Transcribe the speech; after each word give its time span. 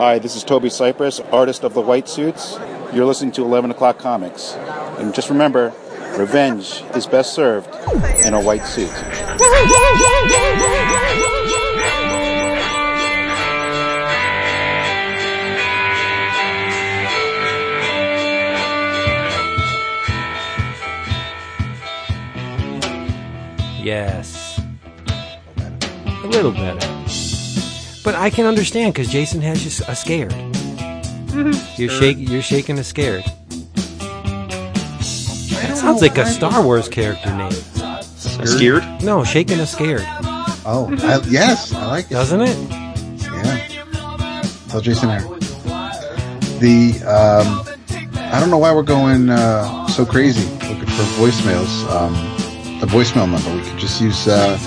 Hi, 0.00 0.18
this 0.18 0.34
is 0.34 0.44
Toby 0.44 0.70
Cypress, 0.70 1.20
artist 1.30 1.62
of 1.62 1.74
the 1.74 1.82
White 1.82 2.08
Suits. 2.08 2.58
You're 2.94 3.04
listening 3.04 3.32
to 3.32 3.44
11 3.44 3.72
O'Clock 3.72 3.98
Comics. 3.98 4.54
And 4.96 5.14
just 5.14 5.28
remember, 5.28 5.74
revenge 6.16 6.82
is 6.94 7.06
best 7.06 7.34
served 7.34 7.68
in 8.24 8.32
a 8.32 8.40
white 8.40 8.64
suit. 8.64 8.88
Yes. 23.84 24.62
A 26.24 26.26
little 26.26 26.52
better. 26.52 26.89
But 28.10 28.18
I 28.18 28.28
can 28.28 28.44
understand 28.44 28.92
because 28.92 29.06
Jason 29.06 29.40
has 29.42 29.62
you 29.62 29.70
s- 29.70 29.88
a 29.88 29.94
scared. 29.94 30.34
You're 31.78 31.88
shaking. 31.90 32.26
You're 32.26 32.42
shaking 32.42 32.76
a 32.76 32.82
scared. 32.82 33.22
That 35.60 35.76
sounds 35.76 36.02
like 36.02 36.18
a 36.18 36.26
Star 36.26 36.60
Wars 36.64 36.88
character 36.88 37.30
name. 37.36 37.52
Scared? 38.46 38.82
No, 39.04 39.22
shaking 39.22 39.60
a 39.60 39.66
scared. 39.66 40.02
Oh, 40.66 40.88
I, 41.04 41.20
yes, 41.28 41.72
I 41.72 41.86
like 41.86 42.06
it. 42.06 42.14
Doesn't 42.14 42.40
it? 42.40 42.56
Yeah. 43.22 44.42
Tell 44.70 44.80
Jason 44.80 45.08
there. 45.10 45.20
The 46.58 47.00
um, 47.06 47.62
I 48.16 48.40
don't 48.40 48.50
know 48.50 48.58
why 48.58 48.74
we're 48.74 48.82
going 48.82 49.30
uh, 49.30 49.86
so 49.86 50.04
crazy 50.04 50.50
looking 50.66 50.86
for 50.86 51.04
voicemails. 51.22 51.88
Um, 51.88 52.12
a 52.82 52.86
voicemail 52.86 53.30
number. 53.30 53.54
We 53.54 53.62
could 53.70 53.78
just 53.78 54.00
use. 54.00 54.26
Uh, 54.26 54.58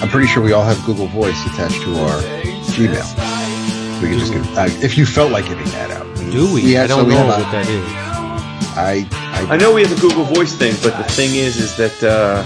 I'm 0.00 0.08
pretty 0.08 0.28
sure 0.28 0.42
we 0.42 0.52
all 0.54 0.62
have 0.64 0.82
Google 0.86 1.08
Voice 1.08 1.44
attached 1.46 1.82
to 1.82 1.94
our 1.98 2.37
Gmail. 2.78 4.00
We 4.02 4.08
could 4.10 4.18
just 4.20 4.32
give. 4.32 4.46
Uh, 4.56 4.66
if 4.84 4.96
you 4.96 5.04
felt 5.06 5.32
like 5.32 5.46
giving 5.46 5.66
that 5.66 5.90
out. 5.90 6.06
Do 6.30 6.52
we? 6.54 6.62
Yeah, 6.74 6.84
I 6.84 6.86
don't 6.86 7.06
we 7.06 7.14
know 7.14 7.26
have 7.26 7.38
a- 7.40 7.42
what 7.42 7.52
that 7.52 7.68
is. 7.68 7.84
I. 8.76 9.08
I, 9.12 9.54
I 9.54 9.56
know 9.56 9.72
we 9.74 9.82
have 9.82 9.96
a 9.96 10.00
Google 10.00 10.24
Voice 10.24 10.54
thing, 10.54 10.74
but 10.82 10.96
the 10.98 11.04
thing 11.04 11.34
is, 11.34 11.56
is 11.58 11.76
that 11.76 12.02
uh, 12.02 12.42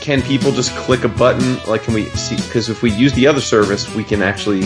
can 0.00 0.20
people 0.22 0.52
just 0.52 0.74
click 0.76 1.04
a 1.04 1.08
button? 1.08 1.58
Like, 1.68 1.82
can 1.84 1.94
we 1.94 2.06
see? 2.10 2.36
Because 2.36 2.68
if 2.68 2.82
we 2.82 2.90
use 2.92 3.12
the 3.14 3.26
other 3.26 3.40
service, 3.40 3.92
we 3.94 4.04
can 4.04 4.22
actually 4.22 4.62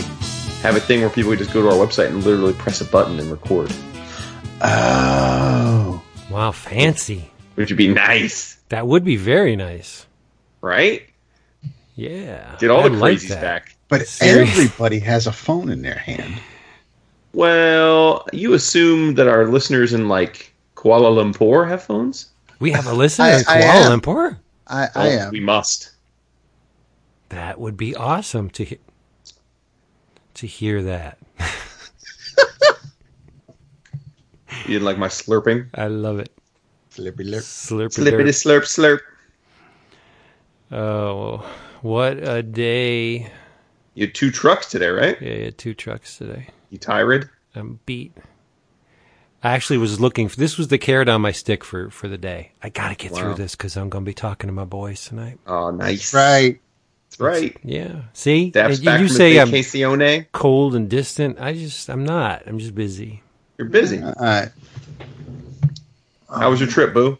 have 0.61 0.75
a 0.75 0.79
thing 0.79 1.01
where 1.01 1.09
people 1.09 1.35
just 1.35 1.53
go 1.53 1.61
to 1.61 1.67
our 1.69 1.85
website 1.87 2.07
and 2.07 2.23
literally 2.23 2.53
press 2.53 2.81
a 2.81 2.85
button 2.85 3.19
and 3.19 3.29
record, 3.31 3.71
Oh. 4.61 6.01
Wow, 6.29 6.51
fancy. 6.51 7.31
which 7.55 7.69
would 7.69 7.77
be 7.77 7.87
nice, 7.87 8.55
That 8.69 8.87
would 8.87 9.03
be 9.03 9.15
very 9.15 9.55
nice. 9.55 10.05
right? 10.61 11.03
Yeah. 11.95 12.55
Get 12.59 12.69
all 12.69 12.81
I 12.83 12.89
the 12.89 12.97
like 12.97 13.17
crazies 13.17 13.29
that. 13.29 13.41
back. 13.41 13.75
But 13.89 14.05
Serious. 14.07 14.49
everybody 14.49 14.99
has 14.99 15.27
a 15.27 15.31
phone 15.31 15.69
in 15.69 15.81
their 15.81 15.97
hand. 15.97 16.33
Well, 17.33 18.25
you 18.33 18.53
assume 18.53 19.15
that 19.15 19.27
our 19.27 19.47
listeners 19.47 19.93
in 19.93 20.07
like 20.09 20.53
Kuala 20.75 21.09
Lumpur 21.15 21.67
have 21.67 21.83
phones? 21.83 22.29
We 22.59 22.71
have 22.71 22.87
a 22.87 22.93
listener 22.93 23.25
I- 23.25 23.37
in 23.37 23.43
Kuala 23.43 23.61
am. 23.61 24.01
Lumpur. 24.01 24.37
I, 24.67 24.87
I 24.95 25.07
Well, 25.07 25.19
am. 25.27 25.31
We 25.31 25.39
must. 25.39 25.91
That 27.29 27.59
would 27.59 27.77
be 27.77 27.95
awesome 27.95 28.49
to 28.51 28.63
he- 28.65 28.79
to 30.35 30.47
hear 30.47 30.83
that. 30.83 31.17
You 34.65 34.73
didn't 34.73 34.85
like 34.85 34.97
my 34.97 35.07
slurping? 35.07 35.67
I 35.75 35.87
love 35.87 36.19
it. 36.19 36.29
Slurpy 36.91 37.23
lip. 37.29 37.41
Slurpy, 37.41 37.93
Slippity 37.93 38.33
slurp 38.33 38.63
slurp. 38.63 38.99
Oh, 40.71 41.45
what 41.81 42.17
a 42.17 42.43
day! 42.43 43.31
You 43.97 44.05
had 44.05 44.13
two 44.13 44.29
trucks 44.29 44.69
today, 44.69 44.89
right? 44.89 45.19
Yeah, 45.19 45.31
I 45.33 45.43
had 45.45 45.57
two 45.57 45.73
trucks 45.73 46.19
today. 46.19 46.49
You 46.69 46.77
tired? 46.77 47.31
I'm 47.55 47.79
beat. 47.87 48.15
I 49.43 49.53
actually 49.53 49.79
was 49.79 49.99
looking 49.99 50.27
for 50.27 50.35
this 50.35 50.55
was 50.55 50.67
the 50.67 50.77
carrot 50.77 51.09
on 51.09 51.19
my 51.21 51.31
stick 51.31 51.63
for 51.63 51.89
for 51.89 52.07
the 52.07 52.17
day. 52.19 52.51
I 52.61 52.69
got 52.69 52.89
to 52.89 52.95
get 52.95 53.11
Wow. 53.11 53.17
through 53.19 53.33
this 53.35 53.55
because 53.55 53.75
I'm 53.75 53.89
going 53.89 54.05
to 54.05 54.07
be 54.09 54.13
talking 54.13 54.49
to 54.49 54.53
my 54.53 54.65
boys 54.65 55.03
tonight. 55.03 55.39
Oh, 55.47 55.71
nice. 55.71 56.13
Right. 56.13 56.59
That's 57.09 57.19
right. 57.19 57.57
Yeah, 57.63 58.01
see, 58.13 58.51
Daps 58.51 58.75
And 58.75 58.85
back 58.85 58.99
you 59.01 59.07
say 59.07 59.39
I'm 59.39 59.47
vacacione. 59.47 60.27
cold 60.31 60.75
and 60.75 60.87
distant. 60.87 61.39
I 61.39 61.53
just 61.53 61.89
I'm 61.89 62.03
not. 62.05 62.43
I'm 62.45 62.59
just 62.59 62.75
busy. 62.75 63.23
You're 63.57 63.67
busy. 63.69 64.03
All 64.03 64.13
right. 64.19 64.49
How 66.29 66.51
was 66.51 66.59
your 66.59 66.69
trip, 66.69 66.93
Boo? 66.93 67.17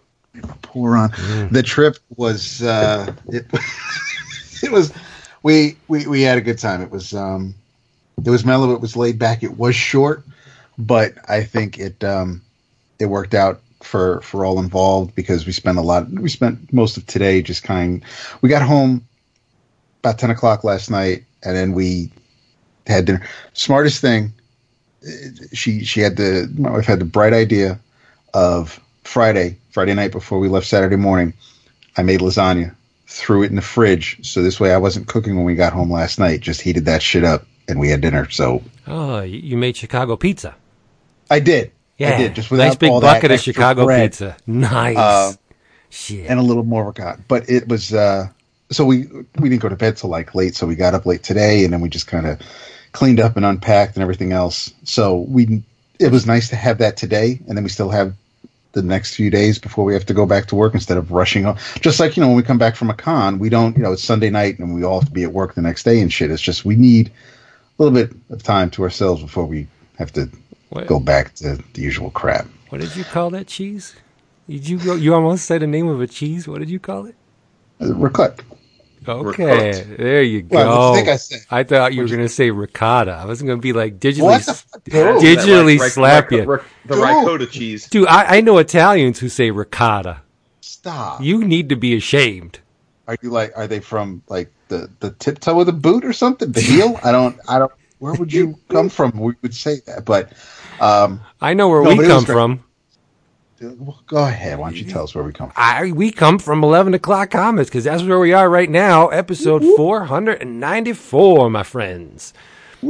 Poor 0.61 0.95
on. 0.95 1.09
The 1.51 1.63
trip 1.63 1.97
was 2.17 2.61
uh, 2.61 3.11
it. 3.29 3.47
it 4.61 4.71
was 4.71 4.93
we 5.47 5.77
we 5.87 6.05
we 6.07 6.21
had 6.23 6.37
a 6.37 6.41
good 6.41 6.59
time. 6.59 6.81
It 6.81 6.91
was 6.91 7.13
um, 7.13 7.55
it 8.25 8.29
was 8.29 8.43
mellow. 8.45 8.73
It 8.73 8.81
was 8.81 8.97
laid 8.97 9.17
back. 9.17 9.43
It 9.43 9.57
was 9.57 9.75
short, 9.75 10.25
but 10.77 11.13
I 11.29 11.43
think 11.43 11.79
it 11.79 12.03
um, 12.03 12.41
it 12.99 13.05
worked 13.05 13.33
out 13.33 13.61
for 13.81 14.21
for 14.21 14.45
all 14.45 14.59
involved 14.59 15.15
because 15.15 15.45
we 15.45 15.53
spent 15.53 15.77
a 15.77 15.81
lot. 15.81 16.09
We 16.09 16.29
spent 16.29 16.73
most 16.73 16.97
of 16.97 17.07
today 17.07 17.41
just 17.41 17.63
kind. 17.63 18.03
We 18.41 18.49
got 18.49 18.61
home 18.61 19.07
about 20.03 20.19
ten 20.19 20.31
o'clock 20.31 20.65
last 20.65 20.91
night, 20.91 21.23
and 21.43 21.55
then 21.55 21.71
we 21.71 22.11
had 22.85 23.05
dinner. 23.05 23.25
Smartest 23.53 24.01
thing. 24.01 24.33
uh, 25.07 25.11
She 25.53 25.85
she 25.85 26.01
had 26.01 26.17
the 26.17 26.53
my 26.57 26.71
wife 26.71 26.85
had 26.85 26.99
the 26.99 27.05
bright 27.05 27.33
idea 27.33 27.79
of 28.33 28.81
Friday, 29.05 29.57
Friday 29.71 29.93
night 29.93 30.11
before 30.11 30.39
we 30.39 30.49
left 30.49 30.67
Saturday 30.67 30.97
morning, 30.97 31.33
I 31.95 32.03
made 32.03 32.19
lasagna, 32.19 32.75
threw 33.07 33.43
it 33.43 33.49
in 33.49 33.55
the 33.55 33.61
fridge. 33.61 34.19
So 34.21 34.43
this 34.43 34.59
way 34.59 34.73
I 34.73 34.77
wasn't 34.77 35.07
cooking 35.07 35.35
when 35.35 35.45
we 35.45 35.55
got 35.55 35.73
home 35.73 35.91
last 35.91 36.19
night, 36.19 36.41
just 36.41 36.61
heated 36.61 36.85
that 36.85 37.01
shit 37.01 37.23
up 37.23 37.45
and 37.67 37.79
we 37.79 37.89
had 37.89 38.01
dinner. 38.01 38.29
So 38.29 38.61
Oh, 38.85 39.21
you 39.21 39.57
made 39.57 39.75
Chicago 39.75 40.15
pizza. 40.15 40.55
I 41.29 41.39
did. 41.39 41.71
Yeah, 41.97 42.15
I 42.15 42.17
did. 42.17 42.35
Just 42.35 42.51
without 42.51 42.65
nice 42.67 42.75
big 42.75 42.91
all 42.91 42.99
that 42.99 43.15
bucket 43.15 43.31
of 43.31 43.39
Chicago 43.39 43.85
bread, 43.85 44.11
pizza. 44.11 44.37
Nice. 44.45 44.97
Uh, 44.97 45.33
Shit. 45.89 46.29
And 46.29 46.37
a 46.39 46.43
little 46.43 46.63
more 46.63 46.85
ricotta. 46.85 47.21
But 47.27 47.49
it 47.49 47.67
was, 47.67 47.93
uh, 47.93 48.27
so 48.69 48.85
we, 48.85 49.07
we 49.39 49.49
didn't 49.49 49.61
go 49.61 49.69
to 49.69 49.75
bed 49.77 49.95
till 49.97 50.09
like 50.09 50.35
late. 50.35 50.53
So 50.55 50.67
we 50.67 50.75
got 50.75 50.93
up 50.93 51.05
late 51.05 51.23
today 51.23 51.63
and 51.63 51.71
then 51.73 51.79
we 51.81 51.87
just 51.89 52.07
kind 52.07 52.27
of 52.27 52.41
cleaned 52.91 53.19
up 53.21 53.37
and 53.37 53.45
unpacked 53.45 53.95
and 53.95 54.03
everything 54.03 54.33
else. 54.33 54.73
So 54.83 55.15
we, 55.21 55.63
it 55.99 56.11
was 56.11 56.27
nice 56.27 56.49
to 56.49 56.55
have 56.57 56.79
that 56.79 56.97
today. 56.97 57.39
And 57.47 57.57
then 57.57 57.63
we 57.63 57.69
still 57.69 57.89
have 57.89 58.13
the 58.73 58.81
next 58.81 59.15
few 59.15 59.29
days 59.29 59.57
before 59.59 59.85
we 59.85 59.93
have 59.93 60.05
to 60.05 60.13
go 60.13 60.25
back 60.25 60.45
to 60.47 60.55
work 60.55 60.73
instead 60.73 60.97
of 60.97 61.11
rushing 61.11 61.45
on. 61.45 61.57
Just 61.81 61.99
like, 61.99 62.15
you 62.17 62.21
know, 62.21 62.27
when 62.27 62.37
we 62.37 62.43
come 62.43 62.57
back 62.57 62.75
from 62.75 62.89
a 62.89 62.93
con, 62.93 63.39
we 63.39 63.49
don't, 63.49 63.75
you 63.75 63.83
know, 63.83 63.93
it's 63.93 64.03
Sunday 64.03 64.29
night 64.29 64.59
and 64.59 64.73
we 64.75 64.83
all 64.83 64.99
have 64.99 65.07
to 65.09 65.13
be 65.13 65.23
at 65.23 65.33
work 65.33 65.55
the 65.55 65.61
next 65.61 65.83
day 65.83 65.99
and 66.01 66.11
shit. 66.11 66.29
It's 66.31 66.41
just 66.41 66.65
we 66.65 66.75
need 66.75 67.07
a 67.07 67.83
little 67.83 67.93
bit 67.93 68.15
of 68.29 68.43
time 68.43 68.69
to 68.71 68.83
ourselves 68.83 69.21
before 69.21 69.45
we 69.45 69.67
have 69.97 70.11
to 70.13 70.29
What, 70.69 70.87
go 70.87 70.99
back 70.99 71.33
to 71.35 71.57
the 71.73 71.81
usual 71.81 72.11
crap. 72.11 72.45
what 72.69 72.81
did 72.81 72.95
you 72.95 73.03
call 73.03 73.29
that 73.31 73.47
cheese? 73.47 73.95
Did 74.49 74.67
you 74.67 74.77
go, 74.79 74.95
you 74.95 75.13
almost 75.13 75.45
said 75.45 75.61
the 75.61 75.67
name 75.67 75.87
of 75.87 75.99
a 76.01 76.07
cheese? 76.07 76.47
What 76.47 76.59
did 76.59 76.69
you 76.69 76.79
call 76.79 77.05
it? 77.05 77.15
Uh, 77.81 77.93
Ricotta. 77.95 78.43
Okay, 79.09 79.71
cooked. 79.85 79.97
there 79.97 80.23
you 80.23 80.41
go. 80.41 80.57
Well, 80.57 80.91
what 80.91 80.93
do 80.95 80.99
you 80.99 81.05
think 81.05 81.13
I 81.13 81.17
said? 81.17 81.39
I 81.49 81.63
thought 81.63 81.93
you 81.93 82.01
were 82.01 82.07
going 82.07 82.19
to 82.21 82.29
say 82.29 82.51
ricotta. 82.51 83.11
I 83.11 83.25
wasn't 83.25 83.47
going 83.47 83.59
to 83.59 83.61
be 83.61 83.73
like 83.73 83.99
digitally, 83.99 84.21
What 84.23 84.45
the 84.45 84.53
fuck? 84.53 84.83
digitally 84.85 85.23
That 85.23 85.45
ric- 85.45 85.81
ric- 85.81 85.91
slap 85.93 86.31
ric- 86.31 86.39
you. 86.39 86.45
ric- 86.51 86.63
The 86.85 86.95
Dude. 86.95 87.03
ricotta 87.03 87.45
cheese. 87.47 87.87
Dude, 87.89 88.07
I, 88.07 88.37
I 88.37 88.41
know 88.41 88.57
Italians 88.57 89.19
who 89.19 89.29
say 89.29 89.51
ricotta. 89.51 90.21
Stop. 90.61 91.21
You 91.21 91.43
need 91.45 91.69
to 91.69 91.75
be 91.75 91.95
ashamed. 91.95 92.59
Are 93.07 93.17
you 93.21 93.29
like? 93.29 93.53
Are 93.55 93.67
they 93.67 93.79
from 93.79 94.21
like 94.27 94.51
the 94.67 94.89
the 94.99 95.11
tiptoe 95.11 95.59
of 95.61 95.65
the 95.65 95.71
boot 95.71 96.03
or 96.03 96.11
something? 96.11 96.51
The 96.51 96.59
heel? 96.61 96.99
I 97.03 97.11
don't. 97.13 97.39
I 97.47 97.57
don't. 97.59 97.71
Where 97.99 98.13
would 98.13 98.33
you 98.33 98.59
come 98.69 98.89
from? 98.89 99.11
We 99.17 99.33
would 99.41 99.55
say 99.55 99.77
that, 99.85 100.03
but 100.03 100.33
um, 100.81 101.21
I 101.41 101.53
know 101.53 101.69
where 101.69 101.81
No, 101.83 101.91
we 101.91 101.95
but 101.95 102.05
it 102.05 102.07
come 102.09 102.23
great. 102.25 102.33
from. 102.33 102.63
Well, 103.59 104.03
go 104.05 104.25
ahead. 104.25 104.59
Why 104.59 104.69
don't 104.69 104.77
you 104.77 104.85
tell 104.85 105.03
us 105.03 105.15
where 105.15 105.23
we 105.23 105.33
come 105.33 105.49
from? 105.49 105.55
I 105.63 105.91
we 105.91 106.11
come 106.11 106.37
from 106.37 106.63
eleven 106.63 106.93
o'clock 106.93 107.31
comics 107.31 107.69
because 107.69 107.85
that's 107.85 108.03
where 108.03 108.19
we 108.19 108.33
are 108.33 108.49
right 108.49 108.69
now, 108.69 109.07
episode 109.07 109.63
four 109.75 110.05
hundred 110.05 110.41
and 110.41 110.59
ninety 110.59 110.93
four, 110.93 111.49
my 111.49 111.63
friends. 111.63 112.33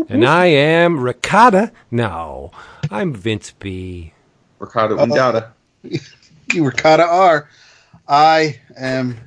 And 0.09 0.25
I 0.25 0.47
am 0.47 0.99
ricotta. 0.99 1.71
No, 1.89 2.51
I'm 2.91 3.13
Vince 3.13 3.51
B. 3.51 4.13
Ricotta 4.59 4.95
undata. 4.95 5.51
You 6.53 6.65
ricotta 6.65 7.03
are. 7.05 7.49
I 8.07 8.59
am 8.77 9.17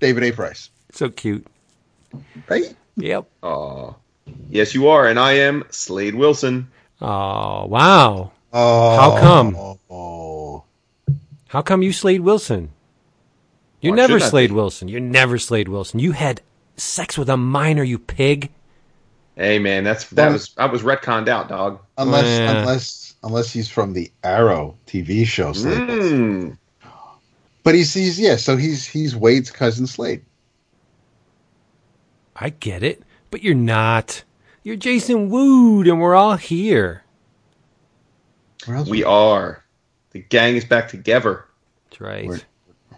David 0.00 0.24
A. 0.24 0.32
Price. 0.32 0.68
So 0.92 1.08
cute. 1.08 1.46
Right? 2.48 2.74
Yep. 2.96 3.26
Aw. 3.42 3.94
Yes, 4.50 4.74
you 4.74 4.88
are, 4.88 5.06
and 5.06 5.18
I 5.18 5.32
am 5.32 5.64
Slade 5.70 6.14
Wilson. 6.14 6.68
Oh 7.00 7.64
wow. 7.66 8.32
Oh, 8.52 8.96
How 8.96 9.18
come? 9.18 9.56
Oh, 9.56 10.64
How 11.52 11.60
come 11.60 11.82
you 11.82 11.92
Slade 11.92 12.22
Wilson? 12.22 12.70
You're 13.82 13.92
Why 13.92 13.96
never 13.96 14.12
shouldn't 14.14 14.30
Slade 14.30 14.48
be? 14.50 14.54
Wilson. 14.54 14.88
You're 14.88 15.00
never 15.00 15.36
Slade 15.38 15.68
Wilson. 15.68 15.98
You 16.00 16.12
had 16.12 16.40
sex 16.78 17.18
with 17.18 17.28
a 17.28 17.36
minor, 17.36 17.82
you 17.82 17.98
pig. 17.98 18.50
Hey, 19.36 19.58
man, 19.58 19.84
that's 19.84 20.06
that 20.10 20.24
Well- 20.24 20.32
was 20.32 20.50
I 20.56 20.64
was 20.64 20.80
retconned 20.82 21.28
out, 21.28 21.50
dog. 21.50 21.80
unless 21.98 22.24
Yeah. 22.24 22.60
unless 22.60 23.14
unless 23.22 23.52
he's 23.52 23.68
from 23.68 23.92
the 23.92 24.10
Arrow 24.24 24.76
TV 24.86 25.26
show, 25.26 25.52
Slade. 25.52 25.76
Mm. 25.78 26.56
But 27.64 27.74
he's 27.74 27.92
he's 27.92 28.18
yeah. 28.18 28.36
So 28.36 28.56
he's 28.56 28.86
he's 28.86 29.14
Wade's 29.14 29.50
cousin 29.50 29.86
Slade. 29.86 30.22
I 32.34 32.48
get 32.48 32.82
it, 32.82 33.02
but 33.30 33.42
you're 33.42 33.54
not. 33.54 34.24
You're 34.62 34.76
Jason 34.76 35.28
Wood, 35.28 35.86
and 35.86 36.00
we're 36.00 36.14
all 36.14 36.36
here. 36.36 37.02
We 38.88 39.04
are. 39.04 39.61
The 40.12 40.20
gang 40.20 40.56
is 40.56 40.64
back 40.64 40.88
together. 40.88 41.44
That's 41.90 42.00
right. 42.00 42.26
We're- 42.26 42.40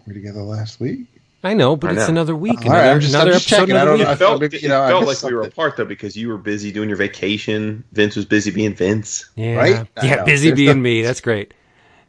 we 0.07 0.13
together 0.13 0.41
last 0.43 0.79
week? 0.79 1.07
I 1.43 1.53
know, 1.53 1.75
but 1.75 1.89
I 1.89 1.93
it's 1.93 2.01
know. 2.03 2.07
another 2.09 2.35
week. 2.35 2.63
All 2.65 2.71
right, 2.71 2.79
Another, 2.79 2.91
I'm 2.91 2.99
just- 3.01 3.13
another 3.13 3.31
I'm 3.31 3.33
just 3.37 3.47
episode, 3.51 3.61
checking. 3.67 3.75
I 3.75 3.85
don't 3.85 3.97
week. 3.99 4.07
know. 4.07 4.13
It 4.13 4.17
felt, 4.17 4.43
it 4.43 4.61
you 4.61 4.69
know, 4.69 4.81
I 4.83 4.89
felt 4.89 5.05
missed 5.07 5.23
like 5.23 5.31
we 5.31 5.35
were 5.35 5.43
apart 5.43 5.77
though 5.77 5.85
because 5.85 6.15
you 6.15 6.27
were 6.27 6.37
busy 6.37 6.71
doing 6.71 6.89
your 6.89 6.97
vacation. 6.97 7.83
Vince 7.91 8.15
was 8.15 8.25
busy 8.25 8.51
being 8.51 8.73
Vince. 8.75 9.25
Yeah, 9.35 9.55
Right? 9.55 9.87
Yeah, 10.03 10.23
busy 10.23 10.49
There's 10.49 10.57
being 10.57 10.77
no- 10.77 10.81
me. 10.83 11.01
That's 11.01 11.21
great. 11.21 11.53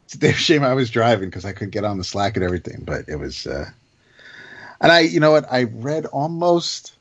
It's 0.09 0.23
a 0.23 0.33
shame 0.35 0.63
I 0.63 0.73
was 0.75 0.89
driving 0.89 1.29
because 1.31 1.45
I 1.45 1.53
couldn't 1.53 1.71
get 1.73 1.83
on 1.85 1.99
the 1.99 2.05
Slack 2.05 2.37
and 2.37 2.45
everything. 2.45 2.83
But 2.87 3.09
it 3.09 3.17
was, 3.17 3.45
uh, 3.47 3.69
and 4.81 4.93
I, 4.93 5.01
you 5.01 5.19
know 5.21 5.33
what? 5.33 5.47
I 5.51 5.65
read 5.65 6.07
almost 6.07 6.96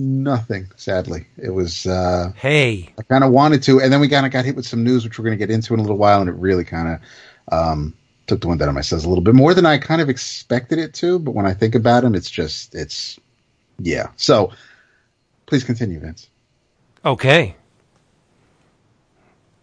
nothing. 0.00 0.68
Sadly, 0.76 1.26
it 1.36 1.50
was. 1.50 1.86
Uh, 1.86 2.32
Hey, 2.36 2.92
I 2.98 3.02
kind 3.02 3.22
of 3.22 3.30
wanted 3.32 3.62
to, 3.64 3.80
and 3.80 3.92
then 3.92 4.00
we 4.00 4.08
kind 4.08 4.26
of 4.26 4.32
got 4.32 4.44
hit 4.44 4.56
with 4.56 4.66
some 4.66 4.82
news, 4.82 5.04
which 5.04 5.18
we're 5.18 5.24
going 5.24 5.38
to 5.38 5.46
get 5.46 5.52
into 5.52 5.74
in 5.74 5.80
a 5.80 5.82
little 5.82 5.98
while, 5.98 6.20
and 6.20 6.28
it 6.28 6.34
really 6.34 6.64
kind 6.64 6.88
of 6.88 7.56
um, 7.56 7.94
took 8.26 8.40
the 8.40 8.48
wind 8.48 8.62
out 8.62 8.68
of 8.68 8.74
my 8.74 8.80
sails 8.80 9.04
a 9.04 9.08
little 9.08 9.22
bit 9.24 9.34
more 9.34 9.54
than 9.54 9.66
I 9.66 9.78
kind 9.78 10.00
of 10.00 10.08
expected 10.08 10.78
it 10.78 10.94
to. 10.94 11.18
But 11.18 11.32
when 11.32 11.46
I 11.46 11.54
think 11.54 11.74
about 11.74 12.02
him, 12.04 12.14
it's 12.14 12.30
just, 12.30 12.74
it's, 12.74 13.18
yeah. 13.78 14.08
So, 14.16 14.52
please 15.46 15.62
continue, 15.64 16.00
Vince. 16.00 16.28
okay. 17.04 17.54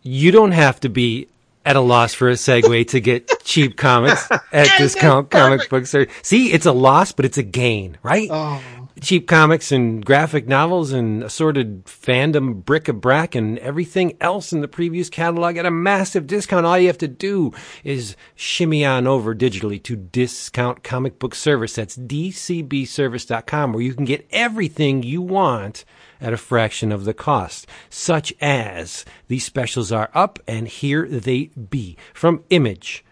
You 0.04 0.32
don't 0.32 0.52
have 0.54 0.80
to 0.82 0.90
be 0.90 1.28
at 1.66 1.76
a 1.76 1.82
loss 1.82 2.14
for 2.14 2.30
a 2.30 2.34
segue 2.34 2.88
to 2.90 3.02
get 3.02 3.30
cheap 3.44 3.76
comics 3.76 4.30
at 4.54 4.70
discount 4.78 5.30
comic 5.30 5.70
books. 5.70 5.94
Or, 5.94 6.08
see, 6.22 6.54
it's 6.54 6.66
a 6.66 6.72
loss, 6.72 7.12
but 7.12 7.26
it's 7.26 7.38
a 7.38 7.44
gain, 7.44 7.98
right? 8.04 8.30
Oh, 8.32 8.62
cheap 9.02 9.28
comics 9.28 9.72
and 9.72 10.06
graphic 10.06 10.48
novels 10.48 10.92
and 10.92 11.24
assorted 11.24 11.86
fandom 11.86 12.64
bric-a-brac 12.64 13.36
and 13.36 13.58
everything 13.60 14.18
else 14.20 14.52
in 14.52 14.62
the 14.62 14.68
previous 14.68 15.10
catalog 15.10 15.58
at 15.58 15.66
a 15.66 15.72
massive 15.72 16.28
discount. 16.28 16.66
All 16.66 16.78
you 16.78 16.88
have 16.88 16.98
to 17.00 17.08
do 17.08 17.52
is 17.84 18.16
shimmy 18.36 18.86
on 18.86 19.08
over 19.08 19.36
digitally 19.36 19.82
to 19.84 19.96
Discount 19.96 20.84
Comic 20.84 21.20
Book 21.20 21.36
Service. 21.36 21.76
That's 21.76 21.98
dcbservice.com 21.98 23.74
where 23.74 23.84
you 23.84 23.94
can 23.94 24.06
get 24.06 24.28
everything 24.32 25.04
you 25.04 25.22
want 25.22 25.86
at 26.20 26.34
a 26.34 26.38
fraction 26.38 26.92
of 26.92 27.06
the 27.06 27.14
cost, 27.14 27.68
such 27.90 28.34
as 28.42 29.06
these 29.28 29.46
specials 29.46 29.92
are 29.92 30.10
up 30.14 30.40
and 30.48 30.68
here 30.68 31.08
they 31.08 31.46
be 31.48 31.98
from 32.14 32.44
Image. 32.50 33.04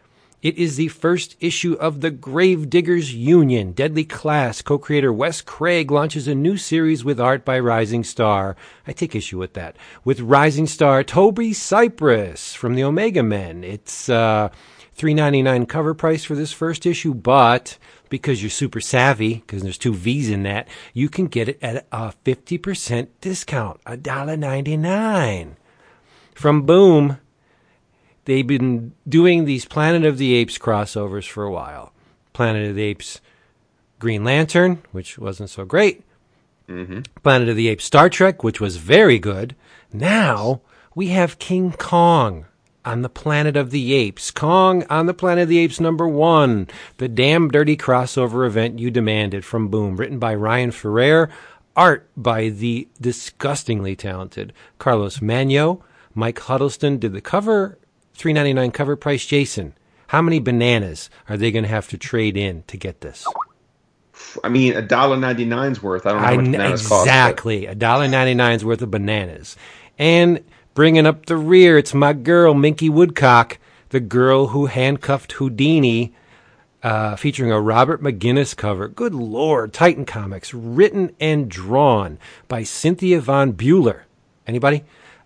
It 0.45 0.59
is 0.59 0.75
the 0.75 0.89
first 0.89 1.35
issue 1.39 1.73
of 1.73 2.01
the 2.01 2.11
Gravediggers 2.11 3.15
Union. 3.15 3.71
Deadly 3.71 4.03
Class 4.03 4.61
co 4.61 4.77
creator 4.77 5.11
Wes 5.11 5.41
Craig 5.41 5.89
launches 5.89 6.27
a 6.27 6.35
new 6.35 6.55
series 6.55 7.03
with 7.03 7.19
art 7.19 7.43
by 7.43 7.57
Rising 7.57 8.03
Star. 8.03 8.55
I 8.85 8.93
take 8.93 9.15
issue 9.15 9.39
with 9.39 9.53
that. 9.55 9.75
With 10.03 10.19
Rising 10.19 10.67
Star 10.67 11.03
Toby 11.03 11.51
Cypress 11.51 12.53
from 12.53 12.75
the 12.75 12.83
Omega 12.83 13.23
Men. 13.23 13.63
It's 13.63 14.07
uh, 14.07 14.49
$3.99 14.95 15.67
cover 15.67 15.95
price 15.95 16.23
for 16.23 16.35
this 16.35 16.53
first 16.53 16.85
issue, 16.85 17.15
but 17.15 17.79
because 18.09 18.43
you're 18.43 18.51
super 18.51 18.79
savvy, 18.79 19.37
because 19.37 19.63
there's 19.63 19.79
two 19.79 19.95
V's 19.95 20.29
in 20.29 20.43
that, 20.43 20.67
you 20.93 21.09
can 21.09 21.25
get 21.25 21.49
it 21.49 21.57
at 21.63 21.87
a 21.91 22.13
50% 22.23 23.07
discount, 23.19 23.83
$1.99. 23.85 25.55
From 26.35 26.61
Boom, 26.67 27.17
they've 28.25 28.45
been 28.45 28.93
doing 29.07 29.45
these 29.45 29.65
Planet 29.65 30.05
of 30.05 30.17
the 30.17 30.33
Apes 30.35 30.57
crossovers 30.57 31.27
for 31.27 31.43
a 31.43 31.51
while. 31.51 31.93
Planet 32.33 32.69
of 32.69 32.75
the 32.75 32.83
Apes 32.83 33.21
Green 33.99 34.23
Lantern, 34.23 34.83
which 34.91 35.17
wasn't 35.17 35.49
so 35.49 35.65
great. 35.65 36.03
Mm-hmm. 36.67 37.01
Planet 37.23 37.49
of 37.49 37.55
the 37.55 37.69
Apes 37.69 37.85
Star 37.85 38.09
Trek, 38.09 38.43
which 38.43 38.59
was 38.59 38.77
very 38.77 39.19
good. 39.19 39.55
Now 39.93 40.61
we 40.93 41.07
have 41.07 41.39
King 41.39 41.71
Kong 41.71 42.45
on 42.83 43.01
the 43.01 43.09
Planet 43.09 43.55
of 43.55 43.71
the 43.71 43.93
Apes. 43.93 44.31
Kong 44.31 44.85
on 44.89 45.05
the 45.05 45.13
Planet 45.13 45.43
of 45.43 45.49
the 45.49 45.59
Apes 45.59 45.79
number 45.79 46.07
one. 46.07 46.67
The 46.97 47.07
damn 47.07 47.49
dirty 47.49 47.77
crossover 47.77 48.45
event 48.45 48.79
you 48.79 48.91
demanded 48.91 49.43
from 49.45 49.69
Boom. 49.69 49.97
Written 49.97 50.19
by 50.19 50.35
Ryan 50.35 50.71
Ferrier. 50.71 51.29
Art 51.75 52.07
by 52.15 52.49
the 52.49 52.87
disgustingly 53.01 53.95
talented 53.95 54.53
Carlos 54.79 55.21
Magno. 55.21 55.83
Mike 56.13 56.39
Huddleston 56.39 56.97
did 56.97 57.11
the 57.11 57.21
cover. 57.21 57.77
Three 58.15 58.33
ninety 58.33 58.53
nine 58.53 58.71
cover 58.71 58.95
price. 58.95 59.25
Jason, 59.25 59.73
how 60.07 60.21
many 60.21 60.39
bananas 60.39 61.09
are 61.29 61.37
they 61.37 61.51
going 61.51 61.63
to 61.63 61.69
have 61.69 61.87
to 61.89 61.97
trade 61.97 62.37
in 62.37 62.63
to 62.67 62.77
get 62.77 63.01
this? 63.01 63.25
I 64.43 64.49
mean, 64.49 64.75
a 64.75 64.81
dollar 64.81 65.17
ninety 65.17 65.45
nine's 65.45 65.83
worth. 65.83 66.05
I 66.05 66.13
don't 66.13 66.21
know 66.21 66.27
how 66.27 66.35
much 66.35 66.45
bananas 66.45 66.87
cost. 66.87 67.05
exactly 67.05 67.65
a 67.65 67.75
dollar 67.75 68.07
ninety 68.07 68.33
nine's 68.33 68.63
worth 68.63 68.81
of 68.81 68.89
bananas, 68.89 69.57
and 69.99 70.43
bringing 70.73 71.05
up 71.05 71.25
the 71.25 71.37
rear, 71.37 71.77
it's 71.77 71.93
my 71.93 72.13
girl 72.13 72.53
Minky 72.53 72.89
Woodcock, 72.89 73.57
the 73.89 73.99
girl 73.99 74.47
who 74.47 74.67
handcuffed 74.67 75.33
Houdini, 75.33 76.13
uh, 76.83 77.15
featuring 77.15 77.51
a 77.51 77.59
Robert 77.59 78.01
McGinnis 78.01 78.55
cover. 78.55 78.87
Good 78.87 79.13
lord, 79.13 79.73
Titan 79.73 80.05
Comics, 80.05 80.53
written 80.53 81.15
and 81.19 81.49
drawn 81.49 82.17
by 82.47 82.63
Cynthia 82.63 83.19
Von 83.19 83.53
Buhler. 83.53 84.01
Anybody? 84.47 84.83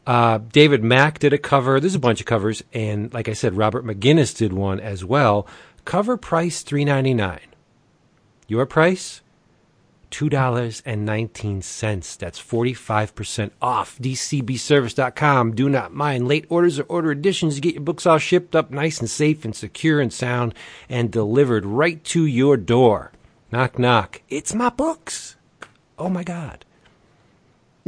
Uh, 0.09 0.39
David 0.39 0.83
Mack 0.83 1.19
did 1.19 1.33
a 1.33 1.37
cover. 1.37 1.79
There's 1.79 1.93
a 1.93 1.99
bunch 1.99 2.19
of 2.19 2.25
covers, 2.25 2.63
and 2.73 3.13
like 3.13 3.29
I 3.29 3.33
said, 3.33 3.55
Robert 3.55 3.85
McGinnis 3.85 4.35
did 4.35 4.53
one 4.53 4.79
as 4.79 5.05
well. 5.05 5.45
Cover 5.85 6.17
price 6.17 6.63
three 6.63 6.83
ninety 6.83 7.13
nine. 7.13 7.45
Your 8.47 8.65
price 8.65 9.21
$2.19. 10.09 12.17
That's 12.17 12.41
45% 12.41 13.51
off. 13.61 13.99
DCBService.com. 13.99 15.53
Do 15.53 15.69
not 15.69 15.93
mind 15.93 16.27
late 16.27 16.47
orders 16.49 16.79
or 16.79 16.83
order 16.85 17.11
additions. 17.11 17.57
You 17.57 17.61
get 17.61 17.75
your 17.75 17.83
books 17.83 18.07
all 18.07 18.17
shipped 18.17 18.55
up 18.55 18.71
nice 18.71 18.99
and 18.99 19.07
safe 19.07 19.45
and 19.45 19.55
secure 19.55 20.01
and 20.01 20.11
sound 20.11 20.55
and 20.89 21.11
delivered 21.11 21.67
right 21.67 22.03
to 22.05 22.25
your 22.25 22.57
door. 22.57 23.11
Knock, 23.51 23.77
knock. 23.77 24.23
It's 24.29 24.55
my 24.55 24.69
books. 24.69 25.35
Oh 25.99 26.09
my 26.09 26.23
God. 26.23 26.65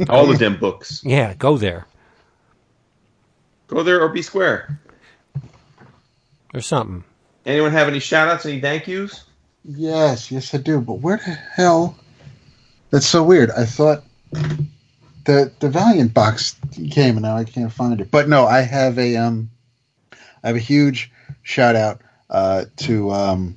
All 0.08 0.30
of 0.30 0.38
them 0.38 0.60
books. 0.60 1.02
Yeah, 1.04 1.34
go 1.34 1.56
there 1.56 1.88
Go 3.72 3.82
there 3.82 4.02
or 4.02 4.10
be 4.10 4.20
square. 4.20 4.78
or 6.52 6.60
something. 6.60 7.04
Anyone 7.46 7.72
have 7.72 7.88
any 7.88 8.00
shout 8.00 8.28
outs, 8.28 8.44
any 8.44 8.60
thank 8.60 8.86
yous? 8.86 9.24
Yes, 9.64 10.30
yes, 10.30 10.52
I 10.52 10.58
do. 10.58 10.78
But 10.78 11.00
where 11.00 11.16
the 11.16 11.32
hell? 11.32 11.96
That's 12.90 13.06
so 13.06 13.22
weird. 13.22 13.50
I 13.50 13.64
thought 13.64 14.04
the 15.24 15.50
the 15.58 15.70
Valiant 15.70 16.12
box 16.12 16.54
came, 16.90 17.16
and 17.16 17.22
now 17.22 17.36
I 17.36 17.44
can't 17.44 17.72
find 17.72 17.98
it. 17.98 18.10
But 18.10 18.28
no, 18.28 18.44
I 18.44 18.60
have 18.60 18.98
a 18.98 19.16
um, 19.16 19.50
I 20.44 20.48
have 20.48 20.56
a 20.56 20.60
huge 20.60 21.10
shout 21.42 21.74
out 21.74 22.02
uh, 22.28 22.66
to 22.76 23.10
um, 23.10 23.56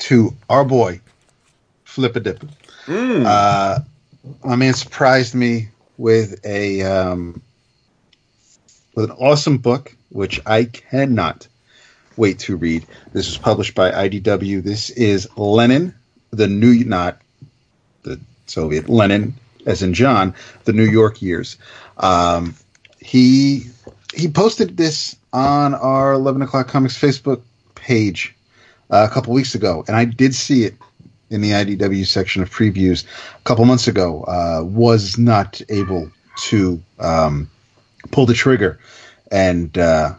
to 0.00 0.36
our 0.50 0.66
boy 0.66 1.00
Flippadip. 1.86 2.46
Mm. 2.84 3.24
Uh, 3.24 3.78
my 4.44 4.56
man 4.56 4.74
surprised 4.74 5.34
me 5.34 5.70
with 5.96 6.44
a 6.44 6.82
um, 6.82 7.40
with 8.94 9.10
an 9.10 9.16
awesome 9.18 9.58
book, 9.58 9.94
which 10.10 10.40
I 10.46 10.64
cannot 10.64 11.48
wait 12.16 12.38
to 12.40 12.56
read. 12.56 12.86
This 13.12 13.26
was 13.26 13.38
published 13.38 13.74
by 13.74 13.90
IDW. 13.90 14.62
This 14.62 14.90
is 14.90 15.28
Lennon, 15.36 15.94
the 16.30 16.46
new 16.46 16.84
not 16.84 17.20
the 18.02 18.20
Soviet 18.46 18.88
Lenin, 18.88 19.34
as 19.66 19.82
in 19.82 19.94
John, 19.94 20.34
the 20.64 20.72
New 20.72 20.84
York 20.86 21.22
years. 21.22 21.56
Um, 21.98 22.54
he 23.00 23.66
he 24.14 24.28
posted 24.28 24.76
this 24.76 25.16
on 25.32 25.74
our 25.74 26.12
eleven 26.12 26.42
o'clock 26.42 26.68
comics 26.68 26.98
Facebook 26.98 27.42
page 27.74 28.34
uh, 28.90 29.06
a 29.10 29.12
couple 29.12 29.32
weeks 29.32 29.54
ago, 29.54 29.84
and 29.88 29.96
I 29.96 30.04
did 30.04 30.34
see 30.34 30.64
it 30.64 30.74
in 31.30 31.40
the 31.40 31.50
IDW 31.50 32.06
section 32.06 32.42
of 32.42 32.50
previews 32.50 33.04
a 33.36 33.42
couple 33.42 33.64
months 33.64 33.88
ago. 33.88 34.22
Uh, 34.24 34.62
was 34.64 35.18
not 35.18 35.60
able 35.68 36.10
to 36.36 36.80
um, 37.00 37.50
pull 38.10 38.26
the 38.26 38.34
trigger, 38.34 38.78
and 39.30 39.76
uh, 39.78 40.14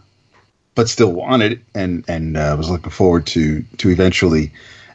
but 0.75 0.89
still 0.89 1.11
wanted 1.11 1.61
and 1.73 2.03
and 2.07 2.37
uh, 2.37 2.55
was 2.57 2.69
looking 2.69 2.91
forward 2.91 3.25
to 3.27 3.63
to 3.77 3.89
eventually 3.89 4.51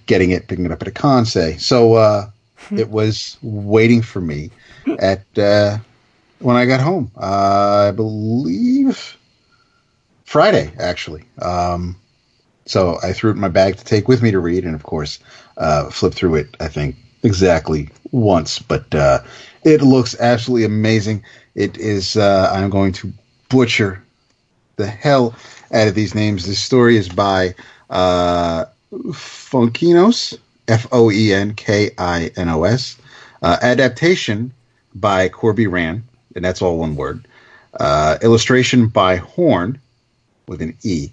getting 0.06 0.30
it, 0.30 0.49
picking 0.49 0.66
it 0.66 0.73
up 0.73 0.82
at 0.82 0.88
a 0.88 0.92
con. 0.92 1.25
Say 1.25 1.56
so. 1.56 1.94
Uh, 1.94 2.30
it 2.70 2.90
was 2.90 3.37
waiting 3.42 4.02
for 4.02 4.20
me 4.20 4.50
at 4.99 5.25
uh, 5.38 5.78
when 6.38 6.56
I 6.56 6.66
got 6.66 6.80
home. 6.80 7.11
Uh, 7.16 7.88
I 7.88 7.90
believe 7.90 9.16
Friday, 10.25 10.73
actually. 10.78 11.25
Um, 11.42 11.97
so 12.66 12.99
I 13.02 13.12
threw 13.12 13.30
it 13.30 13.35
in 13.35 13.40
my 13.40 13.49
bag 13.49 13.76
to 13.76 13.85
take 13.85 14.06
with 14.06 14.23
me 14.23 14.30
to 14.30 14.38
read, 14.38 14.64
and 14.64 14.75
of 14.75 14.85
course, 14.85 15.18
uh, 15.56 15.90
flipped 15.90 16.16
through 16.16 16.37
it. 16.37 16.56
I 16.61 16.68
think 16.68 16.97
exactly 17.23 17.88
once, 18.12 18.59
but 18.61 18.94
uh, 18.94 19.23
it 19.64 19.82
looks 19.82 20.18
absolutely 20.20 20.64
amazing. 20.64 21.25
It 21.54 21.78
is. 21.78 22.16
Uh, 22.16 22.50
I'm 22.52 22.71
going 22.71 22.92
to 22.92 23.12
butcher 23.49 24.02
the 24.76 24.87
hell 24.87 25.35
out 25.73 25.88
of 25.88 25.95
these 25.95 26.14
names. 26.14 26.47
This 26.47 26.61
story 26.61 26.97
is 26.97 27.09
by 27.09 27.54
uh, 27.90 28.66
Foenkinos, 28.92 30.38
F 30.69 30.87
O 30.92 31.11
E 31.11 31.33
N 31.33 31.54
K 31.54 31.90
I 31.99 32.30
N 32.37 32.49
O 32.49 32.64
S. 32.64 32.97
Uh, 33.42 33.57
adaptation 33.62 34.52
by 34.95 35.28
Corbeyran. 35.28 36.02
and 36.35 36.45
that's 36.45 36.62
all 36.62 36.78
one 36.78 36.97
word. 36.97 37.26
Uh, 37.78 38.19
illustration 38.23 38.88
by 38.88 39.16
Horn 39.16 39.80
with 40.47 40.61
an 40.61 40.76
E. 40.83 41.11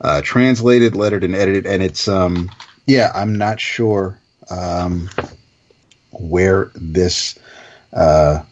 Uh, 0.00 0.22
translated, 0.22 0.96
lettered, 0.96 1.22
and 1.22 1.34
edited, 1.34 1.66
and 1.66 1.82
it's 1.82 2.08
um, 2.08 2.50
yeah, 2.86 3.12
I'm 3.14 3.36
not 3.36 3.60
sure 3.60 4.18
um, 4.48 5.10
where 6.10 6.70
this 6.74 7.38
uh, 7.92 8.42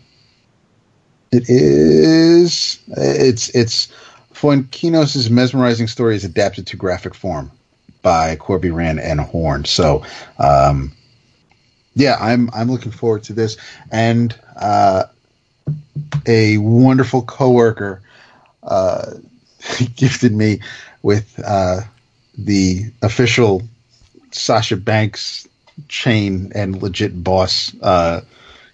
it 1.31 1.49
is. 1.49 2.79
It's 2.89 3.49
it's 3.51 3.89
Foenkinos' 4.33 5.31
mesmerizing 5.31 5.89
story 5.89 6.15
is 6.17 6.25
adapted 6.25 6.67
to 6.69 6.77
graphic 6.77 7.15
form 7.15 7.51
by 8.03 8.37
Corbeyran 8.37 9.01
and 9.03 9.21
Horne. 9.21 9.65
So, 9.65 10.05
um, 10.39 10.93
yeah, 11.95 12.17
I'm 12.21 12.51
I'm 12.55 12.71
looking 12.71 12.93
forward 12.93 13.25
to 13.25 13.33
this, 13.33 13.57
and 13.91 14.39
uh, 14.57 15.05
a 16.27 16.59
wonderful 16.59 17.23
coworker 17.23 18.01
uh, 18.63 19.15
gifted 19.97 20.33
me 20.33 20.61
with 21.03 21.41
uh, 21.45 21.81
the 22.37 22.93
official 23.03 23.63
Sasha 24.31 24.77
Banks 24.77 25.49
chain 25.89 26.53
and 26.55 26.83
legit 26.83 27.23
boss, 27.23 27.75
uh, 27.83 28.21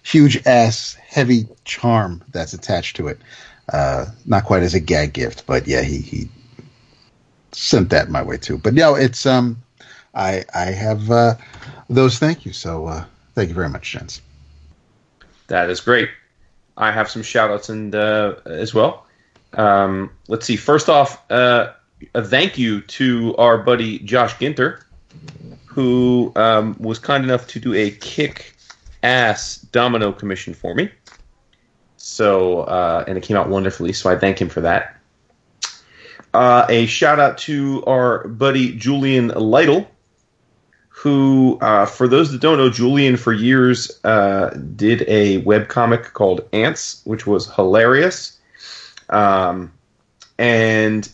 huge 0.05 0.45
ass, 0.45 0.95
heavy 1.07 1.47
charm 1.65 2.23
that's 2.31 2.53
attached 2.53 2.95
to 2.97 3.07
it. 3.07 3.19
Uh, 3.73 4.05
not 4.25 4.45
quite 4.45 4.61
as 4.61 4.75
a 4.75 4.79
gag 4.79 5.13
gift, 5.13 5.45
but 5.47 5.67
yeah, 5.67 5.81
he, 5.81 5.97
he 5.97 6.29
sent 7.51 7.89
that 7.89 8.09
my 8.09 8.21
way 8.21 8.37
too. 8.37 8.57
But 8.57 8.75
no, 8.75 8.93
it's 8.93 9.25
um, 9.25 9.61
I 10.13 10.45
I 10.53 10.65
have 10.65 11.09
uh, 11.09 11.35
those. 11.89 12.19
Thank 12.19 12.45
you. 12.45 12.53
So 12.53 12.85
uh, 12.85 13.05
thank 13.33 13.49
you 13.49 13.55
very 13.55 13.69
much, 13.69 13.91
gents. 13.91 14.21
That 15.47 15.69
is 15.69 15.79
great. 15.79 16.09
I 16.77 16.91
have 16.91 17.09
some 17.09 17.23
shout 17.23 17.49
outs 17.49 17.69
and 17.69 17.95
uh, 17.95 18.35
as 18.45 18.73
well. 18.73 19.07
Um, 19.53 20.11
let's 20.27 20.45
see. 20.45 20.57
First 20.57 20.89
off, 20.89 21.19
uh, 21.31 21.71
a 22.13 22.23
thank 22.23 22.59
you 22.59 22.81
to 22.81 23.35
our 23.37 23.57
buddy 23.57 23.99
Josh 23.99 24.35
Ginter, 24.35 24.83
who 25.65 26.31
um, 26.35 26.75
was 26.79 26.99
kind 26.99 27.23
enough 27.23 27.47
to 27.47 27.59
do 27.59 27.73
a 27.73 27.89
kick 27.89 28.54
ass 29.05 29.57
domino 29.71 30.11
commission 30.11 30.53
for 30.53 30.73
me. 30.73 30.89
So, 31.97 32.61
uh, 32.61 33.03
and 33.07 33.17
it 33.17 33.23
came 33.23 33.37
out 33.37 33.49
wonderfully. 33.49 33.93
So 33.93 34.09
I 34.09 34.17
thank 34.17 34.41
him 34.41 34.49
for 34.49 34.61
that. 34.61 34.97
Uh, 36.33 36.65
a 36.67 36.85
shout 36.87 37.19
out 37.19 37.37
to 37.37 37.83
our 37.85 38.27
buddy 38.27 38.75
Julian 38.75 39.29
Lytle, 39.29 39.89
who, 40.89 41.57
uh, 41.61 41.85
for 41.85 42.07
those 42.07 42.31
that 42.31 42.41
don't 42.41 42.57
know, 42.57 42.69
Julian 42.69 43.15
for 43.15 43.31
years 43.31 43.99
uh, 44.03 44.49
did 44.75 45.07
a 45.07 45.37
web 45.39 45.67
comic 45.67 46.13
called 46.13 46.41
Ants, 46.51 47.01
which 47.05 47.25
was 47.25 47.53
hilarious. 47.53 48.39
Um, 49.09 49.71
and 50.37 51.07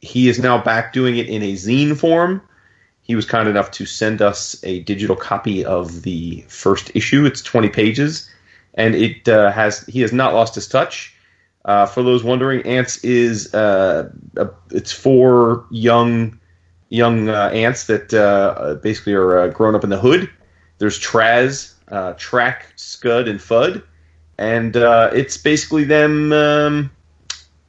he 0.00 0.28
is 0.28 0.38
now 0.38 0.62
back 0.62 0.92
doing 0.92 1.16
it 1.18 1.28
in 1.28 1.42
a 1.42 1.52
zine 1.52 1.98
form. 1.98 2.40
He 3.02 3.16
was 3.16 3.26
kind 3.26 3.48
enough 3.48 3.70
to 3.72 3.86
send 3.86 4.22
us 4.22 4.62
a 4.62 4.80
digital 4.80 5.16
copy 5.16 5.64
of 5.64 6.02
the 6.02 6.44
first 6.48 6.90
issue. 6.94 7.26
It's 7.26 7.42
20 7.42 7.68
pages, 7.68 8.30
and 8.74 8.94
it 8.94 9.28
uh, 9.28 9.50
has 9.50 9.84
he 9.86 10.00
has 10.00 10.12
not 10.12 10.34
lost 10.34 10.54
his 10.54 10.68
touch. 10.68 11.14
Uh, 11.64 11.86
for 11.86 12.02
those 12.02 12.24
wondering, 12.24 12.62
Ants 12.62 12.98
is 13.04 13.52
uh, 13.54 14.10
a, 14.36 14.48
it's 14.70 14.92
four 14.92 15.64
young 15.70 16.38
young 16.88 17.28
uh, 17.28 17.48
ants 17.48 17.86
that 17.86 18.12
uh, 18.12 18.74
basically 18.82 19.14
are 19.14 19.38
uh, 19.38 19.48
grown 19.48 19.74
up 19.74 19.82
in 19.82 19.90
the 19.90 19.98
hood. 19.98 20.28
There's 20.78 20.98
Traz, 20.98 21.74
Track, 22.18 22.66
Scud, 22.76 23.28
and 23.28 23.40
Fud, 23.40 23.82
and 24.38 24.76
it's 25.16 25.36
basically 25.36 25.84
them 25.84 26.32
um, 26.32 26.90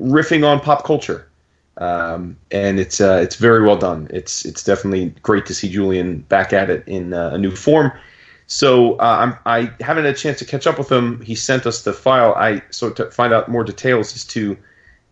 riffing 0.01 0.45
on 0.45 0.59
pop 0.59 0.83
culture. 0.83 1.27
Um, 1.77 2.37
and 2.51 2.79
it's 2.79 3.01
uh, 3.01 3.19
it's 3.23 3.35
very 3.35 3.63
well 3.63 3.77
done. 3.77 4.07
It's 4.11 4.45
it's 4.45 4.63
definitely 4.63 5.09
great 5.21 5.45
to 5.47 5.55
see 5.55 5.69
Julian 5.69 6.19
back 6.19 6.53
at 6.53 6.69
it 6.69 6.83
in 6.87 7.13
a 7.13 7.37
new 7.37 7.55
form. 7.55 7.91
So 8.45 8.99
I'm, 8.99 9.35
I 9.45 9.71
haven't 9.79 10.03
had 10.03 10.13
a 10.13 10.17
chance 10.17 10.37
to 10.39 10.45
catch 10.45 10.67
up 10.67 10.77
with 10.77 10.91
him. 10.91 11.21
He 11.21 11.33
sent 11.33 11.65
us 11.65 11.81
the 11.83 11.93
file. 11.93 12.35
I 12.35 12.61
so 12.69 12.91
to 12.91 13.09
find 13.09 13.33
out 13.33 13.49
more 13.49 13.63
details 13.63 14.15
as 14.15 14.25
to 14.25 14.57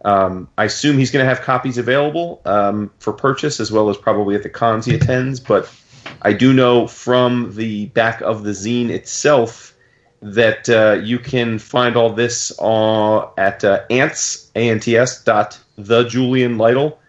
um, 0.03 0.47
I 0.57 0.65
assume 0.65 0.97
he's 0.97 1.11
going 1.11 1.23
to 1.23 1.29
have 1.29 1.41
copies 1.41 1.77
available 1.77 2.41
um, 2.45 2.91
for 2.99 3.13
purchase 3.13 3.59
as 3.59 3.71
well 3.71 3.89
as 3.89 3.97
probably 3.97 4.35
at 4.35 4.43
the 4.43 4.49
cons 4.49 4.85
he 4.85 4.95
attends. 4.95 5.39
But 5.39 5.71
I 6.21 6.33
do 6.33 6.53
know 6.53 6.87
from 6.87 7.55
the 7.55 7.87
back 7.87 8.21
of 8.21 8.43
the 8.43 8.51
zine 8.51 8.89
itself 8.89 9.75
that 10.21 10.69
uh, 10.69 11.01
you 11.03 11.19
can 11.19 11.59
find 11.59 11.95
all 11.95 12.11
this 12.11 12.51
uh, 12.59 13.27
at 13.37 13.63
uh, 13.63 13.83
ants, 13.89 14.51
A-N-T-S 14.55 15.23
dot 15.23 15.59
the 15.85 16.03
Julian 16.03 16.57
Lytle. 16.57 16.99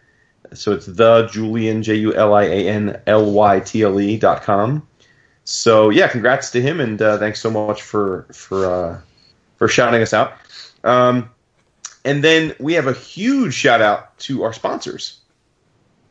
So 0.54 0.72
it's 0.72 0.86
the 0.86 1.28
Julian, 1.32 1.82
J 1.82 1.96
U 1.96 2.14
L 2.14 2.34
I 2.34 2.44
A 2.44 2.68
N 2.68 3.00
L 3.06 3.30
Y 3.30 3.60
T 3.60 3.82
L 3.82 4.00
E 4.00 4.16
dot 4.18 4.42
com. 4.42 4.86
So 5.44 5.90
yeah, 5.90 6.08
congrats 6.08 6.50
to 6.50 6.62
him 6.62 6.80
and 6.80 7.00
uh, 7.00 7.18
thanks 7.18 7.40
so 7.40 7.50
much 7.50 7.82
for 7.82 8.26
for 8.32 8.66
uh, 8.66 9.00
for 9.56 9.68
shouting 9.68 10.02
us 10.02 10.12
out. 10.12 10.34
Um, 10.84 11.30
and 12.04 12.22
then 12.24 12.54
we 12.58 12.74
have 12.74 12.86
a 12.86 12.92
huge 12.92 13.54
shout 13.54 13.80
out 13.80 14.18
to 14.20 14.42
our 14.42 14.52
sponsors 14.52 15.20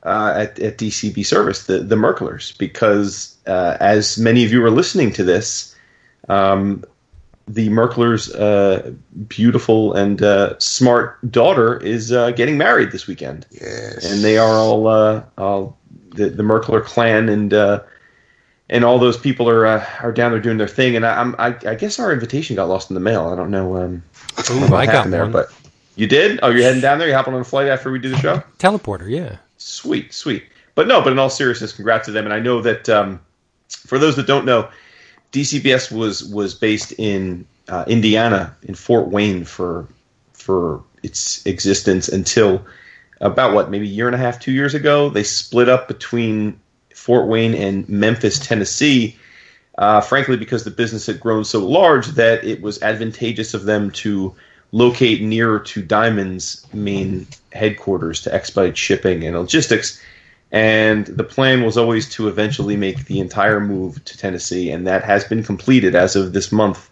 uh, 0.04 0.34
at, 0.38 0.60
at, 0.60 0.78
DCB 0.78 1.26
Service, 1.26 1.66
the, 1.66 1.80
the 1.80 1.96
Merklers, 1.96 2.58
because 2.58 3.36
uh, 3.48 3.78
as 3.80 4.18
many 4.18 4.46
of 4.46 4.52
you 4.52 4.64
are 4.64 4.72
listening 4.72 5.12
to 5.14 5.24
this, 5.24 5.76
um, 6.30 6.84
the 7.48 7.70
Merklers' 7.70 8.34
uh, 8.34 8.92
beautiful 9.28 9.94
and 9.94 10.22
uh, 10.22 10.58
smart 10.60 11.20
daughter 11.32 11.78
is 11.84 12.12
uh, 12.12 12.32
getting 12.32 12.58
married 12.58 12.92
this 12.92 13.08
weekend. 13.08 13.46
Yes. 13.52 14.10
And 14.10 14.24
they 14.24 14.38
are 14.38 14.54
all, 14.54 14.88
uh, 14.88 15.24
all 15.38 15.78
the, 16.16 16.30
the 16.30 16.44
Merkler 16.44 16.84
clan 16.84 17.30
and 17.30 17.54
and 18.72 18.86
all 18.86 18.98
those 18.98 19.18
people 19.18 19.50
are 19.50 19.68
are 19.68 20.12
down 20.14 20.32
there 20.32 20.40
doing 20.40 20.58
their 20.58 20.68
thing. 20.68 20.96
And 20.96 21.06
I, 21.06 21.34
I, 21.38 21.48
I 21.72 21.76
guess 21.76 22.00
our 22.00 22.12
invitation 22.12 22.56
got 22.56 22.70
lost 22.70 22.90
in 22.90 22.94
the 22.94 23.02
mail. 23.02 23.28
I 23.28 23.36
don't 23.36 23.52
know. 23.52 23.76
Um, 23.76 24.04
Ooh, 24.50 24.62
what 24.62 24.74
I 24.74 24.86
got 24.86 25.10
there, 25.10 25.24
one. 25.24 25.34
but 25.34 25.52
you 25.96 26.08
did? 26.08 26.40
Oh, 26.42 26.50
you're 26.50 26.64
heading 26.64 26.82
down 26.82 26.98
there? 26.98 27.08
You 27.08 27.14
hopping 27.14 27.34
on 27.34 27.42
a 27.42 27.44
flight 27.44 27.68
after 27.68 27.92
we 27.92 28.00
do 28.00 28.10
the 28.10 28.18
show? 28.18 28.42
Teleporter, 28.58 29.10
yeah. 29.10 29.38
Sweet, 29.58 30.14
sweet. 30.14 30.46
But 30.74 30.88
no, 30.88 31.02
but 31.02 31.12
in 31.12 31.20
all 31.20 31.30
seriousness, 31.30 31.74
congrats 31.74 32.06
to 32.06 32.12
them. 32.12 32.24
And 32.26 32.34
I 32.34 32.40
know 32.40 32.62
that 32.62 32.88
um, 32.88 33.20
for 33.68 34.00
those 34.00 34.16
that 34.16 34.26
don't 34.26 34.46
know, 34.46 34.70
DCBS 35.32 35.92
was 35.92 36.24
was 36.24 36.54
based 36.54 36.94
in 36.94 37.46
uh, 37.70 37.86
Indiana, 37.88 38.56
in 38.64 38.76
Fort 38.76 39.10
Wayne 39.10 39.46
for 39.46 39.88
for 40.34 40.84
its 41.04 41.46
existence 41.46 42.08
until 42.08 42.66
about 43.22 43.54
what 43.54 43.70
maybe 43.70 43.86
a 43.86 43.92
year 43.92 44.08
and 44.08 44.16
a 44.16 44.20
half, 44.20 44.40
two 44.40 44.52
years 44.52 44.74
ago. 44.74 45.10
They 45.10 45.24
split 45.24 45.70
up 45.70 45.88
between 45.88 46.60
Fort 46.94 47.28
Wayne 47.28 47.54
and 47.54 47.88
Memphis, 47.88 48.40
Tennessee. 48.40 49.18
Uh, 49.78 50.02
frankly, 50.02 50.36
because 50.36 50.64
the 50.64 50.72
business 50.72 51.06
had 51.06 51.20
grown 51.20 51.44
so 51.44 51.66
large 51.66 52.08
that 52.08 52.44
it 52.44 52.62
was 52.62 52.82
advantageous 52.84 53.54
of 53.54 53.64
them 53.64 53.90
to 53.90 54.36
locate 54.72 55.22
nearer 55.22 55.60
to 55.60 55.82
Diamond's 55.82 56.66
main 56.74 57.26
headquarters 57.54 58.22
to 58.22 58.34
expedite 58.34 58.78
shipping 58.78 59.26
and 59.26 59.38
logistics. 59.38 60.02
And 60.52 61.06
the 61.06 61.24
plan 61.24 61.64
was 61.64 61.78
always 61.78 62.10
to 62.16 62.28
eventually 62.28 62.76
make 62.76 63.06
the 63.06 63.20
entire 63.20 63.60
move 63.62 64.04
to 64.04 64.18
Tennessee, 64.18 64.70
and 64.70 64.86
that 64.86 65.04
has 65.04 65.24
been 65.24 65.44
completed 65.44 65.96
as 65.96 66.16
of 66.16 66.34
this 66.34 66.52
month. 66.52 66.90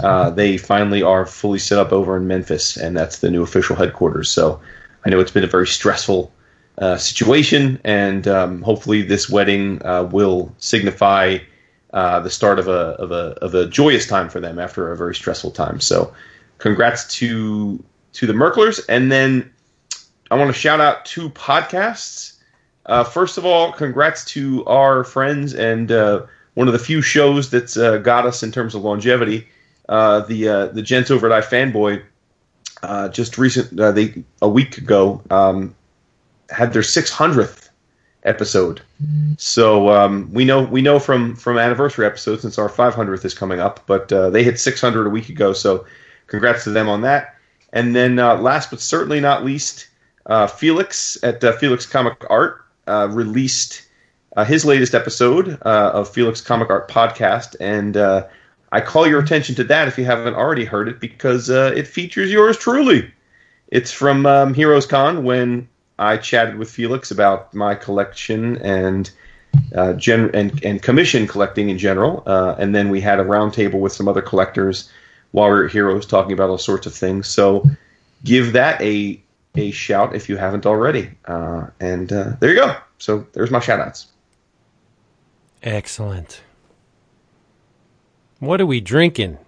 Uh, 0.00 0.28
they 0.30 0.58
finally 0.58 1.02
are 1.02 1.24
fully 1.24 1.58
set 1.58 1.78
up 1.78 1.92
over 1.92 2.16
in 2.16 2.26
Memphis, 2.26 2.76
and 2.76 2.96
that's 2.96 3.20
the 3.20 3.30
new 3.30 3.42
official 3.42 3.74
headquarters. 3.74 4.30
So 4.30 4.60
I 5.04 5.10
know 5.10 5.20
it's 5.20 5.30
been 5.30 5.44
a 5.44 5.48
very 5.48 5.66
stressful 5.66 6.30
uh, 6.76 6.98
situation, 6.98 7.80
and 7.84 8.28
um, 8.28 8.62
hopefully 8.62 9.02
this 9.02 9.30
wedding 9.30 9.80
uh, 9.84 10.04
will 10.04 10.54
signify 10.58 11.38
uh, 11.94 12.20
the 12.20 12.30
start 12.30 12.58
of 12.58 12.68
a, 12.68 12.96
of 12.98 13.12
a 13.12 13.36
of 13.40 13.54
a 13.54 13.66
joyous 13.66 14.06
time 14.06 14.28
for 14.28 14.40
them 14.40 14.58
after 14.58 14.90
a 14.90 14.96
very 14.96 15.14
stressful 15.14 15.52
time. 15.52 15.80
So 15.80 16.12
congrats 16.58 17.06
to 17.18 17.82
to 18.14 18.26
the 18.26 18.32
Merklers, 18.32 18.84
and 18.88 19.10
then 19.10 19.52
I 20.30 20.36
want 20.36 20.52
to 20.52 20.58
shout 20.58 20.80
out 20.80 21.04
two 21.04 21.30
podcasts. 21.30 22.33
Uh, 22.86 23.04
first 23.04 23.38
of 23.38 23.46
all, 23.46 23.72
congrats 23.72 24.24
to 24.24 24.64
our 24.66 25.04
friends 25.04 25.54
and 25.54 25.90
uh, 25.90 26.26
one 26.54 26.68
of 26.68 26.72
the 26.72 26.78
few 26.78 27.00
shows 27.00 27.50
that's 27.50 27.76
uh, 27.76 27.98
got 27.98 28.26
us 28.26 28.42
in 28.42 28.52
terms 28.52 28.74
of 28.74 28.82
longevity. 28.82 29.48
Uh, 29.88 30.20
the 30.20 30.48
uh, 30.48 30.66
the 30.68 30.82
gents 30.82 31.10
over 31.10 31.30
at 31.30 31.44
iFanboy 31.44 32.02
uh, 32.82 33.08
just 33.08 33.38
recent 33.38 33.76
they 33.94 34.22
a 34.40 34.48
week 34.48 34.78
ago 34.78 35.22
um, 35.30 35.74
had 36.50 36.72
their 36.72 36.82
600th 36.82 37.68
episode. 38.22 38.80
So 39.36 39.90
um, 39.90 40.32
we 40.32 40.44
know 40.44 40.62
we 40.62 40.80
know 40.80 40.98
from 40.98 41.36
from 41.36 41.58
anniversary 41.58 42.06
episodes 42.06 42.42
since 42.42 42.58
our 42.58 42.68
500th 42.68 43.24
is 43.24 43.34
coming 43.34 43.60
up, 43.60 43.80
but 43.86 44.08
they 44.08 44.42
hit 44.42 44.58
600 44.58 45.06
a 45.06 45.10
week 45.10 45.28
ago. 45.28 45.52
So 45.52 45.86
congrats 46.26 46.64
to 46.64 46.70
them 46.70 46.88
on 46.88 47.02
that. 47.02 47.36
And 47.72 47.94
then 47.94 48.16
last 48.16 48.70
but 48.70 48.80
certainly 48.80 49.20
not 49.20 49.44
least, 49.44 49.88
Felix 50.56 51.18
at 51.22 51.42
Felix 51.58 51.84
Comic 51.84 52.24
Art 52.30 52.63
uh, 52.86 53.08
released 53.10 53.86
uh, 54.36 54.44
his 54.44 54.64
latest 54.64 54.94
episode 54.94 55.58
uh, 55.64 55.90
of 55.94 56.08
Felix 56.08 56.40
Comic 56.40 56.70
Art 56.70 56.90
podcast, 56.90 57.56
and 57.60 57.96
I 58.74 58.80
call 58.80 59.06
your 59.06 59.20
attention 59.20 59.54
to 59.54 59.64
that 59.64 59.86
if 59.86 59.96
you 59.98 60.04
haven't 60.04 60.34
already 60.34 60.64
heard 60.64 60.88
it 60.88 60.98
because 60.98 61.48
uh, 61.48 61.72
it 61.76 61.86
features 61.86 62.32
yours 62.32 62.58
truly. 62.58 63.08
It's 63.68 63.92
from 63.92 64.26
um, 64.26 64.52
Heroes 64.52 64.84
Con 64.84 65.22
when 65.22 65.68
I 65.96 66.16
chatted 66.16 66.56
with 66.56 66.72
Felix 66.72 67.12
about 67.12 67.54
my 67.54 67.76
collection 67.76 68.56
and 68.62 69.08
uh, 69.76 69.92
gen- 69.92 70.32
and, 70.34 70.64
and 70.64 70.82
commission 70.82 71.28
collecting 71.28 71.70
in 71.70 71.78
general. 71.78 72.24
Uh, 72.26 72.56
and 72.58 72.74
then 72.74 72.90
we 72.90 73.00
had 73.00 73.20
a 73.20 73.24
roundtable 73.24 73.78
with 73.78 73.92
some 73.92 74.08
other 74.08 74.22
collectors 74.22 74.90
while 75.30 75.48
we 75.48 75.54
were 75.54 75.66
at 75.66 75.70
Heroes 75.70 76.04
talking 76.04 76.32
about 76.32 76.50
all 76.50 76.58
sorts 76.58 76.84
of 76.84 76.94
things. 76.94 77.28
So 77.28 77.64
give 78.24 78.54
that 78.54 78.82
a 78.82 79.22
a 79.56 79.70
shout 79.70 80.14
if 80.14 80.28
you 80.28 80.36
haven't 80.36 80.66
already. 80.66 81.10
Uh, 81.24 81.68
and 81.80 82.12
uh, 82.12 82.32
there 82.40 82.50
you 82.50 82.56
go. 82.56 82.76
So 82.98 83.26
there's 83.32 83.50
my 83.50 83.60
shout 83.60 83.80
outs. 83.80 84.08
Excellent. 85.62 86.42
What 88.40 88.60
are 88.60 88.66
we 88.66 88.80
drinking? 88.80 89.38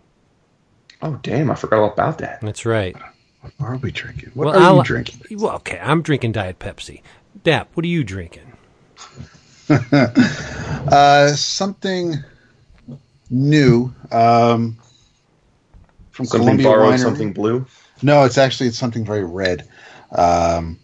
Oh, 1.02 1.18
damn. 1.22 1.50
I 1.50 1.54
forgot 1.54 1.80
all 1.80 1.92
about 1.92 2.18
that. 2.18 2.40
That's 2.40 2.64
right. 2.64 2.96
What 3.42 3.52
are 3.60 3.76
we 3.76 3.90
drinking? 3.90 4.30
What 4.34 4.46
Well, 4.46 4.56
are 4.56 4.62
I'll- 4.62 4.76
you 4.78 4.82
drinking? 4.84 5.38
Well, 5.38 5.56
okay, 5.56 5.78
I'm 5.82 6.02
drinking 6.02 6.32
Diet 6.32 6.58
Pepsi. 6.58 7.02
Dap, 7.44 7.68
what 7.74 7.84
are 7.84 7.88
you 7.88 8.04
drinking? 8.04 8.52
Uh, 10.88 11.28
something 11.30 12.14
new 13.28 13.92
um, 14.12 14.76
from 16.12 16.24
Something 16.26 16.40
Columbia 16.46 16.66
borrowed, 16.68 16.94
Winery. 16.94 16.98
something 17.02 17.32
blue. 17.32 17.66
No, 18.02 18.24
it's 18.24 18.38
actually 18.38 18.68
it's 18.68 18.78
something 18.78 19.04
very 19.04 19.24
red. 19.24 19.68
Um, 20.12 20.78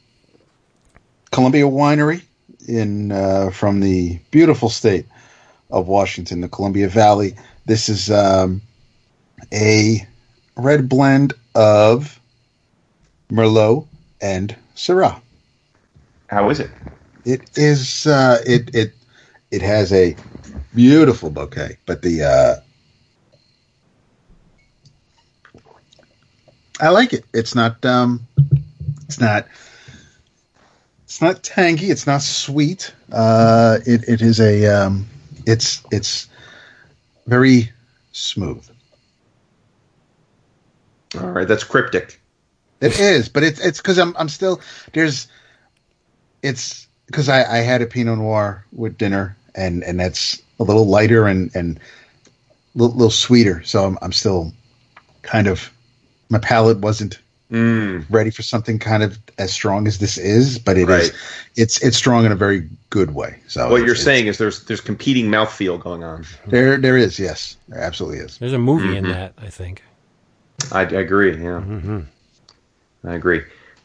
Columbia 1.31 1.65
Winery 1.65 2.23
in 2.69 3.13
uh, 3.13 3.51
from 3.51 3.81
the 3.81 4.19
beautiful 4.31 4.69
state 4.69 5.07
of 5.71 5.89
Washington, 5.89 6.41
the 6.41 6.49
Columbia 6.49 6.89
Valley. 6.89 7.35
This 7.67 7.89
is 7.89 8.11
um, 8.11 8.61
a 9.53 10.07
red 10.57 10.89
blend 10.89 11.35
of 11.55 12.21
Merlot 13.31 13.87
and 14.21 14.55
Syrah. 14.77 15.21
How 16.29 16.49
is 16.51 16.61
it? 16.61 16.71
It 17.25 17.57
is 17.57 18.07
uh, 18.07 18.39
it 18.47 18.75
it 18.75 18.95
it 19.51 19.63
has 19.63 19.93
a 19.93 20.17
beautiful 20.75 21.31
bouquet, 21.31 21.77
but 21.87 22.03
the 22.03 22.23
uh, 22.23 22.55
I 26.81 26.89
like 26.89 27.13
it. 27.13 27.25
It's 27.33 27.55
not 27.55 27.85
um, 27.85 28.27
it's 29.13 29.21
not 29.21 29.47
it's 31.05 31.21
not 31.21 31.43
tangy. 31.43 31.91
It's 31.91 32.07
not 32.07 32.23
sweet. 32.23 32.95
Uh, 33.13 33.79
it 33.85 34.09
it 34.09 34.23
is 34.23 34.41
a 34.41 34.67
um, 34.67 35.07
it's 35.45 35.83
it's 35.91 36.29
very 37.27 37.71
smooth. 38.13 38.67
All 41.21 41.29
right, 41.29 41.47
that's 41.47 41.65
cryptic. 41.65 42.19
It 42.81 42.99
is, 42.99 43.29
but 43.29 43.43
it's 43.43 43.61
it's 43.61 43.79
because 43.79 43.99
I'm 43.99 44.17
I'm 44.17 44.31
still 44.31 44.63
there's 44.95 45.29
it's 46.43 46.87
because 47.07 47.29
I, 47.29 47.59
I 47.59 47.59
had 47.59 47.83
a 47.83 47.87
Pinot 47.87 48.17
Noir 48.17 48.65
with 48.73 48.97
dinner 48.97 49.37
and 49.55 49.85
and 49.85 50.01
that's 50.01 50.41
a 50.59 50.65
little 50.65 50.87
lighter 50.87 51.27
and 51.27 51.55
and 51.55 51.77
a 51.79 52.79
little, 52.79 52.97
little 52.97 53.11
sweeter. 53.11 53.63
So 53.65 53.85
I'm 53.85 53.99
I'm 54.01 54.13
still 54.13 54.51
kind 55.21 55.47
of 55.47 55.71
my 56.31 56.39
palate 56.39 56.79
wasn't 56.79 57.19
Mm, 57.53 58.07
ready 58.09 58.31
for 58.31 58.43
something 58.43 58.79
kind 58.79 59.03
of 59.03 59.19
as 59.37 59.53
strong 59.53 59.87
as 59.87 59.99
this 59.99 60.17
is, 60.17 60.59
but 60.59 60.79
it 60.79 60.89
is 60.89 61.11
Right. 61.11 61.13
it's 61.55 61.83
it's 61.83 61.99
strong 61.99 62.25
in 62.25 62.33
a 62.33 62.35
very 62.37 62.67
good 62.89 63.15
way. 63.15 63.41
So 63.47 63.69
what 63.69 63.85
you're 63.85 63.95
saying 63.95 64.27
is 64.27 64.39
there's 64.39 64.65
there's 64.65 64.81
competing 64.81 65.27
mouthfeel 65.27 65.79
going 65.79 66.03
on. 66.03 66.25
there 66.47 66.79
there 66.79 66.97
is 66.97 67.19
yes 67.19 67.57
there 67.69 67.81
absolutely 67.83 68.21
is. 68.21 68.39
There's 68.39 68.55
a 68.55 68.59
movie 68.59 68.97
in 68.97 69.05
Mhm. 69.05 69.13
that, 69.13 69.35
I 69.37 69.49
think. 69.51 69.83
I, 70.73 70.81
I 70.81 70.85
agree. 70.85 71.33
Yeah, 71.33 71.61
mm-hmm. 71.61 72.01
I 73.05 73.15
agree. 73.15 73.43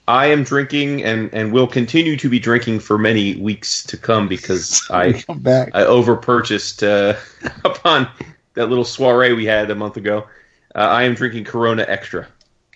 I 0.07 0.27
am 0.27 0.43
drinking 0.45 1.03
and 1.03 1.29
and 1.33 1.51
will 1.51 1.67
continue 1.67 2.15
to 2.15 2.29
be 2.29 2.39
drinking 2.39 2.79
for 2.79 2.97
many 2.97 3.35
weeks 3.35 3.83
to 3.87 3.97
come 3.97 4.29
because 4.29 4.81
I 4.89 5.11
come 5.23 5.39
back. 5.39 5.71
I 5.73 5.83
over 5.83 6.15
purchased 6.15 6.83
uh, 6.83 7.15
upon 7.65 8.07
that 8.53 8.69
little 8.69 8.85
soiree 8.85 9.33
we 9.33 9.45
had 9.45 9.69
a 9.69 9.75
month 9.75 9.97
ago. 9.97 10.25
Uh, 10.73 10.79
I 10.79 11.03
am 11.03 11.15
drinking 11.15 11.43
Corona 11.43 11.83
Extra. 11.87 12.27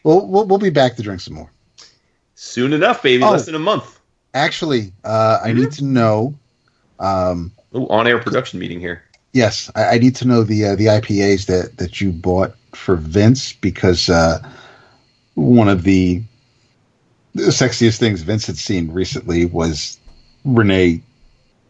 We'll, 0.04 0.26
we'll 0.28 0.46
we'll 0.46 0.60
be 0.60 0.70
back 0.70 0.96
to 0.96 1.02
drink 1.02 1.22
some 1.22 1.36
more. 1.36 1.52
Soon 2.36 2.74
enough, 2.74 3.04
baby. 3.04 3.24
Oh. 3.24 3.32
Less 3.32 3.46
than 3.46 3.56
a 3.56 3.60
month. 3.60 4.00
Actually, 4.34 4.94
uh, 5.04 5.40
I 5.44 5.54
need 5.54 5.72
to 5.74 5.84
know. 5.84 6.36
Um, 7.00 7.52
Ooh, 7.76 7.88
on 7.90 8.08
air 8.08 8.20
production 8.20 8.60
meeting 8.60 8.80
here. 8.80 9.04
Yes, 9.34 9.72
I, 9.76 9.96
I 9.96 9.98
need 9.98 10.16
to 10.18 10.28
know 10.28 10.44
the 10.44 10.66
uh, 10.66 10.76
the 10.76 10.88
IPAs 10.88 11.46
that 11.48 11.78
that 11.78 12.02
you 12.02 12.12
bought 12.12 12.56
for 12.74 12.96
Vince 12.96 13.54
because 13.54 14.10
uh, 14.10 14.40
one 15.36 15.70
of 15.70 15.84
the, 15.84 16.22
the 17.34 17.44
sexiest 17.44 17.98
things 17.98 18.22
Vince 18.22 18.48
had 18.48 18.58
seen 18.58 18.92
recently 18.92 19.46
was 19.46 20.00
Renee 20.44 21.02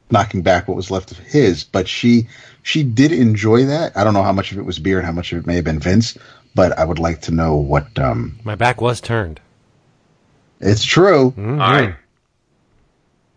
knocking 0.10 0.42
back 0.42 0.68
what 0.68 0.76
was 0.76 0.92
left 0.92 1.12
of 1.12 1.20
his, 1.20 1.64
but 1.64 1.88
she 1.88 2.28
she 2.64 2.84
did 2.84 3.12
enjoy 3.12 3.66
that. 3.66 3.96
I 3.96 4.04
don't 4.04 4.14
know 4.14 4.24
how 4.24 4.34
much 4.34 4.52
of 4.52 4.58
it 4.58 4.66
was 4.66 4.80
beer 4.80 4.98
and 4.98 5.06
how 5.06 5.14
much 5.14 5.32
of 5.32 5.40
it 5.40 5.48
may 5.48 5.56
have 5.56 5.66
been 5.66 5.80
Vince, 5.80 6.18
but 6.56 6.78
I 6.78 6.86
would 6.86 7.00
like 7.00 7.22
to 7.24 7.32
know 7.32 7.56
what. 7.56 7.98
Um, 8.00 8.40
My 8.44 8.56
back 8.56 8.82
was 8.82 9.02
turned. 9.02 9.40
it's 10.60 10.84
true. 10.84 11.32
Mhm. 11.38 11.62
All 11.62 11.72
right, 11.74 11.96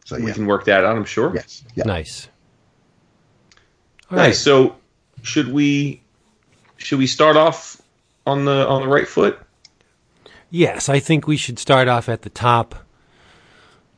So 0.04 0.18
we 0.18 0.32
can 0.32 0.46
work 0.46 0.64
that 0.66 0.84
out. 0.84 0.96
I'm 0.96 1.04
sure. 1.04 1.32
yes, 1.34 1.64
yeah. 1.74 1.84
Nice. 1.84 2.28
All 4.10 4.18
Nice. 4.18 4.26
right. 4.26 4.36
So, 4.36 4.76
should 5.22 5.52
we 5.52 6.02
should 6.76 6.98
we 6.98 7.06
start 7.06 7.36
off 7.36 7.80
on 8.26 8.44
the 8.44 8.66
on 8.68 8.82
the 8.82 8.88
right 8.88 9.08
foot? 9.08 9.38
Yes, 10.50 10.88
I 10.88 11.00
think 11.00 11.26
we 11.26 11.36
should 11.36 11.58
start 11.58 11.88
off 11.88 12.08
at 12.08 12.22
the 12.22 12.30
top 12.30 12.74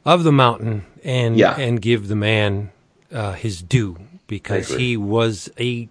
of 0.05 0.23
the 0.25 0.33
mountain 0.33 0.85
and 1.05 1.37
Yeah. 1.37 1.57
and 1.59 1.83
give 1.83 2.09
the 2.09 2.17
man 2.17 2.71
uh, 3.13 3.33
his 3.33 3.61
due 3.63 3.99
because 4.27 4.69
he 4.69 4.97
was 4.97 5.51
a 5.59 5.89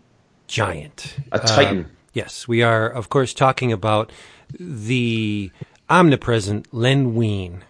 giant, 0.48 1.16
A 1.32 1.36
Uh, 1.36 1.40
titan. 1.48 1.90
Yes, 2.15 2.47
we 2.47 2.63
are 2.63 2.89
of 2.89 3.10
course 3.10 3.34
talking 3.34 3.71
about 3.71 4.12
the 4.60 5.51
omnipresent 5.89 6.73
Len 6.73 7.13
Wein, 7.13 7.63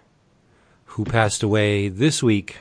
who 0.85 1.03
passed 1.03 1.43
away 1.43 1.89
this 1.89 2.23
week. 2.23 2.57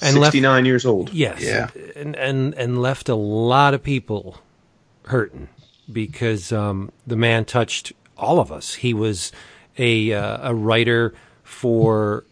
And 0.00 0.16
left, 0.18 0.32
Sixty 0.32 0.40
nine 0.40 0.64
years 0.64 0.84
old. 0.84 1.12
Yes. 1.12 1.42
Yeah. 1.42 1.68
And, 1.94 2.16
and 2.16 2.54
and 2.54 2.82
left 2.82 3.08
a 3.08 3.14
lot 3.14 3.74
of 3.74 3.82
people 3.82 4.38
hurting 5.04 5.48
because 5.92 6.52
um, 6.52 6.90
the 7.06 7.16
man 7.16 7.44
touched 7.44 7.92
all 8.16 8.40
of 8.40 8.50
us. 8.50 8.74
He 8.74 8.94
was 8.94 9.32
a 9.78 10.12
uh, 10.12 10.50
a 10.50 10.54
writer 10.54 11.14
for 11.42 12.24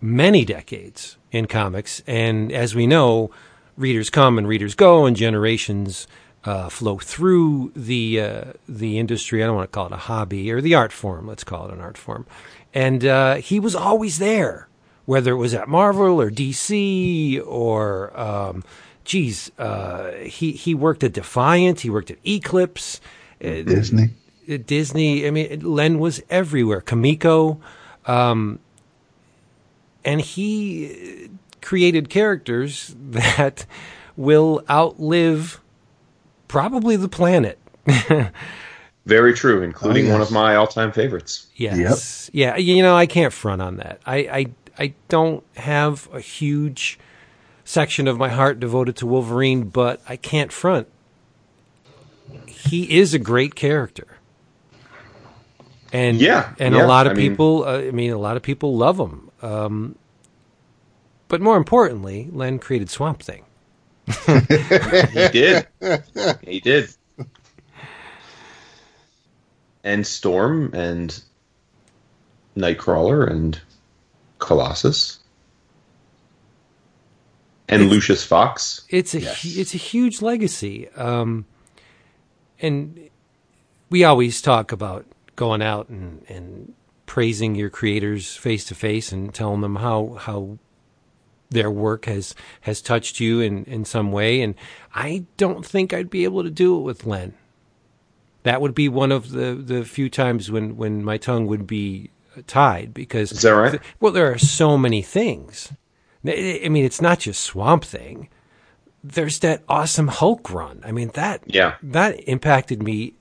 many 0.00 0.44
decades 0.44 1.16
in 1.32 1.46
comics, 1.46 2.02
and 2.06 2.52
as 2.52 2.74
we 2.74 2.86
know, 2.86 3.30
readers 3.76 4.10
come 4.10 4.38
and 4.38 4.46
readers 4.46 4.74
go, 4.74 5.06
and 5.06 5.16
generations 5.16 6.06
uh, 6.44 6.68
flow 6.68 6.98
through 6.98 7.72
the 7.74 8.20
uh, 8.20 8.44
the 8.68 8.98
industry. 8.98 9.42
I 9.42 9.46
don't 9.46 9.56
want 9.56 9.70
to 9.70 9.74
call 9.74 9.86
it 9.86 9.92
a 9.92 9.96
hobby 9.96 10.50
or 10.50 10.60
the 10.60 10.74
art 10.74 10.92
form. 10.92 11.26
Let's 11.26 11.44
call 11.44 11.68
it 11.68 11.72
an 11.72 11.80
art 11.80 11.98
form. 11.98 12.26
And 12.74 13.04
uh, 13.04 13.36
he 13.36 13.58
was 13.60 13.74
always 13.74 14.18
there, 14.18 14.68
whether 15.04 15.32
it 15.32 15.36
was 15.36 15.54
at 15.54 15.68
Marvel 15.68 16.20
or 16.20 16.30
DC 16.30 17.44
or. 17.46 18.18
Um, 18.18 18.64
Geez, 19.04 19.50
uh, 19.58 20.12
he 20.16 20.52
he 20.52 20.74
worked 20.74 21.02
at 21.02 21.14
Defiant. 21.14 21.80
He 21.80 21.88
worked 21.88 22.10
at 22.10 22.18
Eclipse. 22.26 23.00
Uh, 23.42 23.62
Disney. 23.62 24.10
Disney. 24.66 25.26
I 25.26 25.30
mean, 25.30 25.60
Len 25.60 25.98
was 25.98 26.20
everywhere. 26.28 26.82
Comico, 26.82 27.58
um, 28.04 28.58
and 30.04 30.20
he 30.20 31.30
created 31.62 32.10
characters 32.10 32.94
that 33.10 33.64
will 34.14 34.62
outlive 34.68 35.58
probably 36.48 36.96
the 36.96 37.08
planet. 37.08 37.58
Very 39.06 39.32
true, 39.32 39.62
including 39.62 40.08
Oh, 40.08 40.12
one 40.12 40.20
yes. 40.20 40.28
of 40.28 40.34
my 40.34 40.54
all 40.56 40.66
time 40.66 40.92
favorites. 40.92 41.46
Yes, 41.56 42.30
yeah. 42.32 42.56
You 42.56 42.82
know, 42.82 42.94
I 42.96 43.06
can't 43.06 43.32
front 43.32 43.62
on 43.62 43.76
that. 43.76 44.00
I, 44.06 44.16
I 44.16 44.46
I 44.78 44.94
don't 45.08 45.42
have 45.56 46.08
a 46.12 46.20
huge 46.20 46.98
section 47.64 48.06
of 48.06 48.18
my 48.18 48.28
heart 48.28 48.60
devoted 48.60 48.96
to 48.96 49.06
Wolverine, 49.06 49.64
but 49.64 50.00
I 50.08 50.16
can't 50.16 50.52
front. 50.52 50.88
He 52.46 52.98
is 52.98 53.14
a 53.14 53.18
great 53.18 53.54
character. 53.54 54.06
And 55.92 56.20
Yeah, 56.20 56.52
and 56.58 56.74
yeah, 56.74 56.84
a 56.84 56.86
lot 56.86 57.06
of 57.06 57.12
I 57.12 57.14
mean- 57.16 57.30
people, 57.32 57.64
uh, 57.64 57.78
I 57.78 57.90
mean, 57.92 58.12
a 58.12 58.18
lot 58.18 58.36
of 58.36 58.42
people 58.42 58.76
love 58.76 58.98
him. 59.00 59.30
Um, 59.40 59.94
but 61.28 61.40
more 61.40 61.56
importantly, 61.56 62.28
Len 62.30 62.58
created 62.58 62.90
Swamp 62.90 63.22
Thing. 63.22 63.44
He 64.26 65.28
did. 65.28 65.66
he 66.42 66.60
did. 66.60 66.88
And 69.84 70.06
Storm 70.06 70.70
and 70.74 71.22
Nightcrawler 72.56 73.30
and 73.30 73.60
Colossus. 74.38 75.20
and 77.68 77.88
Lucius 77.88 78.24
Fox. 78.24 78.84
It's 78.88 79.14
a 79.14 79.20
Yes. 79.20 79.44
it's 79.44 79.74
a 79.74 79.78
huge 79.78 80.22
legacy, 80.22 80.88
um, 80.90 81.44
and 82.60 83.10
we 83.90 84.04
always 84.04 84.40
talk 84.40 84.72
about 84.72 85.04
going 85.36 85.60
out 85.62 85.88
and, 85.88 86.24
and 86.28 86.72
praising 87.06 87.54
your 87.54 87.68
creators 87.70 88.36
face 88.36 88.64
to 88.66 88.74
face 88.74 89.12
and 89.12 89.32
telling 89.34 89.60
them 89.60 89.76
how 89.76 90.16
how 90.20 90.58
their 91.50 91.70
work 91.70 92.04
has 92.06 92.34
has 92.62 92.80
touched 92.82 93.20
you 93.20 93.40
in 93.40 93.64
in 93.64 93.84
some 93.84 94.12
way. 94.12 94.40
And 94.42 94.54
I 94.94 95.24
don't 95.36 95.64
think 95.64 95.92
I'd 95.92 96.10
be 96.10 96.24
able 96.24 96.42
to 96.42 96.50
do 96.50 96.76
it 96.78 96.82
with 96.82 97.06
Len. 97.06 97.34
That 98.44 98.60
would 98.60 98.74
be 98.74 98.88
one 98.88 99.12
of 99.12 99.30
the 99.30 99.54
the 99.54 99.84
few 99.84 100.08
times 100.10 100.50
when 100.50 100.76
when 100.76 101.04
my 101.04 101.16
tongue 101.18 101.46
would 101.46 101.66
be 101.66 102.10
tied 102.46 102.94
because 102.94 103.32
Is 103.32 103.42
that 103.42 103.50
right? 103.50 103.80
well, 104.00 104.12
there 104.12 104.32
are 104.32 104.38
so 104.38 104.78
many 104.78 105.02
things. 105.02 105.72
I 106.26 106.60
I 106.64 106.68
mean, 106.68 106.84
it's 106.84 107.00
not 107.00 107.18
just 107.20 107.42
Swamp 107.42 107.84
Thing. 107.84 108.28
There's 109.02 109.38
that 109.40 109.62
awesome 109.68 110.08
Hulk 110.08 110.50
run. 110.50 110.82
I 110.84 110.92
mean, 110.92 111.10
that 111.14 111.42
Yeah. 111.46 111.76
that 111.82 112.20
impacted 112.28 112.82
me 112.82 113.14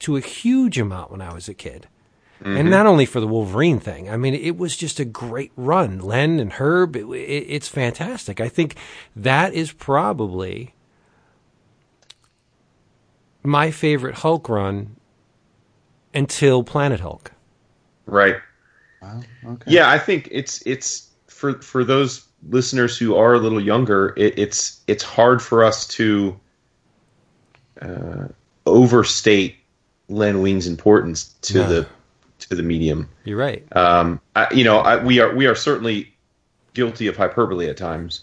to 0.00 0.16
a 0.16 0.20
huge 0.20 0.78
amount 0.78 1.10
when 1.10 1.22
I 1.22 1.32
was 1.32 1.48
a 1.48 1.54
kid. 1.54 1.88
And 2.44 2.70
not 2.70 2.86
only 2.86 3.06
for 3.06 3.18
the 3.18 3.26
Wolverine 3.26 3.80
thing. 3.80 4.10
I 4.10 4.16
mean, 4.16 4.34
it 4.34 4.58
was 4.58 4.76
just 4.76 5.00
a 5.00 5.04
great 5.06 5.52
run. 5.56 5.98
Len 5.98 6.38
and 6.38 6.52
Herb, 6.52 6.94
it, 6.94 7.06
it, 7.06 7.46
it's 7.48 7.66
fantastic. 7.68 8.40
I 8.40 8.48
think 8.48 8.76
that 9.16 9.54
is 9.54 9.72
probably 9.72 10.74
my 13.42 13.70
favorite 13.70 14.16
Hulk 14.16 14.48
run 14.48 14.96
until 16.14 16.62
Planet 16.62 17.00
Hulk. 17.00 17.32
Right. 18.06 18.36
Wow. 19.00 19.22
Okay. 19.46 19.70
Yeah, 19.72 19.90
I 19.90 19.98
think 19.98 20.28
it's 20.30 20.62
it's 20.66 21.08
for 21.28 21.60
for 21.62 21.84
those 21.84 22.26
listeners 22.48 22.98
who 22.98 23.16
are 23.16 23.34
a 23.34 23.38
little 23.38 23.60
younger. 23.60 24.14
It, 24.16 24.38
it's 24.38 24.80
it's 24.86 25.02
hard 25.02 25.40
for 25.42 25.64
us 25.64 25.86
to 25.88 26.38
uh, 27.82 28.28
overstate 28.66 29.56
Len 30.08 30.42
Wein's 30.42 30.66
importance 30.66 31.34
to 31.42 31.58
No. 31.58 31.68
the 31.68 31.86
to 32.38 32.54
the 32.54 32.62
medium. 32.62 33.08
You're 33.24 33.38
right. 33.38 33.64
Um, 33.76 34.20
I, 34.34 34.52
you 34.52 34.64
know, 34.64 34.78
I, 34.78 35.02
we 35.02 35.20
are 35.20 35.34
we 35.34 35.46
are 35.46 35.54
certainly 35.54 36.14
guilty 36.74 37.06
of 37.06 37.16
hyperbole 37.16 37.68
at 37.68 37.76
times. 37.76 38.22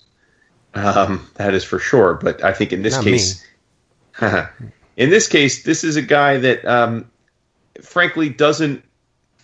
Um, 0.75 1.29
that 1.35 1.53
is 1.53 1.63
for 1.63 1.79
sure. 1.79 2.15
But 2.15 2.43
I 2.43 2.53
think 2.53 2.73
in 2.73 2.81
this 2.81 2.95
Not 2.95 3.03
case, 3.03 3.45
in 4.97 5.09
this 5.09 5.27
case, 5.27 5.63
this 5.63 5.83
is 5.83 5.95
a 5.95 6.01
guy 6.01 6.37
that, 6.37 6.65
um, 6.65 7.09
frankly, 7.81 8.29
doesn't 8.29 8.83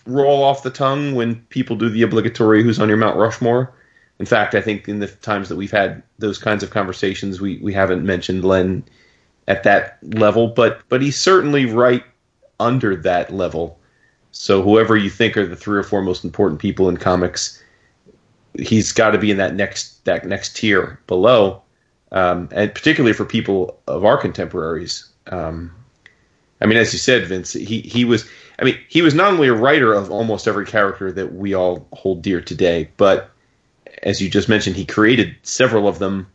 roll 0.05 0.43
off 0.43 0.63
the 0.63 0.71
tongue 0.71 1.13
when 1.13 1.35
people 1.49 1.75
do 1.75 1.89
the 1.89 2.01
obligatory 2.01 2.63
"Who's 2.63 2.79
on 2.79 2.87
your 2.87 2.97
Mount 2.97 3.17
Rushmore." 3.17 3.73
In 4.19 4.25
fact, 4.25 4.53
I 4.53 4.61
think 4.61 4.89
in 4.89 4.99
the 4.99 5.07
times 5.07 5.49
that 5.49 5.55
we've 5.55 5.71
had 5.71 6.03
those 6.17 6.37
kinds 6.37 6.63
of 6.63 6.71
conversations, 6.71 7.39
we 7.39 7.57
we 7.57 7.73
haven't 7.73 8.05
mentioned 8.05 8.43
Len 8.43 8.83
at 9.47 9.63
that 9.63 9.97
level, 10.03 10.47
but 10.47 10.81
but 10.89 11.01
he's 11.01 11.17
certainly 11.17 11.65
right 11.65 12.03
under 12.59 12.95
that 12.95 13.33
level. 13.33 13.78
So 14.31 14.61
whoever 14.61 14.95
you 14.95 15.09
think 15.09 15.37
are 15.37 15.45
the 15.45 15.55
three 15.55 15.77
or 15.77 15.83
four 15.83 16.01
most 16.01 16.23
important 16.23 16.61
people 16.61 16.89
in 16.89 16.97
comics, 16.97 17.61
he's 18.57 18.91
got 18.91 19.11
to 19.11 19.17
be 19.17 19.31
in 19.31 19.37
that 19.37 19.55
next 19.55 20.03
that 20.05 20.25
next 20.25 20.55
tier 20.55 20.99
below, 21.07 21.61
um, 22.11 22.49
and 22.51 22.73
particularly 22.73 23.13
for 23.13 23.25
people 23.25 23.79
of 23.87 24.05
our 24.05 24.17
contemporaries. 24.17 25.09
Um, 25.27 25.71
I 26.61 26.65
mean, 26.65 26.77
as 26.77 26.93
you 26.93 26.99
said, 26.99 27.25
Vince, 27.25 27.53
he 27.53 27.81
he 27.81 28.05
was. 28.05 28.29
I 28.59 28.65
mean, 28.65 28.77
he 28.89 29.01
was 29.01 29.13
not 29.13 29.31
only 29.31 29.47
a 29.47 29.53
writer 29.53 29.93
of 29.93 30.11
almost 30.11 30.47
every 30.47 30.65
character 30.65 31.11
that 31.13 31.33
we 31.33 31.53
all 31.53 31.87
hold 31.93 32.21
dear 32.21 32.41
today, 32.41 32.89
but 32.97 33.31
as 34.03 34.21
you 34.21 34.29
just 34.29 34.49
mentioned, 34.49 34.75
he 34.75 34.85
created 34.85 35.35
several 35.43 35.87
of 35.87 35.99
them. 35.99 36.27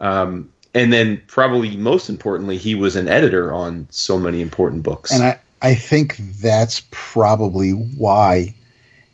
Um, 0.00 0.52
and 0.74 0.92
then, 0.92 1.22
probably 1.26 1.76
most 1.76 2.08
importantly, 2.08 2.58
he 2.58 2.74
was 2.74 2.96
an 2.96 3.08
editor 3.08 3.52
on 3.52 3.86
so 3.90 4.18
many 4.18 4.40
important 4.40 4.82
books. 4.82 5.12
And 5.12 5.22
I, 5.22 5.40
I 5.62 5.74
think 5.76 6.16
that's 6.16 6.82
probably 6.90 7.70
why 7.70 8.54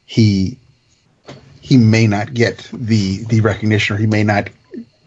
he 0.06 0.58
he 1.60 1.76
may 1.76 2.06
not 2.06 2.32
get 2.32 2.68
the 2.72 3.22
the 3.24 3.40
recognition 3.42 3.96
or 3.96 3.98
he 3.98 4.06
may 4.06 4.24
not 4.24 4.48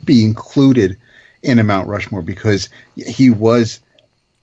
be 0.06 0.24
included 0.24 0.98
in 1.42 1.58
a 1.58 1.64
Mount 1.64 1.88
Rushmore 1.88 2.22
because 2.22 2.70
he 2.96 3.32
was 3.32 3.80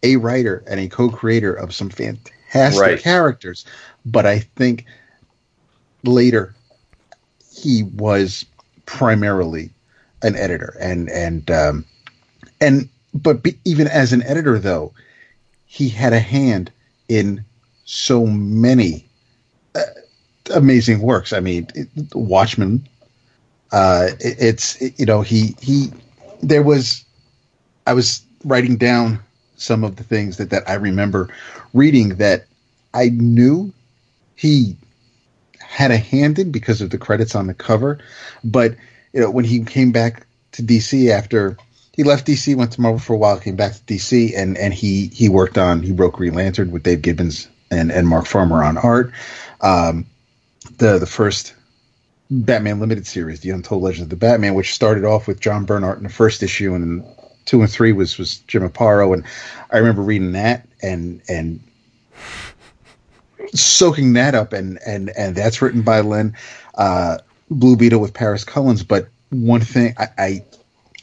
a 0.02 0.16
writer 0.16 0.64
and 0.66 0.80
a 0.80 0.88
co-creator 0.88 1.52
of 1.54 1.72
some 1.72 1.90
fantastic 1.90 2.80
Right. 2.80 2.98
characters. 2.98 3.64
But 4.04 4.26
I 4.26 4.40
think 4.40 4.84
later 6.02 6.54
he 7.52 7.84
was 7.84 8.44
primarily 8.86 9.70
an 10.22 10.34
editor 10.34 10.76
and 10.80 11.08
and 11.10 11.48
um, 11.50 11.84
and 12.60 12.88
but 13.14 13.44
be, 13.44 13.56
even 13.64 13.86
as 13.86 14.12
an 14.12 14.24
editor 14.24 14.58
though 14.58 14.92
he 15.66 15.88
had 15.88 16.12
a 16.12 16.18
hand 16.20 16.72
in 17.08 17.44
so 17.84 18.26
many 18.26 19.06
uh, 19.74 19.82
amazing 20.54 21.00
works. 21.00 21.32
I 21.32 21.40
mean, 21.40 21.68
it, 21.74 21.88
Watchmen. 22.14 22.86
Uh, 23.72 24.10
it, 24.20 24.36
it's 24.38 24.80
it- 24.82 24.98
you 24.98 25.06
know 25.06 25.22
he 25.22 25.54
he 25.60 25.88
there 26.42 26.62
was 26.62 27.04
I 27.86 27.92
was 27.94 28.22
writing 28.44 28.76
down 28.76 29.20
some 29.56 29.84
of 29.84 29.96
the 29.96 30.04
things 30.04 30.36
that 30.38 30.50
that 30.50 30.68
I 30.68 30.74
remember 30.74 31.28
reading 31.74 32.10
that 32.16 32.46
I 32.94 33.10
knew 33.10 33.72
he 34.36 34.76
had 35.60 35.90
a 35.90 35.96
hand 35.98 36.38
in 36.38 36.50
because 36.50 36.80
of 36.80 36.90
the 36.90 36.98
credits 36.98 37.34
on 37.34 37.46
the 37.46 37.54
cover, 37.54 37.98
but 38.44 38.74
you 39.12 39.20
know 39.20 39.30
when 39.30 39.44
he 39.44 39.64
came 39.64 39.92
back 39.92 40.26
to 40.52 40.62
DC 40.62 41.10
after 41.10 41.56
he 41.98 42.04
left 42.04 42.28
DC, 42.28 42.54
went 42.54 42.70
to 42.72 42.80
Marvel 42.80 43.00
for 43.00 43.14
a 43.14 43.16
while, 43.16 43.40
came 43.40 43.56
back 43.56 43.72
to 43.72 43.80
DC, 43.80 44.32
and 44.36 44.56
and 44.56 44.72
he 44.72 45.08
he 45.08 45.28
worked 45.28 45.58
on 45.58 45.82
he 45.82 45.90
wrote 45.90 46.12
Green 46.12 46.32
Lantern 46.32 46.70
with 46.70 46.84
Dave 46.84 47.02
Gibbons 47.02 47.48
and 47.72 47.90
and 47.90 48.06
Mark 48.06 48.24
Farmer 48.24 48.62
on 48.62 48.78
art. 48.78 49.12
Um, 49.60 50.06
the 50.78 50.98
the 51.00 51.06
first 51.06 51.54
Batman 52.30 52.78
limited 52.78 53.04
series, 53.04 53.40
The 53.40 53.50
Untold 53.50 53.82
Legend 53.82 54.04
of 54.04 54.10
the 54.10 54.16
Batman, 54.16 54.54
which 54.54 54.74
started 54.74 55.04
off 55.04 55.26
with 55.26 55.40
John 55.40 55.64
Bernhardt 55.64 55.98
in 55.98 56.04
the 56.04 56.08
first 56.08 56.40
issue, 56.44 56.72
and 56.72 57.04
two 57.46 57.62
and 57.62 57.70
three 57.70 57.90
was 57.90 58.16
was 58.16 58.38
Jim 58.46 58.62
Aparo, 58.62 59.12
and 59.12 59.24
I 59.72 59.78
remember 59.78 60.02
reading 60.02 60.32
that 60.32 60.68
and 60.80 61.20
and 61.28 61.58
soaking 63.54 64.12
that 64.12 64.36
up, 64.36 64.52
and 64.52 64.78
and 64.86 65.10
and 65.18 65.34
that's 65.34 65.60
written 65.60 65.82
by 65.82 66.02
Len 66.02 66.36
uh, 66.76 67.18
Blue 67.50 67.74
Beetle 67.76 68.00
with 68.00 68.14
Paris 68.14 68.44
Cullins. 68.44 68.84
But 68.84 69.08
one 69.30 69.62
thing 69.62 69.94
I, 69.98 70.08
I 70.16 70.44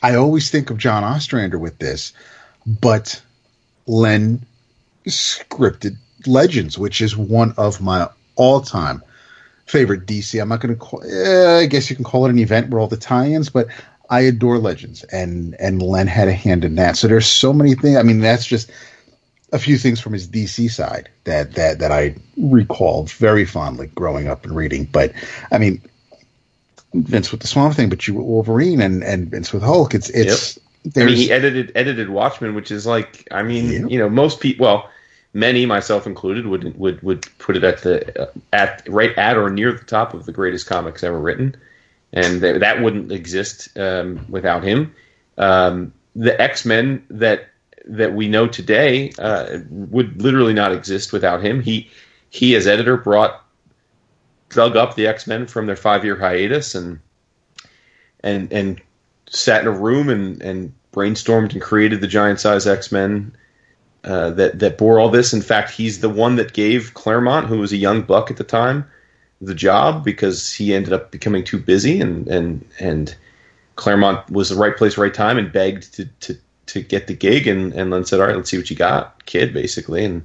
I 0.06 0.14
always 0.14 0.52
think 0.52 0.70
of 0.70 0.78
John 0.78 1.04
Ostrander 1.04 1.58
with 1.58 1.80
this, 1.80 2.14
but 2.68 3.20
Len 3.88 4.46
scripted 5.08 5.98
Legends, 6.28 6.78
which 6.78 7.02
is 7.02 7.18
one 7.18 7.56
of 7.58 7.82
my 7.82 8.08
all-time 8.36 9.02
favorite 9.66 10.06
DC. 10.06 10.40
I'm 10.40 10.50
not 10.50 10.62
going 10.62 10.76
to 10.76 10.80
call. 10.80 11.02
Eh, 11.04 11.62
I 11.62 11.66
guess 11.66 11.90
you 11.90 11.96
can 11.96 12.06
call 12.06 12.28
it 12.28 12.30
an 12.30 12.38
event 12.38 12.70
where 12.70 12.80
all 12.80 12.88
the 12.88 12.98
tie-ins, 12.98 13.50
but 13.50 13.68
I 14.08 14.20
adore 14.22 14.60
Legends, 14.60 15.04
and 15.06 15.56
and 15.60 15.82
Len 15.82 16.06
had 16.06 16.28
a 16.28 16.34
hand 16.34 16.64
in 16.66 16.76
that. 16.76 16.98
So 16.98 17.08
there's 17.08 17.26
so 17.26 17.52
many 17.52 17.74
things. 17.74 17.98
I 17.98 18.04
mean, 18.04 18.20
that's 18.20 18.46
just 18.46 18.70
a 19.54 19.58
few 19.58 19.80
things 19.80 20.00
from 20.00 20.14
his 20.14 20.28
DC 20.28 20.70
side 20.70 21.10
that 21.24 21.54
that 21.54 21.80
that 21.80 21.92
I 21.92 22.16
recall 22.38 23.06
very 23.06 23.46
fondly 23.46 23.88
growing 23.96 24.28
up 24.28 24.46
and 24.46 24.56
reading. 24.56 24.86
But 24.86 25.14
I 25.52 25.58
mean, 25.58 25.82
Vince 27.04 27.32
with 27.32 27.42
the 27.42 27.48
Swamp 27.48 27.76
Thing, 27.76 27.90
but 27.90 28.08
you 28.08 28.14
with 28.14 28.26
Wolverine 28.26 28.82
and 28.82 29.04
and 29.04 29.30
Vince 29.30 29.52
with 29.54 29.64
Hulk. 29.64 29.94
It's 29.94 30.10
it's 30.10 30.58
I 30.58 30.62
there's 30.86 31.12
mean, 31.12 31.18
he 31.18 31.32
edited 31.32 31.72
edited 31.76 32.10
Watchmen, 32.10 32.56
which 32.56 32.72
is 32.72 32.86
like, 32.86 33.28
I 33.32 33.44
mean, 33.44 33.72
Yeah. 33.72 33.88
you 33.88 34.00
know, 34.00 34.10
most 34.10 34.40
people, 34.40 34.66
well, 34.66 34.90
many, 35.34 35.66
myself 35.66 36.06
included, 36.06 36.46
would 36.48 36.78
would 36.78 37.02
would 37.02 37.28
put 37.40 37.58
it 37.58 37.64
at 37.64 37.82
the 37.82 38.24
uh, 38.24 38.32
at 38.54 38.84
right 38.88 39.16
at 39.18 39.38
or 39.38 39.50
near 39.50 39.72
the 39.72 39.86
top 39.86 40.14
of 40.14 40.26
the 40.26 40.32
greatest 40.32 40.68
comics 40.68 41.04
ever 41.04 41.20
written, 41.20 41.56
and 42.14 42.42
th- 42.42 42.60
that 42.60 42.82
wouldn't 42.82 43.12
exist 43.12 43.78
um, 43.78 44.26
without 44.30 44.64
him. 44.64 44.94
Um, 45.38 45.94
the 46.16 46.40
X 46.40 46.66
Men 46.66 47.06
that 47.10 47.50
that 47.88 48.14
we 48.14 48.28
know 48.28 48.48
today 48.48 49.12
uh, 49.20 49.60
would 49.70 50.22
literally 50.22 50.54
not 50.54 50.72
exist 50.72 51.14
without 51.14 51.44
him. 51.44 51.62
He 51.62 51.90
he 52.30 52.56
as 52.56 52.68
editor 52.68 52.98
brought 52.98 53.42
dug 54.56 54.76
up 54.76 54.96
the 54.96 55.08
X 55.08 55.28
Men 55.28 55.46
from 55.46 55.68
their 55.68 55.76
five 55.76 56.04
year 56.04 56.18
hiatus 56.18 56.74
and 56.74 57.00
and 58.22 58.52
and 58.52 58.82
sat 59.30 59.62
in 59.62 59.68
a 59.68 59.72
room 59.72 60.10
and, 60.10 60.42
and 60.42 60.74
brainstormed 60.94 61.54
and 61.54 61.62
created 61.62 62.02
the 62.02 62.08
giant 62.08 62.40
size 62.40 62.66
X 62.66 62.92
Men 62.92 63.36
uh, 64.04 64.32
that 64.32 64.60
that 64.60 64.78
bore 64.78 65.00
all 65.00 65.10
this. 65.10 65.34
In 65.34 65.42
fact, 65.42 65.72
he's 65.72 66.00
the 66.00 66.10
one 66.10 66.38
that 66.38 66.54
gave 66.54 66.94
Claremont, 66.94 67.48
who 67.48 67.60
was 67.60 67.72
a 67.72 67.78
young 67.78 68.02
buck 68.02 68.32
at 68.32 68.38
the 68.38 68.44
time, 68.44 68.90
the 69.42 69.56
job 69.56 70.04
because 70.04 70.54
he 70.54 70.74
ended 70.74 70.94
up 70.94 71.12
becoming 71.12 71.44
too 71.44 71.60
busy 71.60 72.02
and 72.02 72.28
and 72.28 72.66
and 72.80 73.16
Claremont 73.76 74.30
was 74.30 74.50
the 74.50 74.56
right 74.56 74.76
place, 74.76 74.98
right 74.98 75.14
time, 75.14 75.38
and 75.38 75.52
begged 75.52 75.94
to 75.96 76.06
to 76.22 76.38
to 76.68 76.82
get 76.82 77.08
the 77.08 77.14
gig. 77.14 77.48
And 77.48 77.74
and 77.74 77.92
then 77.92 78.06
said, 78.06 78.20
"All 78.20 78.28
right, 78.28 78.36
let's 78.36 78.50
see 78.50 78.58
what 78.58 78.70
you 78.70 78.76
got, 78.76 79.26
kid," 79.26 79.54
basically. 79.54 80.06
And 80.06 80.24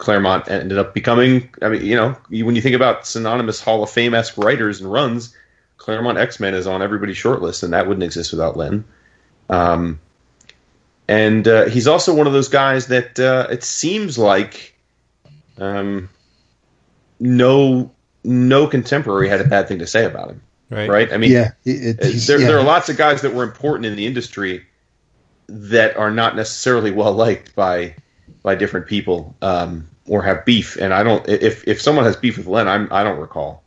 Claremont 0.00 0.50
ended 0.50 0.78
up 0.78 0.94
becoming. 0.94 1.48
I 1.60 1.68
mean, 1.68 1.84
you 1.84 1.94
know, 1.94 2.16
when 2.30 2.56
you 2.56 2.62
think 2.62 2.74
about 2.74 3.06
synonymous 3.06 3.60
Hall 3.60 3.82
of 3.82 3.90
Fame 3.90 4.14
esque 4.14 4.36
writers 4.38 4.80
and 4.80 4.90
runs, 4.90 5.36
Claremont 5.76 6.16
X 6.16 6.40
Men 6.40 6.54
is 6.54 6.66
on 6.66 6.80
everybody's 6.80 7.18
short 7.18 7.42
list, 7.42 7.62
and 7.62 7.72
that 7.74 7.86
wouldn't 7.86 8.02
exist 8.02 8.32
without 8.32 8.56
Len. 8.56 8.82
Um, 9.50 10.00
and 11.06 11.46
uh, 11.46 11.66
he's 11.66 11.86
also 11.86 12.14
one 12.14 12.26
of 12.26 12.32
those 12.32 12.48
guys 12.48 12.86
that 12.86 13.20
uh, 13.20 13.46
it 13.50 13.62
seems 13.62 14.16
like 14.16 14.74
um, 15.58 16.08
no 17.20 17.90
no 18.24 18.66
contemporary 18.66 19.28
had 19.28 19.42
a 19.42 19.46
bad 19.46 19.68
thing 19.68 19.80
to 19.80 19.86
say 19.86 20.06
about 20.06 20.30
him. 20.30 20.40
Right. 20.70 20.88
Right? 20.88 21.12
I 21.12 21.18
mean, 21.18 21.30
yeah, 21.30 21.50
it, 21.66 22.00
uh, 22.00 22.06
there, 22.26 22.40
yeah. 22.40 22.46
there 22.46 22.58
are 22.58 22.64
lots 22.64 22.88
of 22.88 22.96
guys 22.96 23.20
that 23.20 23.34
were 23.34 23.42
important 23.42 23.84
in 23.84 23.96
the 23.96 24.06
industry 24.06 24.64
that 25.46 25.94
are 25.98 26.10
not 26.10 26.36
necessarily 26.36 26.90
well 26.90 27.12
liked 27.12 27.54
by 27.54 27.96
by 28.42 28.54
different 28.54 28.86
people 28.86 29.34
um, 29.42 29.86
or 30.06 30.22
have 30.22 30.44
beef. 30.44 30.76
And 30.76 30.92
I 30.94 31.02
don't 31.02 31.26
if 31.28 31.66
if 31.68 31.80
someone 31.80 32.04
has 32.04 32.16
beef 32.16 32.36
with 32.38 32.46
Len, 32.46 32.68
I'm 32.68 32.88
I 32.92 33.02
don't 33.04 33.18
recall. 33.18 33.62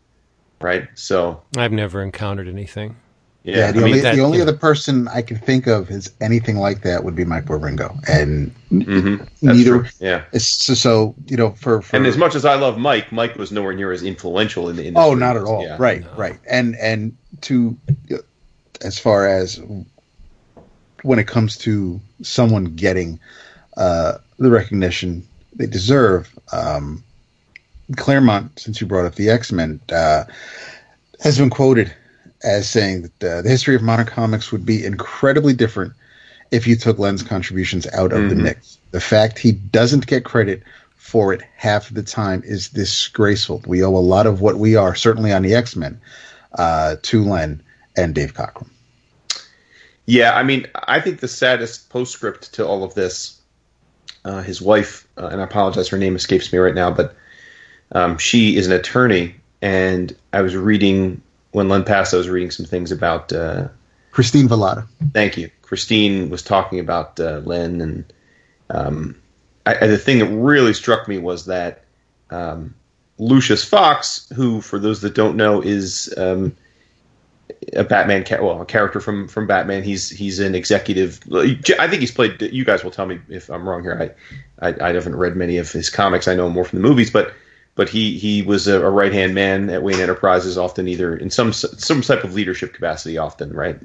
Right. 0.62 0.88
So 0.96 1.42
I've 1.58 1.72
never 1.74 2.02
encountered 2.02 2.48
anything. 2.48 2.96
yeah, 3.44 3.58
Yeah, 3.58 3.72
the 3.72 3.80
I 3.80 3.84
mean, 3.84 3.84
only 3.84 4.00
that- 4.02 4.16
the 4.16 4.22
only 4.22 4.38
yeah. 4.38 4.44
other 4.44 4.56
person 4.56 5.08
I 5.10 5.22
can 5.22 5.38
think 5.38 5.68
of 5.68 5.92
is 5.92 6.12
anything 6.22 6.56
like 6.58 6.82
that 6.84 7.04
would 7.04 7.16
be 7.16 7.26
Mike 7.26 7.46
Wieringo, 7.46 8.00
and 8.08 8.54
mhm, 8.72 9.28
neither. 9.42 9.80
true. 9.80 9.90
Yeah. 10.00 10.24
It's 10.32 10.48
so, 10.48 10.74
so 10.74 11.16
you 11.28 11.36
know 11.36 11.52
for, 11.52 11.82
for 11.82 11.96
And 11.98 12.08
as 12.08 12.16
much 12.18 12.34
as 12.34 12.46
I 12.46 12.56
love 12.56 12.78
Mike, 12.78 13.12
Mike 13.12 13.36
was 13.36 13.52
nowhere 13.52 13.74
near 13.74 13.92
as 13.92 14.04
influential 14.04 14.70
in 14.70 14.78
the 14.78 14.86
industry. 14.88 15.12
oh 15.12 15.14
not 15.16 15.36
at 15.36 15.44
all 15.44 15.64
Yeah. 15.64 15.76
right 15.80 16.04
right 16.18 16.40
and 16.50 16.76
and 16.82 17.16
to 17.42 17.78
as 18.82 18.98
far 19.00 19.28
as 19.28 19.62
when 21.04 21.20
it 21.20 21.28
comes 21.28 21.58
to 21.58 22.00
someone 22.22 22.66
getting 22.76 23.20
uh, 23.78 24.18
the 24.38 24.50
recognition 24.50 25.28
they 25.56 25.66
deserve, 25.66 26.30
um, 26.52 27.04
Claremont, 27.98 28.60
since 28.60 28.82
you 28.82 28.88
brought 28.88 29.06
up 29.06 29.16
the 29.16 29.30
X 29.30 29.52
Men, 29.52 29.80
uh, 29.92 30.24
has 31.22 31.38
been 31.38 31.50
quoted 31.50 31.94
as 32.44 32.70
saying 32.70 33.04
that 33.04 33.24
uh, 33.24 33.42
the 33.42 33.50
history 33.50 33.76
of 33.76 33.82
modern 33.82 34.06
comics 34.06 34.52
would 34.52 34.66
be 34.66 34.86
incredibly 34.86 35.54
different 35.54 35.94
if 36.52 36.68
you 36.68 36.76
took 36.76 37.00
Len's 37.00 37.24
contributions 37.24 37.88
out 37.94 38.14
of 38.14 38.30
the 38.30 38.36
mix. 38.36 38.78
The 38.92 39.02
fact 39.02 39.40
he 39.40 39.54
doesn't 39.54 40.06
get 40.06 40.24
credit 40.24 40.62
for 40.98 41.34
it 41.34 41.42
half 41.58 41.90
the 41.90 42.04
time 42.04 42.42
is 42.46 42.70
disgraceful. 42.70 43.62
We 43.66 43.84
owe 43.84 43.96
a 43.96 43.98
lot 43.98 44.28
of 44.28 44.42
what 44.42 44.58
we 44.58 44.76
are, 44.76 44.96
certainly 44.96 45.32
on 45.32 45.42
the 45.42 45.56
X 45.56 45.76
Men, 45.76 46.00
uh, 46.54 46.98
to 47.02 47.24
Len 47.24 47.62
and 47.98 48.14
Dave 48.14 48.34
Cockrum. 48.34 48.70
Yeah, 50.06 50.34
I 50.34 50.44
mean, 50.44 50.68
I 50.76 51.00
think 51.00 51.20
the 51.20 51.28
saddest 51.28 51.90
postscript 51.90 52.54
to 52.56 52.68
all 52.68 52.84
of 52.84 52.94
this, 52.94 53.42
uh, 54.26 54.42
his 54.42 54.62
wife, 54.62 55.08
uh, 55.18 55.28
and 55.28 55.42
I 55.42 55.44
apologize, 55.44 55.88
her 55.90 55.98
name 55.98 56.16
escapes 56.16 56.52
me 56.52 56.60
right 56.60 56.76
now, 56.76 56.92
but 56.92 57.16
um, 57.92 58.18
she 58.18 58.56
is 58.56 58.68
an 58.68 58.74
attorney, 58.74 59.36
and 59.62 60.16
I 60.32 60.42
was 60.42 60.56
reading 60.56 61.22
when 61.52 61.70
Len 61.70 61.84
passed. 61.84 62.14
I 62.14 62.18
was 62.18 62.30
reading 62.30 62.52
some 62.52 62.66
things 62.66 62.92
about. 62.92 63.32
Uh, 63.34 63.68
Christine 64.12 64.48
Valada. 64.48 64.88
thank 65.14 65.38
you, 65.38 65.50
Christine 65.62 66.30
was 66.30 66.44
talking 66.44 66.80
about 66.80 67.20
uh, 67.20 67.40
Len, 67.44 67.82
and 67.82 68.14
um, 68.70 69.16
I, 69.66 69.76
I- 69.82 69.88
the 69.88 69.98
thing 69.98 70.20
that 70.20 70.28
really 70.28 70.74
struck 70.74 71.08
me 71.08 71.18
was 71.18 71.46
that 71.46 71.84
um, 72.30 72.74
Lucius 73.18 73.64
Fox, 73.64 74.28
who, 74.36 74.62
for 74.62 74.80
those 74.80 75.02
that 75.02 75.14
don't 75.16 75.36
know, 75.38 75.62
is 75.62 76.14
um, 76.18 76.56
a 77.74 77.84
Batman, 77.84 78.24
ca- 78.24 78.42
well, 78.42 78.62
a 78.62 78.66
character 78.66 79.00
from 79.00 79.28
from 79.28 79.48
Batman. 79.48 79.84
He's 79.84 80.10
he's 80.10 80.40
an 80.40 80.56
executive. 80.56 81.20
I 81.32 81.88
think 81.88 82.02
he's 82.02 82.12
played. 82.12 82.42
You 82.42 82.66
guys 82.66 82.84
will 82.84 82.92
tell 82.92 83.06
me 83.06 83.20
if 83.30 83.50
I'm 83.50 83.68
wrong 83.68 83.84
here. 83.84 84.16
I 84.60 84.70
I, 84.70 84.90
I 84.90 84.94
haven't 84.94 85.16
read 85.16 85.36
many 85.36 85.58
of 85.58 85.72
his 85.72 85.90
comics. 85.90 86.28
I 86.28 86.36
know 86.36 86.50
more 86.50 86.66
from 86.66 86.82
the 86.82 86.88
movies, 86.88 87.12
but 87.12 87.34
but 87.76 87.90
he 87.90 88.18
he 88.18 88.42
was 88.42 88.68
a, 88.68 88.86
a 88.86 88.90
right 88.90 89.14
hand 89.14 89.34
man 89.34 89.70
at 89.70 89.84
Wayne 89.84 90.00
Enterprises, 90.00 90.58
often 90.58 90.88
either 90.88 91.16
in 91.16 91.30
some 91.30 91.54
some 91.54 92.02
type 92.02 92.24
of 92.24 92.34
leadership 92.34 92.74
capacity, 92.74 93.18
often 93.18 93.54
right. 93.54 93.78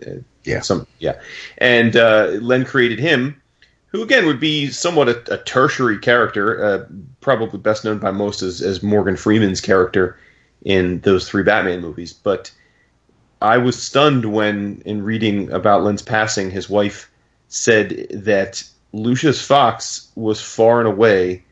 Yeah. 0.45 0.61
Some 0.61 0.87
yeah, 0.99 1.21
and 1.59 1.97
uh, 1.97 2.39
Len 2.41 2.65
created 2.65 2.99
him. 2.99 3.41
Who 3.91 4.03
again 4.03 4.27
would 4.27 4.41
be 4.41 4.69
somewhat 4.69 5.09
a, 5.09 5.35
a 5.35 5.39
tertiary 5.39 5.99
character, 5.99 6.63
uh, 6.63 6.85
probably 7.23 7.59
best 7.59 7.87
known 7.87 7.99
by 7.99 8.11
most 8.11 8.43
as, 8.43 8.61
as 8.61 8.83
Morgan 8.83 9.17
Freeman's 9.17 9.63
character 9.63 10.19
in 10.63 11.01
those 11.01 11.27
three 11.27 11.43
Batman 11.43 11.81
movies. 11.81 12.13
But 12.13 12.51
I 13.41 13.59
was 13.59 13.81
stunned 13.81 14.33
when, 14.33 14.83
in 14.85 15.03
reading 15.03 15.51
about 15.53 15.85
Len's 15.85 16.03
passing, 16.03 16.51
his 16.51 16.69
wife 16.69 17.11
said 17.49 18.07
that 18.11 18.63
Lucius 18.93 19.45
Fox 19.45 20.09
was 20.15 20.41
far 20.41 20.81
and 20.81 20.89
away 20.89 21.45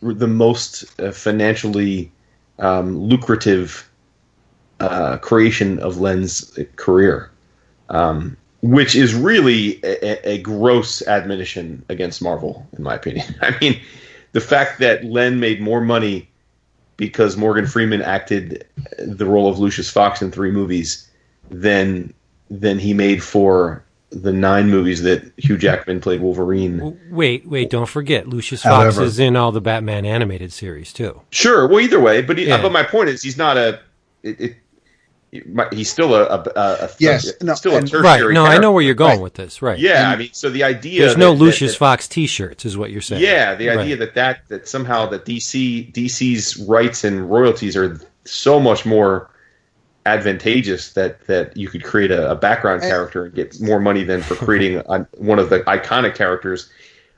the 0.00 0.28
most 0.28 1.00
uh, 1.00 1.10
financially 1.10 2.12
um, 2.58 2.96
lucrative 2.98 3.88
uh, 4.80 5.16
creation 5.18 5.78
of 5.80 5.98
Len's 5.98 6.58
career, 6.76 7.30
um, 7.88 8.36
which 8.62 8.94
is 8.94 9.14
really 9.14 9.80
a, 9.82 10.34
a 10.34 10.38
gross 10.38 11.02
admonition 11.06 11.84
against 11.88 12.22
Marvel, 12.22 12.66
in 12.76 12.82
my 12.82 12.94
opinion. 12.94 13.26
I 13.40 13.56
mean, 13.60 13.80
the 14.32 14.40
fact 14.40 14.78
that 14.80 15.04
Len 15.04 15.40
made 15.40 15.60
more 15.60 15.80
money 15.80 16.28
because 16.96 17.36
Morgan 17.36 17.66
Freeman 17.66 18.02
acted 18.02 18.66
the 18.98 19.26
role 19.26 19.48
of 19.48 19.58
Lucius 19.58 19.90
Fox 19.90 20.22
in 20.22 20.30
three 20.30 20.50
movies 20.50 21.08
than 21.50 22.12
than 22.50 22.78
he 22.78 22.94
made 22.94 23.22
for 23.22 23.84
the 24.10 24.32
nine 24.32 24.70
movies 24.70 25.02
that 25.02 25.32
Hugh 25.36 25.58
Jackman 25.58 26.00
played 26.00 26.20
Wolverine. 26.20 26.98
Wait, 27.10 27.46
wait, 27.46 27.70
don't 27.70 27.88
forget, 27.88 28.28
Lucius 28.28 28.62
Fox 28.62 28.96
is 28.98 29.18
in 29.18 29.34
all 29.36 29.50
the 29.52 29.60
Batman 29.60 30.06
animated 30.06 30.52
series 30.52 30.92
too. 30.92 31.20
Sure, 31.30 31.66
well, 31.66 31.80
either 31.80 32.00
way, 32.00 32.22
but 32.22 32.38
he, 32.38 32.46
Yeah. 32.46 32.62
but 32.62 32.72
my 32.72 32.82
point 32.84 33.08
is, 33.08 33.22
he's 33.22 33.36
not 33.36 33.56
a. 33.56 33.80
It, 34.22 34.40
it, 34.40 34.56
he's 35.72 35.90
still 35.90 36.14
a, 36.14 36.24
a, 36.24 36.42
a, 36.56 36.60
a 36.84 36.90
Yes, 36.98 37.30
a- 37.40 37.44
no, 37.44 37.54
still 37.54 37.72
a 37.72 37.78
and- 37.78 37.92
Right. 37.92 38.16
tertiary. 38.18 38.34
No, 38.34 38.44
I 38.44 38.58
know 38.58 38.72
where 38.72 38.82
you're 38.82 38.94
going 38.94 39.16
Right. 39.16 39.22
with 39.22 39.34
this. 39.34 39.60
Right. 39.60 39.78
Yeah, 39.78 40.10
I 40.10 40.16
mean, 40.16 40.30
so 40.32 40.48
the 40.50 40.64
idea 40.64 41.00
There's 41.00 41.14
that- 41.14 41.18
no 41.20 41.32
Lucius 41.32 41.72
that- 41.72 41.78
Fox 41.78 42.08
T-shirts, 42.08 42.64
is 42.64 42.76
what 42.78 42.90
you're 42.90 43.00
saying. 43.02 43.22
Yeah, 43.22 43.54
the 43.54 43.68
Right. 43.68 43.78
idea 43.78 43.96
that, 43.96 44.14
that 44.14 44.40
that 44.48 44.68
somehow 44.68 45.06
that 45.10 45.24
DC 45.24 45.92
DC's 45.92 46.56
rights 46.58 47.04
and 47.04 47.28
royalties 47.30 47.76
are 47.76 48.00
so 48.24 48.58
much 48.60 48.86
more 48.86 49.30
advantageous 50.04 50.92
that 50.92 51.26
that 51.26 51.56
you 51.56 51.68
could 51.68 51.82
create 51.82 52.10
a, 52.10 52.30
a 52.30 52.34
background 52.36 52.82
And- 52.82 52.90
character 52.90 53.24
and 53.24 53.34
get 53.34 53.60
more 53.60 53.80
money 53.80 54.04
than 54.04 54.22
for 54.22 54.34
creating 54.36 54.76
a, 54.86 55.06
one 55.16 55.38
of 55.38 55.50
the 55.50 55.60
iconic 55.60 56.14
characters. 56.14 56.70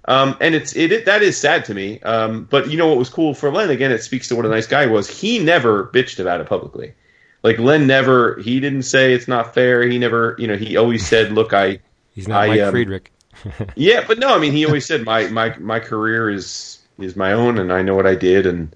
Um, 0.07 0.37
and 0.41 0.55
it's 0.55 0.75
it, 0.75 0.91
it 0.91 1.05
that 1.05 1.23
is 1.23 1.37
sad 1.39 1.67
to 1.67 1.75
me. 1.75 2.01
Um, 2.01 2.45
but 2.51 2.71
you 2.71 2.79
know 2.79 2.89
what 2.89 2.97
was 2.97 3.11
cool 3.11 3.35
for 3.35 3.53
Len 3.53 3.69
again? 3.69 3.93
It 3.93 4.03
speaks 4.03 4.29
to 4.29 4.37
what 4.37 4.47
a 4.47 4.49
nice 4.49 4.67
guy 4.67 4.87
he 4.87 4.91
was. 4.91 5.09
He 5.09 5.39
never 5.39 5.85
bitched 5.93 6.19
about 6.19 6.41
it 6.41 6.47
publicly. 6.49 6.95
Like 7.43 7.59
Len 7.59 7.87
never. 7.87 8.37
He 8.41 8.61
didn't 8.61 8.83
say 8.83 9.13
it's 9.13 9.29
not 9.29 9.55
fair. 9.55 9.83
He 9.83 9.99
never. 9.99 10.37
You 10.39 10.49
know. 10.49 10.57
He 10.57 10.77
always 10.77 11.07
said, 11.07 11.33
"Look, 11.33 11.53
I." 11.53 11.81
He's 12.15 12.27
not 12.27 12.43
I, 12.43 12.49
Mike 12.49 12.61
um, 12.61 12.71
Friedrich. 12.73 13.13
Yeah, 13.77 14.05
but 14.07 14.19
no, 14.19 14.35
I 14.35 14.39
mean, 14.39 14.53
he 14.53 14.67
always 14.67 14.87
said 14.87 15.05
my 15.05 15.29
my 15.29 15.57
my 15.59 15.81
career 15.81 16.31
is 16.31 16.79
is 16.99 17.17
my 17.17 17.33
own, 17.33 17.59
and 17.59 17.73
I 17.73 17.83
know 17.83 17.95
what 17.95 18.07
I 18.07 18.15
did, 18.15 18.47
and 18.47 18.75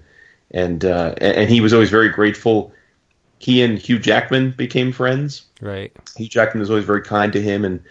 and 0.51 0.83
uh, 0.85 1.15
and 1.19 1.49
he 1.49 1.61
was 1.61 1.73
always 1.73 1.89
very 1.89 2.09
grateful. 2.09 2.73
He 3.39 3.61
and 3.61 3.77
Hugh 3.77 3.99
Jackman 3.99 4.51
became 4.51 4.93
friends. 4.93 5.43
Right. 5.59 5.91
Hugh 6.15 6.29
Jackman 6.29 6.61
was 6.61 6.69
always 6.69 6.85
very 6.85 7.01
kind 7.01 7.33
to 7.33 7.41
him 7.41 7.65
and 7.65 7.83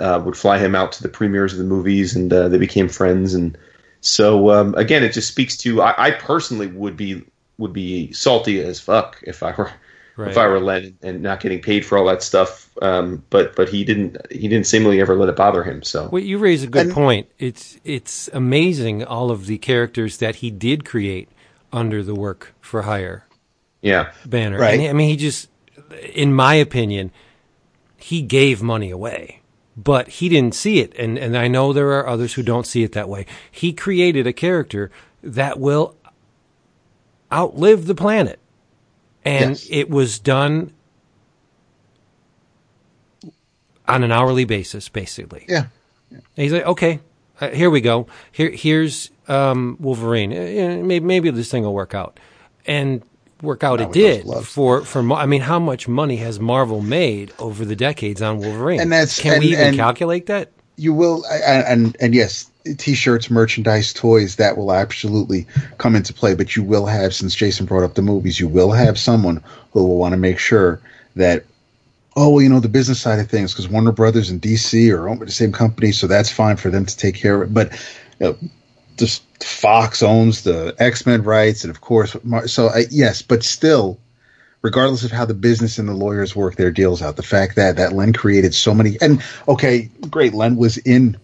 uh, 0.00 0.22
would 0.24 0.36
fly 0.36 0.58
him 0.58 0.74
out 0.74 0.92
to 0.92 1.02
the 1.02 1.08
premieres 1.08 1.52
of 1.52 1.58
the 1.58 1.64
movies, 1.64 2.16
and 2.16 2.32
uh, 2.32 2.48
they 2.48 2.58
became 2.58 2.88
friends. 2.88 3.34
And 3.34 3.58
so 4.00 4.50
um, 4.50 4.74
again, 4.76 5.04
it 5.04 5.12
just 5.12 5.28
speaks 5.28 5.56
to 5.58 5.82
I, 5.82 5.94
I 6.06 6.10
personally 6.12 6.68
would 6.68 6.96
be 6.96 7.22
would 7.58 7.72
be 7.72 8.12
salty 8.12 8.60
as 8.60 8.80
fuck 8.80 9.18
if 9.22 9.42
I 9.42 9.52
were 9.52 9.70
Right. 10.16 10.30
if 10.30 10.38
I 10.38 10.46
were 10.46 10.60
Len 10.60 10.96
and 11.02 11.22
not 11.22 11.40
getting 11.40 11.60
paid 11.60 11.84
for 11.84 11.98
all 11.98 12.06
that 12.06 12.22
stuff. 12.22 12.70
Um, 12.82 13.22
but 13.30 13.54
but 13.56 13.68
he 13.68 13.84
didn't 13.84 14.16
he 14.30 14.48
didn't 14.48 14.66
seemingly 14.66 15.00
ever 15.00 15.14
let 15.16 15.28
it 15.28 15.36
bother 15.36 15.62
him. 15.62 15.82
So 15.82 16.08
Well, 16.10 16.22
you 16.22 16.38
raise 16.38 16.62
a 16.62 16.66
good 16.66 16.86
And- 16.86 16.94
point. 16.94 17.28
It's 17.38 17.78
it's 17.84 18.28
amazing 18.32 19.04
all 19.04 19.30
of 19.30 19.46
the 19.46 19.58
characters 19.58 20.16
that 20.18 20.36
he 20.36 20.50
did 20.50 20.84
create 20.84 21.28
under 21.72 22.02
the 22.02 22.14
work 22.14 22.54
for 22.60 22.82
hire 22.82 23.24
yeah. 23.82 24.12
banner. 24.24 24.58
Right. 24.58 24.80
And, 24.80 24.88
I 24.88 24.92
mean, 24.94 25.08
he 25.10 25.16
just, 25.16 25.48
in 26.14 26.32
my 26.32 26.54
opinion, 26.54 27.10
he 27.96 28.22
gave 28.22 28.62
money 28.62 28.90
away, 28.90 29.40
but 29.76 30.08
he 30.08 30.28
didn't 30.28 30.54
see 30.54 30.80
it. 30.80 30.94
And 30.98 31.18
and 31.18 31.36
I 31.36 31.48
know 31.48 31.72
there 31.72 31.90
are 31.92 32.06
others 32.08 32.34
who 32.34 32.42
don't 32.42 32.66
see 32.66 32.82
it 32.82 32.92
that 32.92 33.08
way. 33.08 33.26
He 33.50 33.72
created 33.72 34.26
a 34.26 34.32
character 34.32 34.90
that 35.22 35.58
will 35.60 35.94
outlive 37.32 37.86
the 37.86 37.94
planet, 37.94 38.38
and 39.26 39.50
Yes. 39.50 39.66
it 39.70 39.90
was 39.90 40.18
done 40.18 40.72
on 43.88 44.02
an 44.02 44.12
hourly 44.12 44.44
basis, 44.44 44.88
basically. 44.88 45.44
Yeah. 45.48 45.66
And 46.10 46.22
he's 46.36 46.52
like, 46.52 46.66
okay, 46.66 47.00
uh, 47.40 47.48
here 47.50 47.70
we 47.70 47.80
go. 47.80 48.06
Here, 48.32 48.50
here's 48.50 49.10
um, 49.28 49.76
Wolverine. 49.80 50.32
Uh, 50.32 50.82
maybe, 50.84 51.04
maybe 51.04 51.30
this 51.30 51.50
thing 51.50 51.62
will 51.64 51.74
work 51.74 51.94
out, 51.94 52.18
and 52.66 53.02
work 53.42 53.62
out 53.64 53.80
it 53.80 53.92
did. 53.92 54.24
For 54.44 54.82
for 54.82 55.12
I 55.12 55.26
mean, 55.26 55.42
how 55.42 55.58
much 55.58 55.88
money 55.88 56.16
has 56.16 56.40
Marvel 56.40 56.80
made 56.80 57.32
over 57.38 57.64
the 57.64 57.76
decades 57.76 58.22
on 58.22 58.38
Wolverine? 58.38 58.80
And 58.80 58.92
that's- 58.92 59.20
can 59.20 59.34
and- 59.34 59.40
we 59.44 59.52
even 59.52 59.66
and- 59.68 59.76
calculate 59.76 60.26
that? 60.26 60.52
You 60.78 60.92
will, 60.92 61.24
and, 61.26 61.64
and 61.66 61.96
and 62.00 62.14
yes, 62.14 62.50
t-shirts, 62.74 63.30
merchandise, 63.30 63.92
toys 63.92 64.36
that 64.36 64.56
will 64.56 64.72
absolutely 64.72 65.46
come 65.78 65.94
into 65.96 66.12
play. 66.12 66.34
But 66.34 66.56
you 66.56 66.62
will 66.62 66.86
have, 66.86 67.14
since 67.14 67.34
Jason 67.34 67.66
brought 67.66 67.84
up 67.84 67.94
the 67.94 68.02
movies, 68.02 68.40
you 68.40 68.48
will 68.48 68.72
have 68.72 68.98
someone 68.98 69.42
who 69.72 69.84
will 69.84 69.96
want 69.96 70.12
to 70.12 70.18
make 70.18 70.38
sure 70.38 70.80
that 71.14 71.44
oh 72.16 72.30
well 72.30 72.42
you 72.42 72.48
know 72.48 72.60
the 72.60 72.68
business 72.68 73.00
side 73.00 73.18
of 73.18 73.28
things 73.28 73.52
because 73.52 73.68
Warner 73.68 73.92
Brothers 73.92 74.30
and 74.30 74.40
DC 74.40 74.92
are 74.92 75.08
owned 75.08 75.20
by 75.20 75.26
the 75.26 75.32
same 75.32 75.52
company, 75.52 75.92
so 75.92 76.06
that's 76.06 76.30
fine 76.30 76.56
for 76.56 76.70
them 76.70 76.86
to 76.86 76.96
take 76.96 77.14
care 77.14 77.42
of 77.42 77.50
it. 77.50 77.54
But 77.54 77.72
you 78.18 78.26
know, 78.26 78.38
just 78.96 79.22
Fox 79.44 80.02
owns 80.02 80.42
the 80.42 80.74
X 80.78 81.06
Men 81.06 81.22
rights, 81.22 81.62
and 81.64 81.70
of 81.70 81.80
course, 81.80 82.16
so 82.46 82.70
yes, 82.90 83.22
but 83.22 83.42
still, 83.42 83.98
regardless 84.62 85.04
of 85.04 85.12
how 85.12 85.24
the 85.24 85.34
business 85.34 85.78
and 85.78 85.88
the 85.88 85.94
lawyers 85.94 86.34
work 86.34 86.56
their 86.56 86.70
deals 86.70 87.02
out, 87.02 87.16
the 87.16 87.22
fact 87.22 87.56
that 87.56 87.76
that 87.76 87.92
Len 87.92 88.12
created 88.12 88.54
so 88.54 88.74
many, 88.74 88.96
and 89.00 89.22
okay, 89.48 89.90
great, 90.10 90.32
Len 90.34 90.56
was 90.56 90.78
in 90.78 91.16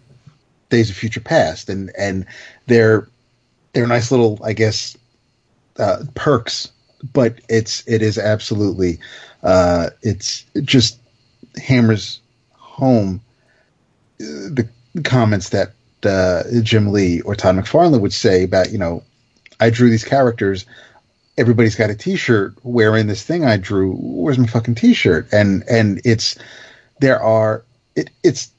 Days 0.73 0.91
of 0.91 0.97
Future 0.97 1.21
Past, 1.21 1.69
and 1.69 1.93
and 1.97 2.27
they're 2.67 3.07
they're 3.73 3.87
nice 3.87 4.11
little, 4.11 4.41
I 4.43 4.55
guess, 4.55 4.97
uh, 5.79 6.05
perks, 6.15 6.73
but 7.13 7.39
it's 7.49 7.85
it 7.87 8.03
is 8.03 8.19
absolutely 8.19 8.99
uh, 9.43 9.91
it's 10.01 10.45
it 10.55 10.65
just 10.65 10.99
hammers 11.63 12.21
home 12.55 13.21
uh, 14.21 14.25
the 14.25 14.69
comments 15.05 15.51
that 15.51 15.73
uh, 16.05 16.43
Jim 16.63 16.91
Lee 16.91 17.21
or 17.21 17.37
Todd 17.37 17.57
McFarlane 17.57 18.01
would 18.01 18.13
say 18.15 18.45
about 18.45 18.73
you 18.73 18.79
know 18.79 19.05
I 19.61 19.71
drew 19.71 19.91
these 19.91 20.05
characters. 20.05 20.65
Everybody's 21.39 21.77
got 21.77 21.91
a 21.91 21.95
T-shirt 21.95 22.55
wearing 22.63 23.07
this 23.07 23.23
thing 23.23 23.45
I 23.45 23.57
drew. 23.57 23.95
Where's 23.95 24.39
my 24.39 24.47
fucking 24.47 24.75
T-shirt? 24.75 25.29
And 25.33 25.65
and 25.69 26.01
it's 26.05 26.39
there 27.01 27.23
are 27.23 27.63
it 27.95 28.09
it's 28.23 28.51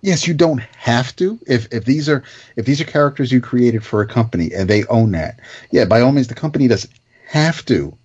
yes 0.00 0.26
you 0.26 0.34
don't 0.34 0.60
have 0.76 1.14
to. 1.16 1.38
If 1.46 1.72
if 1.72 1.84
these 1.84 2.08
are 2.08 2.22
if 2.56 2.66
these 2.66 2.80
are 2.80 2.84
characters 2.84 3.32
you 3.32 3.40
created 3.40 3.84
for 3.84 4.00
a 4.00 4.06
company 4.06 4.52
and 4.54 4.68
they 4.68 4.84
own 4.86 5.12
that 5.12 5.40
yeah 5.70 5.84
by 5.84 6.00
all 6.00 6.12
means 6.12 6.28
the 6.28 6.34
company 6.34 6.68
doesn't 6.68 6.92
have 7.26 7.64
to 7.66 7.96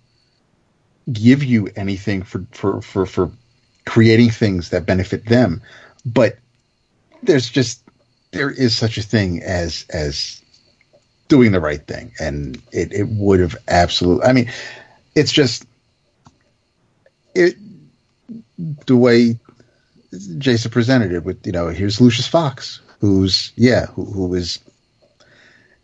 give 1.12 1.42
you 1.42 1.68
anything 1.76 2.22
for 2.22 2.44
for 2.52 2.80
for 2.82 3.06
for 3.06 3.30
creating 3.84 4.30
things 4.30 4.70
that 4.70 4.86
benefit 4.86 5.26
them. 5.26 5.62
But 6.04 6.38
there's 7.22 7.48
just 7.48 7.82
there 8.32 8.50
is 8.50 8.76
such 8.76 8.98
a 8.98 9.02
thing 9.02 9.42
as 9.42 9.86
as 9.90 10.42
doing 11.28 11.52
the 11.52 11.60
right 11.60 11.86
thing. 11.86 12.12
And 12.20 12.60
it, 12.72 12.92
it 12.92 13.08
would 13.08 13.40
have 13.40 13.56
absolutely 13.68 14.24
i 14.24 14.32
mean 14.32 14.50
it's 15.14 15.32
just 15.32 15.66
it 17.34 17.56
the 18.86 18.96
way 18.96 19.38
jason 20.38 20.70
presented 20.70 21.12
it 21.12 21.24
with 21.24 21.46
you 21.46 21.52
know 21.52 21.68
here's 21.68 22.00
lucius 22.00 22.26
fox 22.26 22.80
who's 23.00 23.52
yeah 23.56 23.86
who, 23.86 24.04
who 24.04 24.34
is 24.34 24.58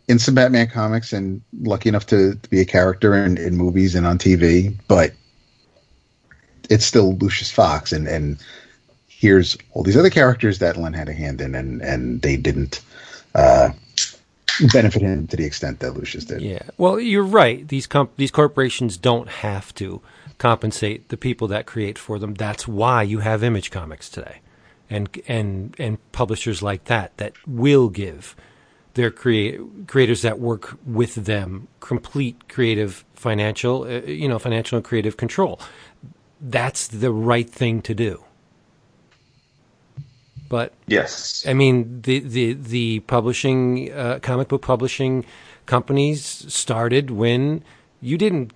in 0.09 0.17
some 0.17 0.33
Batman 0.33 0.67
comics 0.67 1.13
and 1.13 1.39
lucky 1.61 1.87
enough 1.87 2.07
to, 2.07 2.33
to 2.33 2.49
be 2.49 2.59
a 2.59 2.65
character 2.65 3.13
in, 3.13 3.37
in 3.37 3.55
movies 3.55 3.93
and 3.93 4.07
on 4.07 4.17
TV, 4.17 4.75
but 4.87 5.13
it's 6.67 6.83
still 6.83 7.13
Lucius 7.17 7.51
Fox 7.51 7.91
and, 7.91 8.07
and 8.07 8.39
here's 9.07 9.55
all 9.71 9.83
these 9.83 9.95
other 9.95 10.09
characters 10.09 10.59
that 10.59 10.77
Len 10.77 10.93
had 10.93 11.09
a 11.09 11.13
hand 11.13 11.39
in 11.39 11.53
and, 11.53 11.81
and 11.83 12.23
they 12.23 12.37
didn't 12.37 12.81
uh, 13.35 13.69
benefit 14.73 15.03
him 15.03 15.27
to 15.27 15.37
the 15.37 15.45
extent 15.45 15.79
that 15.79 15.91
Lucius 15.91 16.25
did. 16.25 16.41
Yeah. 16.41 16.63
Well, 16.79 16.99
you're 16.99 17.23
right. 17.23 17.67
These 17.67 17.85
comp- 17.85 18.17
these 18.17 18.31
corporations 18.31 18.97
don't 18.97 19.29
have 19.29 19.75
to 19.75 20.01
compensate 20.39 21.09
the 21.09 21.17
people 21.17 21.47
that 21.49 21.67
create 21.67 21.99
for 21.99 22.17
them. 22.17 22.33
That's 22.33 22.67
why 22.67 23.03
you 23.03 23.19
have 23.19 23.43
Image 23.43 23.69
Comics 23.69 24.09
today. 24.09 24.41
And 24.89 25.07
and 25.27 25.75
and 25.77 26.11
publishers 26.11 26.63
like 26.63 26.85
that 26.85 27.15
that 27.17 27.33
will 27.47 27.89
give 27.89 28.35
their 28.95 29.11
create 29.11 29.59
creators 29.87 30.23
that 30.23 30.39
work 30.39 30.77
with 30.85 31.15
them 31.15 31.67
complete 31.79 32.49
creative 32.49 33.05
financial 33.13 33.83
uh, 33.83 33.99
you 34.01 34.27
know 34.27 34.39
financial 34.39 34.77
and 34.77 34.83
creative 34.83 35.15
control 35.15 35.59
that's 36.41 36.87
the 36.87 37.11
right 37.11 37.49
thing 37.49 37.81
to 37.81 37.93
do 37.93 38.23
but 40.49 40.73
yes 40.87 41.45
i 41.47 41.53
mean 41.53 42.01
the 42.01 42.19
the 42.19 42.53
the 42.53 42.99
publishing 43.01 43.91
uh, 43.93 44.19
comic 44.21 44.47
book 44.47 44.63
publishing 44.63 45.23
companies 45.65 46.25
started 46.51 47.11
when 47.11 47.63
you 48.01 48.17
didn't 48.17 48.51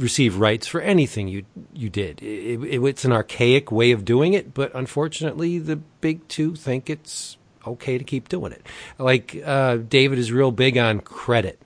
receive 0.00 0.38
rights 0.38 0.66
for 0.66 0.80
anything 0.80 1.28
you 1.28 1.44
you 1.72 1.88
did 1.88 2.22
it, 2.22 2.60
it, 2.62 2.82
it's 2.84 3.04
an 3.04 3.12
archaic 3.12 3.70
way 3.70 3.90
of 3.90 4.04
doing 4.04 4.32
it 4.32 4.54
but 4.54 4.74
unfortunately 4.74 5.58
the 5.58 5.76
big 5.76 6.26
two 6.28 6.54
think 6.54 6.88
it's 6.88 7.36
okay 7.66 7.98
to 7.98 8.04
keep 8.04 8.28
doing 8.28 8.52
it. 8.52 8.66
Like 8.98 9.40
uh, 9.44 9.76
David 9.76 10.18
is 10.18 10.32
real 10.32 10.50
big 10.50 10.76
on 10.78 11.00
credit. 11.00 11.60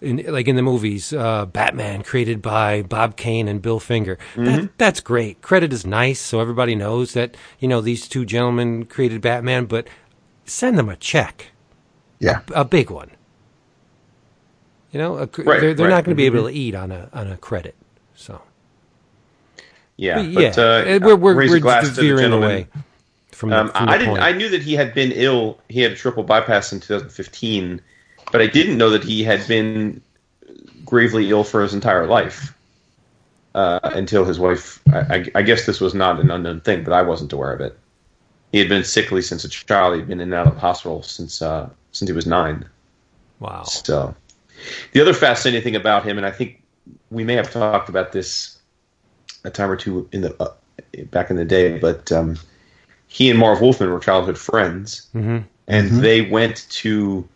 In, 0.00 0.24
like 0.28 0.48
in 0.48 0.56
the 0.56 0.62
movies, 0.62 1.12
uh, 1.12 1.44
Batman 1.44 2.02
created 2.02 2.40
by 2.40 2.80
Bob 2.80 3.16
Kane 3.16 3.48
and 3.48 3.60
Bill 3.60 3.78
Finger. 3.78 4.16
Mm-hmm. 4.32 4.44
That, 4.44 4.78
that's 4.78 5.00
great. 5.00 5.42
Credit 5.42 5.74
is 5.74 5.84
nice, 5.84 6.18
so 6.18 6.40
everybody 6.40 6.74
knows 6.74 7.12
that 7.12 7.36
you 7.58 7.68
know 7.68 7.82
these 7.82 8.08
two 8.08 8.24
gentlemen 8.24 8.86
created 8.86 9.20
Batman. 9.20 9.66
But 9.66 9.88
send 10.46 10.78
them 10.78 10.88
a 10.88 10.96
check, 10.96 11.48
yeah, 12.18 12.40
a, 12.54 12.62
a 12.62 12.64
big 12.64 12.90
one. 12.90 13.10
You 14.92 14.98
know, 14.98 15.18
a, 15.18 15.20
right, 15.20 15.60
they're, 15.60 15.74
they're 15.74 15.86
right. 15.86 15.94
not 15.94 16.04
going 16.04 16.16
to 16.16 16.20
be 16.20 16.26
able 16.26 16.48
to 16.48 16.54
eat 16.54 16.74
on 16.74 16.90
a 16.90 17.08
on 17.12 17.28
a 17.28 17.36
credit. 17.36 17.74
So, 18.16 18.40
yeah, 19.96 20.16
but, 20.16 20.28
yeah, 20.28 20.48
uh, 20.50 20.98
we're 21.00 21.16
we're, 21.16 21.34
we're 21.34 21.82
veering 21.90 22.32
away. 22.32 22.66
From, 23.30 23.52
um, 23.52 23.70
from 23.70 23.88
I 23.88 23.96
didn't. 23.96 24.14
Point. 24.14 24.22
I 24.22 24.32
knew 24.32 24.48
that 24.48 24.62
he 24.62 24.74
had 24.74 24.92
been 24.92 25.12
ill. 25.12 25.58
He 25.68 25.80
had 25.80 25.92
a 25.92 25.96
triple 25.96 26.24
bypass 26.24 26.72
in 26.72 26.80
2015, 26.80 27.80
but 28.32 28.42
I 28.42 28.46
didn't 28.46 28.76
know 28.76 28.90
that 28.90 29.04
he 29.04 29.22
had 29.22 29.46
been 29.46 30.02
gravely 30.84 31.30
ill 31.30 31.44
for 31.44 31.62
his 31.62 31.72
entire 31.72 32.06
life 32.06 32.54
uh, 33.54 33.80
until 33.82 34.24
his 34.24 34.38
wife. 34.38 34.80
I, 34.92 34.98
I, 34.98 35.26
I, 35.36 35.42
guess 35.42 35.66
this 35.66 35.80
was 35.80 35.94
not 35.94 36.20
an 36.20 36.30
unknown 36.30 36.60
thing, 36.60 36.84
but 36.84 36.92
I 36.92 37.02
wasn't 37.02 37.32
aware 37.32 37.52
of 37.52 37.60
it. 37.60 37.78
He 38.52 38.58
had 38.58 38.68
been 38.68 38.84
sickly 38.84 39.22
since 39.22 39.44
a 39.44 39.48
child. 39.48 39.96
He'd 39.96 40.08
been 40.08 40.20
in 40.20 40.32
and 40.32 40.34
out 40.34 40.48
of 40.48 40.54
the 40.54 40.60
hospital 40.60 41.02
since 41.02 41.40
uh, 41.40 41.70
since 41.92 42.08
he 42.08 42.14
was 42.14 42.26
nine. 42.26 42.68
Wow. 43.38 43.62
So, 43.62 44.14
the 44.92 45.00
other 45.00 45.14
fascinating 45.14 45.62
thing 45.62 45.76
about 45.76 46.04
him, 46.04 46.16
and 46.16 46.26
I 46.26 46.30
think 46.30 46.62
we 47.10 47.24
may 47.24 47.34
have 47.34 47.50
talked 47.50 47.88
about 47.88 48.12
this 48.12 48.58
a 49.44 49.50
time 49.50 49.70
or 49.70 49.76
two 49.76 50.08
in 50.12 50.22
the 50.22 50.42
uh, 50.42 50.52
back 51.10 51.30
in 51.30 51.36
the 51.36 51.44
day, 51.44 51.78
but 51.78 52.10
um, 52.12 52.36
he 53.08 53.30
and 53.30 53.38
Marv 53.38 53.60
Wolfman 53.60 53.90
were 53.90 54.00
childhood 54.00 54.38
friends, 54.38 55.08
mm-hmm. 55.14 55.38
and 55.68 55.88
mm-hmm. 55.88 56.00
they 56.00 56.22
went 56.22 56.68
to 56.70 57.28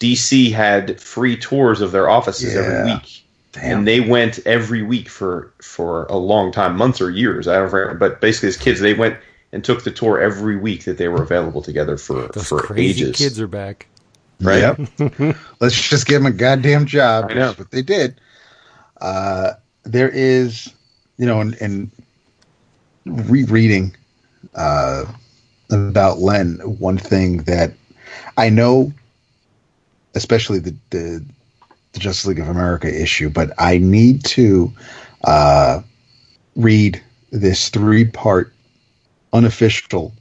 DC 0.00 0.52
had 0.52 1.00
free 1.00 1.36
tours 1.36 1.80
of 1.80 1.92
their 1.92 2.08
offices 2.08 2.54
yeah. 2.54 2.60
every 2.60 2.92
week. 2.92 3.22
Damn. 3.52 3.78
And 3.78 3.88
they 3.88 4.00
went 4.00 4.38
every 4.46 4.82
week 4.82 5.08
for 5.08 5.52
for 5.62 6.04
a 6.04 6.16
long 6.16 6.52
time, 6.52 6.76
months 6.76 7.00
or 7.00 7.10
years. 7.10 7.48
I 7.48 7.54
don't 7.54 7.72
remember, 7.72 7.94
but 7.94 8.20
basically 8.20 8.50
as 8.50 8.56
kids 8.56 8.80
they 8.80 8.94
went 8.94 9.16
and 9.52 9.64
took 9.64 9.84
the 9.84 9.90
tour 9.90 10.20
every 10.20 10.56
week 10.56 10.84
that 10.84 10.98
they 10.98 11.08
were 11.08 11.22
available 11.22 11.62
together 11.62 11.96
for 11.96 12.28
Those 12.28 12.48
for 12.48 12.60
crazy 12.60 13.04
ages. 13.04 13.16
Kids 13.16 13.40
are 13.40 13.46
back, 13.46 13.86
right? 14.40 14.78
Yep. 14.98 15.36
Let's 15.60 15.88
just 15.88 16.06
give 16.06 16.22
them 16.22 16.32
a 16.32 16.36
goddamn 16.36 16.86
job. 16.86 17.26
I 17.30 17.34
know. 17.34 17.46
That's 17.46 17.58
what 17.58 17.70
they 17.70 17.82
did. 17.82 18.20
Uh, 19.00 19.52
there 19.84 20.08
is, 20.08 20.72
you 21.18 21.26
know, 21.26 21.40
and, 21.40 21.54
and 21.60 21.90
rereading 23.04 23.94
uh, 24.54 25.04
about 25.70 26.18
Len, 26.18 26.58
one 26.78 26.98
thing 26.98 27.38
that 27.44 27.72
I 28.36 28.50
know, 28.50 28.92
especially 30.14 30.58
the, 30.58 30.74
the, 30.90 31.24
the 31.92 31.98
Justice 31.98 32.26
League 32.26 32.40
of 32.40 32.48
America 32.48 32.88
issue, 32.88 33.30
but 33.30 33.50
I 33.58 33.78
need 33.78 34.24
to 34.26 34.72
uh, 35.24 35.82
read 36.54 37.02
this 37.30 37.68
three 37.68 38.04
part 38.04 38.52
unofficial 39.32 40.12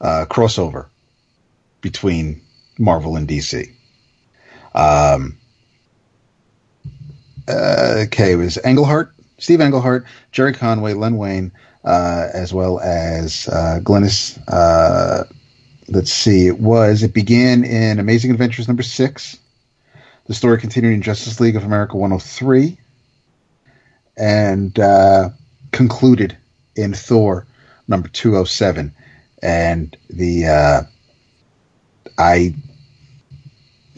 uh, 0.00 0.26
crossover 0.28 0.86
between 1.80 2.40
Marvel 2.80 3.16
and 3.16 3.28
DC. 3.28 3.70
Um, 4.74 5.38
uh, 7.46 8.04
okay, 8.06 8.32
it 8.32 8.36
was 8.36 8.58
Englehart, 8.64 9.14
Steve 9.38 9.60
Englehart, 9.60 10.06
Gerry 10.32 10.54
Conway, 10.54 10.94
Len 10.94 11.16
Wein, 11.16 11.52
uh, 11.84 12.28
as 12.32 12.52
well 12.52 12.80
as 12.80 13.48
uh, 13.48 13.80
Glynis. 13.82 14.42
Uh, 14.48 15.24
let's 15.88 16.12
see, 16.12 16.46
it 16.46 16.60
was 16.60 17.02
it 17.02 17.12
began 17.12 17.64
in 17.64 17.98
Amazing 17.98 18.30
Adventures 18.30 18.66
number 18.66 18.82
six. 18.82 19.38
The 20.26 20.34
story 20.34 20.58
continued 20.58 20.94
in 20.94 21.02
Justice 21.02 21.40
League 21.40 21.56
of 21.56 21.64
America 21.64 21.96
103, 21.96 22.78
and 24.16 24.78
uh, 24.78 25.30
concluded 25.72 26.36
in 26.76 26.94
Thor 26.94 27.46
number 27.88 28.08
207. 28.08 28.94
And 29.42 29.96
the 30.08 30.46
uh, 30.46 30.82
I 32.18 32.54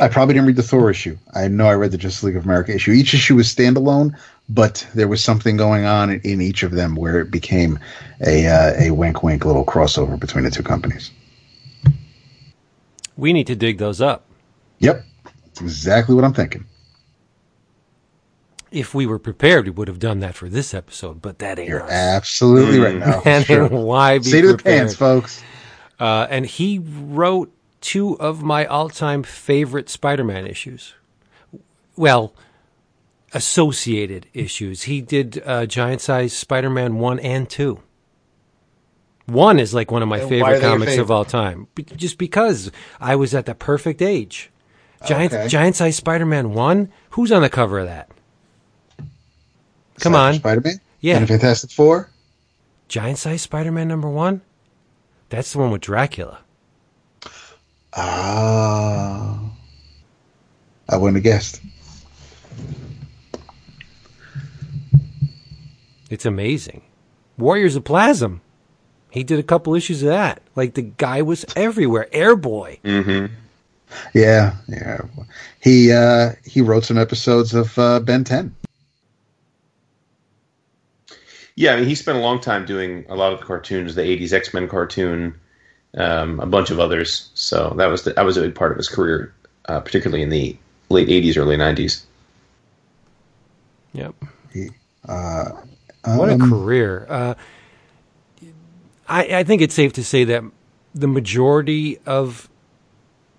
I 0.03 0.09
probably 0.09 0.35
didn't 0.35 0.47
read 0.49 0.57
the 0.57 0.63
Thor 0.63 0.91
issue. 0.91 1.17
I 1.35 1.49
know 1.49 1.67
I 1.67 1.75
read 1.75 1.93
the 1.93 1.99
Justice 1.99 2.23
League 2.25 2.37
of 2.37 2.45
America 2.45 2.75
issue. 2.75 2.91
Each 2.93 3.15
issue 3.15 3.37
was 3.37 3.47
standalone, 3.55 4.17
but 4.49 4.87
there 4.95 5.09
was 5.09 5.23
something 5.23 5.57
going 5.57 5.85
on 5.85 6.11
in, 6.11 6.41
each 6.41 6.63
of 6.63 6.73
them 6.73 6.95
where 6.97 7.21
it 7.21 7.31
became 7.31 7.79
a 8.27 8.47
uh, 8.47 8.73
a 8.79 8.91
wink 8.91 9.23
wink 9.23 9.45
little 9.45 9.65
crossover 9.65 10.19
between 10.19 10.45
the 10.45 10.51
two 10.51 10.63
companies. 10.63 11.11
We 13.17 13.33
need 13.33 13.47
to 13.47 13.55
dig 13.57 13.79
those 13.79 14.01
up. 14.01 14.25
Yep, 14.81 15.05
that's 15.45 15.61
exactly 15.61 16.15
what 16.15 16.25
I'm 16.25 16.35
thinking. 16.35 16.65
if 18.73 18.95
we 18.95 19.07
were 19.07 19.19
prepared, 19.19 19.67
we 19.67 19.71
would 19.71 19.87
have 19.87 19.99
done 19.99 20.21
that 20.21 20.35
for 20.35 20.49
this 20.49 20.73
episode, 20.75 21.21
but 21.23 21.39
that 21.39 21.59
ain't 21.59 21.69
You're 21.69 21.83
us. 21.85 21.91
absolutely 21.91 22.79
right 22.81 22.97
now. 22.97 23.23
And 23.25 23.45
Sure. 23.47 23.69
why 23.69 24.19
be 24.19 24.25
Seat 24.25 24.45
of 24.45 24.51
the 24.53 24.55
prepared? 24.57 24.79
pants, 24.81 24.95
folks. 24.97 25.43
Uh, 26.01 26.27
and 26.31 26.45
he 26.47 26.79
wrote 26.81 27.53
two 27.83 28.19
of 28.19 28.43
my 28.43 28.65
all-time 28.65 29.23
favorite 29.23 29.91
Spider-Man 29.91 30.47
issues. 30.47 30.95
Well, 31.97 32.35
associated 33.35 34.27
issues. 34.33 34.85
He 34.85 35.03
did 35.03 35.43
uh, 35.45 35.67
giant-size 35.67 36.33
Spider-Man 36.33 36.99
one 36.99 37.19
and 37.19 37.49
two. 37.51 37.81
One 39.27 39.61
is 39.61 39.73
like 39.75 39.91
one 39.91 40.03
of 40.03 40.09
my 40.09 40.19
And 40.19 40.31
why 40.31 40.37
are 40.37 40.41
favorite 40.55 40.61
comics 40.61 40.97
of 40.97 41.11
all 41.11 41.25
time, 41.25 41.69
Be- 41.75 41.85
just 41.85 42.19
because 42.19 42.71
I 43.01 43.17
was 43.17 43.35
at 43.35 43.47
the 43.47 43.55
perfect 43.55 44.01
age. 44.01 44.51
Giant 45.07 45.33
Okay. 45.33 45.49
giant-size 45.49 45.97
Spider-Man 45.97 46.55
one. 46.55 46.91
Who's 47.11 47.31
on 47.33 47.43
the 47.43 47.51
cover 47.51 47.79
of 47.81 47.87
that? 47.87 48.09
Come 50.01 50.15
on. 50.15 50.35
Spider-Man. 50.35 50.81
Yeah. 51.01 51.19
And 51.19 51.29
Fantastic 51.29 51.71
Four. 51.71 52.11
Giant-size 52.89 53.43
Spider-Man 53.43 53.89
number 53.89 54.09
one. 54.09 54.43
That's 55.29 55.53
the 55.53 55.59
one 55.59 55.71
with 55.71 55.81
Dracula. 55.83 56.41
Ah, 57.95 59.41
I 60.89 60.97
wouldn't 60.97 61.17
have 61.17 61.25
guessed. 61.25 61.61
It's 66.11 66.27
amazing. 66.27 66.83
Warriors 67.39 67.77
of 67.77 67.85
Plasm. 67.85 68.41
He 69.11 69.25
did 69.25 69.39
a 69.39 69.43
couple 69.43 69.75
issues 69.75 70.03
of 70.03 70.09
that. 70.09 70.43
Like 70.57 70.75
the 70.75 70.83
guy 70.83 71.23
was 71.23 71.45
everywhere. 71.55 72.09
Airboy. 72.13 72.81
Mm-hmm. 72.81 73.35
Yeah, 74.15 74.57
yeah. 74.69 75.03
He 75.61 75.93
uh, 75.93 76.33
he 76.45 76.63
wrote 76.63 76.85
some 76.85 76.99
episodes 76.99 77.55
of 77.55 77.79
uh, 77.79 78.01
Ben 78.01 78.25
Ten. 78.25 78.55
Yeah, 81.55 81.75
I 81.75 81.77
mean, 81.77 81.85
he 81.87 81.95
spent 81.95 82.17
a 82.17 82.21
long 82.23 82.41
time 82.41 82.65
doing 82.65 83.05
a 83.11 83.15
lot 83.15 83.35
of 83.35 83.41
the 83.41 83.45
cartoons, 83.45 83.95
the 83.95 84.03
'80s 84.03 84.33
X 84.33 84.55
Men 84.55 84.69
cartoon, 84.69 85.39
um, 85.97 86.41
a 86.41 86.47
bunch 86.47 86.71
of 86.71 86.81
others. 86.81 87.31
So 87.35 87.75
that 87.77 87.87
was 87.87 88.05
the, 88.05 88.13
that 88.15 88.25
was 88.25 88.37
a 88.37 88.43
big 88.43 88.55
part 88.55 88.73
of 88.73 88.79
his 88.79 88.89
career, 88.89 89.35
uh, 89.67 89.81
particularly 89.81 90.23
in 90.23 90.31
the 90.31 90.57
late 90.89 91.09
'80s, 91.09 91.37
early 91.37 91.57
'90s. 91.57 92.05
Yep. 93.93 94.15
Uh, 95.07 95.51
What 96.05 96.29
a 96.31 96.35
um, 96.35 96.51
career. 96.51 97.07
Uh, 97.09 97.35
I, 99.09 99.39
I 99.39 99.45
think 99.45 99.61
it's 99.61 99.75
safe 99.75 99.93
to 99.95 100.05
say 100.05 100.25
that 100.25 100.43
the 100.95 101.09
majority 101.09 101.99
of 102.07 102.49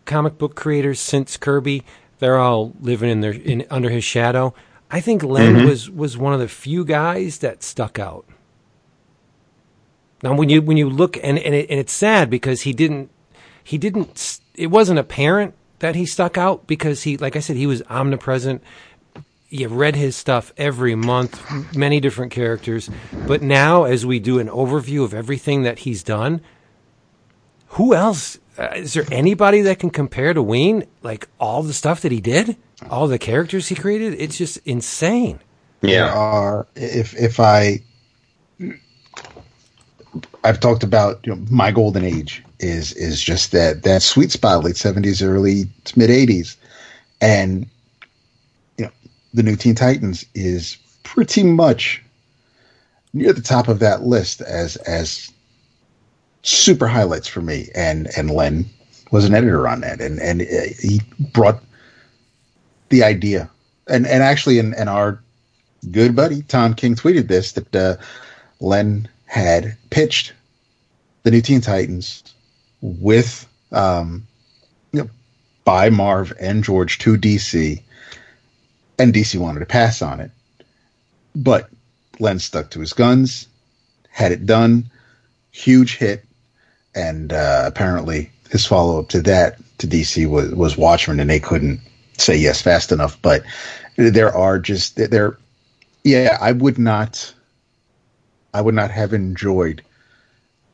comic 0.05 0.37
book 0.37 0.55
creators 0.55 0.99
since 0.99 1.37
Kirby, 1.37 1.83
they're 2.19 2.37
all 2.37 2.73
living 2.79 3.09
in 3.09 3.21
their 3.21 3.31
in 3.31 3.65
under 3.69 3.89
his 3.89 4.03
shadow. 4.03 4.53
I 4.91 5.01
think 5.01 5.23
Len 5.23 5.65
was 5.65 5.89
was 5.89 6.17
one 6.17 6.33
of 6.33 6.39
the 6.39 6.47
few 6.47 6.85
guys 6.85 7.39
that 7.39 7.63
stuck 7.63 7.97
out. 7.97 8.25
Now, 10.23 10.33
when 10.35 10.49
you 10.49 10.61
when 10.61 10.77
you 10.77 10.89
look 10.89 11.17
and 11.17 11.37
and, 11.37 11.53
it, 11.53 11.69
and 11.69 11.79
it's 11.79 11.93
sad 11.93 12.29
because 12.29 12.61
he 12.61 12.73
didn't 12.73 13.11
he 13.63 13.77
didn't 13.77 14.39
it 14.55 14.67
wasn't 14.67 14.99
apparent 14.99 15.53
that 15.79 15.95
he 15.95 16.05
stuck 16.05 16.37
out 16.37 16.65
because 16.65 17.03
he 17.03 17.17
like 17.17 17.35
I 17.35 17.39
said 17.39 17.57
he 17.57 17.67
was 17.67 17.83
omnipresent. 17.89 18.63
You 19.49 19.67
read 19.67 19.95
his 19.95 20.15
stuff 20.15 20.51
every 20.57 20.95
month, 20.95 21.75
many 21.75 21.99
different 21.99 22.31
characters. 22.31 22.89
But 23.27 23.43
now, 23.43 23.83
as 23.83 24.03
we 24.03 24.19
do 24.19 24.39
an 24.39 24.47
overview 24.47 25.03
of 25.03 25.13
everything 25.13 25.61
that 25.63 25.79
he's 25.79 26.01
done, 26.01 26.41
who 27.67 27.93
else? 27.93 28.39
Uh, 28.57 28.69
is 28.75 28.93
there 28.93 29.05
anybody 29.11 29.61
that 29.61 29.79
can 29.79 29.91
compare 29.91 30.33
to 30.33 30.41
Wein? 30.41 30.85
Like 31.03 31.27
all 31.39 31.61
the 31.63 31.73
stuff 31.73 32.01
that 32.01 32.11
he 32.11 32.21
did, 32.21 32.57
all 32.89 33.07
the 33.07 33.19
characters 33.19 33.67
he 33.67 33.75
created, 33.75 34.15
it's 34.19 34.37
just 34.37 34.57
insane. 34.65 35.39
Yeah. 35.81 35.89
There 35.89 35.91
Yeah, 35.91 36.13
are 36.13 36.67
if 36.75 37.13
if 37.15 37.39
I 37.39 37.81
I've 40.43 40.59
talked 40.59 40.83
about 40.83 41.25
you 41.25 41.35
know, 41.35 41.45
my 41.49 41.71
golden 41.71 42.03
age 42.03 42.43
is 42.59 42.93
is 42.93 43.21
just 43.21 43.51
that 43.51 43.83
that 43.83 44.01
sweet 44.01 44.31
spot 44.31 44.63
late 44.63 44.77
seventies 44.77 45.21
early 45.21 45.65
mid 45.95 46.09
eighties. 46.09 46.57
And 47.21 47.65
you 48.77 48.85
know 48.85 48.91
the 49.33 49.43
new 49.43 49.55
Teen 49.55 49.75
Titans 49.75 50.25
is 50.35 50.77
pretty 51.03 51.43
much 51.43 52.01
near 53.13 53.31
the 53.31 53.41
top 53.41 53.67
of 53.67 53.79
that 53.79 54.03
list 54.03 54.41
as 54.41 54.75
as 54.77 55.31
super 56.41 56.87
highlights 56.87 57.27
for 57.27 57.41
me. 57.41 57.69
And 57.73 58.09
and 58.17 58.29
Len 58.29 58.65
was 59.11 59.25
an 59.25 59.33
editor 59.33 59.67
on 59.67 59.81
that. 59.81 60.01
And 60.01 60.19
and 60.19 60.41
uh, 60.41 60.73
he 60.79 61.01
brought 61.31 61.63
the 62.89 63.03
idea. 63.03 63.49
And 63.87 64.05
and 64.05 64.23
actually 64.23 64.59
in 64.59 64.73
our 64.73 65.21
good 65.91 66.15
buddy 66.15 66.41
Tom 66.43 66.73
King 66.73 66.95
tweeted 66.95 67.27
this 67.27 67.53
that 67.53 67.75
uh, 67.75 67.95
Len 68.59 69.07
had 69.33 69.75
pitched 69.89 70.31
the 71.23 71.31
new 71.31 71.41
Teen 71.41 71.59
Titans 71.59 72.23
with 72.81 73.47
um, 73.71 74.27
you 74.91 75.01
know, 75.01 75.09
by 75.65 75.89
Marv 75.89 76.31
and 76.39 76.63
George 76.63 76.99
to 76.99 77.17
DC, 77.17 77.81
and 78.99 79.11
DC 79.11 79.39
wanted 79.39 79.61
to 79.61 79.65
pass 79.65 80.03
on 80.03 80.19
it, 80.19 80.29
but 81.35 81.67
Len 82.19 82.37
stuck 82.37 82.69
to 82.69 82.79
his 82.79 82.93
guns, 82.93 83.47
had 84.11 84.31
it 84.31 84.45
done, 84.45 84.91
huge 85.51 85.97
hit, 85.97 86.23
and 86.93 87.33
uh, 87.33 87.63
apparently 87.65 88.31
his 88.51 88.67
follow 88.67 88.99
up 88.99 89.09
to 89.09 89.21
that 89.23 89.57
to 89.79 89.87
DC 89.87 90.29
was 90.29 90.53
was 90.53 90.77
Watchmen, 90.77 91.19
and 91.19 91.31
they 91.31 91.39
couldn't 91.39 91.79
say 92.19 92.37
yes 92.37 92.61
fast 92.61 92.91
enough. 92.91 93.19
But 93.23 93.41
there 93.95 94.31
are 94.31 94.59
just 94.59 94.95
there, 94.95 95.39
yeah, 96.03 96.37
I 96.39 96.51
would 96.51 96.77
not, 96.77 97.33
I 98.53 98.61
would 98.61 98.75
not 98.75 98.91
have 98.91 99.13
enjoyed 99.13 99.81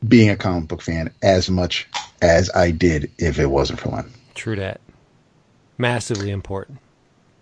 being 0.06 0.30
a 0.30 0.36
comic 0.36 0.68
book 0.68 0.82
fan 0.82 1.10
as 1.22 1.50
much 1.50 1.88
as 2.22 2.50
I 2.54 2.70
did 2.70 3.10
if 3.18 3.38
it 3.38 3.46
wasn't 3.46 3.80
for 3.80 3.90
Len. 3.90 4.10
True 4.34 4.56
that. 4.56 4.80
Massively 5.78 6.30
important. 6.30 6.78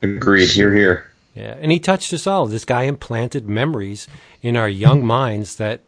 agreed. 0.03 0.49
Here, 0.49 0.75
here. 0.75 1.11
Yeah, 1.35 1.57
and 1.61 1.71
he 1.71 1.79
touched 1.79 2.13
us 2.13 2.27
all. 2.27 2.47
This 2.47 2.65
guy 2.65 2.85
implanted 2.85 3.49
memories 3.49 4.09
in 4.43 4.57
our 4.57 4.69
young 4.69 5.05
minds 5.05 5.57
that 5.57 5.81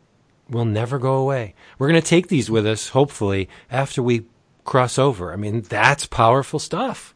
will 0.49 0.65
never 0.65 0.99
go 0.99 1.15
away. 1.15 1.55
We're 1.79 1.89
going 1.89 2.01
to 2.01 2.07
take 2.07 2.29
these 2.29 2.51
with 2.51 2.67
us, 2.67 2.91
hopefully, 2.91 3.49
after 3.71 4.03
we 4.03 4.27
cross 4.65 4.99
over. 4.99 5.33
I 5.33 5.37
mean, 5.37 5.63
that's 5.63 6.07
powerful 6.07 6.59
stuff. 6.59 7.15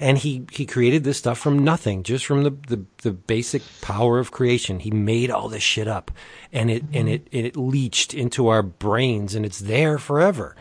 And 0.00 0.16
he, 0.16 0.46
he 0.52 0.64
created 0.64 1.02
this 1.02 1.18
stuff 1.18 1.38
from 1.38 1.64
nothing, 1.64 2.04
just 2.04 2.24
from 2.24 2.44
the, 2.44 2.50
the, 2.50 2.84
the 2.98 3.10
basic 3.10 3.62
power 3.80 4.20
of 4.20 4.30
creation. 4.30 4.78
He 4.78 4.92
made 4.92 5.30
all 5.30 5.48
this 5.48 5.62
shit 5.62 5.88
up, 5.88 6.12
and 6.52 6.70
it 6.70 6.82
and 6.92 6.92
mm-hmm. 6.92 7.08
it 7.08 7.28
and 7.32 7.46
it 7.46 7.56
leached 7.56 8.14
into 8.14 8.46
our 8.46 8.62
brains, 8.62 9.34
and 9.34 9.44
it's 9.44 9.58
there 9.58 9.98
forever. 9.98 10.54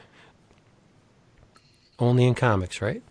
Only 2.00 2.26
in 2.26 2.34
comics, 2.34 2.82
right? 2.82 3.04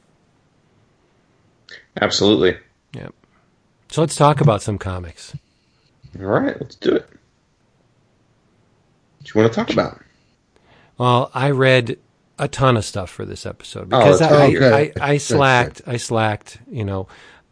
Absolutely. 2.00 2.56
Yep. 2.92 3.14
So 3.88 4.00
let's 4.00 4.16
talk 4.16 4.40
about 4.40 4.62
some 4.62 4.78
comics. 4.78 5.34
All 6.18 6.26
right, 6.26 6.60
let's 6.60 6.74
do 6.76 6.94
it. 6.94 7.08
What 9.18 9.24
do 9.24 9.32
you 9.34 9.40
want 9.40 9.52
to 9.52 9.56
talk 9.56 9.72
about? 9.72 10.00
Well, 10.98 11.30
I 11.34 11.50
read 11.50 11.98
a 12.38 12.48
ton 12.48 12.76
of 12.76 12.84
stuff 12.84 13.10
for 13.10 13.24
this 13.24 13.46
episode 13.46 13.88
because 13.88 14.18
that's 14.18 14.32
I. 14.32 14.46
I, 14.46 14.80
I, 14.80 14.92
I 15.12 15.16
slacked. 15.18 15.82
I 15.86 15.96
slacked. 15.96 16.58
You 16.70 16.84
know, 16.84 17.08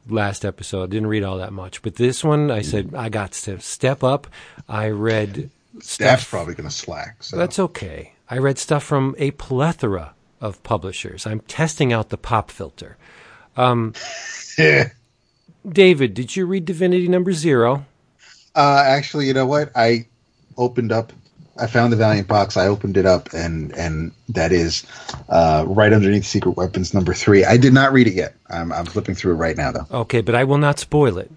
last 0.09 0.45
episode 0.45 0.91
didn't 0.91 1.09
read 1.09 1.25
all 1.25 1.39
that 1.39 1.53
much, 1.53 1.83
but 1.83 1.97
this 1.97 2.23
one 2.23 2.51
I 2.51 2.63
said 2.63 2.95
I 2.95 3.09
got 3.09 3.33
to 3.33 3.61
step 3.61 4.05
up. 4.05 4.27
I 4.69 4.89
read 4.89 5.51
Staff's 5.81 6.23
stuff. 6.23 6.31
probably 6.31 6.55
going 6.55 6.69
to 6.69 6.75
slack. 6.75 7.23
So 7.23 7.37
That's 7.37 7.59
okay. 7.59 8.13
I 8.29 8.39
read 8.39 8.59
stuff 8.59 8.85
from 8.85 9.15
a 9.19 9.33
plethora 9.33 10.15
of 10.41 10.63
publishers. 10.63 11.27
I'm 11.27 11.41
testing 11.41 11.93
out 11.93 12.11
the 12.11 12.17
pop 12.19 12.51
filter. 12.51 12.97
Yeah. 14.59 14.91
David, 15.69 16.15
did 16.15 16.37
you 16.37 16.47
read 16.47 16.67
Divinity 16.67 17.09
Number 17.09 17.33
Zero? 17.33 17.87
Uh, 18.55 18.83
actually, 18.87 19.27
you 19.27 19.35
know 19.35 19.47
what? 19.47 19.73
I 19.75 20.07
opened 20.57 20.93
up. 20.93 21.13
I 21.57 21.67
found 21.67 21.93
the 21.93 21.97
Valiant 21.97 22.27
box. 22.27 22.57
I 22.57 22.67
opened 22.67 22.97
it 22.97 23.07
up, 23.07 23.33
and 23.33 23.73
and 23.77 24.13
that 24.31 24.53
is 24.53 24.85
uh, 25.29 25.65
right 25.67 25.93
underneath 25.93 26.25
Secret 26.25 26.57
Weapons 26.57 26.93
number 26.95 27.15
three. 27.15 27.45
I 27.45 27.57
did 27.57 27.73
not 27.73 27.93
read 27.93 28.07
it 28.07 28.15
yet. 28.15 28.35
I'm 28.51 28.73
I'm 28.73 28.87
flipping 28.87 29.15
through 29.15 29.35
it 29.35 29.37
right 29.37 29.57
now, 29.57 29.71
though. 29.71 29.87
Okay, 29.91 30.21
but 30.21 30.35
I 30.35 30.45
will 30.45 30.59
not 30.59 30.79
spoil 30.79 31.19
it. 31.19 31.31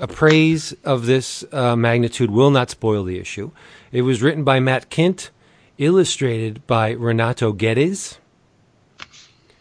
A 0.00 0.08
praise 0.08 0.72
of 0.84 1.06
this 1.06 1.44
uh, 1.52 1.76
magnitude 1.76 2.30
will 2.30 2.50
not 2.50 2.70
spoil 2.70 3.04
the 3.04 3.20
issue. 3.20 3.52
It 3.92 4.02
was 4.02 4.20
written 4.20 4.42
by 4.42 4.58
Matt 4.58 4.90
Kindt, 4.90 5.30
illustrated 5.78 6.66
by 6.66 6.90
Renato 6.90 7.52
Guedes. 7.52 8.18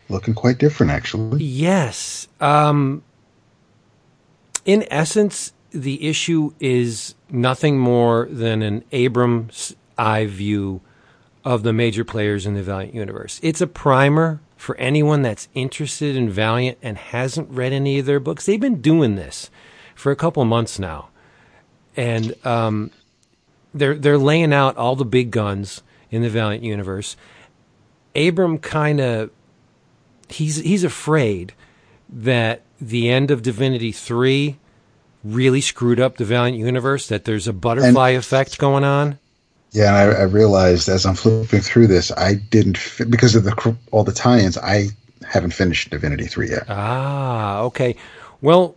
Looking 0.10 0.34
quite 0.34 0.58
different, 0.58 0.92
actually. 0.92 1.44
Yes. 1.44 2.28
Um, 2.40 3.04
in 4.66 4.86
essence, 4.90 5.54
the 5.70 6.08
issue 6.08 6.54
is 6.60 7.14
nothing 7.32 7.78
more 7.78 8.28
than 8.30 8.62
an 8.62 8.84
Abrams 8.92 9.76
eye 9.98 10.26
view 10.26 10.82
of 11.44 11.64
the 11.64 11.74
major 11.74 12.04
players 12.04 12.46
in 12.46 12.54
the 12.54 12.64
Valiant 12.64 12.94
universe. 12.94 13.40
It's 13.42 13.62
a 13.62 13.68
primer 13.68 14.42
for 14.58 14.78
anyone 14.78 15.24
that's 15.24 15.48
interested 15.56 16.16
in 16.16 16.30
Valiant 16.30 16.78
and 16.82 16.98
hasn't 16.98 17.50
read 17.50 17.74
any 17.74 18.00
of 18.00 18.06
their 18.06 18.20
books. 18.20 18.46
They've 18.46 18.60
been 18.60 18.82
doing 18.82 19.16
this 19.16 19.50
for 19.96 20.12
a 20.12 20.16
couple 20.16 20.46
months 20.46 20.78
now, 20.78 21.10
and 21.98 22.36
um, 22.46 22.92
they're 23.74 23.96
they're 23.96 24.18
laying 24.18 24.54
out 24.54 24.78
all 24.78 24.96
the 24.96 25.06
big 25.06 25.32
guns 25.32 25.82
in 26.12 26.22
the 26.22 26.30
Valiant 26.30 26.64
universe. 26.64 27.16
Abram 28.16 28.60
kind 28.60 29.00
of 29.00 29.32
he's 30.30 30.58
he's 30.58 30.84
afraid 30.84 31.54
that 32.10 32.62
the 32.80 33.10
end 33.10 33.32
of 33.32 33.42
Divinity 33.42 33.92
three 33.92 34.60
really 35.24 35.62
screwed 35.62 36.00
up 36.00 36.18
the 36.18 36.26
Valiant 36.26 36.58
universe. 36.58 37.08
That 37.08 37.26
there's 37.26 37.48
a 37.48 37.54
butterfly 37.54 38.10
And- 38.10 38.20
effect 38.20 38.58
going 38.58 38.84
on. 38.84 39.18
Yeah, 39.74 39.88
and 39.88 39.96
I, 40.18 40.20
I 40.20 40.24
realized 40.24 40.90
as 40.90 41.06
I'm 41.06 41.16
flipping 41.16 41.62
through 41.62 41.88
this, 41.88 42.12
I 42.12 42.34
didn't 42.36 42.78
fi- 42.78 43.06
because 43.06 43.36
of 43.36 43.46
the 43.46 43.76
all 43.92 44.04
the 44.04 44.12
tie-ins. 44.12 44.58
I 44.58 44.88
haven't 45.26 45.52
finished 45.52 45.92
Divinity 45.92 46.26
three 46.26 46.50
yet. 46.50 46.66
Ah, 46.68 47.60
okay. 47.62 47.96
Well, 48.42 48.76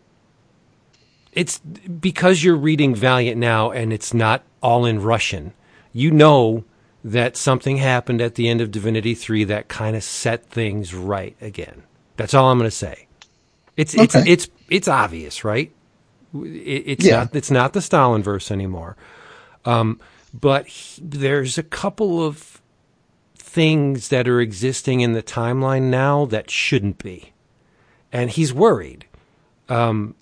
it's 1.33 1.59
because 1.59 2.45
you're 2.45 2.55
reading 2.57 2.95
Valiant 2.95 3.39
now 3.39 3.73
and 3.73 3.93
it's 3.93 4.15
not 4.15 4.43
all 4.63 4.85
in 4.85 5.03
Russian. 5.03 5.53
You 5.93 6.13
know 6.13 6.63
that 7.03 7.37
something 7.37 7.79
happened 7.79 8.21
at 8.21 8.37
the 8.37 8.49
end 8.49 8.61
of 8.61 8.71
Divinity 8.71 9.15
3 9.15 9.45
that 9.45 9.69
kind 9.69 9.95
of 9.97 10.03
set 10.05 10.47
things 10.47 10.95
right 10.95 11.37
again. 11.41 11.83
That's 12.17 12.35
all 12.35 12.51
I'm 12.51 12.59
going 12.59 12.71
to 12.71 12.77
say. 12.77 13.07
It's 13.77 13.95
it's 13.95 14.15
it's 14.15 14.49
it's 14.71 14.87
obvious, 14.87 15.43
right? 15.45 15.73
It, 16.35 16.83
it's 16.87 17.05
Yeah. 17.05 17.17
not 17.19 17.37
it's 17.37 17.51
not 17.51 17.73
the 17.73 17.81
Stalin 17.83 18.23
verse 18.23 18.51
anymore. 18.51 18.97
Um, 19.65 20.01
but 20.33 20.67
he- 20.67 21.01
there's 21.05 21.57
a 21.59 21.63
couple 21.63 22.25
of 22.25 22.61
things 23.37 24.09
that 24.09 24.27
are 24.29 24.41
existing 24.41 25.01
in 25.01 25.13
the 25.13 25.23
timeline 25.23 25.83
now 25.85 26.25
that 26.27 26.51
shouldn't 26.51 26.99
be 27.03 27.33
and 28.13 28.31
he's 28.31 28.53
worried. 28.53 29.07
Um, 29.69 30.15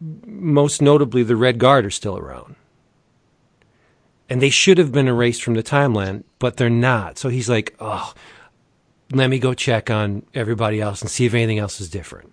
most 0.00 0.82
notably, 0.82 1.22
the 1.22 1.36
Red 1.36 1.58
Guard 1.58 1.86
are 1.86 1.90
still 1.90 2.18
around, 2.18 2.56
and 4.28 4.42
they 4.42 4.50
should 4.50 4.78
have 4.78 4.90
been 4.92 5.06
erased 5.08 5.42
from 5.44 5.54
the 5.54 5.62
timeline, 5.62 6.24
but 6.38 6.56
they're 6.56 6.68
not. 6.70 7.18
So 7.18 7.28
he's 7.28 7.48
like, 7.48 7.74
"Oh, 7.78 8.12
let 9.12 9.30
me 9.30 9.38
go 9.38 9.54
check 9.54 9.90
on 9.90 10.24
everybody 10.34 10.80
else 10.80 11.00
and 11.02 11.10
see 11.10 11.24
if 11.26 11.34
anything 11.34 11.58
else 11.58 11.80
is 11.80 11.88
different." 11.88 12.31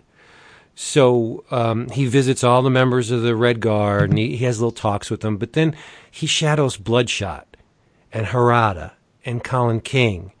So 0.82 1.44
um, 1.50 1.90
he 1.90 2.06
visits 2.06 2.42
all 2.42 2.62
the 2.62 2.70
members 2.70 3.10
of 3.10 3.20
the 3.20 3.36
Red 3.36 3.60
Guard, 3.60 4.08
and 4.08 4.18
he, 4.18 4.38
he 4.38 4.46
has 4.46 4.60
little 4.60 4.72
talks 4.72 5.10
with 5.10 5.20
them. 5.20 5.36
But 5.36 5.52
then 5.52 5.76
he 6.10 6.26
shadows 6.26 6.78
Bloodshot 6.78 7.58
and 8.10 8.28
Harada 8.28 8.92
and 9.22 9.44
Colin 9.44 9.82
King 9.82 10.32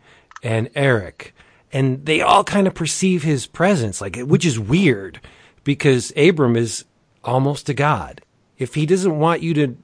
and 0.42 0.72
Aric, 0.72 1.32
and 1.74 2.06
they 2.06 2.22
all 2.22 2.42
kind 2.42 2.66
of 2.66 2.72
perceive 2.72 3.22
his 3.22 3.46
presence, 3.46 4.00
like 4.00 4.16
which 4.16 4.46
is 4.46 4.58
weird 4.58 5.20
because 5.62 6.10
Abram 6.16 6.56
is 6.56 6.86
almost 7.22 7.68
a 7.68 7.74
god. 7.74 8.22
If 8.56 8.76
he 8.76 8.86
doesn't 8.86 9.18
want 9.18 9.42
you 9.42 9.52
to 9.52 9.76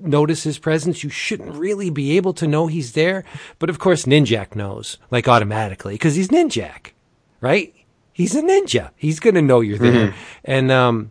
notice 0.00 0.42
his 0.42 0.58
presence, 0.58 1.04
you 1.04 1.10
shouldn't 1.10 1.54
really 1.54 1.88
be 1.88 2.16
able 2.16 2.32
to 2.34 2.48
know 2.48 2.66
he's 2.66 2.94
there. 2.94 3.22
But 3.60 3.70
of 3.70 3.78
course, 3.78 4.06
Ninjak 4.06 4.56
knows, 4.56 4.98
like 5.12 5.28
automatically, 5.28 5.94
because 5.94 6.16
he's 6.16 6.28
Ninjak, 6.28 6.94
right? 7.40 7.72
He's 8.20 8.34
a 8.34 8.42
ninja. 8.42 8.90
He's 8.96 9.18
going 9.18 9.34
to 9.36 9.40
know 9.40 9.60
you're 9.60 9.78
there. 9.78 10.14
And 10.44 10.70
um, 10.70 11.10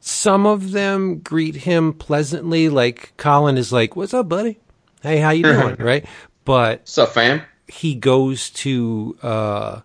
some 0.00 0.46
of 0.46 0.72
them 0.72 1.18
greet 1.18 1.54
him 1.54 1.92
pleasantly, 1.92 2.70
like 2.70 3.12
Colin 3.18 3.58
is 3.58 3.70
like, 3.70 3.94
"What's 3.94 4.14
up, 4.14 4.26
buddy? 4.26 4.58
Hey, 5.02 5.18
how 5.18 5.30
you 5.30 5.42
doing?" 5.42 5.76
right? 5.78 6.06
But 6.46 6.80
What's 6.80 6.96
up, 6.96 7.10
fam? 7.10 7.42
he 7.68 7.94
goes 7.94 8.48
to 8.50 9.18
uh, 9.22 9.80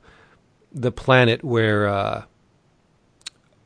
the 0.72 0.94
planet 0.94 1.44
where 1.44 1.88
uh, 1.90 2.24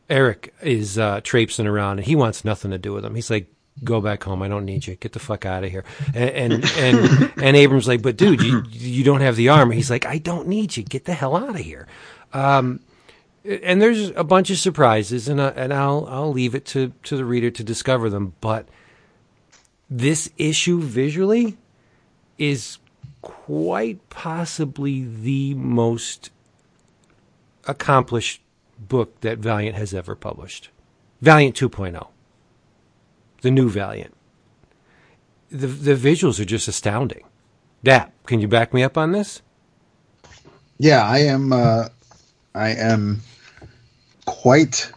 Aric 0.09 0.49
is 0.63 0.97
uh, 0.97 1.21
traipsing 1.23 1.67
around, 1.67 1.99
and 1.99 2.07
he 2.07 2.15
wants 2.15 2.43
nothing 2.43 2.71
to 2.71 2.79
do 2.79 2.91
with 2.91 3.05
him. 3.05 3.13
He's 3.13 3.29
like, 3.29 3.53
"Go 3.83 4.01
back 4.01 4.23
home. 4.23 4.41
I 4.41 4.47
don't 4.47 4.65
need 4.65 4.87
you. 4.87 4.95
Get 4.95 5.13
the 5.13 5.19
fuck 5.19 5.45
out 5.45 5.63
of 5.63 5.71
here." 5.71 5.83
And 6.13 6.29
and 6.53 6.65
and, 6.77 7.33
and 7.41 7.57
Abram's 7.57 7.87
like, 7.87 8.01
"But 8.01 8.17
dude, 8.17 8.41
you 8.41 8.63
you 8.69 9.03
don't 9.03 9.21
have 9.21 9.35
the 9.35 9.49
armor." 9.49 9.73
He's 9.73 9.89
like, 9.89 10.05
"I 10.05 10.17
don't 10.17 10.47
need 10.47 10.77
you. 10.77 10.83
Get 10.83 11.05
the 11.05 11.13
hell 11.13 11.35
out 11.35 11.49
of 11.49 11.57
here." 11.57 11.87
Um, 12.33 12.81
and 13.43 13.81
there's 13.81 14.09
a 14.11 14.23
bunch 14.23 14.49
of 14.49 14.57
surprises, 14.57 15.27
and 15.27 15.39
uh, 15.39 15.53
and 15.55 15.73
I'll 15.73 16.07
I'll 16.09 16.31
leave 16.31 16.55
it 16.55 16.65
to 16.67 16.93
to 17.03 17.17
the 17.17 17.25
reader 17.25 17.51
to 17.51 17.63
discover 17.63 18.09
them. 18.09 18.33
But 18.41 18.67
this 19.89 20.29
issue 20.37 20.81
visually 20.81 21.57
is 22.37 22.77
quite 23.21 24.09
possibly 24.09 25.03
the 25.03 25.53
most 25.55 26.31
accomplished 27.67 28.41
book 28.77 29.19
that 29.21 29.39
Valiant 29.39 29.75
has 29.75 29.93
ever 29.93 30.15
published. 30.15 30.69
Valiant 31.21 31.55
2.0. 31.55 32.07
The 33.41 33.51
new 33.51 33.69
Valiant. 33.69 34.13
The 35.51 35.67
the 35.67 35.95
visuals 35.95 36.39
are 36.39 36.45
just 36.45 36.67
astounding. 36.67 37.23
Dap, 37.83 38.13
can 38.25 38.39
you 38.41 38.47
back 38.47 38.73
me 38.73 38.83
up 38.83 38.97
on 38.97 39.11
this? 39.13 39.41
Yeah, 40.77 41.03
I 41.03 41.19
am. 41.19 41.51
Uh, 41.53 41.85
I 42.53 42.69
am 42.69 43.21
quite 44.25 44.91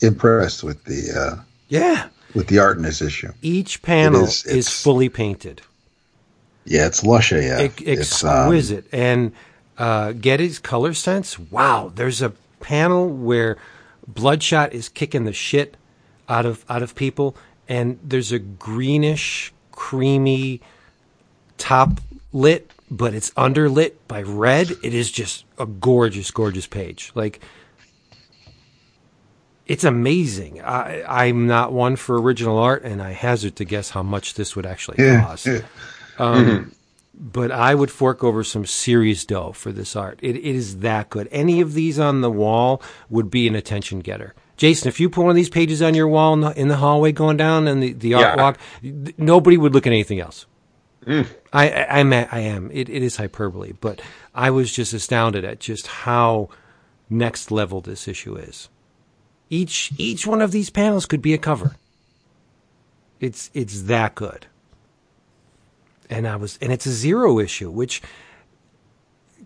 impressed 0.00 0.62
with 0.62 0.84
the 0.84 1.12
uh, 1.38 1.42
Yeah. 1.68 2.08
with 2.34 2.48
the 2.48 2.58
art 2.58 2.76
in 2.76 2.82
this 2.82 3.00
issue. 3.00 3.32
Each 3.42 3.80
panel 3.82 4.24
is- 4.24 4.44
is, 4.44 4.68
fully 4.68 5.08
painted. 5.08 5.62
Yeah, 6.64 6.86
it's 6.86 7.02
lush. 7.04 7.32
Ex- 7.32 7.80
It's, 7.80 8.24
um, 8.24 8.30
exquisite. 8.52 8.86
and 8.92 9.32
uh, 9.78 10.12
Getty's 10.12 10.58
color 10.58 10.92
sense, 10.94 11.38
wow. 11.38 11.92
There's 11.94 12.20
a 12.20 12.32
panel 12.60 13.08
where 13.08 13.56
Bloodshot 14.08 14.72
is 14.72 14.88
kicking 14.88 15.24
the 15.24 15.32
shit 15.32 15.76
out 16.28 16.46
of 16.46 16.64
out 16.68 16.82
of 16.82 16.94
people, 16.94 17.36
and 17.68 17.98
there's 18.02 18.32
a 18.32 18.38
greenish, 18.38 19.52
creamy 19.72 20.60
top 21.58 22.00
lit, 22.32 22.70
but 22.90 23.14
it's 23.14 23.30
underlit 23.32 23.92
by 24.08 24.22
red. 24.22 24.70
It 24.82 24.94
is 24.94 25.10
just 25.10 25.44
a 25.58 25.66
gorgeous, 25.66 26.30
gorgeous 26.30 26.66
page. 26.66 27.12
Like 27.14 27.40
it's 29.66 29.84
amazing. 29.84 30.62
I, 30.62 31.02
I'm 31.08 31.46
not 31.46 31.72
one 31.72 31.96
for 31.96 32.20
original 32.20 32.58
art, 32.58 32.84
and 32.84 33.02
I 33.02 33.12
hazard 33.12 33.56
to 33.56 33.64
guess 33.64 33.90
how 33.90 34.02
much 34.02 34.34
this 34.34 34.54
would 34.54 34.66
actually 34.66 34.98
Yeah. 35.04 35.22
cost. 35.22 35.48
Um, 36.18 36.72
But 37.18 37.50
I 37.50 37.74
would 37.74 37.90
fork 37.90 38.22
over 38.22 38.44
some 38.44 38.66
serious 38.66 39.24
dough 39.24 39.52
for 39.52 39.72
this 39.72 39.96
art. 39.96 40.18
It, 40.22 40.36
it 40.36 40.44
is 40.44 40.80
that 40.80 41.08
good. 41.08 41.28
Any 41.32 41.62
of 41.62 41.72
these 41.72 41.98
on 41.98 42.20
the 42.20 42.30
wall 42.30 42.82
would 43.08 43.30
be 43.30 43.48
an 43.48 43.54
attention 43.54 44.00
getter. 44.00 44.34
Jason, 44.56 44.88
if 44.88 44.98
you 45.00 45.10
put 45.10 45.22
one 45.22 45.30
of 45.30 45.36
these 45.36 45.50
pages 45.50 45.82
on 45.82 45.94
your 45.94 46.08
wall 46.08 46.32
in 46.34 46.40
the, 46.40 46.58
in 46.60 46.68
the 46.68 46.76
hallway 46.76 47.12
going 47.12 47.36
down 47.36 47.68
and 47.68 47.82
the, 47.82 47.92
the 47.92 48.14
art 48.14 48.36
Yeah. 48.38 48.42
walk, 48.42 48.58
nobody 49.18 49.56
would 49.56 49.74
look 49.74 49.86
at 49.86 49.92
anything 49.92 50.20
else. 50.20 50.46
Mm. 51.04 51.26
I, 51.52 51.70
I, 51.70 52.00
I'm, 52.00 52.12
I 52.12 52.40
am. 52.40 52.70
It, 52.72 52.88
it 52.88 53.02
is 53.02 53.16
hyperbole, 53.16 53.72
but 53.80 54.00
I 54.34 54.50
was 54.50 54.72
just 54.72 54.92
astounded 54.92 55.44
at 55.44 55.60
just 55.60 55.86
how 55.86 56.48
next 57.08 57.50
level 57.50 57.80
this 57.80 58.08
issue 58.08 58.34
is. 58.36 58.68
Each 59.48 59.92
each 59.96 60.26
one 60.26 60.42
of 60.42 60.50
these 60.50 60.70
panels 60.70 61.06
could 61.06 61.22
be 61.22 61.32
a 61.32 61.38
cover. 61.38 61.76
It's 63.20 63.50
it's 63.54 63.82
that 63.82 64.16
good. 64.16 64.46
And 66.10 66.26
I 66.26 66.34
was 66.34 66.58
and 66.60 66.72
it's 66.72 66.86
a 66.86 66.90
zero 66.92 67.38
issue, 67.38 67.70
which 67.70 68.02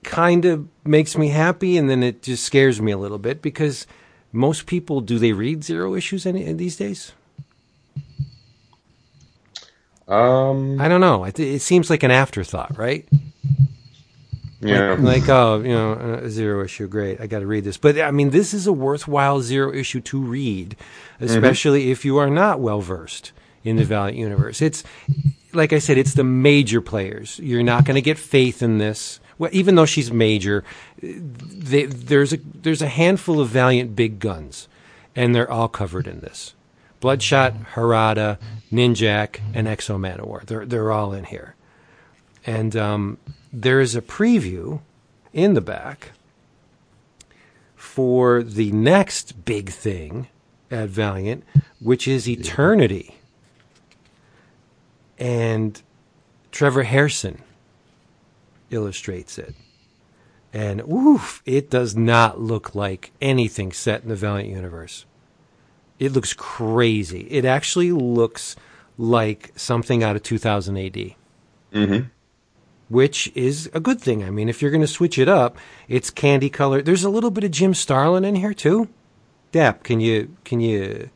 kind 0.03 0.47
of 0.47 0.67
makes 0.87 1.19
me 1.19 1.29
happy 1.29 1.77
and 1.77 1.91
then 1.91 2.03
it 2.03 2.23
just 2.23 2.45
scares 2.45 2.81
me 2.81 2.93
a 2.93 2.97
little 2.97 3.19
bit 3.19 3.43
because 3.43 3.87
most 4.33 4.67
people 4.67 5.01
do 5.01 5.19
they 5.19 5.33
read 5.33 5.65
zero 5.65 5.95
issues 5.95 6.27
any 6.27 6.53
these 6.53 6.77
days? 6.77 7.13
Um, 10.09 10.81
I 10.81 10.89
don't 10.89 11.01
know. 11.01 11.25
It, 11.25 11.39
it 11.39 11.63
seems 11.63 11.89
like 11.89 12.03
an 12.03 12.11
afterthought, 12.11 12.77
right? 12.77 13.09
yeah. 14.61 14.97
like 14.99 15.29
oh 15.29 15.61
you 15.61 15.71
know 15.71 15.93
uh, 15.93 16.29
zero 16.29 16.65
issue 16.65 16.87
great 16.87 17.21
i 17.21 17.27
got 17.27 17.41
to 17.41 17.47
read 17.47 17.65
this 17.65 17.77
but 17.77 17.99
i 18.01 18.11
mean 18.11 18.31
this 18.31 18.53
is 18.53 18.67
a 18.67 18.73
worthwhile 18.73 19.41
zero 19.41 19.73
issue 19.73 20.01
to 20.01 20.21
read 20.21 20.77
especially 21.21 21.91
if 21.91 22.05
you 22.05 22.19
are 22.19 22.31
not 22.31 22.61
well 22.61 22.81
versed 22.81 23.33
in 23.65 23.77
the 23.77 23.85
valiant 23.85 24.19
universe 24.19 24.61
it's 24.61 24.85
like 25.53 25.73
i 25.73 25.79
said 25.79 25.97
it's 25.97 26.15
the 26.15 26.25
major 26.25 26.81
players 26.81 27.39
you're 27.43 27.63
not 27.63 27.85
going 27.85 27.95
to 27.95 28.03
get 28.03 28.19
faith 28.19 28.63
in 28.63 28.79
this 28.79 29.21
well, 29.41 29.51
even 29.55 29.75
though 29.75 29.87
she's 29.87 30.13
major 30.13 30.63
they, 31.03 31.87
there's 31.87 32.35
a 32.35 32.37
there's 32.37 32.83
a 32.83 32.89
handful 32.89 33.41
of 33.41 33.49
valiant 33.49 33.97
big 33.97 34.19
guns 34.19 34.69
and 35.17 35.35
they're 35.35 35.51
all 35.51 35.67
covered 35.67 36.07
in 36.07 36.21
this. 36.21 36.55
Bloodshot 37.01 37.55
harada 37.73 38.37
ninjak 38.71 39.41
and 39.55 39.67
X-O 39.67 39.97
Manowar 39.97 40.45
they're 40.45 40.67
they're 40.67 40.93
all 40.93 41.15
in 41.15 41.25
here. 41.25 41.55
And 42.45 42.77
um, 42.77 43.17
there 43.51 43.81
is 43.81 43.97
a 43.97 44.03
preview 44.03 44.81
in 45.33 45.55
the 45.55 45.63
back 45.63 46.13
for 47.75 48.43
the 48.43 48.71
next 48.73 49.47
big 49.47 49.71
thing 49.71 50.29
at 50.71 50.91
Valiant, 50.91 51.45
which 51.81 52.07
is 52.07 52.29
Eternity. 52.29 53.17
And 55.19 55.81
Trevor 56.51 56.85
Hairsine 56.85 57.41
illustrates 58.71 59.39
it. 59.39 59.55
And 60.53 60.81
oof, 60.83 61.43
it 61.47 61.71
does 61.71 61.97
not 61.97 62.41
look 62.41 62.75
like 62.75 63.13
anything 63.21 63.73
set 63.73 64.03
in 64.03 64.09
the 64.09 64.17
Valiant 64.17 64.51
universe. 64.51 65.05
It 65.99 66.13
looks 66.13 66.33
crazy. 66.33 67.29
It 67.31 67.45
actually 67.45 67.93
looks 67.93 68.57
like 68.99 69.53
something 69.55 70.03
out 70.03 70.17
of 70.17 70.23
2000 70.23 70.77
AD. 70.77 70.93
Mm-hmm. 71.73 72.07
Which 72.89 73.31
is 73.37 73.71
a 73.73 73.79
good 73.79 74.01
thing. 74.01 74.25
I 74.25 74.31
mean, 74.31 74.49
if 74.49 74.61
you're 74.61 74.73
going 74.73 74.81
to 74.81 74.87
switch 74.89 75.19
it 75.19 75.29
up, 75.29 75.57
it's 75.89 76.11
candy 76.11 76.51
color. 76.51 76.83
There's 76.83 77.05
a 77.05 77.11
little 77.11 77.31
bit 77.31 77.45
of 77.45 77.53
Jim 77.53 77.73
Starlin 77.73 78.25
in 78.25 78.35
here 78.35 78.55
too. 78.55 78.89
Dap, 79.53 79.85
can 79.85 80.01
you 80.01 80.37
can 80.45 80.61
you 80.61 81.11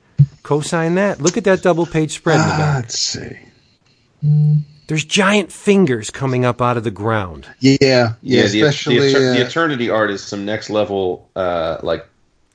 co-sign 0.44 0.94
that? 0.94 1.20
Look 1.20 1.36
at 1.36 1.44
that 1.44 1.62
double 1.62 1.86
page 1.86 2.12
spread 2.12 2.36
in 2.36 2.42
the 2.42 2.54
back. 2.54 2.84
let's 2.84 2.98
see. 2.98 4.64
There's 4.86 5.04
giant 5.04 5.50
fingers 5.50 6.10
coming 6.10 6.44
up 6.44 6.60
out 6.60 6.76
of 6.76 6.84
the 6.84 6.90
ground. 6.90 7.46
Yeah, 7.60 7.76
yeah, 7.80 8.12
Yeah, 8.22 8.46
the, 8.48 8.60
especially 8.62 8.98
the, 8.98 9.18
Eter- 9.18 9.30
uh, 9.30 9.34
the 9.38 9.46
Eternity 9.46 9.90
art 9.90 10.10
is 10.10 10.22
some 10.22 10.44
next 10.44 10.68
level, 10.70 11.28
uh, 11.36 11.78
like 11.82 12.06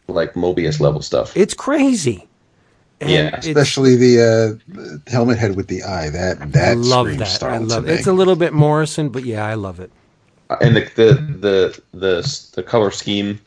like 0.07 0.33
Moebius 0.33 0.79
level 0.79 1.01
stuff. 1.01 1.35
It's 1.35 1.53
crazy. 1.53 2.27
And 3.01 3.09
Yeah, 3.09 3.35
especially 3.35 3.95
the, 3.95 4.59
uh, 4.75 4.89
helmet 5.09 5.37
head 5.37 5.55
with 5.55 5.67
the 5.67 5.83
eye. 5.83 6.09
That 6.09 6.51
that 6.51 6.69
I 6.69 6.73
love 6.73 7.07
screams 7.07 7.39
that. 7.39 7.43
I 7.43 7.57
love 7.57 7.83
to 7.85 7.89
it. 7.89 7.93
me. 7.93 7.97
It's 7.97 8.07
a 8.07 8.13
little 8.13 8.35
bit 8.35 8.53
Morrison, 8.53 9.09
but 9.09 9.23
yeah, 9.23 9.45
I 9.45 9.53
love 9.55 9.79
it. 9.79 9.91
and 10.61 10.75
the 10.75 10.81
the 10.95 11.13
the 11.39 11.81
the 11.97 12.49
the 12.55 12.63
color 12.63 12.91
scheme, 12.91 13.39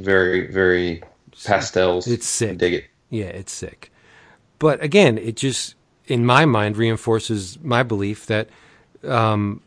very 0.00 0.46
very 0.52 1.02
pastels. 1.44 2.06
It's 2.06 2.26
sick. 2.26 2.58
Dig 2.58 2.74
it. 2.74 2.84
Yeah, 3.10 3.26
it's 3.26 3.52
sick. 3.52 3.90
But 4.58 4.82
again, 4.82 5.18
it 5.18 5.36
just, 5.36 5.74
in 6.06 6.26
my 6.26 6.44
mind, 6.44 6.76
reinforces 6.76 7.58
my 7.62 7.82
belief 7.82 8.26
that 8.26 8.48
um, 9.04 9.60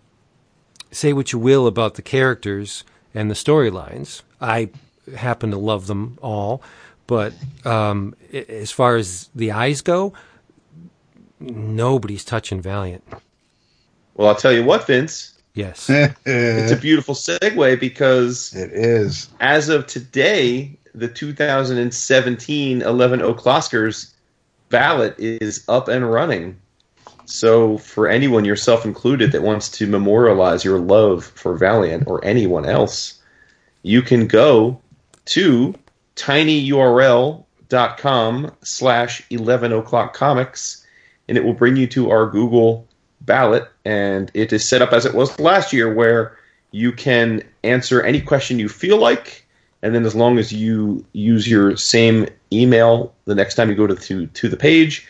say 0.91 1.13
what 1.13 1.31
you 1.31 1.39
will 1.39 1.67
about 1.67 1.95
the 1.95 2.01
characters 2.01 2.83
and 3.13 3.29
the 3.29 3.35
storylines. 3.35 4.21
I 4.41 4.69
happen 5.15 5.51
to 5.51 5.57
love 5.57 5.87
them 5.87 6.17
all. 6.21 6.61
But 7.07 7.33
um, 7.65 8.15
as 8.33 8.71
far 8.71 8.95
as 8.95 9.29
the 9.35 9.51
eyes 9.51 9.81
go, 9.81 10.13
nobody's 11.39 12.25
touching 12.25 12.61
Valiant. 12.61 13.03
Well, 14.15 14.29
I'll 14.29 14.35
tell 14.35 14.53
you 14.53 14.63
what, 14.63 14.87
Vince. 14.87 15.33
Yes. 15.53 15.89
It's 16.25 16.71
a 16.71 16.77
beautiful 16.77 17.15
segue 17.15 17.79
because 17.79 18.53
it 18.55 18.71
is. 18.71 19.29
as 19.39 19.69
of 19.69 19.87
today, 19.87 20.77
the 20.93 21.07
2017 21.07 22.81
11 22.81 23.21
O'Clockers 23.21 24.14
ballot 24.69 25.15
is 25.17 25.63
up 25.67 25.87
and 25.87 26.11
running. 26.11 26.57
So, 27.25 27.77
for 27.79 28.07
anyone, 28.07 28.45
yourself 28.45 28.85
included, 28.85 29.31
that 29.31 29.41
wants 29.41 29.69
to 29.71 29.87
memorialize 29.87 30.63
your 30.63 30.79
love 30.79 31.25
for 31.25 31.57
Valiant 31.57 32.03
or 32.07 32.23
anyone 32.23 32.65
else, 32.65 33.19
you 33.81 34.01
can 34.03 34.27
go 34.27 34.79
to 35.25 35.73
tinyurl.com 36.15 37.45
slash 38.63 39.23
11 39.29 39.73
o'clock 39.73 40.13
comics 40.13 40.85
and 41.27 41.37
it 41.37 41.43
will 41.43 41.53
bring 41.53 41.75
you 41.75 41.87
to 41.87 42.11
our 42.11 42.27
Google 42.27 42.87
ballot. 43.21 43.67
And 43.83 44.29
it 44.33 44.53
is 44.53 44.67
set 44.67 44.81
up 44.81 44.93
as 44.93 45.05
it 45.05 45.13
was 45.15 45.39
last 45.39 45.73
year, 45.73 45.93
where 45.93 46.37
you 46.71 46.91
can 46.91 47.43
answer 47.63 48.01
any 48.01 48.21
question 48.21 48.59
you 48.59 48.69
feel 48.69 48.97
like. 48.97 49.44
And 49.85 49.93
then, 49.93 50.03
as 50.03 50.15
long 50.15 50.39
as 50.39 50.51
you 50.51 51.05
use 51.13 51.47
your 51.47 51.77
same 51.77 52.27
email 52.51 53.13
the 53.25 53.35
next 53.35 53.53
time 53.53 53.69
you 53.69 53.75
go 53.75 53.85
to, 53.85 53.95
to, 53.95 54.25
to 54.25 54.49
the 54.49 54.57
page, 54.57 55.07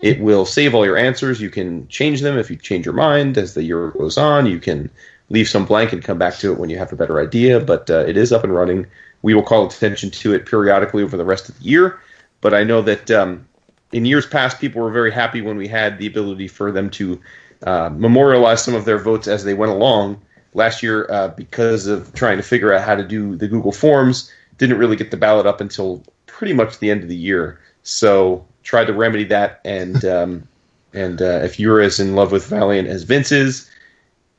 it 0.00 0.20
will 0.20 0.44
save 0.44 0.74
all 0.74 0.84
your 0.84 0.98
answers. 0.98 1.40
You 1.40 1.48
can 1.48 1.88
change 1.88 2.20
them 2.20 2.36
if 2.36 2.50
you 2.50 2.56
change 2.56 2.84
your 2.84 2.94
mind 2.94 3.38
as 3.38 3.54
the 3.54 3.62
year 3.62 3.88
goes 3.92 4.18
on. 4.18 4.44
You 4.44 4.60
can 4.60 4.90
leave 5.30 5.48
some 5.48 5.64
blank 5.64 5.94
and 5.94 6.04
come 6.04 6.18
back 6.18 6.36
to 6.40 6.52
it 6.52 6.58
when 6.58 6.68
you 6.68 6.76
have 6.76 6.92
a 6.92 6.96
better 6.96 7.18
idea. 7.18 7.58
But 7.58 7.88
uh, 7.88 8.00
it 8.00 8.18
is 8.18 8.30
up 8.30 8.44
and 8.44 8.54
running. 8.54 8.86
We 9.22 9.32
will 9.32 9.42
call 9.42 9.66
attention 9.66 10.10
to 10.10 10.34
it 10.34 10.44
periodically 10.44 11.02
over 11.02 11.16
the 11.16 11.24
rest 11.24 11.48
of 11.48 11.58
the 11.58 11.64
year. 11.64 11.98
But 12.42 12.52
I 12.52 12.64
know 12.64 12.82
that 12.82 13.10
um, 13.10 13.48
in 13.92 14.04
years 14.04 14.26
past, 14.26 14.60
people 14.60 14.82
were 14.82 14.90
very 14.90 15.10
happy 15.10 15.40
when 15.40 15.56
we 15.56 15.68
had 15.68 15.96
the 15.96 16.06
ability 16.06 16.48
for 16.48 16.70
them 16.70 16.90
to 16.90 17.18
uh, 17.62 17.88
memorialize 17.94 18.62
some 18.62 18.74
of 18.74 18.84
their 18.84 18.98
votes 18.98 19.26
as 19.26 19.44
they 19.44 19.54
went 19.54 19.72
along. 19.72 20.20
Last 20.58 20.82
year, 20.82 21.06
uh, 21.08 21.28
because 21.28 21.86
of 21.86 22.12
trying 22.14 22.36
to 22.36 22.42
figure 22.42 22.74
out 22.74 22.84
how 22.84 22.96
to 22.96 23.04
do 23.04 23.36
the 23.36 23.46
Google 23.46 23.70
Forms, 23.70 24.30
didn't 24.58 24.76
really 24.76 24.96
get 24.96 25.12
the 25.12 25.16
ballot 25.16 25.46
up 25.46 25.60
until 25.60 26.02
pretty 26.26 26.52
much 26.52 26.80
the 26.80 26.90
end 26.90 27.04
of 27.04 27.08
the 27.08 27.16
year. 27.16 27.60
So 27.84 28.44
tried 28.64 28.88
to 28.88 28.92
remedy 28.92 29.24
that, 29.24 29.60
and 29.64 30.04
um, 30.04 30.48
and 30.92 31.22
uh, 31.22 31.40
if 31.44 31.60
you're 31.60 31.80
as 31.80 32.00
in 32.00 32.16
love 32.16 32.32
with 32.32 32.46
Valiant 32.46 32.88
as 32.88 33.04
Vince 33.04 33.30
is, 33.30 33.70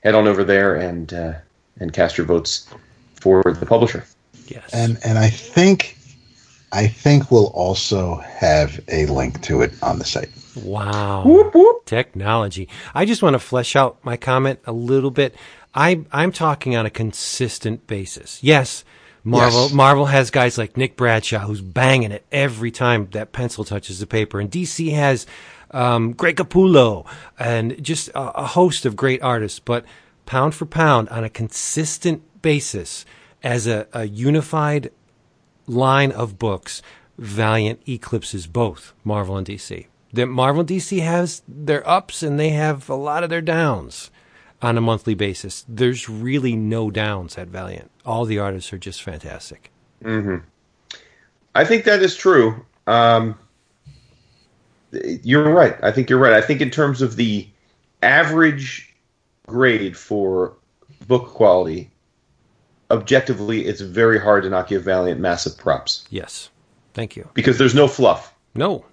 head 0.04 0.14
on 0.14 0.28
over 0.28 0.44
there 0.44 0.76
and 0.76 1.14
uh, 1.14 1.34
and 1.80 1.94
cast 1.94 2.18
your 2.18 2.28
votes 2.28 2.68
for 3.16 3.42
the 3.44 3.66
publisher. 3.66 4.06
Yes. 4.48 4.70
And 4.74 5.00
and 5.06 5.18
I 5.18 5.30
think 5.30 5.98
I 6.72 6.88
think 6.88 7.32
we'll 7.32 7.48
also 7.48 8.16
have 8.16 8.80
a 8.90 9.06
link 9.06 9.42
to 9.44 9.62
it 9.62 9.72
on 9.82 10.00
the 10.00 10.06
site. 10.06 10.30
Wow. 10.56 11.82
Technology. 11.86 12.68
I 12.94 13.06
just 13.06 13.24
want 13.24 13.34
to 13.34 13.40
flesh 13.40 13.76
out 13.76 13.98
my 14.04 14.18
comment 14.18 14.60
a 14.66 14.72
little 14.72 15.12
bit. 15.12 15.36
I, 15.74 16.06
I'm 16.12 16.32
talking 16.32 16.76
on 16.76 16.86
a 16.86 16.90
consistent 16.90 17.88
basis. 17.88 18.44
Yes, 18.44 18.84
Marvel 19.24 19.64
Yes. 19.64 19.74
Marvel 19.74 20.06
has 20.06 20.32
guys 20.32 20.58
like 20.58 20.78
Nick 20.78 20.96
Bradshaw 20.96 21.40
who's 21.40 21.62
banging 21.62 22.12
it 22.12 22.26
every 22.32 22.72
time 22.72 23.08
that 23.12 23.32
pencil 23.32 23.64
touches 23.64 24.00
the 24.00 24.08
paper, 24.08 24.40
and 24.40 24.50
DC 24.50 24.94
has 24.94 25.26
um, 25.72 26.14
Greg 26.14 26.38
Capullo 26.38 27.06
and 27.38 27.82
just 27.84 28.10
a, 28.10 28.42
a 28.42 28.46
host 28.46 28.86
of 28.86 28.96
great 28.96 29.22
artists. 29.22 29.60
But 29.60 29.86
pound 30.26 30.56
for 30.56 30.66
pound, 30.66 31.10
on 31.10 31.24
a 31.24 31.30
consistent 31.30 32.24
basis, 32.42 33.06
as 33.44 33.68
a, 33.68 33.88
a 33.94 34.06
unified 34.06 34.92
line 35.68 36.12
of 36.12 36.40
books, 36.40 36.82
Valiant 37.18 37.82
eclipses 37.88 38.48
both 38.48 38.94
Marvel 39.04 39.36
and 39.36 39.46
DC. 39.46 39.88
That 40.14 40.28
Marvel 40.28 40.62
and 40.62 40.70
DC 40.70 41.02
has 41.02 41.42
their 41.48 41.88
ups 41.88 42.24
and 42.24 42.40
they 42.40 42.52
have 42.52 42.90
a 42.90 42.96
lot 42.96 43.24
of 43.26 43.30
their 43.30 43.42
downs 43.42 44.10
on 44.62 44.78
a 44.78 44.82
monthly 44.82 45.14
basis. 45.14 45.66
There's 45.68 46.10
really 46.10 46.56
no 46.56 46.92
downs 46.92 47.38
at 47.38 47.48
Valiant. 47.48 47.90
All 48.06 48.26
the 48.26 48.40
artists 48.40 48.72
are 48.74 48.78
just 48.78 49.02
fantastic. 49.04 49.72
I 51.56 51.66
think 51.66 51.84
that 51.86 52.02
is 52.02 52.16
true. 52.16 52.66
Um, 52.88 53.38
you're 54.92 55.52
right. 55.54 55.76
I 55.84 55.92
think 55.92 56.10
you're 56.10 56.20
right. 56.20 56.34
I 56.34 56.42
think 56.42 56.62
in 56.62 56.70
terms 56.72 57.02
of 57.02 57.16
the 57.16 57.48
average 58.02 58.94
grade 59.48 59.98
for 59.98 60.54
book 61.08 61.28
quality, 61.30 61.92
objectively, 62.92 63.66
it's 63.66 63.82
very 63.82 64.20
hard 64.20 64.44
to 64.44 64.50
not 64.50 64.68
give 64.68 64.84
Valiant 64.84 65.20
massive 65.20 65.58
props 65.58 66.06
Yes. 66.10 66.50
Thank 66.94 67.16
you. 67.16 67.30
because 67.34 67.58
there's 67.58 67.76
no 67.76 67.88
fluff. 67.88 68.34
No. 68.56 68.84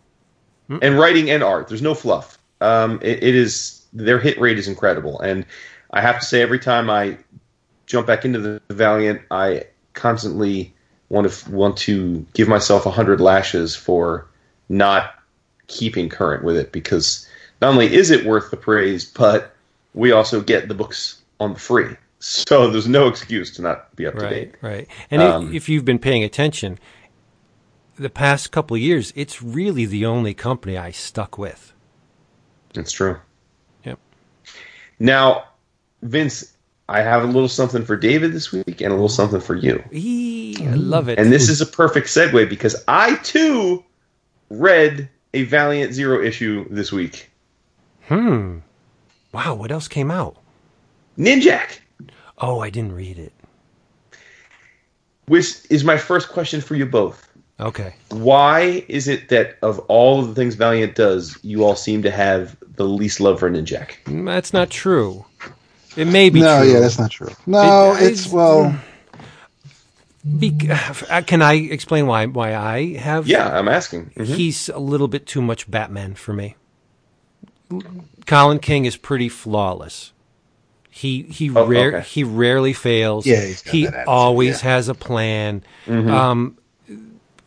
and 0.68 0.98
writing 0.98 1.30
and 1.30 1.42
art. 1.42 1.68
There's 1.68 1.82
no 1.82 1.94
fluff. 1.94 2.38
Um, 2.60 2.98
it, 3.02 3.22
it 3.22 3.34
is 3.34 3.75
their 3.93 4.18
hit 4.18 4.41
rate 4.41 4.59
is 4.59 4.68
incredible, 4.68 5.20
and 5.20 5.45
I 5.93 6.01
have 6.01 6.20
to 6.20 6.24
say 6.24 6.43
every 6.43 6.59
time 6.59 6.91
I 6.91 7.18
jump 7.87 8.07
back 8.07 8.24
into 8.24 8.39
the 8.39 8.61
Valiant, 8.70 9.22
I 9.30 9.64
constantly 9.95 10.74
want 11.09 11.30
to 11.30 11.51
want 11.51 11.76
to 11.78 12.26
give 12.34 12.49
myself 12.49 12.87
a 12.87 12.91
hundred 12.91 13.20
lashes 13.20 13.76
for 13.76 14.26
not 14.68 15.14
keeping 15.68 16.09
current 16.09 16.45
with 16.45 16.57
it 16.57 16.72
because 16.72 17.28
not 17.62 17.70
only 17.70 17.93
is 17.93 18.11
it 18.11 18.26
worth 18.26 18.51
the 18.51 18.57
praise, 18.57 19.05
but 19.05 19.55
we 19.95 20.12
also 20.12 20.41
get 20.41 20.68
the 20.68 20.74
books 20.74 21.22
on 21.41 21.55
the 21.55 21.59
free. 21.59 21.97
So 22.18 22.70
there's 22.70 22.89
no 22.89 23.09
excuse 23.09 23.55
to 23.57 23.62
not 23.62 23.95
be 23.95 24.07
up 24.07 24.14
to 24.14 24.20
Right, 24.20 24.30
date. 24.30 24.55
right. 24.61 24.89
And 25.11 25.22
Um, 25.22 25.49
if, 25.49 25.55
if 25.55 25.68
you've 25.68 25.84
been 25.84 25.99
paying 25.99 26.24
attention, 26.24 26.78
the 27.99 28.11
past 28.11 28.51
couple 28.51 28.74
of 28.74 28.80
years, 28.80 29.12
it's 29.16 29.43
really 29.43 29.87
the 29.87 30.05
only 30.07 30.34
company 30.34 30.76
I 30.76 30.91
stuck 30.91 31.39
with. 31.39 31.72
It's 32.74 32.93
true. 32.93 33.18
Yep. 34.99 35.07
Now, 35.07 35.44
Vince, 36.03 36.53
I 36.88 37.01
have 37.03 37.22
a 37.22 37.26
little 37.26 37.49
something 37.49 37.84
for 37.84 37.97
David 37.97 38.32
this 38.32 38.53
week 38.53 38.80
and 38.80 38.92
a 38.92 38.94
little 38.94 39.09
something 39.09 39.40
for 39.40 39.55
you. 39.55 39.82
Eee, 39.92 40.57
I 40.66 40.74
love 40.74 41.09
it. 41.09 41.18
And 41.18 41.32
this 41.32 41.49
is 41.49 41.61
a 41.61 41.66
perfect 41.66 42.07
segue 42.09 42.49
because 42.49 42.76
I 42.88 43.16
too 43.16 43.84
read 44.51 45.09
a 45.34 45.42
Valiant 45.44 45.92
Zero 45.92 46.22
issue 46.22 46.66
this 46.70 46.92
week. 46.92 47.30
hmm. 48.09 48.59
Wow, 49.32 49.55
what 49.57 49.70
else 49.72 49.88
came 49.88 50.11
out? 50.11 50.36
Ninjak, 51.18 51.80
Oh, 52.38 52.61
I 52.61 52.70
didn't 52.70 52.92
read 52.92 53.18
it. 53.18 53.32
which 55.26 55.55
is 55.70 55.82
my 55.84 55.97
first 55.99 56.28
question 56.28 56.61
for 56.61 56.74
you 56.74 56.86
both. 56.86 57.28
Okay. 57.59 57.94
Why 58.11 58.84
is 58.88 59.09
it 59.09 59.28
that 59.30 59.57
of 59.62 59.78
all 59.88 60.20
of 60.20 60.28
the 60.28 60.34
things 60.34 60.55
Valiant 60.55 60.94
does, 60.94 61.38
you 61.42 61.64
all 61.64 61.74
seem 61.74 62.03
to 62.03 62.11
have 62.11 62.57
the 62.76 62.84
least 62.84 63.20
love 63.20 63.38
for 63.40 63.50
Ninjak? 63.50 63.96
That's 64.06 64.52
not 64.52 64.70
true. 64.70 65.24
It 65.96 66.06
may 66.06 66.28
be 66.30 66.40
no, 66.40 66.62
true. 66.62 66.72
yeah, 66.72 66.80
that's 66.80 66.98
not 66.98 67.10
true. 67.10 67.30
No, 67.46 67.92
It- 67.94 68.02
it's 68.02 68.20
it's- 68.26 68.32
well, 68.32 68.78
Be- 70.38 70.58
uh, 71.08 71.22
can 71.22 71.40
I 71.40 71.54
explain 71.54 72.06
why 72.08 72.26
why 72.26 72.54
I 72.54 72.94
have? 72.96 73.28
Yeah, 73.28 73.48
I'm 73.56 73.68
asking. 73.68 74.10
Mhm. 74.16 74.24
he's 74.26 74.68
a 74.68 74.78
little 74.78 75.06
bit 75.08 75.24
too 75.26 75.40
much 75.40 75.70
Batman 75.70 76.14
for 76.14 76.32
me. 76.32 76.56
Colin 78.26 78.58
King 78.58 78.84
is 78.84 78.96
pretty 78.96 79.28
flawless. 79.28 80.12
He 80.90 81.22
he 81.24 81.50
Oh, 81.50 81.66
rare 81.66 81.98
okay. 81.98 82.06
he 82.08 82.24
rarely 82.24 82.72
fails. 82.72 83.26
Yeah, 83.26 83.44
he's 83.44 83.62
got 83.62 83.72
he 83.74 83.84
that 83.84 83.94
attitude, 83.94 84.08
always 84.08 84.62
yeah. 84.62 84.70
has 84.70 84.88
a 84.88 84.94
plan. 84.94 85.62
Mm-hmm. 85.86 86.10
Um, 86.10 86.58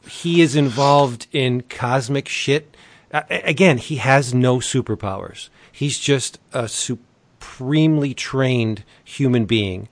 he 0.08 0.42
is 0.42 0.56
involved 0.56 1.28
in 1.32 1.62
cosmic 1.70 2.28
shit. 2.30 2.69
Uh, 3.12 3.24
again, 3.30 3.78
he 3.78 3.98
has 3.98 4.34
no 4.34 4.58
superpowers. 4.58 5.50
He's 5.72 6.00
just 6.00 6.40
a 6.54 6.68
supremely 6.68 8.14
trained 8.14 8.84
human 9.04 9.46
being 9.46 9.90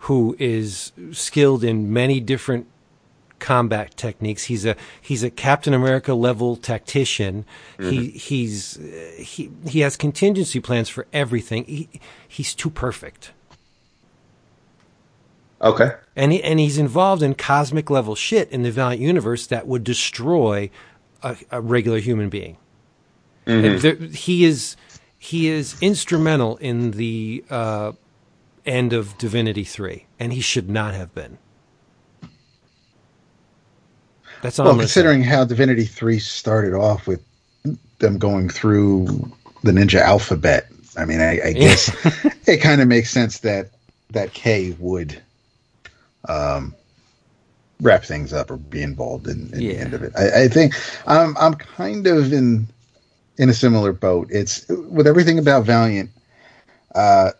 who 0.00 0.36
is 0.38 0.92
skilled 1.12 1.62
in 1.62 1.92
many 1.92 2.20
different 2.20 2.66
combat 3.38 3.96
techniques. 3.96 4.44
He's 4.44 4.64
a 4.64 4.76
he's 5.00 5.22
a 5.22 5.30
Captain 5.30 5.74
America 5.74 6.14
level 6.14 6.56
tactician. 6.56 7.44
Mm-hmm. 7.78 7.90
He 7.90 8.08
he's 8.10 8.78
he 9.18 9.50
he 9.66 9.80
has 9.80 9.96
contingency 9.96 10.60
plans 10.60 10.88
for 10.88 11.06
everything. 11.12 11.64
He 11.64 11.88
he's 12.28 12.54
too 12.54 12.70
perfect. 12.70 13.32
Okay. 15.62 15.90
And 16.16 16.32
he, 16.32 16.42
and 16.42 16.58
he's 16.58 16.78
involved 16.78 17.22
in 17.22 17.34
cosmic 17.34 17.90
level 17.90 18.14
shit 18.14 18.50
in 18.50 18.62
the 18.62 18.70
Valiant 18.70 19.02
universe 19.02 19.46
that 19.48 19.66
would 19.66 19.84
destroy 19.84 20.70
a, 21.22 21.36
a 21.50 21.60
regular 21.60 21.98
human 21.98 22.30
being. 22.30 22.56
Mm-hmm. 23.50 23.78
There, 23.78 23.94
he 24.08 24.44
is 24.44 24.76
he 25.18 25.48
is 25.48 25.76
instrumental 25.80 26.56
in 26.58 26.92
the 26.92 27.44
uh, 27.50 27.92
end 28.64 28.92
of 28.92 29.18
Divinity 29.18 29.64
Three, 29.64 30.06
and 30.18 30.32
he 30.32 30.40
should 30.40 30.70
not 30.70 30.94
have 30.94 31.14
been. 31.14 31.38
That's 34.42 34.58
all. 34.58 34.66
Well, 34.66 34.78
considering 34.78 35.22
how 35.22 35.44
Divinity 35.44 35.84
Three 35.84 36.18
started 36.18 36.74
off 36.74 37.06
with 37.06 37.22
them 37.98 38.18
going 38.18 38.48
through 38.48 39.06
the 39.62 39.72
ninja 39.72 40.00
alphabet, 40.00 40.68
I 40.96 41.04
mean, 41.04 41.20
I, 41.20 41.40
I 41.48 41.52
guess 41.54 41.94
it 42.46 42.58
kind 42.58 42.80
of 42.80 42.88
makes 42.88 43.10
sense 43.10 43.40
that 43.40 43.70
that 44.10 44.32
K 44.32 44.76
would 44.78 45.20
um, 46.28 46.74
wrap 47.80 48.04
things 48.04 48.32
up 48.32 48.50
or 48.50 48.56
be 48.56 48.82
involved 48.82 49.26
in, 49.26 49.50
in 49.52 49.60
yeah. 49.60 49.72
the 49.72 49.78
end 49.78 49.94
of 49.94 50.02
it. 50.02 50.12
I, 50.16 50.44
I 50.44 50.48
think 50.48 50.74
I'm 51.06 51.36
I'm 51.36 51.54
kind 51.54 52.06
of 52.06 52.32
in 52.32 52.66
in 53.40 53.48
a 53.48 53.54
similar 53.54 53.94
boat. 53.94 54.28
It's 54.30 54.68
with 54.68 55.06
everything 55.06 55.38
about 55.38 55.64
Valiant. 55.64 56.10
Uh, 56.94 57.30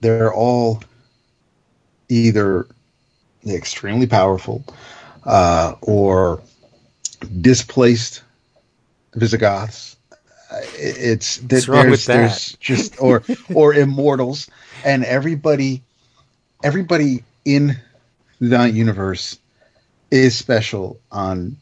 they're 0.00 0.32
all 0.32 0.84
either 2.08 2.68
extremely 3.44 4.06
powerful 4.06 4.64
uh, 5.24 5.74
or 5.82 6.40
displaced 7.40 8.22
Visigoths. 9.16 9.96
It's 10.76 11.38
What's 11.90 12.06
that? 12.06 12.14
there's 12.14 12.52
just 12.58 12.94
or 13.02 13.24
or 13.54 13.74
immortals, 13.74 14.48
and 14.84 15.04
everybody 15.04 15.82
everybody 16.62 17.24
in 17.44 17.76
the 18.40 18.70
universe 18.70 19.40
is 20.12 20.36
special 20.36 21.00
on 21.10 21.56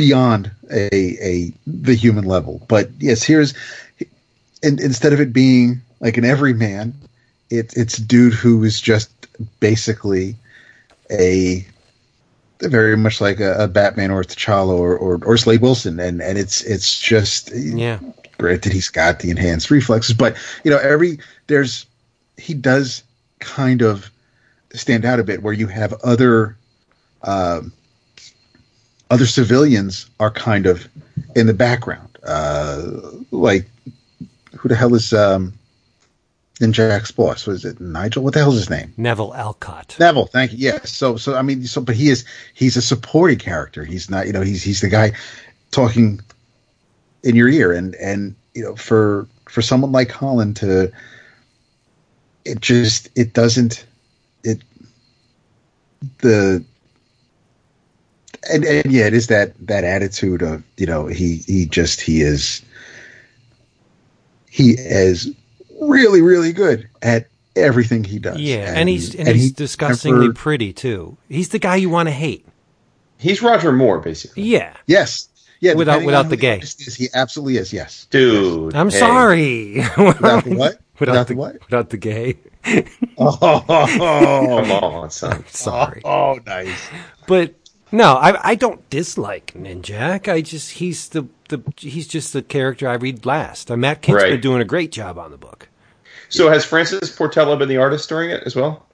beyond 0.00 0.50
a 0.70 0.94
a 1.20 1.52
the 1.66 1.94
human 1.94 2.24
level. 2.24 2.62
But 2.68 2.88
yes, 2.98 3.22
here's 3.22 3.52
and 4.62 4.80
instead 4.80 5.12
of 5.12 5.20
it 5.20 5.30
being 5.30 5.82
like 6.00 6.16
an 6.16 6.24
everyman, 6.24 6.94
it, 7.50 7.74
it's 7.76 7.98
dude 7.98 8.32
who 8.32 8.64
is 8.64 8.80
just 8.80 9.10
basically 9.60 10.36
a 11.10 11.66
very 12.60 12.96
much 12.96 13.20
like 13.20 13.40
a, 13.40 13.64
a 13.64 13.68
Batman 13.68 14.10
or 14.10 14.22
a 14.22 14.24
T'Challa 14.24 14.78
or, 14.78 14.96
or, 14.96 15.20
or 15.22 15.36
Slade 15.36 15.60
Wilson, 15.60 16.00
and 16.00 16.22
and 16.22 16.38
it's 16.38 16.62
it's 16.62 16.98
just 16.98 17.54
yeah. 17.54 17.98
Granted, 18.38 18.72
he's 18.72 18.88
got 18.88 19.18
the 19.18 19.30
enhanced 19.30 19.70
reflexes, 19.70 20.16
but 20.16 20.34
you 20.64 20.70
know 20.70 20.78
every 20.78 21.18
there's 21.46 21.84
he 22.38 22.54
does 22.54 23.02
kind 23.38 23.82
of 23.82 24.10
stand 24.72 25.04
out 25.04 25.20
a 25.20 25.24
bit 25.24 25.42
where 25.42 25.52
you 25.52 25.66
have 25.66 25.92
other 26.02 26.56
uh, 27.22 27.60
other 29.10 29.26
civilians 29.26 30.08
are 30.20 30.30
kind 30.30 30.66
of 30.66 30.88
in 31.34 31.46
the 31.46 31.54
background, 31.54 32.18
uh, 32.22 32.82
like 33.30 33.66
who 34.56 34.68
the 34.68 34.76
hell 34.76 34.94
is 34.94 35.12
um, 35.12 35.52
Ninjak's 36.60 37.10
boss? 37.10 37.46
Was 37.46 37.64
it 37.64 37.80
Nigel? 37.80 38.22
What 38.22 38.34
the 38.34 38.40
hell 38.40 38.52
is 38.52 38.58
his 38.58 38.70
name? 38.70 38.92
Neville 38.96 39.34
Alcott. 39.34 39.96
Neville, 39.98 40.26
thank 40.26 40.52
you. 40.52 40.58
Yes. 40.58 40.92
So, 40.92 41.16
so 41.16 41.34
I 41.34 41.42
mean, 41.42 41.64
so 41.64 41.80
but 41.80 41.96
he 41.96 42.08
is 42.08 42.24
he's 42.54 42.76
a 42.76 42.82
supporting 42.82 43.38
character. 43.38 43.84
He's 43.84 44.10
not, 44.10 44.26
you 44.26 44.32
know, 44.32 44.42
he's 44.42 44.62
he's 44.62 44.80
the 44.80 44.88
guy 44.88 45.12
talking 45.70 46.20
in 47.22 47.34
your 47.34 47.48
ear, 47.48 47.72
and 47.72 47.94
and 47.96 48.36
you 48.54 48.62
know, 48.62 48.76
for 48.76 49.26
for 49.48 49.62
someone 49.62 49.92
like 49.92 50.10
Holland 50.10 50.56
to, 50.56 50.92
it 52.44 52.60
just 52.60 53.08
it 53.16 53.32
doesn't 53.32 53.86
it 54.44 54.62
the 56.18 56.64
and, 58.52 58.64
and 58.64 58.92
yeah, 58.92 59.06
it 59.06 59.14
is 59.14 59.26
that 59.26 59.54
that 59.66 59.84
attitude 59.84 60.42
of 60.42 60.62
you 60.76 60.86
know 60.86 61.06
he 61.06 61.38
he 61.46 61.66
just 61.66 62.00
he 62.00 62.22
is 62.22 62.62
he 64.48 64.70
is 64.72 65.34
really, 65.80 66.22
really 66.22 66.52
good 66.52 66.88
at 67.02 67.28
everything 67.56 68.04
he 68.04 68.18
does. 68.18 68.38
Yeah, 68.38 68.68
and, 68.68 68.78
and 68.78 68.88
he's 68.88 69.14
and, 69.14 69.28
and 69.28 69.36
he's 69.36 69.46
he 69.46 69.52
disgustingly 69.52 70.28
never, 70.28 70.34
pretty 70.34 70.72
too. 70.72 71.16
He's 71.28 71.50
the 71.50 71.58
guy 71.58 71.76
you 71.76 71.90
want 71.90 72.08
to 72.08 72.12
hate. 72.12 72.46
He's 73.18 73.42
Roger 73.42 73.72
Moore, 73.72 74.00
basically. 74.00 74.44
Yeah. 74.44 74.74
Yes. 74.86 75.28
Yeah. 75.60 75.74
Without 75.74 76.04
without 76.04 76.28
the 76.30 76.36
gay. 76.36 76.58
Is, 76.58 76.96
he 76.96 77.08
absolutely 77.14 77.58
is. 77.58 77.72
Yes. 77.72 78.06
Dude. 78.10 78.74
I'm 78.74 78.90
hey. 78.90 78.98
sorry. 78.98 79.74
without 79.96 80.44
the 80.44 80.54
what? 80.56 80.80
Without, 81.00 81.12
without 81.12 81.28
the, 81.28 81.32
the, 81.32 81.40
what? 81.40 81.54
Without 81.64 81.88
the 81.88 81.96
gay. 81.96 82.38
oh, 83.16 83.64
come 83.66 84.70
on, 84.70 85.10
son. 85.10 85.46
sorry. 85.48 86.02
Oh, 86.04 86.10
oh, 86.10 86.38
nice. 86.46 86.90
But 87.26 87.54
no, 87.92 88.14
I 88.14 88.50
I 88.50 88.54
don't 88.54 88.88
dislike 88.90 89.52
Ninjak. 89.54 90.28
I 90.28 90.40
just 90.40 90.72
he's 90.72 91.08
the 91.08 91.26
the 91.48 91.62
he's 91.76 92.06
just 92.06 92.32
the 92.32 92.42
character 92.42 92.88
I 92.88 92.94
read 92.94 93.26
last. 93.26 93.70
Uh, 93.70 93.76
Matt 93.76 94.02
Kindt's 94.02 94.22
right. 94.22 94.30
been 94.30 94.40
doing 94.40 94.62
a 94.62 94.64
great 94.64 94.92
job 94.92 95.18
on 95.18 95.30
the 95.30 95.38
book. 95.38 95.68
So 96.28 96.48
has 96.48 96.64
Francis 96.64 97.14
Portela 97.14 97.58
been 97.58 97.68
the 97.68 97.78
artist 97.78 98.08
during 98.08 98.30
it 98.30 98.44
as 98.44 98.54
well? 98.54 98.86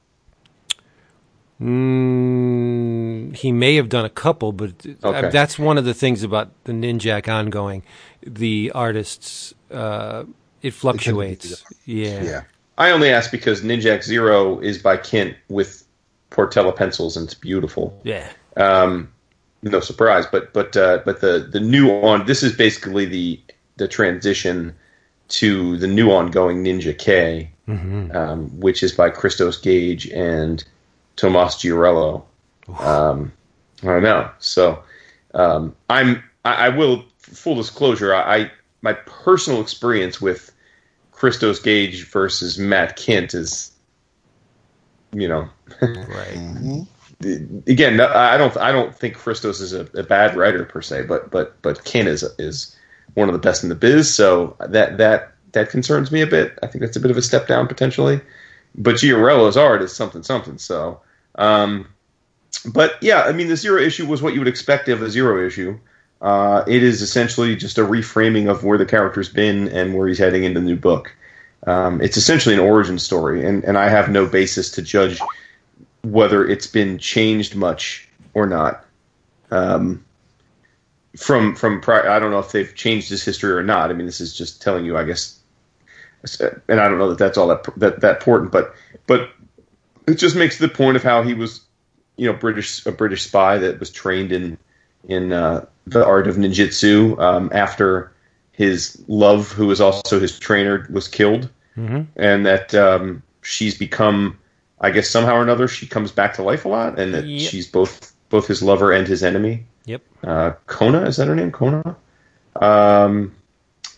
Mm, 1.61 3.35
he 3.35 3.53
may 3.53 3.77
have 3.77 3.89
done 3.89 4.05
a 4.05 4.11
couple, 4.11 4.53
but 4.53 4.73
uh, 5.03 5.09
okay. 5.09 5.31
that's 5.31 5.59
one 5.59 5.79
of 5.79 5.85
the 5.85 5.95
things 5.95 6.23
about 6.23 6.51
the 6.65 6.73
Ninjak 6.73 7.29
ongoing. 7.29 7.83
The 8.23 8.73
artists, 8.75 9.55
uh, 9.71 10.25
it 10.63 10.73
fluctuates. 10.73 11.65
Yeah. 11.85 12.23
Yeah. 12.23 12.43
I 12.79 12.91
only 12.91 13.11
ask 13.11 13.31
because 13.31 13.63
Ninjak 13.63 14.03
Zero 14.03 14.59
is 14.61 14.79
by 14.79 14.99
Kindt 14.99 15.37
with 15.49 15.87
Portella 16.31 16.77
pencils, 16.77 17.17
and 17.17 17.25
it's 17.25 17.35
beautiful. 17.35 17.99
Yeah. 18.03 18.29
Um, 18.57 19.13
no 19.63 19.81
surprise, 19.81 20.27
but 20.27 20.53
but 20.53 20.77
uh, 20.77 21.01
but 21.05 21.21
the 21.21 21.49
the 21.51 21.61
new 21.61 21.91
on 21.91 22.27
this 22.27 22.43
is 22.43 22.55
basically 22.55 23.05
the 23.05 23.41
the 23.77 23.89
transition 23.89 24.75
to 25.29 25.77
the 25.79 25.87
new 25.87 26.11
ongoing 26.11 26.63
Ninja 26.63 26.97
K, 26.97 27.51
mm-hmm. 27.69 28.17
um, 28.17 28.61
which 28.61 28.83
is 28.83 28.93
by 28.93 29.11
Christos 29.11 29.59
Gage 29.59 30.09
and 30.09 30.65
Tomas 31.17 31.57
Giorello. 31.57 32.25
Um, 32.79 33.33
I 33.83 33.87
don't 33.87 34.03
know. 34.03 34.31
So 34.39 34.83
um, 35.35 35.75
I'm 35.91 36.23
I, 36.45 36.67
I, 36.67 36.69
will 36.71 37.05
full 37.19 37.57
disclosure. 37.57 38.15
I, 38.15 38.37
I, 38.37 38.51
my 38.83 38.93
personal 38.93 39.61
experience 39.61 40.21
with 40.21 40.53
Christos 41.13 41.59
Gage 41.59 42.09
versus 42.09 42.59
Matt 42.59 42.97
Kindt 42.97 43.35
is, 43.35 43.73
you 45.13 45.29
know, 45.29 45.49
right. 45.81 46.87
Again, 47.21 47.99
I 48.01 48.37
don't. 48.37 48.55
I 48.59 48.73
don't 48.73 48.95
think 48.95 49.15
Christos 49.15 49.61
is 49.61 49.73
a, 49.73 49.89
a, 49.99 50.03
bad 50.03 50.37
writer 50.37 50.65
per 50.65 50.83
se, 50.83 51.05
but 51.05 51.31
but 51.31 51.61
but 51.63 51.83
Kindt 51.85 52.09
is 52.09 52.23
is 52.39 52.77
one 53.15 53.29
of 53.29 53.33
the 53.33 53.39
best 53.39 53.63
in 53.63 53.71
the 53.71 53.75
biz. 53.75 54.15
So 54.15 54.55
that 54.61 54.99
that 54.99 55.33
that 55.53 55.71
concerns 55.71 56.13
me 56.13 56.21
a 56.21 56.27
bit. 56.27 56.59
I 56.63 56.67
think 56.67 56.83
that's 56.83 56.97
a 56.97 57.01
bit 57.01 57.11
of 57.11 57.17
a 57.17 57.23
step 57.23 57.49
down 57.49 57.69
potentially. 57.69 58.21
But 58.75 58.97
Giorello's 58.97 59.57
art 59.57 59.81
is 59.81 59.97
something 59.97 60.23
something. 60.23 60.59
So, 60.59 61.01
um, 61.37 61.89
but 62.67 63.03
yeah, 63.03 63.23
I 63.23 63.33
mean, 63.33 63.49
the 63.49 63.57
zero 63.57 63.81
issue 63.81 64.07
was 64.07 64.21
what 64.21 64.35
you 64.35 64.41
would 64.41 64.49
expect 64.49 64.89
of 64.91 65.01
a 65.01 65.09
zero 65.09 65.47
issue. 65.47 65.79
Uh, 66.21 66.65
it 66.67 66.83
is 66.83 67.01
essentially 67.01 67.57
just 67.57 67.79
a 67.79 67.83
reframing 67.83 68.51
of 68.51 68.65
where 68.65 68.79
the 68.79 68.87
character's 68.87 69.31
been 69.31 69.69
and 69.69 69.95
where 69.95 70.09
he's 70.09 70.19
heading 70.19 70.45
in 70.45 70.53
the 70.53 70.61
new 70.61 70.77
book. 70.77 71.15
Um, 71.67 72.01
it's 72.01 72.17
essentially 72.17 72.55
an 72.55 72.61
origin 72.61 72.99
story, 72.99 73.45
and, 73.45 73.65
and 73.65 73.77
I 73.77 73.89
have 73.89 74.11
no 74.11 74.27
basis 74.27 74.71
to 74.73 74.83
judge 74.83 75.19
whether 76.11 76.47
it's 76.47 76.67
been 76.67 76.99
changed 76.99 77.55
much 77.55 78.09
or 78.35 78.47
not. 78.47 78.85
Um, 79.51 80.05
from 81.17 81.55
from 81.55 81.81
prior, 81.81 82.09
I 82.09 82.19
don't 82.19 82.31
know 82.31 82.39
if 82.39 82.53
they've 82.53 82.75
changed 82.75 83.09
his 83.09 83.25
history 83.25 83.53
or 83.53 83.63
not. 83.63 83.91
I 83.91 83.95
mean, 83.95 84.07
this 84.07 84.21
is 84.21 84.37
just 84.37 84.61
telling 84.61 84.85
you, 84.85 84.97
I 84.97 85.05
guess, 85.05 85.39
and 86.69 86.81
I 86.81 86.89
don't 86.89 86.99
know 86.99 87.09
that 87.09 87.19
that's 87.19 87.39
all 87.39 87.49
that 87.49 87.65
that 87.77 88.01
that 88.01 88.17
important, 88.17 88.53
but 88.53 88.75
but 89.07 89.31
it 90.07 90.17
just 90.17 90.37
makes 90.37 90.59
the 90.59 90.69
point 90.69 90.97
of 90.97 91.03
how 91.03 91.23
he 91.23 91.35
was, 91.35 91.63
you 92.17 92.31
know, 92.31 92.37
British 92.37 92.85
a 92.87 92.93
British 92.93 93.23
spy 93.23 93.59
that 93.59 93.81
was 93.81 93.91
trained 93.91 94.33
in 94.33 94.59
in 95.09 95.33
uh, 95.33 95.65
the 95.87 96.05
art 96.05 96.27
of 96.27 96.37
ninjutsu 96.37 97.19
um, 97.21 97.51
after 97.53 98.13
his 98.53 99.03
love, 99.09 99.53
who 99.53 99.67
was 99.67 99.81
also 99.81 100.19
his 100.19 100.39
trainer, 100.39 100.87
was 100.91 101.09
killed, 101.09 101.49
mm-hmm. 101.77 102.03
and 102.17 102.47
that 102.47 102.75
um, 102.75 103.23
she's 103.43 103.77
become, 103.77 104.39
I 104.81 104.91
guess, 104.91 105.09
somehow 105.09 105.37
or 105.37 105.43
another, 105.43 105.69
she 105.69 105.87
comes 105.87 106.13
back 106.13 106.35
to 106.35 106.43
life 106.43 106.65
a 106.65 106.69
lot, 106.69 106.99
and 106.99 107.15
that 107.15 107.25
yep. 107.25 107.51
she's 107.51 107.67
both 107.67 108.13
both 108.29 108.47
his 108.47 108.63
lover 108.63 108.93
and 108.93 109.07
his 109.07 109.23
enemy. 109.23 109.65
Yep. 109.87 110.03
Uh, 110.25 110.53
Kona 110.67 111.03
is 111.03 111.17
that 111.17 111.29
her 111.29 111.35
name? 111.35 111.53
Kona. 111.53 111.97
Um, 112.61 113.35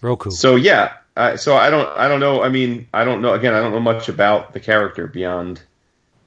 Roku. 0.03 0.31
so 0.31 0.57
yeah, 0.57 0.93
I, 1.17 1.37
so 1.37 1.57
I 1.57 1.71
don't 1.71 1.89
I 1.97 2.09
don't 2.09 2.21
know. 2.21 2.43
I 2.43 2.49
mean, 2.49 2.87
I 2.95 3.05
don't 3.05 3.23
know. 3.23 3.35
Again, 3.35 3.55
I 3.55 3.61
don't 3.61 3.73
know 3.73 3.81
much 3.81 4.09
about 4.09 4.53
the 4.53 4.61
character 4.61 5.07
beyond 5.07 5.63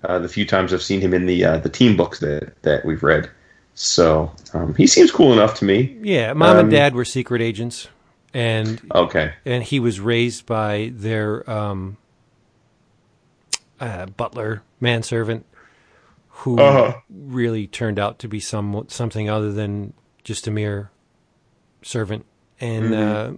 uh, 0.04 0.20
the 0.20 0.30
few 0.30 0.46
times 0.46 0.74
I've 0.74 0.82
seen 0.82 1.00
him 1.02 1.14
in 1.14 1.26
the 1.26 1.46
uh, 1.46 1.58
the 1.58 1.70
team 1.70 1.96
books 1.96 2.20
that 2.20 2.62
that 2.64 2.86
we've 2.86 3.04
read. 3.04 3.30
So 3.74 4.32
um, 4.54 4.76
he 4.76 4.86
seems 4.86 5.12
cool 5.12 5.32
enough 5.32 5.58
to 5.60 5.66
me. 5.66 5.98
yeah, 6.02 6.34
mom 6.34 6.52
um, 6.52 6.58
and 6.60 6.72
dad 6.72 6.94
were 6.94 7.06
secret 7.06 7.42
agents, 7.42 7.88
and 8.34 8.82
Okay. 8.94 9.34
and 9.46 9.64
he 9.64 9.80
was 9.80 10.00
raised 10.00 10.46
by 10.46 10.92
their 10.94 11.50
um, 11.50 11.98
uh, 13.82 14.06
butler 14.06 14.64
manservant, 14.80 15.46
who 16.30 16.58
Uh-huh. 16.58 16.94
really 17.10 17.68
turned 17.68 18.00
out 18.00 18.20
to 18.20 18.30
be 18.30 18.40
some 18.40 18.86
something 18.88 19.30
other 19.30 19.52
than 19.52 19.92
just 20.24 20.48
a 20.48 20.52
mere 20.52 20.90
servant. 21.82 22.26
And 22.62 22.94
uh, 22.94 23.32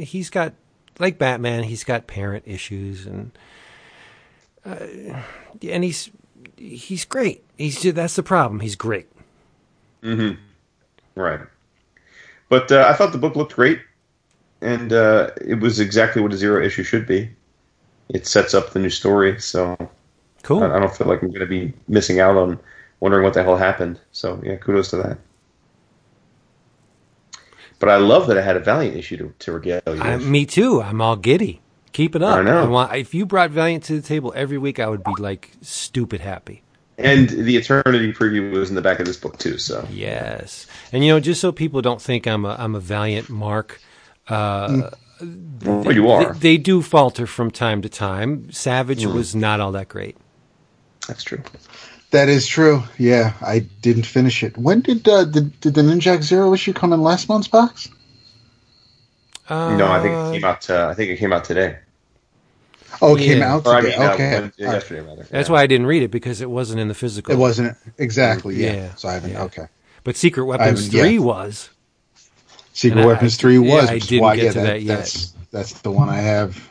he's 0.00 0.28
got, 0.30 0.52
like 0.98 1.16
Batman, 1.16 1.62
he's 1.62 1.84
got 1.84 2.06
parent 2.08 2.42
issues, 2.46 3.06
and 3.06 3.30
uh, 4.66 4.86
and 5.62 5.84
he's 5.84 6.10
he's 6.56 7.04
great. 7.04 7.44
He's 7.56 7.80
that's 7.80 8.16
the 8.16 8.22
problem. 8.24 8.60
He's 8.60 8.74
great. 8.76 9.06
Right. 10.02 11.40
But 12.48 12.70
uh, 12.72 12.86
I 12.88 12.94
thought 12.94 13.12
the 13.12 13.18
book 13.18 13.36
looked 13.36 13.54
great, 13.54 13.80
and 14.60 14.92
uh, 14.92 15.30
it 15.40 15.60
was 15.60 15.78
exactly 15.80 16.20
what 16.20 16.32
a 16.32 16.36
zero 16.36 16.62
issue 16.64 16.82
should 16.82 17.06
be. 17.06 17.30
It 18.08 18.26
sets 18.26 18.54
up 18.54 18.72
the 18.72 18.78
new 18.78 18.90
story, 18.90 19.40
so 19.40 19.76
Cool. 20.44 20.62
I, 20.62 20.76
I 20.76 20.78
don't 20.78 20.94
feel 20.94 21.08
like 21.08 21.22
I'm 21.22 21.28
going 21.28 21.40
to 21.40 21.46
be 21.46 21.72
missing 21.88 22.20
out 22.20 22.36
on 22.36 22.60
wondering 23.00 23.24
what 23.24 23.34
the 23.34 23.42
hell 23.42 23.56
happened. 23.56 23.98
So 24.12 24.40
yeah, 24.44 24.56
kudos 24.56 24.90
to 24.90 24.96
that. 24.96 25.18
But 27.80 27.88
I 27.88 27.96
love 27.96 28.28
that 28.28 28.38
I 28.38 28.42
had 28.42 28.56
a 28.56 28.60
Valiant 28.60 28.96
issue 28.96 29.16
to, 29.16 29.34
to 29.40 29.52
regale 29.52 29.82
you. 29.86 30.00
I, 30.00 30.16
me 30.18 30.46
too. 30.46 30.80
I'm 30.80 31.00
all 31.00 31.16
giddy. 31.16 31.60
Keep 31.92 32.14
it 32.16 32.22
up. 32.22 32.38
I 32.38 32.42
know. 32.42 32.68
want, 32.68 32.94
if 32.94 33.14
you 33.14 33.26
brought 33.26 33.50
Valiant 33.50 33.84
to 33.84 34.00
the 34.00 34.06
table 34.06 34.32
every 34.36 34.58
week, 34.58 34.78
I 34.78 34.88
would 34.88 35.02
be 35.02 35.14
like 35.18 35.50
stupid 35.62 36.20
happy. 36.20 36.62
and 36.98 37.28
the 37.28 37.56
Eternity 37.56 38.12
preview 38.12 38.52
was 38.52 38.68
in 38.68 38.74
the 38.76 38.82
back 38.82 39.00
of 39.00 39.06
this 39.06 39.16
book 39.16 39.38
too. 39.38 39.58
So 39.58 39.86
Yes, 39.90 40.66
and 40.92 41.04
you 41.04 41.12
know, 41.12 41.20
just 41.20 41.40
so 41.40 41.52
people 41.52 41.82
don't 41.82 42.02
think 42.02 42.26
I'm 42.26 42.44
a 42.44 42.56
I'm 42.58 42.74
a 42.74 42.80
Valiant 42.80 43.30
mark, 43.30 43.80
uh, 44.28 44.90
well, 45.64 45.92
you 45.92 46.08
are. 46.10 46.32
they, 46.34 46.38
they 46.38 46.56
do 46.58 46.82
falter 46.82 47.26
from 47.26 47.50
time 47.50 47.82
to 47.82 47.88
time. 47.88 48.50
Savage 48.52 49.04
Hmm. 49.04 49.14
was 49.14 49.34
not 49.34 49.60
all 49.60 49.72
that 49.72 49.88
great. 49.88 50.16
That's 51.08 51.22
true. 51.24 51.42
That 52.10 52.28
is 52.28 52.46
true. 52.46 52.82
Yeah, 52.98 53.32
I 53.40 53.60
didn't 53.82 54.06
finish 54.06 54.42
it. 54.42 54.56
When 54.56 54.80
did 54.80 55.08
uh, 55.08 55.24
did, 55.24 55.58
did 55.60 55.74
the 55.74 55.82
Ninjak 55.82 56.22
Zero 56.22 56.52
issue 56.54 56.72
come 56.72 56.92
in 56.92 57.02
last 57.02 57.28
month's 57.28 57.48
box? 57.48 57.88
Uh, 59.48 59.76
no, 59.76 59.86
I 59.88 60.00
think 60.00 60.14
it 60.14 60.32
came 60.40 60.44
out. 60.44 60.70
Uh, 60.70 60.88
I 60.90 60.94
think 60.94 61.10
it 61.10 61.16
came 61.18 61.32
out 61.32 61.44
today. 61.44 61.78
Oh, 63.02 63.16
it 63.16 63.18
came 63.20 63.42
out 63.42 63.66
Or 63.66 63.74
I 63.74 63.80
today. 63.80 63.98
mean, 63.98 64.06
uh, 64.08 64.12
okay, 64.14 64.30
Wednesday- 64.40 64.64
All 64.64 64.70
right. 64.70 64.74
yesterday 64.76 65.00
rather. 65.00 65.26
That's 65.28 65.48
Yeah. 65.48 65.52
why 65.52 65.62
I 65.62 65.66
didn't 65.66 65.86
read 65.86 66.02
it 66.04 66.10
because 66.12 66.40
it 66.40 66.48
wasn't 66.48 66.80
in 66.80 66.88
the 66.88 66.94
physical. 66.94 67.34
it 67.34 67.38
wasn't 67.38 67.76
exactly. 67.98 68.54
Yeah. 68.56 68.72
Yeah, 68.74 68.94
So 68.94 69.08
I 69.08 69.14
haven't. 69.14 69.32
yeah. 69.32 69.42
Okay. 69.44 69.66
but 70.04 70.16
Secret 70.16 70.44
Weapons 70.44 70.84
haven't 70.86 70.92
yet. 70.94 71.00
Three 71.02 71.18
was. 71.18 71.70
Secret 72.74 72.98
And 72.98 73.08
I- 73.08 73.12
Weapons 73.12 73.36
Three 73.36 73.58
yeah, 73.58 73.74
was. 73.80 73.88
I 73.88 73.94
which 73.94 74.02
is 74.02 74.08
didn't 74.10 74.22
why, 74.22 74.36
get 74.36 74.44
yeah, 74.44 74.50
to 74.52 74.60
that 74.60 74.82
yet. 74.82 74.98
That's 74.98 75.32
that's 75.50 75.72
the 75.80 75.90
one 75.90 76.08
I 76.10 76.16
have 76.16 76.68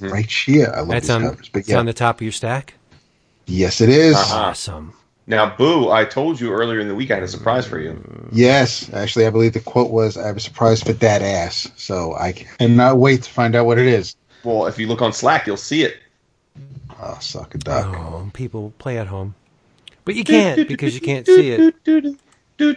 right 0.00 0.30
here. 0.30 0.70
I 0.74 0.80
love 0.80 0.88
That's 0.88 1.06
these 1.06 1.16
on. 1.16 1.22
covers. 1.22 1.48
But 1.48 1.60
It's 1.60 1.68
yeah, 1.70 1.78
on 1.78 1.86
the 1.86 1.92
top 1.92 2.16
of 2.16 2.22
your 2.22 2.32
stack. 2.32 2.74
yes, 3.46 3.80
it 3.80 3.88
is. 3.88 4.14
Uh-huh. 4.16 4.36
Awesome. 4.36 4.92
Now, 5.26 5.56
Boo, 5.56 5.90
I 5.90 6.04
told 6.04 6.38
you 6.38 6.52
earlier 6.52 6.80
in 6.80 6.88
the 6.88 6.94
week 6.94 7.10
I 7.10 7.14
had 7.14 7.22
a 7.22 7.28
surprise 7.28 7.66
for 7.66 7.78
you. 7.80 8.28
Yes, 8.30 8.92
actually, 8.92 9.26
I 9.26 9.30
believe 9.30 9.54
the 9.54 9.60
quote 9.60 9.90
was, 9.90 10.18
"I 10.18 10.26
have 10.26 10.36
a 10.36 10.40
surprise 10.40 10.82
for 10.82 10.92
that 10.92 11.22
ass." 11.22 11.70
So 11.76 12.14
I 12.14 12.32
cannot 12.32 12.98
wait 12.98 13.22
to 13.22 13.30
find 13.30 13.54
out 13.56 13.64
what 13.64 13.78
it 13.78 13.86
is. 13.86 14.16
Well, 14.42 14.66
if 14.66 14.78
you 14.78 14.86
look 14.86 15.00
on 15.00 15.14
Slack, 15.14 15.46
you'll 15.46 15.56
see 15.56 15.82
it. 15.82 15.96
Oh, 17.00 17.16
suck 17.20 17.54
a 17.54 17.58
duck. 17.58 17.86
Oh, 17.96 18.28
people 18.34 18.72
play 18.78 18.98
at 18.98 19.06
home, 19.06 19.34
but 20.04 20.14
you 20.14 20.24
can't 20.24 20.68
because 20.68 20.94
you 20.94 21.00
can't 21.00 21.24
see 21.26 21.50
it. 21.52 21.74
For 22.58 22.64
those 22.74 22.76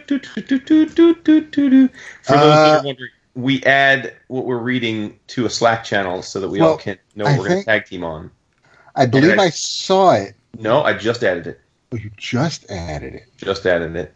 that 2.24 2.30
Uh, 2.30 2.78
are 2.80 2.84
wondering, 2.84 3.10
we 3.34 3.62
add 3.64 4.14
what 4.28 4.44
we're 4.46 4.58
reading 4.58 5.18
to 5.28 5.46
a 5.46 5.50
Slack 5.50 5.84
channel 5.84 6.22
so 6.22 6.40
that 6.40 6.48
we 6.48 6.60
all 6.60 6.76
can 6.76 6.98
know 7.14 7.24
I 7.26 7.30
what 7.32 7.38
we're 7.40 7.48
going 7.48 7.60
to 7.60 7.64
tag 7.64 7.86
team 7.86 8.04
on. 8.04 8.30
I 8.96 9.06
believe 9.06 9.38
I- 9.38 9.44
I 9.44 9.50
saw 9.50 10.12
it. 10.14 10.34
No, 10.58 10.82
I 10.82 10.92
just 10.94 11.22
added 11.22 11.46
it. 11.46 11.60
Oh, 11.92 11.96
you 11.96 12.10
just 12.16 12.68
added 12.70 13.14
it. 13.14 13.24
Just 13.36 13.64
added 13.66 13.94
it. 13.96 14.14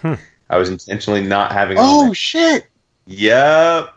Hmm. 0.00 0.14
I 0.48 0.56
was 0.56 0.68
intentionally 0.70 1.22
not 1.22 1.52
having 1.52 1.76
it 1.76 1.80
Oh 1.82 2.12
shit! 2.12 2.66
Yep. 3.06 3.92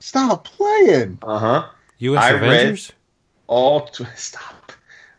Stop 0.00 0.44
playing. 0.44 1.18
Uh 1.22 1.38
huh. 1.38 1.66
U.S. 1.98 2.22
I 2.22 2.32
read- 2.32 2.42
Avengers. 2.42 2.92
All 3.46 3.82
tw- 3.86 4.06
stop. 4.16 4.72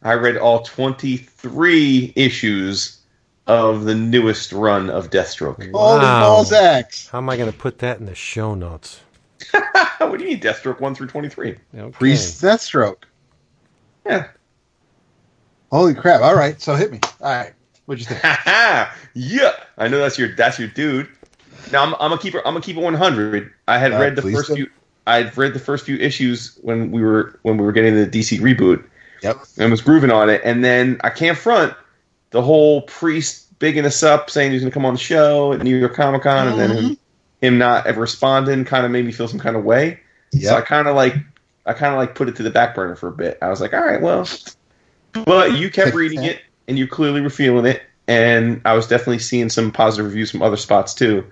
I 0.03 0.13
read 0.13 0.37
all 0.37 0.63
twenty 0.63 1.17
three 1.17 2.11
issues 2.15 2.99
of 3.47 3.83
the 3.85 3.95
newest 3.95 4.51
run 4.53 4.89
of 4.89 5.09
Deathstroke. 5.09 5.57
Holy 5.57 5.71
Wow. 5.71 6.43
Balzacs. 6.43 7.09
How 7.09 7.17
am 7.17 7.29
I 7.29 7.37
going 7.37 7.51
to 7.51 7.57
put 7.57 7.79
that 7.79 7.99
in 7.99 8.05
the 8.05 8.15
show 8.15 8.55
notes? 8.55 9.01
what 9.99 10.17
do 10.17 10.23
you 10.23 10.31
mean 10.31 10.39
Deathstroke 10.39 10.79
one 10.79 10.95
through 10.95 11.07
twenty 11.07 11.27
three? 11.29 11.57
Okay. 11.77 11.91
Priest 11.91 12.41
Deathstroke. 12.41 13.03
Yeah. 14.05 14.27
Holy 15.71 15.93
crap! 15.95 16.21
All 16.21 16.35
right, 16.35 16.61
so 16.61 16.75
hit 16.75 16.91
me. 16.91 16.99
All 17.19 17.31
right, 17.31 17.53
what'd 17.85 17.99
you 17.99 18.05
think? 18.05 18.21
yeah, 19.15 19.53
I 19.77 19.87
know 19.87 19.97
that's 19.99 20.17
your 20.19 20.35
that's 20.35 20.59
your 20.59 20.67
dude. 20.69 21.09
Now 21.71 21.81
I'm, 21.83 21.93
I'm 21.95 22.09
gonna 22.11 22.19
keep 22.19 22.35
it. 22.35 22.43
I'm 22.45 22.53
gonna 22.53 22.61
keep 22.63 22.77
it 22.77 22.81
100. 22.83 23.51
I 23.67 23.77
had 23.79 23.91
Uh, 23.93 23.99
read 23.99 24.15
the 24.15 24.21
first 24.21 24.49
do. 24.49 24.55
few. 24.55 24.69
I'd 25.07 25.35
read 25.35 25.53
the 25.53 25.59
first 25.59 25.85
few 25.85 25.97
issues 25.97 26.57
when 26.61 26.91
we 26.91 27.01
were 27.01 27.39
when 27.41 27.57
we 27.57 27.65
were 27.65 27.71
getting 27.71 27.95
the 27.95 28.05
DC 28.07 28.39
reboot 28.39 28.83
Yep. 29.23 29.37
and 29.57 29.71
was 29.71 29.81
grooving 29.81 30.11
on 30.11 30.29
it. 30.29 30.41
And 30.45 30.63
then 30.63 31.01
I 31.03 31.09
can't 31.09 31.37
front 31.37 31.73
the 32.33 32.41
whole 32.41 32.81
priest 32.81 33.57
bigging 33.59 33.85
us 33.85 34.03
up, 34.03 34.29
saying 34.29 34.51
he's 34.51 34.61
gonna 34.61 34.71
come 34.71 34.85
on 34.85 34.95
the 34.95 34.99
show 34.99 35.53
at 35.53 35.61
New 35.61 35.77
York 35.77 35.93
Comic 35.93 36.23
Con, 36.23 36.47
and 36.49 36.59
then 36.59 36.71
Mm-hmm. 36.71 36.87
him, 36.89 36.97
him 37.41 37.57
not 37.59 37.85
ever 37.87 38.01
responding 38.01 38.65
kind 38.65 38.85
of 38.85 38.91
made 38.91 39.05
me 39.05 39.11
feel 39.13 39.27
some 39.27 39.39
kind 39.39 39.55
of 39.55 39.63
way. 39.63 39.99
So 40.49 40.57
I 40.57 40.61
kind 40.61 40.87
of 40.87 40.95
like 40.95 41.15
I 41.65 41.73
kind 41.73 41.93
of 41.93 41.99
like 41.99 42.15
put 42.15 42.27
it 42.27 42.35
to 42.37 42.43
the 42.43 42.49
back 42.49 42.75
burner 42.75 42.95
for 42.95 43.07
a 43.07 43.13
bit. 43.13 43.37
I 43.41 43.49
was 43.49 43.61
like, 43.61 43.73
all 43.73 43.79
right, 43.85 44.01
well, 44.01 44.27
but 45.25 45.53
you 45.53 45.69
kept 45.69 45.93
reading 45.93 46.23
it 46.23 46.41
and 46.67 46.77
you 46.77 46.87
clearly 46.87 47.21
were 47.21 47.29
feeling 47.29 47.65
it, 47.65 47.81
and 48.07 48.61
I 48.65 48.73
was 48.73 48.87
definitely 48.87 49.19
seeing 49.19 49.49
some 49.49 49.71
positive 49.71 50.07
reviews 50.07 50.31
from 50.31 50.41
other 50.41 50.57
spots 50.57 50.93
too. 50.93 51.25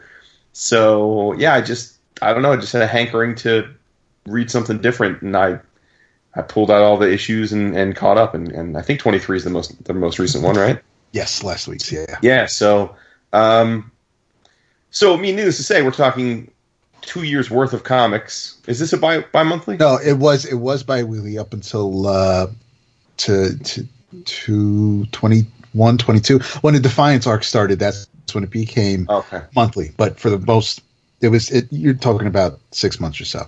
So 0.53 1.33
yeah, 1.33 1.53
I 1.55 1.61
just 1.61 1.97
I 2.21 2.33
don't 2.33 2.43
know, 2.43 2.51
I 2.53 2.57
just 2.57 2.73
had 2.73 2.83
a 2.83 2.87
hankering 2.87 3.35
to 3.37 3.73
read 4.27 4.51
something 4.51 4.79
different, 4.79 5.21
and 5.23 5.35
I 5.35 5.59
I 6.35 6.41
pulled 6.43 6.69
out 6.71 6.83
all 6.83 6.97
the 6.97 7.11
issues 7.11 7.51
and, 7.51 7.75
and 7.75 7.95
caught 7.95 8.17
up, 8.17 8.33
and, 8.35 8.51
and 8.51 8.77
I 8.77 8.81
think 8.83 8.99
23 8.99 9.37
is 9.37 9.43
the 9.43 9.49
most 9.49 9.83
the 9.83 9.93
most 9.93 10.19
recent 10.19 10.43
one, 10.43 10.55
right? 10.55 10.81
Yes, 11.11 11.43
last 11.43 11.67
week's. 11.67 11.91
Yeah. 11.91 12.17
Yeah. 12.21 12.45
So, 12.45 12.95
um, 13.33 13.91
so 14.91 15.13
I 15.15 15.19
mean, 15.19 15.35
needless 15.35 15.57
to 15.57 15.63
say, 15.63 15.81
we're 15.81 15.91
talking 15.91 16.51
two 17.01 17.23
years 17.23 17.49
worth 17.49 17.73
of 17.73 17.83
comics. 17.83 18.57
Is 18.67 18.79
this 18.79 18.93
a 18.93 18.97
bi 18.97 19.19
bi 19.19 19.43
monthly? 19.43 19.77
No, 19.77 19.97
it 19.97 20.13
was 20.13 20.45
it 20.45 20.55
was 20.55 20.83
bi-weekly 20.83 21.37
up 21.37 21.53
until 21.53 22.07
uh, 22.07 22.47
to 23.17 23.57
to 23.57 23.87
to 24.25 25.05
21, 25.07 25.97
22. 25.97 26.39
When 26.61 26.73
the 26.73 26.79
Defiance 26.79 27.25
arc 27.27 27.43
started, 27.43 27.79
that's 27.79 28.07
when 28.33 28.43
it 28.43 28.49
became 28.49 29.07
Okay. 29.09 29.41
monthly. 29.55 29.91
But 29.97 30.19
for 30.19 30.29
the 30.29 30.39
most, 30.39 30.81
it 31.21 31.29
was 31.29 31.49
it. 31.49 31.67
You're 31.71 31.93
talking 31.93 32.27
about 32.27 32.59
six 32.71 32.99
months 32.99 33.19
or 33.21 33.25
so. 33.25 33.47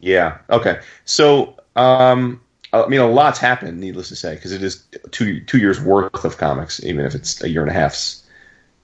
Yeah. 0.00 0.38
Okay. 0.50 0.80
So, 1.04 1.56
um, 1.76 2.40
I 2.72 2.86
mean, 2.86 3.00
a 3.00 3.06
lot's 3.06 3.38
happened. 3.38 3.80
Needless 3.80 4.08
to 4.08 4.16
say, 4.16 4.34
because 4.34 4.52
it 4.52 4.62
is 4.62 4.84
two 5.10 5.40
two 5.40 5.58
years 5.58 5.80
worth 5.80 6.24
of 6.24 6.38
comics, 6.38 6.82
even 6.84 7.04
if 7.04 7.14
it's 7.14 7.42
a 7.42 7.48
year 7.48 7.62
and 7.62 7.70
a 7.70 7.74
half's 7.74 8.24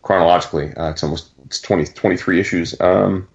chronologically. 0.02 0.74
Uh, 0.74 0.90
it's 0.90 1.02
almost 1.02 1.30
it's 1.44 1.60
20, 1.60 1.86
23 1.86 2.40
issues. 2.40 2.80
Um, 2.80 3.28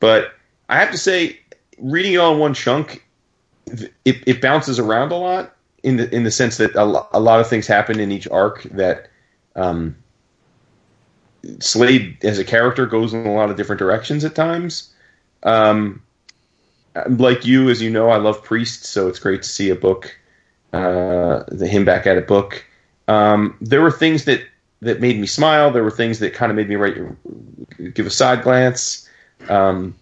but 0.00 0.32
I 0.68 0.78
have 0.78 0.90
to 0.90 0.98
say, 0.98 1.38
reading 1.78 2.14
it 2.14 2.16
all 2.16 2.34
in 2.34 2.40
one 2.40 2.54
chunk, 2.54 3.04
it, 3.66 4.22
it 4.26 4.40
bounces 4.40 4.78
around 4.78 5.12
a 5.12 5.16
lot 5.16 5.54
in 5.82 5.96
the 5.96 6.12
in 6.14 6.24
the 6.24 6.30
sense 6.30 6.56
that 6.56 6.74
a, 6.74 6.84
lo- 6.84 7.06
a 7.12 7.20
lot 7.20 7.40
of 7.40 7.48
things 7.48 7.66
happen 7.66 8.00
in 8.00 8.10
each 8.12 8.28
arc 8.28 8.62
that. 8.64 9.08
Um, 9.54 9.96
Slade 11.60 12.18
as 12.24 12.40
a 12.40 12.44
character 12.44 12.86
goes 12.86 13.14
in 13.14 13.24
a 13.24 13.32
lot 13.32 13.50
of 13.50 13.56
different 13.56 13.78
directions 13.78 14.24
at 14.24 14.34
times. 14.34 14.92
Um, 15.44 16.02
like 17.08 17.44
you, 17.44 17.68
as 17.70 17.80
you 17.82 17.90
know, 17.90 18.08
I 18.08 18.16
love 18.16 18.42
Priest, 18.42 18.84
so 18.84 19.08
it's 19.08 19.18
great 19.18 19.42
to 19.42 19.48
see 19.48 19.70
a 19.70 19.74
book, 19.74 20.16
uh, 20.72 21.44
the 21.48 21.66
him 21.66 21.84
back 21.84 22.06
at 22.06 22.16
a 22.18 22.22
book. 22.22 22.64
Um, 23.08 23.56
there 23.60 23.80
were 23.82 23.90
things 23.90 24.24
that 24.24 24.40
that 24.82 25.00
made 25.00 25.18
me 25.18 25.26
smile. 25.26 25.70
There 25.70 25.82
were 25.84 25.90
things 25.90 26.18
that 26.20 26.34
kind 26.34 26.50
of 26.50 26.56
made 26.56 26.68
me 26.68 26.76
right, 26.76 26.96
give 27.94 28.06
a 28.06 28.10
side 28.10 28.42
glance. 28.42 29.08
Um, 29.48 29.94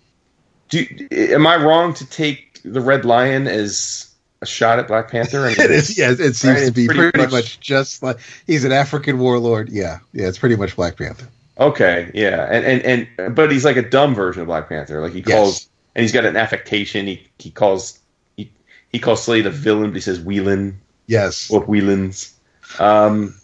do 0.69 0.85
am 1.11 1.47
I 1.47 1.57
wrong 1.57 1.95
to 1.95 2.07
take 2.07 2.61
the 2.65 2.81
Red 2.81 3.05
Lion 3.05 3.47
as 3.47 4.11
a 4.43 4.47
shot 4.47 4.79
at 4.79 4.89
Black 4.89 5.11
Panther? 5.11 5.45
I 5.47 5.49
mean, 5.49 5.57
It 5.61 5.71
is, 5.71 5.97
yes. 5.99 6.19
It 6.21 6.35
seems 6.35 6.55
Right, 6.61 6.67
to 6.67 6.73
be 6.73 6.87
pretty 6.87 7.01
pretty, 7.11 7.19
much- 7.19 7.31
much, 7.33 7.61
just 7.61 8.03
like 8.03 8.19
he's 8.47 8.65
an 8.65 8.73
African 8.73 9.19
warlord. 9.19 9.69
Yeah, 9.71 9.99
yeah. 10.13 10.27
It's 10.29 10.39
pretty 10.39 10.57
much 10.57 10.77
Black 10.77 10.97
Panther. 10.97 11.29
Okay, 11.59 12.11
yeah, 12.15 12.49
and 12.51 12.65
and 12.83 13.09
and 13.19 13.35
but 13.37 13.53
he's 13.53 13.65
like 13.65 13.77
a 13.77 13.89
dumb 13.89 14.13
version 14.15 14.41
of 14.43 14.49
Black 14.49 14.69
Panther. 14.69 15.01
Like 15.01 15.13
he 15.13 15.23
Yes. 15.25 15.69
And 15.95 16.03
he's 16.03 16.13
got 16.13 16.25
an 16.25 16.37
affectation. 16.37 17.07
He 17.07 17.27
he 17.39 17.51
calls 17.51 17.99
he 18.37 18.51
he 18.91 18.99
calls 18.99 19.23
Slade 19.23 19.47
a 19.47 19.51
villain, 19.51 19.91
but 19.91 19.97
he 19.97 20.01
says 20.01 20.21
Whelan 20.21 20.81
Yes, 21.07 21.51
or 21.51 21.65
Whelans. 21.67 22.33
Um, 22.79 23.35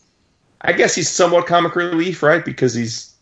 I 0.62 0.72
guess 0.72 0.94
he's 0.94 1.08
somewhat 1.08 1.46
comic 1.46 1.76
relief, 1.76 2.22
right? 2.22 2.44
Because 2.44 2.74
he's 2.74 3.14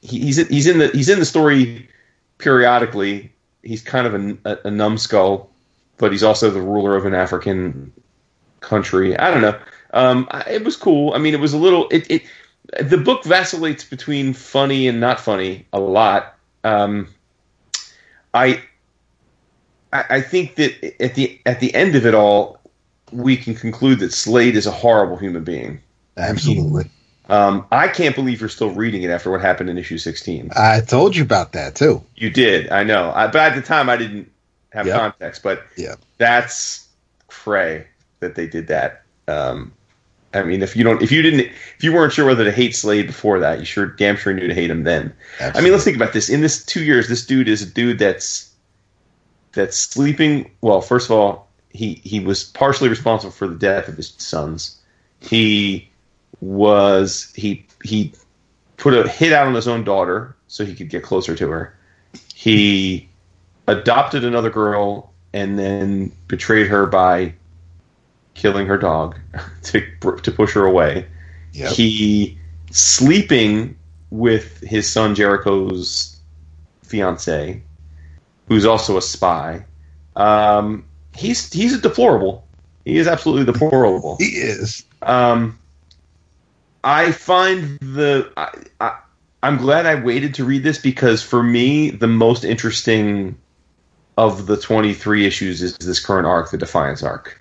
he, 0.00 0.20
he's 0.20 0.48
he's 0.48 0.66
in 0.66 0.78
the 0.78 0.88
he's 0.88 1.08
in 1.08 1.18
the 1.18 1.24
story 1.24 1.88
periodically. 2.38 3.32
He's 3.62 3.82
kind 3.82 4.06
of 4.06 4.14
a, 4.14 4.38
a, 4.44 4.68
a 4.68 4.70
numbskull, 4.70 5.50
but 5.98 6.12
he's 6.12 6.22
also 6.22 6.50
the 6.50 6.62
ruler 6.62 6.96
of 6.96 7.04
an 7.04 7.14
African 7.14 7.92
country. 8.60 9.16
I 9.18 9.30
don't 9.30 9.42
know. 9.42 9.58
Um, 9.92 10.28
I, 10.30 10.44
it 10.52 10.64
was 10.64 10.76
cool. 10.76 11.12
I 11.14 11.18
mean, 11.18 11.34
it 11.34 11.40
was 11.40 11.52
a 11.52 11.58
little. 11.58 11.88
It, 11.90 12.10
it 12.10 12.22
the 12.80 12.98
book 12.98 13.24
vacillates 13.24 13.84
between 13.84 14.34
funny 14.34 14.88
and 14.88 15.00
not 15.00 15.20
funny 15.20 15.66
a 15.72 15.80
lot. 15.80 16.36
Um, 16.64 17.08
I 18.34 18.62
I 19.92 20.20
think 20.20 20.56
that 20.56 21.02
at 21.02 21.14
the 21.14 21.40
at 21.46 21.60
the 21.60 21.74
end 21.74 21.94
of 21.94 22.04
it 22.04 22.14
all, 22.14 22.60
we 23.10 23.36
can 23.36 23.54
conclude 23.54 24.00
that 24.00 24.12
Slade 24.12 24.54
is 24.56 24.66
a 24.66 24.70
horrible 24.70 25.16
human 25.16 25.44
being. 25.44 25.80
absolutely. 26.16 26.90
Um, 27.30 27.66
I 27.70 27.88
can't 27.88 28.14
believe 28.14 28.40
you're 28.40 28.48
still 28.48 28.70
reading 28.70 29.02
it 29.02 29.10
after 29.10 29.30
what 29.30 29.42
happened 29.42 29.68
in 29.68 29.76
issue 29.76 29.98
16. 29.98 30.50
I 30.56 30.80
told 30.80 31.14
you 31.14 31.22
about 31.22 31.52
that 31.52 31.74
too. 31.74 32.02
You 32.16 32.30
did, 32.30 32.70
I 32.70 32.84
know. 32.84 33.12
I, 33.14 33.26
but 33.26 33.36
at 33.36 33.54
the 33.54 33.60
time, 33.62 33.90
I 33.90 33.96
didn't 33.98 34.32
have 34.70 34.86
Yep. 34.86 34.98
context. 34.98 35.42
But 35.42 35.62
Yeah. 35.76 35.96
that's 36.16 36.86
cray 37.26 37.86
that 38.20 38.34
they 38.34 38.46
did 38.46 38.68
that. 38.68 39.02
Um, 39.26 39.72
I 40.34 40.42
mean, 40.42 40.62
if 40.62 40.76
you 40.76 40.84
don't, 40.84 41.02
if 41.02 41.10
you 41.10 41.22
didn't, 41.22 41.40
if 41.40 41.82
you 41.82 41.92
weren't 41.92 42.12
sure 42.12 42.26
whether 42.26 42.44
to 42.44 42.52
hate 42.52 42.76
Slade 42.76 43.06
before 43.06 43.40
that, 43.40 43.60
you 43.60 43.64
sure 43.64 43.86
damn 43.86 44.16
sure 44.16 44.32
knew 44.34 44.46
to 44.46 44.54
hate 44.54 44.70
him 44.70 44.84
then. 44.84 45.14
I 45.40 45.60
mean, 45.60 45.72
let's 45.72 45.84
think 45.84 45.96
about 45.96 46.12
this. 46.12 46.28
In 46.28 46.42
this 46.42 46.64
two 46.64 46.84
years, 46.84 47.08
this 47.08 47.24
dude 47.24 47.48
is 47.48 47.62
a 47.62 47.66
dude 47.66 47.98
that's 47.98 48.52
that's 49.52 49.76
sleeping. 49.76 50.50
Well, 50.60 50.82
first 50.82 51.06
of 51.06 51.12
all, 51.12 51.48
he 51.70 51.94
he 52.04 52.20
was 52.20 52.44
partially 52.44 52.90
responsible 52.90 53.32
for 53.32 53.46
the 53.46 53.54
death 53.54 53.88
of 53.88 53.96
his 53.96 54.14
sons. 54.18 54.76
He 55.20 55.88
was 56.40 57.32
he 57.34 57.66
he 57.82 58.12
put 58.76 58.94
a 58.94 59.08
hit 59.08 59.32
out 59.32 59.46
on 59.46 59.54
his 59.54 59.66
own 59.66 59.82
daughter 59.82 60.36
so 60.46 60.64
he 60.64 60.74
could 60.74 60.90
get 60.90 61.02
closer 61.02 61.34
to 61.36 61.48
her. 61.48 61.74
He 62.34 63.08
adopted 63.66 64.24
another 64.24 64.50
girl 64.50 65.12
and 65.32 65.58
then 65.58 66.12
betrayed 66.26 66.68
her 66.68 66.86
by 66.86 67.34
killing 68.38 68.66
her 68.66 68.78
dog 68.78 69.18
to 69.62 69.82
to 70.22 70.32
push 70.32 70.54
her 70.54 70.64
away 70.64 71.06
Yep. 71.52 71.72
he 71.72 72.38
sleeping 72.70 73.76
with 74.10 74.60
his 74.60 74.88
son 74.90 75.14
Jericho's 75.14 76.16
fiance, 76.82 77.62
who's 78.46 78.64
also 78.64 78.96
a 78.96 79.02
spy. 79.02 79.64
Um, 80.16 80.84
he's 81.16 81.52
he's 81.52 81.74
a 81.74 81.80
deplorable. 81.80 82.46
He 82.84 82.96
is 82.96 83.06
absolutely 83.06 83.52
deplorable. 83.52 84.16
he 84.18 84.26
is. 84.26 84.84
Um, 85.02 85.58
I 86.84 87.12
find 87.12 87.78
the 87.80 88.30
I, 88.36 88.50
I, 88.80 88.98
I'm 89.42 89.56
glad 89.56 89.86
I 89.86 89.96
waited 89.96 90.34
to 90.34 90.44
read 90.44 90.62
this 90.62 90.78
because 90.78 91.22
for 91.22 91.42
me 91.42 91.90
the 91.90 92.06
most 92.06 92.44
interesting 92.44 93.36
of 94.16 94.46
the 94.46 94.56
23 94.56 95.26
issues 95.26 95.62
is 95.62 95.76
this 95.78 96.04
current 96.04 96.26
arc, 96.26 96.50
the 96.50 96.58
Defiance 96.58 97.02
arc. 97.02 97.37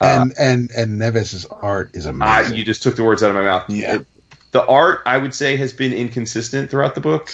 And 0.00 0.32
and 0.38 0.70
and 0.70 0.98
Neves's 0.98 1.44
art 1.46 1.90
is 1.94 2.06
I, 2.06 2.10
amazing. 2.10 2.56
you 2.56 2.64
just 2.64 2.82
took 2.82 2.96
the 2.96 3.04
words 3.04 3.22
out 3.22 3.30
of 3.30 3.36
my 3.36 3.42
mouth. 3.42 3.68
Yeah. 3.68 3.96
It- 3.96 4.06
the 4.50 4.64
art, 4.64 5.02
I 5.04 5.18
would 5.18 5.34
say, 5.34 5.56
has 5.56 5.74
been 5.74 5.92
inconsistent 5.92 6.70
throughout 6.70 6.94
the 6.94 7.02
book. 7.02 7.30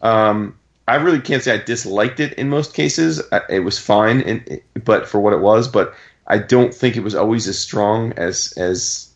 Um, 0.00 0.56
I 0.88 0.94
really 0.96 1.20
can't 1.20 1.42
say 1.42 1.52
I 1.52 1.58
disliked 1.62 2.18
it 2.18 2.32
in 2.34 2.48
most 2.48 2.72
cases. 2.72 3.20
I, 3.30 3.42
it 3.50 3.60
was 3.60 3.78
fine, 3.78 4.22
and 4.22 4.60
but 4.84 5.06
for 5.06 5.20
what 5.20 5.34
it 5.34 5.40
was, 5.40 5.68
but 5.68 5.94
I 6.26 6.38
don't 6.38 6.72
think 6.72 6.96
it 6.96 7.00
was 7.00 7.14
always 7.14 7.46
as 7.46 7.58
strong 7.58 8.12
as 8.14 8.54
as 8.56 9.10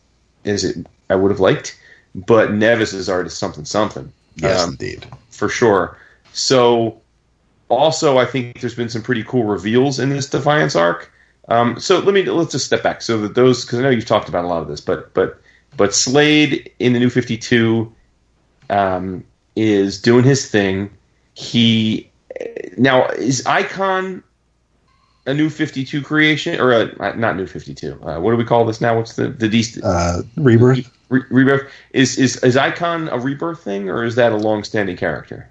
as 0.45 0.63
it 0.63 0.85
I 1.09 1.15
would 1.15 1.31
have 1.31 1.39
liked. 1.39 1.79
But 2.13 2.53
Neves's 2.53 3.09
art 3.09 3.25
is 3.25 3.33
something 3.35 3.65
something 3.65 4.11
yes, 4.35 4.61
um, 4.61 4.71
indeed. 4.71 5.07
for 5.29 5.49
sure. 5.49 5.97
So, 6.33 7.01
also, 7.69 8.17
I 8.17 8.25
think 8.25 8.59
there's 8.59 8.75
been 8.75 8.89
some 8.89 9.01
pretty 9.01 9.23
cool 9.23 9.45
reveals 9.45 9.99
in 9.99 10.09
this 10.09 10.29
Defiance 10.29 10.75
arc. 10.75 11.10
Um, 11.51 11.79
so 11.79 11.99
let 11.99 12.13
me 12.13 12.23
let's 12.23 12.53
just 12.53 12.65
step 12.65 12.81
back. 12.81 13.01
So 13.01 13.17
that 13.19 13.35
those 13.35 13.65
because 13.65 13.79
I 13.79 13.81
know 13.81 13.89
you've 13.89 14.05
talked 14.05 14.29
about 14.29 14.45
a 14.45 14.47
lot 14.47 14.61
of 14.61 14.69
this, 14.69 14.79
but 14.79 15.13
but 15.13 15.41
but 15.75 15.93
Slade 15.93 16.71
in 16.79 16.93
the 16.93 16.99
New 16.99 17.09
Fifty 17.09 17.37
Two 17.37 17.93
um, 18.69 19.25
is 19.57 20.01
doing 20.01 20.23
his 20.23 20.49
thing. 20.49 20.89
He 21.33 22.09
now 22.77 23.05
is 23.07 23.45
Icon 23.45 24.23
a 25.27 25.33
New 25.33 25.49
Fifty 25.49 25.83
Two 25.83 26.01
creation 26.01 26.57
or 26.57 26.71
a, 26.71 27.15
not 27.17 27.35
New 27.35 27.47
Fifty 27.47 27.73
Two? 27.73 27.99
Uh, 28.01 28.19
what 28.21 28.31
do 28.31 28.37
we 28.37 28.45
call 28.45 28.65
this 28.65 28.79
now? 28.79 28.95
What's 28.95 29.17
the 29.17 29.27
the 29.27 29.49
DC, 29.49 29.81
Uh, 29.83 30.23
Rebirth. 30.37 30.89
Re- 31.09 31.25
rebirth 31.29 31.69
is 31.91 32.17
is 32.17 32.37
is 32.37 32.55
icon 32.55 33.09
a 33.09 33.19
rebirth 33.19 33.61
thing 33.61 33.89
or 33.89 34.05
is 34.05 34.15
that 34.15 34.31
a 34.31 34.37
long-standing 34.37 34.95
character 34.95 35.49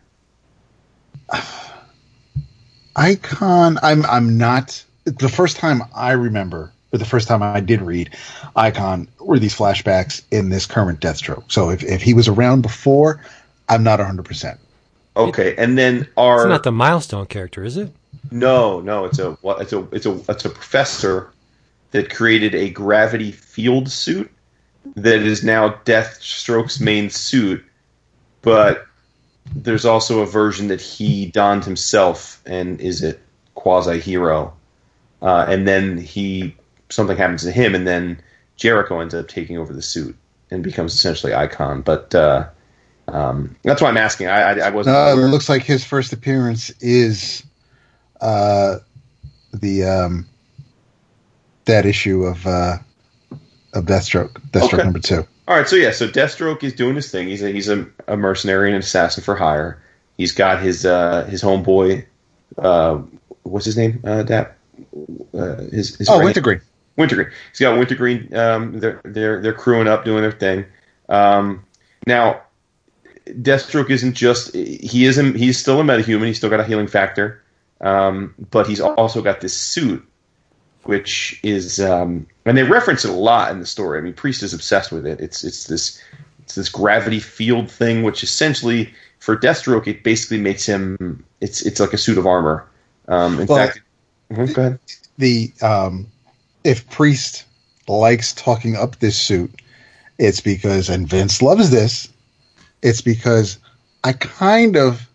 Icon. 2.96 3.78
I'm 3.82 4.06
I'm 4.06 4.38
not. 4.38 4.82
The 5.18 5.28
first 5.28 5.56
time 5.56 5.82
I 5.94 6.12
remember, 6.12 6.72
or 6.92 6.98
the 6.98 7.04
first 7.04 7.28
time 7.28 7.42
I 7.42 7.60
did 7.60 7.82
read 7.82 8.10
Icon, 8.56 9.08
were 9.20 9.38
these 9.38 9.54
flashbacks 9.56 10.22
in 10.30 10.48
this 10.50 10.66
current 10.66 11.00
Deathstroke. 11.00 11.44
So 11.48 11.70
if 11.70 11.82
if 11.82 12.02
he 12.02 12.14
was 12.14 12.28
around 12.28 12.62
before, 12.62 13.20
I'm 13.68 13.82
not 13.82 13.98
100. 13.98 14.24
percent 14.24 14.60
okay 15.16 15.56
and 15.56 15.76
then 15.76 16.06
are 16.16 16.42
It's 16.42 16.48
not 16.48 16.62
the 16.62 16.72
milestone 16.72 17.26
character, 17.26 17.64
is 17.64 17.76
it? 17.76 17.92
no 18.30 18.80
no 18.80 19.04
it's 19.06 19.18
a 19.18 19.36
it's 19.44 19.72
a 19.72 19.86
it's 19.92 20.06
a 20.06 20.20
it's 20.28 20.44
a 20.44 20.50
professor 20.50 21.30
that 21.90 22.10
created 22.14 22.54
a 22.54 22.70
gravity 22.70 23.32
field 23.32 23.90
suit 23.90 24.30
that 24.94 25.20
is 25.20 25.42
now 25.42 25.70
Deathstroke's 25.84 26.80
main 26.80 27.10
suit 27.10 27.64
but 28.42 28.86
there's 29.54 29.84
also 29.84 30.20
a 30.20 30.26
version 30.26 30.68
that 30.68 30.80
he 30.80 31.26
donned 31.26 31.64
himself 31.64 32.40
and 32.46 32.80
is 32.80 33.02
a 33.02 33.16
quasi 33.54 33.98
hero 33.98 34.52
uh, 35.22 35.46
and 35.48 35.66
then 35.66 35.98
he 35.98 36.54
something 36.88 37.16
happens 37.16 37.42
to 37.44 37.52
him 37.52 37.74
and 37.74 37.86
then 37.86 38.20
Jericho 38.56 39.00
ends 39.00 39.14
up 39.14 39.28
taking 39.28 39.58
over 39.58 39.72
the 39.72 39.82
suit 39.82 40.16
and 40.50 40.62
becomes 40.62 40.94
essentially 40.94 41.34
icon 41.34 41.82
but 41.82 42.14
uh, 42.14 42.48
um, 43.08 43.56
that's 43.62 43.80
why 43.82 43.88
I'm 43.88 43.96
asking 43.96 44.28
I 44.28 44.40
I, 44.40 44.52
I 44.66 44.70
wasn't 44.70 44.96
Uh, 44.96 45.14
it 45.16 45.26
looks 45.28 45.48
like 45.48 45.62
his 45.62 45.84
first 45.84 46.12
appearance 46.12 46.70
is 46.80 47.42
uh, 48.20 48.76
the 49.52 49.84
um, 49.84 50.26
that 51.64 51.86
issue 51.86 52.24
of 52.24 52.46
uh, 52.46 52.78
of 53.72 53.84
Deathstroke, 53.84 54.32
Deathstroke 54.50 54.74
Okay. 54.74 54.82
number 54.82 54.98
two. 54.98 55.26
All 55.48 55.56
right, 55.56 55.68
so 55.68 55.76
yeah, 55.76 55.90
so 55.90 56.06
Deathstroke 56.08 56.62
is 56.62 56.72
doing 56.72 56.94
his 56.94 57.10
thing. 57.10 57.28
He's 57.28 57.42
a, 57.42 57.50
he's 57.50 57.68
a, 57.68 57.86
a 58.06 58.16
mercenary 58.16 58.68
and 58.68 58.76
an 58.76 58.80
assassin 58.80 59.22
for 59.24 59.34
hire. 59.34 59.82
He's 60.16 60.32
got 60.32 60.60
his 60.62 60.84
uh, 60.86 61.24
his 61.24 61.42
homeboy. 61.42 62.04
Uh, 62.58 62.98
what's 63.42 63.64
his 63.64 63.76
name? 63.76 64.00
Uh, 64.04 64.22
Dap. 64.22 64.56
Uh, 65.34 65.56
his, 65.72 65.96
his 65.96 66.08
Oh, 66.08 66.18
right- 66.18 66.24
Wintergreen. 66.26 66.60
Wintergreen. 66.96 67.28
He's 67.50 67.60
got 67.60 67.78
Wintergreen. 67.78 68.34
Um, 68.34 68.78
they're 68.80 69.00
they're 69.04 69.40
they're 69.40 69.52
crewing 69.54 69.88
up, 69.88 70.04
doing 70.04 70.22
their 70.22 70.32
thing. 70.32 70.66
Um, 71.08 71.64
now, 72.06 72.42
Deathstroke 73.26 73.90
isn't 73.90 74.14
just 74.14 74.54
he 74.54 75.04
isn't 75.04 75.36
he's 75.36 75.58
still 75.58 75.80
a 75.80 75.84
metahuman. 75.84 76.26
He's 76.26 76.36
still 76.38 76.50
got 76.50 76.60
a 76.60 76.64
healing 76.64 76.88
factor, 76.88 77.42
um, 77.80 78.34
but 78.50 78.66
he's 78.66 78.80
also 78.80 79.22
got 79.22 79.40
this 79.40 79.56
suit, 79.56 80.04
which 80.84 81.40
is 81.42 81.80
um, 81.80 82.26
and 82.44 82.56
they 82.58 82.64
reference 82.64 83.04
it 83.04 83.10
a 83.10 83.14
lot 83.14 83.50
in 83.52 83.60
the 83.60 83.66
story. 83.66 83.98
I 83.98 84.02
mean, 84.02 84.12
Priest 84.14 84.42
is 84.42 84.52
obsessed 84.52 84.90
with 84.92 85.06
it. 85.06 85.20
It's 85.20 85.44
it's 85.44 85.64
this 85.68 86.02
it's 86.40 86.54
this 86.56 86.68
gravity 86.68 87.20
field 87.20 87.70
thing, 87.70 88.02
which 88.02 88.22
essentially 88.22 88.92
for 89.20 89.36
Deathstroke 89.36 89.86
it 89.86 90.02
basically 90.02 90.38
makes 90.40 90.66
him 90.66 91.24
it's 91.40 91.62
it's 91.64 91.80
like 91.80 91.92
a 91.92 91.98
suit 91.98 92.18
of 92.18 92.26
armor. 92.26 92.66
Um, 93.08 93.38
in 93.40 93.46
Well, 93.46 93.58
fact, 93.58 93.80
Mhm, 94.30 94.54
go 94.54 94.62
ahead. 94.62 94.78
the 95.18 95.52
um, 95.62 96.06
if 96.64 96.88
Priest 96.90 97.44
likes 97.88 98.32
talking 98.32 98.76
up 98.76 98.96
this 98.96 99.18
suit, 99.18 99.62
it's 100.18 100.40
because 100.40 100.88
and 100.88 101.08
Vince 101.08 101.42
loves 101.42 101.70
this. 101.70 102.08
It's 102.82 103.00
because 103.00 103.58
I 104.04 104.12
kind 104.12 104.76
of 104.76 105.06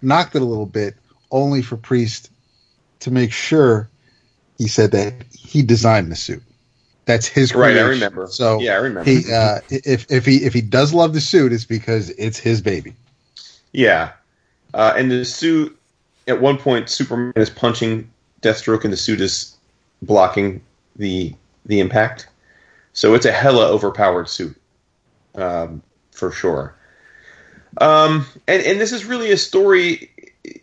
knocked 0.00 0.34
it 0.36 0.42
a 0.42 0.44
little 0.44 0.66
bit, 0.66 0.94
only 1.30 1.62
for 1.62 1.76
Priest 1.76 2.30
to 3.00 3.10
make 3.10 3.32
sure 3.32 3.88
he 4.58 4.68
said 4.68 4.92
that 4.92 5.14
he 5.32 5.62
designed 5.62 6.10
the 6.10 6.16
suit. 6.16 6.42
That's 7.04 7.26
his 7.26 7.54
Right, 7.54 7.76
I 7.76 7.82
remember. 7.82 8.26
So 8.28 8.60
yeah, 8.60 8.74
I 8.74 8.76
remember. 8.76 9.10
he 9.10 9.32
uh, 9.32 9.60
if 9.70 10.10
if 10.10 10.26
he 10.26 10.44
if 10.44 10.52
he 10.52 10.60
does 10.60 10.92
love 10.92 11.14
the 11.14 11.20
suit, 11.20 11.52
it's 11.52 11.64
because 11.64 12.10
it's 12.10 12.38
his 12.38 12.60
baby. 12.60 12.94
Yeah, 13.72 14.12
uh, 14.74 14.94
and 14.96 15.10
the 15.10 15.24
suit 15.24 15.78
at 16.26 16.40
one 16.40 16.58
point 16.58 16.90
Superman 16.90 17.32
is 17.36 17.50
punching 17.50 18.10
Deathstroke, 18.42 18.84
and 18.84 18.92
the 18.92 18.96
suit 18.96 19.20
is 19.20 19.56
blocking 20.02 20.62
the 20.96 21.34
the 21.66 21.80
impact. 21.80 22.28
So 22.92 23.14
it's 23.14 23.26
a 23.26 23.32
hella 23.32 23.68
overpowered 23.68 24.28
suit, 24.28 24.56
um, 25.34 25.82
for 26.10 26.32
sure. 26.32 26.74
Um, 27.80 28.26
and 28.46 28.62
and 28.62 28.80
this 28.80 28.92
is 28.92 29.04
really 29.04 29.30
a 29.30 29.36
story. 29.36 30.10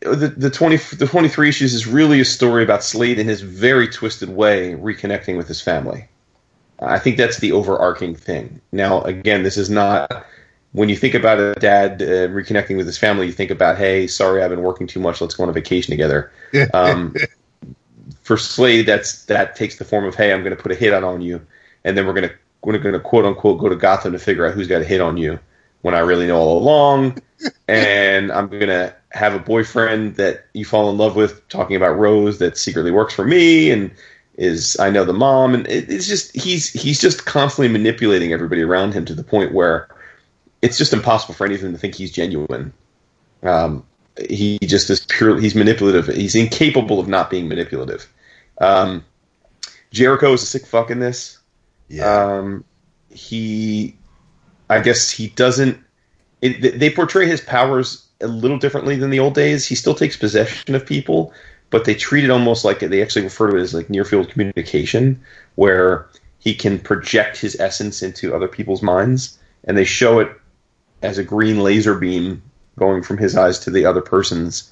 The 0.02 0.34
the 0.36 0.50
twenty 0.50 0.78
the 0.78 1.08
twenty 1.08 1.30
three 1.30 1.50
issues 1.50 1.74
is 1.74 1.88
really 1.88 2.20
a 2.20 2.26
story 2.26 2.64
about 2.64 2.84
Slade 2.84 3.20
in 3.20 3.28
his 3.28 3.42
very 3.42 3.88
twisted 3.88 4.30
way 4.30 4.74
reconnecting 4.74 5.38
with 5.38 5.48
his 5.48 5.62
family. 5.62 6.08
I 6.80 7.00
think 7.00 7.18
that's 7.18 7.38
the 7.38 7.54
overarching 7.54 8.16
thing. 8.16 8.62
Now, 8.72 9.02
again, 9.02 9.44
this 9.44 9.58
is 9.58 9.70
not 9.70 10.26
when 10.74 10.90
you 10.90 10.98
think 10.98 11.14
about 11.14 11.40
a 11.40 11.54
dad 11.54 12.02
uh, 12.02 12.28
reconnecting 12.28 12.76
with 12.76 12.86
his 12.86 12.98
family. 12.98 13.28
You 13.28 13.32
think 13.32 13.50
about, 13.50 13.78
hey, 13.78 14.08
sorry, 14.08 14.44
I've 14.44 14.50
been 14.50 14.62
working 14.62 14.88
too 14.88 15.00
much. 15.00 15.22
Let's 15.22 15.36
go 15.36 15.44
on 15.44 15.50
a 15.50 15.54
vacation 15.54 15.92
together. 15.92 16.34
Um, 16.74 17.16
for 18.26 18.38
Slade, 18.38 18.88
that's 18.88 19.26
that 19.26 19.56
takes 19.56 19.78
the 19.78 19.86
form 19.86 20.04
of, 20.04 20.16
hey, 20.16 20.34
I'm 20.34 20.44
going 20.44 20.56
to 20.56 20.62
put 20.62 20.72
a 20.72 20.76
hit 20.76 20.94
on 20.94 21.04
on 21.04 21.22
you, 21.22 21.46
and 21.84 21.96
then 21.96 22.08
we're 22.08 22.14
going 22.14 22.28
to 22.28 22.36
we're 22.64 22.78
going 22.80 22.94
to 22.94 23.00
quote 23.00 23.24
unquote 23.24 23.60
go 23.60 23.70
to 23.70 23.76
Gotham 23.76 24.14
to 24.14 24.20
figure 24.20 24.48
out 24.48 24.56
who's 24.56 24.68
got 24.68 24.82
a 24.82 24.86
hit 24.86 25.00
on 25.00 25.16
you 25.16 25.40
when 25.84 25.94
I 25.94 26.00
really 26.00 26.26
know 26.26 26.38
all 26.38 26.58
along, 26.58 27.22
and 27.68 28.32
I'm 28.32 28.48
going 28.48 28.68
to 28.68 28.96
have 29.12 29.36
a 29.36 29.40
boyfriend 29.40 30.16
that 30.16 30.48
you 30.54 30.66
fall 30.66 30.90
in 30.90 30.98
love 30.98 31.16
with, 31.16 31.48
talking 31.50 31.76
about 31.76 32.00
Rose 32.00 32.40
that 32.40 32.58
secretly 32.58 32.90
works 32.90 33.14
for 33.14 33.26
me, 33.26 33.70
and 33.70 33.92
is 34.38 34.76
I 34.80 34.90
know 34.90 35.06
the 35.06 35.14
mom, 35.14 35.54
and 35.54 35.68
it, 35.68 35.88
it's 35.88 36.08
just 36.08 36.36
he's 36.36 36.72
he's 36.72 37.00
just 37.00 37.26
constantly 37.26 37.72
manipulating 37.72 38.34
everybody 38.34 38.64
around 38.64 38.96
him 38.96 39.06
to 39.06 39.14
the 39.14 39.24
point 39.24 39.54
where 39.54 39.88
it's 40.64 40.80
just 40.80 40.94
impossible 40.94 41.36
for 41.36 41.46
anything 41.46 41.74
to 41.74 41.78
think 41.78 41.94
he's 41.94 42.12
genuine. 42.12 42.74
Um, 43.44 43.86
he 44.28 44.58
just 44.64 44.90
is 44.90 45.06
purely 45.06 45.44
he's 45.44 45.54
manipulative. 45.54 46.08
He's 46.08 46.34
incapable 46.34 47.00
of 47.00 47.08
not 47.08 47.30
being 47.30 47.48
manipulative. 47.48 48.12
Um, 48.60 49.04
Jericho 49.92 50.34
is 50.34 50.44
a 50.44 50.46
sick 50.46 50.66
fuck 50.66 50.92
in 50.92 51.00
this. 51.00 51.40
Yeah. 51.88 52.06
Um, 52.06 52.64
he, 53.10 53.96
I 54.70 54.82
guess 54.82 55.10
he 55.10 55.28
doesn't. 55.30 55.80
It, 56.42 56.80
they 56.80 56.90
portray 56.90 57.28
his 57.28 57.42
powers 57.42 58.06
a 58.22 58.28
little 58.28 58.58
differently 58.58 58.96
than 58.96 59.10
the 59.10 59.20
old 59.20 59.36
days. 59.36 59.66
He 59.66 59.76
still 59.76 59.96
takes 59.96 60.18
possession 60.18 60.76
of 60.76 60.86
people, 60.86 61.34
but 61.70 61.86
they 61.86 61.96
treat 61.96 62.24
it 62.24 62.30
almost 62.30 62.66
like 62.66 62.80
they 62.80 63.02
actually 63.02 63.24
refer 63.24 63.52
to 63.52 63.58
it 63.58 63.62
as 63.62 63.74
like 63.74 63.90
near 63.90 64.06
field 64.06 64.30
communication, 64.30 65.22
where 65.56 66.08
he 66.40 66.54
can 66.54 66.80
project 66.80 67.38
his 67.38 67.60
essence 67.60 68.04
into 68.04 68.36
other 68.36 68.48
people's 68.48 68.82
minds, 68.82 69.38
and 69.64 69.78
they 69.78 69.86
show 69.86 70.20
it 70.20 70.30
as 71.02 71.18
a 71.18 71.24
green 71.24 71.62
laser 71.62 71.96
beam 71.96 72.42
going 72.78 73.02
from 73.02 73.18
his 73.18 73.36
eyes 73.36 73.60
to 73.60 73.72
the 73.72 73.86
other 73.86 74.02
person's. 74.02 74.72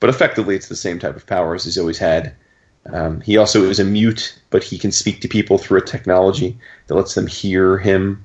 But 0.00 0.10
effectively, 0.10 0.56
it's 0.56 0.68
the 0.68 0.76
same 0.76 0.98
type 0.98 1.16
of 1.16 1.26
powers 1.26 1.64
he's 1.64 1.78
always 1.78 1.98
had. 1.98 2.34
Um, 2.86 3.20
he 3.20 3.36
also 3.36 3.64
is 3.64 3.78
a 3.78 3.84
mute, 3.84 4.38
but 4.50 4.64
he 4.64 4.78
can 4.78 4.90
speak 4.90 5.20
to 5.20 5.28
people 5.28 5.58
through 5.58 5.78
a 5.78 5.84
technology 5.84 6.58
that 6.86 6.94
lets 6.94 7.14
them 7.14 7.26
hear 7.26 7.78
him. 7.78 8.24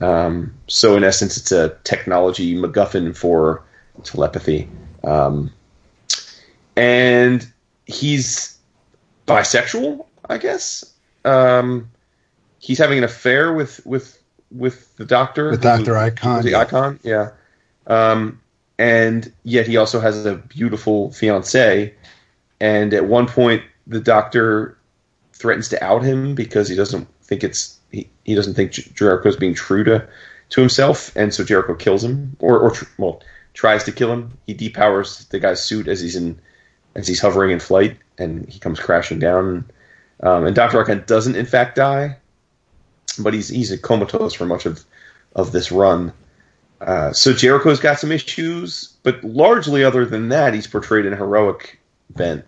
Um, 0.00 0.54
so, 0.68 0.96
in 0.96 1.04
essence, 1.04 1.36
it's 1.36 1.52
a 1.52 1.76
technology 1.84 2.54
MacGuffin 2.54 3.16
for 3.16 3.62
telepathy. 4.04 4.68
Um, 5.04 5.52
and 6.76 7.46
he's 7.86 8.58
bisexual, 9.26 10.06
I 10.28 10.38
guess. 10.38 10.84
Um, 11.24 11.90
he's 12.58 12.78
having 12.78 12.98
an 12.98 13.04
affair 13.04 13.52
with 13.52 13.84
with 13.84 14.22
with 14.50 14.96
the 14.96 15.04
doctor, 15.04 15.50
With 15.50 15.62
Dr. 15.62 15.96
Icon, 15.96 16.42
the 16.42 16.50
yeah. 16.50 16.58
icon, 16.58 16.98
yeah. 17.02 17.30
Um, 17.86 18.40
and 18.78 19.32
yet 19.44 19.66
he 19.66 19.76
also 19.76 20.00
has 20.00 20.24
a 20.26 20.36
beautiful 20.36 21.12
fiancee. 21.12 21.92
And 22.60 22.92
at 22.92 23.06
one 23.06 23.26
point, 23.26 23.62
the 23.90 24.00
doctor 24.00 24.78
threatens 25.32 25.68
to 25.68 25.84
out 25.84 26.02
him 26.02 26.34
because 26.34 26.68
he 26.68 26.76
doesn't 26.76 27.06
think 27.22 27.44
it's 27.44 27.78
he, 27.90 28.08
he 28.24 28.34
doesn't 28.34 28.54
think 28.54 28.72
Jer- 28.72 28.90
Jericho's 28.94 29.36
being 29.36 29.54
true 29.54 29.84
to 29.84 30.06
to 30.50 30.60
himself, 30.60 31.14
and 31.16 31.34
so 31.34 31.44
Jericho 31.44 31.74
kills 31.74 32.02
him, 32.02 32.36
or 32.38 32.58
or 32.58 32.72
well 32.98 33.22
tries 33.52 33.84
to 33.84 33.92
kill 33.92 34.12
him. 34.12 34.38
He 34.46 34.54
depowers 34.54 35.28
the 35.28 35.40
guy's 35.40 35.62
suit 35.62 35.88
as 35.88 36.00
he's 36.00 36.16
in 36.16 36.40
as 36.94 37.06
he's 37.06 37.20
hovering 37.20 37.50
in 37.50 37.60
flight, 37.60 37.98
and 38.16 38.48
he 38.48 38.58
comes 38.58 38.80
crashing 38.80 39.18
down. 39.18 39.68
Um, 40.22 40.46
and 40.46 40.54
Doctor 40.54 40.82
Arkan 40.82 41.06
doesn't 41.06 41.36
in 41.36 41.46
fact 41.46 41.76
die, 41.76 42.16
but 43.18 43.34
he's 43.34 43.48
he's 43.48 43.76
comatose 43.80 44.34
for 44.34 44.46
much 44.46 44.66
of 44.66 44.84
of 45.34 45.52
this 45.52 45.72
run. 45.72 46.12
Uh, 46.80 47.12
so 47.12 47.32
Jericho's 47.32 47.80
got 47.80 47.98
some 47.98 48.10
issues, 48.10 48.96
but 49.02 49.22
largely 49.22 49.84
other 49.84 50.06
than 50.06 50.30
that, 50.30 50.54
he's 50.54 50.66
portrayed 50.66 51.04
in 51.04 51.12
a 51.12 51.16
heroic 51.16 51.78
bent. 52.08 52.44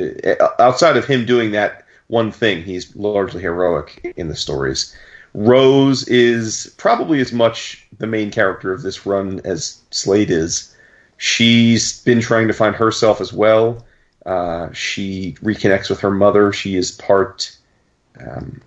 Uh, 0.00 0.48
Outside 0.58 0.96
of 0.96 1.06
him 1.06 1.26
doing 1.26 1.52
that 1.52 1.84
one 2.08 2.32
thing, 2.32 2.62
he's 2.62 2.94
largely 2.96 3.42
heroic 3.42 4.14
in 4.16 4.28
the 4.28 4.36
stories. 4.36 4.94
Rose 5.34 6.06
is 6.08 6.74
probably 6.76 7.20
as 7.20 7.32
much 7.32 7.86
the 7.98 8.06
main 8.06 8.30
character 8.30 8.72
of 8.72 8.82
this 8.82 9.06
run 9.06 9.40
as 9.44 9.80
Slade 9.90 10.30
is. 10.30 10.74
She's 11.18 12.02
been 12.02 12.20
trying 12.20 12.48
to 12.48 12.54
find 12.54 12.74
herself 12.74 13.20
as 13.20 13.32
well. 13.32 13.86
Uh, 14.26 14.72
she 14.72 15.36
reconnects 15.42 15.88
with 15.88 16.00
her 16.00 16.10
mother. 16.10 16.52
She 16.52 16.76
is 16.76 16.90
part. 16.90 17.56
Um, 18.18 18.60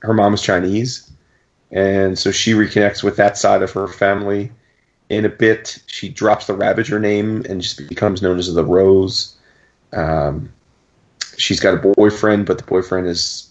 her 0.00 0.12
mom 0.12 0.34
is 0.34 0.42
Chinese, 0.42 1.10
and 1.70 2.18
so 2.18 2.30
she 2.30 2.52
reconnects 2.52 3.02
with 3.02 3.16
that 3.16 3.38
side 3.38 3.62
of 3.62 3.72
her 3.72 3.88
family. 3.88 4.52
In 5.08 5.24
a 5.24 5.28
bit, 5.28 5.82
she 5.86 6.08
drops 6.08 6.46
the 6.46 6.54
Ravager 6.54 6.98
name 6.98 7.44
and 7.48 7.60
just 7.60 7.88
becomes 7.88 8.22
known 8.22 8.38
as 8.38 8.52
the 8.52 8.64
Rose. 8.64 9.36
Um, 9.92 10.52
she's 11.38 11.60
got 11.60 11.74
a 11.74 11.92
boyfriend, 11.94 12.46
but 12.46 12.58
the 12.58 12.64
boyfriend 12.64 13.06
is 13.06 13.50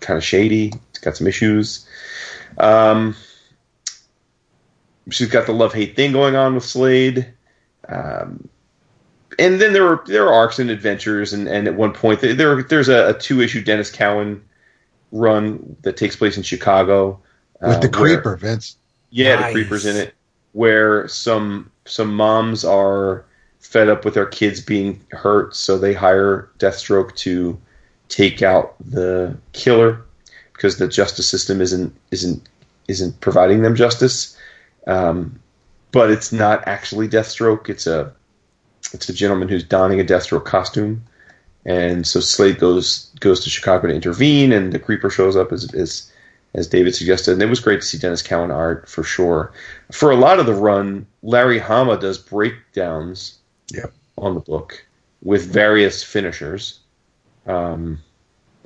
kind 0.00 0.16
of 0.16 0.24
shady. 0.24 0.68
He's 0.92 0.98
got 1.00 1.16
some 1.16 1.26
issues. 1.26 1.86
Um, 2.58 3.14
she's 5.10 5.28
got 5.28 5.46
the 5.46 5.52
love 5.52 5.72
hate 5.72 5.96
thing 5.96 6.12
going 6.12 6.36
on 6.36 6.54
with 6.54 6.64
Slade. 6.64 7.32
Um, 7.88 8.48
and 9.38 9.60
then 9.60 9.72
there 9.72 9.86
are 9.86 10.02
there 10.06 10.26
are 10.26 10.32
arcs 10.32 10.58
and 10.58 10.70
adventures, 10.70 11.32
and, 11.32 11.46
and 11.48 11.68
at 11.68 11.74
one 11.74 11.92
point 11.92 12.20
there 12.20 12.62
there's 12.62 12.88
a, 12.88 13.10
a 13.10 13.14
two 13.14 13.40
issue 13.42 13.62
Denys 13.62 13.92
Cowan 13.92 14.42
run 15.12 15.76
that 15.82 15.96
takes 15.96 16.16
place 16.16 16.36
in 16.36 16.42
Chicago 16.42 17.20
with 17.60 17.76
uh, 17.76 17.80
the 17.80 17.88
where- 17.88 18.16
creeper, 18.16 18.36
Vince. 18.36 18.76
yeah, 19.10 19.36
Nice. 19.36 19.46
the 19.46 19.52
creepers 19.52 19.86
in 19.86 19.96
it, 19.96 20.14
where 20.52 21.06
some 21.08 21.70
some 21.84 22.14
moms 22.14 22.64
are 22.64 23.24
fed 23.66 23.88
up 23.88 24.04
with 24.04 24.14
their 24.14 24.26
kids 24.26 24.60
being 24.60 25.02
hurt, 25.10 25.54
so 25.54 25.76
they 25.76 25.92
hire 25.92 26.48
Deathstroke 26.58 27.14
to 27.16 27.58
take 28.08 28.40
out 28.40 28.76
the 28.80 29.36
killer 29.52 30.02
because 30.52 30.78
the 30.78 30.86
justice 30.88 31.28
system 31.28 31.60
isn't 31.60 31.94
isn't 32.10 32.48
isn't 32.88 33.20
providing 33.20 33.62
them 33.62 33.74
justice. 33.74 34.36
Um, 34.86 35.40
but 35.90 36.10
it's 36.10 36.32
not 36.32 36.66
actually 36.66 37.08
Deathstroke. 37.08 37.68
It's 37.68 37.86
a 37.86 38.12
it's 38.92 39.08
a 39.08 39.12
gentleman 39.12 39.48
who's 39.48 39.64
donning 39.64 40.00
a 40.00 40.04
Deathstroke 40.04 40.44
costume, 40.44 41.02
and 41.64 42.06
so 42.06 42.20
Slade 42.20 42.60
goes 42.60 43.10
goes 43.18 43.42
to 43.42 43.50
Chicago 43.50 43.88
to 43.88 43.94
intervene, 43.94 44.52
and 44.52 44.72
the 44.72 44.78
creeper 44.78 45.10
shows 45.10 45.36
up 45.36 45.52
as 45.52 45.72
as 45.74 46.10
as 46.54 46.68
David 46.68 46.94
suggested, 46.94 47.32
and 47.32 47.42
it 47.42 47.50
was 47.50 47.60
great 47.60 47.80
to 47.80 47.86
see 47.86 47.98
Denys 47.98 48.24
Cowan 48.24 48.52
art 48.52 48.88
for 48.88 49.02
sure. 49.02 49.52
For 49.90 50.10
a 50.12 50.16
lot 50.16 50.38
of 50.38 50.46
the 50.46 50.54
run, 50.54 51.06
Larry 51.22 51.58
Hama 51.58 51.98
does 51.98 52.16
breakdowns 52.16 53.38
Yep. 53.72 53.92
on 54.18 54.34
the 54.34 54.40
book 54.40 54.86
with 55.22 55.46
various 55.46 56.02
finishers. 56.02 56.80
Um, 57.46 58.00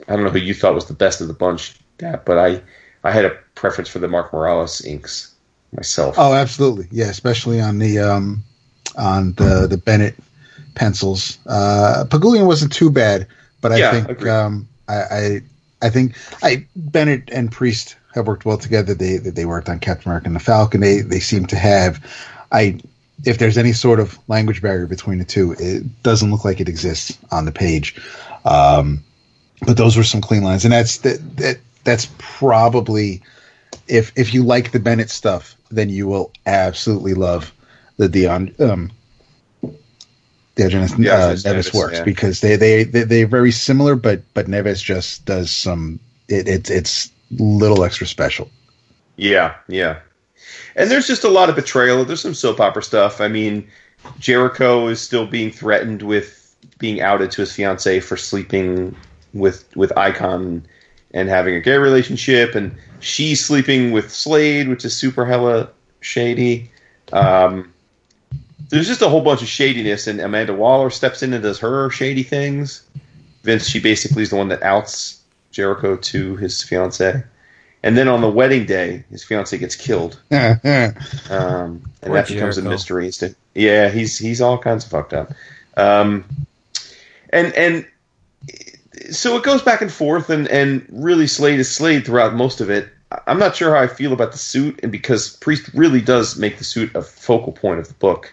I 0.09 0.15
don't 0.17 0.25
know 0.25 0.31
who 0.31 0.39
you 0.39 0.55
thought 0.55 0.75
was 0.75 0.87
the 0.87 0.95
best 0.95 1.21
of 1.21 1.29
the 1.29 1.35
bunch, 1.35 1.77
Dap, 1.99 2.25
but 2.25 2.39
I 2.39 2.63
I 3.05 3.13
had 3.13 3.25
a 3.25 3.31
preference 3.55 3.89
for 3.89 3.99
the 3.99 4.09
Mark 4.09 4.33
Morales 4.33 4.85
inks 4.85 5.35
myself. 5.73 6.17
Oh, 6.19 6.33
absolutely. 6.35 6.89
Yeah, 6.91 7.09
especially 7.11 7.61
on 7.61 7.79
the 7.79 7.99
um 7.99 8.45
on 8.97 9.33
the 9.35 9.67
the 9.69 9.77
Bennett 9.79 10.17
pencils. 10.75 11.39
Uh 11.47 12.05
Pagulayan 12.09 12.47
wasn't 12.47 12.73
too 12.73 12.91
bad, 12.91 13.27
but 13.61 13.73
I 13.73 13.77
Yeah, 13.79 13.91
think 14.07 14.27
um 14.27 14.69
I, 14.89 14.95
I 14.95 15.41
I 15.83 15.91
think 15.91 16.17
I 16.43 16.67
Bennett 16.77 17.31
and 17.33 17.51
Priest 17.53 17.97
have 18.15 18.27
worked 18.27 18.45
well 18.45 18.59
together. 18.59 18.95
They 18.95 19.17
they 19.19 19.31
they 19.31 19.45
worked 19.47 19.69
on 19.69 19.79
Captain 19.79 20.11
America 20.11 20.27
and 20.27 20.37
the 20.37 20.41
Falcon. 20.41 20.81
They 20.81 21.01
they 21.01 21.21
seem 21.21 21.47
to 21.47 21.57
have 21.57 22.01
I 22.53 22.81
if 23.25 23.39
there's 23.39 23.59
any 23.59 23.73
sort 23.73 24.01
of 24.01 24.19
language 24.29 24.63
barrier 24.63 24.87
between 24.87 25.19
the 25.19 25.25
two, 25.25 25.53
it 25.59 26.03
doesn't 26.03 26.31
look 26.31 26.45
like 26.45 26.61
it 26.61 26.69
exists 26.69 27.17
on 27.31 27.45
the 27.45 27.53
page. 27.53 28.01
Um 28.45 29.05
but 29.67 29.77
those 29.77 29.97
were 29.97 30.05
some 30.05 30.21
clean 30.21 30.43
lines 30.43 30.65
and 30.65 30.73
that's 30.73 30.99
that, 30.99 31.37
that 31.37 31.59
that's 31.85 32.09
probably 32.19 33.23
if 33.89 34.13
if 34.17 34.33
you 34.33 34.43
like 34.43 34.73
the 34.73 34.81
Bennett 34.81 35.11
stuff, 35.11 35.57
then 35.71 35.91
you 35.91 36.07
will 36.07 36.33
absolutely 36.47 37.15
love 37.15 37.53
the 37.97 38.09
Dion 38.09 38.55
um 38.59 38.91
Diogenes 40.57 40.99
Yeah, 40.99 41.15
uh, 41.15 41.33
Neves, 41.33 41.45
Neves 41.45 41.75
works 41.75 41.99
yeah. 41.99 42.05
because 42.05 42.41
they 42.41 42.57
they 42.57 42.85
they 42.85 43.05
they're 43.05 43.27
very 43.27 43.53
similar, 43.53 43.97
but 43.97 44.23
but 44.35 44.47
Neves 44.47 44.83
just 44.83 45.25
does 45.25 45.51
some 45.51 46.01
it, 46.29 46.49
it's 46.49 46.71
it's 46.71 47.11
little 47.39 47.85
extra 47.85 48.07
special. 48.07 48.51
Yeah, 49.17 49.55
yeah. 49.69 50.01
And 50.81 50.91
there's 50.91 51.07
just 51.07 51.25
a 51.25 51.29
lot 51.29 51.51
of 51.51 51.57
betrayal. 51.57 52.07
There's 52.07 52.23
some 52.23 52.33
soap 52.33 52.59
opera 52.59 52.83
stuff. 52.83 53.21
I 53.21 53.29
mean, 53.29 53.69
Jericho 54.19 54.87
is 54.89 54.99
still 54.99 55.27
being 55.27 55.51
threatened 55.51 56.01
with 56.01 56.57
being 56.79 57.03
outed 57.03 57.31
to 57.33 57.43
his 57.43 57.53
fiance 57.53 58.01
for 58.01 58.17
sleeping 58.17 58.97
with 59.35 59.65
with 59.77 59.95
Icon 59.99 60.67
and 61.13 61.29
having 61.29 61.55
a 61.55 61.61
gay 61.61 61.77
relationship, 61.77 62.55
and 62.55 62.75
she's 63.01 63.45
sleeping 63.45 63.93
with 63.93 64.11
Slade, 64.11 64.69
which 64.69 64.87
is 64.87 64.97
super 64.97 65.27
hella 65.27 65.69
shady. 66.01 66.71
Um, 67.13 67.71
there's 68.71 68.87
just 68.87 69.03
a 69.03 69.09
whole 69.11 69.21
bunch 69.21 69.43
of 69.43 69.49
shadiness, 69.49 70.07
and 70.07 70.19
Amanda 70.19 70.55
Waller 70.55 70.89
steps 70.89 71.23
in 71.23 71.35
and 71.35 71.43
does 71.43 71.59
her 71.59 71.91
shady 71.91 72.23
things. 72.23 72.85
Vince, 73.43 73.67
she 73.67 73.81
basically 73.81 74.23
is 74.23 74.31
the 74.31 74.37
one 74.37 74.49
that 74.49 74.63
outs 74.63 75.21
Jericho 75.51 75.97
to 75.97 76.37
his 76.37 76.63
fiance. 76.63 77.23
And 77.83 77.97
then 77.97 78.09
on 78.09 78.21
the 78.21 78.31
wedding 78.31 78.67
day, 78.67 79.05
his 79.11 79.25
fiance 79.25 79.57
gets 79.57 79.75
killed, 79.75 80.21
um, 80.31 80.37
and 81.31 81.83
Poor 82.03 82.15
that 82.15 82.29
becomes 82.29 82.59
a 82.59 82.63
mystery. 82.63 83.09
As 83.09 83.19
to, 83.19 83.35
yeah, 83.55 83.89
he's 83.89 84.19
he's 84.19 84.41
all 84.43 84.59
kinds 84.59 84.85
of 84.85 84.91
fucked 84.91 85.15
up, 85.15 85.33
um, 85.79 86.25
and 87.31 87.55
and 87.55 87.87
so 89.11 89.37
it 89.37 89.45
goes 89.45 89.63
back 89.63 89.81
and 89.81 89.91
forth, 89.91 90.29
and 90.29 90.47
and 90.49 90.87
really 90.91 91.27
Slade 91.27 91.59
is 91.59 91.71
Slade 91.71 92.05
throughout 92.05 92.35
most 92.35 92.61
of 92.61 92.69
it. 92.69 92.89
I'm 93.27 93.39
not 93.39 93.57
sure 93.57 93.75
how 93.75 93.83
I 93.83 93.87
feel 93.87 94.13
about 94.13 94.33
the 94.33 94.39
suit, 94.39 94.81
and 94.83 94.93
because 94.93 95.37
Priest 95.37 95.71
really 95.75 96.01
does 96.01 96.37
make 96.37 96.59
the 96.59 96.65
suit 96.65 96.95
a 96.95 97.03
focal 97.03 97.53
point 97.53 97.81
of 97.81 97.89
the 97.89 97.95
book. 97.95 98.33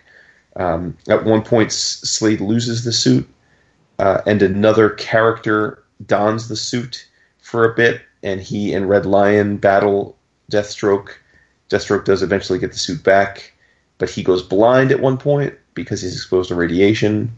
Um, 0.55 0.97
at 1.07 1.23
one 1.23 1.41
point, 1.41 1.71
Slade 1.71 2.41
loses 2.41 2.83
the 2.83 2.91
suit, 2.91 3.27
uh, 3.97 4.21
and 4.25 4.41
another 4.41 4.89
character 4.89 5.83
dons 6.05 6.47
the 6.47 6.55
suit 6.55 7.07
for 7.39 7.65
a 7.65 7.73
bit, 7.75 8.01
and 8.23 8.41
he 8.41 8.73
and 8.73 8.89
Red 8.89 9.05
Lion 9.05 9.57
battle 9.57 10.17
Deathstroke. 10.51 11.09
Deathstroke 11.69 12.05
does 12.05 12.21
eventually 12.21 12.59
get 12.59 12.71
the 12.71 12.79
suit 12.79 13.03
back, 13.03 13.53
but 13.97 14.09
he 14.09 14.23
goes 14.23 14.41
blind 14.41 14.91
at 14.91 15.01
one 15.01 15.17
point 15.17 15.53
because 15.73 16.01
he's 16.01 16.15
exposed 16.15 16.49
to 16.49 16.55
radiation. 16.55 17.37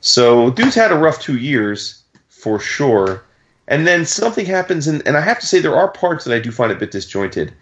So, 0.00 0.50
dude's 0.50 0.74
had 0.74 0.92
a 0.92 0.96
rough 0.96 1.20
two 1.20 1.38
years 1.38 2.02
for 2.28 2.60
sure. 2.60 3.24
And 3.68 3.86
then 3.86 4.04
something 4.04 4.46
happens, 4.46 4.86
and, 4.86 5.04
and 5.06 5.16
I 5.16 5.20
have 5.20 5.40
to 5.40 5.46
say, 5.46 5.58
there 5.58 5.76
are 5.76 5.88
parts 5.88 6.24
that 6.24 6.34
I 6.34 6.38
do 6.38 6.52
find 6.52 6.70
a 6.70 6.76
bit 6.76 6.92
disjointed. 6.92 7.52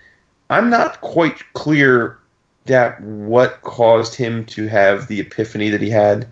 I'm 0.51 0.69
not 0.69 1.01
quite 1.01 1.43
clear 1.55 2.19
that 2.67 3.01
what 3.01 3.63
caused 3.63 4.15
him 4.15 4.45
to 4.47 4.67
have 4.67 5.09
the 5.09 5.21
epiphany 5.21 5.71
that 5.71 5.81
he 5.81 5.91
had 5.91 6.27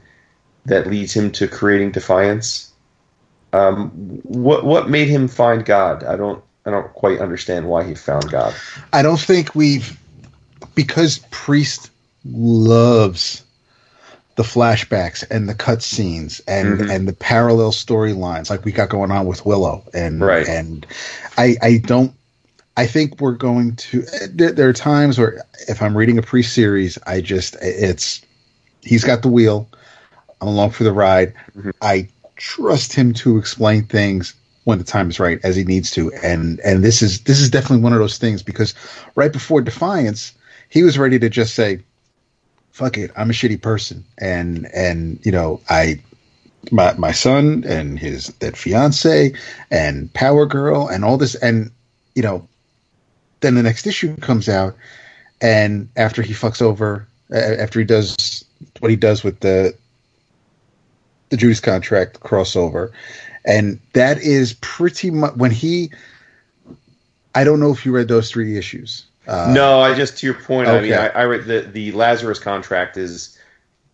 that 0.66 0.86
leads 0.86 1.14
him 1.14 1.30
to 1.32 1.48
creating 1.48 1.92
Defiance. 1.92 2.71
Um, 3.52 3.90
what 4.24 4.64
what 4.64 4.88
made 4.88 5.08
him 5.08 5.28
find 5.28 5.64
God? 5.64 6.04
I 6.04 6.16
don't 6.16 6.42
I 6.64 6.70
don't 6.70 6.92
quite 6.94 7.20
understand 7.20 7.66
why 7.68 7.84
he 7.84 7.94
found 7.94 8.30
God. 8.30 8.54
I 8.92 9.02
don't 9.02 9.20
think 9.20 9.54
we've 9.54 9.98
because 10.74 11.18
Priest 11.30 11.90
loves 12.24 13.44
the 14.36 14.42
flashbacks 14.42 15.22
and 15.30 15.48
the 15.48 15.54
cutscenes 15.54 16.40
and 16.48 16.80
Mhm. 16.80 16.90
and 16.90 17.06
the 17.08 17.12
parallel 17.12 17.72
storylines 17.72 18.48
like 18.48 18.64
we 18.64 18.72
got 18.72 18.88
going 18.88 19.10
on 19.10 19.26
with 19.26 19.44
Willow 19.44 19.84
and 19.92 20.20
Right. 20.22 20.48
and 20.48 20.86
I 21.36 21.56
I 21.60 21.76
don't 21.78 22.12
I 22.78 22.86
think 22.86 23.20
we're 23.20 23.32
going 23.32 23.76
to 23.76 24.02
there, 24.32 24.68
are 24.68 24.72
times 24.72 25.18
where 25.18 25.44
if 25.68 25.82
I'm 25.82 25.94
reading 25.94 26.16
a 26.16 26.22
pre-series 26.22 26.96
I 27.06 27.20
just 27.20 27.56
it's 27.60 28.22
he's 28.82 29.04
got 29.04 29.20
the 29.20 29.28
wheel 29.28 29.68
I'm 30.40 30.48
along 30.48 30.70
for 30.70 30.84
the 30.84 30.92
ride 30.92 31.34
Mhm. 31.58 31.72
I 31.82 32.08
trust 32.42 32.92
him 32.92 33.12
to 33.12 33.38
explain 33.38 33.84
things 33.84 34.34
when 34.64 34.78
the 34.78 34.84
time 34.84 35.08
is 35.08 35.20
right 35.20 35.38
as 35.44 35.54
he 35.54 35.62
needs 35.62 35.92
to. 35.92 36.12
And 36.24 36.58
and 36.60 36.82
this 36.82 37.00
is 37.00 37.22
this 37.22 37.40
is 37.40 37.48
definitely 37.48 37.84
one 37.84 37.92
of 37.92 38.00
those 38.00 38.18
things 38.18 38.42
because 38.42 38.74
right 39.14 39.32
before 39.32 39.62
defiance 39.62 40.34
he 40.68 40.82
was 40.82 40.98
ready 40.98 41.18
to 41.20 41.30
just 41.30 41.54
say 41.54 41.80
fuck 42.72 42.98
it 42.98 43.12
i'm 43.16 43.30
a 43.30 43.32
shitty 43.32 43.62
person. 43.62 44.04
And 44.18 44.68
and 44.74 45.24
you 45.24 45.30
know 45.30 45.60
i 45.70 46.00
my 46.72 46.94
my 46.94 47.12
son 47.12 47.64
and 47.66 47.98
his 47.98 48.26
that 48.40 48.56
fiance 48.56 49.32
and 49.70 50.12
power 50.12 50.44
girl 50.44 50.88
and 50.88 51.04
all 51.04 51.16
this 51.16 51.36
and 51.36 51.70
you 52.16 52.22
know 52.22 52.46
then 53.40 53.54
the 53.54 53.62
next 53.62 53.86
issue 53.86 54.16
comes 54.16 54.48
out 54.48 54.74
and 55.40 55.88
after 55.96 56.22
he 56.22 56.32
fucks 56.34 56.60
over 56.60 57.06
after 57.32 57.78
he 57.78 57.84
does 57.84 58.44
what 58.80 58.90
he 58.90 58.96
does 58.96 59.22
with 59.22 59.40
the 59.40 59.76
the 61.32 61.36
Judas 61.36 61.58
contract 61.58 62.20
crossover 62.20 62.92
and 63.44 63.80
that 63.92 64.18
is 64.18 64.54
pretty 64.60 65.10
much 65.10 65.34
when 65.34 65.50
he 65.50 65.90
I 67.34 67.44
don't 67.44 67.60
know 67.60 67.72
if 67.72 67.86
you 67.86 67.92
read 67.92 68.08
those 68.08 68.30
three 68.30 68.58
issues. 68.58 69.06
Uh, 69.26 69.52
no, 69.54 69.80
I 69.80 69.94
just 69.94 70.18
to 70.18 70.26
your 70.26 70.34
point. 70.34 70.68
I 70.68 70.80
mean. 70.80 70.92
I, 70.92 71.08
I 71.08 71.24
read 71.24 71.44
the 71.44 71.60
the 71.60 71.92
Lazarus 71.92 72.38
contract 72.38 72.96
is 72.96 73.38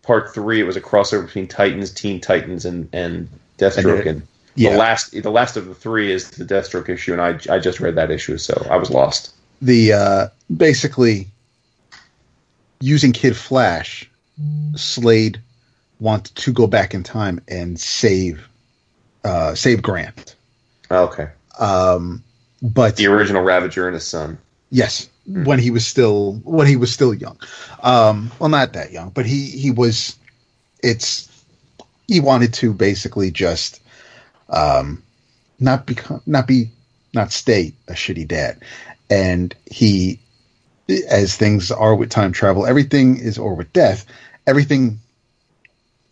part 0.01 0.33
three. 0.33 0.59
It 0.59 0.63
was 0.63 0.75
a 0.75 0.81
crossover 0.81 1.25
between 1.25 1.47
Titans, 1.47 1.91
Teen 1.91 2.19
Titans, 2.19 2.65
and 2.65 2.89
and 2.93 3.29
Deathstroke. 3.57 3.99
And 4.01 4.07
And, 4.07 4.27
yeah. 4.55 4.71
the 4.71 4.77
last 4.77 5.11
the 5.11 5.31
last 5.31 5.55
of 5.55 5.67
the 5.67 5.75
three 5.75 6.11
is 6.11 6.31
the 6.31 6.45
Deathstroke 6.45 6.89
issue, 6.89 7.13
and 7.13 7.21
I 7.21 7.39
I 7.53 7.59
just 7.59 7.79
read 7.79 7.95
that 7.95 8.11
issue, 8.11 8.37
so 8.37 8.67
I 8.69 8.77
was 8.77 8.89
lost. 8.89 9.33
the 9.61 9.93
uh, 9.93 10.27
basically 10.55 11.27
using 12.81 13.13
Kid 13.13 13.37
Flash, 13.37 14.09
Slade 14.75 15.41
wanted 15.99 16.35
to 16.35 16.53
go 16.53 16.67
back 16.67 16.93
in 16.93 17.03
time 17.03 17.41
and 17.47 17.79
save 17.79 18.47
uh, 19.23 19.53
save 19.55 19.81
Grant. 19.81 20.35
Okay, 20.91 21.29
Um, 21.59 22.23
but 22.61 22.95
the 22.95 23.07
original 23.07 23.43
Ravager 23.43 23.87
and 23.87 23.93
his 23.93 24.07
son. 24.07 24.37
Yes, 24.71 25.09
when 25.25 25.59
he 25.59 25.71
was 25.71 25.85
still 25.85 26.33
when 26.43 26.67
he 26.67 26.75
was 26.75 26.91
still 26.91 27.13
young. 27.13 27.37
Um, 27.83 28.31
well, 28.39 28.49
not 28.49 28.73
that 28.73 28.91
young, 28.91 29.09
but 29.09 29.25
he 29.25 29.45
he 29.45 29.71
was. 29.71 30.15
It's 30.81 31.27
he 32.07 32.19
wanted 32.19 32.53
to 32.55 32.73
basically 32.73 33.29
just 33.31 33.81
um, 34.49 35.03
not 35.59 35.85
become 35.85 36.21
not 36.25 36.47
be 36.47 36.71
not 37.13 37.31
stay 37.31 37.73
a 37.87 37.93
shitty 37.93 38.27
dad, 38.27 38.61
and 39.09 39.55
he 39.65 40.19
as 41.09 41.35
things 41.35 41.71
are 41.71 41.95
with 41.95 42.09
time 42.09 42.31
travel, 42.31 42.65
everything 42.65 43.17
is 43.17 43.37
or 43.37 43.53
with 43.53 43.71
death, 43.73 44.05
everything. 44.47 44.99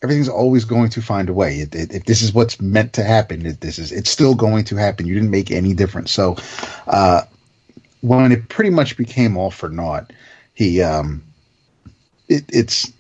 Everything's 0.04 0.30
always 0.30 0.64
going 0.66 0.90
to 0.90 1.02
find 1.02 1.30
a 1.30 1.34
way. 1.34 1.60
It, 1.60 1.74
it, 1.74 1.94
if 1.94 2.06
this 2.06 2.22
is 2.22 2.34
what's 2.34 2.62
meant 2.62 2.94
to 2.94 3.04
happen, 3.04 3.46
it, 3.46 3.62
this 3.62 3.80
is 3.80 3.92
it's 3.92 4.10
still 4.10 4.36
going 4.36 4.64
to 4.66 4.76
happen. 4.76 5.08
You 5.08 5.16
didn't 5.16 5.32
make 5.32 5.52
any 5.52 5.74
difference. 5.74 6.12
So, 6.12 6.38
uh, 6.88 7.24
when 8.02 8.32
it 8.32 8.50
pretty 8.50 8.70
much 8.70 8.96
became 8.96 9.38
all 9.38 9.52
for 9.52 9.70
naught, 9.70 10.14
he 10.54 10.82
um, 10.82 11.24
it, 12.28 12.44
it's 12.50 12.92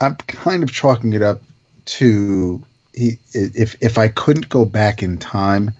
I'm 0.00 0.16
kind 0.16 0.62
of 0.62 0.72
chalking 0.72 1.12
it 1.12 1.22
up 1.22 1.42
to 1.86 2.64
he 2.94 3.18
if 3.32 3.76
if 3.80 3.98
I 3.98 4.08
couldn't 4.08 4.48
go 4.48 4.64
back 4.64 5.02
in 5.02 5.18
time 5.18 5.72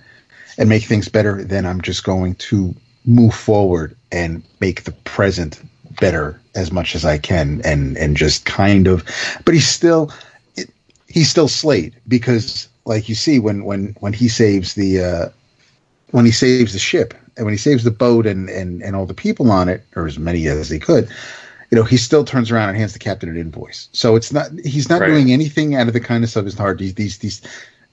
and 0.58 0.68
make 0.68 0.84
things 0.84 1.08
better, 1.08 1.42
then 1.42 1.66
I'm 1.66 1.80
just 1.80 2.04
going 2.04 2.34
to 2.36 2.74
move 3.04 3.34
forward 3.34 3.96
and 4.12 4.42
make 4.60 4.84
the 4.84 4.92
present 4.92 5.60
better 6.00 6.40
as 6.54 6.72
much 6.72 6.94
as 6.94 7.04
I 7.04 7.18
can 7.18 7.60
and 7.64 7.96
and 7.96 8.16
just 8.16 8.44
kind 8.44 8.86
of 8.86 9.04
but 9.44 9.54
he's 9.54 9.68
still 9.68 10.12
it, 10.56 10.70
he's 11.08 11.30
still 11.30 11.48
Slade 11.48 11.94
because 12.06 12.68
like 12.84 13.08
you 13.08 13.14
see 13.14 13.38
when 13.38 13.64
when 13.64 13.94
when 14.00 14.12
he 14.12 14.28
saves 14.28 14.74
the 14.74 15.02
uh 15.02 15.28
when 16.10 16.24
he 16.24 16.32
saves 16.32 16.72
the 16.72 16.78
ship 16.78 17.14
and 17.36 17.44
when 17.44 17.52
he 17.54 17.58
saves 17.58 17.84
the 17.84 17.90
boat 17.90 18.26
and, 18.26 18.48
and, 18.48 18.82
and 18.82 18.96
all 18.96 19.06
the 19.06 19.14
people 19.14 19.50
on 19.50 19.68
it, 19.68 19.84
or 19.94 20.06
as 20.06 20.18
many 20.18 20.48
as 20.48 20.68
he 20.70 20.78
could, 20.78 21.08
you 21.70 21.76
know, 21.76 21.84
he 21.84 21.96
still 21.96 22.24
turns 22.24 22.50
around 22.50 22.70
and 22.70 22.78
hands 22.78 22.94
the 22.94 22.98
captain 22.98 23.28
an 23.28 23.36
invoice. 23.36 23.88
So 23.92 24.16
it's 24.16 24.32
not 24.32 24.50
he's 24.64 24.88
not 24.88 25.00
Right. 25.02 25.08
doing 25.08 25.32
anything 25.32 25.74
out 25.76 25.86
of 25.86 25.92
the 25.92 26.00
kindness 26.00 26.34
of 26.34 26.44
his 26.44 26.54
heart. 26.54 26.78
These 26.78 26.94
these 26.94 27.18
these 27.18 27.42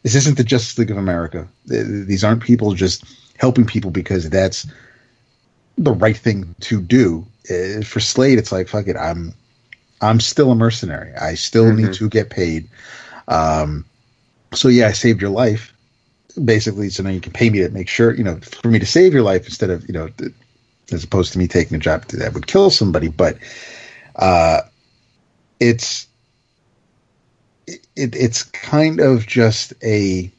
this 0.04 0.16
isn't 0.16 0.38
the 0.38 0.44
Justice 0.44 0.78
League 0.78 0.92
of 0.92 0.98
America. 0.98 1.48
These 1.66 2.24
aren't 2.24 2.42
people 2.44 2.74
just 2.74 3.04
helping 3.38 3.66
people 3.66 3.92
because 3.92 4.30
that's 4.30 4.66
the 5.78 5.94
right 5.94 6.18
thing 6.18 6.56
to 6.62 6.82
do. 6.82 7.26
Uh, 7.50 7.82
For 7.82 8.00
Slade, 8.00 8.40
it's 8.40 8.52
like 8.52 8.68
fuck 8.68 8.88
it. 8.88 8.96
I'm 8.96 9.34
I'm 10.02 10.20
still 10.20 10.52
a 10.52 10.56
mercenary. 10.56 11.14
I 11.16 11.36
still 11.36 11.72
need 11.74 11.94
to 11.94 12.10
get 12.10 12.30
paid. 12.30 12.68
Um, 13.28 13.86
so 14.54 14.68
yeah, 14.68 14.88
I 14.88 14.92
saved 14.92 15.22
your 15.22 15.32
life 15.32 15.74
basically 16.44 16.90
so 16.90 17.04
now 17.04 17.10
you 17.10 17.22
can 17.22 17.32
pay 17.32 17.50
me 17.50 17.60
to 17.60 17.70
make 17.70 17.88
sure 17.88 18.14
you 18.14 18.24
know 18.24 18.38
for 18.38 18.70
me 18.70 18.80
to 18.80 18.86
save 18.86 19.14
your 19.14 19.24
life 19.24 19.46
instead 19.46 19.70
of 19.70 19.88
you 19.88 19.94
know 19.94 20.10
as 20.92 21.04
opposed 21.04 21.32
to 21.34 21.40
me 21.40 21.48
taking 21.48 21.76
a 21.76 21.80
job 21.80 22.04
that 22.08 22.34
would 22.34 22.48
kill 22.48 22.70
somebody 22.70 23.08
but 23.08 23.38
uh 24.18 24.62
it's 25.60 26.08
it, 27.68 28.16
it's 28.16 28.44
kind 28.44 29.00
of 29.00 29.26
just 29.26 29.74
a 29.82 30.30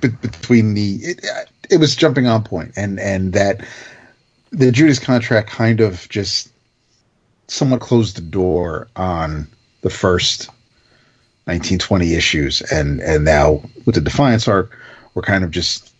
be- 0.00 0.08
between 0.08 0.74
the 0.74 0.94
it, 1.02 1.24
it 1.70 1.78
was 1.78 1.96
jumping 1.96 2.26
on 2.26 2.42
point 2.42 2.72
and 2.76 2.98
and 3.00 3.32
that 3.32 3.64
the 4.50 4.70
Judas 4.70 4.98
contract 4.98 5.50
kind 5.50 5.80
of 5.80 6.08
just 6.08 6.50
somewhat 7.48 7.80
closed 7.80 8.16
the 8.16 8.22
door 8.22 8.88
on 8.96 9.46
the 9.82 9.90
first 9.90 10.48
1920 11.44 12.14
issues 12.14 12.60
and 12.72 13.00
and 13.00 13.24
now 13.24 13.62
with 13.84 13.94
the 13.94 14.00
defiance 14.00 14.48
arc 14.48 14.78
we're 15.14 15.22
kind 15.22 15.44
of 15.44 15.50
just 15.50 15.92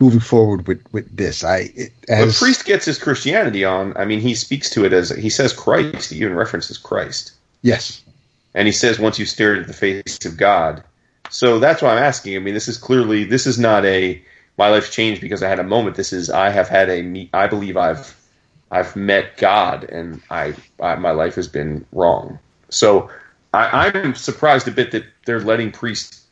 moving 0.00 0.20
forward 0.20 0.66
with 0.66 0.80
with 0.92 1.16
this 1.16 1.42
i 1.42 1.70
it, 1.74 1.92
But 2.06 2.18
as 2.18 2.38
Priest 2.38 2.64
gets 2.64 2.84
his 2.84 2.98
Christianity 2.98 3.64
on. 3.64 3.96
I 3.96 4.04
mean, 4.04 4.20
he 4.20 4.34
speaks 4.34 4.68
to 4.70 4.84
it 4.84 4.92
as 4.92 5.10
he 5.10 5.30
says 5.30 5.52
Christ. 5.52 6.10
He 6.10 6.16
even 6.16 6.34
references 6.34 6.78
Christ, 6.78 7.32
yes 7.62 8.04
and 8.54 8.66
he 8.66 8.72
says 8.72 8.98
once 8.98 9.18
you 9.18 9.26
stare 9.26 9.56
at 9.56 9.66
the 9.66 9.72
face 9.72 10.24
of 10.24 10.36
God, 10.36 10.82
So 11.30 11.58
that's 11.58 11.82
why 11.82 11.90
I'm 11.90 12.02
asking. 12.02 12.36
I 12.36 12.38
mean, 12.38 12.54
this 12.54 12.68
is 12.68 12.78
clearly 12.78 13.24
this 13.24 13.46
is 13.46 13.58
not 13.58 13.84
a 13.84 14.22
my 14.56 14.68
life 14.68 14.90
changed 14.90 15.20
because 15.20 15.42
I 15.42 15.48
had 15.48 15.58
a 15.58 15.64
moment. 15.64 15.96
This 15.96 16.12
is 16.12 16.30
I 16.30 16.50
have 16.50 16.68
had 16.68 16.88
a 16.88 17.28
I 17.32 17.46
believe 17.46 17.76
I've 17.76 18.16
I've 18.70 18.96
met 18.96 19.36
God 19.36 19.84
and 19.84 20.20
I, 20.30 20.54
I 20.80 20.96
my 20.96 21.10
life 21.10 21.34
has 21.36 21.48
been 21.48 21.86
wrong. 21.92 22.38
So 22.70 23.10
I, 23.52 23.88
I'm 23.88 24.14
surprised 24.14 24.66
a 24.66 24.72
bit 24.72 24.90
that 24.92 25.04
they're 25.26 25.40
letting 25.40 25.70
priests 25.70 26.26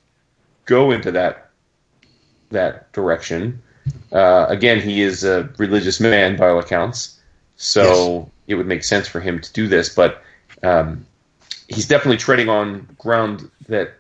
go 0.65 0.91
into 0.91 1.13
that 1.13 1.51
that 2.51 2.93
direction. 2.93 3.63
Uh, 4.13 4.47
again, 4.49 4.81
he 4.81 5.03
is 5.03 5.25
a 5.25 5.49
religious 5.59 6.01
man 6.01 6.37
by 6.37 6.49
all 6.49 6.59
accounts, 6.59 7.21
so 7.57 8.19
yes. 8.19 8.31
it 8.49 8.55
would 8.57 8.67
make 8.67 8.85
sense 8.85 9.09
for 9.09 9.21
him 9.21 9.41
to 9.41 9.53
do 9.53 9.67
this. 9.67 9.95
But 9.95 10.23
um, 10.63 11.07
he's 11.69 11.87
definitely 11.87 12.19
treading 12.19 12.49
on 12.49 12.89
ground 12.99 13.51
that 13.69 13.95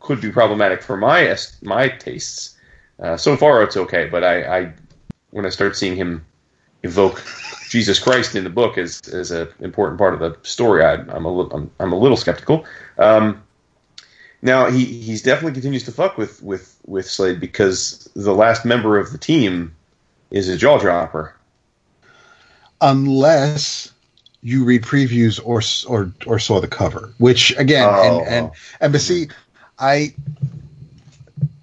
could 0.00 0.20
be 0.20 0.30
problematic 0.30 0.82
for 0.82 0.96
my 0.96 1.36
my 1.62 1.88
tastes. 1.88 2.53
Uh, 3.00 3.16
so 3.16 3.36
far, 3.36 3.62
it's 3.62 3.76
okay, 3.76 4.06
but 4.06 4.22
I, 4.22 4.58
I 4.58 4.72
when 5.30 5.44
I 5.44 5.48
start 5.48 5.76
seeing 5.76 5.96
him 5.96 6.24
evoke 6.84 7.24
Jesus 7.68 7.98
Christ 7.98 8.36
in 8.36 8.44
the 8.44 8.50
book 8.50 8.78
as 8.78 9.00
as 9.08 9.30
an 9.30 9.48
important 9.60 9.98
part 9.98 10.14
of 10.14 10.20
the 10.20 10.36
story, 10.48 10.84
I, 10.84 10.94
am 10.94 11.24
a 11.24 11.30
little 11.30 11.52
I'm, 11.52 11.70
I'm, 11.80 11.92
a 11.92 11.98
little 11.98 12.16
skeptical. 12.16 12.64
Um, 12.98 13.42
now 14.42 14.70
he 14.70 14.84
he's 14.84 15.22
definitely 15.22 15.52
continues 15.52 15.84
to 15.84 15.92
fuck 15.92 16.16
with 16.16 16.42
with 16.42 16.78
with 16.86 17.10
Slade 17.10 17.40
because 17.40 18.08
the 18.14 18.34
last 18.34 18.64
member 18.64 18.96
of 18.98 19.10
the 19.10 19.18
team 19.18 19.74
is 20.30 20.48
a 20.48 20.56
jaw 20.56 20.78
dropper. 20.78 21.34
Unless 22.80 23.92
you 24.42 24.64
read 24.64 24.82
previews 24.82 25.40
or 25.42 25.62
or 25.90 26.12
or 26.26 26.38
saw 26.38 26.60
the 26.60 26.68
cover, 26.68 27.12
which 27.18 27.56
again 27.56 27.88
oh. 27.90 28.20
and 28.20 28.28
and 28.28 28.50
and 28.80 28.92
but 28.92 29.00
see, 29.00 29.28
I 29.80 30.14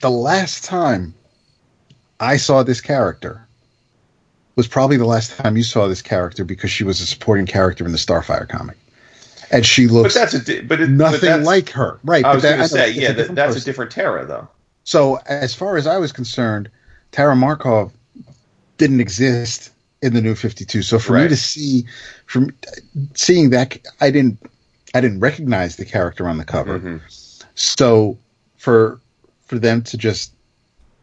the 0.02 0.10
last 0.10 0.66
time 0.66 1.14
I 2.22 2.38
saw 2.38 2.64
this 2.64 2.82
character 2.82 3.48
was 4.56 4.68
probably 4.68 4.98
the 4.98 5.06
last 5.06 5.38
time 5.38 5.58
you 5.58 5.64
saw 5.64 5.88
this 5.88 6.02
character 6.02 6.44
because 6.44 6.72
she 6.72 6.84
was 6.84 7.02
a 7.02 7.06
supporting 7.06 7.46
character 7.46 7.86
in 7.86 7.92
the 7.92 7.98
Starfire 7.98 8.48
comic 8.48 8.78
and 9.52 9.66
she 9.66 9.88
looks 9.88 10.14
but 10.14 10.32
that's 10.32 10.50
a, 10.50 10.62
but 10.62 10.82
it, 10.82 10.90
nothing 10.90 11.30
but 11.30 11.42
like 11.42 11.70
her, 11.72 12.00
right? 12.04 12.24
I 12.24 12.34
was 12.34 12.44
going 12.44 12.58
to 12.58 12.68
say, 12.68 12.92
yeah, 12.92 13.12
that, 13.12 13.36
that's 13.36 13.56
person. 13.56 13.62
a 13.62 13.66
different 13.66 13.92
Tara, 13.92 14.26
though. 14.26 14.48
So, 14.84 15.20
as 15.28 15.54
far 15.54 15.78
as 15.78 15.86
I 15.86 15.98
was 15.98 16.12
concerned, 16.12 16.70
Tara 17.12 17.36
Markov 17.36 17.92
didn't 18.78 19.00
exist 19.00 19.72
in 20.02 20.14
the 20.14 20.22
New 20.22 20.36
Fifty 20.36 20.66
Two. 20.66 20.82
So, 20.82 20.98
for 20.98 21.14
right. 21.14 21.24
me 21.24 21.30
to 21.30 21.36
see, 21.36 21.86
from 22.26 22.50
seeing 23.14 23.52
that, 23.52 23.78
I 24.00 24.10
didn't, 24.10 24.40
I 24.96 25.02
didn't 25.02 25.20
recognize 25.20 25.76
the 25.76 25.86
character 25.86 26.28
on 26.28 26.38
the 26.38 26.46
cover. 26.46 26.80
Mm-hmm. 26.80 26.98
So, 27.56 28.18
for 28.58 29.00
for 29.46 29.60
them 29.60 29.82
to 29.84 29.98
just 29.98 30.34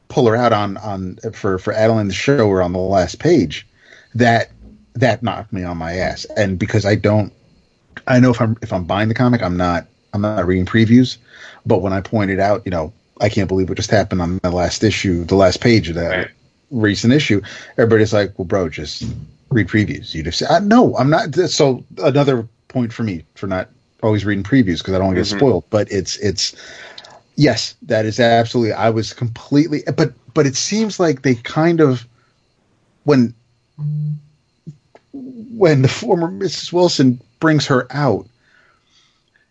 pull 0.09 0.27
her 0.27 0.37
out 0.37 0.53
on 0.53 0.77
on 0.79 1.17
for 1.33 1.59
for 1.59 1.73
Adeline 1.73 2.09
the 2.09 2.15
show 2.15 2.49
or 2.49 2.63
on 2.63 2.73
the 2.73 2.79
last 2.79 3.19
page, 3.19 3.67
that 4.15 4.51
that 4.95 5.23
knocked 5.23 5.53
me 5.53 5.63
on 5.63 5.77
my 5.77 5.95
ass. 5.95 6.25
And 6.37 6.59
because 6.59 6.85
I 6.85 6.95
don't 6.95 7.33
I 8.07 8.21
know 8.21 8.31
if 8.31 8.41
I'm 8.41 8.57
if 8.63 8.73
I'm 8.73 8.85
buying 8.85 9.09
the 9.09 9.15
comic, 9.15 9.43
I'm 9.43 9.57
not 9.57 9.87
I'm 10.13 10.21
not 10.21 10.47
reading 10.47 10.67
previews. 10.67 11.19
But 11.67 11.83
when 11.83 11.93
I 11.93 12.01
pointed 12.01 12.41
out, 12.41 12.63
you 12.65 12.71
know, 12.71 12.93
I 13.21 13.29
can't 13.29 13.49
believe 13.49 13.69
what 13.69 13.77
just 13.77 13.91
happened 13.91 14.23
on 14.23 14.39
the 14.43 14.51
last 14.51 14.83
issue, 14.83 15.25
the 15.25 15.35
last 15.35 15.61
page 15.61 15.89
of 15.89 15.97
that 15.97 16.09
right. 16.09 16.29
recent 16.71 17.13
issue. 17.13 17.43
Everybody's 17.77 18.13
like, 18.13 18.39
"Well, 18.39 18.47
bro, 18.47 18.69
just 18.69 19.05
read 19.51 19.69
previews." 19.69 20.15
You 20.15 20.23
just 20.23 20.39
say, 20.39 20.47
"No, 20.63 20.97
I'm 20.97 21.11
not." 21.11 21.35
So 21.35 21.85
another 21.99 22.49
point 22.69 22.93
for 22.93 23.03
me 23.03 23.25
for 23.35 23.47
not 23.47 23.69
always 24.03 24.25
reading 24.25 24.45
previews 24.45 24.79
because 24.79 24.95
I 24.95 24.99
don't 24.99 25.09
want 25.09 25.17
to 25.17 25.23
get 25.23 25.29
mm-hmm. 25.29 25.39
spoiled. 25.39 25.65
But 25.71 25.91
it's 25.91 26.17
it's 26.19 26.55
yes, 27.39 27.77
that 27.83 28.05
is 28.05 28.21
absolutely. 28.21 28.75
I 28.75 28.91
was 28.91 29.15
completely, 29.15 29.83
but 29.97 30.13
but 30.35 30.47
it 30.47 30.57
seems 30.57 31.01
like 31.01 31.23
they 31.23 31.37
kind 31.37 31.81
of 31.81 32.07
when 33.05 33.35
when 35.13 35.83
the 35.83 35.89
former 35.89 36.29
Mrs. 36.31 36.73
Wilson 36.73 37.21
brings 37.41 37.67
her 37.67 37.87
out, 37.91 38.27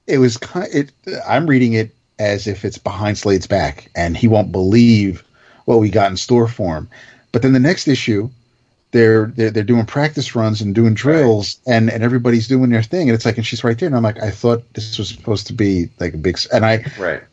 it 0.05 0.19
was 0.19 0.37
kind. 0.37 0.67
It, 0.71 0.91
I'm 1.27 1.47
reading 1.47 1.73
it 1.73 1.95
as 2.19 2.45
if 2.45 2.63
it's 2.65 2.77
behind 2.77 3.17
Slade's 3.17 3.47
back, 3.47 3.89
and 3.95 4.15
he 4.15 4.27
won't 4.27 4.51
believe 4.51 5.23
what 5.65 5.79
we 5.79 5.89
got 5.89 6.11
in 6.11 6.17
store 6.17 6.47
for 6.47 6.77
him. 6.77 6.89
But 7.31 7.41
then 7.41 7.53
the 7.53 7.59
next 7.59 7.87
issue, 7.87 8.29
they're 8.91 9.27
they're, 9.27 9.49
they're 9.49 9.63
doing 9.63 9.85
practice 9.85 10.35
runs 10.35 10.61
and 10.61 10.75
doing 10.75 10.93
drills, 10.93 11.59
and 11.65 11.89
and 11.89 12.03
everybody's 12.03 12.49
doing 12.49 12.69
their 12.69 12.83
thing, 12.83 13.09
and 13.09 13.15
it's 13.15 13.25
like, 13.25 13.37
and 13.37 13.45
she's 13.45 13.63
right 13.63 13.79
there, 13.79 13.87
and 13.87 13.95
I'm 13.95 14.03
like, 14.03 14.21
I 14.21 14.31
thought 14.31 14.73
this 14.73 14.97
was 14.97 15.09
supposed 15.09 15.47
to 15.47 15.53
be 15.53 15.89
like 15.99 16.13
a 16.13 16.17
big, 16.17 16.37
and 16.51 16.65
I 16.65 16.85
right, 16.99 17.23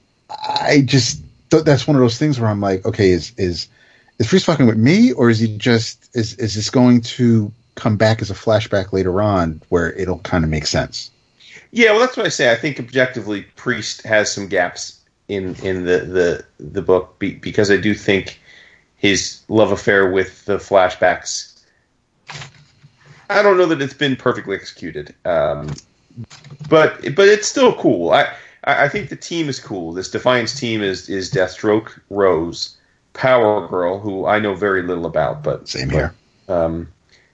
I 0.43 0.83
just 0.87 1.23
that's 1.51 1.87
one 1.87 1.97
of 1.97 2.01
those 2.01 2.19
things 2.19 2.41
where 2.41 2.51
I'm 2.51 2.61
like, 2.61 2.85
okay, 2.85 3.11
is 3.11 3.33
is 3.37 3.69
is 4.19 4.27
Priest 4.27 4.47
fucking 4.47 4.67
with 4.67 4.79
me, 4.79 5.13
or 5.13 5.31
is 5.31 5.39
he 5.39 5.57
just 5.57 6.11
is 6.15 6.35
is 6.35 6.55
this 6.55 6.71
going 6.71 7.01
to 7.03 7.53
come 7.75 7.97
back 7.97 8.23
as 8.23 8.31
a 8.31 8.35
flashback 8.35 8.93
later 8.93 9.21
on 9.21 9.61
where 9.69 9.93
it'll 9.93 10.21
kind 10.21 10.45
of 10.45 10.51
make 10.51 10.67
sense. 10.67 11.11
Yeah, 11.73 11.91
well, 11.91 12.01
that's 12.01 12.17
what 12.17 12.27
I 12.27 12.31
say. 12.31 12.53
I 12.53 12.57
think 12.57 12.79
objectively, 12.79 13.43
Priest 13.57 14.03
has 14.03 14.33
some 14.33 14.49
gaps 14.49 15.01
in 15.29 15.55
in 15.57 15.85
the 15.85 15.99
the 16.01 16.45
the 16.61 16.83
book 16.83 17.19
be, 17.19 17.35
because 17.35 17.71
I 17.71 17.77
do 17.77 17.95
think 17.95 18.41
his 18.97 19.43
love 19.49 19.73
affair 19.73 20.11
with 20.11 20.45
the 20.45 20.59
flashbacks. 20.59 21.61
I 23.31 23.43
don't 23.43 23.57
know 23.57 23.67
that 23.67 23.81
it's 23.81 23.95
been 23.95 24.17
perfectly 24.17 24.55
executed, 24.55 25.15
um, 25.25 25.75
but 26.69 27.01
but 27.15 27.29
it's 27.29 27.49
still 27.49 27.75
cool. 27.75 28.11
I 28.11 28.33
I 28.67 28.89
think 28.89 29.11
the 29.11 29.17
team 29.17 29.49
is 29.49 29.61
cool. 29.61 29.93
This 29.93 30.11
Defiance 30.11 30.59
team 30.59 30.83
is 30.83 31.09
is 31.09 31.31
Deathstroke, 31.31 31.99
Rose, 32.11 32.77
Power 33.13 33.69
Girl, 33.69 33.99
who 33.99 34.27
I 34.27 34.39
know 34.39 34.55
very 34.55 34.83
little 34.83 35.07
about, 35.07 35.43
but 35.43 35.69
same 35.69 35.91
here. 35.91 36.15
But, 36.47 36.65
um, 36.65 36.89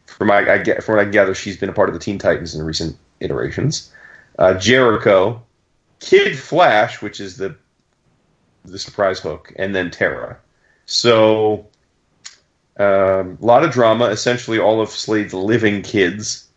from 0.06 0.28
my 0.28 0.38
I 0.38 0.58
get 0.58 0.82
from 0.82 0.96
what 0.96 1.00
I 1.00 1.04
can 1.04 1.12
gather, 1.12 1.34
she's 1.34 1.56
been 1.56 1.68
a 1.68 1.72
part 1.72 1.88
of 1.88 1.94
the 1.94 2.00
Teen 2.00 2.18
Titans 2.18 2.54
in 2.54 2.62
recent 2.62 2.96
iterations. 3.20 3.92
Uh, 4.38 4.54
Jericho, 4.54 5.42
Kid 6.00 6.38
Flash, 6.38 7.00
which 7.00 7.20
is 7.20 7.36
the 7.36 7.54
the 8.64 8.78
surprise 8.78 9.20
hook, 9.20 9.52
and 9.56 9.74
then 9.74 9.90
Terra. 9.90 10.38
So 10.86 11.66
a 12.76 13.20
um, 13.20 13.38
lot 13.40 13.64
of 13.64 13.70
drama. 13.70 14.06
Essentially, 14.06 14.58
all 14.58 14.80
of 14.80 14.90
Slade's 14.90 15.34
living 15.34 15.82
kids, 15.82 16.48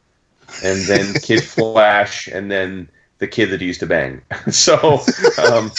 and 0.63 0.81
then 0.85 1.13
Kid 1.21 1.43
Flash, 1.43 2.27
and 2.27 2.49
then 2.49 2.89
the 3.23 3.27
kid 3.29 3.51
that 3.51 3.61
he 3.61 3.67
used 3.67 3.79
to 3.79 3.85
bang. 3.85 4.21
so, 4.51 5.01
um, 5.49 5.71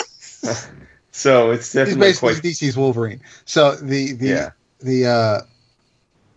so 1.13 1.51
it's 1.51 1.75
definitely 1.75 2.07
He's 2.07 2.21
basically 2.21 2.41
quite... 2.41 2.43
DC's 2.43 2.77
Wolverine. 2.77 3.21
So 3.45 3.77
the 3.77 4.15
the 4.15 4.27
yeah. 4.27 4.51
the 4.81 5.07
uh, 5.07 5.41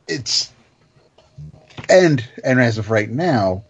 it's 0.07 0.51
and 1.89 2.23
and 2.43 2.59
as 2.59 2.77
of 2.77 2.91
right 2.91 3.09
now, 3.09 3.63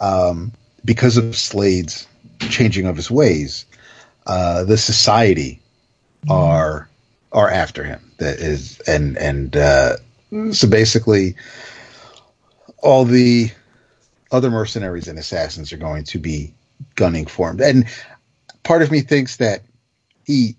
um, 0.00 0.52
because 0.84 1.16
of 1.16 1.36
Slade's 1.36 2.08
changing 2.40 2.86
of 2.86 2.96
his 2.96 3.10
ways, 3.10 3.64
uh, 4.26 4.64
the 4.64 4.76
society 4.76 5.62
are 6.28 6.88
are 7.30 7.48
after 7.48 7.84
him. 7.84 8.10
That 8.18 8.40
is, 8.40 8.80
and 8.80 9.16
and 9.18 9.56
uh, 9.56 9.98
so 10.50 10.68
basically, 10.68 11.36
all 12.78 13.04
the 13.04 13.52
other 14.32 14.50
mercenaries 14.50 15.06
and 15.06 15.16
assassins 15.16 15.72
are 15.72 15.76
going 15.76 16.02
to 16.04 16.18
be 16.18 16.54
gunning 16.94 17.26
for 17.26 17.50
him. 17.50 17.60
And 17.60 17.86
part 18.62 18.82
of 18.82 18.90
me 18.90 19.00
thinks 19.00 19.36
that 19.36 19.62
he, 20.24 20.56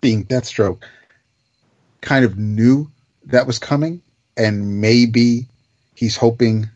being 0.00 0.24
Deathstroke, 0.24 0.82
kind 2.00 2.24
of 2.24 2.38
knew 2.38 2.90
that 3.26 3.46
was 3.46 3.58
coming 3.58 4.02
and 4.36 4.80
maybe 4.80 5.46
he's 5.94 6.16
hoping 6.16 6.68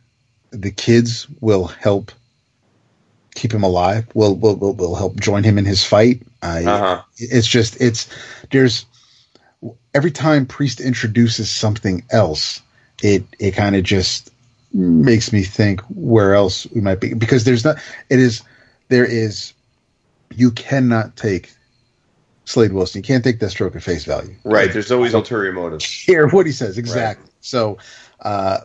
the 0.50 0.70
kids 0.70 1.26
will 1.40 1.66
help 1.66 2.12
keep 3.34 3.52
him 3.52 3.62
alive. 3.62 4.06
Will 4.14 4.34
will 4.34 4.56
will, 4.56 4.74
will 4.74 4.94
help 4.94 5.20
join 5.20 5.44
him 5.44 5.58
in 5.58 5.64
his 5.64 5.84
fight. 5.84 6.22
I, 6.42 6.64
uh-huh. 6.64 7.02
It's 7.16 7.46
just 7.46 7.80
it's 7.80 8.08
there's 8.50 8.86
every 9.94 10.10
time 10.10 10.46
Priest 10.46 10.80
introduces 10.80 11.50
something 11.50 12.04
else, 12.10 12.62
it 13.02 13.24
it 13.38 13.52
kind 13.52 13.76
of 13.76 13.84
just 13.84 14.30
makes 14.72 15.32
me 15.32 15.42
think 15.42 15.80
where 15.88 16.34
else 16.34 16.66
we 16.74 16.80
might 16.80 17.00
be 17.00 17.14
because 17.14 17.44
there's 17.44 17.64
not 17.64 17.78
it 18.10 18.18
is 18.18 18.42
there 18.88 19.04
is 19.04 19.54
you 20.34 20.50
cannot 20.50 21.16
take 21.16 21.50
Slade 22.44 22.72
Wilson. 22.72 23.00
You 23.00 23.02
can't 23.02 23.22
take 23.22 23.40
Deathstroke 23.40 23.76
at 23.76 23.82
face 23.82 24.04
value. 24.04 24.34
Right. 24.44 24.72
There's 24.72 24.90
always 24.90 25.12
ulterior 25.12 25.52
motives. 25.52 25.84
Hear 26.06 26.28
what 26.28 26.46
he 26.46 26.52
says 26.52 26.78
exactly. 26.78 27.24
Right. 27.24 27.32
So, 27.42 27.78
uh, 28.20 28.60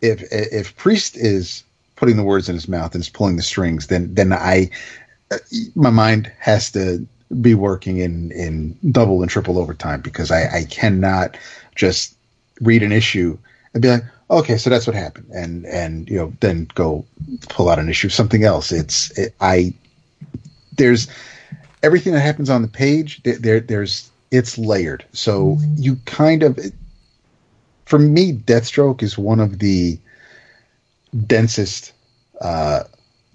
if 0.00 0.22
if 0.32 0.76
Priest 0.76 1.16
is 1.16 1.64
putting 1.96 2.16
the 2.16 2.22
words 2.22 2.48
in 2.48 2.54
his 2.54 2.68
mouth 2.68 2.94
and 2.94 3.02
is 3.02 3.08
pulling 3.08 3.36
the 3.36 3.42
strings, 3.42 3.88
then 3.88 4.14
then 4.14 4.32
I 4.32 4.70
my 5.74 5.90
mind 5.90 6.32
has 6.38 6.70
to 6.72 7.06
be 7.42 7.54
working 7.54 7.98
in 7.98 8.30
in 8.32 8.78
double 8.90 9.20
and 9.20 9.30
triple 9.30 9.58
overtime 9.58 10.00
because 10.00 10.30
I, 10.30 10.58
I 10.58 10.64
cannot 10.64 11.36
just 11.74 12.16
read 12.60 12.82
an 12.82 12.92
issue 12.92 13.36
and 13.74 13.82
be 13.82 13.90
like, 13.90 14.04
okay, 14.30 14.56
so 14.56 14.70
that's 14.70 14.86
what 14.86 14.96
happened, 14.96 15.30
and 15.32 15.66
and 15.66 16.08
you 16.08 16.16
know 16.16 16.32
then 16.40 16.68
go 16.74 17.04
pull 17.48 17.68
out 17.68 17.78
an 17.78 17.88
issue 17.88 18.08
of 18.08 18.12
something 18.12 18.44
else. 18.44 18.72
It's 18.72 19.10
it, 19.18 19.34
I 19.40 19.74
there's 20.78 21.08
everything 21.82 22.12
that 22.12 22.20
happens 22.20 22.48
on 22.48 22.62
the 22.62 22.68
page 22.68 23.22
there, 23.24 23.38
there 23.38 23.60
there's 23.60 24.10
it's 24.30 24.58
layered 24.58 25.04
so 25.12 25.58
you 25.76 25.96
kind 26.06 26.42
of 26.42 26.58
for 27.86 27.98
me 27.98 28.32
deathstroke 28.32 29.02
is 29.02 29.18
one 29.18 29.40
of 29.40 29.58
the 29.58 29.98
densest 31.26 31.92
uh 32.40 32.82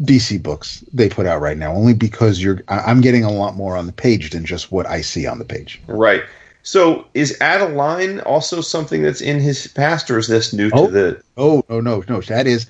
dc 0.01 0.41
books 0.41 0.83
they 0.93 1.09
put 1.09 1.25
out 1.25 1.41
right 1.41 1.57
now 1.57 1.73
only 1.73 1.93
because 1.93 2.41
you're 2.41 2.61
i'm 2.67 3.01
getting 3.01 3.23
a 3.23 3.31
lot 3.31 3.55
more 3.55 3.77
on 3.77 3.85
the 3.85 3.91
page 3.91 4.31
than 4.31 4.45
just 4.45 4.71
what 4.71 4.85
i 4.87 5.01
see 5.01 5.25
on 5.27 5.39
the 5.39 5.45
page 5.45 5.81
Right. 5.87 6.23
So 6.63 7.05
is 7.13 7.37
Adeline 7.41 8.21
also 8.21 8.61
something 8.61 9.03
that's 9.03 9.21
in 9.21 9.39
his 9.39 9.67
past, 9.67 10.09
or 10.09 10.17
is 10.17 10.27
this 10.27 10.53
new 10.53 10.69
Oh. 10.73 10.87
to 10.87 10.91
the? 10.91 11.23
oh 11.37 11.63
no 11.69 11.79
no 11.81 12.03
no 12.07 12.21
that 12.21 12.47
is 12.47 12.67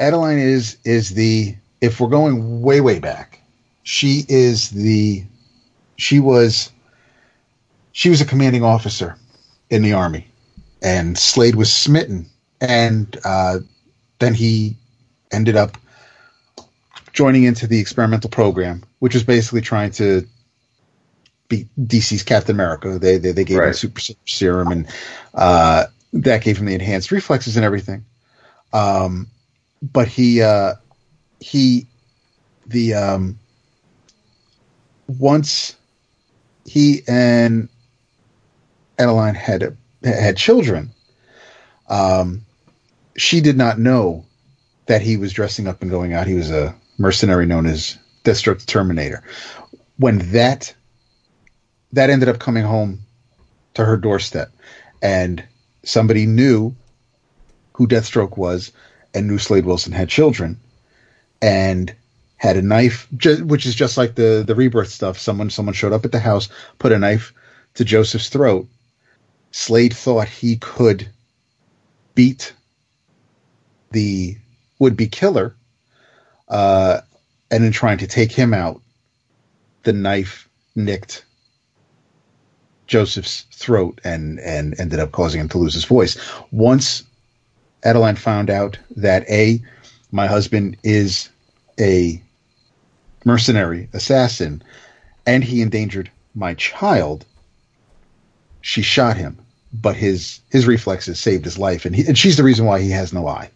adeline 0.00 0.38
is 0.38 0.78
is 0.84 1.10
the 1.10 1.54
if 1.80 2.00
we're 2.00 2.08
going 2.08 2.62
way 2.62 2.80
way 2.80 2.98
back 2.98 3.40
she 3.82 4.24
is 4.28 4.70
the 4.70 5.22
she 5.96 6.18
was 6.18 6.70
she 7.92 8.08
was 8.08 8.20
a 8.20 8.24
commanding 8.24 8.64
officer 8.64 9.16
in 9.70 9.82
the 9.82 9.92
army 9.92 10.26
and 10.82 11.18
slade 11.18 11.54
was 11.54 11.70
smitten 11.72 12.26
and 12.60 13.18
uh, 13.24 13.58
then 14.18 14.32
he 14.34 14.76
ended 15.30 15.56
up 15.56 15.76
joining 17.12 17.44
into 17.44 17.66
the 17.66 17.78
experimental 17.78 18.30
program 18.30 18.82
which 19.00 19.14
was 19.14 19.22
basically 19.24 19.60
trying 19.60 19.90
to 19.90 20.26
dc's 21.78 22.22
captain 22.22 22.54
america 22.54 22.98
they 22.98 23.18
they, 23.18 23.32
they 23.32 23.44
gave 23.44 23.58
him 23.58 23.64
Right. 23.64 23.76
super 23.76 24.00
serum 24.26 24.72
and 24.72 24.86
uh, 25.34 25.86
that 26.12 26.42
gave 26.42 26.58
him 26.58 26.66
the 26.66 26.74
enhanced 26.74 27.10
reflexes 27.10 27.56
and 27.56 27.64
everything 27.64 28.04
um, 28.72 29.28
but 29.82 30.08
he 30.08 30.42
uh, 30.42 30.74
he 31.40 31.86
the 32.66 32.94
um, 32.94 33.38
once 35.18 35.76
he 36.64 37.02
and 37.08 37.68
Adeline 38.98 39.34
had 39.34 39.76
had 40.04 40.36
children, 40.36 40.92
um, 41.88 42.44
she 43.16 43.40
did 43.40 43.56
not 43.56 43.78
know 43.78 44.24
that 44.86 45.02
he 45.02 45.16
was 45.16 45.32
dressing 45.32 45.66
up 45.68 45.82
and 45.82 45.90
going 45.90 46.12
out. 46.12 46.26
He 46.26 46.34
was 46.34 46.50
a 46.50 46.74
mercenary 46.98 47.46
known 47.46 47.66
as 47.66 47.98
Deathstroke 48.24 48.60
the 48.60 48.66
Terminator. 48.66 49.22
When 49.98 50.18
that 50.32 50.74
that 51.92 52.10
ended 52.10 52.28
up 52.28 52.38
coming 52.38 52.64
home 52.64 53.00
to 53.74 53.84
her 53.84 53.96
doorstep, 53.96 54.50
and 55.02 55.42
somebody 55.84 56.26
knew 56.26 56.74
who 57.74 57.86
Deathstroke 57.86 58.36
was 58.36 58.72
and 59.14 59.26
knew 59.26 59.38
Slade 59.38 59.66
Wilson 59.66 59.92
had 59.92 60.08
children, 60.08 60.58
and 61.40 61.94
had 62.36 62.56
a 62.56 62.62
knife, 62.62 63.06
which 63.42 63.66
is 63.66 63.74
just 63.74 63.96
like 63.96 64.14
the 64.14 64.42
the 64.46 64.54
rebirth 64.54 64.88
stuff. 64.88 65.18
Someone 65.18 65.50
someone 65.50 65.74
showed 65.74 65.92
up 65.92 66.04
at 66.04 66.12
the 66.12 66.18
house, 66.18 66.48
put 66.78 66.92
a 66.92 66.98
knife 66.98 67.32
to 67.74 67.84
Joseph's 67.84 68.28
throat. 68.28 68.66
Slade 69.50 69.94
thought 69.94 70.28
he 70.28 70.56
could 70.56 71.08
beat 72.14 72.52
the 73.90 74.36
would 74.78 74.96
be 74.96 75.06
killer, 75.06 75.54
uh, 76.48 77.02
and 77.50 77.64
in 77.64 77.72
trying 77.72 77.98
to 77.98 78.06
take 78.06 78.32
him 78.32 78.54
out, 78.54 78.80
the 79.82 79.92
knife 79.92 80.48
nicked 80.74 81.24
Joseph's 82.92 83.46
throat 83.52 84.02
and 84.04 84.38
and 84.40 84.78
ended 84.78 85.00
up 85.00 85.12
causing 85.12 85.40
him 85.40 85.48
to 85.48 85.58
lose 85.58 85.72
his 85.72 85.86
voice. 85.86 86.14
Once 86.50 87.02
Adeline 87.84 88.16
found 88.16 88.50
out 88.50 88.78
that 88.96 89.28
a 89.30 89.62
my 90.10 90.26
husband 90.26 90.76
is 90.84 91.30
a 91.80 92.22
mercenary 93.24 93.88
assassin 93.94 94.62
and 95.26 95.42
he 95.42 95.62
endangered 95.62 96.10
my 96.34 96.52
child 96.54 97.24
she 98.60 98.82
shot 98.82 99.16
him 99.16 99.38
but 99.72 99.96
his 99.96 100.40
his 100.50 100.66
reflexes 100.66 101.18
saved 101.18 101.44
his 101.44 101.56
life 101.56 101.86
and 101.86 101.96
he, 101.96 102.06
and 102.06 102.18
she's 102.18 102.36
the 102.36 102.42
reason 102.42 102.66
why 102.66 102.78
he 102.80 102.90
has 102.90 103.12
no 103.12 103.26
eye 103.26 103.48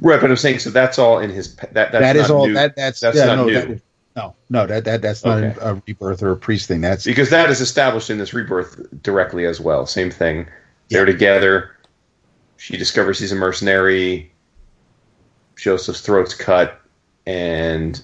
Right, 0.00 0.20
but 0.20 0.28
I'm 0.28 0.36
saying 0.36 0.58
so 0.58 0.70
that's 0.70 0.98
all 0.98 1.20
in 1.20 1.30
his. 1.30 1.54
That 1.54 1.72
that's 1.72 1.92
that 1.92 2.16
is 2.16 2.28
all 2.28 2.48
new. 2.48 2.54
that 2.54 2.74
that's, 2.74 2.98
that's 2.98 3.16
yeah, 3.16 3.26
not 3.26 3.36
no, 3.36 3.44
new. 3.46 3.54
that- 3.54 3.80
no 4.16 4.34
no 4.48 4.66
that, 4.66 4.84
that 4.84 5.02
that's 5.02 5.24
not 5.24 5.42
Okay. 5.42 5.58
a 5.60 5.74
rebirth 5.86 6.22
or 6.22 6.30
a 6.32 6.36
priest 6.36 6.68
thing 6.68 6.80
that's 6.80 7.04
because 7.04 7.30
that 7.30 7.50
is 7.50 7.60
established 7.60 8.10
in 8.10 8.18
this 8.18 8.32
rebirth 8.34 8.80
directly 9.02 9.46
as 9.46 9.60
well. 9.60 9.86
Same 9.86 10.10
thing. 10.10 10.46
They're 10.90 11.04
together. 11.06 11.70
She 12.56 12.76
discovers 12.76 13.18
he's 13.18 13.32
a 13.32 13.36
mercenary. 13.36 14.30
Joseph's 15.56 16.00
throat's 16.00 16.34
cut, 16.34 16.80
and 17.26 18.00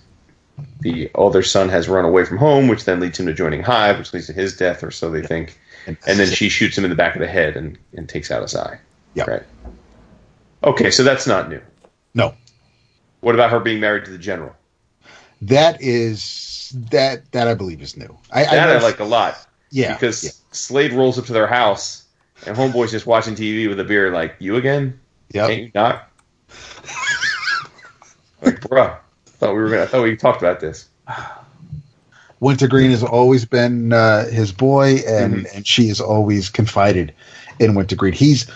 the 0.81 1.11
older 1.15 1.43
son 1.43 1.69
has 1.69 1.89
run 1.89 2.05
away 2.05 2.25
from 2.25 2.39
home, 2.39 2.69
which 2.69 2.85
then 2.85 3.01
leads 3.01 3.19
him 3.19 3.27
to 3.27 3.35
joining 3.35 3.63
Hive, 3.63 3.99
which 3.99 4.13
leads 4.13 4.27
to 4.27 4.33
his 4.33 4.57
death, 4.57 4.83
or 4.85 4.91
so 4.91 5.11
they 5.11 5.23
think. 5.23 5.59
And 5.87 5.97
then 6.19 6.29
she 6.31 6.49
shoots 6.49 6.77
him 6.79 6.85
in 6.85 6.91
the 6.91 6.97
back 6.97 7.15
of 7.17 7.21
the 7.21 7.27
head 7.27 7.57
and, 7.57 7.77
and 7.97 8.09
takes 8.09 8.31
out 8.31 8.43
his 8.43 8.55
eye. 8.55 8.79
Yeah. 9.15 9.25
Right. 9.25 9.43
Okay, 10.63 10.91
so 10.91 11.03
that's 11.03 11.27
not 11.27 11.49
new. 11.49 11.61
no 12.15 12.35
What 13.21 13.35
about 13.35 13.51
her 13.51 13.61
being 13.61 13.81
married 13.81 14.05
to 14.05 14.11
the 14.11 14.19
general? 14.19 14.55
That 15.43 15.81
is 15.81 16.73
that 16.91 17.31
that 17.33 17.49
i 17.49 17.55
believe 17.55 17.81
is 17.83 17.97
new 17.97 18.17
i 18.33 18.45
That 18.45 18.69
I, 18.71 18.79
know- 18.79 18.85
like 18.85 19.01
a 19.01 19.05
lot. 19.05 19.37
yeah 19.71 19.95
because 19.95 20.25
yeah. 20.25 20.31
Slade 20.53 20.93
rolls 20.93 21.19
up 21.19 21.27
to 21.27 21.33
their 21.33 21.47
house 21.47 22.05
and 22.47 22.57
Homeboy's 22.57 22.91
just 22.91 23.07
watching 23.07 23.35
TV 23.35 23.69
with 23.69 23.79
a 23.81 23.85
beer, 23.85 24.11
like, 24.13 24.35
you 24.39 24.57
again? 24.57 24.99
Yeah, 25.33 25.47
Can't 25.47 25.63
you 25.63 25.71
not? 25.75 26.09
like, 28.43 28.61
bruh, 28.61 28.97
thought 29.27 29.55
we 29.55 29.61
were 29.61 29.69
gonna. 29.69 29.83
I 29.83 29.87
thought 29.87 30.03
we 30.03 30.17
talked 30.17 30.41
about 30.43 30.59
this. 30.61 30.89
Wintergreen 32.41 32.91
has 32.91 33.03
always 33.05 33.45
been 33.45 33.93
uh, 33.93 34.27
his 34.29 34.53
boy, 34.53 34.97
and 35.07 35.35
Mm-hmm. 35.35 35.57
and 35.57 35.67
she 35.67 35.89
has 35.89 36.01
always 36.01 36.49
confided 36.49 37.13
in 37.59 37.75
Wintergreen. 37.75 38.15
He's 38.15 38.51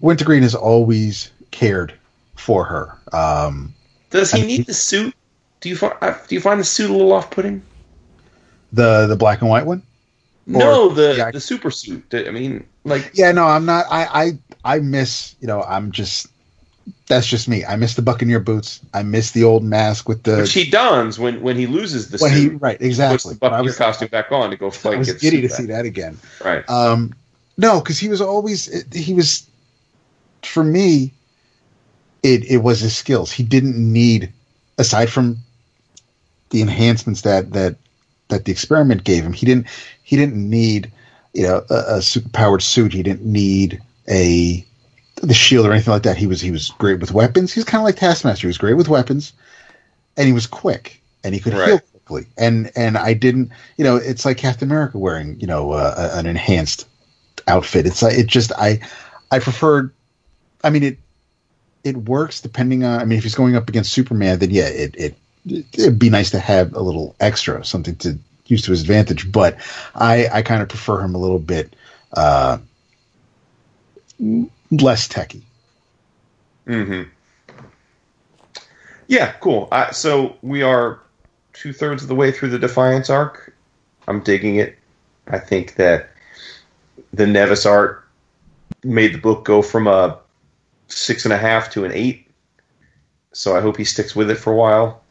Wintergreen 0.00 0.42
has 0.42 0.54
always 0.54 1.30
cared 1.50 1.92
for 2.36 2.64
her. 2.64 2.96
Um, 3.12 3.74
Does 4.10 4.32
he 4.32 4.42
I- 4.42 4.46
need 4.46 4.66
the 4.66 4.74
suit? 4.74 5.14
Do 5.64 5.70
you 5.70 5.76
find 5.76 5.94
uh, 6.02 6.14
do 6.28 6.34
you 6.34 6.42
find 6.42 6.60
the 6.60 6.64
suit 6.64 6.90
a 6.90 6.92
little 6.92 7.12
off 7.12 7.30
putting? 7.30 7.62
the 8.74 9.06
the 9.06 9.16
black 9.16 9.40
and 9.40 9.48
white 9.48 9.64
one. 9.64 9.82
No, 10.46 10.90
the 10.90 11.14
yeah. 11.16 11.30
the 11.30 11.40
super 11.40 11.70
suit. 11.70 12.04
I 12.12 12.30
mean, 12.30 12.66
like, 12.84 13.12
Yeah, 13.14 13.32
no, 13.32 13.46
I'm 13.46 13.64
not. 13.64 13.86
I 13.90 14.04
I 14.62 14.74
I 14.76 14.78
miss. 14.80 15.34
You 15.40 15.46
know, 15.46 15.62
I'm 15.62 15.90
just. 15.90 16.26
That's 17.06 17.26
just 17.26 17.48
me. 17.48 17.64
I 17.64 17.76
miss 17.76 17.94
the 17.94 18.02
Buccaneer 18.02 18.40
boots. 18.40 18.80
I 18.92 19.02
miss 19.02 19.30
the 19.30 19.44
old 19.44 19.64
mask 19.64 20.06
with 20.06 20.24
the. 20.24 20.36
which 20.36 20.52
he 20.52 20.68
dons 20.68 21.18
when 21.18 21.40
when 21.40 21.56
he 21.56 21.66
loses 21.66 22.10
the 22.10 22.18
when 22.18 22.32
he 22.32 22.48
suit. 22.48 22.60
right 22.60 22.76
puts 22.76 22.86
exactly. 22.86 23.32
the 23.32 23.46
I 23.46 23.48
Buccaneer 23.48 23.64
was, 23.64 23.78
costume 23.78 24.08
back 24.08 24.30
on 24.32 24.50
to 24.50 24.56
go 24.58 24.70
fight. 24.70 24.96
I 24.96 24.98
was 24.98 25.08
the 25.08 25.14
giddy 25.14 25.40
to 25.40 25.48
back. 25.48 25.56
see 25.56 25.66
that 25.66 25.86
again. 25.86 26.18
Right. 26.44 26.68
Um, 26.68 27.14
no, 27.56 27.80
because 27.80 27.98
he 27.98 28.08
was 28.08 28.20
always 28.20 28.92
he 28.92 29.14
was 29.14 29.48
for 30.42 30.62
me. 30.62 31.14
It 32.22 32.44
it 32.50 32.58
was 32.58 32.80
his 32.80 32.94
skills. 32.94 33.32
He 33.32 33.42
didn't 33.44 33.76
need 33.76 34.30
aside 34.76 35.08
from 35.08 35.38
the 36.50 36.62
enhancements 36.62 37.22
that 37.22 37.52
that 37.52 37.76
that 38.28 38.44
the 38.44 38.52
experiment 38.52 39.04
gave 39.04 39.24
him. 39.24 39.32
He 39.32 39.46
didn't 39.46 39.66
he 40.02 40.16
didn't 40.16 40.48
need 40.48 40.92
you 41.34 41.44
know 41.44 41.64
a, 41.70 41.74
a 41.74 41.98
superpowered 41.98 42.62
suit. 42.62 42.92
He 42.92 43.02
didn't 43.02 43.24
need 43.24 43.82
a 44.08 44.66
the 45.22 45.34
shield 45.34 45.66
or 45.66 45.72
anything 45.72 45.92
like 45.92 46.02
that. 46.04 46.16
He 46.16 46.26
was 46.26 46.40
he 46.40 46.50
was 46.50 46.70
great 46.78 47.00
with 47.00 47.12
weapons. 47.12 47.52
He 47.52 47.60
was 47.60 47.64
kind 47.64 47.80
of 47.80 47.84
like 47.86 47.96
Taskmaster. 47.96 48.46
He 48.46 48.48
was 48.48 48.58
great 48.58 48.74
with 48.74 48.88
weapons, 48.88 49.32
and 50.16 50.26
he 50.26 50.32
was 50.32 50.46
quick 50.46 51.02
and 51.24 51.34
he 51.34 51.40
could 51.40 51.52
Right. 51.52 51.64
heal 51.64 51.80
quickly. 51.80 52.26
And 52.36 52.70
and 52.76 52.96
I 52.98 53.14
didn't 53.14 53.50
you 53.76 53.84
know 53.84 53.96
it's 53.96 54.24
like 54.24 54.38
Captain 54.38 54.68
America 54.68 54.98
wearing 54.98 55.38
you 55.40 55.46
know 55.46 55.72
uh, 55.72 56.10
an 56.14 56.26
enhanced 56.26 56.86
outfit. 57.48 57.86
It's 57.86 58.02
like 58.02 58.18
it 58.18 58.26
just 58.26 58.52
I 58.58 58.80
I 59.30 59.38
preferred. 59.38 59.92
I 60.62 60.70
mean 60.70 60.82
it 60.82 60.98
it 61.84 61.96
works 61.96 62.40
depending 62.40 62.84
on. 62.84 63.00
I 63.00 63.04
mean 63.04 63.18
if 63.18 63.24
he's 63.24 63.34
going 63.34 63.56
up 63.56 63.68
against 63.68 63.92
Superman, 63.92 64.38
then 64.38 64.50
yeah, 64.50 64.68
it 64.68 64.94
it 64.96 65.16
it'd 65.46 65.98
be 65.98 66.10
nice 66.10 66.30
to 66.30 66.38
have 66.38 66.74
a 66.74 66.80
little 66.80 67.14
extra 67.20 67.64
something 67.64 67.96
to 67.96 68.18
use 68.46 68.62
to 68.62 68.70
his 68.70 68.80
advantage. 68.80 69.30
But 69.30 69.58
I 69.94 70.28
I 70.32 70.42
kind 70.42 70.62
of 70.62 70.68
prefer 70.68 71.00
him 71.00 71.14
a 71.14 71.18
little 71.18 71.38
bit 71.38 71.74
uh, 72.12 72.58
less 74.70 75.08
techy. 75.08 75.42
hmm 76.66 77.02
Yeah, 79.06 79.32
cool. 79.40 79.68
So 79.92 80.36
we 80.42 80.62
are 80.62 81.00
two 81.52 81.72
thirds 81.72 82.02
of 82.02 82.08
the 82.08 82.14
way 82.14 82.32
through 82.32 82.50
the 82.50 82.58
Defiance 82.58 83.10
arc. 83.10 83.54
I'm 84.08 84.20
digging 84.20 84.56
it. 84.56 84.78
I 85.26 85.38
think 85.38 85.76
that 85.76 86.10
the 87.12 87.24
Neves 87.24 87.64
art 87.64 88.06
made 88.82 89.14
the 89.14 89.18
book 89.18 89.44
go 89.44 89.62
from 89.62 89.86
a 89.86 90.18
six 90.88 91.24
and 91.24 91.32
a 91.32 91.38
half 91.38 91.70
to 91.72 91.84
an 91.84 91.92
eight. 91.92 92.28
So 93.32 93.56
I 93.56 93.60
hope 93.60 93.76
he 93.76 93.84
sticks 93.84 94.14
with 94.14 94.30
it 94.30 94.36
for 94.36 94.52
a 94.52 94.56
while. 94.56 95.03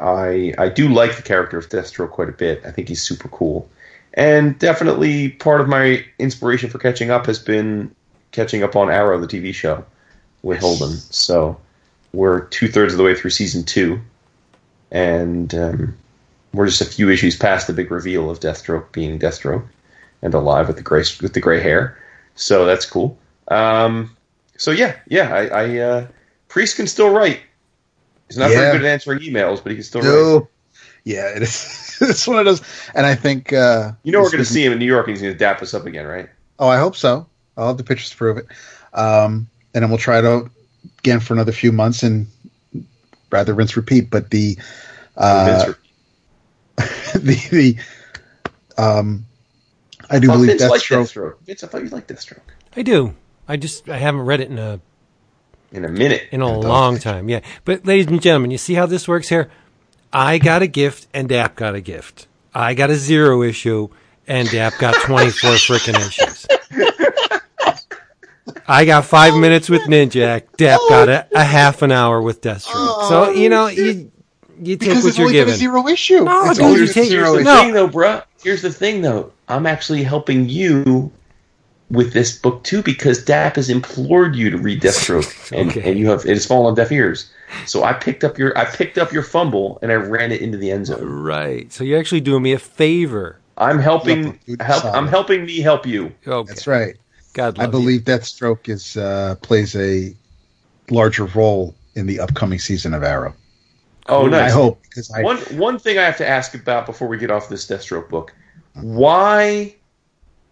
I 0.00 0.54
I 0.58 0.68
do 0.68 0.88
like 0.88 1.16
the 1.16 1.22
character 1.22 1.58
of 1.58 1.68
Deathstroke 1.68 2.10
quite 2.10 2.28
a 2.28 2.32
bit. 2.32 2.62
I 2.64 2.70
think 2.70 2.88
he's 2.88 3.02
super 3.02 3.28
cool. 3.28 3.68
And 4.14 4.58
definitely 4.58 5.30
part 5.30 5.60
of 5.60 5.68
my 5.68 6.04
inspiration 6.18 6.70
for 6.70 6.78
catching 6.78 7.10
up 7.10 7.26
has 7.26 7.38
been 7.38 7.94
catching 8.32 8.62
up 8.62 8.74
on 8.74 8.90
Arrow, 8.90 9.20
the 9.20 9.26
TV 9.26 9.54
show, 9.54 9.84
with 10.42 10.58
Holden. 10.60 10.96
So 10.96 11.58
we're 12.12 12.40
two 12.46 12.68
thirds 12.68 12.92
of 12.94 12.98
the 12.98 13.04
way 13.04 13.14
through 13.14 13.30
season 13.30 13.64
two, 13.64 14.00
and 14.90 15.54
um, 15.54 15.96
we're 16.52 16.66
just 16.66 16.80
a 16.80 16.86
few 16.86 17.10
issues 17.10 17.36
past 17.36 17.66
the 17.66 17.72
big 17.72 17.90
reveal 17.90 18.30
of 18.30 18.40
Deathstroke 18.40 18.90
being 18.92 19.18
Deathstroke 19.18 19.66
and 20.22 20.34
alive 20.34 20.66
with 20.66 20.76
the 20.76 20.82
gray 20.82 21.04
with 21.20 21.34
the 21.34 21.40
gray 21.40 21.60
hair. 21.60 21.96
So 22.34 22.64
that's 22.64 22.86
cool. 22.86 23.18
Um, 23.48 24.16
so 24.56 24.70
yeah, 24.70 24.96
yeah, 25.08 25.34
I, 25.34 25.46
I 25.46 25.78
uh, 25.78 26.06
Priest 26.48 26.76
can 26.76 26.86
still 26.86 27.10
write. 27.10 27.40
He's 28.28 28.36
not 28.38 28.50
Yeah. 28.50 28.56
very 28.56 28.78
good 28.78 28.86
at 28.86 28.92
answering 28.92 29.20
emails, 29.20 29.62
but 29.62 29.70
he 29.70 29.76
can 29.76 29.84
still 29.84 30.02
write. 30.02 30.08
No. 30.08 30.48
Yeah, 31.04 31.34
it 31.34 31.42
is. 31.42 31.96
it's 32.00 32.26
one 32.26 32.38
of 32.38 32.44
those, 32.44 32.60
and 32.94 33.06
I 33.06 33.14
think 33.14 33.52
uh, 33.52 33.92
You 34.02 34.12
know 34.12 34.20
we're 34.20 34.30
going 34.30 34.38
to 34.38 34.44
see 34.44 34.64
him 34.64 34.72
in 34.72 34.78
New 34.78 34.84
York, 34.84 35.06
and 35.06 35.16
he's 35.16 35.22
going 35.22 35.32
to 35.32 35.38
dap 35.38 35.62
us 35.62 35.72
up 35.74 35.86
again, 35.86 36.06
right? 36.06 36.28
Oh, 36.58 36.68
I 36.68 36.78
hope 36.78 36.96
so. 36.96 37.26
I'll 37.56 37.68
have 37.68 37.76
the 37.78 37.84
pictures 37.84 38.10
to 38.10 38.16
prove 38.16 38.36
it. 38.36 38.46
Um, 38.92 39.48
and 39.74 39.82
then 39.82 39.90
we'll 39.90 39.98
try 39.98 40.18
it 40.18 40.24
out 40.24 40.50
again 40.98 41.20
for 41.20 41.34
another 41.34 41.52
few 41.52 41.72
months 41.72 42.02
and 42.02 42.26
rather 43.30 43.54
rinse 43.54 43.76
repeat. 43.76 44.10
But 44.10 44.30
the 44.30 44.58
uh, 45.16 45.72
the 46.76 47.48
the 47.50 47.76
um, 48.80 49.24
I 50.10 50.18
do 50.18 50.28
believe 50.28 50.50
Vince 50.58 50.62
liked 50.70 50.84
Deathstroke. 50.84 51.04
Deathstroke. 51.04 51.34
Vince, 51.46 51.64
I 51.64 51.66
thought 51.66 51.82
you 51.82 51.88
liked 51.88 52.10
Deathstroke. 52.10 52.40
I 52.76 52.82
do. 52.82 53.14
I 53.46 53.56
just 53.56 53.88
I 53.88 53.98
haven't 53.98 54.22
read 54.22 54.40
it 54.40 54.50
in 54.50 54.58
a 54.58 54.80
In 55.70 55.84
a 55.84 55.88
minute. 55.88 56.28
in 56.30 56.40
a 56.40 56.58
long 56.58 56.98
time. 56.98 57.28
Yeah, 57.28 57.40
but 57.64 57.84
ladies 57.84 58.06
and 58.06 58.22
gentlemen, 58.22 58.50
you 58.50 58.58
see 58.58 58.74
how 58.74 58.86
this 58.86 59.06
works 59.06 59.28
here? 59.28 59.50
I 60.12 60.38
got 60.38 60.62
a 60.62 60.66
gift, 60.66 61.06
and 61.12 61.28
Dap 61.28 61.56
got 61.56 61.74
a 61.74 61.80
gift. 61.80 62.26
I 62.54 62.74
got 62.74 62.88
a 62.90 62.96
zero 62.96 63.42
issue, 63.42 63.88
and 64.26 64.48
Dap 64.50 64.74
got 64.78 64.94
twenty 65.02 65.30
four 65.30 65.50
freaking 65.52 65.98
issues. 65.98 66.46
I 68.66 68.84
got 68.84 69.04
five 69.04 69.34
oh, 69.34 69.38
minutes 69.38 69.68
with 69.68 69.82
Ninjak. 69.82 70.56
Dap 70.56 70.80
got 70.88 71.08
oh. 71.08 71.12
a, 71.12 71.26
a 71.34 71.44
half 71.44 71.82
an 71.82 71.92
hour 71.92 72.20
with 72.20 72.40
Deathstroke. 72.40 73.08
so 73.08 73.26
oh, 73.26 73.30
you 73.30 73.48
know 73.48 73.66
you 73.66 74.10
you 74.60 74.76
take 74.76 74.88
because 74.88 75.04
what 75.04 75.08
it's 75.10 75.18
you're 75.18 75.26
only 75.28 75.40
been 75.40 75.48
a 75.48 75.56
zero 75.56 75.88
issue. 75.88 76.24
No, 76.24 76.50
it's 76.50 76.58
dude, 76.58 76.78
you 76.78 76.86
take- 76.86 77.04
a 77.04 77.08
zero 77.08 77.32
Here's 77.34 77.34
the 77.34 77.40
issue. 77.40 77.44
No. 77.44 77.62
thing, 77.62 77.72
though, 77.72 77.88
bruh. 77.88 78.24
Here's 78.42 78.62
the 78.62 78.72
thing, 78.72 79.02
though. 79.02 79.32
I'm 79.48 79.66
actually 79.66 80.02
helping 80.02 80.48
you 80.48 81.10
with 81.90 82.12
this 82.12 82.36
book 82.36 82.62
too 82.64 82.82
because 82.82 83.24
Dap 83.24 83.56
has 83.56 83.70
implored 83.70 84.36
you 84.36 84.50
to 84.50 84.58
read 84.58 84.80
Deathstroke, 84.82 85.52
and, 85.58 85.70
Okay. 85.70 85.90
and 85.90 85.98
you 85.98 86.08
have 86.10 86.24
it 86.26 86.30
has 86.34 86.44
fallen 86.46 86.66
on 86.66 86.74
deaf 86.74 86.92
ears. 86.92 87.30
So 87.66 87.82
I 87.82 87.94
picked 87.94 88.24
up 88.24 88.36
your 88.38 88.56
I 88.58 88.66
picked 88.66 88.98
up 88.98 89.10
your 89.12 89.22
fumble 89.22 89.78
and 89.82 89.90
I 89.90 89.94
ran 89.94 90.32
it 90.32 90.42
into 90.42 90.58
the 90.58 90.70
end 90.70 90.86
zone. 90.86 91.02
Right. 91.08 91.72
So 91.72 91.84
you're 91.84 91.98
actually 91.98 92.20
doing 92.20 92.42
me 92.42 92.52
a 92.52 92.58
favor. 92.58 93.38
I'm 93.56 93.78
helping. 93.78 94.38
Help. 94.60 94.84
I'm 94.84 95.08
helping 95.08 95.46
me 95.46 95.60
help 95.60 95.86
you. 95.86 96.12
Okay. 96.26 96.46
That's 96.48 96.66
right. 96.66 96.96
God 97.32 97.58
I 97.58 97.64
love 97.64 97.74
you. 97.74 97.80
believe 97.80 98.00
Deathstroke 98.02 98.68
is 98.68 98.96
uh, 98.96 99.36
plays 99.42 99.74
a 99.76 100.14
larger 100.90 101.24
role 101.24 101.74
in 101.94 102.06
the 102.06 102.20
upcoming 102.20 102.58
season 102.58 102.94
of 102.94 103.02
Arrow. 103.02 103.34
Oh, 104.10 104.26
nice. 104.26 104.50
I 104.52 104.54
hope 104.54 104.80
because 104.82 105.10
I 105.10 105.22
One 105.22 105.38
one 105.58 105.78
thing 105.78 105.98
I 105.98 106.02
have 106.04 106.16
to 106.18 106.28
ask 106.28 106.54
about 106.54 106.86
before 106.86 107.08
we 107.08 107.18
get 107.18 107.30
off 107.30 107.48
this 107.48 107.66
Deathstroke 107.66 108.08
book: 108.08 108.32
Why, 108.74 109.74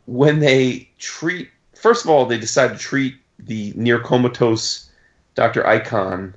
when 0.07 0.39
they 0.41 0.89
treat, 0.99 1.51
first 1.75 2.05
of 2.05 2.11
all, 2.11 2.27
they 2.27 2.39
decide 2.39 2.73
to 2.73 2.79
treat 2.79 3.15
the 3.39 3.73
near 3.77 3.99
comatose 3.99 4.89
Doctor 5.35 5.67
Icon 5.67 6.35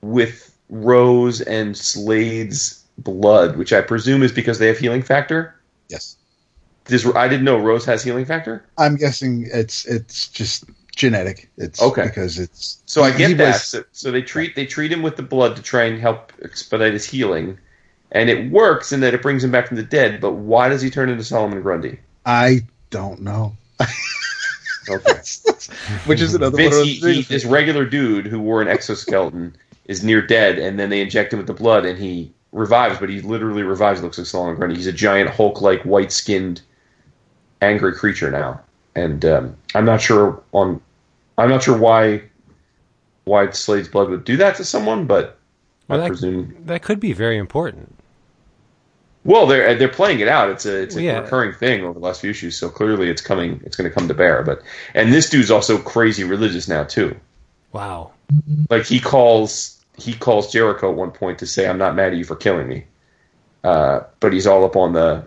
with 0.00 0.56
Rose 0.70 1.40
and 1.40 1.76
Slade's 1.76 2.84
blood, 2.98 3.56
which 3.56 3.72
I 3.72 3.80
presume 3.80 4.22
is 4.22 4.32
because 4.32 4.58
they 4.58 4.68
have 4.68 4.78
healing 4.78 5.02
factor. 5.02 5.54
yes, 5.88 6.16
Does, 6.84 7.06
I 7.14 7.28
didn't 7.28 7.44
know 7.44 7.58
Rose 7.58 7.84
has 7.84 8.02
healing 8.02 8.24
factor. 8.24 8.64
I'm 8.78 8.96
guessing 8.96 9.48
it's 9.52 9.84
it's 9.86 10.28
just 10.28 10.64
genetic. 10.94 11.50
It's 11.56 11.80
Okay. 11.80 12.04
because 12.04 12.38
it's 12.38 12.82
So 12.86 13.02
I 13.02 13.10
get 13.16 13.36
that. 13.38 13.54
was- 13.54 13.64
so, 13.64 13.84
so 13.92 14.10
they 14.10 14.22
treat 14.22 14.54
they 14.54 14.66
treat 14.66 14.92
him 14.92 15.02
with 15.02 15.16
the 15.16 15.22
blood 15.22 15.56
to 15.56 15.62
try 15.62 15.84
and 15.84 16.00
help 16.00 16.32
expedite 16.44 16.92
his 16.92 17.04
healing, 17.06 17.58
and 18.12 18.28
it 18.30 18.50
works 18.50 18.92
in 18.92 19.00
that 19.00 19.14
it 19.14 19.22
brings 19.22 19.42
him 19.42 19.50
back 19.50 19.66
from 19.68 19.76
the 19.76 19.82
dead. 19.82 20.20
But 20.20 20.32
why 20.32 20.68
does 20.68 20.82
he 20.82 20.90
turn 20.90 21.08
into 21.08 21.24
Solomon 21.24 21.62
Grundy? 21.62 21.98
I 22.26 22.60
don't 22.90 23.20
know. 23.22 23.54
Okay, 24.88 25.12
Which 26.06 26.20
is 26.20 26.34
another 26.34 26.56
Vince, 26.56 26.74
one 26.74 26.82
of 26.82 26.86
he, 26.88 27.00
those 27.00 27.10
he, 27.10 27.14
things. 27.22 27.28
this 27.28 27.44
regular 27.44 27.84
dude 27.84 28.26
who 28.26 28.40
wore 28.40 28.60
an 28.62 28.68
exoskeleton 28.68 29.54
is 29.86 30.02
near 30.02 30.20
dead, 30.20 30.58
and 30.58 30.78
then 30.78 30.90
they 30.90 31.00
inject 31.00 31.32
him 31.32 31.38
with 31.38 31.46
the 31.46 31.54
blood, 31.54 31.84
and 31.86 31.98
he 31.98 32.32
revives. 32.50 32.98
But 32.98 33.08
he 33.08 33.20
literally 33.20 33.62
revives. 33.62 34.02
Looks 34.02 34.18
like 34.18 34.26
Solomon 34.26 34.56
Grundy. 34.56 34.74
He's 34.76 34.86
a 34.88 34.92
giant 34.92 35.30
Hulk-like, 35.30 35.82
white-skinned, 35.84 36.60
angry 37.60 37.94
creature 37.94 38.30
now, 38.30 38.60
and 38.96 39.24
um, 39.24 39.56
I'm 39.74 39.84
not 39.84 40.00
sure 40.00 40.42
on. 40.52 40.80
I'm 41.38 41.48
not 41.48 41.62
sure 41.62 41.78
why 41.78 42.22
why 43.24 43.50
Slade's 43.50 43.88
blood 43.88 44.10
would 44.10 44.24
do 44.24 44.36
that 44.38 44.56
to 44.56 44.64
someone, 44.64 45.06
but 45.06 45.38
Well, 45.86 45.98
I 46.00 46.02
that- 46.02 46.08
presume 46.08 46.56
That 46.66 46.82
could 46.82 46.98
be 46.98 47.12
very 47.12 47.38
important. 47.38 47.96
Well, 49.24 49.46
they're 49.46 49.74
they're 49.76 49.88
playing 49.88 50.20
it 50.20 50.28
out. 50.28 50.50
It's 50.50 50.66
a 50.66 50.82
it's 50.82 50.96
a 50.96 51.02
yeah. 51.02 51.20
recurring 51.20 51.52
thing 51.52 51.84
over 51.84 51.94
the 51.94 52.04
last 52.04 52.20
few 52.20 52.30
issues. 52.30 52.56
So 52.56 52.68
clearly, 52.68 53.08
it's 53.08 53.22
coming. 53.22 53.60
It's 53.64 53.76
going 53.76 53.88
to 53.88 53.94
come 53.94 54.08
to 54.08 54.14
bear. 54.14 54.42
But 54.42 54.62
and 54.94 55.12
this 55.12 55.30
dude's 55.30 55.50
also 55.50 55.78
crazy 55.78 56.24
religious 56.24 56.66
now 56.66 56.84
too. 56.84 57.14
Wow. 57.72 58.12
Like 58.68 58.84
he 58.84 58.98
calls 58.98 59.84
he 59.96 60.14
calls 60.14 60.52
Jericho 60.52 60.90
at 60.90 60.96
one 60.96 61.12
point 61.12 61.38
to 61.38 61.46
say, 61.46 61.68
"I'm 61.68 61.78
not 61.78 61.94
mad 61.94 62.12
at 62.12 62.18
you 62.18 62.24
for 62.24 62.34
killing 62.34 62.68
me," 62.68 62.84
uh, 63.62 64.00
but 64.18 64.32
he's 64.32 64.46
all 64.46 64.64
up 64.64 64.74
on 64.74 64.92
the 64.92 65.26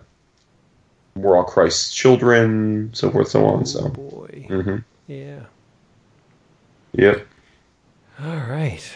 we're 1.16 1.38
all 1.38 1.46
Christ's 1.46 1.94
children, 1.94 2.90
so 2.94 3.10
forth, 3.10 3.30
so 3.30 3.46
on. 3.46 3.66
So, 3.66 3.90
Boy. 3.90 4.46
hmm 4.50 4.78
Yeah. 5.08 5.42
yep. 6.94 7.26
All 8.22 8.36
right. 8.36 8.94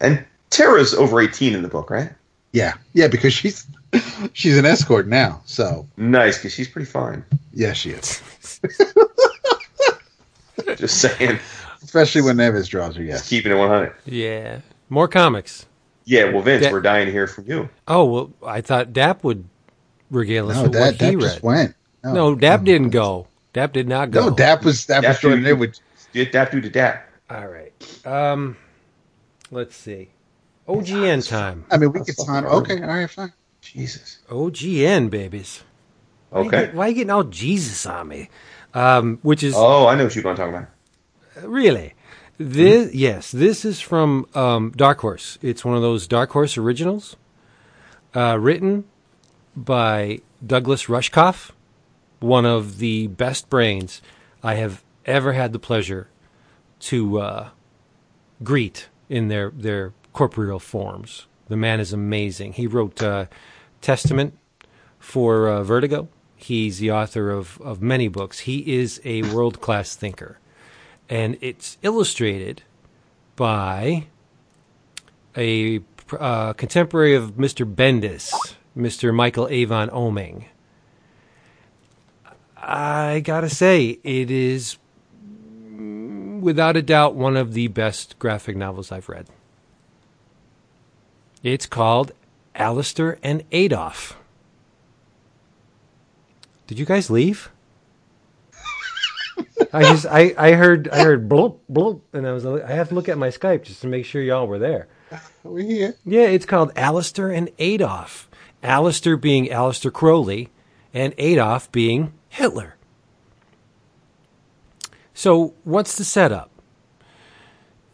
And 0.00 0.24
Tara's 0.50 0.94
over 0.94 1.20
18 1.20 1.54
in 1.54 1.62
the 1.62 1.68
book, 1.68 1.90
right? 1.90 2.10
yeah, 2.52 2.74
yeah, 2.94 3.06
because 3.08 3.32
she's 3.32 3.66
she's 4.32 4.58
an 4.58 4.66
escort 4.66 5.06
now. 5.06 5.40
So 5.44 5.86
Nice, 5.96 6.38
because 6.38 6.52
she's 6.52 6.68
pretty 6.68 6.90
fine. 6.90 7.24
yeah, 7.52 7.72
she 7.72 7.90
is. 7.90 8.20
Just 10.76 11.00
saying, 11.00 11.38
Especially 11.82 12.22
when 12.22 12.36
Neves 12.36 12.68
draws 12.68 12.96
her. 12.96 13.02
Yes. 13.02 13.28
keeping 13.28 13.50
it 13.52 13.56
100. 13.56 13.92
Yeah. 14.06 14.60
More 14.88 15.08
comics. 15.08 15.66
Yeah, 16.04 16.30
well, 16.32 16.42
Vince, 16.42 16.62
That- 16.64 16.72
we're 16.72 16.80
dying 16.80 17.06
to 17.06 17.12
hear 17.12 17.26
from 17.26 17.46
you. 17.46 17.68
Oh 17.88 18.04
well, 18.04 18.30
I 18.44 18.60
thought 18.60 18.92
Dap 18.92 19.22
would 19.24 19.44
regale 20.10 20.50
us 20.50 20.56
No, 20.56 20.62
with 20.64 20.72
that 20.72 20.80
what 20.80 20.92
he 20.94 20.98
that 20.98 21.16
read. 21.16 21.20
just 21.20 21.42
went. 21.42 21.74
no, 22.04 22.34
Dap 22.34 22.64
didn't 22.64 22.90
go. 22.90 23.26
Dap 23.52 23.72
did 23.72 23.88
not 23.88 24.10
go. 24.10 24.28
No, 24.28 24.34
Dap 24.34 24.64
was 24.64 24.86
Dap 24.86 25.04
was 25.04 25.16
Dap 25.16 25.20
joining 25.22 25.38
dude- 25.44 25.52
in 25.52 25.58
with 25.58 25.78
Get 26.12 26.32
that 26.32 26.50
dude 26.50 26.64
to 26.64 26.70
that. 26.70 27.08
All 27.30 27.46
right. 27.46 27.72
Um, 28.06 28.56
let's 29.52 29.76
see. 29.76 30.08
OGN 30.74 31.28
time. 31.28 31.64
I 31.70 31.76
mean, 31.78 31.92
we 31.92 32.00
could 32.00 32.08
That's 32.08 32.24
time. 32.24 32.46
Okay, 32.46 32.80
all 32.82 32.88
right, 32.88 33.10
fine. 33.10 33.32
Jesus. 33.60 34.18
OGN 34.28 35.10
babies. 35.10 35.62
Why 36.30 36.40
you, 36.42 36.46
Okay. 36.48 36.60
get- 36.66 36.74
why 36.74 36.86
you 36.88 36.94
getting 36.94 37.10
all 37.10 37.24
Jesus 37.24 37.84
on 37.86 38.08
me? 38.08 38.28
Um, 38.72 39.18
which 39.22 39.42
is 39.42 39.54
Oh, 39.56 39.86
I 39.86 39.96
know 39.96 40.04
what 40.04 40.14
you're 40.14 40.22
going 40.22 40.36
to 40.36 40.42
talk 40.42 40.48
about. 40.50 40.68
really 41.48 41.94
this. 42.38 42.94
Yes, 42.94 43.32
this 43.32 43.64
is 43.64 43.80
from 43.80 44.26
um, 44.34 44.72
Dark 44.76 45.00
Horse. 45.00 45.38
It's 45.42 45.64
one 45.64 45.74
of 45.76 45.82
those 45.82 46.06
Dark 46.06 46.30
Horse 46.30 46.56
originals, 46.56 47.16
uh, 48.14 48.38
written 48.38 48.84
by 49.56 50.20
Douglas 50.46 50.86
Rushkoff, 50.86 51.50
one 52.20 52.46
of 52.46 52.78
the 52.78 53.08
best 53.08 53.50
brains 53.50 54.00
I 54.42 54.54
have 54.54 54.82
ever 55.04 55.32
had 55.32 55.52
the 55.52 55.58
pleasure 55.58 56.08
to 56.80 57.18
uh, 57.18 57.48
greet 58.42 58.88
in 59.08 59.28
their 59.28 59.50
their 59.50 59.92
corporeal 60.12 60.58
forms. 60.58 61.26
The 61.48 61.56
man 61.56 61.80
is 61.80 61.92
amazing. 61.92 62.54
He 62.54 62.66
wrote 62.66 63.02
uh, 63.02 63.26
Testament 63.80 64.38
for 64.98 65.48
uh, 65.48 65.62
Vertigo. 65.64 66.08
He's 66.36 66.78
the 66.78 66.90
author 66.90 67.30
of, 67.30 67.60
of 67.60 67.82
many 67.82 68.08
books. 68.08 68.40
He 68.40 68.76
is 68.76 69.00
a 69.04 69.22
world 69.22 69.60
class 69.60 69.94
thinker. 69.94 70.38
And 71.08 71.36
it's 71.40 71.76
illustrated 71.82 72.62
by 73.36 74.06
a 75.36 75.80
uh, 76.18 76.52
contemporary 76.54 77.14
of 77.14 77.32
Mr. 77.32 77.70
Bendis, 77.72 78.32
Mr. 78.76 79.14
Michael 79.14 79.48
Avon 79.48 79.88
Oeming. 79.90 80.44
I 82.56 83.20
gotta 83.20 83.48
say, 83.48 83.98
it 84.04 84.30
is 84.30 84.76
without 86.40 86.76
a 86.76 86.82
doubt 86.82 87.14
one 87.14 87.36
of 87.36 87.54
the 87.54 87.68
best 87.68 88.18
graphic 88.18 88.56
novels 88.56 88.92
I've 88.92 89.08
read. 89.08 89.26
It's 91.42 91.66
called 91.66 92.12
Aleister 92.54 93.18
and 93.22 93.44
Adolf. 93.52 94.18
Did 96.66 96.78
you 96.78 96.84
guys 96.84 97.10
leave? 97.10 97.50
I 99.72 99.82
just 99.82 100.06
I, 100.06 100.34
I 100.36 100.52
heard 100.52 100.88
I 100.88 101.02
heard 101.02 101.28
bloop 101.28 101.58
bloop 101.70 102.02
and 102.12 102.26
I 102.26 102.32
was 102.32 102.44
I 102.44 102.72
have 102.72 102.90
to 102.90 102.94
look 102.94 103.08
at 103.08 103.18
my 103.18 103.28
Skype 103.28 103.64
just 103.64 103.80
to 103.82 103.86
make 103.86 104.04
sure 104.04 104.22
y'all 104.22 104.46
were 104.46 104.58
there. 104.58 104.88
We 105.42 105.64
here. 105.64 105.96
Yeah, 106.04 106.24
it's 106.26 106.44
called 106.44 106.74
Aleister 106.74 107.34
and 107.34 107.50
Adolf. 107.58 108.28
Aleister 108.62 109.18
being 109.18 109.46
Aleister 109.46 109.90
Crowley 109.90 110.50
and 110.92 111.14
Adolf 111.16 111.72
being 111.72 112.12
Hitler. 112.28 112.76
So, 115.14 115.54
what's 115.64 115.96
the 115.96 116.04
setup? 116.04 116.50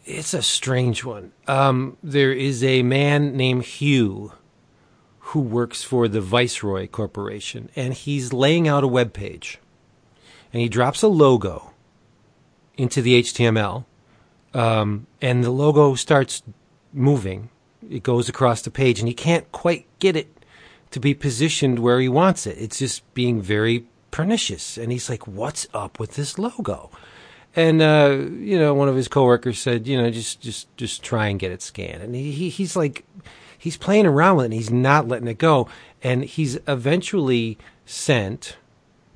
It's 0.06 0.32
a 0.32 0.42
strange 0.42 1.04
one. 1.04 1.32
Um, 1.46 1.96
there 2.02 2.32
is 2.32 2.62
a 2.62 2.82
man 2.82 3.36
named 3.36 3.64
Hugh 3.64 4.32
who 5.18 5.40
works 5.40 5.82
for 5.82 6.06
the 6.06 6.20
Viceroy 6.20 6.86
Corporation, 6.86 7.68
and 7.74 7.92
he's 7.92 8.32
laying 8.32 8.68
out 8.68 8.84
a 8.84 8.88
web 8.88 9.12
page, 9.12 9.58
and 10.52 10.62
he 10.62 10.68
drops 10.68 11.02
a 11.02 11.08
logo 11.08 11.72
into 12.76 13.02
the 13.02 13.20
HTML, 13.20 13.84
um, 14.54 15.08
and 15.20 15.42
the 15.42 15.50
logo 15.50 15.96
starts 15.96 16.42
moving. 16.92 17.50
It 17.90 18.04
goes 18.04 18.28
across 18.28 18.62
the 18.62 18.70
page, 18.70 19.00
and 19.00 19.08
he 19.08 19.14
can't 19.14 19.50
quite 19.50 19.86
get 19.98 20.14
it 20.16 20.44
to 20.92 21.00
be 21.00 21.14
positioned 21.14 21.80
where 21.80 22.00
he 22.00 22.08
wants 22.08 22.46
it. 22.46 22.56
It's 22.58 22.78
just 22.78 23.02
being 23.12 23.42
very 23.42 23.86
pernicious, 24.12 24.78
and 24.78 24.92
he's 24.92 25.10
like, 25.10 25.26
"What's 25.26 25.66
up 25.74 25.98
with 25.98 26.14
this 26.14 26.38
logo?" 26.38 26.90
And 27.56 27.80
uh, 27.80 28.18
you 28.38 28.58
know, 28.58 28.74
one 28.74 28.88
of 28.88 28.96
his 28.96 29.08
coworkers 29.08 29.58
said, 29.58 29.88
"You 29.88 30.00
know, 30.00 30.10
just 30.10 30.42
just 30.42 30.74
just 30.76 31.02
try 31.02 31.28
and 31.28 31.40
get 31.40 31.50
it 31.50 31.62
scanned." 31.62 32.02
And 32.02 32.14
he, 32.14 32.30
he 32.30 32.50
he's 32.50 32.76
like, 32.76 33.04
he's 33.58 33.78
playing 33.78 34.06
around 34.06 34.36
with 34.36 34.44
it, 34.44 34.46
and 34.46 34.54
he's 34.54 34.70
not 34.70 35.08
letting 35.08 35.26
it 35.26 35.38
go. 35.38 35.66
And 36.02 36.24
he's 36.24 36.58
eventually 36.68 37.56
sent 37.86 38.58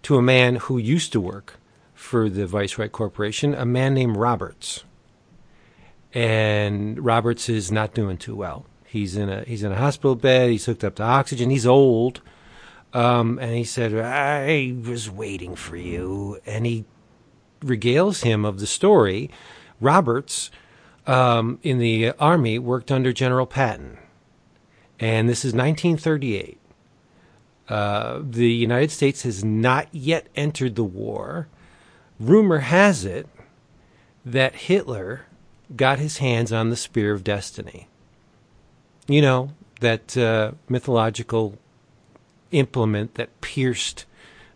to 0.03 0.17
a 0.17 0.23
man 0.23 0.57
who 0.57 0.79
used 0.79 1.12
to 1.12 1.21
work 1.21 1.61
for 1.95 2.31
the 2.31 2.47
Viceroy 2.47 2.89
Corporation, 2.89 3.55
a 3.55 3.67
man 3.67 3.93
named 3.93 4.17
Roberts. 4.17 4.85
And 6.15 7.05
Roberts 7.05 7.49
is 7.49 7.71
not 7.71 7.95
doing 7.95 8.17
too 8.17 8.35
well. 8.35 8.65
He's 8.87 9.17
in 9.17 9.29
a 9.29 9.45
he's 9.45 9.62
in 9.62 9.71
a 9.71 9.77
hospital 9.77 10.17
bed. 10.17 10.51
He's 10.51 10.65
hooked 10.65 10.83
up 10.83 10.97
to 10.97 11.03
oxygen. 11.03 11.51
He's 11.51 11.67
old. 11.67 12.23
Um, 12.93 13.39
and 13.39 13.55
he 13.55 13.62
said, 13.62 13.95
"I 13.95 14.75
was 14.83 15.09
waiting 15.09 15.55
for 15.55 15.77
you." 15.77 16.41
And 16.45 16.67
he 16.67 16.87
regales 17.61 18.24
him 18.24 18.45
of 18.45 18.61
the 18.61 18.66
story. 18.66 19.31
Roberts, 19.81 20.51
um, 21.07 21.59
in 21.62 21.78
the 21.78 22.11
army, 22.19 22.59
worked 22.59 22.91
under 22.91 23.12
General 23.12 23.47
Patton, 23.47 23.99
and 24.99 25.28
this 25.28 25.45
is 25.45 25.53
1938. 25.53 26.59
Uh, 27.69 28.20
the 28.23 28.51
United 28.51 28.91
States 28.91 29.23
has 29.23 29.45
not 29.45 29.89
yet 29.93 30.27
entered 30.35 30.74
the 30.74 30.85
war. 30.85 31.49
Rumor 32.19 32.59
has 32.59 33.05
it 33.05 33.28
that 34.24 34.55
Hitler 34.55 35.27
got 35.77 35.99
his 35.99 36.19
hands 36.19 36.53
on 36.53 36.70
the 36.70 36.77
Spear 36.77 37.12
of 37.12 37.23
Destiny. 37.23 37.87
You 39.07 39.23
know, 39.23 39.51
that 39.81 40.16
uh, 40.16 40.53
mythological 40.69 41.59
implement 42.51 43.15
that 43.15 43.41
pierced 43.41 44.05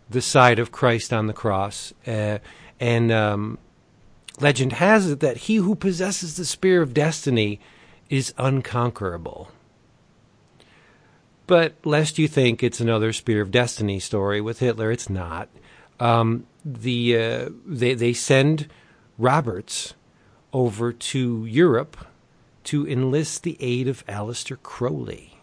the 0.09 0.21
side 0.21 0.59
of 0.59 0.71
Christ 0.71 1.11
on 1.11 1.27
the 1.27 1.33
cross. 1.33 1.93
Uh, 2.05 2.39
and 2.79 3.11
um, 3.11 3.57
legend 4.39 4.73
has 4.73 5.09
it 5.09 5.19
that 5.21 5.37
he 5.37 5.57
who 5.57 5.75
possesses 5.75 6.37
the 6.37 6.45
Spear 6.45 6.81
of 6.81 6.93
Destiny 6.93 7.59
is 8.09 8.33
unconquerable. 8.37 9.49
But 11.47 11.75
lest 11.83 12.17
you 12.17 12.27
think 12.27 12.63
it's 12.63 12.79
another 12.79 13.13
Spear 13.13 13.41
of 13.41 13.51
Destiny 13.51 13.99
story 13.99 14.41
with 14.41 14.59
Hitler, 14.59 14.91
it's 14.91 15.09
not. 15.09 15.49
Um, 15.99 16.47
the 16.65 17.17
uh, 17.17 17.49
they 17.65 17.93
they 17.93 18.13
send 18.13 18.67
Roberts 19.17 19.93
over 20.51 20.91
to 20.91 21.45
Europe 21.45 22.07
to 22.65 22.87
enlist 22.87 23.43
the 23.43 23.57
aid 23.59 23.87
of 23.87 24.05
Aleister 24.07 24.57
Crowley 24.61 25.39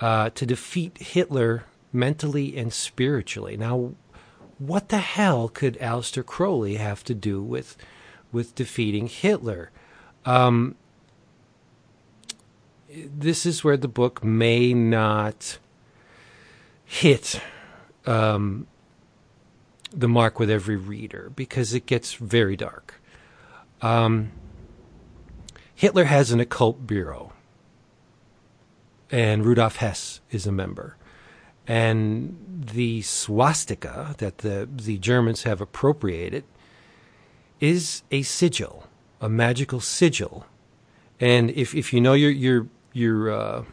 uh, 0.00 0.30
to 0.30 0.46
defeat 0.46 0.98
Hitler 0.98 1.64
mentally 1.92 2.56
and 2.56 2.72
spiritually. 2.72 3.56
Now, 3.56 3.92
what 4.60 4.90
the 4.90 4.98
hell 4.98 5.48
could 5.48 5.78
Aleister 5.78 6.24
Crowley 6.24 6.74
have 6.76 7.02
to 7.04 7.14
do 7.14 7.42
with 7.42 7.76
with 8.30 8.54
defeating 8.54 9.08
Hitler? 9.08 9.70
Um, 10.26 10.76
this 12.88 13.46
is 13.46 13.64
where 13.64 13.78
the 13.78 13.88
book 13.88 14.22
may 14.22 14.74
not 14.74 15.58
hit 16.84 17.40
um, 18.04 18.66
the 19.92 20.08
mark 20.08 20.38
with 20.38 20.50
every 20.50 20.76
reader 20.76 21.32
because 21.34 21.72
it 21.72 21.86
gets 21.86 22.12
very 22.14 22.56
dark. 22.56 23.00
Um, 23.80 24.30
Hitler 25.74 26.04
has 26.04 26.32
an 26.32 26.40
occult 26.40 26.86
bureau, 26.86 27.32
and 29.10 29.46
Rudolf 29.46 29.76
Hess 29.76 30.20
is 30.30 30.46
a 30.46 30.52
member. 30.52 30.96
And 31.70 32.64
the 32.74 33.00
swastika 33.02 34.16
that 34.18 34.38
the, 34.38 34.68
the 34.68 34.98
Germans 34.98 35.44
have 35.44 35.60
appropriated 35.60 36.42
is 37.60 38.02
a 38.10 38.22
sigil, 38.22 38.88
a 39.20 39.28
magical 39.28 39.78
sigil. 39.78 40.46
And 41.20 41.50
if, 41.50 41.72
if 41.72 41.92
you 41.92 42.00
know 42.00 42.14
your 42.14 42.32
your 42.32 42.66
your 42.92 43.30
uh, 43.30 43.64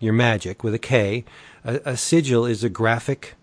your 0.00 0.14
magic 0.14 0.64
with 0.64 0.74
a 0.74 0.80
K, 0.80 1.24
a, 1.64 1.80
a 1.84 1.96
sigil 1.96 2.44
is 2.44 2.64
a 2.64 2.68
graphic 2.68 3.36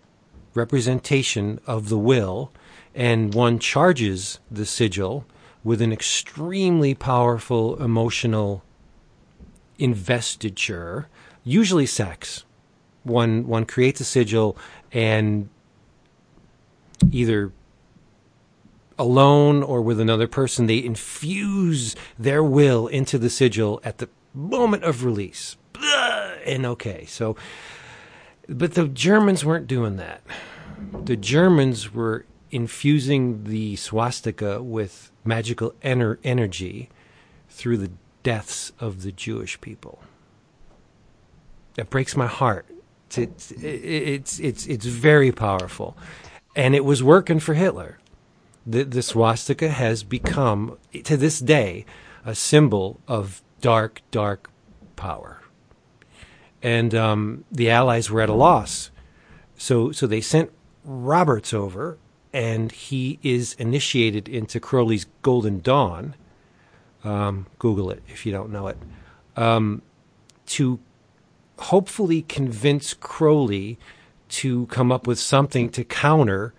representation 0.54 1.62
of 1.66 1.88
the 1.88 1.98
will, 1.98 2.52
and 2.94 3.34
one 3.34 3.60
charges 3.60 4.40
the 4.52 4.66
sigil 4.66 5.24
with 5.64 5.82
an 5.82 5.94
extremely 5.94 6.94
powerful 6.94 7.82
emotional 7.82 8.62
investiture, 9.80 11.08
usually 11.46 11.86
sex. 11.86 12.44
One 13.04 13.48
one 13.48 13.66
creates 13.66 14.00
a 14.00 14.06
sigil 14.06 14.58
and 14.92 15.50
either 17.12 17.52
alone 19.02 19.64
or 19.64 19.82
with 19.82 20.00
another 20.00 20.28
person, 20.28 20.68
they 20.68 20.84
infuse 20.84 21.96
their 22.20 22.44
will 22.44 22.88
into 22.88 23.18
the 23.18 23.30
sigil 23.30 23.82
at 23.84 23.98
the 23.98 24.10
moment 24.34 24.84
of 24.84 25.04
release. 25.04 25.58
And 26.46 26.66
okay, 26.66 27.06
so, 27.06 27.36
but 28.48 28.74
the 28.74 28.88
Germans 28.88 29.44
weren't 29.44 29.68
doing 29.68 29.98
that. 29.98 30.22
The 31.06 31.16
Germans 31.16 31.94
were 31.94 32.26
infusing 32.52 33.46
the 33.46 33.76
swastika 33.76 34.62
with 34.62 35.12
magical 35.24 35.72
ener- 35.84 36.18
energy 36.24 36.90
through 37.50 37.78
the 37.78 37.92
deaths 38.24 38.72
of 38.80 39.04
the 39.04 39.12
Jewish 39.12 39.60
people. 39.62 40.04
That 41.76 41.90
breaks 41.90 42.16
my 42.16 42.28
heart. 42.28 42.66
It's, 43.18 43.52
it's, 43.52 44.40
it's, 44.40 44.66
it's 44.68 44.86
very 44.86 45.32
powerful. 45.32 45.98
And 46.56 46.76
it 46.76 46.86
was 46.86 47.02
working 47.02 47.40
for 47.40 47.54
Hitler. 47.54 48.00
The, 48.66 48.84
the 48.84 49.02
swastika 49.02 49.70
has 49.70 50.04
become, 50.04 50.78
to 51.04 51.18
this 51.18 51.40
day, 51.40 51.86
a 52.26 52.36
symbol 52.36 53.00
of 53.08 53.42
dark, 53.62 54.02
dark 54.12 54.50
power. 54.96 55.42
And 56.62 56.94
um, 56.94 57.46
the 57.52 57.72
Allies 57.72 58.12
were 58.12 58.22
at 58.22 58.30
a 58.30 58.34
loss. 58.34 58.92
So, 59.58 59.92
so 59.92 60.06
they 60.06 60.22
sent 60.22 60.52
Roberts 60.84 61.54
over, 61.54 61.98
and 62.34 62.72
he 62.72 63.20
is 63.24 63.54
initiated 63.54 64.30
into 64.30 64.60
Crowley's 64.60 65.06
Golden 65.22 65.60
Dawn. 65.60 66.16
Um, 67.04 67.48
Google 67.58 67.90
it 67.90 68.04
if 68.08 68.26
you 68.26 68.32
don't 68.32 68.52
know 68.52 68.68
it. 68.68 68.78
Um, 69.36 69.82
to 70.48 70.80
hopefully 71.62 72.24
convince 72.24 72.94
Crowley 72.94 73.78
to 74.30 74.66
come 74.68 74.92
up 74.92 75.08
with 75.08 75.20
something 75.20 75.70
to 75.70 75.84
counter 75.84 76.54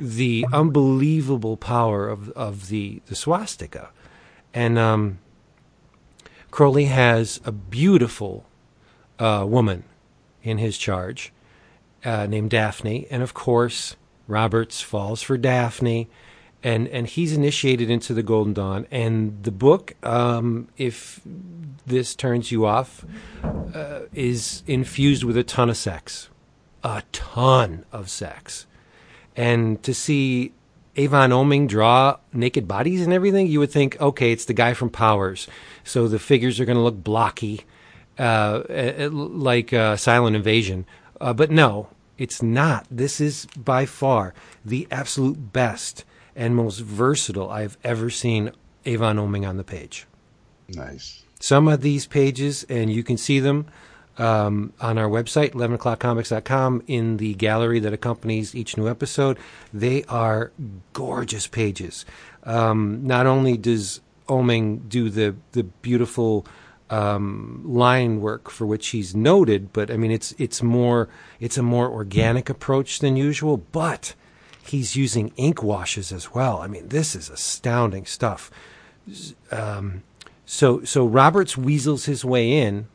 the 0.00 0.44
unbelievable 0.52 1.56
power 1.56 2.08
of 2.08 2.30
of 2.30 2.68
the 2.68 3.00
the 3.06 3.14
swastika, 3.14 3.90
and 4.52 4.78
um, 4.78 5.18
Crowley 6.50 6.86
has 6.86 7.40
a 7.44 7.52
beautiful 7.52 8.44
uh, 9.18 9.44
woman 9.48 9.84
in 10.42 10.58
his 10.58 10.76
charge 10.76 11.32
uh, 12.04 12.26
named 12.26 12.50
Daphne, 12.50 13.06
and 13.10 13.22
of 13.22 13.34
course 13.34 13.96
Roberts 14.26 14.80
falls 14.80 15.22
for 15.22 15.36
Daphne, 15.36 16.08
and 16.62 16.88
and 16.88 17.06
he's 17.06 17.32
initiated 17.32 17.90
into 17.90 18.14
the 18.14 18.22
Golden 18.22 18.52
Dawn. 18.52 18.86
And 18.90 19.42
the 19.42 19.50
book, 19.50 19.94
um, 20.04 20.68
if 20.76 21.20
this 21.86 22.14
turns 22.14 22.52
you 22.52 22.66
off, 22.66 23.04
uh, 23.42 24.00
is 24.12 24.62
infused 24.66 25.24
with 25.24 25.36
a 25.36 25.44
ton 25.44 25.70
of 25.70 25.76
sex, 25.76 26.28
a 26.84 27.02
ton 27.12 27.84
of 27.92 28.08
sex, 28.08 28.66
and 29.36 29.82
to 29.82 29.92
see 29.92 30.52
Avon 30.96 31.30
Oeming 31.30 31.68
draw 31.68 32.18
naked 32.32 32.68
bodies 32.68 33.02
and 33.02 33.12
everything, 33.12 33.46
you 33.46 33.58
would 33.60 33.70
think, 33.70 34.00
okay, 34.00 34.30
it's 34.30 34.44
the 34.44 34.52
guy 34.52 34.74
from 34.74 34.90
Powers, 34.90 35.48
so 35.84 36.06
the 36.06 36.18
figures 36.18 36.60
are 36.60 36.64
going 36.64 36.76
to 36.76 36.82
look 36.82 37.02
blocky, 37.02 37.62
uh, 38.18 38.62
like 39.10 39.72
uh, 39.72 39.96
Silent 39.96 40.36
Invasion. 40.36 40.84
Uh, 41.20 41.32
but 41.32 41.50
no, 41.50 41.88
it's 42.18 42.42
not. 42.42 42.86
This 42.90 43.20
is 43.20 43.46
by 43.56 43.86
far 43.86 44.34
the 44.64 44.86
absolute 44.90 45.52
best 45.52 46.04
and 46.34 46.56
most 46.56 46.78
versatile 46.78 47.50
I've 47.50 47.76
ever 47.84 48.10
seen 48.10 48.52
Avon 48.84 49.16
Oeming 49.16 49.48
on 49.48 49.56
the 49.56 49.64
page. 49.64 50.06
Nice. 50.68 51.24
Some 51.40 51.68
of 51.68 51.80
these 51.80 52.06
pages, 52.06 52.64
and 52.68 52.92
you 52.92 53.02
can 53.02 53.16
see 53.16 53.40
them 53.40 53.66
um, 54.18 54.72
on 54.80 54.98
our 54.98 55.08
website, 55.08 55.52
11o'clockcomics.com, 55.52 56.82
in 56.86 57.16
the 57.16 57.34
gallery 57.34 57.80
that 57.80 57.92
accompanies 57.92 58.54
each 58.54 58.76
new 58.76 58.88
episode. 58.88 59.38
They 59.72 60.04
are 60.04 60.52
gorgeous 60.92 61.46
pages. 61.46 62.04
Um, 62.44 63.06
not 63.06 63.26
only 63.26 63.56
does 63.56 64.00
Oming 64.28 64.88
do 64.88 65.10
the 65.10 65.34
the 65.50 65.64
beautiful 65.64 66.46
um, 66.90 67.62
line 67.64 68.20
work 68.20 68.50
for 68.50 68.66
which 68.66 68.88
he's 68.88 69.14
noted, 69.14 69.72
but 69.72 69.90
I 69.90 69.96
mean 69.96 70.10
it's 70.10 70.32
it's 70.38 70.62
more 70.62 71.08
it's 71.40 71.58
a 71.58 71.62
more 71.62 71.90
organic 71.90 72.48
approach 72.48 73.00
than 73.00 73.16
usual. 73.16 73.56
But 73.56 74.14
he's 74.64 74.96
using 74.96 75.32
ink 75.36 75.62
washes 75.62 76.12
as 76.12 76.34
well. 76.34 76.58
I 76.58 76.66
mean 76.66 76.88
this 76.88 77.14
is 77.14 77.30
astounding 77.30 78.06
stuff. 78.06 78.50
Um, 79.50 80.02
so 80.46 80.84
so 80.84 81.06
Roberts 81.06 81.56
weasels 81.56 82.04
his 82.04 82.24
way 82.24 82.58
in, 82.58 82.86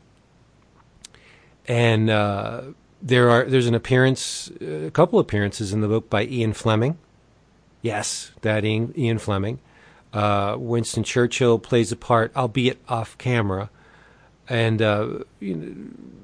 and 1.66 2.08
uh, 2.08 2.62
there 3.02 3.30
are 3.30 3.44
there's 3.44 3.66
an 3.66 3.74
appearance, 3.74 4.50
a 4.60 4.90
couple 4.90 5.18
appearances 5.18 5.72
in 5.72 5.80
the 5.80 5.88
book 5.88 6.10
by 6.10 6.24
Ian 6.24 6.52
Fleming. 6.52 6.98
Yes, 7.82 8.32
that 8.42 8.64
Ian, 8.64 8.92
Ian 8.96 9.18
Fleming. 9.18 9.60
Uh, 10.12 10.56
Winston 10.58 11.04
Churchill 11.04 11.58
plays 11.58 11.92
a 11.92 11.96
part, 11.96 12.34
albeit 12.34 12.78
off 12.88 13.16
camera, 13.18 13.70
and 14.48 14.80
uh, 14.80 15.20
you 15.38 15.54
know, 15.54 15.74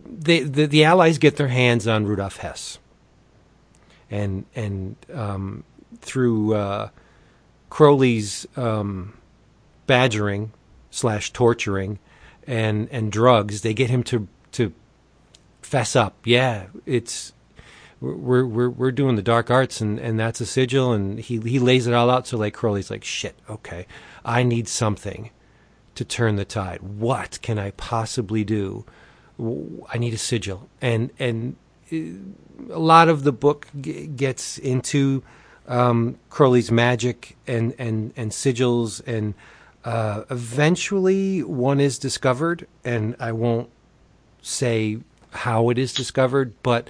they, 0.06 0.40
the 0.40 0.66
the 0.66 0.84
Allies 0.84 1.18
get 1.18 1.36
their 1.36 1.48
hands 1.48 1.86
on 1.86 2.06
Rudolf 2.06 2.38
Hess, 2.38 2.78
and 4.14 4.44
and 4.54 4.96
um, 5.12 5.64
through 6.00 6.54
uh, 6.54 6.88
Crowley's 7.70 8.46
um, 8.56 9.14
badgering 9.86 10.52
slash 10.90 11.32
torturing 11.32 11.98
and 12.46 12.88
and 12.90 13.10
drugs, 13.10 13.62
they 13.62 13.74
get 13.74 13.90
him 13.90 14.02
to 14.04 14.28
to 14.52 14.72
fess 15.62 15.96
up. 15.96 16.14
Yeah, 16.24 16.66
it's 16.86 17.32
we're 18.00 18.46
we're 18.46 18.70
we're 18.70 18.92
doing 18.92 19.16
the 19.16 19.22
dark 19.22 19.50
arts 19.50 19.80
and 19.80 19.98
and 19.98 20.18
that's 20.20 20.40
a 20.40 20.46
sigil 20.46 20.92
and 20.92 21.18
he 21.18 21.40
he 21.40 21.58
lays 21.58 21.86
it 21.86 21.94
all 21.94 22.10
out. 22.10 22.26
So 22.26 22.36
like 22.36 22.54
Crowley's 22.54 22.90
like 22.90 23.04
shit 23.04 23.34
okay 23.48 23.86
I 24.24 24.42
need 24.42 24.68
something 24.68 25.30
to 25.94 26.04
turn 26.04 26.36
the 26.36 26.44
tide. 26.44 26.82
What 26.82 27.38
can 27.42 27.58
I 27.58 27.70
possibly 27.72 28.44
do? 28.44 28.84
I 29.38 29.98
need 29.98 30.14
a 30.14 30.18
sigil. 30.18 30.68
And 30.80 31.10
and 31.18 31.56
a 31.90 32.78
lot 32.78 33.08
of 33.08 33.24
the 33.24 33.32
book 33.32 33.66
g- 33.80 34.06
gets 34.06 34.58
into 34.58 35.22
um, 35.66 36.18
Crowley's 36.30 36.70
magic 36.70 37.36
and 37.46 37.74
and 37.78 38.12
and 38.16 38.30
sigils 38.30 39.06
and 39.06 39.34
uh, 39.84 40.24
eventually 40.30 41.42
one 41.42 41.80
is 41.80 41.98
discovered 41.98 42.66
and 42.84 43.16
I 43.18 43.32
won't 43.32 43.70
say 44.42 44.98
how 45.30 45.70
it 45.70 45.78
is 45.78 45.92
discovered 45.92 46.54
but 46.62 46.88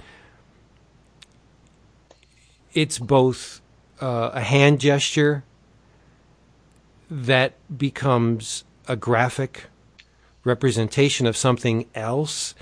it's 2.73 2.99
both 2.99 3.61
uh, 4.01 4.31
a 4.33 4.41
hand 4.41 4.79
gesture 4.79 5.43
that 7.09 7.53
becomes 7.75 8.63
a 8.87 8.95
graphic 8.95 9.65
representation 10.43 11.25
of 11.25 11.37
something 11.37 11.85
else, 11.95 12.53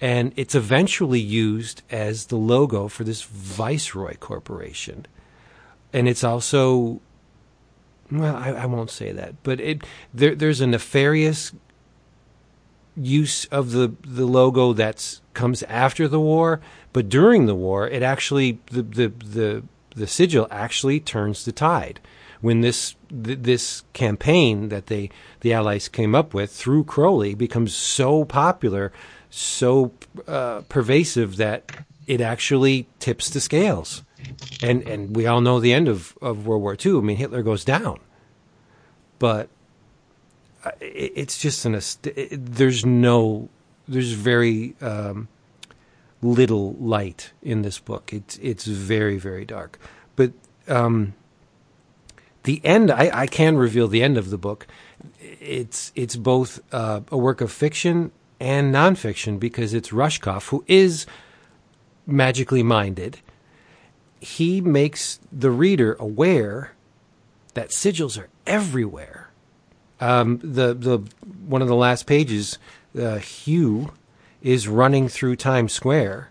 and 0.00 0.32
it's 0.36 0.54
eventually 0.54 1.20
used 1.20 1.82
as 1.90 2.26
the 2.26 2.36
logo 2.36 2.88
for 2.88 3.04
this 3.04 3.22
Viceroy 3.22 4.16
Corporation. 4.16 5.06
And 5.92 6.08
it's 6.08 6.22
also, 6.22 7.00
well, 8.10 8.36
I, 8.36 8.50
I 8.50 8.66
won't 8.66 8.90
say 8.90 9.12
that, 9.12 9.42
but 9.42 9.60
it 9.60 9.82
there, 10.12 10.34
there's 10.34 10.60
a 10.60 10.66
nefarious 10.66 11.52
use 12.96 13.44
of 13.46 13.70
the 13.70 13.92
the 14.02 14.26
logo 14.26 14.72
that 14.72 15.20
comes 15.34 15.62
after 15.64 16.08
the 16.08 16.20
war, 16.20 16.60
but 16.92 17.08
during 17.08 17.46
the 17.46 17.54
war, 17.54 17.88
it 17.88 18.02
actually 18.02 18.60
the 18.70 18.82
the 18.82 19.08
the, 19.08 19.62
the 19.94 20.06
sigil 20.06 20.46
actually 20.50 21.00
turns 21.00 21.44
the 21.44 21.52
tide. 21.52 22.00
When 22.40 22.60
this 22.60 22.94
th- 23.08 23.38
this 23.42 23.82
campaign 23.92 24.68
that 24.68 24.86
they 24.86 25.10
the 25.40 25.52
Allies 25.52 25.88
came 25.88 26.14
up 26.14 26.34
with 26.34 26.52
through 26.52 26.84
Crowley 26.84 27.34
becomes 27.34 27.74
so 27.74 28.24
popular, 28.24 28.92
so 29.30 29.92
uh, 30.26 30.62
pervasive 30.68 31.36
that 31.36 31.70
it 32.06 32.20
actually 32.20 32.86
tips 32.98 33.30
the 33.30 33.40
scales, 33.40 34.02
and 34.62 34.82
and 34.88 35.14
we 35.14 35.26
all 35.26 35.40
know 35.40 35.60
the 35.60 35.72
end 35.72 35.88
of, 35.88 36.16
of 36.22 36.46
World 36.46 36.62
War 36.62 36.76
II. 36.84 36.98
I 36.98 37.00
mean, 37.00 37.16
Hitler 37.16 37.42
goes 37.42 37.64
down, 37.64 38.00
but 39.18 39.48
it's 40.80 41.38
just 41.38 41.64
an 41.64 41.80
there's 42.32 42.84
no 42.84 43.48
there's 43.86 44.12
very 44.12 44.74
um, 44.80 45.28
little 46.22 46.74
light 46.74 47.32
in 47.42 47.62
this 47.62 47.78
book. 47.78 48.12
It's 48.12 48.38
it's 48.38 48.64
very 48.64 49.18
very 49.18 49.44
dark. 49.44 49.78
But 50.16 50.32
um, 50.66 51.14
the 52.42 52.60
end, 52.64 52.90
I, 52.90 53.10
I 53.12 53.26
can 53.26 53.56
reveal 53.56 53.88
the 53.88 54.02
end 54.02 54.16
of 54.16 54.30
the 54.30 54.38
book. 54.38 54.66
It's 55.20 55.92
it's 55.94 56.16
both 56.16 56.60
uh, 56.72 57.00
a 57.10 57.18
work 57.18 57.40
of 57.40 57.52
fiction 57.52 58.10
and 58.40 58.74
nonfiction 58.74 59.38
because 59.38 59.74
it's 59.74 59.90
Rushkoff 59.90 60.48
who 60.48 60.64
is 60.66 61.06
magically 62.06 62.62
minded. 62.62 63.18
He 64.20 64.60
makes 64.60 65.20
the 65.32 65.50
reader 65.50 65.96
aware 66.00 66.72
that 67.54 67.68
sigils 67.68 68.18
are 68.18 68.28
everywhere 68.46 69.28
um, 70.00 70.38
the 70.42 70.74
the 70.74 70.98
one 71.46 71.62
of 71.62 71.68
the 71.68 71.74
last 71.74 72.06
pages, 72.06 72.58
uh, 72.98 73.18
Hugh 73.18 73.92
is 74.42 74.68
running 74.68 75.08
through 75.08 75.36
Times 75.36 75.72
Square, 75.72 76.30